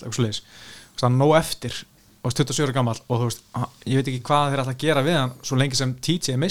hann 1.03 1.11
er 1.11 1.19
nóg 1.19 1.35
eftir 1.41 1.75
og 2.23 2.31
27 2.33 2.63
ára 2.69 2.77
gammal 2.79 2.95
og 3.07 3.19
þú 3.19 3.27
veist 3.27 3.43
ég 3.83 3.99
veit 3.99 4.07
ekki 4.13 4.23
hvað 4.31 4.53
þeir 4.55 4.63
að 4.63 4.79
gera 4.85 5.03
við 5.05 5.19
hann 5.19 5.35
svo 5.43 5.59
lengi 5.59 5.75
sem 5.79 5.91
TJ 6.07 6.37
er 6.37 6.41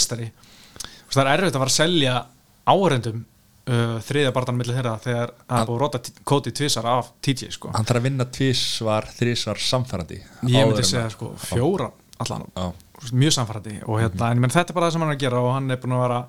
veist, 1.09 1.17
það 1.17 1.33
er 1.33 1.33
erfitt 1.41 1.57
að 1.57 1.65
fara 1.65 1.73
að 1.73 1.79
selja 1.81 2.15
áreindum 2.67 3.25
uh, 3.71 3.99
þriðja 4.07 4.33
barndan 4.37 4.59
millir 4.59 4.79
þeirra 4.79 4.97
þegar 5.03 5.35
það 5.43 5.61
er 5.61 5.69
búið 5.69 5.77
að 5.77 5.85
rota 5.85 6.03
Koti 6.27 6.55
tvisar 6.57 6.89
af 6.91 7.13
TJ 7.25 7.53
sko. 7.59 7.75
Hann 7.77 7.87
þarf 7.89 8.03
að 8.03 8.09
vinna 8.09 8.31
tvísvar, 8.39 9.13
þrísvar 9.19 9.63
samfærandi 9.63 10.23
ég 10.23 10.67
myndi 10.67 10.87
segja 10.87 11.09
sko, 11.15 11.35
fjóra 11.43 11.93
allan. 12.17 12.47
Já. 12.57 12.73
mjög 13.13 13.33
samfærandi 13.37 13.75
og 13.85 13.99
hérna, 14.01 14.31
en 14.33 14.39
menn, 14.41 14.51
þetta 14.51 14.73
er 14.73 14.77
bara 14.79 14.87
það 14.87 14.95
sem 14.95 15.03
hann 15.05 15.11
er 15.13 15.17
að 15.19 15.21
gera 15.21 15.41
og 15.45 15.51
hann 15.53 15.67
er 15.71 15.81
búin 15.83 15.93
að 15.93 16.01
vera 16.01 16.21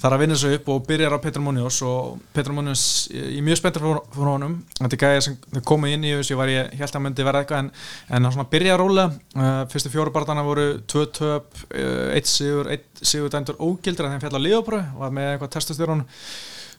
þar 0.00 0.14
að 0.16 0.22
vinna 0.22 0.38
sig 0.40 0.54
upp 0.56 0.70
og 0.72 0.86
byrjar 0.88 1.12
á 1.12 1.18
Petr 1.20 1.42
Munoz 1.44 1.80
og 1.84 2.22
Petr 2.32 2.54
Munoz, 2.56 2.84
ég 3.12 3.36
er 3.36 3.44
mjög 3.44 3.60
spenntur 3.60 3.84
fyrir 3.84 4.30
honum, 4.30 4.54
þetta 4.78 4.96
er 4.96 5.02
gæði 5.02 5.26
sem 5.26 5.36
komið 5.68 5.98
inn 5.98 6.08
í 6.08 6.14
þessu, 6.14 6.32
ég 6.32 6.40
var 6.40 6.54
ég 6.54 6.72
held 6.80 6.96
að 6.96 7.04
myndi 7.04 7.28
verða 7.28 7.44
eitthvað 7.44 7.62
en, 7.66 7.70
en 8.08 8.28
hann 8.30 8.36
svona 8.38 8.48
byrja 8.56 8.74
að 8.78 8.80
róla. 8.80 9.06
Uh, 9.36 9.60
fyrstu 9.74 9.92
fjóru 9.92 10.16
barndana 10.16 10.46
voru 10.46 10.66
tvö 10.88 11.04
töp 11.20 11.62
uh, 11.68 12.08
eitt 12.16 12.32
sigur, 12.32 12.72
eitt 12.72 13.04
sigur 13.04 13.36
dændur 13.36 13.60
ógildur 13.60 14.08
en 14.08 14.16
þeim 14.16 14.24
fjall 14.24 14.40
á 14.40 14.46
liðabröð, 14.46 14.92
var 15.02 15.16
með 15.20 15.34
eitthvað 15.34 15.56
testustjórun 15.58 16.06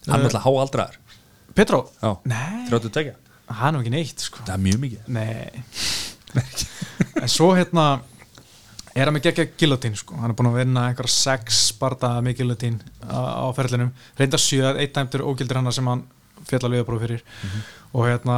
Hann 0.08 0.22
er 0.22 0.30
alltaf 0.30 0.46
háaldraðar 0.48 1.00
Petró? 1.58 1.86
Já. 2.02 2.12
Nei, 2.30 2.68
32 2.70 3.16
hann 3.48 3.72
er 3.72 3.78
nú 3.78 3.84
ekki 3.84 3.94
neitt 3.94 4.24
sko. 4.28 4.44
Það 4.46 4.54
er 4.56 4.64
mjög 4.66 4.80
mikið. 4.84 5.10
Nei. 5.16 6.44
En 7.22 7.32
svo 7.32 7.50
hérna 7.56 7.86
er 8.98 9.08
hann 9.08 9.16
með 9.16 9.30
geggja 9.30 9.48
gilotín 9.60 9.96
sko. 9.98 10.18
hann 10.20 10.32
er 10.32 10.38
búin 10.38 10.50
að 10.52 10.60
vinna 10.60 10.88
einhverja 10.90 11.14
sex 11.14 11.72
bardaða 11.80 12.24
með 12.26 12.42
gilotín 12.42 12.80
á, 13.08 13.48
á 13.48 13.48
ferlinum. 13.56 13.94
Reynda 14.20 14.40
sjö, 14.42 14.74
eitt 14.76 14.96
dæmtur 14.98 15.26
ógildur 15.26 15.62
hann 15.62 15.72
sem 15.74 15.88
hann 15.88 16.04
fjall 16.48 16.66
að 16.66 16.76
liðaprófi 16.76 17.06
fyrir. 17.06 17.24
Og 17.94 18.08
hérna 18.10 18.38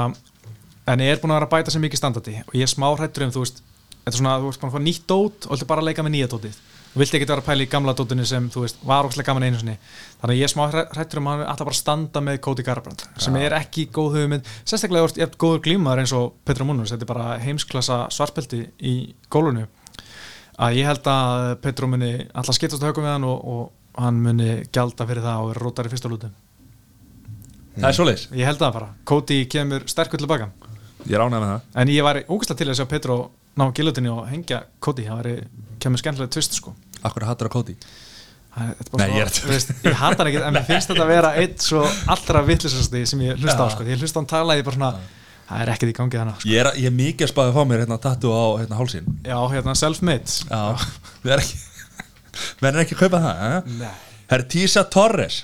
en 0.90 1.06
ég 1.06 1.16
er 1.16 1.22
búin 1.22 1.34
að 1.34 1.42
vera 1.42 1.50
að 1.50 1.56
bæta 1.56 1.74
sér 1.74 1.84
mikið 1.86 2.04
standardi. 2.04 2.38
Og 2.46 2.58
ég 2.60 2.68
er 2.68 2.72
smá 2.72 2.88
hrættur 2.94 3.26
um 3.26 3.34
þú 3.34 3.46
veist 3.46 3.64
þetta 3.64 4.14
er 4.14 4.20
svona 4.22 4.36
að 4.36 4.46
þú 4.46 4.52
veist 4.52 4.62
búin 4.62 4.72
að 4.72 4.78
fá 4.78 4.86
nýtt 4.86 5.08
dót 5.10 5.48
og 5.48 5.56
viltu 5.56 5.70
bara 5.70 5.86
leika 5.86 6.06
með 6.06 6.16
nýja 6.18 6.32
dótið 6.32 6.62
þú 7.00 7.04
vilt 7.06 7.14
ekki 7.16 7.28
vera 7.30 7.40
að 7.40 7.48
pæla 7.48 7.64
í 7.64 7.70
gamla 7.72 7.94
dótinu 7.96 8.26
sem 8.28 8.50
þú 8.52 8.64
veist 8.66 8.82
var 8.90 9.08
ókslega 9.08 9.30
gaman 9.32 9.46
einu 9.48 9.60
sinni? 9.62 9.76
Þannig 10.20 10.34
að 10.36 10.40
ég 10.40 10.48
er 10.50 10.52
smá 10.52 10.64
hrættur 10.74 11.22
um 11.22 11.30
að 11.32 11.38
hann 11.40 11.52
alltaf 11.54 11.70
bara 11.70 11.78
standa 11.80 12.22
með 12.26 12.40
Cody 12.44 12.66
Garbrandt 12.68 13.06
sem 13.24 13.38
er 13.40 13.56
ekki 13.56 13.86
góð 13.96 14.18
hugmynd. 14.20 14.50
Sérstaklega 14.68 15.08
ert- 15.08 15.22
ert 15.24 15.38
góður 15.40 15.62
glímaður 15.70 16.02
eins 16.04 16.14
og 16.18 16.34
Petra 16.44 16.68
Munoz 16.68 16.92
þetta 16.92 17.08
er 17.08 17.12
bara 17.14 17.38
heimsklassa 17.40 18.02
svartbelti 18.12 18.66
í 18.84 18.94
gólunu 19.32 19.64
að 20.60 20.76
ég 20.82 20.90
held 20.92 21.08
að 21.08 21.56
Petru 21.64 21.88
muni 21.88 22.12
alltaf 22.36 22.58
skiptast 22.60 22.84
á 22.84 22.90
högum 22.92 23.06
við 23.08 23.14
hann 23.16 23.24
og, 23.30 23.40
og 23.48 24.04
hann 24.04 24.20
muni 24.20 24.50
gjalda 24.76 25.08
fyrir 25.08 25.24
það 25.24 25.44
og 25.46 25.52
vera 25.54 25.64
rótar 25.64 25.88
í 25.88 25.94
fyrsta 25.96 26.12
lútu 26.12 26.28
Það 27.80 27.88
er 27.88 27.96
svoleiðis. 27.96 28.26
Ég 28.36 28.44
held 28.50 28.60
það 28.60 28.74
bara, 28.76 28.88
Cody 29.08 29.38
kemur 29.48 29.86
sterkur 29.88 30.20
tilbaka 30.20 30.50
Ég 31.08 31.16
er 31.16 31.22
ánægð 31.24 31.40
með 31.46 31.52
það. 31.54 31.62
En 31.80 31.92
ég 31.94 32.04
var 32.04 32.18
ógæslega 32.28 32.58
til 32.60 32.68
að 32.74 32.76
sjá 32.82 32.88
Petru 32.92 33.16
ná 33.56 33.64
gilutinni 33.76 34.12
og 34.12 34.26
hengja 34.28 34.58
Cody. 34.84 35.06
Það 35.08 35.30
kemur 35.80 36.02
skemmtilega 36.02 36.34
tvist 36.36 36.58
sko 36.60 36.74
Akkur 37.08 37.28
hattur 37.30 37.50
að 37.50 37.60
þetta 38.60 38.84
er 38.84 38.90
bara 38.92 39.06
Nei, 39.06 39.20
ég 39.20 39.28
er 39.28 39.50
veist, 39.50 39.72
ég 39.86 39.96
hata 39.96 40.24
hann 40.24 40.30
ekki 40.32 40.42
en 40.42 40.56
mér 40.56 40.66
finnst 40.68 40.90
þetta 40.90 41.06
að 41.06 41.12
vera 41.14 41.32
eitt 41.40 41.64
svo 41.64 41.84
allra 42.10 42.42
vittlisasti 42.48 43.06
sem 43.12 43.22
ég 43.28 43.40
hlusta 43.40 43.66
á 43.66 43.68
sko. 43.72 43.86
ég 43.88 44.02
hlusta 44.02 44.18
á 44.18 44.20
hann 44.20 44.30
tala 44.30 44.58
ég 44.58 44.66
bara 44.68 44.78
svona 44.80 44.92
það 45.50 45.64
er 45.64 45.72
ekkert 45.74 45.92
í 45.92 45.96
gangi 45.98 46.20
þannig 46.20 46.40
sko. 46.40 46.50
Ég 46.50 46.62
er, 46.64 46.70
ég 46.82 46.90
er 46.90 46.96
mikið 46.98 47.28
að 47.28 47.32
spáði 47.34 47.52
að 47.52 47.60
fá 47.60 47.70
mér 47.70 47.84
hérna 47.84 48.00
tattu 48.04 48.34
á 48.34 48.46
hérna 48.60 48.80
hálsinn 48.80 49.10
já, 49.26 49.38
hérna 49.54 49.76
self-made 49.78 50.36
Já 50.50 50.62
Við 51.24 51.36
erum 51.36 51.46
ekki 51.46 51.60
Menn 52.64 52.76
er 52.76 52.84
ekki 52.84 52.98
að 52.98 53.04
kaupa 53.06 53.22
það 53.24 53.44
eh? 53.46 53.74
Nei. 53.80 53.94
Það 54.30 54.38
er 54.38 54.46
Tísa 54.54 54.86
Torres 54.94 55.40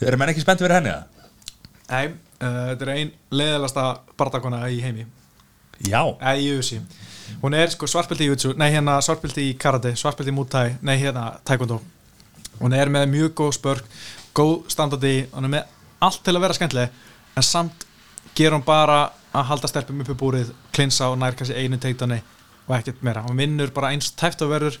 Eru 0.00 0.20
menn 0.20 0.32
ekki 0.32 0.44
spennt 0.44 0.62
fyrir 0.62 0.78
henni 0.78 0.92
það? 0.92 1.28
Nei, 1.90 2.04
uh, 2.40 2.60
þetta 2.70 2.86
er 2.86 2.92
ein 2.94 3.14
leiðilegasta 3.34 3.86
bardakona 4.20 4.62
í 4.72 4.80
heimi 4.84 5.08
Já 5.88 6.02
eða 6.04 6.36
í 6.36 6.50
UFC 6.56 6.80
hún 7.42 7.56
er 7.56 7.70
sko 7.72 7.88
svartbelti 7.90 8.26
í 8.26 8.30
jutsu 8.30 8.54
nei 8.58 8.70
hérna 8.72 8.98
svartbelti 9.04 9.48
í 9.50 9.56
karate, 9.58 9.94
svartbelti 9.96 10.32
í 10.32 10.36
muay 10.36 10.76
nei 10.82 10.96
hérna 11.00 11.32
taekwondo. 11.44 11.80
Hún 12.60 12.74
er 12.76 12.90
með 12.92 13.06
mjög 13.14 13.36
góð 13.40 13.54
spörk 13.56 13.94
góð 14.36 14.68
standardi, 14.70 15.28
hún 15.32 15.48
er 15.48 15.54
með 15.54 15.78
allt 16.04 16.22
til 16.24 16.36
að 16.36 16.44
vera 16.44 16.56
skemmtileg 16.56 16.98
en 17.36 17.46
samt 17.46 17.86
ger 18.36 18.54
hún 18.54 18.64
bara 18.66 19.10
að 19.34 19.48
halda 19.50 19.70
stelpum 19.70 20.02
upp 20.02 20.10
í 20.12 20.18
búrið 20.18 20.52
klinsa 20.74 21.10
og 21.10 21.18
nær 21.20 21.36
kannski 21.38 21.56
einu 21.58 21.78
teitani 21.80 22.20
og 22.66 22.74
ekkert 22.78 23.02
meira, 23.06 23.24
hún 23.26 23.38
vinnur 23.38 23.72
bara 23.74 23.90
eins 23.94 24.12
tæft 24.18 24.42
og 24.44 24.52
verður 24.52 24.78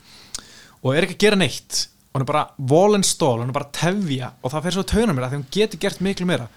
og 0.80 0.92
er 0.94 1.06
ekki 1.06 1.18
að 1.18 1.24
gera 1.26 1.40
neitt. 1.40 1.86
Hún 2.10 2.24
er 2.24 2.26
bara 2.26 2.48
and 2.58 3.06
stall, 3.06 3.38
hún 3.38 3.50
er 3.50 3.54
bara 3.54 3.68
að 3.68 3.76
tefja 3.78 4.32
og 4.42 4.50
það 4.50 4.64
fer 4.64 4.74
svo 4.74 4.82
taunar 4.82 5.14
mér 5.14 5.26
að 5.26 5.30
því 5.30 5.38
hún 5.38 5.50
getur 5.54 5.80
gert 5.84 6.00
miklu 6.02 6.26
meira. 6.26 6.48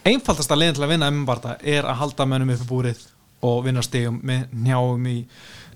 Einfaldasta 0.00 0.56
leiðin 0.56 0.78
til 0.78 0.84
að 0.86 0.92
vinna 0.94 1.56
er 1.60 1.84
að 1.84 1.98
halda 2.00 2.26
mönnum 2.26 2.54
upp 2.54 2.62
í 2.64 2.68
búrið 2.70 3.02
og 3.46 3.64
vinna 3.64 3.82
stegum 3.84 4.20
með 4.26 4.54
njáum 4.66 5.06
í 5.08 5.16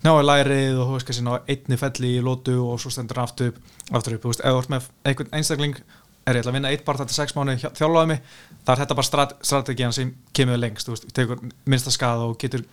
njáu 0.04 0.20
lærið 0.20 0.78
og 0.78 0.88
þú 0.88 0.96
veist 0.96 1.08
kannski 1.08 1.24
ná 1.24 1.34
einni 1.48 1.78
felli 1.80 2.10
í 2.18 2.24
lótu 2.24 2.56
og 2.60 2.80
svo 2.82 2.92
stendur 2.92 3.20
hann 3.20 3.28
aftur 3.28 3.52
upp, 3.52 3.60
aftur 3.90 4.18
upp. 4.18 4.24
Þú 4.24 4.32
veist, 4.32 4.44
þú 4.44 4.60
ert 4.60 4.72
með 4.72 4.88
einhvern 5.08 5.36
einstakling 5.38 5.78
er 6.24 6.38
ég 6.38 6.48
að 6.48 6.56
vinna 6.56 6.72
eitt 6.72 6.84
barða 6.84 7.06
til 7.08 7.16
sex 7.16 7.34
mánu 7.36 7.56
þjálfaði 7.60 8.10
mig, 8.10 8.22
það 8.64 8.74
er 8.74 8.82
þetta 8.82 8.98
bara 9.00 9.08
strat, 9.08 9.34
strategían 9.44 9.96
sem 9.96 10.12
kemur 10.36 10.60
lengst, 10.60 10.88
þú 10.88 10.96
veist, 10.96 11.10
tekur 11.16 11.42
minnsta 11.68 11.92
skada 11.92 12.28
og 12.28 12.38
getur 12.40 12.64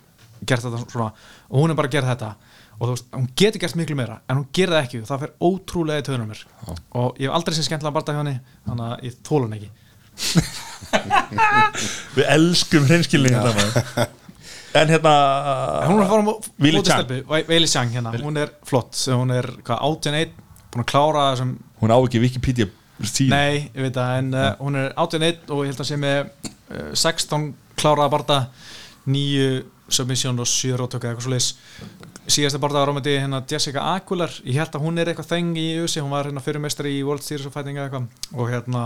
gert 0.48 0.64
þetta 0.64 0.80
svona. 0.86 1.10
Og 1.50 1.62
hún 1.62 1.72
er 1.72 1.78
bara 1.78 1.90
að 1.90 1.96
gera 1.96 2.12
þetta. 2.12 2.30
Og 2.78 2.86
þú 2.86 2.92
veist, 2.94 3.06
hún 3.14 3.28
getur 3.38 3.62
gert 3.62 3.78
miklu 3.78 3.96
meira 3.98 4.16
en 4.26 4.40
hún 4.40 4.48
það 4.52 4.80
ekki. 4.80 5.04
Það 5.08 5.22
fer 5.24 5.36
ótrúlega 5.48 6.02
í 6.02 6.06
töðunum 6.08 6.32
mér. 6.32 6.42
Og 6.98 7.08
ég 7.20 7.26
hef 7.28 7.36
aldrei 7.36 7.54
sér 7.56 7.68
skemmtilega 7.68 7.96
barða 7.98 8.16
hjá 8.16 8.22
henni 8.22 8.36
þannig 8.66 8.86
að 8.88 8.96
ég 9.06 9.12
þóla 9.28 9.44
hann 9.46 9.58
ekki. 9.60 9.70
Við 12.16 12.26
elskum 12.34 12.88
hreinskilning 12.88 13.38
En 14.78 14.88
hérna 14.88 15.14
hún 15.88 15.98
er 15.98 16.04
að 16.06 16.12
fara 16.12 16.22
á 16.22 16.32
Willi 16.64 16.78
móti 16.78 16.88
Chang. 16.88 17.02
stelpu 17.02 17.42
Veili 17.48 17.68
Chang 17.68 17.92
hérna, 17.92 18.14
hún 18.22 18.40
er 18.40 18.54
flott 18.68 18.96
hún 19.12 19.34
er 19.34 19.48
hvað, 19.66 19.82
81, 19.88 20.38
búin 20.72 20.84
að 20.84 20.88
klára 20.92 21.26
þessum 21.32 21.56
Hún 21.82 21.92
á 21.92 21.98
ekki 21.98 22.22
Wikipedia 22.22 22.68
síðu. 23.02 23.32
Nei, 23.32 23.68
ég 23.74 23.82
veit 23.82 23.96
það, 23.96 24.12
en 24.20 24.32
uh, 24.36 24.48
hún 24.62 24.78
er 24.78 24.92
81 25.02 25.50
og 25.50 25.64
ég 25.64 25.72
held 25.72 25.82
að 25.82 25.90
sé 25.90 25.98
með 25.98 26.18
uh, 26.22 26.92
16 26.94 27.48
kláraða 27.80 28.12
barða 28.12 28.38
9 29.10 29.48
submission 29.92 30.38
og 30.40 30.48
7 30.48 30.78
rótöku 30.78 31.04
eða 31.04 31.16
eitthvað 31.16 31.26
svo 31.26 31.34
leis 31.34 31.50
síðasta 32.30 32.60
barða 32.62 32.84
var 32.84 32.92
ámætti 32.92 33.16
hérna 33.18 33.42
Jessica 33.50 33.82
Aguilar. 33.96 34.30
Ég 34.46 34.60
held 34.60 34.76
að 34.76 34.84
hún 34.84 35.00
er 35.00 35.10
eitthvað 35.10 35.32
þeng 35.32 35.58
í 35.58 35.66
USA 35.82 36.04
hún 36.04 36.14
var 36.14 36.28
hérna 36.28 36.42
fyrirmestari 36.44 36.94
í 36.98 37.02
World 37.06 37.24
Series 37.26 37.48
of 37.48 37.54
Fighting 37.56 37.78
eða 37.78 37.88
eitthvað. 37.88 38.06
Og 38.36 38.52
hérna 38.52 38.84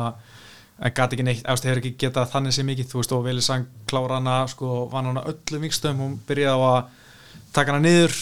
en 0.76 0.92
gæti 0.92 1.16
ekki 1.16 1.24
neitt, 1.24 1.46
ástu 1.48 1.70
hefur 1.70 1.80
ekki 1.80 1.94
getað 2.04 2.30
þannig 2.34 2.52
sem 2.56 2.66
mikið 2.68 2.90
þú 2.90 3.00
veist 3.00 3.14
og 3.16 3.24
Vili 3.24 3.44
Sang 3.44 3.64
klára 3.88 4.18
hana 4.18 4.36
sko, 4.52 4.86
vann 4.92 5.08
hana 5.12 5.22
öllum 5.30 5.64
vikstöðum 5.64 6.02
hún 6.04 6.18
byrjaði 6.28 6.52
á 6.52 6.68
að 6.68 6.90
taka 7.56 7.72
hana 7.72 7.84
niður 7.86 8.16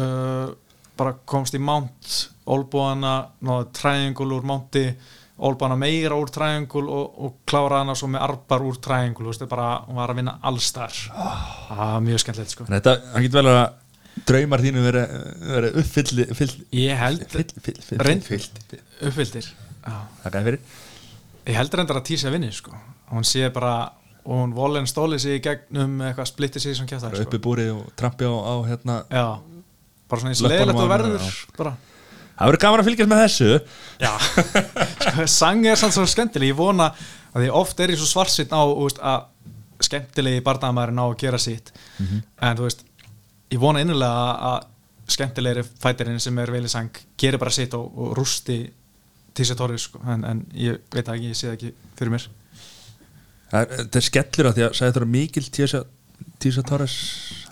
uh, 0.00 0.54
bara 0.98 1.12
komst 1.28 1.54
í 1.54 1.60
mount 1.62 2.14
olbúana, 2.48 3.14
náðu 3.44 3.66
triangle 3.76 4.38
úr 4.38 4.46
mounti, 4.48 4.86
olbúana 5.44 5.76
meira 5.78 6.16
úr 6.16 6.30
triangle 6.32 6.88
og, 6.88 7.18
og 7.26 7.34
klára 7.46 7.82
hana 7.82 7.92
svo 7.98 8.08
með 8.08 8.24
arbar 8.24 8.64
úr 8.64 8.78
triangle, 8.82 9.26
þú 9.26 9.34
veist, 9.34 9.44
bara 9.52 9.68
hún 9.84 10.00
var 10.00 10.14
að 10.14 10.22
vinna 10.22 10.38
allstar. 10.48 10.96
Ah, 11.12 11.98
mjög 12.02 12.24
skemmtilegt 12.24 12.56
sko. 12.56 12.64
Þetta, 12.72 12.96
hann 13.12 13.26
getur 13.26 13.42
vel 13.44 13.52
að 13.52 14.24
draumar 14.32 14.64
þínu 14.64 14.86
verið 14.88 15.78
fyll, 16.40 16.48
ég 16.80 16.98
held, 17.04 17.28
Reynd- 18.08 18.26
Já. 19.84 19.98
Þakka 20.24 20.40
þér 20.40 20.48
fyrir 20.48 20.60
Ég 21.48 21.56
held 21.56 21.74
reyndar 21.78 21.98
að 22.02 22.06
tísa 22.10 22.30
vinni 22.32 22.50
sko. 22.52 22.74
hún 23.12 23.24
sé 23.24 23.48
bara 23.54 23.92
hún 24.28 24.50
volin 24.52 24.86
stóli 24.86 25.16
sig 25.18 25.38
í 25.38 25.42
gegnum 25.44 26.00
eitthvað 26.04 26.28
splittir 26.28 26.60
sig 26.60 26.76
sem 26.76 26.86
kjátt 26.86 27.06
Bara 27.06 27.22
uppi 27.24 27.38
búrið 27.40 27.70
og 27.78 27.86
trampi 27.96 28.26
á, 28.28 28.34
á 28.36 28.54
hérna 28.68 28.96
Já, 29.08 29.26
bara 30.10 30.20
svona 30.20 30.34
leðilegt 30.50 30.76
á 30.76 30.84
og 30.84 30.90
verður 30.92 31.30
bara. 31.56 31.72
Það 32.38 32.46
verður 32.50 32.60
gaman 32.62 32.80
að 32.82 32.86
fylgjast 32.86 33.10
með 33.10 33.22
þessu. 33.24 33.48
Já, 33.98 34.12
sko, 35.02 35.24
sang 35.32 35.64
er 35.66 35.80
samt 35.80 35.96
svo 35.96 36.04
skemmtileg. 36.06 36.52
Ég 36.52 36.58
vona 36.60 36.90
að 37.32 37.40
því 37.42 37.48
oft 37.58 37.80
er 37.82 37.90
ég 37.90 37.98
svo 37.98 38.06
svarsitt 38.06 38.52
á 38.54 38.62
veist, 38.62 39.00
að 39.02 39.24
skemmtilegi 39.88 40.44
barndamæri 40.46 40.94
ná 40.94 41.02
að 41.08 41.16
gera 41.24 41.40
sitt. 41.42 41.72
En 41.98 42.54
þú 42.60 42.68
veist, 42.68 42.84
ég 43.50 43.58
vona 43.62 43.82
innilega 43.82 44.12
að- 44.12 44.44
að 44.52 45.16
skemmtilegri 45.16 45.64
fætirinn 45.82 46.20
sem 46.22 46.38
er 46.38 46.52
velið 46.52 46.68
sang 46.76 46.90
gerir 47.18 47.40
bara 47.42 47.50
sitt 47.50 47.74
og, 47.74 47.88
og 47.96 48.14
rústi 48.20 48.60
Tísa 49.38 49.54
Torri 49.58 49.78
sko. 49.78 50.00
en, 50.10 50.24
en 50.26 50.40
ég 50.58 50.80
veit 50.94 51.04
það 51.06 51.14
ekki, 51.18 51.30
ég 51.32 51.38
sé 51.38 51.46
það 51.50 51.56
ekki 51.58 51.72
fyrir 52.00 52.14
mér 52.16 52.28
Það 53.48 53.60
er- 53.62 53.70
Þetta 53.78 54.00
er 54.02 54.06
skellur 54.10 54.48
á 54.50 54.52
því 54.56 54.64
að 54.66 54.74
sagði 54.78 54.92
þetta 54.96 55.10
mikil 55.14 55.44
tísa 56.42 56.64
Torres 56.68 56.96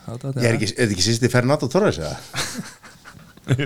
Ég 0.07 0.45
er 0.47 0.55
ekki, 0.57 0.69
er 0.71 0.75
þetta 0.77 0.93
ekki 0.95 1.05
sýsti 1.07 1.31
Fernando 1.33 1.67
Torres 1.71 1.97
eða? 1.99 2.17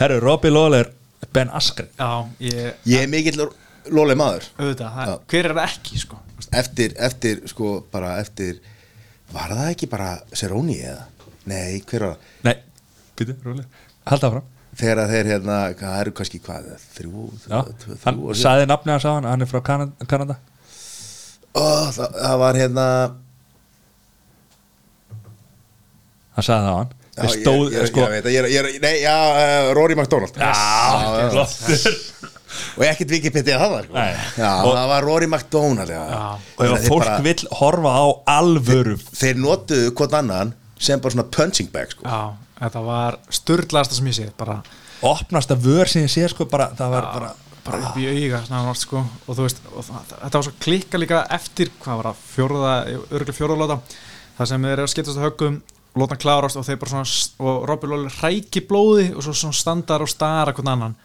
Herru, 0.00 0.18
Robbie 0.20 0.50
Lawler 0.52 0.90
Ben 1.32 1.50
Askren 1.54 1.88
Já, 1.98 2.26
ég, 2.42 2.74
Ég 2.86 3.04
er 3.06 3.10
mikill 3.10 3.46
lóleg 3.94 4.18
maður 4.18 4.46
auðvitað, 4.58 4.94
það, 4.98 5.12
hver 5.30 5.46
er 5.48 5.54
það 5.56 5.68
ekki 5.70 6.00
sko? 6.02 6.18
eftir, 6.60 6.94
eftir, 7.08 7.42
sko, 7.50 7.70
bara 7.92 8.16
eftir 8.22 8.58
Var 9.32 9.54
það 9.54 9.70
ekki 9.72 9.88
bara 9.90 10.10
Seroni 10.36 10.76
eða? 10.82 11.06
Nei, 11.46 11.78
hver 11.86 12.04
var 12.08 12.16
það? 12.16 12.28
Nei, 12.48 12.56
býtu, 13.18 13.36
rólega 13.46 13.86
Halda 14.10 14.30
áfram 14.32 14.52
Þegar 14.76 15.08
þeir 15.08 15.28
hérna, 15.32 15.54
það 15.80 16.00
eru 16.02 16.10
kannski 16.18 16.38
hvað, 16.44 16.66
þrjú, 16.98 17.26
hann 17.48 17.70
þrjú 18.02 18.26
síðan. 18.34 18.40
saði 18.42 18.66
nafni 18.68 18.92
hans 18.92 19.06
á 19.08 19.12
hann, 19.14 19.24
hann 19.30 19.40
er 19.46 19.48
frá 19.48 19.60
Kanada, 19.64 20.06
Kanada. 20.10 20.36
Ó, 21.56 21.64
það, 21.96 22.18
það 22.20 22.36
var 22.42 22.58
hérna 22.60 22.84
Hann 26.36 26.44
saði 26.44 26.66
það 26.66 26.72
á 26.72 26.76
hann 26.76 26.94
Já, 27.16 27.22
Þeir 27.22 27.30
stóð, 27.32 27.60
ég, 27.72 27.76
ég, 27.80 27.86
sko 27.88 28.00
ég, 28.02 28.10
veit, 28.12 28.26
að 28.28 28.34
ég, 28.34 28.56
er- 28.60 28.80
Nei, 28.82 28.96
já, 29.00 29.14
uh, 29.16 29.70
Rory 29.78 29.94
McDonald 29.96 30.36
Já, 30.36 30.50
já. 30.52 31.30
flottur 31.32 31.94
Og 32.76 32.84
ekkert 32.84 33.10
Wikipedia 33.12 33.56
það 33.60 33.70
var 33.72 33.86
sko. 33.88 34.02
Já, 34.36 34.50
Og- 34.64 34.74
það 34.76 34.88
var 34.92 35.04
Rory 35.08 35.26
McDonald 35.28 35.88
já. 35.92 36.02
Já. 36.12 36.20
Og 36.58 36.62
ef 36.66 36.74
Þeir 36.82 36.88
fólk 36.92 37.04
bara- 37.06 37.22
vill 37.24 37.42
horfa 37.62 37.92
á 37.96 38.04
alvöru 38.36 38.96
Þeir 39.16 39.40
notuðu 39.40 39.90
hvort 39.96 40.12
annan 40.20 40.52
sem 40.78 41.00
bara 41.00 41.14
svona 41.16 41.30
punching 41.32 41.70
bag 41.72 41.88
sko. 41.96 42.04
Já, 42.04 42.36
þetta 42.60 42.82
var 42.86 43.18
sturdlasta 43.28 43.98
sem 43.98 44.10
ég 44.10 44.18
sé 44.18 44.28
bara, 44.38 44.60
opnasta 45.06 45.56
vör 45.60 45.90
sem 45.90 46.06
ég 46.06 46.12
sé 46.12 46.26
sko 46.32 46.48
bara, 46.50 46.70
það 46.76 46.94
var 46.96 47.10
bara 47.14 47.34
bara 47.66 47.88
upp 47.88 47.96
í 47.98 48.06
auga 48.06 48.42
snarvart, 48.46 48.78
sko. 48.78 49.00
og 49.26 49.38
þú 49.38 49.46
veist, 49.46 49.62
og 49.72 49.86
það, 49.86 50.10
þetta 50.10 50.38
var 50.38 50.44
svo 50.46 50.52
klikka 50.62 51.00
líka 51.00 51.22
eftir, 51.36 51.72
hvað 51.82 52.00
var 52.00 52.08
það, 52.10 52.20
fjóruða 52.34 52.74
örgulega 52.92 53.36
fjóruða 53.36 53.64
lóta, 53.64 53.96
það 54.36 54.50
sem 54.52 54.66
þeir 54.68 54.74
eru 54.76 54.84
að 54.86 54.92
skiptast 54.92 55.18
á 55.18 55.26
höggum, 55.26 55.56
lótan 55.96 56.20
klárast 56.20 56.60
og 56.60 56.66
þeir 56.68 56.78
bara 56.82 56.92
svona, 56.92 57.24
og 57.48 57.66
Robby 57.70 57.90
Lóli 57.90 58.12
ræki 58.20 58.62
blóði 58.68 59.08
og 59.16 59.24
svo 59.26 59.34
svona 59.40 59.56
standar 59.56 60.04
og 60.04 60.12
stara 60.12 60.54
hvern 60.56 60.72
annan, 60.74 60.96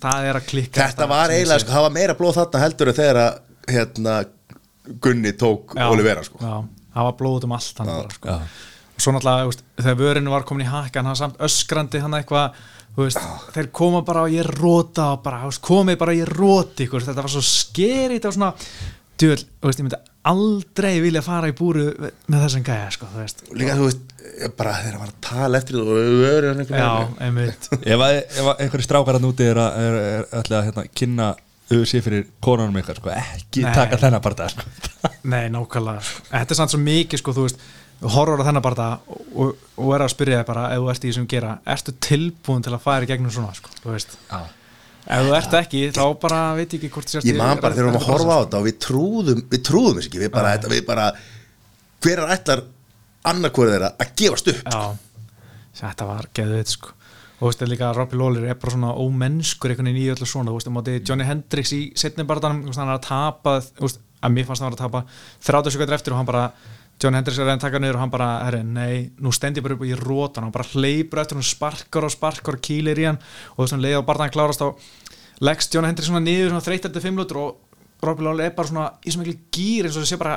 það 0.00 0.30
er 0.30 0.40
að 0.40 0.48
klikka 0.48 0.88
Þetta 0.88 1.10
var 1.10 1.26
sem 1.26 1.34
ég 1.36 1.42
eiginlega, 1.42 1.64
sko, 1.66 1.74
það 1.74 1.86
var 1.88 1.94
meira 1.98 2.16
blóð 2.18 2.40
þarna 2.40 2.64
heldur 2.64 2.92
en 2.92 2.98
þegar 3.02 3.22
að 3.26 3.38
hérna, 3.74 4.16
Gunni 5.04 5.34
tók 5.36 5.74
Olivera 5.90 6.22
sko. 6.24 6.38
já, 6.40 6.54
það 6.94 7.08
var 7.10 7.16
blóð 7.18 7.44
um 7.44 7.56
allt 7.58 7.82
hann 7.82 7.90
bara, 7.92 8.14
sko. 8.14 8.28
Já. 8.38 8.68
Og 8.98 9.04
svo 9.04 9.14
náttúrulega, 9.14 9.46
veist, 9.46 9.64
þegar 9.78 9.98
vörinu 10.00 10.34
var 10.34 10.44
komin 10.48 10.66
í 10.66 10.68
hakkan 10.72 11.06
hann 11.06 11.18
samt 11.18 11.38
öskrandi 11.46 12.02
hann 12.02 12.18
eitthvað 12.18 12.58
veist, 12.98 13.22
þeir 13.54 13.70
koma 13.78 14.02
bara 14.06 14.26
og 14.26 14.34
ég 14.34 14.46
rota 14.58 15.12
og 15.14 15.22
bara, 15.22 15.44
veist, 15.46 15.62
komið 15.64 15.98
bara 16.00 16.14
og 16.14 16.22
ég 16.22 16.32
roti 16.34 16.88
ykkur, 16.88 17.06
þetta 17.06 17.24
var 17.24 17.34
svo 17.36 17.44
skerið 17.46 18.16
þetta 18.16 18.32
var 18.32 18.38
svona, 18.38 18.52
veist, 19.22 19.50
ég 19.68 19.86
myndi 19.86 20.00
aldrei 20.28 20.92
vilja 21.00 21.22
fara 21.24 21.48
í 21.48 21.54
búru 21.56 21.86
með 21.94 22.42
þessum 22.42 22.66
gæja, 22.66 22.90
sko, 22.96 23.08
Líka, 23.54 23.78
þú 23.78 23.86
veist, 23.86 24.14
bara 24.58 24.74
þegar 24.80 24.96
hann 24.96 25.04
var 25.04 25.12
að 25.14 25.20
tala 25.28 25.62
eftir 25.62 25.78
þú 25.78 25.86
og 25.94 26.74
Já, 26.74 26.90
einmitt 27.28 27.70
ef, 27.94 28.06
einhverju 28.58 28.88
strákar 28.88 29.20
hann 29.20 29.30
úti 29.30 29.46
er 29.46 29.62
að, 29.62 29.78
er, 29.84 30.00
er, 30.02 30.30
ætla 30.42 30.58
að 30.58 30.70
hérna, 30.72 30.88
kynna 30.90 31.34
auðvitað 31.68 32.04
fyrir 32.06 32.28
konunum 32.44 32.78
ykkar 32.80 32.98
sko, 32.98 33.12
ekki 33.12 33.62
Nei. 33.62 33.74
taka 33.76 33.98
þennan 34.00 34.22
bara 34.24 34.46
sko. 34.48 34.62
Nei, 35.28 35.50
nákvæmlega, 35.52 36.04
sko. 36.08 36.22
þetta 36.30 36.54
er 36.54 36.58
samt 36.62 36.72
svo 36.72 36.80
mikið, 36.80 37.20
sko, 37.20 37.34
þú 37.36 37.44
veist 37.44 37.66
horfur 38.02 38.42
á 38.42 38.46
þennan 38.46 38.64
bara 38.64 38.90
og, 39.08 39.24
og, 39.34 39.64
og 39.80 39.94
er 39.96 40.04
að 40.04 40.12
spyrja 40.14 40.42
þig 40.42 40.50
bara, 40.52 40.68
ef 40.74 40.82
þú 40.82 40.92
ert 40.92 41.04
í 41.04 41.10
þessum 41.10 41.26
gera 41.30 41.56
ertu 41.74 41.94
tilbúin 42.08 42.64
til 42.66 42.74
að 42.74 42.84
fara 42.84 43.06
í 43.06 43.10
gegnum 43.10 43.34
svona, 43.34 43.54
sko, 43.58 43.72
þú 43.82 43.94
veist. 43.94 44.14
Já. 44.30 44.44
ef 45.08 45.26
þú 45.26 45.34
ert 45.40 45.56
ekki, 45.62 45.82
þá 45.96 46.04
bara 46.22 46.42
veit 46.58 46.68
ég 46.68 46.78
ekki 46.78 46.92
hvort 46.94 47.16
Ég 47.18 47.40
man 47.40 47.62
bara 47.62 47.74
þegar 47.74 47.88
við 47.88 47.90
varum 47.90 48.00
að 48.00 48.08
horfa 48.12 48.38
á 48.38 48.42
þetta 48.44 48.60
og 48.60 48.68
við 48.68 48.78
trúðum, 48.86 49.42
við 49.50 49.64
trúðum 49.66 49.98
þess 49.98 50.10
ekki 50.10 50.22
við 50.22 50.32
bara, 50.36 50.54
þetta, 50.54 50.72
við 50.74 50.84
bara 50.86 51.08
hver 52.04 52.22
er 52.22 52.36
ætlar 52.36 52.64
annarkvörð 53.28 53.74
þeirra 53.74 53.90
að 53.98 54.14
gefast 54.22 54.52
upp? 54.52 54.62
Já, 54.70 54.84
þetta 55.82 56.08
var 56.08 56.30
geðveit 56.38 56.72
sko. 56.76 56.94
Og 57.38 57.44
þú 57.44 57.50
veist 57.52 57.60
það 57.62 57.70
líka 57.70 57.86
að 57.86 57.98
Robbie 58.00 58.18
Lawler 58.18 58.46
er 58.50 58.56
bara 58.58 58.74
svona 58.74 58.94
ómennskur 58.98 59.70
einhvern 59.70 59.90
veginn 59.90 60.02
í 60.02 60.10
öllu 60.10 60.26
svona, 60.26 60.50
þú 60.50 60.58
veist, 60.58 60.70
á 60.70 60.74
móti 60.74 60.94
Johnny 61.06 61.26
Hendricks 61.26 61.74
í 61.74 61.80
setni 61.98 62.26
barðanum, 62.26 62.64
þú 62.64 62.72
veist, 62.72 62.80
hann 62.82 62.90
er 62.90 62.98
að 62.98 63.04
tapa 63.06 63.52
þú 63.62 63.84
veist, 63.84 64.00
að 64.18 64.34
mér 64.34 64.48
fannst 64.48 64.64
hann 64.64 64.72
var 64.72 64.78
að 64.78 64.82
tapa 64.82 65.02
30 65.46 65.74
sekundar 65.74 65.98
eftir 65.98 66.14
og 66.14 66.18
hann 66.18 66.26
bara, 66.30 66.48
Johnny 66.98 67.20
Hendricks 67.20 67.38
er 67.38 67.46
að 67.46 67.54
að 67.54 67.62
taka 67.62 67.80
niður 67.82 67.98
og 67.98 68.02
hann 68.02 68.12
bara, 68.12 68.28
herri, 68.42 68.62
nei, 68.66 69.10
nú 69.22 69.30
stend 69.34 69.58
ég 69.58 69.64
bara 69.64 69.76
upp 69.76 69.84
og 69.84 69.90
ég 69.90 70.00
róta 70.02 70.42
hann, 70.42 70.54
bara 70.54 70.66
hleypur 70.72 71.20
eftir 71.22 71.38
hann 71.38 71.46
sparkar 71.46 72.08
og 72.08 72.14
sparkar 72.14 72.58
kýlir 72.58 72.98
í 72.98 73.06
hann 73.06 73.20
og 73.20 73.60
þú 73.60 73.62
veist, 73.62 73.76
hann 73.76 73.84
leiði 73.84 74.00
á 74.02 74.08
barðan 74.08 74.34
klárast 74.34 74.64
á 74.66 74.68
leggst 75.46 75.74
Johnny 75.74 75.92
Hendricks 75.92 76.10
svona 76.10 76.24
niður 76.24 76.50
svona 76.50 76.66
þreytar 76.66 76.94
til 76.94 77.04
5 77.06 77.22
lútur 77.22 77.40
og 77.44 78.02
Robbie 78.02 78.26
Lawler 78.26 78.50
er 78.50 78.56
bara 78.56 78.70
svona 78.70 78.88
í 79.06 79.14
svo 79.14 79.22
mikil 79.22 79.38
gýr 79.54 79.86
eins 79.86 79.98
og 79.98 80.02
það 80.02 80.10
sé 80.10 80.18
bara 80.18 80.36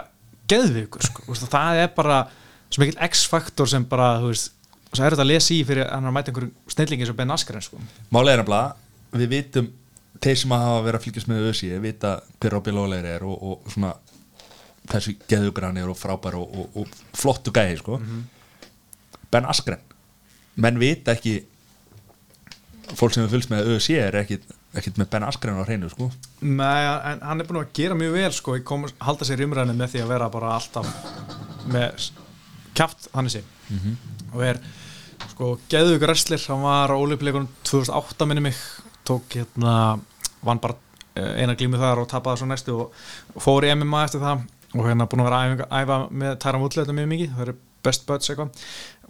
geðvikur, 0.52 1.06
sko, 1.08 1.38
það 1.42 1.82
er 1.82 1.92
bara 1.98 2.22
svo 2.70 2.84
mikil 2.84 3.02
X-faktor 3.10 3.70
sem 3.70 3.90
bara, 3.90 4.14
þú 4.22 4.30
veist 4.30 4.54
svo 4.92 5.06
er 5.06 5.16
þetta 5.16 5.26
að 5.26 5.32
lesa 5.32 5.54
í 5.56 5.62
fyrir 5.66 5.86
að 5.88 5.94
hann 5.96 6.10
að 6.10 6.16
mæta 6.18 6.32
einhverjum 6.32 6.74
snillingi 6.76 7.10
og 7.10 7.18
Ben 7.18 7.34
Askren 7.34 7.64
sko. 7.64 7.80
Málega 8.12 8.38
er 8.38 8.42
nefnilega 8.44 9.22
við 9.22 9.32
vitum, 9.32 9.70
þeir 10.22 10.40
sem 10.42 10.56
hafa 10.56 10.82
verið 10.86 11.00
að 11.00 11.06
fylgjast 11.06 11.30
með 11.32 11.50
össi, 11.52 11.70
vita 11.84 12.16
hver 12.38 12.56
Robby 12.56 12.74
Lawler 12.76 13.08
er 13.14 13.26
og, 13.28 13.38
og 13.40 13.72
svona 13.72 13.94
þessi 14.92 15.16
geðugur 15.30 15.68
hann 15.68 15.80
er 15.82 15.90
og 15.92 16.00
frábær 16.00 16.38
og, 16.40 16.52
og, 16.52 16.82
og 16.82 17.18
flottu 17.18 17.54
gæði 17.56 17.80
sko. 17.82 18.00
Ben 19.32 19.48
Askren. 19.48 19.82
Menn 20.62 20.80
vita 20.82 21.16
ekki 21.16 21.40
fólk 22.98 23.16
sem 23.16 23.24
við 23.24 23.38
fylgst 23.38 23.52
með 23.54 23.70
össi 23.78 23.96
er 24.00 24.18
ekkit, 24.20 24.44
ekkit 24.78 25.00
með 25.00 25.12
Ben 25.14 25.26
Askren 25.28 25.60
á 25.60 25.64
hreinu 25.64 25.90
sko. 25.92 26.10
Nei, 26.44 26.82
en 27.12 27.24
hann 27.24 27.44
er 27.44 27.48
búin 27.48 27.62
að 27.62 27.72
gera 27.78 27.98
mjög 27.98 28.18
vel 28.18 28.32
sko, 28.36 28.58
kom, 28.68 28.86
halda 29.00 29.28
sér 29.28 29.46
umræðinu 29.46 29.78
með 29.80 29.96
því 29.96 30.04
að 30.04 30.14
vera 30.16 30.30
bara 30.34 30.56
alltaf 30.58 30.92
með 31.72 32.12
kjaft 32.76 33.10
þannig 33.12 33.36
sé 33.36 33.42
og 34.32 34.44
er 34.48 34.60
sko 35.32 35.52
geðugur 35.72 36.10
wrestler, 36.10 36.42
hann 36.50 36.64
var 36.64 36.92
á 36.92 36.98
olífleikunum 36.98 37.50
2008 37.68 38.28
minni 38.30 38.48
mig. 38.50 38.58
Tók 39.08 39.34
hérna, 39.34 40.00
vann 40.46 40.60
bara 40.62 40.76
eh, 41.16 41.42
eina 41.42 41.56
glímu 41.58 41.80
þar 41.82 42.04
og 42.04 42.10
tapaði 42.12 42.42
svo 42.42 42.50
næstu 42.50 42.76
og 42.84 43.42
fór 43.42 43.66
í 43.66 43.72
MMA 43.76 44.04
eftir 44.06 44.24
það 44.24 44.44
og 44.76 44.86
hérna 44.88 45.08
búin 45.12 45.24
að 45.24 45.30
vera 45.30 45.40
að 45.42 45.54
æfa, 45.56 45.68
æfa 45.82 45.98
með 46.24 46.38
Tæra 46.44 46.60
Woodley 46.62 46.84
þetta 46.86 46.96
mjög 47.00 47.10
mikið, 47.12 47.34
það 47.36 47.46
eru 47.48 47.56
best 47.84 48.06
buds 48.08 48.30
eitthvað. 48.32 48.62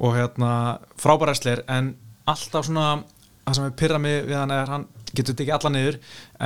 Og 0.02 0.16
hérna 0.18 0.52
frábær 1.02 1.28
wrestler 1.32 1.62
en 1.70 1.94
alltaf 2.32 2.66
svona 2.70 3.04
það 3.46 3.58
sem 3.58 3.68
er 3.68 3.78
pyrra 3.82 4.00
mig 4.00 4.26
við 4.30 4.38
hann 4.40 4.52
er 4.56 4.70
hann 4.72 4.86
getur 5.12 5.36
tekið 5.36 5.56
alla 5.58 5.72
niður 5.76 5.98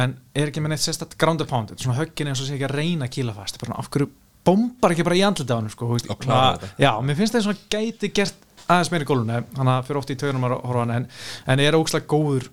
en 0.02 0.14
er 0.34 0.50
ekki 0.50 0.62
með 0.64 0.74
neitt 0.74 0.82
sérstætt 0.82 1.18
ground 1.22 1.44
and 1.44 1.50
pound, 1.52 1.74
svona 1.78 2.00
höggin 2.00 2.32
eins 2.32 2.42
og 2.42 2.48
sé 2.48 2.56
ekki 2.56 2.66
að 2.66 2.78
reyna 2.80 3.10
fast, 3.36 3.60
bara 3.62 3.78
af 3.78 3.90
hverju 3.94 4.08
bombar 4.46 4.92
ekki 4.96 5.04
bara 5.06 5.16
í 5.20 5.22
andlita 5.26 5.54
á 5.54 5.58
hann 5.60 5.70
sko, 5.70 5.86
Og 5.86 6.00
svona- 6.02 6.58
þetta. 6.58 6.70
já, 6.80 6.92
mér 7.02 7.16
finnst 7.16 7.34
það 7.36 7.44
svona 7.46 7.64
gæti 7.70 8.10
gert 8.14 8.36
aðeins 8.68 8.92
meira 8.92 9.06
í 9.06 9.08
gólunni, 9.08 9.44
hann 9.58 9.84
fyrir 9.84 9.98
oft 9.98 10.10
í 10.10 10.16
taugunum 10.18 10.46
að 10.50 10.56
horfa 10.66 10.80
hann, 10.80 10.92
en, 10.92 11.08
en 11.48 11.60
er 11.60 11.74
ógæslega 11.78 12.08
góður 12.10 12.50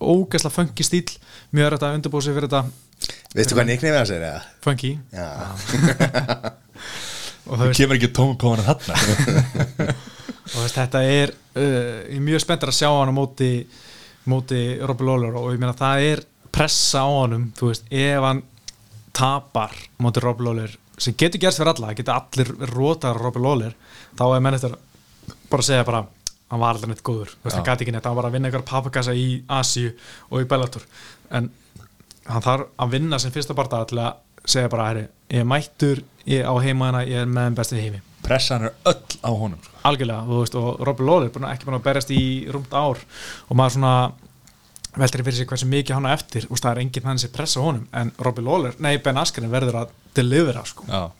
ógæslega 0.00 0.52
funky 0.54 0.84
stíl 0.86 1.18
mjög 1.52 1.66
er 1.66 1.76
þetta 1.76 1.90
að 1.90 1.94
undirbúa 1.98 2.22
sig 2.22 2.34
fyrir 2.36 2.48
þetta 2.48 2.64
Veistu 3.36 3.56
hvað 3.56 3.68
nickname 3.70 3.98
hans 4.00 4.12
er 4.14 4.22
eða? 4.26 4.42
funky. 4.64 4.92
Þú 7.46 7.72
kemur 7.78 7.98
ekki 7.98 8.10
tóma 8.14 8.34
komin 8.40 8.62
að 8.64 8.80
þarna. 8.86 8.94
Og 10.46 10.54
þú 10.54 10.62
veist 10.62 10.78
þetta 10.78 11.02
er 11.10 11.32
uh, 11.34 12.00
ég 12.06 12.16
er 12.16 12.24
mjög 12.24 12.42
spenntur 12.44 12.70
að 12.70 12.78
sjá 12.78 12.88
hann 12.90 13.10
á 13.10 13.14
móti 13.14 13.50
móti 14.30 14.60
Robbie 14.82 15.06
Lawler 15.06 15.38
og 15.38 15.52
ég 15.54 15.60
meina 15.62 15.74
það 15.76 16.04
er 16.10 16.22
pressa 16.54 17.04
á 17.06 17.08
honum 17.10 17.48
þú 17.56 17.70
veist, 17.70 17.86
ef 17.90 18.26
hann 18.26 18.42
tapar 19.16 19.74
móti 20.02 20.22
Robbie 20.22 20.46
Lawler 20.46 20.76
sem 20.98 21.14
getur 21.18 21.42
gerst 21.42 21.60
fyrir 21.60 21.72
alla, 21.74 21.90
það 21.90 21.98
getur 22.00 22.16
allir 22.16 22.70
rótar 22.72 23.20
Robbie 23.20 23.42
Lawler, 23.44 23.74
þá 24.16 24.24
er 24.28 24.44
menn 24.44 24.56
eftir 24.58 24.76
bara 25.50 25.62
að 25.62 25.68
segja 25.68 25.86
bara 25.86 26.02
hann 26.46 26.62
var 26.62 26.74
aldrei 26.74 26.90
neitt 26.92 27.04
góður, 27.06 27.34
þú 27.34 27.48
veist, 27.48 27.58
hann 27.58 27.66
gæti 27.66 27.86
ekki 27.86 27.94
neitt 27.94 28.08
hann 28.08 28.18
var 28.18 28.28
að 28.28 28.36
vinna 28.38 28.50
einhver 28.50 28.66
papagassa 28.66 29.14
í 29.14 29.28
Asíu 29.58 29.92
og 30.30 30.42
í 30.42 30.48
Bellator, 30.50 30.86
en 31.34 31.50
hann 32.28 32.44
þarf 32.44 32.68
að 32.82 32.92
vinna 32.96 33.18
sem 33.22 33.32
fyrsta 33.34 33.54
bardaga 33.56 33.88
til 33.90 34.00
að 34.02 34.12
segja 34.46 34.70
bara, 34.70 34.90
herri, 34.90 35.06
ég 35.32 35.42
er 35.42 35.48
mættur 35.48 36.02
ég 36.26 36.46
á 36.46 36.54
heimaðina, 36.62 37.06
ég 37.06 37.22
er 37.22 37.30
með 37.30 37.48
þeim 37.48 37.58
bestið 37.60 37.82
heimi 37.84 38.02
pressan 38.26 38.66
er 38.66 38.74
öll 38.90 39.18
á 39.22 39.30
honum 39.30 39.58
sko. 39.62 39.72
algjörlega, 39.86 40.26
þú 40.26 40.38
veist, 40.42 40.56
og 40.58 40.80
Robbie 40.86 41.06
Lawler 41.06 41.28
er 41.30 41.40
að- 41.40 41.52
ekki 41.54 41.66
búin 41.68 41.78
að 41.78 41.84
berjast 41.86 42.10
í 42.10 42.22
rúmt 42.50 42.72
ár 42.74 42.98
og 43.48 43.56
maður 43.56 43.76
svona 43.76 44.12
veldur 44.96 45.24
fyrir 45.24 45.36
sig 45.36 45.46
hversu 45.46 45.66
mikið 45.66 45.94
hann 45.94 46.06
á 46.08 46.16
eftir 46.16 46.46
og 46.50 46.56
það 46.56 46.70
er 46.70 46.80
enginn 46.82 47.04
þannig 47.04 47.20
sem 47.20 47.30
pressa 47.30 47.60
honum 47.60 47.88
en 47.92 48.12
Robbie 48.18 48.44
Lawler, 48.44 48.74
nei 48.78 48.96
Ben 48.98 49.16
Askren 49.16 49.50
verður 49.50 49.82
að 49.82 49.88
delivera 50.14 50.64
sko, 50.64 50.84
Já. 50.88 51.10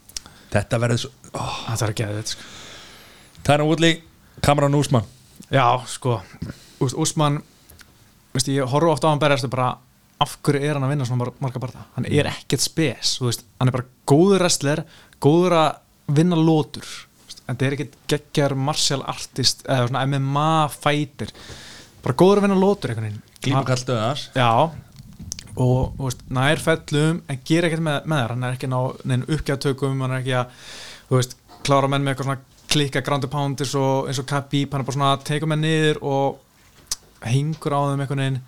þetta 0.50 0.80
verður 0.80 0.98
svo 0.98 1.10
oh. 1.34 1.58
það 1.68 1.82
er 1.82 1.88
að 1.88 1.98
geða 2.00 2.20
þetta 2.20 2.34
sko 2.34 2.42
Tæna 3.46 3.64
Woodley, 3.64 4.02
Cameron 4.42 4.74
Usman 4.74 5.04
Já, 5.50 5.78
sko 5.86 6.22
Úsmann 6.80 7.42
veist, 8.34 8.48
ég 8.48 8.66
horfa 8.66 8.92
ofta 8.96 9.08
á 9.08 9.10
hann 9.12 9.22
berjast 9.22 9.44
og 9.44 9.50
bara 9.54 9.76
af 10.24 10.36
hverju 10.46 10.62
er 10.64 10.78
hann 10.78 10.86
að 10.86 10.92
vinna 10.94 11.06
svona 11.08 11.24
mar- 11.24 11.36
marga 11.44 11.60
barða? 11.62 11.84
Hann 11.96 12.08
er 12.08 12.30
ekkert 12.30 12.64
spes, 12.64 13.16
þú 13.20 13.28
veist, 13.28 13.44
hann 13.60 13.68
er 13.70 13.76
bara 13.76 13.88
góður 14.08 14.44
wrestler, 14.44 14.82
góður 15.22 15.56
að 15.58 16.16
vinna 16.16 16.38
lótur, 16.40 16.88
en 17.46 17.56
það 17.56 17.66
er 17.68 17.76
ekkert 17.76 17.96
geggjar 18.12 18.56
martial 18.58 19.02
artist 19.06 19.62
eða 19.66 19.90
svona 19.90 20.06
MMA 20.08 20.48
fighter. 20.72 21.32
Bara 22.04 22.18
góður 22.18 22.40
að 22.42 22.46
vinna 22.48 22.58
lótur 22.62 22.92
einhvern 22.92 23.08
veginn. 23.10 23.22
Glímukall 23.46 23.84
döðans 23.86 24.26
Já. 24.34 24.50
Og 25.56 25.94
veist, 26.00 26.24
nær 26.28 26.60
fellum 26.60 27.22
en 27.32 27.40
gera 27.48 27.68
ekkert 27.70 27.84
með, 27.84 28.02
með 28.10 28.22
þær, 28.22 28.34
hann 28.34 28.44
er 28.48 28.56
ekki 28.58 28.68
ná 28.72 28.80
neinn 29.08 29.24
uppgjátökum, 29.24 30.02
hann 30.04 30.16
er 30.16 30.22
ekki 30.24 30.34
að 30.36 30.66
veist, 31.14 31.36
klára 31.64 31.88
menn 31.90 32.04
með 32.04 32.14
eitthvað 32.14 32.30
svona 32.30 32.42
klikka 32.66 33.02
and 33.14 33.28
pound 33.30 33.62
eins 33.62 33.74
og, 33.78 34.08
og 34.10 34.26
Khabib 34.28 34.72
hann 34.74 34.82
er 34.82 34.86
bara 34.88 34.96
svona 34.96 35.12
að 35.14 35.24
teka 35.30 35.48
menn 35.48 35.62
niður 35.64 36.00
og 36.02 36.42
hengur 37.26 37.72
á 37.72 37.80
þeim 37.88 38.02
einhvern 38.04 38.22
veginn 38.22 38.40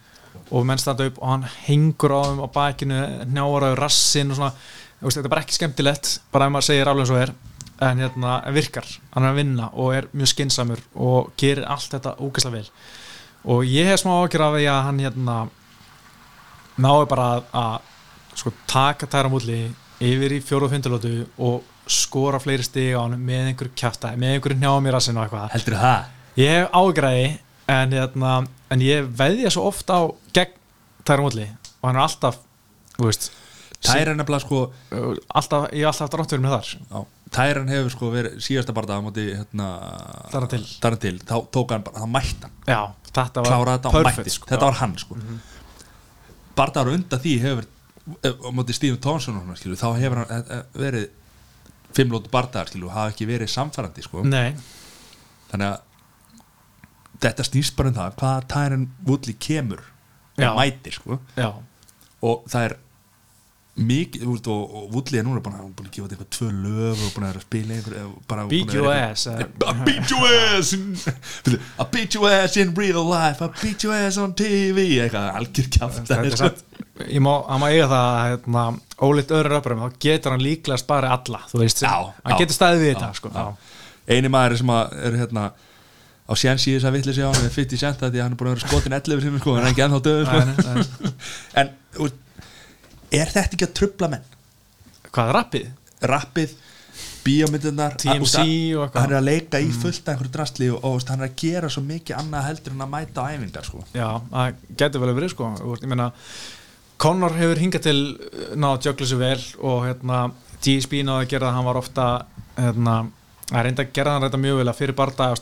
og 0.49 0.65
menn 0.69 0.81
standa 0.81 1.09
upp 1.09 1.19
og 1.21 1.29
hann 1.33 1.47
hengur 1.67 2.15
á 2.15 2.21
þeim 2.29 2.43
á 2.45 2.49
bakinu, 2.55 3.01
njára 3.29 3.73
á 3.73 3.79
rassin 3.79 4.33
og 4.33 4.39
svona, 4.39 4.53
þetta 5.03 5.25
er 5.27 5.33
bara 5.33 5.45
ekki 5.45 5.59
skemmtilegt 5.59 6.15
bara 6.33 6.49
ef 6.49 6.55
maður 6.55 6.69
segir 6.71 6.91
alveg 6.91 7.05
eins 7.07 7.15
og 7.15 7.23
er 7.23 7.35
en 7.89 8.01
hérna, 8.03 8.39
virkar, 8.55 8.89
hann 9.15 9.27
er 9.27 9.35
að 9.35 9.39
vinna 9.39 9.69
og 9.79 9.93
er 9.95 10.09
mjög 10.17 10.33
skinsamur 10.33 10.83
og 10.99 11.31
gerir 11.39 11.67
allt 11.71 11.93
þetta 11.95 12.17
ógeðslega 12.19 12.57
vel. 12.57 12.71
Og 13.49 13.69
ég 13.71 13.87
hef 13.87 14.03
smá 14.03 14.17
ákjör 14.19 14.45
af 14.49 14.57
því 14.57 14.65
að 14.73 14.81
hann 14.89 15.03
hérna 15.05 15.37
náðu 16.79 17.07
bara 17.13 17.29
að, 17.37 17.45
að 17.61 18.41
sko, 18.41 18.53
taka 18.71 19.07
tæra 19.11 19.31
múli 19.31 19.61
yfir 20.03 20.35
í 20.35 20.43
fjóru 20.43 20.67
og 20.67 20.75
fyndulótu 20.75 21.13
og 21.39 21.63
skora 21.89 22.41
fleiri 22.43 22.67
stig 22.67 22.97
á 22.99 23.03
hann 23.03 23.17
með 23.23 23.53
einhverju 23.53 23.79
kjafta 23.79 24.13
með 24.19 24.37
einhverju 24.37 24.61
njáum 24.61 24.87
í 24.87 24.95
rassinu 24.95 25.23
og 25.23 25.29
eitthvað. 25.29 25.53
Heldur 25.55 25.79
það? 25.79 26.15
ég 26.39 26.55
hef 26.55 26.75
ágræði 26.77 27.29
en, 27.69 27.93
hérna, 27.93 28.39
en 28.73 28.85
ég 28.85 29.09
veðja 29.19 29.53
svo 29.55 29.69
oft 29.71 29.91
á 29.93 30.09
gegn 30.37 30.57
tæra 31.09 31.25
múli 31.25 31.47
og 31.79 31.91
hann 31.91 31.99
er 31.99 32.05
alltaf 32.05 32.41
veist, 32.99 33.31
Tæran 33.79 34.19
nefnilega 34.19 34.43
sko 34.43 34.61
alltaf, 35.39 35.69
ég 35.71 35.85
hef 35.85 35.93
alltaf 35.93 36.09
haft 36.09 36.17
ráttur 36.19 36.41
með 36.43 36.55
þar. 36.57 36.71
Já, 36.83 36.99
Tæran 37.37 37.71
hefur 37.71 37.93
sko 37.95 38.09
verið 38.11 38.41
síðasta 38.43 38.75
barða 38.75 38.99
á 38.99 39.03
móti 39.05 39.27
hérna 39.31 39.69
Þarna 40.33 40.99
til. 41.05 41.15
Þá 41.23 41.37
tók 41.55 41.75
hann 41.75 41.85
bara, 41.87 42.03
þá 42.03 42.11
mætti 42.11 42.43
hann. 42.43 42.57
Já, 42.67 42.81
þetta 43.13 43.45
var 43.47 43.71
perfect, 43.85 44.19
mætti, 44.19 44.35
sko. 44.35 44.51
þetta 44.51 44.71
var 44.71 44.79
hann 44.81 44.97
sko. 44.99 45.19
Barðar 46.59 46.91
undan 46.91 47.23
því 47.23 47.37
hefur 47.45 47.69
eh, 48.19 48.35
á 48.35 48.51
móti 48.51 48.75
Stephen 48.75 48.99
Thompson 49.05 49.39
skilu, 49.61 49.79
þá 49.79 49.89
hefur 50.01 50.25
hann 50.25 50.35
eh, 50.35 50.53
eh, 50.59 50.65
verið 50.83 51.07
fimm 51.95 52.11
lótu 52.13 52.33
barðar, 52.33 52.73
skilu, 52.73 52.91
hafa 52.91 53.15
ekki 53.15 53.29
verið 53.31 53.53
samfærandi 53.53 54.03
sko, 54.05 54.27
nei, 54.27 54.57
þannig 55.53 55.71
að 55.71 55.88
þetta 57.23 57.47
snýst 57.47 57.77
bara 57.79 57.93
um 57.93 57.97
það 57.99 58.19
hvað 58.21 58.51
Tæran 58.55 58.91
Woodley 59.07 59.39
kemur 59.43 59.83
og 60.39 60.61
mætir 60.61 60.99
sko. 60.99 61.19
Já, 61.39 61.51
og 62.23 62.45
það 62.51 62.69
er 62.69 62.77
mikið, 63.79 64.25
og, 64.27 64.49
og 64.49 64.87
Woodley 64.93 65.21
er 65.21 65.27
núna 65.27 65.41
búin 65.43 65.55
að, 65.55 65.69
búin 65.79 65.89
að 65.89 65.95
gefa 65.95 66.09
þetta 66.09 66.17
eitthvað 66.17 66.31
tvö 66.35 66.49
lög 66.65 67.03
og 67.05 67.13
búin 67.15 67.27
að 67.29 67.37
að 67.39 67.45
spila 67.45 67.77
eh, 67.79 68.09
búin 68.31 68.51
beat 68.51 68.73
að 68.73 68.79
your 68.79 68.89
ass 68.95 69.27
eh. 69.31 69.43
I 69.45 69.75
beat 69.87 70.13
your 70.13 70.33
ass 70.49 70.73
in, 70.75 70.89
I 71.79 71.87
beat 71.93 72.17
your 72.17 72.33
ass 72.33 72.59
in 72.59 72.73
real 72.79 73.05
life 73.07 73.45
I 73.45 73.51
beat 73.61 73.87
your 73.87 73.95
ass 73.95 74.19
on 74.19 74.35
TV 74.39 74.89
eitthvað 75.05 75.31
algjör 75.39 75.71
kjátt 75.77 76.13
satt. 76.41 76.65
Ég 77.07 77.23
má, 77.23 77.33
má 77.63 77.69
eiga 77.71 77.87
það 77.87 78.09
að, 78.09 78.21
hérna, 78.33 78.65
ólíkt 78.99 79.35
öðru 79.39 79.55
röppurum, 79.55 79.85
þá 79.87 79.99
getur 80.03 80.35
hann 80.35 80.43
líklega 80.43 80.81
spara 80.83 81.15
alla, 81.15 81.45
þú 81.47 81.63
veist, 81.63 81.85
Já, 81.87 81.95
hann 81.95 82.35
já. 82.35 82.39
getur 82.43 82.59
staðið 82.59 82.83
við 82.83 82.95
þetta 82.97 83.11
sko, 83.15 83.47
eini 84.11 84.33
maður 84.35 84.59
sem 84.59 84.73
að 84.75 84.97
er 85.07 85.19
hérna 85.23 85.45
á 86.29 86.33
séns 86.37 86.67
í 86.69 86.75
þess 86.77 86.89
að 86.89 86.97
vitli 86.99 87.15
sig 87.17 87.25
á 87.25 87.33
hann 87.33 87.47
við 87.47 87.55
50 87.57 87.81
cent 87.81 88.03
að 88.05 88.15
því 88.15 88.21
að 88.21 88.27
hann 88.27 88.35
er 88.35 88.41
búin 88.41 88.51
að 88.51 88.57
vera 88.57 88.69
skotin 88.69 88.97
11 88.99 89.25
sinni 89.25 89.43
sko, 89.43 89.55
hann 89.57 89.67
er 89.67 89.73
ekki 89.73 89.85
ennþá 89.87 90.01
döður 90.07 90.27
sko. 90.29 91.05
en 91.63 91.71
er 93.19 93.33
þetta 93.33 93.57
ekki 93.57 93.69
að 93.69 93.77
trubla 93.81 94.11
menn 94.13 94.27
hvað 95.09 95.33
rappið? 95.39 95.71
rappið, 96.13 96.53
bíómyndunar 97.25 97.97
TMC 97.99 98.37
og 98.77 98.85
eitthvað. 98.85 99.01
hann 99.01 99.15
er 99.15 99.19
að 99.19 99.27
leika 99.27 99.61
í 99.63 99.73
fullt 99.73 100.05
af 100.05 100.15
einhverju 100.15 100.35
drastli 100.37 100.69
og, 100.75 100.85
og 100.87 101.09
hann 101.09 101.25
er 101.25 101.31
að 101.31 101.41
gera 101.41 101.73
svo 101.73 101.83
mikið 101.87 102.21
annað 102.21 102.47
heldur 102.51 102.77
en 102.77 102.85
að 102.85 102.93
mæta 102.93 103.25
á 103.25 103.31
æfingar 103.33 103.67
sko. 103.67 103.83
Já, 103.97 104.09
það 104.31 104.63
getur 104.83 105.05
vel 105.05 105.17
verið 105.17 105.35
sko 105.35 105.51
Þú 105.59 105.73
veist, 105.73 105.87
ég 105.87 105.93
meina 105.93 106.11
Conor 106.99 107.35
hefur 107.39 107.61
hingað 107.63 107.85
til 107.87 107.99
náða 108.59 108.77
að 108.77 108.87
jökla 108.89 109.07
sér 109.07 109.21
vel 109.23 109.43
og 109.71 109.85
hérna 109.87 110.23
GSP 110.65 111.03
náða 111.07 111.25
að 111.25 111.31
gera 111.33 111.49
það 111.49 111.57
hann 111.59 111.69
var 111.69 111.79
ofta 111.79 112.07
hérna, 112.59 112.95
að 113.49 113.65
reynda 113.65 113.85
að 113.85 113.97
gera 113.97 114.15
hann 114.15 114.27
reynda 114.27 114.41
mjög 114.45 114.63
vel 114.63 114.69
að 114.69 114.79
fyrir 114.83 114.99
barda, 114.99 115.33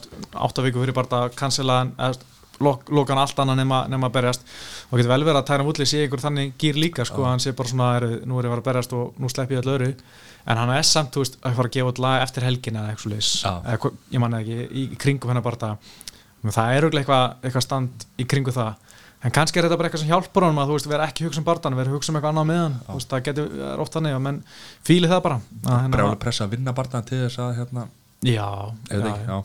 átta 0.47 0.65
viku 0.65 0.83
fyrir 0.83 0.95
þú 0.97 1.21
veist, 1.97 2.25
lok, 2.63 2.87
loka 2.89 3.13
hann 3.13 3.21
allt 3.21 3.39
annað 3.41 3.59
nema, 3.61 3.81
nema 3.91 4.09
að 4.09 4.15
berjast. 4.17 4.47
Og 4.89 4.99
getur 4.99 5.11
vel 5.11 5.25
verið 5.25 5.41
að 5.41 5.47
Tæra 5.49 5.65
Woodley 5.67 5.89
sé 5.89 6.03
ykkur 6.05 6.23
þannig 6.23 6.55
gýr 6.61 6.79
líka 6.79 7.05
sko, 7.07 7.25
hann 7.27 7.43
sé 7.43 7.53
bara 7.57 7.71
svona, 7.71 7.89
er, 7.99 8.07
nú 8.25 8.39
er 8.39 8.47
ég 8.47 8.51
að 8.51 8.55
fara 8.55 8.63
að 8.63 8.69
berjast 8.71 8.97
og 8.97 9.21
nú 9.21 9.29
slepp 9.31 9.53
ég 9.53 9.61
allu 9.61 9.75
öru 9.75 9.91
en 10.47 10.61
hann 10.61 10.73
er 10.73 10.87
samt, 10.87 11.13
þú 11.13 11.23
veist, 11.23 11.37
að 11.43 11.57
fara 11.59 11.71
að 11.71 11.77
gefa 11.77 11.93
út 11.93 12.01
lag 12.03 12.23
eftir 12.23 12.47
helgina 12.47 12.83
eða 12.83 12.95
eitthvað 12.95 13.13
leis, 13.13 13.31
Já. 13.43 13.51
eða, 13.73 13.91
ég 14.15 14.23
manna 14.23 14.41
ekki, 14.43 14.59
í, 14.67 14.85
í 14.95 14.99
kringum 15.01 15.33
hennar 15.33 15.45
barda. 15.45 15.73
Það 16.47 16.73
er 16.73 16.85
auðvitað 16.87 17.01
eitthvað, 17.01 17.25
eitthvað 17.43 17.65
stand 17.65 18.05
í 18.17 18.27
kringu 18.31 18.53
það. 18.55 18.83
En 19.25 19.33
kannski 19.33 19.59
er 19.59 19.65
þetta 19.65 19.79
bara 19.79 19.89
eitthvað 19.89 20.03
sem 20.03 20.11
hjálpar 20.11 20.45
honum 20.45 20.59
að 20.61 20.69
þú 20.69 20.75
veist, 20.77 20.89
vera 20.91 21.07
ekki 21.09 21.23
að 21.23 21.27
hugsa 21.31 21.41
um 21.41 21.47
bardan, 21.47 21.75
vera 21.75 21.89
að 21.89 21.97
hugsa 21.97 22.13
um 22.13 22.19
eitthvað 22.19 22.35
annað 22.35 22.47
með 22.51 22.59
hann 22.61 22.75
þú 22.85 22.97
veist, 22.99 23.09
það 23.11 23.23
getur 23.25 23.81
oft 23.83 23.97
þannig 23.97 24.15
að 24.15 24.21
menn 24.27 24.37
fíli 24.87 25.09
það 25.09 25.23
bara. 25.25 25.39
Að, 25.57 25.71
hérna, 25.73 25.93
brjálega 25.95 26.19
pressa 26.21 26.45
að 26.45 26.53
vinna 26.53 26.73
barndan 26.77 27.07
til 27.09 27.23
þess 27.23 27.41
að 27.41 27.55
hérna, 27.57 27.87
já, 28.25 28.47
já, 28.89 29.13
já. 29.27 29.37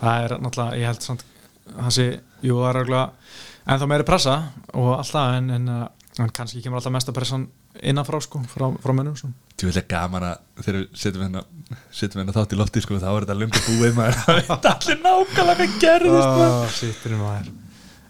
það 0.00 0.26
er 0.26 0.36
náttúrulega, 0.42 0.78
ég 0.80 0.90
held 0.90 1.06
samt 1.06 1.26
sé, 1.94 2.06
jú, 2.42 2.58
það 2.60 2.68
er 2.68 2.80
auðvitað 2.82 3.10
en 3.62 3.82
þá 3.82 3.88
meiri 3.90 4.06
pressa 4.06 4.36
og 4.74 4.92
allt 4.98 5.14
það 5.14 5.38
en, 5.38 5.50
en, 5.56 5.72
uh, 5.72 6.22
en 6.22 6.32
kannski 6.34 6.62
kemur 6.62 6.80
alltaf 6.80 6.94
mesta 6.94 7.14
pressan 7.16 7.48
innanfrá 7.80 8.20
sko, 8.20 8.42
frá, 8.50 8.66
frá 8.82 8.92
mönnum 8.92 9.16
sko. 9.16 9.30
Þú 9.56 9.70
vil 9.70 9.78
ekki 9.80 9.94
gaman 9.94 10.26
að 10.28 10.40
þegar 10.60 10.78
við 10.78 11.00
setjum 11.00 11.24
hérna 11.24 11.42
setjum 11.94 12.20
hérna 12.20 12.34
þátt 12.36 12.52
í 12.52 12.58
lofti 12.60 12.82
sko 12.84 12.98
þá 13.00 13.08
er 13.12 13.24
þetta 13.24 13.36
lungu 13.38 13.62
búið 13.68 13.94
maður. 13.96 14.18
Það 14.22 14.40
veit 14.40 14.70
allir 14.72 14.98
nákvæmlega 15.06 15.58
hvað 15.62 15.76
gerðist 15.86 17.22
oh, 17.22 17.62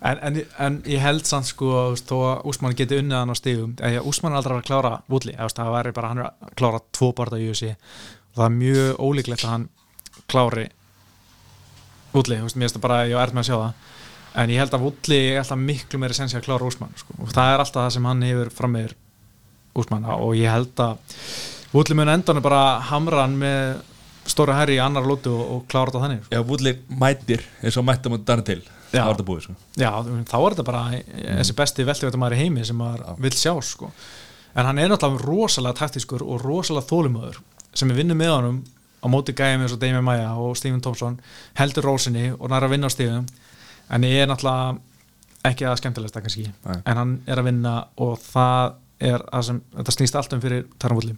en, 0.02 0.18
en, 0.18 0.40
en 0.58 0.78
ég 0.90 1.02
held 1.02 1.28
samt 1.28 1.46
sko 1.46 1.70
veist, 1.92 2.08
þó 2.10 2.16
að 2.32 2.48
Úsmann 2.50 2.74
geti 2.78 2.98
unnið 2.98 3.20
hann 3.20 3.34
á 3.34 3.36
stigum 3.38 3.76
eða 3.78 4.02
Úsmann 4.08 4.34
er 4.34 4.40
aldrei 4.40 4.56
að 4.56 4.66
klára 4.66 4.96
Woodley 5.12 5.36
eða, 5.36 5.44
þú 5.44 5.50
veist, 5.50 5.60
það 5.60 5.76
væri 5.76 5.94
bara 5.98 6.10
hann 6.10 6.22
er 6.22 6.30
að 6.30 6.56
klára 6.58 6.82
tvo 6.90 7.12
barða 7.20 7.38
í 7.38 7.46
UFC 7.52 7.70
og 7.70 8.40
það 8.40 8.46
er 8.48 8.56
mjög 8.56 9.04
ólíklegt 9.06 9.46
að 9.46 9.52
hann 9.52 9.68
klári 10.30 10.68
Woodley, 12.12 12.38
þú 12.38 12.46
veist, 12.48 12.58
mér 12.60 12.68
finnst 12.68 12.76
það 12.76 12.84
bara 12.84 12.98
ég 13.08 13.16
er 13.16 13.32
með 13.32 13.42
að 13.44 13.48
sjá 13.48 13.56
það 13.56 14.42
en 14.42 14.52
ég 14.52 14.62
held 14.62 14.74
að 14.76 14.84
Woodley 14.86 15.30
er 15.30 15.40
alltaf 15.42 15.60
miklu 15.60 16.00
meiri 16.00 16.16
sensi 16.16 16.36
að 16.38 16.44
klára 16.46 16.68
Úsmann 16.68 16.92
sko. 16.96 17.16
og 17.20 17.32
það 17.32 17.54
er 17.54 17.62
alltaf 17.64 17.80
það 17.82 17.94
sem 17.96 18.08
hann 18.08 18.26
hefur 18.26 18.52
fram 18.56 18.76
meður 18.76 18.94
Úsmann 19.82 20.06
og 20.12 20.34
ég 20.36 20.52
held 20.52 20.84
að 20.84 21.16
Woodley 21.72 21.96
mun 21.96 22.12
endan 22.12 22.42
bara 22.44 22.62
hamra 22.90 23.24
hann 23.24 23.38
með 23.40 23.80
stóra 24.28 24.56
herri 24.60 24.76
í 24.76 24.82
annar 24.82 25.06
lótu 25.08 25.32
og, 25.34 25.42
og 25.56 25.62
klára 25.70 25.90
þetta 25.90 26.04
þannig 26.04 26.24
sko. 26.26 26.34
Ef 26.36 26.48
Woodley 26.48 26.78
mætir 27.00 27.44
eins 27.62 27.78
og 27.80 27.86
mættum 27.88 28.16
að 28.16 28.26
darna 28.28 28.46
til 28.46 28.60
Já. 28.92 29.06
er 29.08 29.22
búið 29.24 29.46
sko. 29.46 29.54
Já, 29.80 29.90
þá 30.28 30.36
er 30.36 30.54
þetta 30.54 30.66
bara 30.68 30.82
þessi 31.38 31.56
besti 31.56 31.86
veltivættumæður 31.88 32.36
í 32.36 32.42
heimi 32.42 32.66
sem 32.68 32.76
maður 32.78 33.16
vill 33.24 33.32
sjá 33.36 33.54
sko. 33.64 33.88
en 34.52 34.68
hann 34.68 34.78
er 34.78 34.92
náttúrulega 34.92 35.24
rosalega 35.24 35.78
taktískur 35.80 36.22
og 36.22 36.44
rosalega 36.44 36.86
þólumöður 36.90 37.40
sem 37.72 37.90
er 37.90 37.96
vinnur 37.96 38.18
með 38.20 38.34
honum 38.36 38.58
á 39.02 39.06
móti 39.10 39.34
gæjum 39.34 39.64
eins 39.64 39.74
og 39.74 39.80
Damien 39.80 40.04
Maia 40.04 40.30
og 40.38 40.56
Stephen 40.56 40.80
Thompson 40.80 41.18
heldur 41.58 41.84
rósinni 41.90 42.30
og 42.38 42.50
næra 42.50 42.68
að 42.68 42.76
vinna 42.76 42.90
á 42.90 42.94
stíðum 42.94 43.26
en 43.90 44.06
ég 44.06 44.22
er 44.22 44.30
náttúrulega 44.30 44.78
ekki 45.50 45.66
að 45.66 45.80
skemmtilegast 45.80 46.14
það 46.16 46.26
kannski 46.26 46.46
Nei. 46.52 46.78
en 46.86 47.00
hann 47.00 47.16
er 47.26 47.42
að 47.42 47.48
vinna 47.50 47.74
og 47.96 48.14
það 48.22 48.78
er 49.02 49.24
að 49.32 49.48
sem, 49.48 49.58
þetta 49.74 49.96
snýst 49.96 50.18
allt 50.18 50.36
um 50.36 50.44
fyrir 50.44 50.64
Tarnvulli 50.78 51.16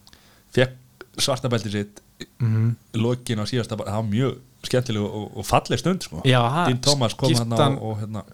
fekk 0.56 0.80
svarta 1.20 1.50
belti 1.52 1.70
sitt 1.70 2.00
mm 2.38 2.48
-hmm. 2.54 2.74
lokin 3.02 3.42
á 3.42 3.44
síðasta 3.44 3.76
það 3.76 3.92
var 3.92 4.08
mjög 4.08 4.38
skemmtileg 4.64 5.02
og, 5.02 5.36
og 5.36 5.46
falleg 5.46 5.78
stund 5.78 6.02
sko. 6.02 6.22
Já, 6.24 6.40
Dean 6.66 6.80
Thomas 6.80 7.14
kom 7.14 7.28
hann 7.34 7.50
skiptan- 7.50 7.78
og, 7.78 7.98
hérna, 8.00 8.24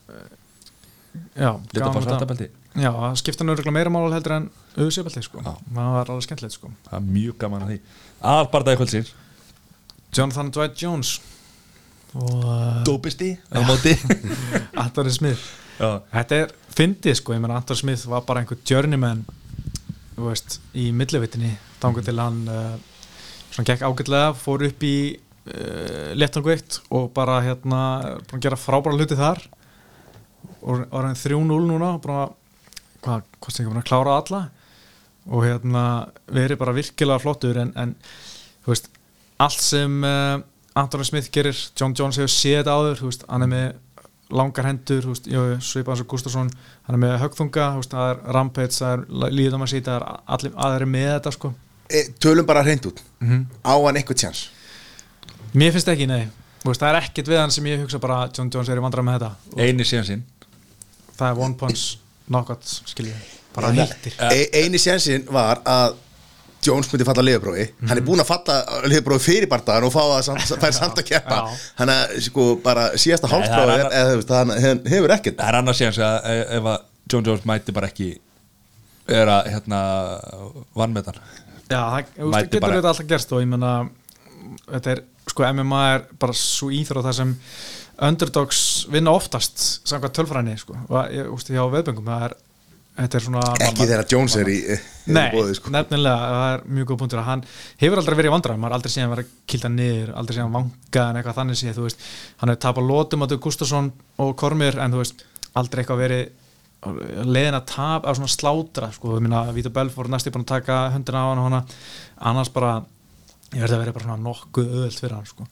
Já, 1.34 1.58
leta 1.74 1.90
bara 1.90 2.02
svarta 2.02 2.18
þetta. 2.18 2.26
belti 2.26 2.50
Já, 2.74 2.92
það 2.92 3.16
skipta 3.18 3.44
nörgulega 3.44 3.72
meira 3.74 3.90
mál 3.90 4.12
heldur 4.12 4.32
en 4.36 4.50
auðsjöfaldi 4.76 5.22
sko. 5.22 5.40
Það 5.42 5.56
var 5.74 6.10
alveg 6.10 6.22
skemmtilegt 6.22 6.54
sko. 6.54 6.70
það 6.86 6.94
er 7.00 7.00
mjög 7.00 7.38
gaman 7.38 7.62
að 7.62 7.72
því 7.72 7.80
aðalbardaði 8.20 8.76
kvöldsins 8.76 9.12
Jonathan 10.16 10.50
Dwight 10.54 10.78
Jones. 10.82 11.16
Og 12.18 12.42
uh, 12.42 12.80
dópisti 12.86 13.32
Anthony 14.84 15.12
Smith. 15.14 15.42
Já. 15.80 16.00
þetta 16.12 16.38
er 16.42 16.54
fyndið 16.76 17.14
sko, 17.16 17.32
ég 17.32 17.40
menn 17.40 17.54
Anthony 17.54 17.80
Smith 17.80 18.08
var 18.10 18.24
bara 18.26 18.42
einhver 18.42 18.58
journeyman 18.68 19.22
veist, 20.20 20.58
í 20.76 20.90
millivitinni 20.92 21.54
þangur 21.80 22.04
til 22.04 22.18
hann 22.20 22.42
uh, 22.50 22.74
svona 23.50 23.68
gekk 23.70 23.86
ágætlega, 23.86 24.34
fór 24.36 24.66
upp 24.66 24.84
í 24.84 24.96
uh, 25.14 26.10
léttangveikt 26.18 26.80
og 26.92 27.10
bara 27.16 27.40
hérna, 27.46 27.80
að 28.28 28.44
gera 28.44 28.60
frábæra 28.60 28.98
hluti 28.98 29.18
þar. 29.18 29.42
Og 30.60 30.84
var 30.90 31.08
hann 31.08 31.16
3-0 31.16 31.60
núna 31.70 31.94
bara, 32.02 32.28
hvað, 33.04 33.26
hvað 33.40 33.54
sem 33.54 33.66
ekki 33.66 33.80
að 33.80 33.88
klára 33.88 34.18
alla. 34.20 34.42
Og 35.30 35.44
hérna 35.46 35.84
verið 36.32 36.60
bara 36.60 36.76
virkilega 36.76 37.22
flottur 37.22 37.60
en, 37.60 37.72
en 37.78 37.94
þú 38.64 38.74
veist, 38.74 38.90
allt 39.40 39.62
sem 39.64 40.02
uh, 40.06 40.40
Anthony 40.80 41.06
Smith 41.08 41.30
gerir, 41.34 41.56
John 41.78 41.94
Jones 41.96 42.20
hefur 42.20 42.32
séð 42.32 42.60
þetta 42.60 42.76
áður, 42.76 43.00
þú 43.00 43.08
veist, 43.10 43.24
hann 43.30 43.46
er 43.46 43.50
með 43.50 43.70
langar 44.30 44.68
hendur 44.68 45.08
eins 45.10 46.02
og 46.04 46.06
Gustafsson 46.12 46.52
hann 46.86 46.96
er 46.96 47.02
með 47.02 47.16
högþunga, 47.24 47.66
þú 47.74 47.82
veist, 47.82 47.96
það 47.96 48.12
er 48.12 48.20
Rampage 48.36 48.76
það 48.76 48.92
er 48.94 49.34
líðum 49.34 49.66
að 49.66 49.72
sýta, 49.72 49.96
það 49.98 50.46
er 50.46 50.56
allir 50.66 50.86
með 50.92 51.08
þetta 51.16 51.32
sko. 51.34 51.52
E, 51.90 52.04
tölum 52.22 52.46
bara 52.46 52.62
hreint 52.62 52.86
út. 52.86 53.02
Mhm. 53.18 53.46
á 53.66 53.74
hann 53.74 53.98
eitthvað 53.98 54.20
tjans 54.22 54.44
mér 55.54 55.74
finnst 55.74 55.90
ekki, 55.90 56.06
nei, 56.06 56.28
þú 56.62 56.70
veist, 56.70 56.82
það 56.82 56.92
er 56.92 57.00
ekkert 57.00 57.30
við 57.32 57.40
hann 57.40 57.54
sem 57.54 57.66
ég 57.66 57.82
hugsa 57.82 57.98
bara, 58.02 58.20
John 58.36 58.50
Jones 58.52 58.70
er 58.70 58.78
í 58.78 58.84
vandræð 58.84 59.06
með 59.08 59.18
þetta. 59.18 59.84
Síðan 59.90 60.06
sín. 60.06 60.22
Það 61.18 61.26
er 61.30 61.42
one 61.46 61.58
punch 61.58 61.98
knockout, 62.28 62.74
skiljið 62.86 63.18
bara 63.54 63.72
nýttir. 63.74 64.14
E, 64.30 64.46
eini 64.60 64.78
sjansin 64.78 65.26
var 65.32 65.62
að 65.66 65.98
Jones 66.66 66.90
myndi 66.92 67.06
falla 67.08 67.22
liðbrói 67.24 67.62
hann 67.88 67.96
er 67.96 68.04
búinn 68.04 68.20
að 68.20 68.28
falla 68.28 68.56
liðbrói 68.92 69.18
fyrir 69.24 69.48
bardaðan 69.48 69.86
og 69.88 69.92
fá 69.94 70.00
að 70.04 70.24
samt, 70.28 70.50
fær 70.64 70.74
samt 70.76 70.98
að 71.00 71.06
keppa. 71.08 71.38
Hann 71.80 71.92
er 71.94 72.16
sko 72.26 72.46
bara 72.64 72.88
síðasta 73.00 73.30
það 73.30 73.46
er 73.46 73.72
annar- 73.74 73.94
eða 74.00 74.40
hann, 74.42 74.82
hefur 74.92 75.14
ekkert. 75.16 75.38
Það 75.40 75.48
er 75.54 75.58
annars 75.62 75.80
síðan 75.80 76.02
að 76.10 76.28
e- 76.34 76.48
ef 76.58 76.68
að 76.74 76.80
John 77.10 77.26
Jones 77.30 77.46
mæti 77.48 77.72
bara 77.74 77.88
ekki 77.90 78.10
er 79.10 79.26
að 79.32 79.48
hérna 79.54 79.80
vannmetan 80.76 81.16
Já, 81.70 81.80
það 81.80 82.36
getur 82.44 82.60
bara- 82.62 82.76
þetta 82.80 82.92
alltaf 82.92 83.08
gerst 83.10 83.32
og 83.34 83.40
ég 83.42 83.48
menna 83.50 83.72
þetta 84.70 84.92
er, 84.96 85.02
sko, 85.30 85.44
MMA 85.54 85.82
er 85.94 86.04
bara 86.22 86.34
svo 86.36 86.68
íþrótt 86.74 87.06
það 87.08 87.16
sem 87.20 87.34
underdogs 88.00 88.60
vinna 88.90 89.12
oftast 89.12 89.60
samkvæmt 89.88 90.14
tölfræðinni, 90.16 90.54
sko. 90.58 90.76
Og 90.88 91.10
ég, 91.12 91.26
þú 91.28 91.34
veist, 91.36 91.50
hjá 91.52 91.64
veðböngum, 91.74 92.06
það 92.08 92.22
er 92.28 92.34
svona 93.08 93.42
ekki 93.64 93.86
þegar 93.86 94.06
Jones 94.12 94.36
er 94.36 94.50
í, 94.50 94.56
Nei, 95.10 95.30
boði, 95.32 95.54
sko. 95.56 95.72
nefnilega, 95.72 96.26
það 96.34 96.54
er 96.54 96.64
mjög 96.76 96.90
góð 96.90 96.98
punktur 97.00 97.20
að 97.22 97.28
hann 97.30 97.44
hefur 97.80 98.02
aldrei 98.02 98.16
verið 98.18 98.30
í 98.30 98.34
vandræðum, 98.34 98.60
maður 98.60 98.74
har 98.74 98.78
aldrei 98.78 98.92
séð 98.92 99.04
hann 99.06 99.14
vera 99.14 99.26
kilda 99.50 99.70
niður, 99.72 100.12
aldrei 100.20 100.36
séð 100.36 100.44
hann 100.44 100.56
vanga 100.58 101.06
en 101.06 101.20
eitthvað 101.20 101.38
þannig 101.40 101.60
séð, 101.60 101.74
þú 101.78 101.86
veist, 101.86 102.04
hann 102.42 102.52
hefur 102.52 102.62
tapað 102.66 102.90
lótum 102.90 103.24
að 103.26 103.36
Gustafsson 103.46 103.90
og 104.20 104.36
Kormir 104.40 104.78
en 104.78 104.94
þú 104.94 105.02
veist, 105.02 105.24
aldrei 105.56 105.82
eitthvað 105.82 106.02
verið 106.04 106.28
leiðin 107.28 107.58
að 107.58 107.66
tap, 107.68 108.06
á 108.08 108.10
svona 108.16 108.30
slátra 108.32 108.88
sko, 108.94 109.16
þú 109.16 109.24
minna, 109.24 109.42
Vítur 109.52 109.72
Belfort 109.74 110.08
næstu 110.12 110.32
búin 110.32 110.46
að 110.46 110.54
taka 110.54 110.78
höndina 110.94 111.24
á 111.24 111.28
hann 111.28 111.40
og 111.42 111.48
hana, 111.50 111.62
annars 112.30 112.52
bara 112.54 112.78
ég 113.52 113.60
verði 113.60 113.76
að 113.76 113.82
vera 113.84 113.96
bara 113.96 114.06
svona 114.06 114.24
nokkuð 114.24 114.70
öðvöld 114.70 115.00
fyrir 115.00 115.16
hann 115.18 115.28
sko. 115.28 115.48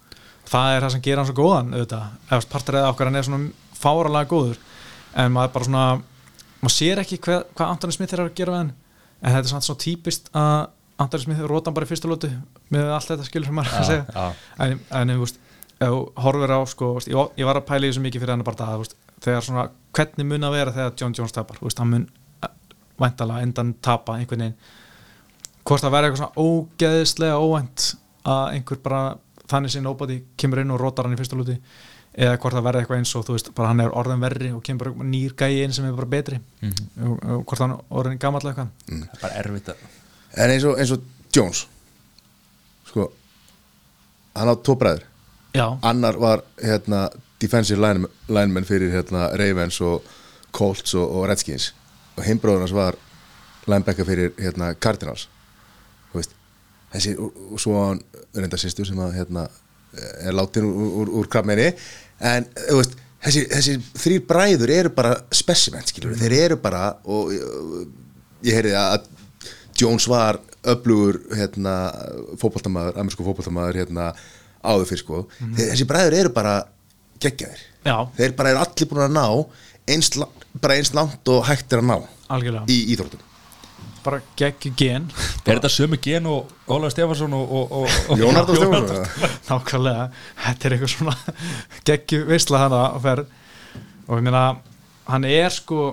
það 0.49 0.75
er 0.75 0.87
það 0.87 0.95
sem 0.95 1.03
gerir 1.05 1.21
hann 1.21 1.29
svo 1.29 1.37
góðan 1.37 1.75
auðvitað, 1.75 2.15
eða 2.31 2.49
partur 2.55 2.79
eða 2.81 2.93
okkar 2.95 3.11
hann 3.11 3.21
er 3.21 3.27
svona 3.29 3.51
fáralega 3.77 4.31
góður 4.31 4.63
en 5.19 5.35
maður 5.35 5.53
bara 5.57 5.69
svona 5.69 5.85
maður 6.63 6.75
sér 6.75 7.03
ekki 7.03 7.21
hvað, 7.25 7.45
hvað 7.59 7.73
Antoni 7.75 7.97
Smith 7.97 8.17
er 8.17 8.25
að 8.25 8.35
gera 8.39 8.55
við 8.55 8.63
hann. 8.63 8.73
En 9.19 9.35
þetta 9.35 9.45
er 9.45 9.53
svona 9.53 9.67
svo 9.67 9.77
típist 9.83 10.31
að 10.37 10.57
Antoni 10.99 11.27
Smith 11.27 11.45
róta 11.47 11.71
hann 11.71 11.77
bara 11.79 11.87
í 11.87 11.91
fyrsta 11.91 12.11
lótu 12.11 12.31
með 12.75 12.93
allt 12.95 13.13
þetta 13.13 13.27
skilur 13.29 13.51
sem 13.51 13.59
maður 13.59 13.75
er 13.75 13.83
að 13.83 13.91
segja. 13.93 14.07
já. 14.15 14.47
en, 14.65 14.81
en 15.01 15.13
þú 15.15 15.21
veist, 15.23 15.43
horfir 16.25 16.55
á 16.55 16.61
sko, 16.67 16.93
veist, 16.97 17.11
ég, 17.13 17.37
ég 17.39 17.49
var 17.49 17.61
að 17.61 17.69
pæla 17.69 17.87
í 17.87 17.93
þessu 17.93 18.03
mikið 18.03 18.25
fyrir 18.25 18.35
hann 18.35 18.47
bara 18.47 18.59
það, 18.65 18.97
þegar 19.23 19.47
svona, 19.47 19.69
hvernig 19.95 20.29
mun 20.33 20.49
að 20.49 20.57
vera 20.59 20.75
þegar 20.75 20.97
John 20.99 21.15
Jones 21.19 21.37
tapar, 21.37 21.61
veist, 21.63 21.79
hann 21.79 21.93
mun 21.93 22.09
væntalega 22.99 23.47
endan 23.47 23.73
tapa 23.83 24.17
einhvern 24.19 24.43
veginn. 24.43 24.59
Hvort 25.69 25.85
það 25.85 25.95
verður 25.95 26.09
eitthvað 26.09 26.23
svona 26.25 26.49
ógeðislega 26.49 27.39
óvænt 27.39 27.87
að 28.29 28.45
einhver 28.57 28.81
bara 28.83 29.03
þannig 29.49 29.73
sem 29.73 29.85
nobody 29.85 30.19
kemur 30.41 30.63
inn 30.63 30.75
og 30.75 30.81
rótar 30.83 31.07
hann 31.07 31.15
í 31.15 31.21
fyrsta 31.21 31.39
lúti 31.39 31.57
eða 32.19 32.39
hvort 32.43 32.57
það 32.57 32.67
verður 32.67 32.83
eitthvað 32.83 33.01
eins 33.03 33.15
og 33.15 33.27
þú 33.27 33.37
veist 33.37 33.53
bara 33.55 33.71
hann 33.71 33.85
er 33.85 33.95
orðin 33.95 34.25
verri 34.25 34.51
og 34.55 34.63
kemur 34.67 34.91
bara 34.91 35.07
nýr 35.07 35.37
gæi 35.39 35.63
inn 35.63 35.75
sem 35.77 35.87
er 35.87 35.95
bara 35.95 36.11
betri. 36.11 36.41
Og, 36.67 37.15
og 37.15 37.45
hvort 37.47 37.63
hann 37.63 37.77
er 37.77 37.97
orðin 38.01 38.21
gamall 38.23 38.43
eitthvað. 38.51 38.73
Það 38.89 39.07
er 39.07 39.23
bara 39.23 39.41
erfitt 39.45 39.73
að 39.75 39.87
en 40.37 40.53
eins 40.53 40.67
og, 40.69 40.79
eins 40.79 40.93
og 40.93 41.05
Jones 41.35 41.65
sko 42.89 43.09
hann 44.37 44.53
á 44.53 44.55
tvo 44.65 44.77
bræður. 44.79 45.05
Já, 45.57 45.67
annar 45.83 46.19
var 46.21 46.45
hérna 46.63 47.09
defensive 47.41 47.81
line, 47.81 48.09
lineman 48.29 48.67
fyrir 48.69 48.93
hérna 48.93 49.31
Ravens 49.39 49.81
og 49.81 50.05
Colts 50.53 50.95
og, 50.95 51.07
og 51.07 51.29
Redskins. 51.29 51.73
Og 52.17 52.25
hans 52.25 52.73
var 52.75 52.99
linebacker 53.67 54.05
fyrir 54.05 54.33
hérna 54.39 54.75
Cardinals. 54.75 55.29
Þú 56.11 56.21
veist 56.21 56.35
þessi, 56.93 57.15
og, 57.19 57.41
og 57.53 57.61
svo 57.63 57.79
hann 57.79 58.03
reynda 58.35 58.59
sýstu 58.61 58.87
sem 58.87 58.99
að 58.99 59.19
hérna 59.21 59.49
er 59.97 60.35
látin 60.37 60.67
úr, 60.69 60.89
úr, 61.03 61.13
úr 61.21 61.29
krabmeini 61.31 61.71
en 62.19 62.49
veist 62.69 62.97
þessi, 63.25 63.45
þessi 63.51 63.77
þrýr 63.99 64.27
bræður 64.29 64.73
eru 64.75 64.93
bara 64.95 65.15
specimen 65.35 65.87
skilur, 65.89 66.17
þeir 66.19 66.37
eru 66.39 66.59
bara 66.63 66.83
og 67.09 67.33
ég, 67.35 68.53
heyrði 68.55 68.75
að 68.79 69.09
Jones 69.79 70.09
var 70.11 70.41
öflugur 70.69 71.21
hérna, 71.39 71.75
fótboltamaður, 72.41 72.99
amerísku 72.99 73.27
fótboltamaður 73.27 73.79
hérna, 73.79 74.09
áður 74.67 74.89
fyrir 74.91 75.03
sko. 75.05 75.21
Þeir, 75.39 75.69
þessi 75.71 75.87
bræður 75.87 76.17
eru 76.19 76.33
bara 76.35 76.55
geggjaðir. 77.23 77.63
Þeir 78.19 78.35
bara 78.39 78.53
eru 78.53 78.63
allir 78.65 78.91
búin 78.91 79.05
að 79.07 79.15
ná 79.15 79.27
eins, 79.95 80.11
bara 80.59 80.79
eins 80.81 80.91
langt 80.99 81.31
og 81.31 81.47
hægt 81.47 81.73
er 81.73 81.83
að 81.83 81.89
ná 81.93 81.97
algjörlega. 82.29 82.67
í 82.69 82.79
íþróttum 82.93 83.23
bara 84.05 84.21
geggjur 84.39 84.75
gen. 84.79 85.07
Er 85.45 85.59
þetta 85.59 85.71
sömu 85.73 85.99
gen 86.03 86.27
og 86.31 86.51
Ólaug 86.69 86.93
Stefansson 86.93 87.35
og, 87.37 87.53
og, 87.53 87.73
og, 87.81 88.01
og 88.13 88.21
Jónard 88.21 88.51
og 88.53 88.59
Stefán 88.59 88.89
nákvæmlega, 89.49 90.09
þetta 90.45 90.69
er 90.69 90.77
eitthvað 90.77 90.93
svona 90.95 91.17
geggju 91.89 92.27
veistla 92.29 92.65
hana 92.65 92.83
að 92.91 93.07
ferð. 93.07 93.33
Og 94.09 94.21
ég 94.21 94.25
meina, 94.25 94.45
hann 95.09 95.27
er 95.29 95.51
sko 95.53 95.89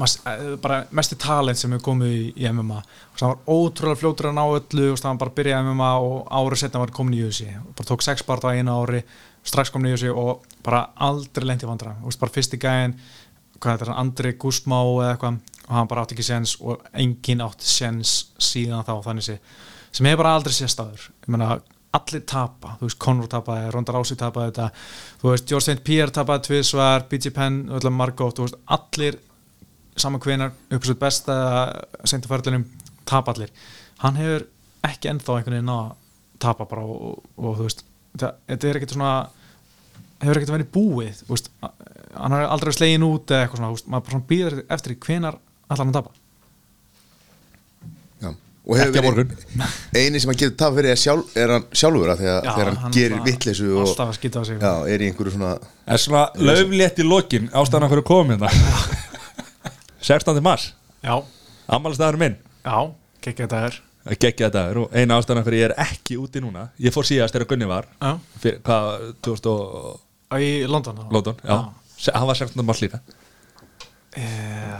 eh, 0.00 0.44
bara 0.62 0.82
mesti 0.96 1.18
talent 1.20 1.58
sem 1.58 1.72
hefur 1.74 1.90
komið 1.90 2.14
í, 2.34 2.50
MMA 2.50 2.78
og 2.80 3.18
það 3.18 3.32
var 3.32 3.56
ótrúlega 3.56 4.00
fljótur 4.02 4.30
að 4.30 4.38
ná 4.38 4.44
öllu 4.44 4.86
og 4.92 5.00
það 5.00 5.10
var 5.10 5.20
bara 5.24 5.32
að 5.32 5.40
byrja 5.40 5.58
í 5.58 5.66
MMA 5.66 5.90
og 6.06 6.20
árið 6.40 6.62
setna 6.62 6.84
var 6.84 6.94
komin 6.94 7.18
í 7.18 7.24
UFC 7.26 7.50
og 7.60 7.74
bara 7.78 7.90
tók 7.90 8.06
sex 8.06 8.26
barða 8.26 8.54
á 8.54 8.56
einu 8.56 8.76
ári 8.80 9.02
strax 9.46 9.72
komin 9.72 9.90
í 9.90 9.96
UFC 9.96 10.12
og 10.14 10.46
bara 10.66 10.86
aldrei 11.00 11.48
lent 11.48 11.64
í 11.64 11.68
vandra, 11.68 11.96
og 12.02 12.14
bara 12.20 12.34
fyrst 12.34 12.56
í 12.56 12.60
gæðin 12.62 12.96
hvað 13.60 13.76
þetta 13.76 13.88
er, 13.88 13.96
Andri 14.02 14.34
Gusmá 14.40 14.80
eða 14.82 15.10
eitthvað 15.14 15.40
og 15.70 15.76
hann 15.76 15.90
bara 15.90 16.04
átti 16.04 16.16
ekki 16.16 16.26
séns 16.26 16.56
og 16.60 16.80
enginn 16.98 17.44
átti 17.44 17.68
séns 17.70 18.14
síðan 18.42 18.86
þá 18.86 18.94
þannig 19.04 19.26
sé 19.28 19.36
sem 19.90 20.06
hefur 20.06 20.24
bara 20.24 20.34
aldrei 20.38 20.54
sést 20.54 20.80
aður 20.82 21.04
ég 21.06 21.30
meina, 21.30 21.58
allir 21.94 22.22
tapa, 22.26 22.76
þú 22.78 22.88
veist, 22.88 22.98
Conor 23.02 23.30
tapaði 23.30 23.70
Ronda 23.74 23.94
Rousey 23.94 24.18
tapaði 24.18 24.52
þetta 24.52 24.68
þú 25.22 25.32
veist, 25.32 25.48
George 25.50 25.66
St. 25.66 25.84
Pierre 25.86 26.14
tapaði 26.14 26.46
tvisvar 26.48 27.06
BJ 27.10 27.34
Penn, 27.34 27.60
öllu 27.74 27.92
Margot, 27.94 28.34
þú 28.36 28.46
veist, 28.46 28.58
allir 28.76 29.18
saman 29.98 30.22
hvenar 30.22 30.54
uppsett 30.70 31.00
besta 31.00 31.36
seintu 32.06 32.30
færðlunum 32.30 32.66
tapa 33.08 33.34
allir 33.34 33.50
hann 34.04 34.18
hefur 34.18 34.46
ekki 34.86 35.10
ennþá 35.10 35.36
einhvern 35.36 35.58
veginn 35.58 35.74
að 35.74 35.90
tapa 36.40 36.66
bara 36.70 36.86
og, 36.86 37.02
og, 37.10 37.32
og 37.36 37.58
þú 37.58 37.66
veist, 37.66 37.84
þetta, 38.14 38.32
þetta 38.48 38.70
er 38.70 38.80
ekkert 38.80 38.96
svona 38.96 39.14
hefur 40.20 40.40
ekkert 40.40 40.54
verið 40.54 40.70
búið 40.74 41.22
veist, 41.28 41.50
hann 41.62 42.34
har 42.36 42.48
aldrei 42.50 42.72
slegin 42.76 43.06
út 43.06 43.30
eða 43.32 43.46
eitthvað 43.46 43.60
svona, 43.62 43.72
veist, 43.74 43.88
maður 43.88 44.06
bara 44.06 44.16
svona 44.16 44.30
býður 44.30 44.58
eftir 44.76 44.94
því 44.94 44.98
hvenar 45.06 45.38
allar 45.70 45.82
hann 45.82 45.92
að 45.92 45.98
tapa. 45.98 46.16
Já. 48.20 48.30
og 48.70 48.80
hefur 48.80 49.06
verið 49.08 49.34
eini 49.96 50.20
sem 50.22 50.32
hann 50.32 50.40
getur 50.42 50.56
tap 50.60 50.76
fyrir 50.76 50.92
er, 50.92 51.00
sjálf, 51.00 51.34
er 51.40 51.54
hann 51.56 51.68
sjálfur 51.72 52.14
að 52.14 52.24
þegar, 52.24 52.40
Já, 52.40 52.52
þegar 52.52 52.70
hann, 52.70 52.80
hann 52.84 52.96
gerir 52.96 53.16
bara 53.16 53.28
vitleysu 53.30 53.68
og 53.74 53.92
að 54.06 54.48
sig. 54.50 54.56
Já, 54.60 54.72
er 54.94 55.04
í 55.04 55.10
einhverju 55.10 55.36
svona 55.36 55.52
er 55.86 56.04
svona 56.04 56.24
löflétt 56.50 57.00
í 57.00 57.06
lokin 57.06 57.52
ástæðan 57.52 57.92
fyrir 57.92 58.04
að 58.04 58.10
koma 58.12 58.36
hérna? 58.36 58.50
16. 60.10 60.40
mars. 60.44 60.72
Já, 61.04 61.14
ammálistæður 61.68 62.20
minn. 62.20 62.36
Já, 62.64 62.76
kekja 63.24 63.46
þetta 63.46 63.64
er 63.68 63.80
að 64.08 64.20
gegja 64.20 64.48
þetta 64.48 64.62
er 64.70 64.78
og 64.80 64.94
eina 64.96 65.18
ástæðan 65.20 65.46
fyrir 65.46 65.60
ég 65.60 65.66
er 65.68 65.74
ekki 65.84 66.16
úti 66.20 66.42
núna. 66.42 66.68
Ég 66.80 66.94
fór 66.94 67.06
síðast 67.08 67.36
þegar 67.36 67.50
Gunni 67.52 67.68
var 67.68 67.88
já, 68.00 68.14
fyrir, 68.40 68.62
hvað, 68.66 69.10
2000 69.26 69.50
og 69.52 70.00
í 70.38 70.50
London? 70.70 71.02
London, 71.10 71.40
já, 71.42 71.56
Se- 71.96 72.14
hann 72.14 72.26
var 72.30 72.38
16. 72.38 72.62
mars 72.66 72.80
líka 72.84 73.00
e, 74.16 74.22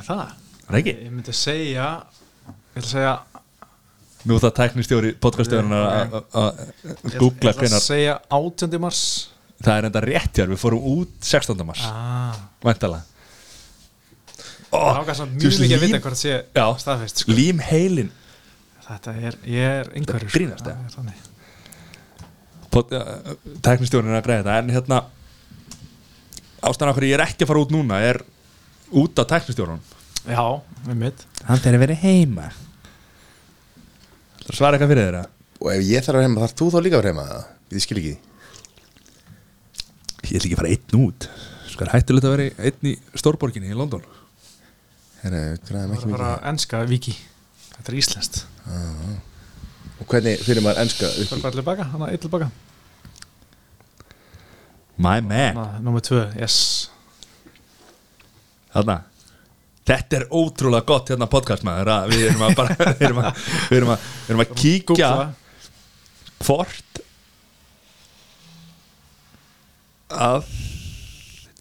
það, 0.06 0.22
Það 0.68 0.78
ekki? 0.80 0.94
ég 0.94 1.10
myndi 1.10 1.34
segja 1.34 1.88
ég 2.70 2.78
ætla 2.78 2.86
að 2.86 2.94
segja 2.94 3.18
Nú 4.20 4.36
er 4.36 4.42
það 4.44 4.56
tæknistjóri 4.58 5.10
podcaststjóðan 5.16 5.72
að 5.72 6.64
Ég 7.08 7.18
googla 7.18 7.54
ætla 7.54 7.70
að 7.72 7.86
segja 7.86 8.18
18. 8.28 8.80
mars 8.82 9.04
Það 9.60 9.76
er 9.76 9.86
enda 9.88 10.00
rétt 10.04 10.38
hér, 10.40 10.50
við 10.52 10.60
fórum 10.60 10.86
út 10.92 11.14
16. 11.24 11.64
mars 11.66 11.84
ah, 11.88 12.36
Væntalega 12.64 13.06
það 14.70 15.00
ákvæða 15.00 15.14
samt 15.18 15.32
mjög 15.34 15.56
mikið 15.64 15.76
að 15.76 15.84
vita 15.84 15.98
hvort 16.04 16.18
sé 16.20 16.34
Já. 16.54 16.64
staðfest 16.78 17.22
sko. 17.24 17.34
Lím 17.34 17.58
heilin 17.64 18.12
þetta 18.86 19.14
er, 19.18 19.38
ég 19.46 19.74
er 19.80 19.90
einhverjur 19.98 20.32
grínast, 20.34 20.62
sko. 20.62 20.74
Það 20.94 21.10
er 21.10 21.28
pod, 22.70 22.92
uh, 22.94 23.34
Tæknistjórin 23.66 24.12
er 24.12 24.20
að 24.20 24.28
greiða 24.28 24.44
þetta 24.44 24.58
En 24.62 24.70
hérna 24.74 25.00
Ástæðan 26.60 26.92
okkur 26.92 27.06
ég 27.08 27.16
er 27.16 27.24
ekki 27.24 27.46
að 27.46 27.50
fara 27.50 27.62
út 27.64 27.72
núna 27.72 28.00
er 28.04 28.20
út 29.00 29.20
á 29.20 29.24
tæknistjórun 29.32 29.80
já, 30.28 30.42
með 30.86 30.98
mitt 31.04 31.22
Hann 31.48 31.62
þeir 31.62 31.76
að 31.78 31.84
vera 31.84 31.96
heima. 32.02 32.48
Svara 34.50 34.76
eitthvað 34.76 34.92
fyrir 34.92 35.06
þeirra 35.06 35.22
og 35.60 35.70
ef 35.74 35.86
ég 35.88 36.04
þarf 36.04 36.20
að 36.20 36.26
heima 36.26 36.42
þarf 36.44 36.56
þú 36.58 36.68
þá 36.74 36.78
líka 36.84 36.98
að 36.98 37.02
vera 37.04 37.12
heima? 37.14 37.40
Ég 37.70 37.84
skil 37.84 37.98
ekki. 38.00 38.14
Ég 40.30 40.36
ætla 40.36 40.46
ekki 40.48 40.56
að 40.56 40.60
fara 40.60 40.72
einn 40.74 41.02
út. 41.04 41.28
Sko 41.70 41.86
er 41.86 41.92
hættulegt 41.94 42.28
að 42.28 42.34
vera 42.36 42.68
einn 42.68 42.88
í 42.90 42.94
stórborginni 43.20 43.70
í 43.72 43.76
London? 43.78 44.04
Herra, 45.20 45.42
græðum 45.68 45.94
ekki 45.94 46.06
það 46.06 46.10
er 46.10 46.16
bara 46.16 46.30
mikið 46.32 46.50
enska 46.52 46.80
viki 46.90 47.14
þetta 47.76 47.92
er 47.92 48.00
íslenskt. 48.00 48.42
Og 50.00 50.08
hvernig 50.08 50.42
fyrir 50.44 50.64
maður 50.64 50.82
enska 50.84 51.08
upp 51.12 51.30
það 51.30 51.36
er 51.38 51.44
bara 51.44 51.52
allir 51.54 51.68
baka, 51.70 51.88
hann 51.92 52.04
er 52.06 52.16
eitthvað 52.16 52.36
baka 52.36 52.50
My 55.00 55.20
man 55.24 55.56
Númer 55.84 56.02
tvö, 56.04 56.26
yes 56.38 56.56
Þarna 58.74 58.98
Þetta 59.90 60.18
er 60.20 60.26
ótrúlega 60.36 60.84
gott 60.86 61.08
hérna 61.10 61.26
podcast 61.30 61.64
maður 61.66 61.88
að 61.94 62.10
Við 62.12 62.26
erum 62.28 62.44
að 62.46 62.56
bara 62.58 62.74
Við 63.00 63.06
erum 63.08 63.22
að, 63.24 63.44
við 63.70 63.78
erum 63.80 63.92
að, 63.94 64.04
við 64.26 64.34
erum 64.34 64.42
að 64.44 64.52
kíkja. 64.60 65.08
Hvort 66.44 67.00
Að 70.10 70.50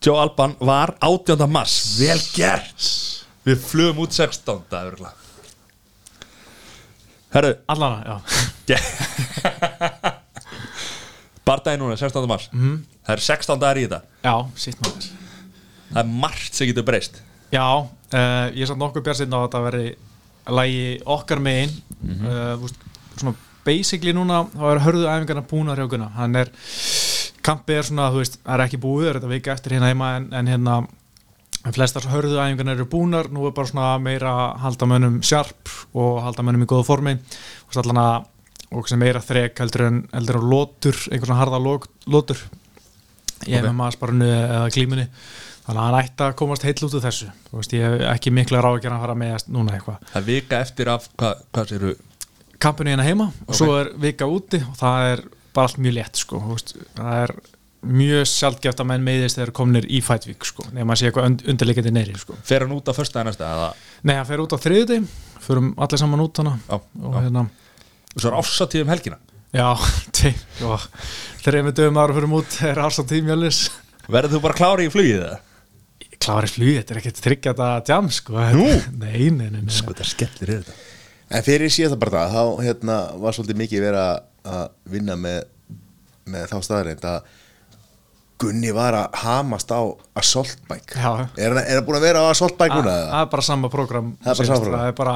Joe 0.04 0.20
Alban 0.24 0.54
var 0.64 0.94
18. 1.04 1.44
mars 1.52 1.78
Vel 2.00 2.20
gert 2.36 2.92
Við 3.48 3.64
flugum 3.64 4.04
út 4.04 4.14
16. 4.14 4.60
örugglega. 4.70 5.16
Herru 7.34 7.52
Allana, 7.72 8.00
já 8.06 8.18
Bardagi 11.50 11.80
núna 11.82 11.96
16. 11.98 12.28
mars 12.30 12.50
Mhm. 12.54 12.76
Það 13.10 13.16
er 13.16 13.26
16 13.26 13.62
dagar 13.64 13.78
í 13.80 13.84
þetta. 13.88 14.00
Já, 14.22 14.34
sitt 14.62 14.82
maður. 14.86 15.06
Það 15.90 16.00
er 16.04 16.10
margt 16.22 16.58
sem 16.60 16.70
getur 16.70 16.86
breyst. 16.86 17.16
Já, 17.50 17.66
uh, 17.82 18.46
ég 18.54 18.62
er 18.62 18.70
samt 18.70 18.82
nokkuð 18.84 19.08
björnsinn 19.08 19.34
á 19.34 19.40
að 19.40 19.46
þetta 19.48 19.62
veri 19.66 19.86
lægi 20.60 20.84
okkar 21.18 21.42
megin. 21.42 21.74
Mhm. 22.04 22.28
uh, 22.30 22.66
úst, 22.68 22.78
svona 23.18 23.34
basically 23.66 24.14
núna 24.14 24.44
þá 24.54 24.64
er 24.70 24.84
hörðu 24.86 25.10
æfingarna 25.10 25.44
búnar 25.50 25.82
hjá 25.82 25.90
Gunna 25.90 26.12
hann 26.16 26.38
er, 26.38 26.54
kampið 27.46 27.82
er 27.82 27.90
svona 27.90 28.08
þú 28.14 28.22
veist, 28.22 28.40
það 28.46 28.56
er 28.56 28.64
ekki 28.68 28.80
búið, 28.86 29.04
það 29.04 29.10
er 29.10 29.20
þetta 29.20 29.34
vika 29.34 29.54
eftir 29.56 29.76
hérna 29.76 29.90
heima 29.92 30.12
en, 30.20 30.30
en 30.40 30.52
hérna 30.54 30.78
en 31.66 31.76
flestar 31.76 32.08
hörðu 32.14 32.40
æfingarna 32.40 32.78
eru 32.78 32.88
búnar, 32.94 33.32
nú 33.34 33.50
er 33.50 33.58
bara 33.58 33.72
svona 33.74 33.92
meira 34.02 34.32
að 34.46 34.64
halda 34.68 34.90
mönnum 34.94 35.20
sjarp 35.26 35.74
og 35.98 36.22
halda 36.24 36.46
mönnum 36.46 36.64
í 36.64 36.70
góða 36.70 36.88
formi. 36.88 37.18
Og 37.68 37.82
allan 37.82 38.04
að 38.06 38.30
og 38.70 38.92
meira 39.02 39.22
þrek 39.26 39.60
heldur 39.64 39.88
en 39.88 40.04
heldur 40.14 40.38
en 40.38 40.50
lótur, 40.52 40.98
einhvern 41.10 41.32
svona 41.32 41.42
harða 41.42 41.60
lót, 41.66 41.90
lótur 42.06 42.44
í 43.48 43.56
Ok. 43.56 43.64
MMA 43.64 43.92
sparinu 43.96 44.26
eða 44.30 44.70
klímunni 44.74 45.08
þannig 45.66 45.80
að 45.80 45.86
hann 45.86 46.00
ætti 46.04 46.24
að 46.26 46.36
komast 46.42 46.64
heill 46.66 46.86
út 46.88 46.96
úr 46.98 47.04
þessu. 47.06 47.28
Þú 47.52 47.60
veist, 47.60 47.74
ég 47.78 47.84
hef 47.86 48.06
ekki 48.16 48.32
mikla 48.34 48.62
ráðgjörn 48.66 48.96
að 48.98 49.04
fara 49.06 49.16
með 49.16 49.46
núna 49.54 49.76
eitthvað. 49.78 50.00
Það 50.14 50.26
vika 50.32 50.60
eftir 50.66 50.90
af 50.90 51.10
Hvað, 51.18 51.44
hvað 51.54 51.70
séru 51.74 51.96
kampinu 52.60 52.90
hérna 52.92 53.06
heima 53.08 53.30
og 53.30 53.54
Ok. 53.54 53.56
svo 53.62 53.78
er 53.80 53.92
vika 54.02 54.26
úti 54.28 54.60
og 54.66 54.76
það 54.80 55.12
er 55.14 55.22
bara 55.54 55.68
allt 55.70 55.78
mjög 55.80 55.94
létt 55.96 56.16
sko, 56.20 56.40
veist, 56.50 56.74
það 56.98 57.24
er 57.24 57.32
mjög 57.86 58.26
sjálfgeft 58.28 58.82
að 58.84 58.88
menn 58.90 59.04
meiðist 59.06 59.38
þegar 59.40 59.52
komnir 59.56 59.86
í 59.88 60.02
fætvík 60.04 60.44
sko, 60.44 60.66
nema 60.76 60.92
að 60.94 61.00
sé 61.00 61.06
eitthvað 61.08 61.26
und 61.30 61.44
undirleikandi 61.48 61.92
neyri 61.96 62.18
sko. 62.20 62.36
Fer 62.44 62.66
hann 62.66 62.74
út 62.76 62.90
á 62.92 62.94
föstudaginn 62.98 63.30
næsta 63.32 63.48
eða? 63.48 63.70
Nei, 64.04 64.16
hann 64.18 64.26
fer 64.28 64.42
út 64.44 64.52
á 64.52 64.60
þriðuti 64.60 64.98
förum 65.40 65.72
allir 65.80 65.98
saman 66.02 66.20
út 66.26 66.38
hana 66.44 66.58
Já, 66.68 66.76
og 66.76 67.16
hérna 67.24 67.46
Og 68.16 68.20
svo 68.24 68.32
er 68.34 68.38
ássatíð 68.42 68.82
um 68.84 68.90
helgina 68.92 69.18
Já, 69.50 69.68
þreimur 71.44 71.74
dögum 71.74 71.98
ára 72.02 72.14
fyrir 72.16 72.34
út 72.40 72.58
er 72.70 72.82
árs 72.84 73.00
á 73.02 73.04
tímjölis 73.10 73.64
Verður 74.10 74.36
þú 74.36 74.42
bara 74.44 74.58
klári 74.58 74.86
í 74.90 74.92
flugið 74.94 75.24
það? 75.24 75.38
Klári 76.20 76.50
flug, 76.52 76.72
þetta 76.76 76.94
er 76.94 77.00
ekkert 77.02 77.22
þryggja 77.24 77.54
þetta 77.58 77.94
jam 77.94 78.10
sko 78.14 78.46
Nú? 78.54 78.68
Nei, 79.04 79.30
nei, 79.34 79.48
nei, 79.50 79.62
nei. 79.64 79.74
Sko 79.74 79.94
þetta 79.94 80.08
skellir 80.12 80.54
er 80.54 80.64
þetta 80.64 80.78
En 81.30 81.46
fyrir 81.46 81.70
síðasta 81.74 81.98
bara 82.02 82.24
það, 82.28 82.34
þá 82.34 82.64
hérna, 82.66 82.96
var 83.22 83.36
svolítið 83.38 83.60
mikið 83.64 83.84
verið 83.86 84.02
að- 84.02 84.24
að 84.50 84.64
vinna 84.90 85.16
með, 85.20 85.44
með 86.34 86.48
þá 86.50 86.58
staðarind 86.66 87.06
að 87.06 87.36
Gunni 88.40 88.70
var 88.72 88.96
að 88.96 89.18
hamast 89.20 89.68
á 89.76 89.82
assault 90.22 90.62
bike 90.70 90.96
Já. 90.96 91.10
Er 91.36 91.52
er 91.60 91.76
hann 91.76 91.86
búin 91.86 91.98
að 92.00 92.06
vera 92.08 92.22
á 92.24 92.32
assault 92.32 92.56
bike 92.58 92.78
núna? 92.78 92.94
Það 92.94 93.02
eða? 93.02 93.10
það 93.12 93.26
er 93.26 93.32
bara 93.34 93.46
sama 93.50 93.70
program 93.74 94.08
Það 94.24 94.30
er 94.32 94.38
bara 94.40 94.48
sama 94.48 94.62
prógram. 94.64 94.80
Það 94.80 94.88
er 94.88 94.96
bara 95.02 95.16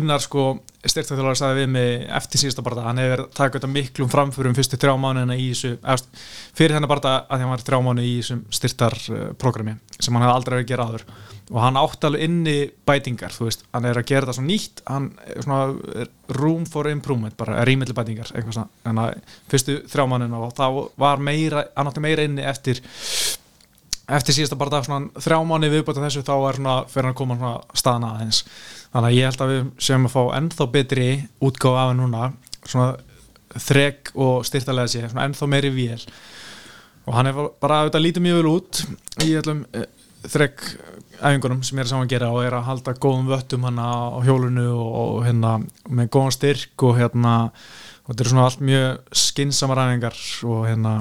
unnar 0.00 0.24
sko 0.24 0.46
styrtaþjólar 0.90 1.38
sagði 1.38 1.62
við 1.62 1.70
mig 1.74 2.04
eftir 2.18 2.42
síðasta 2.42 2.64
barða 2.66 2.86
hann 2.86 3.00
hefur 3.00 3.12
verið 3.14 3.24
að 3.26 3.36
taka 3.36 3.58
þetta 3.58 3.70
miklum 3.72 4.10
framförum 4.12 4.56
fyrstu 4.56 4.78
þrjá 4.80 4.94
mánuðina 5.02 5.36
í 5.38 5.46
þessu 5.52 5.72
efst, 5.94 6.10
fyrir 6.56 6.76
þennan 6.76 6.90
barða 6.90 7.14
að 7.24 7.44
hann 7.44 7.52
var 7.52 7.64
þrjá 7.66 7.78
mánuði 7.86 8.10
í 8.10 8.18
þessum 8.20 8.42
styrtarprogrammi 8.58 9.76
sem 9.98 10.16
hann 10.16 10.26
hefði 10.26 10.34
aldrei 10.34 10.54
verið 10.56 10.66
að 10.66 10.70
gera 10.72 10.88
áður. 10.90 11.06
Og 11.46 11.58
hann 11.62 11.78
átti 11.78 12.08
alveg 12.08 12.24
inni 12.26 12.56
bætingar 12.90 13.34
þú 13.36 13.46
veist, 13.46 13.64
hann 13.70 13.86
er 13.86 14.00
að 14.00 14.08
gera 14.10 14.26
þetta 14.26 14.36
svo 14.40 14.46
nýtt 14.48 14.82
hann 14.90 15.08
er 15.30 15.46
svona 15.46 16.06
room 16.34 16.66
for 16.66 16.90
improvement 16.90 17.36
bara 17.38 17.62
rýmiðli 17.68 17.94
bætingar 17.94 18.32
en 18.34 19.02
að 19.04 19.20
fyrstu 19.52 19.80
þrjá 19.86 20.04
mánuðina 20.10 20.42
og 20.42 20.56
þá 20.58 20.66
var 20.98 21.22
meira, 21.22 21.68
hann 21.76 21.92
átti 21.92 22.02
meira 22.02 22.26
inni 22.26 22.42
eftir 22.42 22.82
eftir 24.06 24.36
síðasta 24.36 24.82
svona 24.86 25.10
þrjá 25.18 25.38
mánu 25.46 25.70
viðbæta 25.70 26.02
þessu 26.04 26.22
þá 26.26 26.34
er 26.48 26.58
svona 26.60 26.74
þannig 28.96 29.10
að 29.10 29.16
ég 29.18 29.28
held 29.28 29.42
að 29.44 29.52
við 29.52 29.66
séum 29.84 30.08
að 30.08 30.14
fá 30.14 30.22
ennþá 30.38 30.66
betri 30.72 31.08
útgáfa 31.44 31.82
af 31.84 31.94
núna 31.98 32.28
svona 32.64 32.86
þrek 33.66 34.12
og 34.16 34.46
styrtalega 34.48 34.92
sé 34.92 35.02
svona 35.04 35.26
ennþá 35.28 35.48
meiri 35.52 35.72
vél. 35.74 36.04
Og 37.06 37.14
hann 37.14 37.28
er 37.28 37.36
bara 37.60 37.82
að 37.82 37.90
þetta 37.90 38.02
lítið 38.02 38.24
mjög 38.24 38.38
vel 38.40 38.52
út 38.54 38.80
í 39.22 39.34
allum 39.38 39.60
þrek 40.26 40.64
æfingunum 41.20 41.60
sem 41.64 41.78
ég 41.78 41.84
er 41.84 41.90
saman 41.90 42.08
að 42.08 42.14
gera 42.14 42.30
og 42.34 42.44
er 42.44 42.56
að 42.56 42.66
halda 42.70 42.94
góðum 43.00 43.28
vöttum 43.30 43.66
hann 43.68 43.80
á 43.80 44.16
hjólunu 44.24 44.66
og 44.74 45.20
hérna 45.24 45.58
með 45.88 46.10
góðan 46.16 46.34
styrk 46.34 46.86
og 46.88 46.96
hérna 46.98 47.34
og 47.46 48.10
þetta 48.10 48.24
er 48.24 48.30
svona 48.32 48.46
allt 48.48 48.64
mjög 48.64 49.14
skinsamar 49.22 49.82
æfingar 49.84 50.18
og 50.48 50.64
hérna 50.66 50.96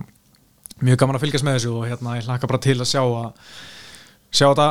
mjög 0.84 1.02
gaman 1.02 1.18
að 1.18 1.26
fylgjast 1.26 1.48
með 1.48 1.58
þessu 1.58 1.74
og 1.80 1.88
hérna 1.90 2.20
ég 2.20 2.30
hlaka 2.30 2.52
bara 2.52 2.64
til 2.68 2.78
að 2.78 2.92
sjá 2.92 3.02
að 3.04 3.56
sjá 4.36 4.48
þetta 4.52 4.66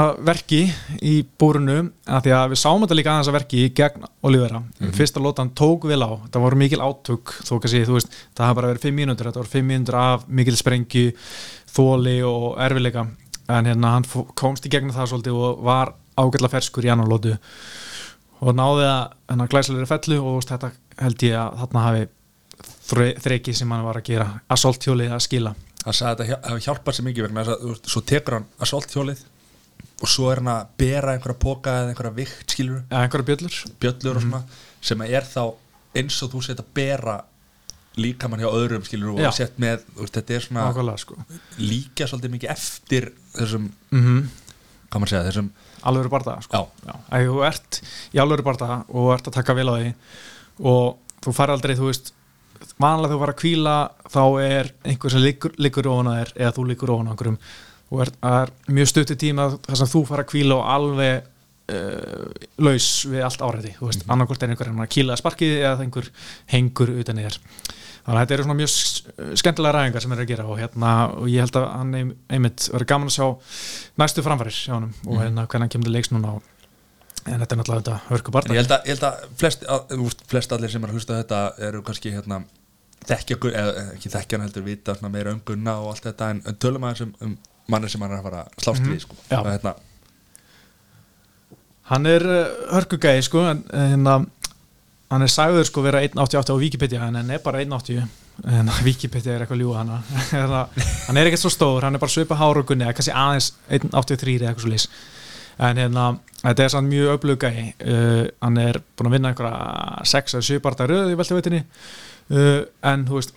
að 0.00 0.10
verki 0.28 0.58
í 1.00 1.12
búrunu 1.40 1.76
að 2.04 2.26
því 2.26 2.32
að 2.36 2.50
við 2.52 2.60
sáum 2.60 2.82
þetta 2.84 2.96
líka 2.98 3.12
aðeins 3.14 3.30
að 3.30 3.36
verki 3.38 3.62
gegn 3.78 4.06
Olivera, 4.28 4.60
fyrsta 4.96 5.22
lótan 5.24 5.50
tók 5.56 5.86
vel 5.88 6.02
á. 6.04 6.10
Það 6.30 6.44
voru 6.44 6.58
mikil 6.60 6.80
átök 6.84 7.32
þó 7.46 7.52
kannski 7.62 7.84
þú 7.88 7.96
veist, 7.96 8.16
það 8.36 8.46
hafa 8.50 8.58
bara 8.60 8.72
verið 8.74 8.86
5 8.90 8.98
mínútur 9.00 9.30
þetta 9.30 9.40
voru 9.42 9.52
5 9.54 9.68
mínútur 9.70 9.98
af 10.00 10.26
mikil 10.28 10.56
sprengju 10.60 11.06
þóli 11.76 12.16
og 12.28 12.46
erfileika 12.66 13.06
en 13.48 13.68
hérna 13.70 13.94
hann 13.96 14.06
komst 14.36 14.66
í 14.66 14.72
gegnum 14.72 14.94
það 14.96 15.10
svolítið 15.12 15.40
og 15.48 15.60
var 15.66 15.94
ágætla 16.18 16.50
ferskur 16.50 16.86
í 16.88 16.90
annan 16.92 17.08
lótu 17.10 17.36
og 18.42 18.52
náði 18.56 18.84
að 18.90 19.04
hennar 19.32 19.48
glæsilegri 19.52 19.88
fellu 19.88 20.18
og 20.20 20.42
þetta 20.44 20.72
held 21.00 21.22
ég 21.24 21.36
að 21.40 21.60
þarna 21.62 21.84
hafi 21.86 22.02
þre- 22.90 23.14
þrekið 23.24 23.56
sem 23.60 23.70
hann 23.72 23.84
var 23.86 24.00
að 24.00 24.08
gera. 24.10 24.26
Assault 24.52 24.84
hjólið 24.84 25.14
að 25.16 25.24
skila 25.24 25.54
Hann 25.86 25.94
sagði 25.96 26.10
að 26.12 26.30
þetta 26.32 26.50
hafi 26.50 26.66
hjálpað 26.66 26.96
sér 26.98 27.06
mikið 27.06 27.26
vegna 27.28 27.44
þess 27.46 27.56
að 27.56 27.90
svo 27.92 28.02
tekur 28.10 28.36
hann 28.38 28.46
assault 28.66 28.94
hjólið 28.96 29.22
og 30.02 30.10
svo 30.10 30.32
er 30.32 30.42
hann 30.42 30.50
að 30.52 30.72
bera 30.82 31.14
einhverja 31.14 31.38
póka 31.40 31.76
eða 31.80 31.92
einhverja 31.92 32.16
vikt 32.16 32.56
skilur 32.56 32.82
eða 32.82 33.04
einhverja 33.06 33.28
bjöllur. 33.30 33.60
Bjöllur 33.84 34.18
og 34.18 34.26
svona 34.26 34.42
sem 34.90 35.04
er 35.06 35.28
þá 35.30 35.42
eins 35.96 36.18
og 36.26 36.32
þú 36.34 36.42
set 36.44 36.60
að 36.60 36.72
bera 36.76 37.20
líkamann 37.96 38.42
hjá 38.42 38.50
öðrum 38.50 38.84
skilur 38.84 39.14
og 39.14 39.36
sett 39.36 39.56
með, 39.62 39.86
veist, 39.96 40.18
þetta 40.18 40.34
er 40.36 40.44
svona 40.44 40.66
nákvæmlega 40.66 41.00
sko. 41.00 41.16
líka 41.62 42.08
svolítið 42.10 42.34
mikið 42.34 42.52
eftir 42.52 43.08
þessum, 43.38 43.70
mm 43.94 44.26
hvað 44.86 45.02
maður 45.02 45.12
segja, 45.12 45.24
þessum 45.26 45.48
alveg 45.90 46.10
barða 46.12 46.36
sko. 46.44 46.60
Að 47.10 47.24
þú 47.26 47.40
ert 47.46 47.80
í 48.14 48.20
alveg 48.22 48.44
barða 48.46 48.76
og 48.86 49.08
ert 49.14 49.30
að 49.30 49.38
taka 49.38 49.56
vel 49.58 49.66
á 49.66 49.74
því 49.74 49.88
og 50.72 51.16
þú 51.24 51.34
fær 51.36 51.52
aldrei 51.56 51.74
þú 51.78 51.88
veist 51.90 52.12
vanlega 52.82 53.14
þú 53.14 53.20
fara 53.22 53.34
að 53.36 53.40
kvíla 53.42 53.76
þá 54.12 54.20
er 54.46 54.70
einhver 54.84 55.14
sem 55.14 55.24
liggur, 55.24 55.54
ofan 55.92 56.10
að 56.12 56.18
þér 56.20 56.34
eða 56.42 56.56
þú 56.58 56.66
liggur 56.70 56.92
ofan 56.96 57.08
á 57.08 57.12
einhverjum. 57.14 57.38
Og 57.94 58.02
er, 58.02 58.10
er 58.26 58.52
mjög 58.74 58.90
stuttu 58.90 59.16
tíma 59.20 59.48
þar 59.66 59.80
sem 59.82 59.90
þú 59.94 60.04
fara 60.08 60.24
að 60.26 60.30
kvíla 60.32 60.56
og 60.58 60.68
alveg 60.74 61.26
uh, 61.70 62.28
laus 62.66 62.88
við 63.06 63.22
allt 63.26 63.42
áræði 63.46 63.74
þú 63.78 63.90
veist, 63.90 64.06
annarkvort 64.10 64.42
er 64.46 64.52
einhver 64.54 64.72
að 64.74 64.92
kýla 64.96 65.18
sparkið 65.20 65.56
eða 65.60 65.84
einhver 65.86 66.10
hengur 66.52 66.94
utan 67.00 67.22
þér. 67.22 67.38
Þannig 68.06 68.20
að 68.20 68.20
þetta 68.22 68.34
eru 68.36 68.44
svona 68.46 68.58
mjög 68.60 69.38
skemmtilega 69.40 69.74
ræðingar 69.74 70.02
sem 70.04 70.12
er 70.14 70.20
að 70.22 70.28
gera 70.30 70.44
og 70.46 70.58
hérna 70.60 70.90
og 71.10 71.24
ég 71.30 71.42
held 71.42 71.56
að 71.58 71.64
hann 71.72 71.94
ein- 71.98 72.12
einmitt 72.30 72.68
verður 72.70 72.88
gaman 72.92 73.10
að 73.10 73.16
sjá 73.16 73.26
næstu 73.98 74.22
framfærir 74.22 74.58
og 74.76 75.16
hérna 75.18 75.46
hvernig 75.50 75.64
hann 75.66 75.72
kemur 75.74 75.88
til 75.88 75.94
leiks 75.96 76.12
núna 76.14 76.36
og, 76.36 76.44
en 77.26 77.42
þetta 77.42 77.56
er 77.56 77.60
náttúrulega 77.60 77.82
þetta 77.82 77.96
hörku 78.10 78.30
En 78.30 78.36
barða 78.36 78.54
ég 78.56 78.62
held 78.62 78.74
að, 78.76 78.86
ég 78.86 78.96
held 78.96 79.08
að 79.08 79.26
flest, 79.40 79.66
að, 79.66 79.96
veist, 80.02 80.22
flest 80.30 80.54
allir 80.56 80.72
sem 80.72 80.84
er 80.86 80.92
að 80.92 80.98
hlusta 80.98 81.18
þetta 81.20 81.40
eru 81.68 81.82
kannski 81.86 82.12
hérna, 82.14 82.40
þekkja, 83.06 83.38
eða 83.50 83.84
ekki 83.96 84.12
þekkja 84.14 84.38
hann 84.38 84.46
heldur 84.46 84.66
vita 84.66 84.96
svona 84.98 85.12
meira 85.14 85.34
um 85.34 85.42
gunna 85.46 85.76
og 85.82 85.92
allt 85.94 86.08
þetta 86.10 86.30
en, 86.34 86.42
en 86.46 86.58
tölum 86.62 86.86
aðeins 86.86 87.06
um, 87.06 87.12
um 87.26 87.36
manni 87.72 87.90
sem 87.90 88.02
hann 88.02 88.14
er 88.14 88.20
að 88.20 88.28
fara 88.28 88.44
að 88.44 88.64
slást 88.66 88.86
við 88.86 89.02
sko. 89.02 89.18
Og 89.36 89.50
hérna, 89.50 89.74
hann 91.90 92.10
er 92.10 92.26
uh, 92.30 92.44
hörkugæði 92.76 93.26
sko 93.26 93.42
en 93.50 93.64
en 93.72 93.90
hérna 93.94 94.20
hann 95.10 95.22
er 95.22 95.30
sagður 95.30 95.66
sko 95.68 95.82
vera 95.86 96.02
1.88 96.02 96.54
á 96.54 96.56
Wikipedia 96.58 97.02
en 97.06 97.18
hann 97.20 97.34
er 97.34 97.42
bara 97.42 97.62
1.80 97.62 98.06
en 98.52 98.72
Wikipedia 98.86 99.34
er 99.34 99.44
eitthvað 99.44 99.62
ljúa 99.62 99.80
hana. 99.80 100.00
Hérna, 100.32 100.66
hann 101.06 101.18
er 101.18 101.30
ekkert 101.30 101.44
svo 101.44 101.52
stór, 101.52 101.86
hann 101.86 101.96
er 101.96 102.02
bara 102.02 102.12
svipa 102.12 102.38
hárugunni 102.38 102.84
eða 102.86 102.96
kannski 102.98 103.14
aðeins 103.14 103.52
1.83 103.70 104.34
eða 104.40 104.50
eitthvað 104.50 104.66
svo 104.66 104.72
lýs 104.74 104.88
en 105.56 105.80
hérna, 105.80 106.04
þetta 106.42 106.64
er 106.64 106.72
sann 106.74 106.90
mjög 106.90 107.14
öflugæði 107.16 107.66
uh, 107.72 108.26
hann 108.44 108.60
er 108.60 108.80
búin 108.96 109.10
að 109.10 109.16
vinna 109.16 109.32
einhverja 109.32 110.06
6 110.12 110.36
eða 110.36 110.48
7 110.50 110.62
barða 110.64 110.88
röð 110.90 111.12
í 111.14 111.18
veltaveitinni 111.18 111.62
uh, 111.64 112.62
en 112.92 113.06
þú 113.08 113.20
veist 113.20 113.32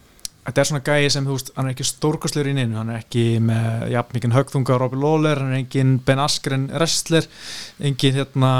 þetta 0.49 0.61
er 0.61 0.69
svona 0.69 0.83
gæði 0.85 1.09
sem 1.13 1.27
þú 1.27 1.37
veist, 1.37 1.51
hann 1.55 1.69
er 1.69 1.75
ekki 1.75 1.87
stórkostlegur 1.87 2.51
í 2.51 2.57
neinu, 2.57 2.77
hann 2.79 2.91
er 2.93 3.01
ekki 3.03 3.23
með 3.43 3.87
jafn 3.93 4.17
mikið 4.17 4.35
högþunga 4.37 4.77
á 4.77 4.81
Robbie 4.81 5.01
Lawler, 5.01 5.41
hann 5.43 5.53
er 5.53 5.61
engin 5.61 5.97
Ben 6.05 6.21
Askren 6.23 6.69
wrestler, 6.73 7.27
engin 7.79 8.17
hérna 8.17 8.51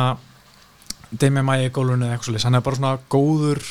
Demi 1.10 1.42
Maia 1.46 1.70
í 1.70 1.74
gólfinu 1.74 2.06
eða 2.06 2.18
eitthvað 2.18 2.30
svolítið, 2.30 2.48
hann 2.48 2.60
er 2.60 2.66
bara 2.68 2.80
svona 2.80 2.98
góður 3.10 3.64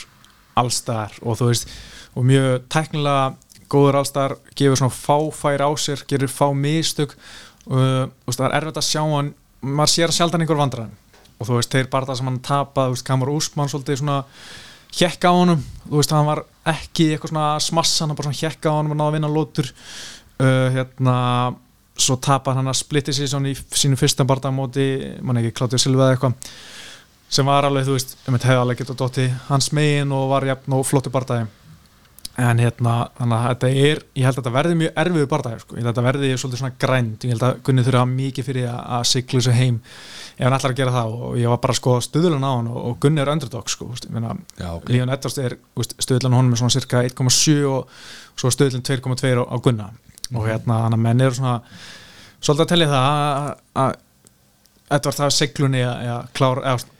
allstar 0.58 1.14
og 1.22 1.38
þú 1.38 1.52
veist 1.52 1.76
og 2.18 2.26
mjög 2.26 2.64
tæknilega 2.72 3.26
góður 3.70 4.00
allstar 4.00 4.34
gefur 4.58 4.80
svona 4.80 4.96
fáfær 4.96 5.62
á 5.62 5.70
sér 5.78 6.02
gerir 6.08 6.32
fá 6.32 6.48
uh, 6.48 6.56
þú 6.58 8.26
veist, 8.26 8.40
það 8.40 8.48
er 8.48 8.56
erfitt 8.58 8.80
að 8.80 8.88
sjá 8.88 9.02
hann 9.04 9.34
maður 9.60 9.94
sér 9.94 10.14
sjaldan 10.14 10.44
einhver 10.44 10.60
vandræðin 10.60 10.96
og 11.38 11.46
þú 11.46 11.58
veist, 11.58 11.74
þeir 11.74 11.90
bara 11.92 12.08
það 12.08 12.18
sem 12.20 12.30
hann 12.30 12.40
tapað, 12.42 12.88
þú 12.88 12.96
veist, 12.96 13.06
Kamar 13.06 13.30
Úsmann 13.30 13.70
svolítið 13.70 14.00
svona 14.00 14.18
hjekka 14.98 15.30
á 15.30 15.34
honum? 15.38 15.60
Þú 15.84 16.00
veist, 16.00 16.14
hann 16.14 16.26
var 16.28 16.42
ekki 16.72 17.12
eitthvað 17.12 17.32
svona 17.32 17.48
smassa 17.62 18.04
hann 18.04 18.18
bara 18.18 18.28
svona 18.28 18.40
hjekka 18.40 18.72
á 18.74 18.76
honum 18.78 18.94
og 18.94 18.98
náða 18.98 19.12
að 19.12 19.16
vinna 19.18 19.30
lótur 19.32 19.70
uh, 19.70 20.68
hérna 20.74 21.16
svo 21.98 22.18
tapað 22.22 22.60
hann 22.60 22.70
að 22.70 22.80
splitti 22.80 23.14
sig 23.14 23.30
svona 23.30 23.52
í 23.52 23.54
sínu 23.54 23.98
fyrsta 23.98 24.26
barða 24.26 24.50
á 24.50 24.54
móti, 24.54 24.88
mann 25.22 25.40
ekki, 25.42 25.54
Klátið 25.60 25.84
Silva 25.84 26.08
eða 26.08 26.16
eitthvað 26.16 26.52
sem 27.28 27.48
var 27.48 27.66
alveg, 27.68 27.86
þú 27.86 27.96
veist, 27.98 28.16
um 28.24 28.34
þetta 28.34 28.50
hefði 28.50 28.64
alveg 28.64 28.82
getað 28.82 29.00
dotti 29.02 29.30
hans 29.50 29.72
megin 29.76 30.14
og 30.16 30.30
var 30.32 30.46
jafn 30.48 30.78
og 30.78 30.86
flottu 30.88 31.12
bardaði 31.12 31.46
en 32.38 32.60
hérna, 32.62 32.92
þannig 33.18 33.34
að 33.34 33.48
þetta 33.48 33.68
er 33.82 34.00
ég 34.14 34.26
held 34.26 34.36
að 34.36 34.38
þetta 34.38 34.50
verði 34.54 34.74
mjög 34.78 34.98
erfiðu 35.02 35.28
bardaði 35.32 35.62
sko. 35.64 35.74
ég 35.74 35.80
held 35.82 35.88
að 35.88 35.96
þetta 35.96 36.04
verði 36.06 36.28
svolítið 36.38 36.60
svona 36.60 36.76
grænt. 36.84 37.24
Ég 37.26 37.32
held 37.34 37.44
að 37.48 37.56
Gunni 37.66 37.84
þurfa 37.88 38.02
mikið 38.12 38.46
fyrir 38.46 38.68
að, 38.70 38.78
að 38.94 39.06
sigla 39.10 39.40
þessu 39.40 39.54
heim 39.58 39.80
ef 40.38 40.44
hann 40.46 40.56
ætlar 40.58 40.74
að 40.74 40.78
gera 40.78 40.94
það. 40.94 41.14
Og 41.28 41.38
ég 41.40 41.50
var 41.52 41.60
bara 41.64 41.74
að 41.74 41.80
skoða 41.80 42.04
stuðlun 42.06 42.46
á 42.46 42.50
hann 42.52 42.68
og, 42.70 42.78
og 42.90 42.98
Gunni 43.02 43.24
er 43.24 43.32
underdog 43.34 43.72
sko, 43.74 43.88
veist, 43.90 44.06
ég 44.06 44.14
meina, 44.14 44.36
Já, 44.60 44.68
ok. 44.76 44.92
Leon 44.94 45.14
Edwards 45.16 45.40
er 45.42 45.56
stuðlun 46.06 46.38
honum 46.38 46.54
er 46.54 46.62
svona 46.62 46.76
cirka 46.76 47.02
1,7 47.08 47.56
og 47.72 47.96
svo 48.38 48.52
stuðlun 48.54 48.86
2,2 48.86 49.34
á, 49.34 49.44
á 49.50 49.56
Gunna. 49.64 49.90
Og 50.34 50.46
hérna, 50.46 50.84
þannig 50.84 51.00
að 51.00 51.04
menn 51.08 51.26
eru 51.26 51.38
svona 51.40 51.56
svolítið 52.38 52.66
að 52.68 52.70
tellja 52.74 52.92
það 52.94 53.50
að- 53.82 53.98
Edwards 54.88 55.18
hafa 55.20 55.34
siglunni 55.34 55.82
að 55.84 56.06
að 56.14 56.30
klára 56.38 56.62
eða, 56.70 56.94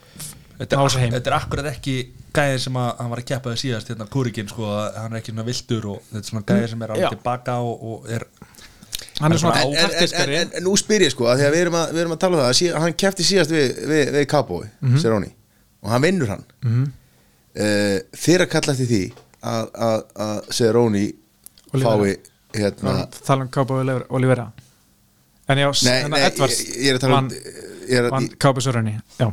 Þetta 0.59 0.81
þetta 1.15 1.31
er 1.31 1.35
akkurat 1.37 1.69
ekki 1.71 1.93
gæðir 2.39 2.63
sem 2.65 2.79
að 2.81 2.89
hann 3.01 3.11
var 3.13 3.23
að 3.23 3.29
keppa 3.31 3.53
það 3.53 3.61
síðast 3.63 3.91
hérna 3.93 4.07
kúrikinn 4.15 4.49
sko, 4.51 4.69
að 4.75 4.99
hann 5.03 5.13
er 5.17 5.21
ekki 5.21 5.35
svona 5.35 5.47
viltur 5.49 5.89
og 5.93 5.99
þetta 6.13 6.23
er 6.23 6.31
svona 6.31 6.45
gæðir 6.51 6.73
sem 6.73 6.85
er 6.87 6.95
alveg 6.95 7.17
tilbaka 7.17 7.57
og, 7.67 7.85
og 7.91 8.09
er 8.17 8.25
hann 9.19 9.35
er 9.35 9.43
svona 9.43 9.65
en, 9.65 9.75
en, 9.83 9.97
en, 10.07 10.33
en, 10.39 10.55
en 10.61 10.67
nú 10.67 10.77
spyr 10.79 11.05
ég 11.07 11.13
sko 11.15 11.29
að 11.31 11.43
því 11.43 11.49
að 11.49 11.57
við 11.57 11.65
erum 11.67 11.79
að, 11.81 11.93
við 11.95 12.05
erum 12.05 12.15
að 12.17 12.23
tala 12.25 12.39
um 12.39 12.43
það 12.43 12.51
að 12.53 12.57
sí, 12.61 12.71
hann 12.85 12.97
kefti 13.05 13.27
síðast 13.27 13.55
við, 13.55 13.67
við, 13.91 14.05
við 14.17 14.29
Cowboy 14.31 14.65
Mhm. 14.81 15.01
Cerrone 15.03 15.33
og 15.83 15.93
hann 15.93 16.03
vinnur 16.03 16.33
hann. 16.33 16.45
Mm 16.65 16.73
-hmm. 16.75 16.89
þeir 18.19 18.45
að 18.45 18.51
kalla 18.55 18.73
eftir 18.75 18.89
því 18.91 19.03
að, 19.43 19.69
að, 19.89 20.01
að 20.27 20.39
Cerrone 20.59 21.05
fái 21.73 22.17
hérna 22.59 22.95
tala 23.27 23.45
um 23.45 23.51
Kápa 23.53 23.83
Olivera. 24.09 24.51
En 25.49 25.59
já, 25.59 25.69
nei, 25.85 25.93
hérna 26.03 26.17
nei, 26.17 26.25
Edwards 26.27 26.59
ég, 26.61 26.77
ég 26.85 26.91
er 26.91 26.99
að 26.99 27.01
tala 27.01 27.19
um 27.19 27.31
er 27.89 28.09
að, 28.11 28.27
Kápa 28.39 28.61
Sörunni 28.61 28.99
já, 29.19 29.29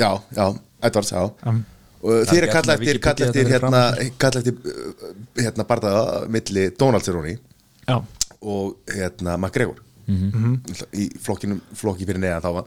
já, 0.00 0.10
já, 0.36 0.46
Edwards, 0.82 1.12
já. 1.12 1.30
Um, 1.46 1.60
þeir 2.00 2.46
að 2.46 2.46
ekki 2.46 2.54
kalla 2.56 2.76
eftir, 2.78 3.00
kalla 3.04 3.26
Wikipedia 3.26 3.28
eftir 3.28 3.50
þetta 3.50 3.68
hérna, 3.68 4.10
kalla 4.22 4.40
eftir 4.40 5.44
hérna 5.44 5.66
bardaða 5.68 6.04
milli 6.32 6.66
Donald 6.80 7.04
Cerrone 7.06 7.36
já, 7.36 7.96
og 8.40 8.92
hérna 8.94 9.36
McGregor. 9.36 9.82
Mhm. 10.10 10.54
í 10.98 11.04
flokkinum, 11.22 11.60
flokki 11.78 12.06
fyrir 12.08 12.18
neðan 12.18 12.42
þá 12.42 12.50
var 12.56 12.64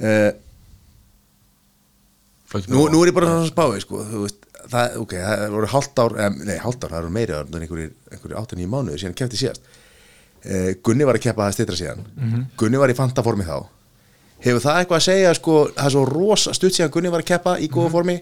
uh, 0.00 0.30
nú, 2.72 2.86
nú 2.88 3.02
er 3.02 3.10
ég 3.10 3.16
bara 3.16 3.28
svona 3.28 3.50
spáði 3.50 3.82
sko, 3.82 4.00
þú 4.08 4.22
veist, 4.22 4.46
það, 4.72 4.96
ok, 5.02 5.12
það 5.20 5.56
voru 5.56 5.70
hálft 5.74 6.00
ár, 6.00 6.16
eh, 6.16 6.38
nei, 6.48 6.56
hálft 6.62 6.86
ár, 6.86 6.94
það 6.94 7.02
eru 7.02 7.12
meiri 7.18 7.36
ár 7.36 7.50
en 7.50 7.60
einhverjir, 7.60 7.92
einhverjir 8.08 8.38
8-9 8.40 8.70
mánuði 8.72 9.02
síðan 9.02 9.18
kefti 9.18 9.40
síðast. 9.42 9.68
Uh, 10.46 10.70
Gunni 10.86 11.04
var 11.08 11.18
að 11.18 11.26
keppa 11.26 11.44
það 11.48 11.56
stitra 11.56 11.76
síðan. 11.76 12.04
Gunni 12.56 12.78
var 12.80 12.92
í 12.92 12.96
fantaformi 12.96 13.44
þá 13.44 13.58
hefur 14.44 14.64
það 14.64 14.80
eitthvað 14.80 15.00
að 15.00 15.06
segja, 15.08 15.34
sko, 15.38 15.58
það 15.76 15.86
er 15.88 15.94
svo 15.96 16.06
rosa 16.10 16.56
stutt 16.56 16.76
síðan 16.76 16.92
Gunni 16.94 17.12
var 17.12 17.24
að 17.24 17.30
keppa 17.32 17.56
í 17.62 17.68
góða 17.72 17.92
formi? 17.94 18.16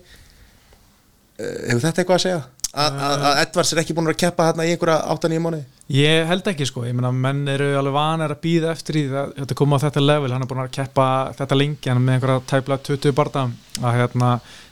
Uh, 1.35 1.57
hefur 1.71 1.83
þetta 1.87 2.05
eitthvað 2.05 2.19
að 2.21 2.27
segja? 2.29 2.43
Að 2.75 2.97
að 3.07 3.41
Edvards 3.45 3.71
er 3.71 3.81
ekki 3.85 3.95
búin 3.95 4.11
að 4.11 4.19
keppa 4.19 4.49
hérna 4.49 4.65
í 4.67 4.73
einhverja 4.75 4.97
8-9 5.15 5.43
mánuði? 5.45 5.63
Ég 5.95 6.27
held 6.27 6.49
ekki 6.51 6.67
sko. 6.67 6.83
Ég 6.89 6.97
meina 6.97 7.13
menn 7.15 7.45
eru 7.53 7.69
alveg 7.79 7.95
vanir 7.95 8.35
að 8.35 8.41
býða 8.43 8.73
eftir 8.75 8.99
því 8.99 9.05
það, 9.13 9.33
þetta 9.39 9.57
koma 9.61 9.79
á 9.79 9.83
þetta 9.85 10.03
level, 10.03 10.31
hann 10.35 10.43
er 10.43 10.51
búin 10.51 10.63
að 10.65 10.73
keppa 10.75 11.07
þetta 11.39 11.59
lengi, 11.61 11.91
hann 11.91 12.01
er 12.01 12.07
með 12.09 12.17
einhverja 12.17 12.45
tæpla 12.51 12.79
20 12.89 13.15
barða. 13.21 13.45
Að 13.79 13.99
hérna 14.01 14.31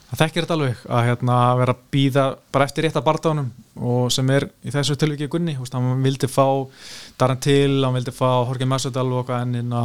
það 0.08 0.22
þekkir 0.24 0.46
þetta 0.46 0.56
alveg. 0.58 0.84
Að 0.88 1.06
hérna 1.10 1.38
vera 1.60 1.76
að 1.76 1.84
býða 1.94 2.24
bara 2.56 2.66
eftir 2.66 2.88
rétt 2.88 2.98
að 2.98 3.06
barðanum 3.06 3.52
og 3.92 4.08
sem 4.14 4.34
er 4.34 4.48
í 4.66 4.74
þessu 4.74 4.98
tilviki 4.98 5.30
Gunni, 5.30 5.54
hann 5.60 5.92
vildi 6.02 6.30
fá 6.32 6.46
Daran 7.22 7.42
til, 7.44 7.84
hann 7.84 7.94
vildi 8.00 8.14
fá 8.16 8.42
Horki 8.48 8.66
Massadal 8.66 9.06
og 9.12 9.22
okkar 9.22 9.46
en 9.46 9.76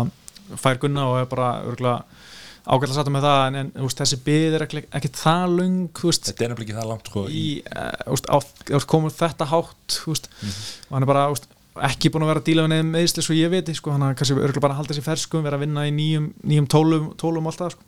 fær 0.55 0.79
Gunna 0.81 1.07
og 1.11 1.19
er 1.21 1.29
bara 1.31 1.49
örgulega 1.67 2.03
ágætla 2.67 2.91
að 2.91 2.97
sattu 2.97 3.13
með 3.15 3.27
það 3.27 3.41
en, 3.47 3.57
en 3.59 3.69
veist, 3.79 3.99
þessi 4.01 4.17
byð 4.25 4.55
er 4.57 4.65
ekki, 4.65 4.81
ekki 4.99 5.11
það 5.15 5.53
lung 5.55 6.01
veist, 6.03 6.25
þetta 6.27 6.43
er 6.43 6.51
nefnilega 6.51 6.65
ekki 6.67 6.79
það 6.79 6.89
langt 6.91 7.11
sko, 7.11 7.23
í, 7.31 7.43
uh, 8.75 8.87
komur 8.91 9.13
þetta 9.15 9.47
hátt 9.53 9.99
úst, 10.11 10.27
og 10.89 10.97
hann 10.97 11.05
er 11.05 11.11
bara 11.11 11.27
ekki 11.87 12.11
búin 12.11 12.25
að 12.25 12.31
vera 12.33 12.41
að 12.43 12.49
díla 12.49 12.65
við 12.65 12.73
nefn 12.73 12.91
meðisli 12.95 13.23
svo 13.23 13.37
ég 13.37 13.53
veit 13.53 13.71
sko, 13.77 13.93
hann 13.95 14.07
er 14.07 14.17
kannski 14.17 14.35
örgulega 14.35 14.65
bara 14.65 14.75
að 14.75 14.81
halda 14.81 14.97
sér 14.97 15.05
ferskum 15.05 15.45
vera 15.45 15.59
að 15.59 15.63
vinna 15.63 15.85
í 15.87 15.93
nýjum, 15.95 16.31
nýjum 16.43 16.67
tólum, 16.73 17.11
tólum 17.21 17.47
alltaf 17.47 17.75
sko. 17.75 17.85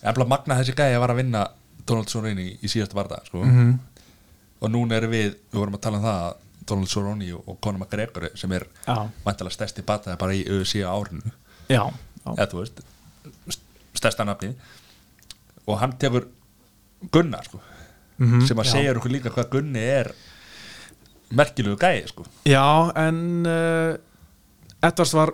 Efla 0.00 0.26
magna 0.28 0.58
þessi 0.60 0.76
gæði 0.76 1.00
var 1.00 1.12
að 1.14 1.22
vinna 1.22 1.46
Donald 1.88 2.12
Cerrone 2.12 2.44
í, 2.44 2.68
síðasta 2.70 2.96
varða 2.98 3.22
sko. 3.26 3.42
Mhm. 3.44 3.78
og 4.60 4.68
núna 4.68 4.98
erum 4.98 5.10
við 5.10 5.30
við 5.50 5.56
vorum 5.56 5.74
að 5.74 5.80
tala 5.86 5.96
um 5.96 6.04
það 6.04 6.22
að 6.22 6.34
Donald 6.68 6.90
Cerrone 6.92 7.34
og, 7.34 7.54
Conor 7.64 7.80
McGregor 7.80 8.28
sem 8.36 8.52
er 8.52 8.66
vantilega 9.24 9.54
stærsti 9.54 9.82
bataði 9.82 10.18
bara 10.20 10.36
í 10.36 10.44
UFC 10.44 10.84
á 10.84 10.92
árinu 10.92 11.32
já, 11.70 11.82
já, 11.86 12.30
eða 12.34 12.48
þú 12.52 12.60
veist 12.64 12.82
st- 13.54 13.64
stærsta 14.00 14.26
nafni 14.28 14.52
og 15.66 15.78
hann 15.80 15.96
tekur 16.00 16.26
Gunnar 17.12 17.46
sko, 17.48 17.60
Mhm, 18.20 18.42
sem 18.46 18.58
að 18.60 18.66
já. 18.68 18.72
segja 18.74 18.92
okkur 18.98 19.10
líka 19.14 19.30
hvað 19.32 19.46
Gunni 19.54 19.80
er 19.80 20.10
merkilegu 21.32 21.78
gæði 21.80 22.08
sko. 22.10 22.26
já 22.44 22.64
en 23.00 23.20
uh, 23.46 23.94
Edvards 24.84 25.14
var 25.16 25.32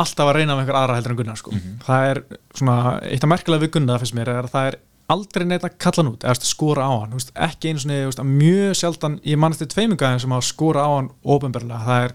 alltaf 0.00 0.30
að 0.30 0.36
reyna 0.38 0.54
með 0.56 0.64
einhver 0.64 0.78
aðra 0.80 0.96
heldur 0.98 1.12
en 1.14 1.18
Gunnar 1.20 1.38
sko. 1.40 1.52
það 1.86 2.08
er 2.12 2.20
svona, 2.56 2.76
eitt 3.10 3.24
af 3.26 3.30
merkilega 3.34 3.64
við 3.66 3.72
Gunnar 3.76 4.02
finnst 4.02 4.16
mér 4.16 4.30
er 4.32 4.46
að 4.48 4.52
það 4.54 4.68
er 4.72 4.78
aldrei 5.14 5.44
neitt 5.44 5.66
að 5.68 5.74
kalla 5.84 6.00
hann 6.02 6.12
út 6.14 6.24
eða 6.24 6.48
skora 6.48 6.86
á 6.88 6.92
hann, 7.02 7.12
veist, 7.18 7.32
ekki 7.36 7.74
einu 7.74 7.82
svona 7.84 8.24
mjög 8.30 8.72
sjaldan, 8.80 9.18
ég 9.28 9.36
mann 9.38 9.52
eftir 9.52 9.68
tveimingaðin 9.74 10.22
sem 10.24 10.32
að 10.32 10.46
skora 10.48 10.86
á 10.86 10.90
hann 10.96 11.10
ofinberlega 11.22 11.84
það 11.84 12.06
er 12.08 12.14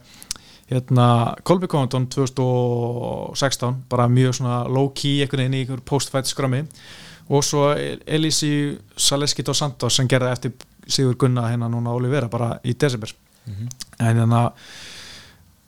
hérna, 0.70 1.36
Kolby 1.44 1.68
Covington 1.68 2.08
2016, 2.08 3.76
bara 3.90 4.08
mjög 4.08 4.40
svona 4.40 4.64
low 4.70 4.92
key 4.94 5.22
einhvern 5.24 5.44
veginn 5.44 5.58
í 5.58 5.64
einhver 5.64 5.82
post-fight 5.86 6.30
skrami 6.30 6.64
og 7.30 7.44
svo 7.46 7.70
Elisi 8.08 8.52
Saleski 8.98 9.46
dos 9.46 9.62
Santos 9.62 9.98
sem 9.98 10.10
gerði 10.10 10.32
eftir 10.34 10.54
Sigur 10.90 11.18
Gunna 11.22 11.48
hérna 11.50 11.70
núna 11.70 11.94
Olivera 11.94 12.30
bara 12.30 12.56
í 12.66 12.74
desember. 12.74 13.12
En 14.00 14.18
hérna 14.18 14.52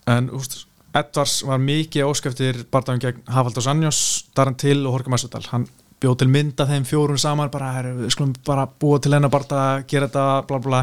en 0.09 0.29
úst, 0.33 0.65
Edvards 0.93 1.43
var 1.47 1.61
mikið 1.61 2.07
óskæftir 2.09 2.65
barndagum 2.71 2.99
gegn 2.99 3.21
Hafald 3.31 3.57
og 3.57 3.63
Sanjos 3.63 4.25
Daran 4.35 4.57
Til 4.59 4.85
og 4.85 4.97
Horka 4.97 5.13
Massadal 5.13 5.45
hann 5.51 5.67
bjóð 6.01 6.17
til 6.17 6.31
mynda 6.33 6.65
þeim 6.65 6.85
fjórun 6.89 7.21
saman 7.21 7.51
bara, 7.53 7.83
við 7.85 8.09
skulum 8.15 8.33
bara 8.45 8.65
búa 8.65 8.97
til 8.99 9.13
hennar 9.13 9.31
barndag 9.31 9.85
gera 9.87 10.09
þetta, 10.09 10.25
bla 10.49 10.59
bla 10.59 10.81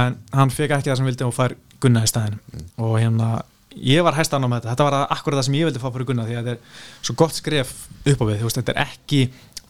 en 0.00 0.16
hann 0.32 0.50
fekk 0.50 0.78
ekki 0.78 0.90
það 0.90 1.00
sem 1.00 1.10
vildi 1.10 1.26
og 1.28 1.34
fær 1.36 1.54
Gunna 1.86 2.02
í 2.02 2.10
staðin 2.10 2.40
og 2.82 2.96
hérna 2.98 3.36
ég 3.76 4.04
var 4.04 4.16
hæstan 4.16 4.44
á 4.44 4.48
með 4.48 4.64
þetta, 4.64 4.72
þetta 4.72 4.86
var 4.88 5.14
akkurat 5.14 5.38
það 5.38 5.46
sem 5.48 5.58
ég 5.58 5.68
vildi 5.68 5.82
fá 5.82 5.90
fyrir 5.90 6.08
Gunna 6.08 6.26
því 6.26 6.38
að 6.38 6.48
þetta 6.48 6.56
er 6.56 7.06
svo 7.06 7.16
gott 7.20 7.36
skref 7.36 7.72
upp 8.06 8.22
á 8.22 8.24
við, 8.26 8.40
þú 8.40 8.48
veist, 8.48 8.60
þetta 8.60 8.74
er 8.74 8.82
ekki 8.86 9.20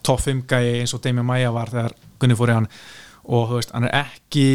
top 0.07 0.23
5 0.23 0.43
gæi 0.47 0.81
eins 0.81 0.95
og 0.95 1.03
Demi 1.03 1.25
Maia 1.25 1.53
var 1.55 1.71
þegar 1.73 1.95
Gunni 2.21 2.37
fór 2.39 2.51
í 2.51 2.57
hann. 2.57 2.67
Og 3.27 3.49
þú 3.49 3.59
veist, 3.59 3.73
hann 3.75 3.87
er 3.89 3.95
ekki 4.05 4.45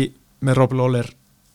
með 0.42 0.60
Rob 0.60 0.76
Lawler 0.78 1.10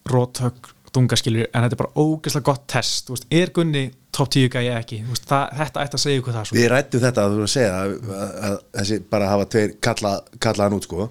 róthögg, 0.07 0.69
dungaskilur 0.95 1.49
en 1.49 1.65
þetta 1.65 1.75
er 1.75 1.81
bara 1.81 2.03
ógeðslega 2.03 2.47
gott 2.47 2.67
test, 2.71 3.07
þú 3.07 3.17
veist, 3.17 3.27
er 3.39 3.53
Gunni 3.55 3.87
top 4.15 4.31
10 4.33 4.53
gæi 4.53 4.69
ekki, 4.75 5.01
þú 5.05 5.15
veist, 5.15 5.25
það, 5.29 5.57
þetta 5.61 5.83
ætti 5.83 5.99
að 5.99 6.03
segja 6.03 6.21
ykkur 6.21 6.37
það 6.37 6.47
svo. 6.49 6.57
Við 6.59 6.69
rættum 6.73 7.03
þetta 7.03 7.25
að 7.25 7.33
þú 7.33 7.41
voru 7.41 7.49
að 7.49 7.55
segja 7.55 7.73
að, 7.79 7.97
að, 8.21 8.37
að 8.49 8.55
þessi 8.77 8.99
bara 9.15 9.33
hafa 9.33 9.49
tveir 9.55 9.75
kalla, 9.89 10.13
kalla 10.45 10.67
hann 10.67 10.77
út 10.77 10.87
sko. 10.87 11.09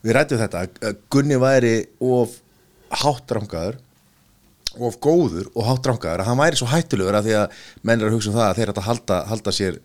Við 0.00 0.16
rættum 0.16 0.40
þetta 0.40 0.94
Gunni 1.12 1.38
væri 1.42 1.74
of 2.00 2.38
háttrangaður 3.02 3.78
of 4.88 4.98
góður 5.04 5.48
og 5.54 5.66
háttrangaður 5.68 6.22
að 6.24 6.28
hann 6.30 6.40
væri 6.40 6.60
svo 6.60 6.68
hættulegur 6.72 7.18
að 7.20 7.26
því 7.28 7.34
að 7.40 7.58
menn 7.88 8.00
er 8.00 8.08
að 8.10 8.14
hugsa 8.16 8.30
um 8.32 8.36
það 8.38 8.46
að 8.48 8.60
þeir 8.60 8.72
ætla 8.72 8.82
að 8.84 8.88
halda, 8.90 9.18
halda 9.30 9.54
sér 9.56 9.80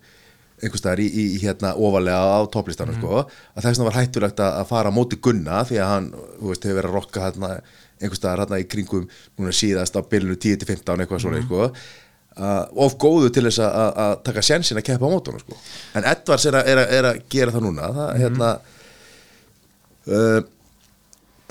einhvers 0.56 0.80
staðar 0.80 1.02
í, 1.04 1.06
í, 1.12 1.24
í 1.36 1.40
hérna 1.42 1.74
ofalega 1.76 2.16
á 2.16 2.40
topplistanum 2.48 2.96
sko. 2.96 3.18
Að 3.52 3.66
þess 3.66 3.76
vegna 3.76 3.88
var 3.90 3.98
hættulegt 4.00 4.38
að, 4.40 4.54
að 4.62 4.70
fara 4.70 4.92
móti 4.96 5.18
Gunna 5.20 5.58
því 5.68 5.80
að 5.84 5.90
hann, 5.92 6.06
þú 6.40 6.48
veist, 6.52 6.64
hefur 6.64 6.78
verið 6.80 6.88
að 6.92 6.96
rokka 6.96 7.24
hérna 7.26 7.50
einhvers 8.00 8.20
staðar 8.22 8.42
hérna 8.46 8.60
í 8.62 8.66
kringum 8.72 9.04
núna 9.36 9.52
síðast 9.56 9.96
á 9.96 10.00
bylunu 10.08 10.38
10-15 10.40 11.04
eitthvað 11.04 11.22
svona 11.26 11.42
sko. 11.44 11.68
Uh, 12.36 12.64
of 12.84 12.96
góðu 13.00 13.28
til 13.32 13.44
þess 13.50 13.60
að, 13.64 13.76
að- 13.82 14.00
að 14.06 14.14
taka 14.30 14.42
sjensin 14.48 14.80
að 14.80 14.86
keppa 14.88 15.08
á 15.08 15.12
mótunum 15.12 15.40
sko. 15.44 15.60
en 15.96 16.08
Edvards 16.10 16.44
er 16.48 16.58
að, 16.58 16.66
er, 16.72 16.80
að, 16.82 16.90
er 16.98 17.06
að 17.12 17.20
gera 17.32 17.54
það 17.54 17.64
núna 17.68 17.86
það, 17.96 18.10
hérna 18.24 18.50
uh, 20.08 20.40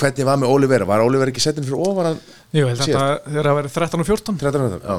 hvernig 0.01 0.25
var 0.27 0.40
með 0.41 0.51
Olivera 0.56 0.88
var 0.90 1.03
Olivera 1.06 1.32
ekki 1.32 1.43
settin 1.43 1.65
fyrir 1.67 1.80
ofan 1.88 2.19
Jú, 2.56 2.67
þetta 2.72 3.06
þegar 3.30 3.51
að 3.51 3.59
vera 3.61 3.74
13 3.77 4.03
og 4.03 4.09
14 4.09 4.41
13 4.41 4.82
já. 4.83 4.98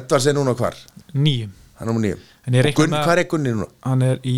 Edvards 0.00 0.26
er 0.30 0.36
núna 0.38 0.54
hvar? 0.58 0.76
nýjum, 1.14 1.54
hann 1.78 1.88
er 1.88 1.92
númer 1.92 2.04
9 2.14 2.26
en 2.48 2.56
ég 2.56 2.64
reikna 2.64 2.82
Gunn, 2.86 2.94
hvað 3.04 3.18
er 3.20 3.26
Gunni 3.30 3.50
núna? 3.54 3.66
hann 3.84 4.02
er 4.06 4.20
í 4.26 4.36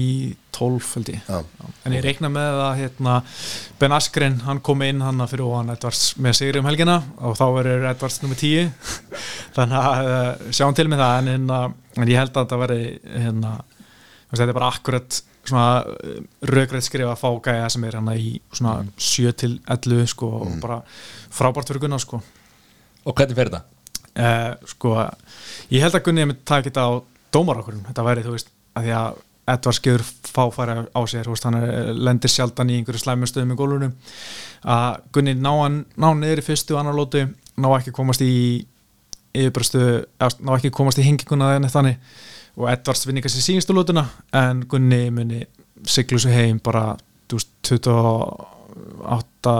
12 0.52 0.88
held 0.96 1.10
ég. 1.14 1.20
Já. 1.28 1.68
en 1.86 1.94
ég 1.96 2.02
reikna 2.04 2.28
með 2.32 2.58
að 2.66 2.72
hérna, 2.82 3.14
Ben 3.80 3.94
Askren, 3.96 4.40
hann 4.46 4.60
kom 4.64 4.82
inn 4.84 5.00
hann 5.04 5.22
fyrir 5.30 5.46
ofan 5.46 5.72
Edvards 5.72 6.02
með 6.20 6.36
sigri 6.40 6.60
um 6.60 6.68
helgina 6.68 6.98
og 7.24 7.36
þá 7.38 7.44
verður 7.56 7.86
Edvards 7.92 8.18
nummer 8.24 8.36
10 8.40 8.68
þannig 9.56 9.78
að 9.80 10.10
uh, 10.12 10.48
sjáum 10.52 10.76
til 10.76 10.88
með 10.92 11.04
það 11.04 11.18
en, 11.20 11.32
en, 11.36 11.76
en 12.02 12.12
ég 12.12 12.20
held 12.20 12.34
að 12.36 12.42
þetta 12.44 12.60
verði 12.66 12.88
hérna, 13.24 13.54
þetta 14.32 14.48
er 14.50 14.58
bara 14.60 14.72
akkurat 14.74 15.20
svona 15.48 15.82
rökrætt 16.52 16.86
skrifa 16.86 17.12
að 17.14 17.22
fá 17.22 17.28
gæja 17.48 17.68
sem 17.74 17.84
er 17.88 17.98
hann 17.98 18.12
í 18.14 18.36
svona 18.52 18.80
7 18.96 19.32
til 19.42 19.56
11 19.66 20.10
sko 20.14 20.30
og 20.40 20.56
bara 20.62 20.80
frábært 21.34 21.72
fyrir 21.72 21.86
Gunnar 21.86 22.02
sko. 22.02 22.22
Og 23.02 23.16
hvernig 23.18 23.34
fer 23.36 23.50
þetta? 23.50 23.64
uh, 24.18 24.54
sko, 24.68 24.94
ég 25.72 25.84
held 25.84 25.96
að 25.96 26.06
Gunni 26.08 26.26
myndi 26.26 26.44
taka 26.48 26.68
þetta 26.68 26.86
á 26.88 26.90
dómarakurinn, 27.32 27.84
þetta 27.88 28.06
væri 28.06 28.24
þú 28.26 28.34
veist 28.36 28.50
að 28.76 28.88
því 28.88 28.96
að 28.98 29.20
Edvard 29.52 29.74
skjöður 29.74 30.04
fáfæri 30.30 30.74
á 30.94 31.00
sér, 31.10 31.28
veist, 31.28 31.46
hann 31.48 31.58
lendir 31.98 32.30
sjaldan 32.30 32.70
í 32.70 32.76
einhverju 32.78 33.02
slæmum 33.02 33.26
stöðum 33.26 33.54
í 33.54 33.58
gólunum. 33.58 33.94
Að 34.62 35.00
Gunni 35.16 35.34
ná 35.34 35.50
ná 35.98 36.08
niður 36.14 36.44
í 36.44 36.46
fyrstu 36.46 36.76
og 36.76 36.82
annar 36.82 36.94
lótu, 36.96 37.24
ná 37.58 37.68
ekki 37.74 37.94
komast 37.96 38.22
í 38.22 38.34
yfirbröstu, 39.32 39.82
ná 40.20 40.52
ekki 40.54 40.70
komast 40.74 41.00
í 41.02 41.06
henginguna 41.06 41.56
en 41.56 41.66
þannig 41.72 41.98
og 42.56 42.68
Edvards 42.70 43.06
vinni 43.08 43.22
kannski 43.24 43.42
síðustu 43.44 43.74
lótuna 43.76 44.04
en 44.36 44.64
Gunni 44.68 45.06
muni 45.14 45.42
siglu 45.88 46.18
sig 46.20 46.34
heim 46.36 46.60
bara, 46.62 46.96
þú 47.30 47.38
veist, 47.38 47.52
28 47.68 49.54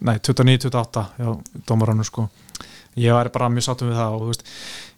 nei, 0.00 0.16
29-28 0.18 1.04
já, 1.18 1.28
dómarannu 1.68 2.04
sko. 2.04 2.28
Ég 2.96 3.12
var 3.12 3.28
bara 3.34 3.48
mjög 3.50 3.66
sáttum 3.66 3.88
við 3.90 3.98
það 3.98 4.16
og 4.16 4.28
veist, 4.28 4.44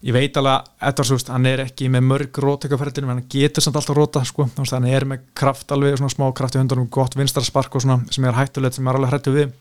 ég 0.05 0.12
veit 0.12 0.36
alveg 0.36 0.52
að 0.52 0.91
Edvards, 0.91 1.28
hann 1.33 1.47
er 1.49 1.62
ekki 1.65 1.89
með 1.92 2.02
mörg 2.10 2.41
rótökaferðinu, 2.44 3.08
en 3.08 3.15
hann 3.15 3.28
getur 3.33 3.65
samt 3.65 3.78
alltaf 3.81 3.97
róta 3.97 4.20
sko, 4.28 4.50
veist, 4.58 4.75
hann 4.76 4.89
er 4.91 5.07
með 5.08 5.25
kraft 5.39 5.73
alveg 5.73 5.97
svona 5.97 6.12
smá 6.12 6.26
kraft 6.36 6.58
í 6.58 6.60
höndunum, 6.60 6.91
gott 6.92 7.16
vinstaraspark 7.16 7.78
og 7.78 7.86
svona 7.86 8.02
sem 8.12 8.26
er 8.28 8.36
hættulegt, 8.36 8.76
sem 8.76 8.91
er 8.91 8.99
alveg 9.00 9.15
hrættu 9.15 9.33
við. 9.33 9.55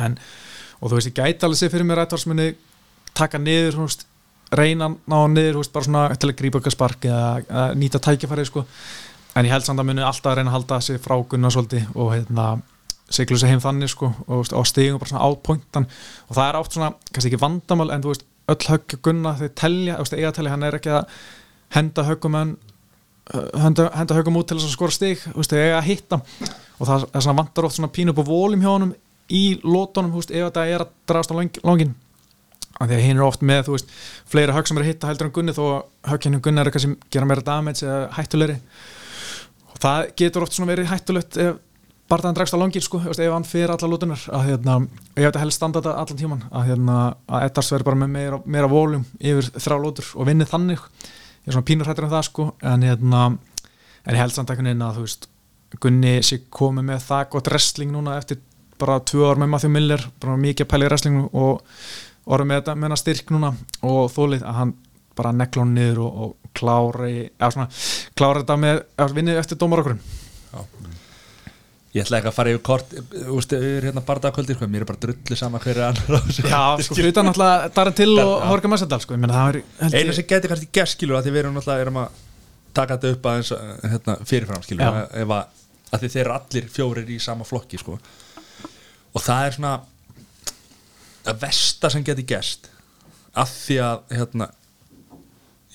En, 0.00 0.16
og 0.80 0.88
þú 0.88 0.96
veist, 0.96 1.10
ég 1.12 1.18
gæti 1.18 1.46
alveg 1.46 1.60
sér 1.60 1.74
fyrir 1.74 1.88
mér 1.90 2.06
Edvards 2.06 2.24
muni 2.30 2.48
taka 3.12 3.42
niður, 3.42 3.76
þú 3.76 3.88
veist, 3.90 4.06
reyna 4.52 4.90
ná 4.92 5.16
niður, 5.32 5.60
veist, 5.60 5.72
bara 5.72 5.86
svona 5.86 6.04
til 6.16 6.30
að 6.30 6.36
grípa 6.40 6.60
okkar 6.60 6.74
spark 6.74 7.06
eða, 7.08 7.30
eða 7.46 7.64
nýta 7.78 8.00
tækifærið 8.02 8.50
sko. 8.50 8.64
En 9.36 9.48
ég 9.48 9.54
held 9.54 9.64
samt 9.64 9.80
að 9.80 9.88
muni 9.88 10.04
alltaf 10.04 10.32
að 10.32 10.40
reyna 10.40 10.52
að 10.52 10.58
halda 10.58 10.80
sig 10.84 11.00
frá 11.00 11.16
Gunnar 11.28 11.54
svolítið 11.54 11.94
og 11.96 12.12
hérna 12.12 12.48
siglu 13.12 13.38
sig 13.38 13.52
heim 13.52 13.62
þannig 13.62 13.92
sko 13.92 14.10
og, 14.26 14.50
og 14.52 14.66
stigum 14.68 15.00
bara 15.00 15.12
svona 15.12 15.28
átpointan 15.28 15.86
og 16.28 16.36
það 16.36 16.44
er 16.46 16.58
átt 16.58 16.76
svona, 16.76 16.90
kannski 17.12 17.32
ekki 17.32 17.40
vandamál 17.42 17.92
en 17.92 18.04
þú 18.04 18.12
veist, 18.12 18.26
öll 18.52 18.68
högg 18.68 18.96
gunna 19.04 19.34
þeir 19.38 19.54
telja, 19.58 19.96
þú 19.96 20.04
veist, 20.06 20.16
eiga 20.18 20.34
telja, 20.36 20.52
hann 20.54 20.66
er 20.66 20.76
ekki 20.78 20.92
að 20.96 21.16
henda 21.76 22.04
höggum 22.08 22.38
en 22.40 22.54
henda, 23.62 23.88
henda 23.96 24.18
höggum 24.18 24.38
út 24.40 24.48
til 24.50 24.58
þess 24.58 24.68
að 24.68 24.76
skora 24.76 24.96
stig 24.96 25.24
þú 25.24 25.38
veist, 25.38 25.56
eiga 25.56 25.78
að 25.78 25.88
hitta. 25.88 26.20
Og 26.78 26.88
það 26.88 27.04
er 27.08 27.24
svona 27.24 27.38
vandar 27.42 27.68
oft 27.68 27.78
svona 27.78 27.92
pínu 27.94 28.14
upp 28.14 28.22
á 28.24 28.30
volum 28.32 28.64
hjá 28.64 28.70
honum 28.72 28.94
í 29.32 29.44
lótonum, 29.62 30.12
þú 30.12 30.22
veist, 30.22 30.34
ef 30.34 30.48
þetta 30.48 30.66
er 30.68 30.84
að 30.84 30.96
dragast 31.08 31.32
á 31.32 31.36
longin 31.36 31.94
af 32.78 32.88
því 32.88 32.96
að 32.96 33.04
hinn 33.06 33.20
er 33.20 33.26
oft 33.26 33.44
með, 33.46 33.66
þú 33.66 33.76
veist, 33.76 33.92
fleiri 34.32 34.54
högg 34.56 34.68
sem 34.68 34.78
er 34.78 34.84
að 34.84 34.90
hitta 34.90 35.10
heldur 35.10 35.28
en 35.28 35.34
gunni 35.36 35.54
þó 35.56 35.64
högginu 36.08 36.40
gunni 36.42 36.62
er 36.62 36.70
kannski 36.74 36.94
gera 37.12 37.28
meira 37.28 37.44
damage 37.46 37.86
eða 37.86 38.08
hættulegri. 38.16 38.56
Og 39.72 39.82
það 39.82 40.08
getur 40.22 40.46
oft 40.46 40.56
svona 40.56 40.72
verið 40.72 40.90
hættulegt 40.92 41.38
ef 41.42 41.60
barðan 42.12 42.36
dregst 42.36 42.56
á 42.56 42.60
langir 42.60 42.84
sko, 42.84 43.00
ef 43.08 43.20
hann 43.22 43.48
fyrir 43.48 43.72
alla 43.72 43.88
lútunar 43.88 44.20
að 44.36 44.48
hérna, 44.50 44.78
ég 45.16 45.22
hef 45.22 45.30
þetta 45.30 45.42
helst 45.44 45.60
standa 45.60 45.80
þetta 45.80 45.94
allan 46.02 46.20
tíman 46.20 46.42
að, 46.50 46.66
hérna, 46.68 46.96
að 47.30 47.46
Eddars 47.46 47.72
verður 47.72 47.88
bara 47.88 48.00
með 48.02 48.10
meira, 48.18 48.40
meira 48.44 48.68
volum 48.68 49.06
yfir 49.16 49.48
þrjá 49.54 49.78
lútur 49.80 50.10
og 50.18 50.28
vinni 50.28 50.48
þannig. 50.48 50.82
Ég 51.42 51.48
er 51.48 51.56
svona 51.56 51.68
pínur 51.70 51.88
hættur 51.88 52.08
um 52.08 52.12
það 52.12 52.26
sko 52.28 52.48
en, 52.60 52.84
hérna, 52.84 53.22
en 54.04 54.12
ég 54.12 54.20
held 54.20 54.36
samt 54.36 54.52
ekki 54.52 54.66
neina 54.66 54.90
að 54.90 54.98
þú 54.98 55.06
veist 55.06 55.30
Gunni 55.80 56.18
sé 56.24 56.42
komið 56.52 56.88
með 56.90 57.04
það 57.06 57.28
gott 57.32 57.48
wrestling 57.48 57.92
núna 57.94 58.18
eftir 58.20 58.40
bara 58.80 58.98
tvö 59.06 59.30
ár 59.30 59.40
með 59.40 59.52
Matthew 59.54 59.72
Miller 59.72 60.02
bara 60.20 60.38
mikið 60.40 60.66
að 60.66 60.70
pæla 60.72 60.86
í 60.86 60.90
wrestling 60.90 61.20
og 61.30 61.62
orðið 62.26 62.50
með 62.50 62.60
þetta 62.60 62.78
með 62.78 62.96
styrk 63.00 63.34
núna 63.34 63.52
og 63.82 64.02
þólið 64.14 64.46
að 64.46 64.58
hann 64.60 64.74
bara 65.18 65.34
nekla 65.36 65.64
hann 65.64 65.74
niður 65.76 66.02
og, 66.06 66.24
og 66.24 66.52
klára, 66.56 67.10
svona, 67.50 67.68
klára 68.18 68.42
þetta 68.42 68.58
með 68.60 68.82
vinnið 69.16 69.40
eftir 69.42 69.60
dómarakurinn 69.60 70.02
Ég 71.92 72.06
ætla 72.06 72.22
ekki 72.22 72.30
að 72.30 72.36
fara 72.38 72.52
yfir 72.54 72.60
kort 72.64 72.92
úst, 73.34 73.50
yfir 73.52 73.84
hérna 73.84 74.00
bardagakvöldi, 74.06 74.54
sko. 74.56 74.64
mér 74.72 74.86
er 74.86 74.88
bara 74.88 75.00
drullu 75.02 75.36
sama 75.36 75.58
hverju 75.60 75.82
annar 75.84 76.30
Já, 76.38 76.60
sko, 76.86 76.96
fyrir 76.96 77.12
utan 77.12 77.28
náttúrulega 77.28 77.68
Darren 77.76 77.96
Till 77.98 78.14
og. 78.22 78.30
Horka 78.48 78.70
Massadal, 78.72 79.00
sko, 79.04 79.18
er 79.18 79.58
Einu 79.90 80.14
sem 80.16 80.24
geti 80.30 80.48
kannski 80.48 80.70
gerst 80.72 80.96
skilur 80.96 81.18
að 81.18 81.28
því 81.28 81.34
við 81.34 81.42
erum 81.42 81.58
náttúrulega 81.58 81.84
erum 81.84 81.98
að 82.00 82.22
taka 82.72 82.96
þetta 82.96 83.12
upp 83.18 83.28
aðeins 83.28 83.52
eh, 83.58 83.74
hérna, 83.92 84.16
fyrirfram 84.30 84.64
skilur 84.64 84.88
að, 84.88 85.20
að, 85.20 85.34
að 85.92 86.04
því 86.04 86.12
þeir 86.14 86.22
eru 86.22 86.34
allir 86.38 86.70
fjórir 86.78 87.12
í 87.12 87.20
sama 87.20 87.48
flokki 87.50 87.82
sko. 87.82 87.98
og 89.12 89.26
það 89.26 89.50
er 89.50 89.58
svona 89.58 89.74
að 91.28 91.42
versta 91.44 91.90
sem 91.92 92.04
geti 92.06 92.24
gerst 92.26 92.68
að 93.38 93.52
því 93.54 93.78
að 93.86 94.02
hérna, 94.18 94.48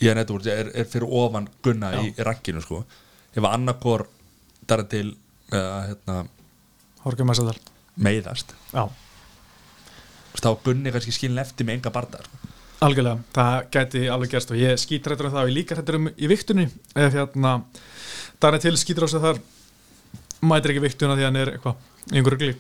ég 0.02 0.12
er 0.12 0.20
nettur 0.20 0.50
er, 0.52 0.72
er 0.78 0.90
fyrir 0.90 1.10
ofan 1.20 1.48
gunna 1.66 1.94
í, 2.02 2.12
í 2.12 2.26
rankinu 2.26 2.62
sko. 2.62 2.84
ef 3.34 3.42
að 3.42 3.54
annarkor 3.54 4.06
dara 4.68 4.86
til 4.90 5.16
eða 5.52 5.80
hérna, 5.88 6.18
Horka 7.06 7.24
Massadal 7.24 7.56
meiðast. 8.04 8.52
Já, 8.74 8.90
þá 10.38 10.50
gunni 10.66 10.92
kannski 10.94 11.16
skilin 11.16 11.42
eftir 11.42 11.66
með 11.66 11.80
enga 11.80 11.94
barda 11.96 12.22
sko. 12.26 12.54
algjörlega, 12.86 13.24
það 13.34 13.60
gæti 13.74 14.08
alveg 14.14 14.34
gerst 14.36 14.52
og 14.54 14.62
ég 14.62 14.82
skítrættur 14.82 15.30
um 15.30 15.34
það 15.34 15.46
og 15.46 15.52
ég 15.52 15.58
líka 15.58 15.78
hrættur 15.78 15.98
um 15.98 16.10
í 16.14 16.30
viktunni 16.30 16.68
ef 16.94 17.16
hérna 17.16 17.54
Darren 18.38 18.62
Till 18.62 18.78
skýtur 18.78 19.08
á 19.08 19.10
sig 19.10 19.24
þar 19.24 19.40
mætir 20.46 20.76
ekki 20.76 20.84
viktuna 20.84 21.16
því 21.18 21.26
hann 21.26 21.40
er 21.42 21.54
einhverju 21.58 22.38
gli 22.44 22.52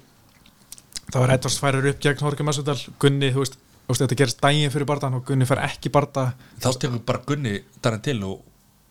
þá 1.13 1.17
er 1.21 1.33
Edvards 1.37 1.61
færir 1.61 1.89
upp 1.91 2.03
gegn 2.03 2.23
Horka 2.25 2.45
Massadal 2.47 2.77
Gunni, 3.01 3.31
þú 3.35 3.43
veist, 3.43 3.57
þetta 3.87 4.19
gerist 4.19 4.41
daginn 4.43 4.73
fyrir 4.73 4.89
bardan 4.89 5.17
og 5.19 5.25
Gunni 5.27 5.47
fær 5.47 5.63
ekki 5.67 5.91
barda. 5.93 6.29
Þá 6.63 6.69
tekur 6.75 7.03
bara 7.07 7.23
gunni 7.27 7.57
dara 7.83 7.99
til 8.03 8.17
og, 8.27 8.41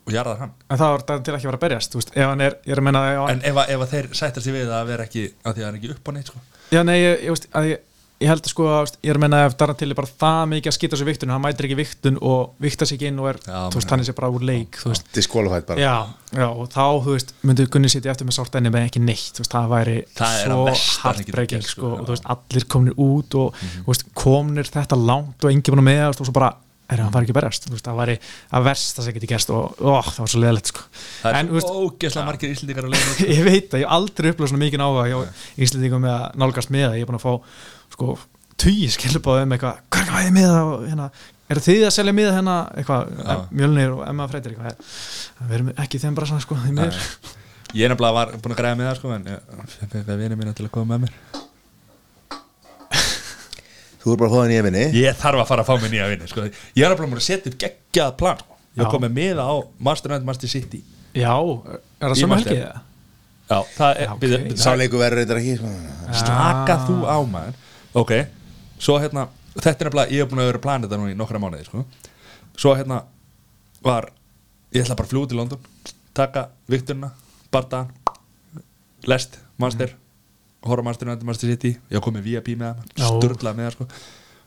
og 0.07 0.15
jarðar 0.15 0.45
hann. 0.45 0.55
En 0.71 0.81
það 0.81 0.95
var 0.95 1.07
Darren 1.11 1.27
Till 1.27 1.37
ekki 1.37 1.49
að 1.49 1.53
vera 1.53 1.63
berjast 1.67 1.99
veist, 1.99 2.15
ef 2.15 2.33
er, 2.47 2.57
er 2.65 2.81
að 2.81 3.11
ef 3.11 3.21
hann, 3.21 3.35
En 3.35 3.45
ef, 3.51 3.61
ef 3.67 3.85
að 3.85 3.93
þeir 3.93 4.09
sættar 4.23 4.47
sig 4.47 4.57
við 4.57 4.73
að 4.73 4.89
vera 4.93 5.09
ekki 5.09 5.27
að 5.43 5.59
því 5.59 5.65
að 5.65 5.69
hann 5.69 5.77
er 5.77 5.83
ekki 5.83 5.93
upp 5.97 6.09
á 6.09 6.11
neitt 6.17 6.33
sko. 6.33 6.43
Já, 6.73 6.81
nei, 6.83 6.97
ég, 7.03 7.27
ég, 7.29 7.47
ég, 7.71 7.85
ég 8.23 8.31
held 8.31 8.47
að 8.47 8.53
sko 8.53 8.67
að 8.73 8.93
ég 9.05 9.11
er 9.13 9.19
að 9.19 9.23
menna 9.27 9.41
ef 9.45 9.55
Darren 9.61 9.77
Till 9.77 9.91
er 9.93 9.99
bara 9.99 10.09
það 10.09 10.43
mikið 10.53 10.71
að 10.71 10.77
skýta 10.77 10.99
sér 10.99 11.09
viktun 11.11 11.33
hann 11.35 11.43
mætir 11.45 11.69
ekki 11.69 11.79
viktun 11.81 12.19
og 12.25 12.55
vikta 12.65 12.89
sig 12.89 12.97
ekki 12.97 13.11
inn 13.11 13.21
og 13.21 13.29
er, 13.33 13.41
Já, 13.45 13.59
þú 13.73 13.81
veist, 13.81 13.93
hann 13.93 14.03
er 14.03 14.09
sér 14.09 14.17
bara 14.17 14.31
úr 14.33 14.47
leik 14.49 14.79
Disqualified 15.17 15.67
bara. 15.69 15.83
Já, 15.83 15.97
já, 16.33 16.47
og 16.49 16.71
þá, 16.73 16.85
þú 17.05 17.17
veist 17.17 17.35
myndi 17.47 17.67
Gunni 17.77 17.93
sitja 17.93 18.15
eftir 18.15 18.29
með 18.29 18.39
sárt 18.39 18.57
enni 18.61 18.73
með 18.73 18.89
ekki 18.89 19.03
neitt 19.05 19.37
þú 19.37 19.45
veist, 19.45 19.57
það 19.57 19.73
væri 19.75 19.97
Það 20.17 20.37
svo 20.43 20.61
að 20.65 21.33
gerst, 21.53 21.73
sko, 21.75 21.81
sko, 21.81 21.93
og 21.93 22.07
þú 22.07 22.15
veist, 22.17 22.31
allir 22.37 22.69
komnir 22.77 23.01
út 23.07 23.39
og 23.43 23.65
þú 23.67 23.89
veist, 23.91 24.07
komnir 24.17 24.73
þetta 24.73 25.01
langt 25.01 25.45
og 25.45 25.53
engin 25.53 25.77
búin 25.77 25.85
að 25.85 25.91
með 25.91 26.07
og 26.15 26.23
svo 26.23 26.37
bara, 26.41 26.55
er 26.93 27.03
hann 27.03 27.13
fari 27.15 27.27
ekki 27.27 27.35
að 27.35 27.39
berjast? 27.41 27.69
Veist, 27.73 27.87
það 27.87 28.01
væri 28.01 28.17
að 28.57 28.67
versta 28.69 29.05
sem 29.07 29.17
geti 29.17 29.31
gerst 29.31 29.53
og 29.55 29.81
ó, 29.83 30.01
það 30.07 30.23
var 30.23 30.33
svo 30.33 30.43
leðilegt 30.43 30.71
sko. 30.73 30.85
Það 31.23 31.31
er 31.31 31.39
En, 31.41 31.51
ógeðslega 31.57 32.27
margir 32.29 32.55
íslendingar 32.55 32.87
að 32.89 32.95
leiða 32.95 33.29
ég 33.37 33.43
veit 33.47 33.75
að 33.75 33.83
ég 33.83 33.87
hef 33.87 33.97
aldrei 33.97 34.31
upplöð 34.33 34.53
svona 34.53 34.63
mikið 34.63 34.85
áhuga 34.87 35.07
hjá 35.11 35.19
Íslendingum 35.67 36.05
með 36.07 36.15
að 36.17 36.41
nálgast 36.43 36.73
með 36.75 36.87
það 36.87 36.99
ég 37.01 37.07
er 37.07 37.11
búin 37.11 37.19
að 37.21 37.27
fá 37.27 37.33
sko 37.97 38.19
tugi 38.57 38.91
skilubáð 38.95 39.43
um 39.45 39.57
eitthvað, 39.57 39.81
hvað 39.93 40.05
er 40.05 40.13
hvað 40.13 40.29
er 40.29 40.37
með 40.37 40.47
það 40.53 40.71
hérna, 40.91 41.09
er 41.53 41.63
þið 41.67 41.83
að 41.87 41.95
selja 41.97 42.15
með 42.17 42.31
hérna? 42.37 42.55
Mjölnir 43.51 43.97
og 43.97 44.05
Emma 44.07 44.29
Freytir 44.31 44.55
við 44.57 45.59
erum 45.59 45.73
ekki 45.77 45.99
í 45.99 46.05
þeim 46.07 46.17
bara 46.17 46.31
svona 46.31 46.45
sko, 46.45 46.57
Ég 47.75 47.83
er 47.85 47.91
nefnilega 47.93 48.15
var 48.15 48.33
búin 48.41 48.55
að 48.55 48.61
græða 48.61 48.79
með 48.79 48.89
það 48.89 48.99
sko, 49.01 49.13
en 49.17 49.25
ég 49.29 49.71
fekk 49.75 49.97
eitthvað 49.99 50.21
vinið 50.23 50.39
mína 50.41 50.55
til 50.57 50.69
að 50.69 50.73
koma 50.79 50.97
með 50.97 51.09
mér 51.09 51.45
Þú 54.07 54.13
er 54.15 54.19
bara 54.23 54.31
hóðan 54.31 54.53
í 54.55 54.59
efinni 54.61 54.83
Ég 54.95 55.17
þarf 55.19 55.41
að 55.43 55.49
fara 55.51 55.63
að 55.65 55.71
fá 55.73 55.83
mig 55.83 55.91
nýja 55.91 56.05
vinni 56.13 56.29
sko. 56.31 56.45
Ég 56.47 56.85
er 56.87 56.93
nefnilega 56.93 57.11
búin 57.11 57.19
að 57.19 57.25
setja 57.27 57.51
upp 57.51 57.57
geggjað 57.65 58.13
plan 58.21 58.39
sko. 58.39 58.59
Ég 58.79 58.91
komið 58.93 59.15
með 59.17 59.41
á 59.43 59.51
Master 59.89 60.13
United 60.13 60.29
Master 60.29 60.53
City 60.53 60.83
já, 61.17 61.33
er 61.33 62.07
það 62.07 62.15
Í 62.15 62.21
sömu 62.21 62.35
Master. 62.37 62.53
helgi 62.53 62.63
eða? 62.69 62.83
Já, 63.47 63.59
það 63.77 63.91
er 63.97 64.05
Já, 64.07 64.11
ok. 64.13 64.21
byrju, 64.23 64.39
byrju, 64.45 64.59
Sá 64.63 64.71
leiku 64.77 65.01
verður 65.01 65.19
reyndar 65.23 65.41
ekki 65.41 65.55
sko. 65.59 65.71
Slaka 66.21 66.77
þú 66.87 66.97
á 67.09 67.17
maður 67.35 67.55
Ok, 68.03 68.13
svo 68.79 68.99
hérna 69.03 69.27
Þetta 69.57 69.71
er 69.73 69.89
nefnilega, 69.89 70.13
ég 70.13 70.21
hef 70.23 70.31
búin 70.31 70.43
að 70.45 70.51
vera 70.51 70.59
að 70.61 70.65
plana 70.67 70.85
þetta 70.87 70.99
nú 71.01 71.07
í 71.09 71.15
nokkra 71.17 71.41
mánuði 71.41 71.65
sko. 71.65 71.85
Svo 72.61 72.75
hérna 72.77 72.99
var 73.87 74.11
Ég 74.77 74.83
ætla 74.85 74.97
bara 74.99 75.09
að 75.09 75.15
fljúa 75.15 75.31
til 75.31 75.39
London 75.41 75.95
Taka 76.17 76.47
vikturina, 76.69 77.11
bardaðan 77.55 77.91
Lest, 79.09 79.39
Master 79.63 79.95
Horra 80.69 80.85
Master 80.87 81.09
United 81.09 81.27
Master 81.29 81.51
City 81.53 81.73
Ég 81.77 81.97
hef 81.99 82.05
komið 82.05 82.27
VIP 82.29 82.53
með 82.61 82.75
það, 82.75 82.93
Já. 83.01 83.09
sturlað 83.11 83.57
með 83.59 83.69
það 83.69 83.75
sko. 83.79 83.87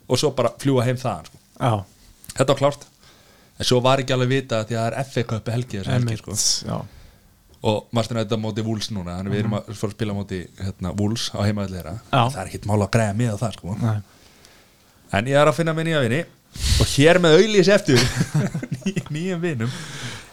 Og 0.09 0.19
svo 0.21 0.31
bara 0.37 0.51
fljúa 0.61 0.85
heim 0.87 0.97
þaðan 1.01 1.27
sko. 1.29 1.41
já, 1.59 1.73
Þetta 2.37 2.53
var 2.53 2.61
klárt 2.63 2.87
En 3.59 3.67
svo 3.67 3.81
var 3.83 3.99
ekki 4.03 4.15
alveg 4.15 4.29
vita 4.31 4.61
því 4.63 4.77
að 4.79 4.85
það 4.85 4.87
er 5.01 5.09
FA 5.11 5.23
Cup 5.33 5.49
helgi 5.51 5.83
sko. 6.21 6.37
já, 6.69 6.77
og 7.61 7.89
Master 7.91 8.15
United 8.15 8.31
á 8.31 8.39
móti 8.39 8.63
Wolves 8.63 8.87
núna 8.95 9.17
þannig 9.17 9.33
við 9.33 9.39
erum 9.41 9.55
að 9.57 9.65
fara 9.75 9.89
að 9.91 9.95
spila 9.97 10.13
á 10.15 10.19
móti 10.19 10.37
hérna, 10.63 10.93
Wolves 10.95 11.25
á 11.35 11.39
Já. 11.43 12.21
það 12.31 12.37
er 12.39 12.47
ekkert 12.47 12.67
mál 12.69 12.79
að 12.85 12.91
græða 12.93 13.15
með 13.19 13.33
það 13.41 13.57
sko. 13.57 13.75
nei, 13.81 13.97
en 15.11 15.27
ég 15.27 15.35
er 15.41 15.51
að 15.51 15.57
finna 15.57 15.73
með 15.75 15.89
nýja 15.89 16.03
vini 16.05 16.21
og 16.79 16.87
hér 16.95 17.19
með 17.19 17.35
auðlýs 17.35 17.71
eftir 17.75 17.99
ný, 18.85 18.93
nýjum 19.11 19.41
vinum 19.43 19.71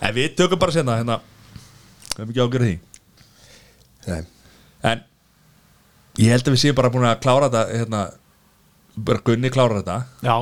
En 0.00 0.14
við 0.14 0.36
tökum 0.38 0.58
bara 0.60 0.72
sérna 0.76 0.98
hérna 1.00 1.16
Við 1.18 2.20
hefum 2.20 2.30
ekki 2.30 2.42
ágjörð 2.46 2.66
því 2.66 2.74
Nei. 4.06 4.22
En 4.86 5.00
ég 6.22 6.32
held 6.32 6.46
að 6.48 6.54
við 6.56 6.62
séum 6.64 6.78
bara 6.78 6.92
búin 6.94 7.08
að 7.08 7.20
klára 7.24 7.50
þetta 7.50 7.78
hérna, 7.80 8.02
bara 8.96 9.22
Gunni 9.26 9.52
klára 9.52 9.80
þetta 9.82 9.96
Já, 10.26 10.36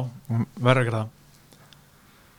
verður 0.61 0.83
ekki 0.85 0.97
það 0.99 1.13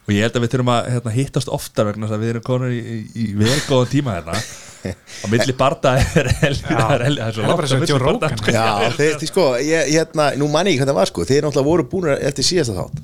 og 0.06 0.14
ég 0.14 0.22
held 0.22 0.38
að 0.38 0.44
við 0.46 0.54
þurfum 0.54 0.72
að 0.76 0.88
hérna, 0.94 1.16
hittast 1.16 1.52
oftar 1.56 1.88
vegna 1.90 2.06
þess 2.06 2.16
að 2.16 2.24
við 2.24 2.32
erum 2.36 2.46
konur 2.46 2.74
í, 2.76 2.80
í, 2.80 2.98
í 3.24 3.26
vel 3.40 3.56
góðan 3.66 3.92
tíma 3.92 4.20
hérna 4.20 4.38
á 4.86 5.26
milli 5.32 5.56
barda 5.58 5.96
er 5.98 6.30
það 6.30 6.46
er 6.46 6.60
það 6.62 6.92
er 6.94 7.06
Það 7.40 7.64
er 7.66 8.38
sko. 8.38 8.54
Já, 8.54 8.68
þeir, 9.00 9.26
sko, 9.32 9.46
ég, 9.66 9.90
hérna, 9.96 10.28
nú 10.38 10.50
manni 10.54 10.76
ég 10.76 10.82
hvernig 10.82 10.94
það 10.94 11.00
var 11.00 11.10
sko 11.10 11.26
Þeir 11.26 11.48
náttúrulega 11.48 11.70
voru 11.72 11.88
búin 11.90 12.12
eftir 12.20 12.46
síðasta 12.46 12.78
þátt 12.78 13.02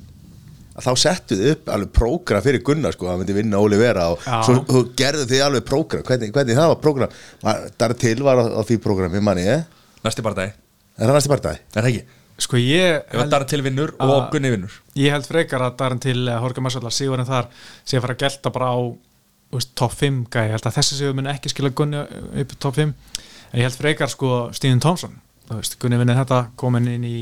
að 0.72 0.86
þá 0.86 0.92
settu 1.02 1.36
þið 1.36 1.50
upp 1.52 1.66
alveg 1.74 1.90
prógram 1.98 2.44
fyrir 2.46 2.62
Gunnar 2.64 2.94
sko, 2.94 3.10
hann 3.10 3.20
myndi 3.20 3.34
vinna 3.36 3.60
Óli 3.60 3.76
Vera 3.80 4.06
og 4.14 4.22
Já. 4.24 4.38
svo 4.46 4.62
þú 4.70 4.82
gerðu 4.96 5.26
þið 5.28 5.42
alveg 5.44 5.66
prógram 5.68 6.06
hvernig, 6.06 6.32
hvernig 6.32 6.56
það 6.56 6.70
var 6.70 6.78
prógram 6.86 7.18
Dar 7.82 7.94
til 8.00 8.14
var 8.24 8.40
á, 8.40 8.44
á 8.56 8.60
því 8.64 8.78
prógrami 8.86 9.20
manni, 9.20 9.44
eh? 9.52 9.66
Næsti 10.06 10.24
bardagi, 10.26 10.52
er 10.98 11.06
það 11.06 11.16
næsti 11.18 11.32
bardagi? 11.32 11.62
er 11.72 11.80
það 11.80 11.90
ekki? 11.92 12.18
Sko 12.42 12.58
ég 12.58 13.04
ef 13.06 13.20
það 13.20 13.38
er 13.38 13.44
til 13.50 13.62
vinnur 13.62 13.92
og 14.02 14.30
Gunni 14.32 14.50
vinnur. 14.50 14.76
Ég 14.98 15.12
held 15.14 15.26
frekar 15.28 15.62
að 15.62 15.76
Darin 15.78 16.00
til 16.02 16.26
Horka 16.42 16.64
Massallar 16.64 16.94
sigurinn 16.94 17.28
þar 17.28 17.50
sé 17.84 17.98
að 17.98 18.06
fara 18.06 18.16
að 18.16 18.22
gelta 18.24 18.52
bara 18.54 18.70
á 18.72 18.80
þú 19.52 19.60
veist, 19.60 19.74
top 19.78 19.92
5 19.94 20.22
gæði, 20.32 20.48
ég 20.48 20.56
held 20.56 20.66
að 20.70 20.78
þessi 20.78 20.98
sigur 20.98 21.18
mun 21.18 21.28
ekki 21.30 21.52
skila 21.52 21.70
Gunni 21.76 22.00
upp 22.00 22.54
í 22.56 22.58
top 22.58 22.78
5 22.80 22.88
en 22.88 23.60
ég 23.60 23.68
held 23.68 23.78
frekar 23.78 24.10
sko 24.10 24.48
þú 25.52 25.58
veist, 25.58 25.78
Gunni 25.82 26.00
vinnir 26.00 26.16
þetta 26.16 26.40
komin 26.56 26.88
inn 26.88 27.04
í 27.04 27.16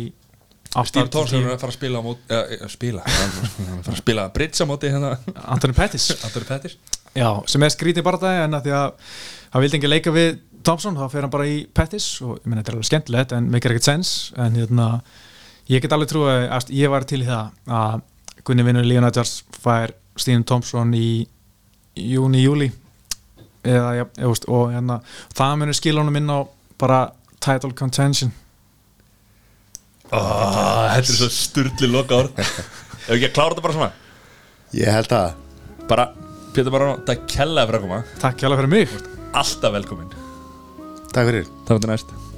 Steve 0.86 1.10
Thompson 1.10 1.42
er 1.42 1.56
að 1.56 1.62
fara 1.64 1.72
að 1.72 1.78
spila 1.80 1.98
á 1.98 2.02
móti 2.04 2.36
uh, 2.36 2.68
spila, 2.70 3.02
hann 3.02 3.32
er 3.32 3.48
að 3.50 3.80
fara 3.82 3.94
að 3.96 3.98
spila 3.98 4.26
bridge 4.30 4.62
á 4.62 4.66
móti 4.70 4.92
hérna, 4.92 5.16
Anthony 5.50 5.74
Pettis. 5.74 6.06
Anthony 6.22 6.46
Pettis. 6.46 6.76
Já, 7.10 7.26
sem 7.50 7.64
er 7.66 7.72
skrítið 7.74 8.06
bara 8.06 8.34
en 8.44 8.54
að 8.54 8.68
því 8.68 8.76
að 8.78 9.16
hann 9.50 9.64
vildi 9.64 9.80
ekki 9.80 9.90
leika 9.90 10.12
við 10.14 10.38
Thompson, 10.66 10.96
þá 10.98 11.06
fer 11.12 11.24
hann 11.24 11.32
bara 11.32 11.48
í 11.48 11.62
Pettis 11.72 12.06
og 12.24 12.38
ég 12.40 12.46
meina 12.48 12.60
þetta 12.60 12.72
er 12.72 12.76
alveg 12.76 12.88
skemmtilegt 12.90 13.34
en 13.36 13.48
meikir 13.52 13.74
ekkert 13.74 13.88
sens 13.88 14.10
en 14.40 14.58
hérna, 14.58 14.88
ég 15.72 15.82
get 15.82 15.94
alveg 15.96 16.10
trú 16.12 16.26
að 16.28 16.72
ég 16.76 16.92
var 16.92 17.06
til 17.08 17.22
það 17.24 17.74
að 17.80 18.06
Gunni 18.44 18.64
vinnur 18.64 18.86
Leon 18.86 19.04
Edwards 19.04 19.42
fær 19.60 19.92
Stephen 20.16 20.44
Thompson 20.48 20.92
í 20.96 21.26
júni, 21.96 22.42
júli 22.44 22.70
eða, 23.64 23.90
ja, 24.00 24.06
og 24.48 24.70
hérna, 24.72 25.00
það 25.36 25.58
munur 25.60 25.76
skila 25.76 26.04
honum 26.04 26.20
inn 26.20 26.32
á 26.32 26.38
bara 26.80 27.00
title 27.40 27.74
contention. 27.76 28.32
Oh, 30.10 30.88
þetta 30.90 31.04
er 31.04 31.18
svo 31.20 31.28
sturli 31.32 31.90
loka 31.90 32.16
orð 32.24 32.40
ef 32.40 33.12
ekki 33.14 33.28
að 33.28 33.36
klára 33.36 33.52
þetta 33.54 33.66
bara 33.66 33.76
svona. 33.76 33.92
Ég 34.76 34.96
held 34.96 35.14
að 35.16 35.84
bara, 35.90 36.08
Pétur 36.54 36.74
bara, 36.74 36.96
það 37.06 37.28
kellaði 37.30 37.70
fyrir 37.70 37.78
að 37.78 37.86
koma 37.86 38.00
Takk 38.22 38.42
hjá 38.42 38.50
fyrir 38.56 38.74
mig. 38.74 38.98
Alltaf 39.30 39.76
velkomin 39.76 40.19
Takk 41.10 41.32
fyrir. 41.32 41.48
Var 41.66 41.78
þetta 41.78 41.90
næst 41.94 42.29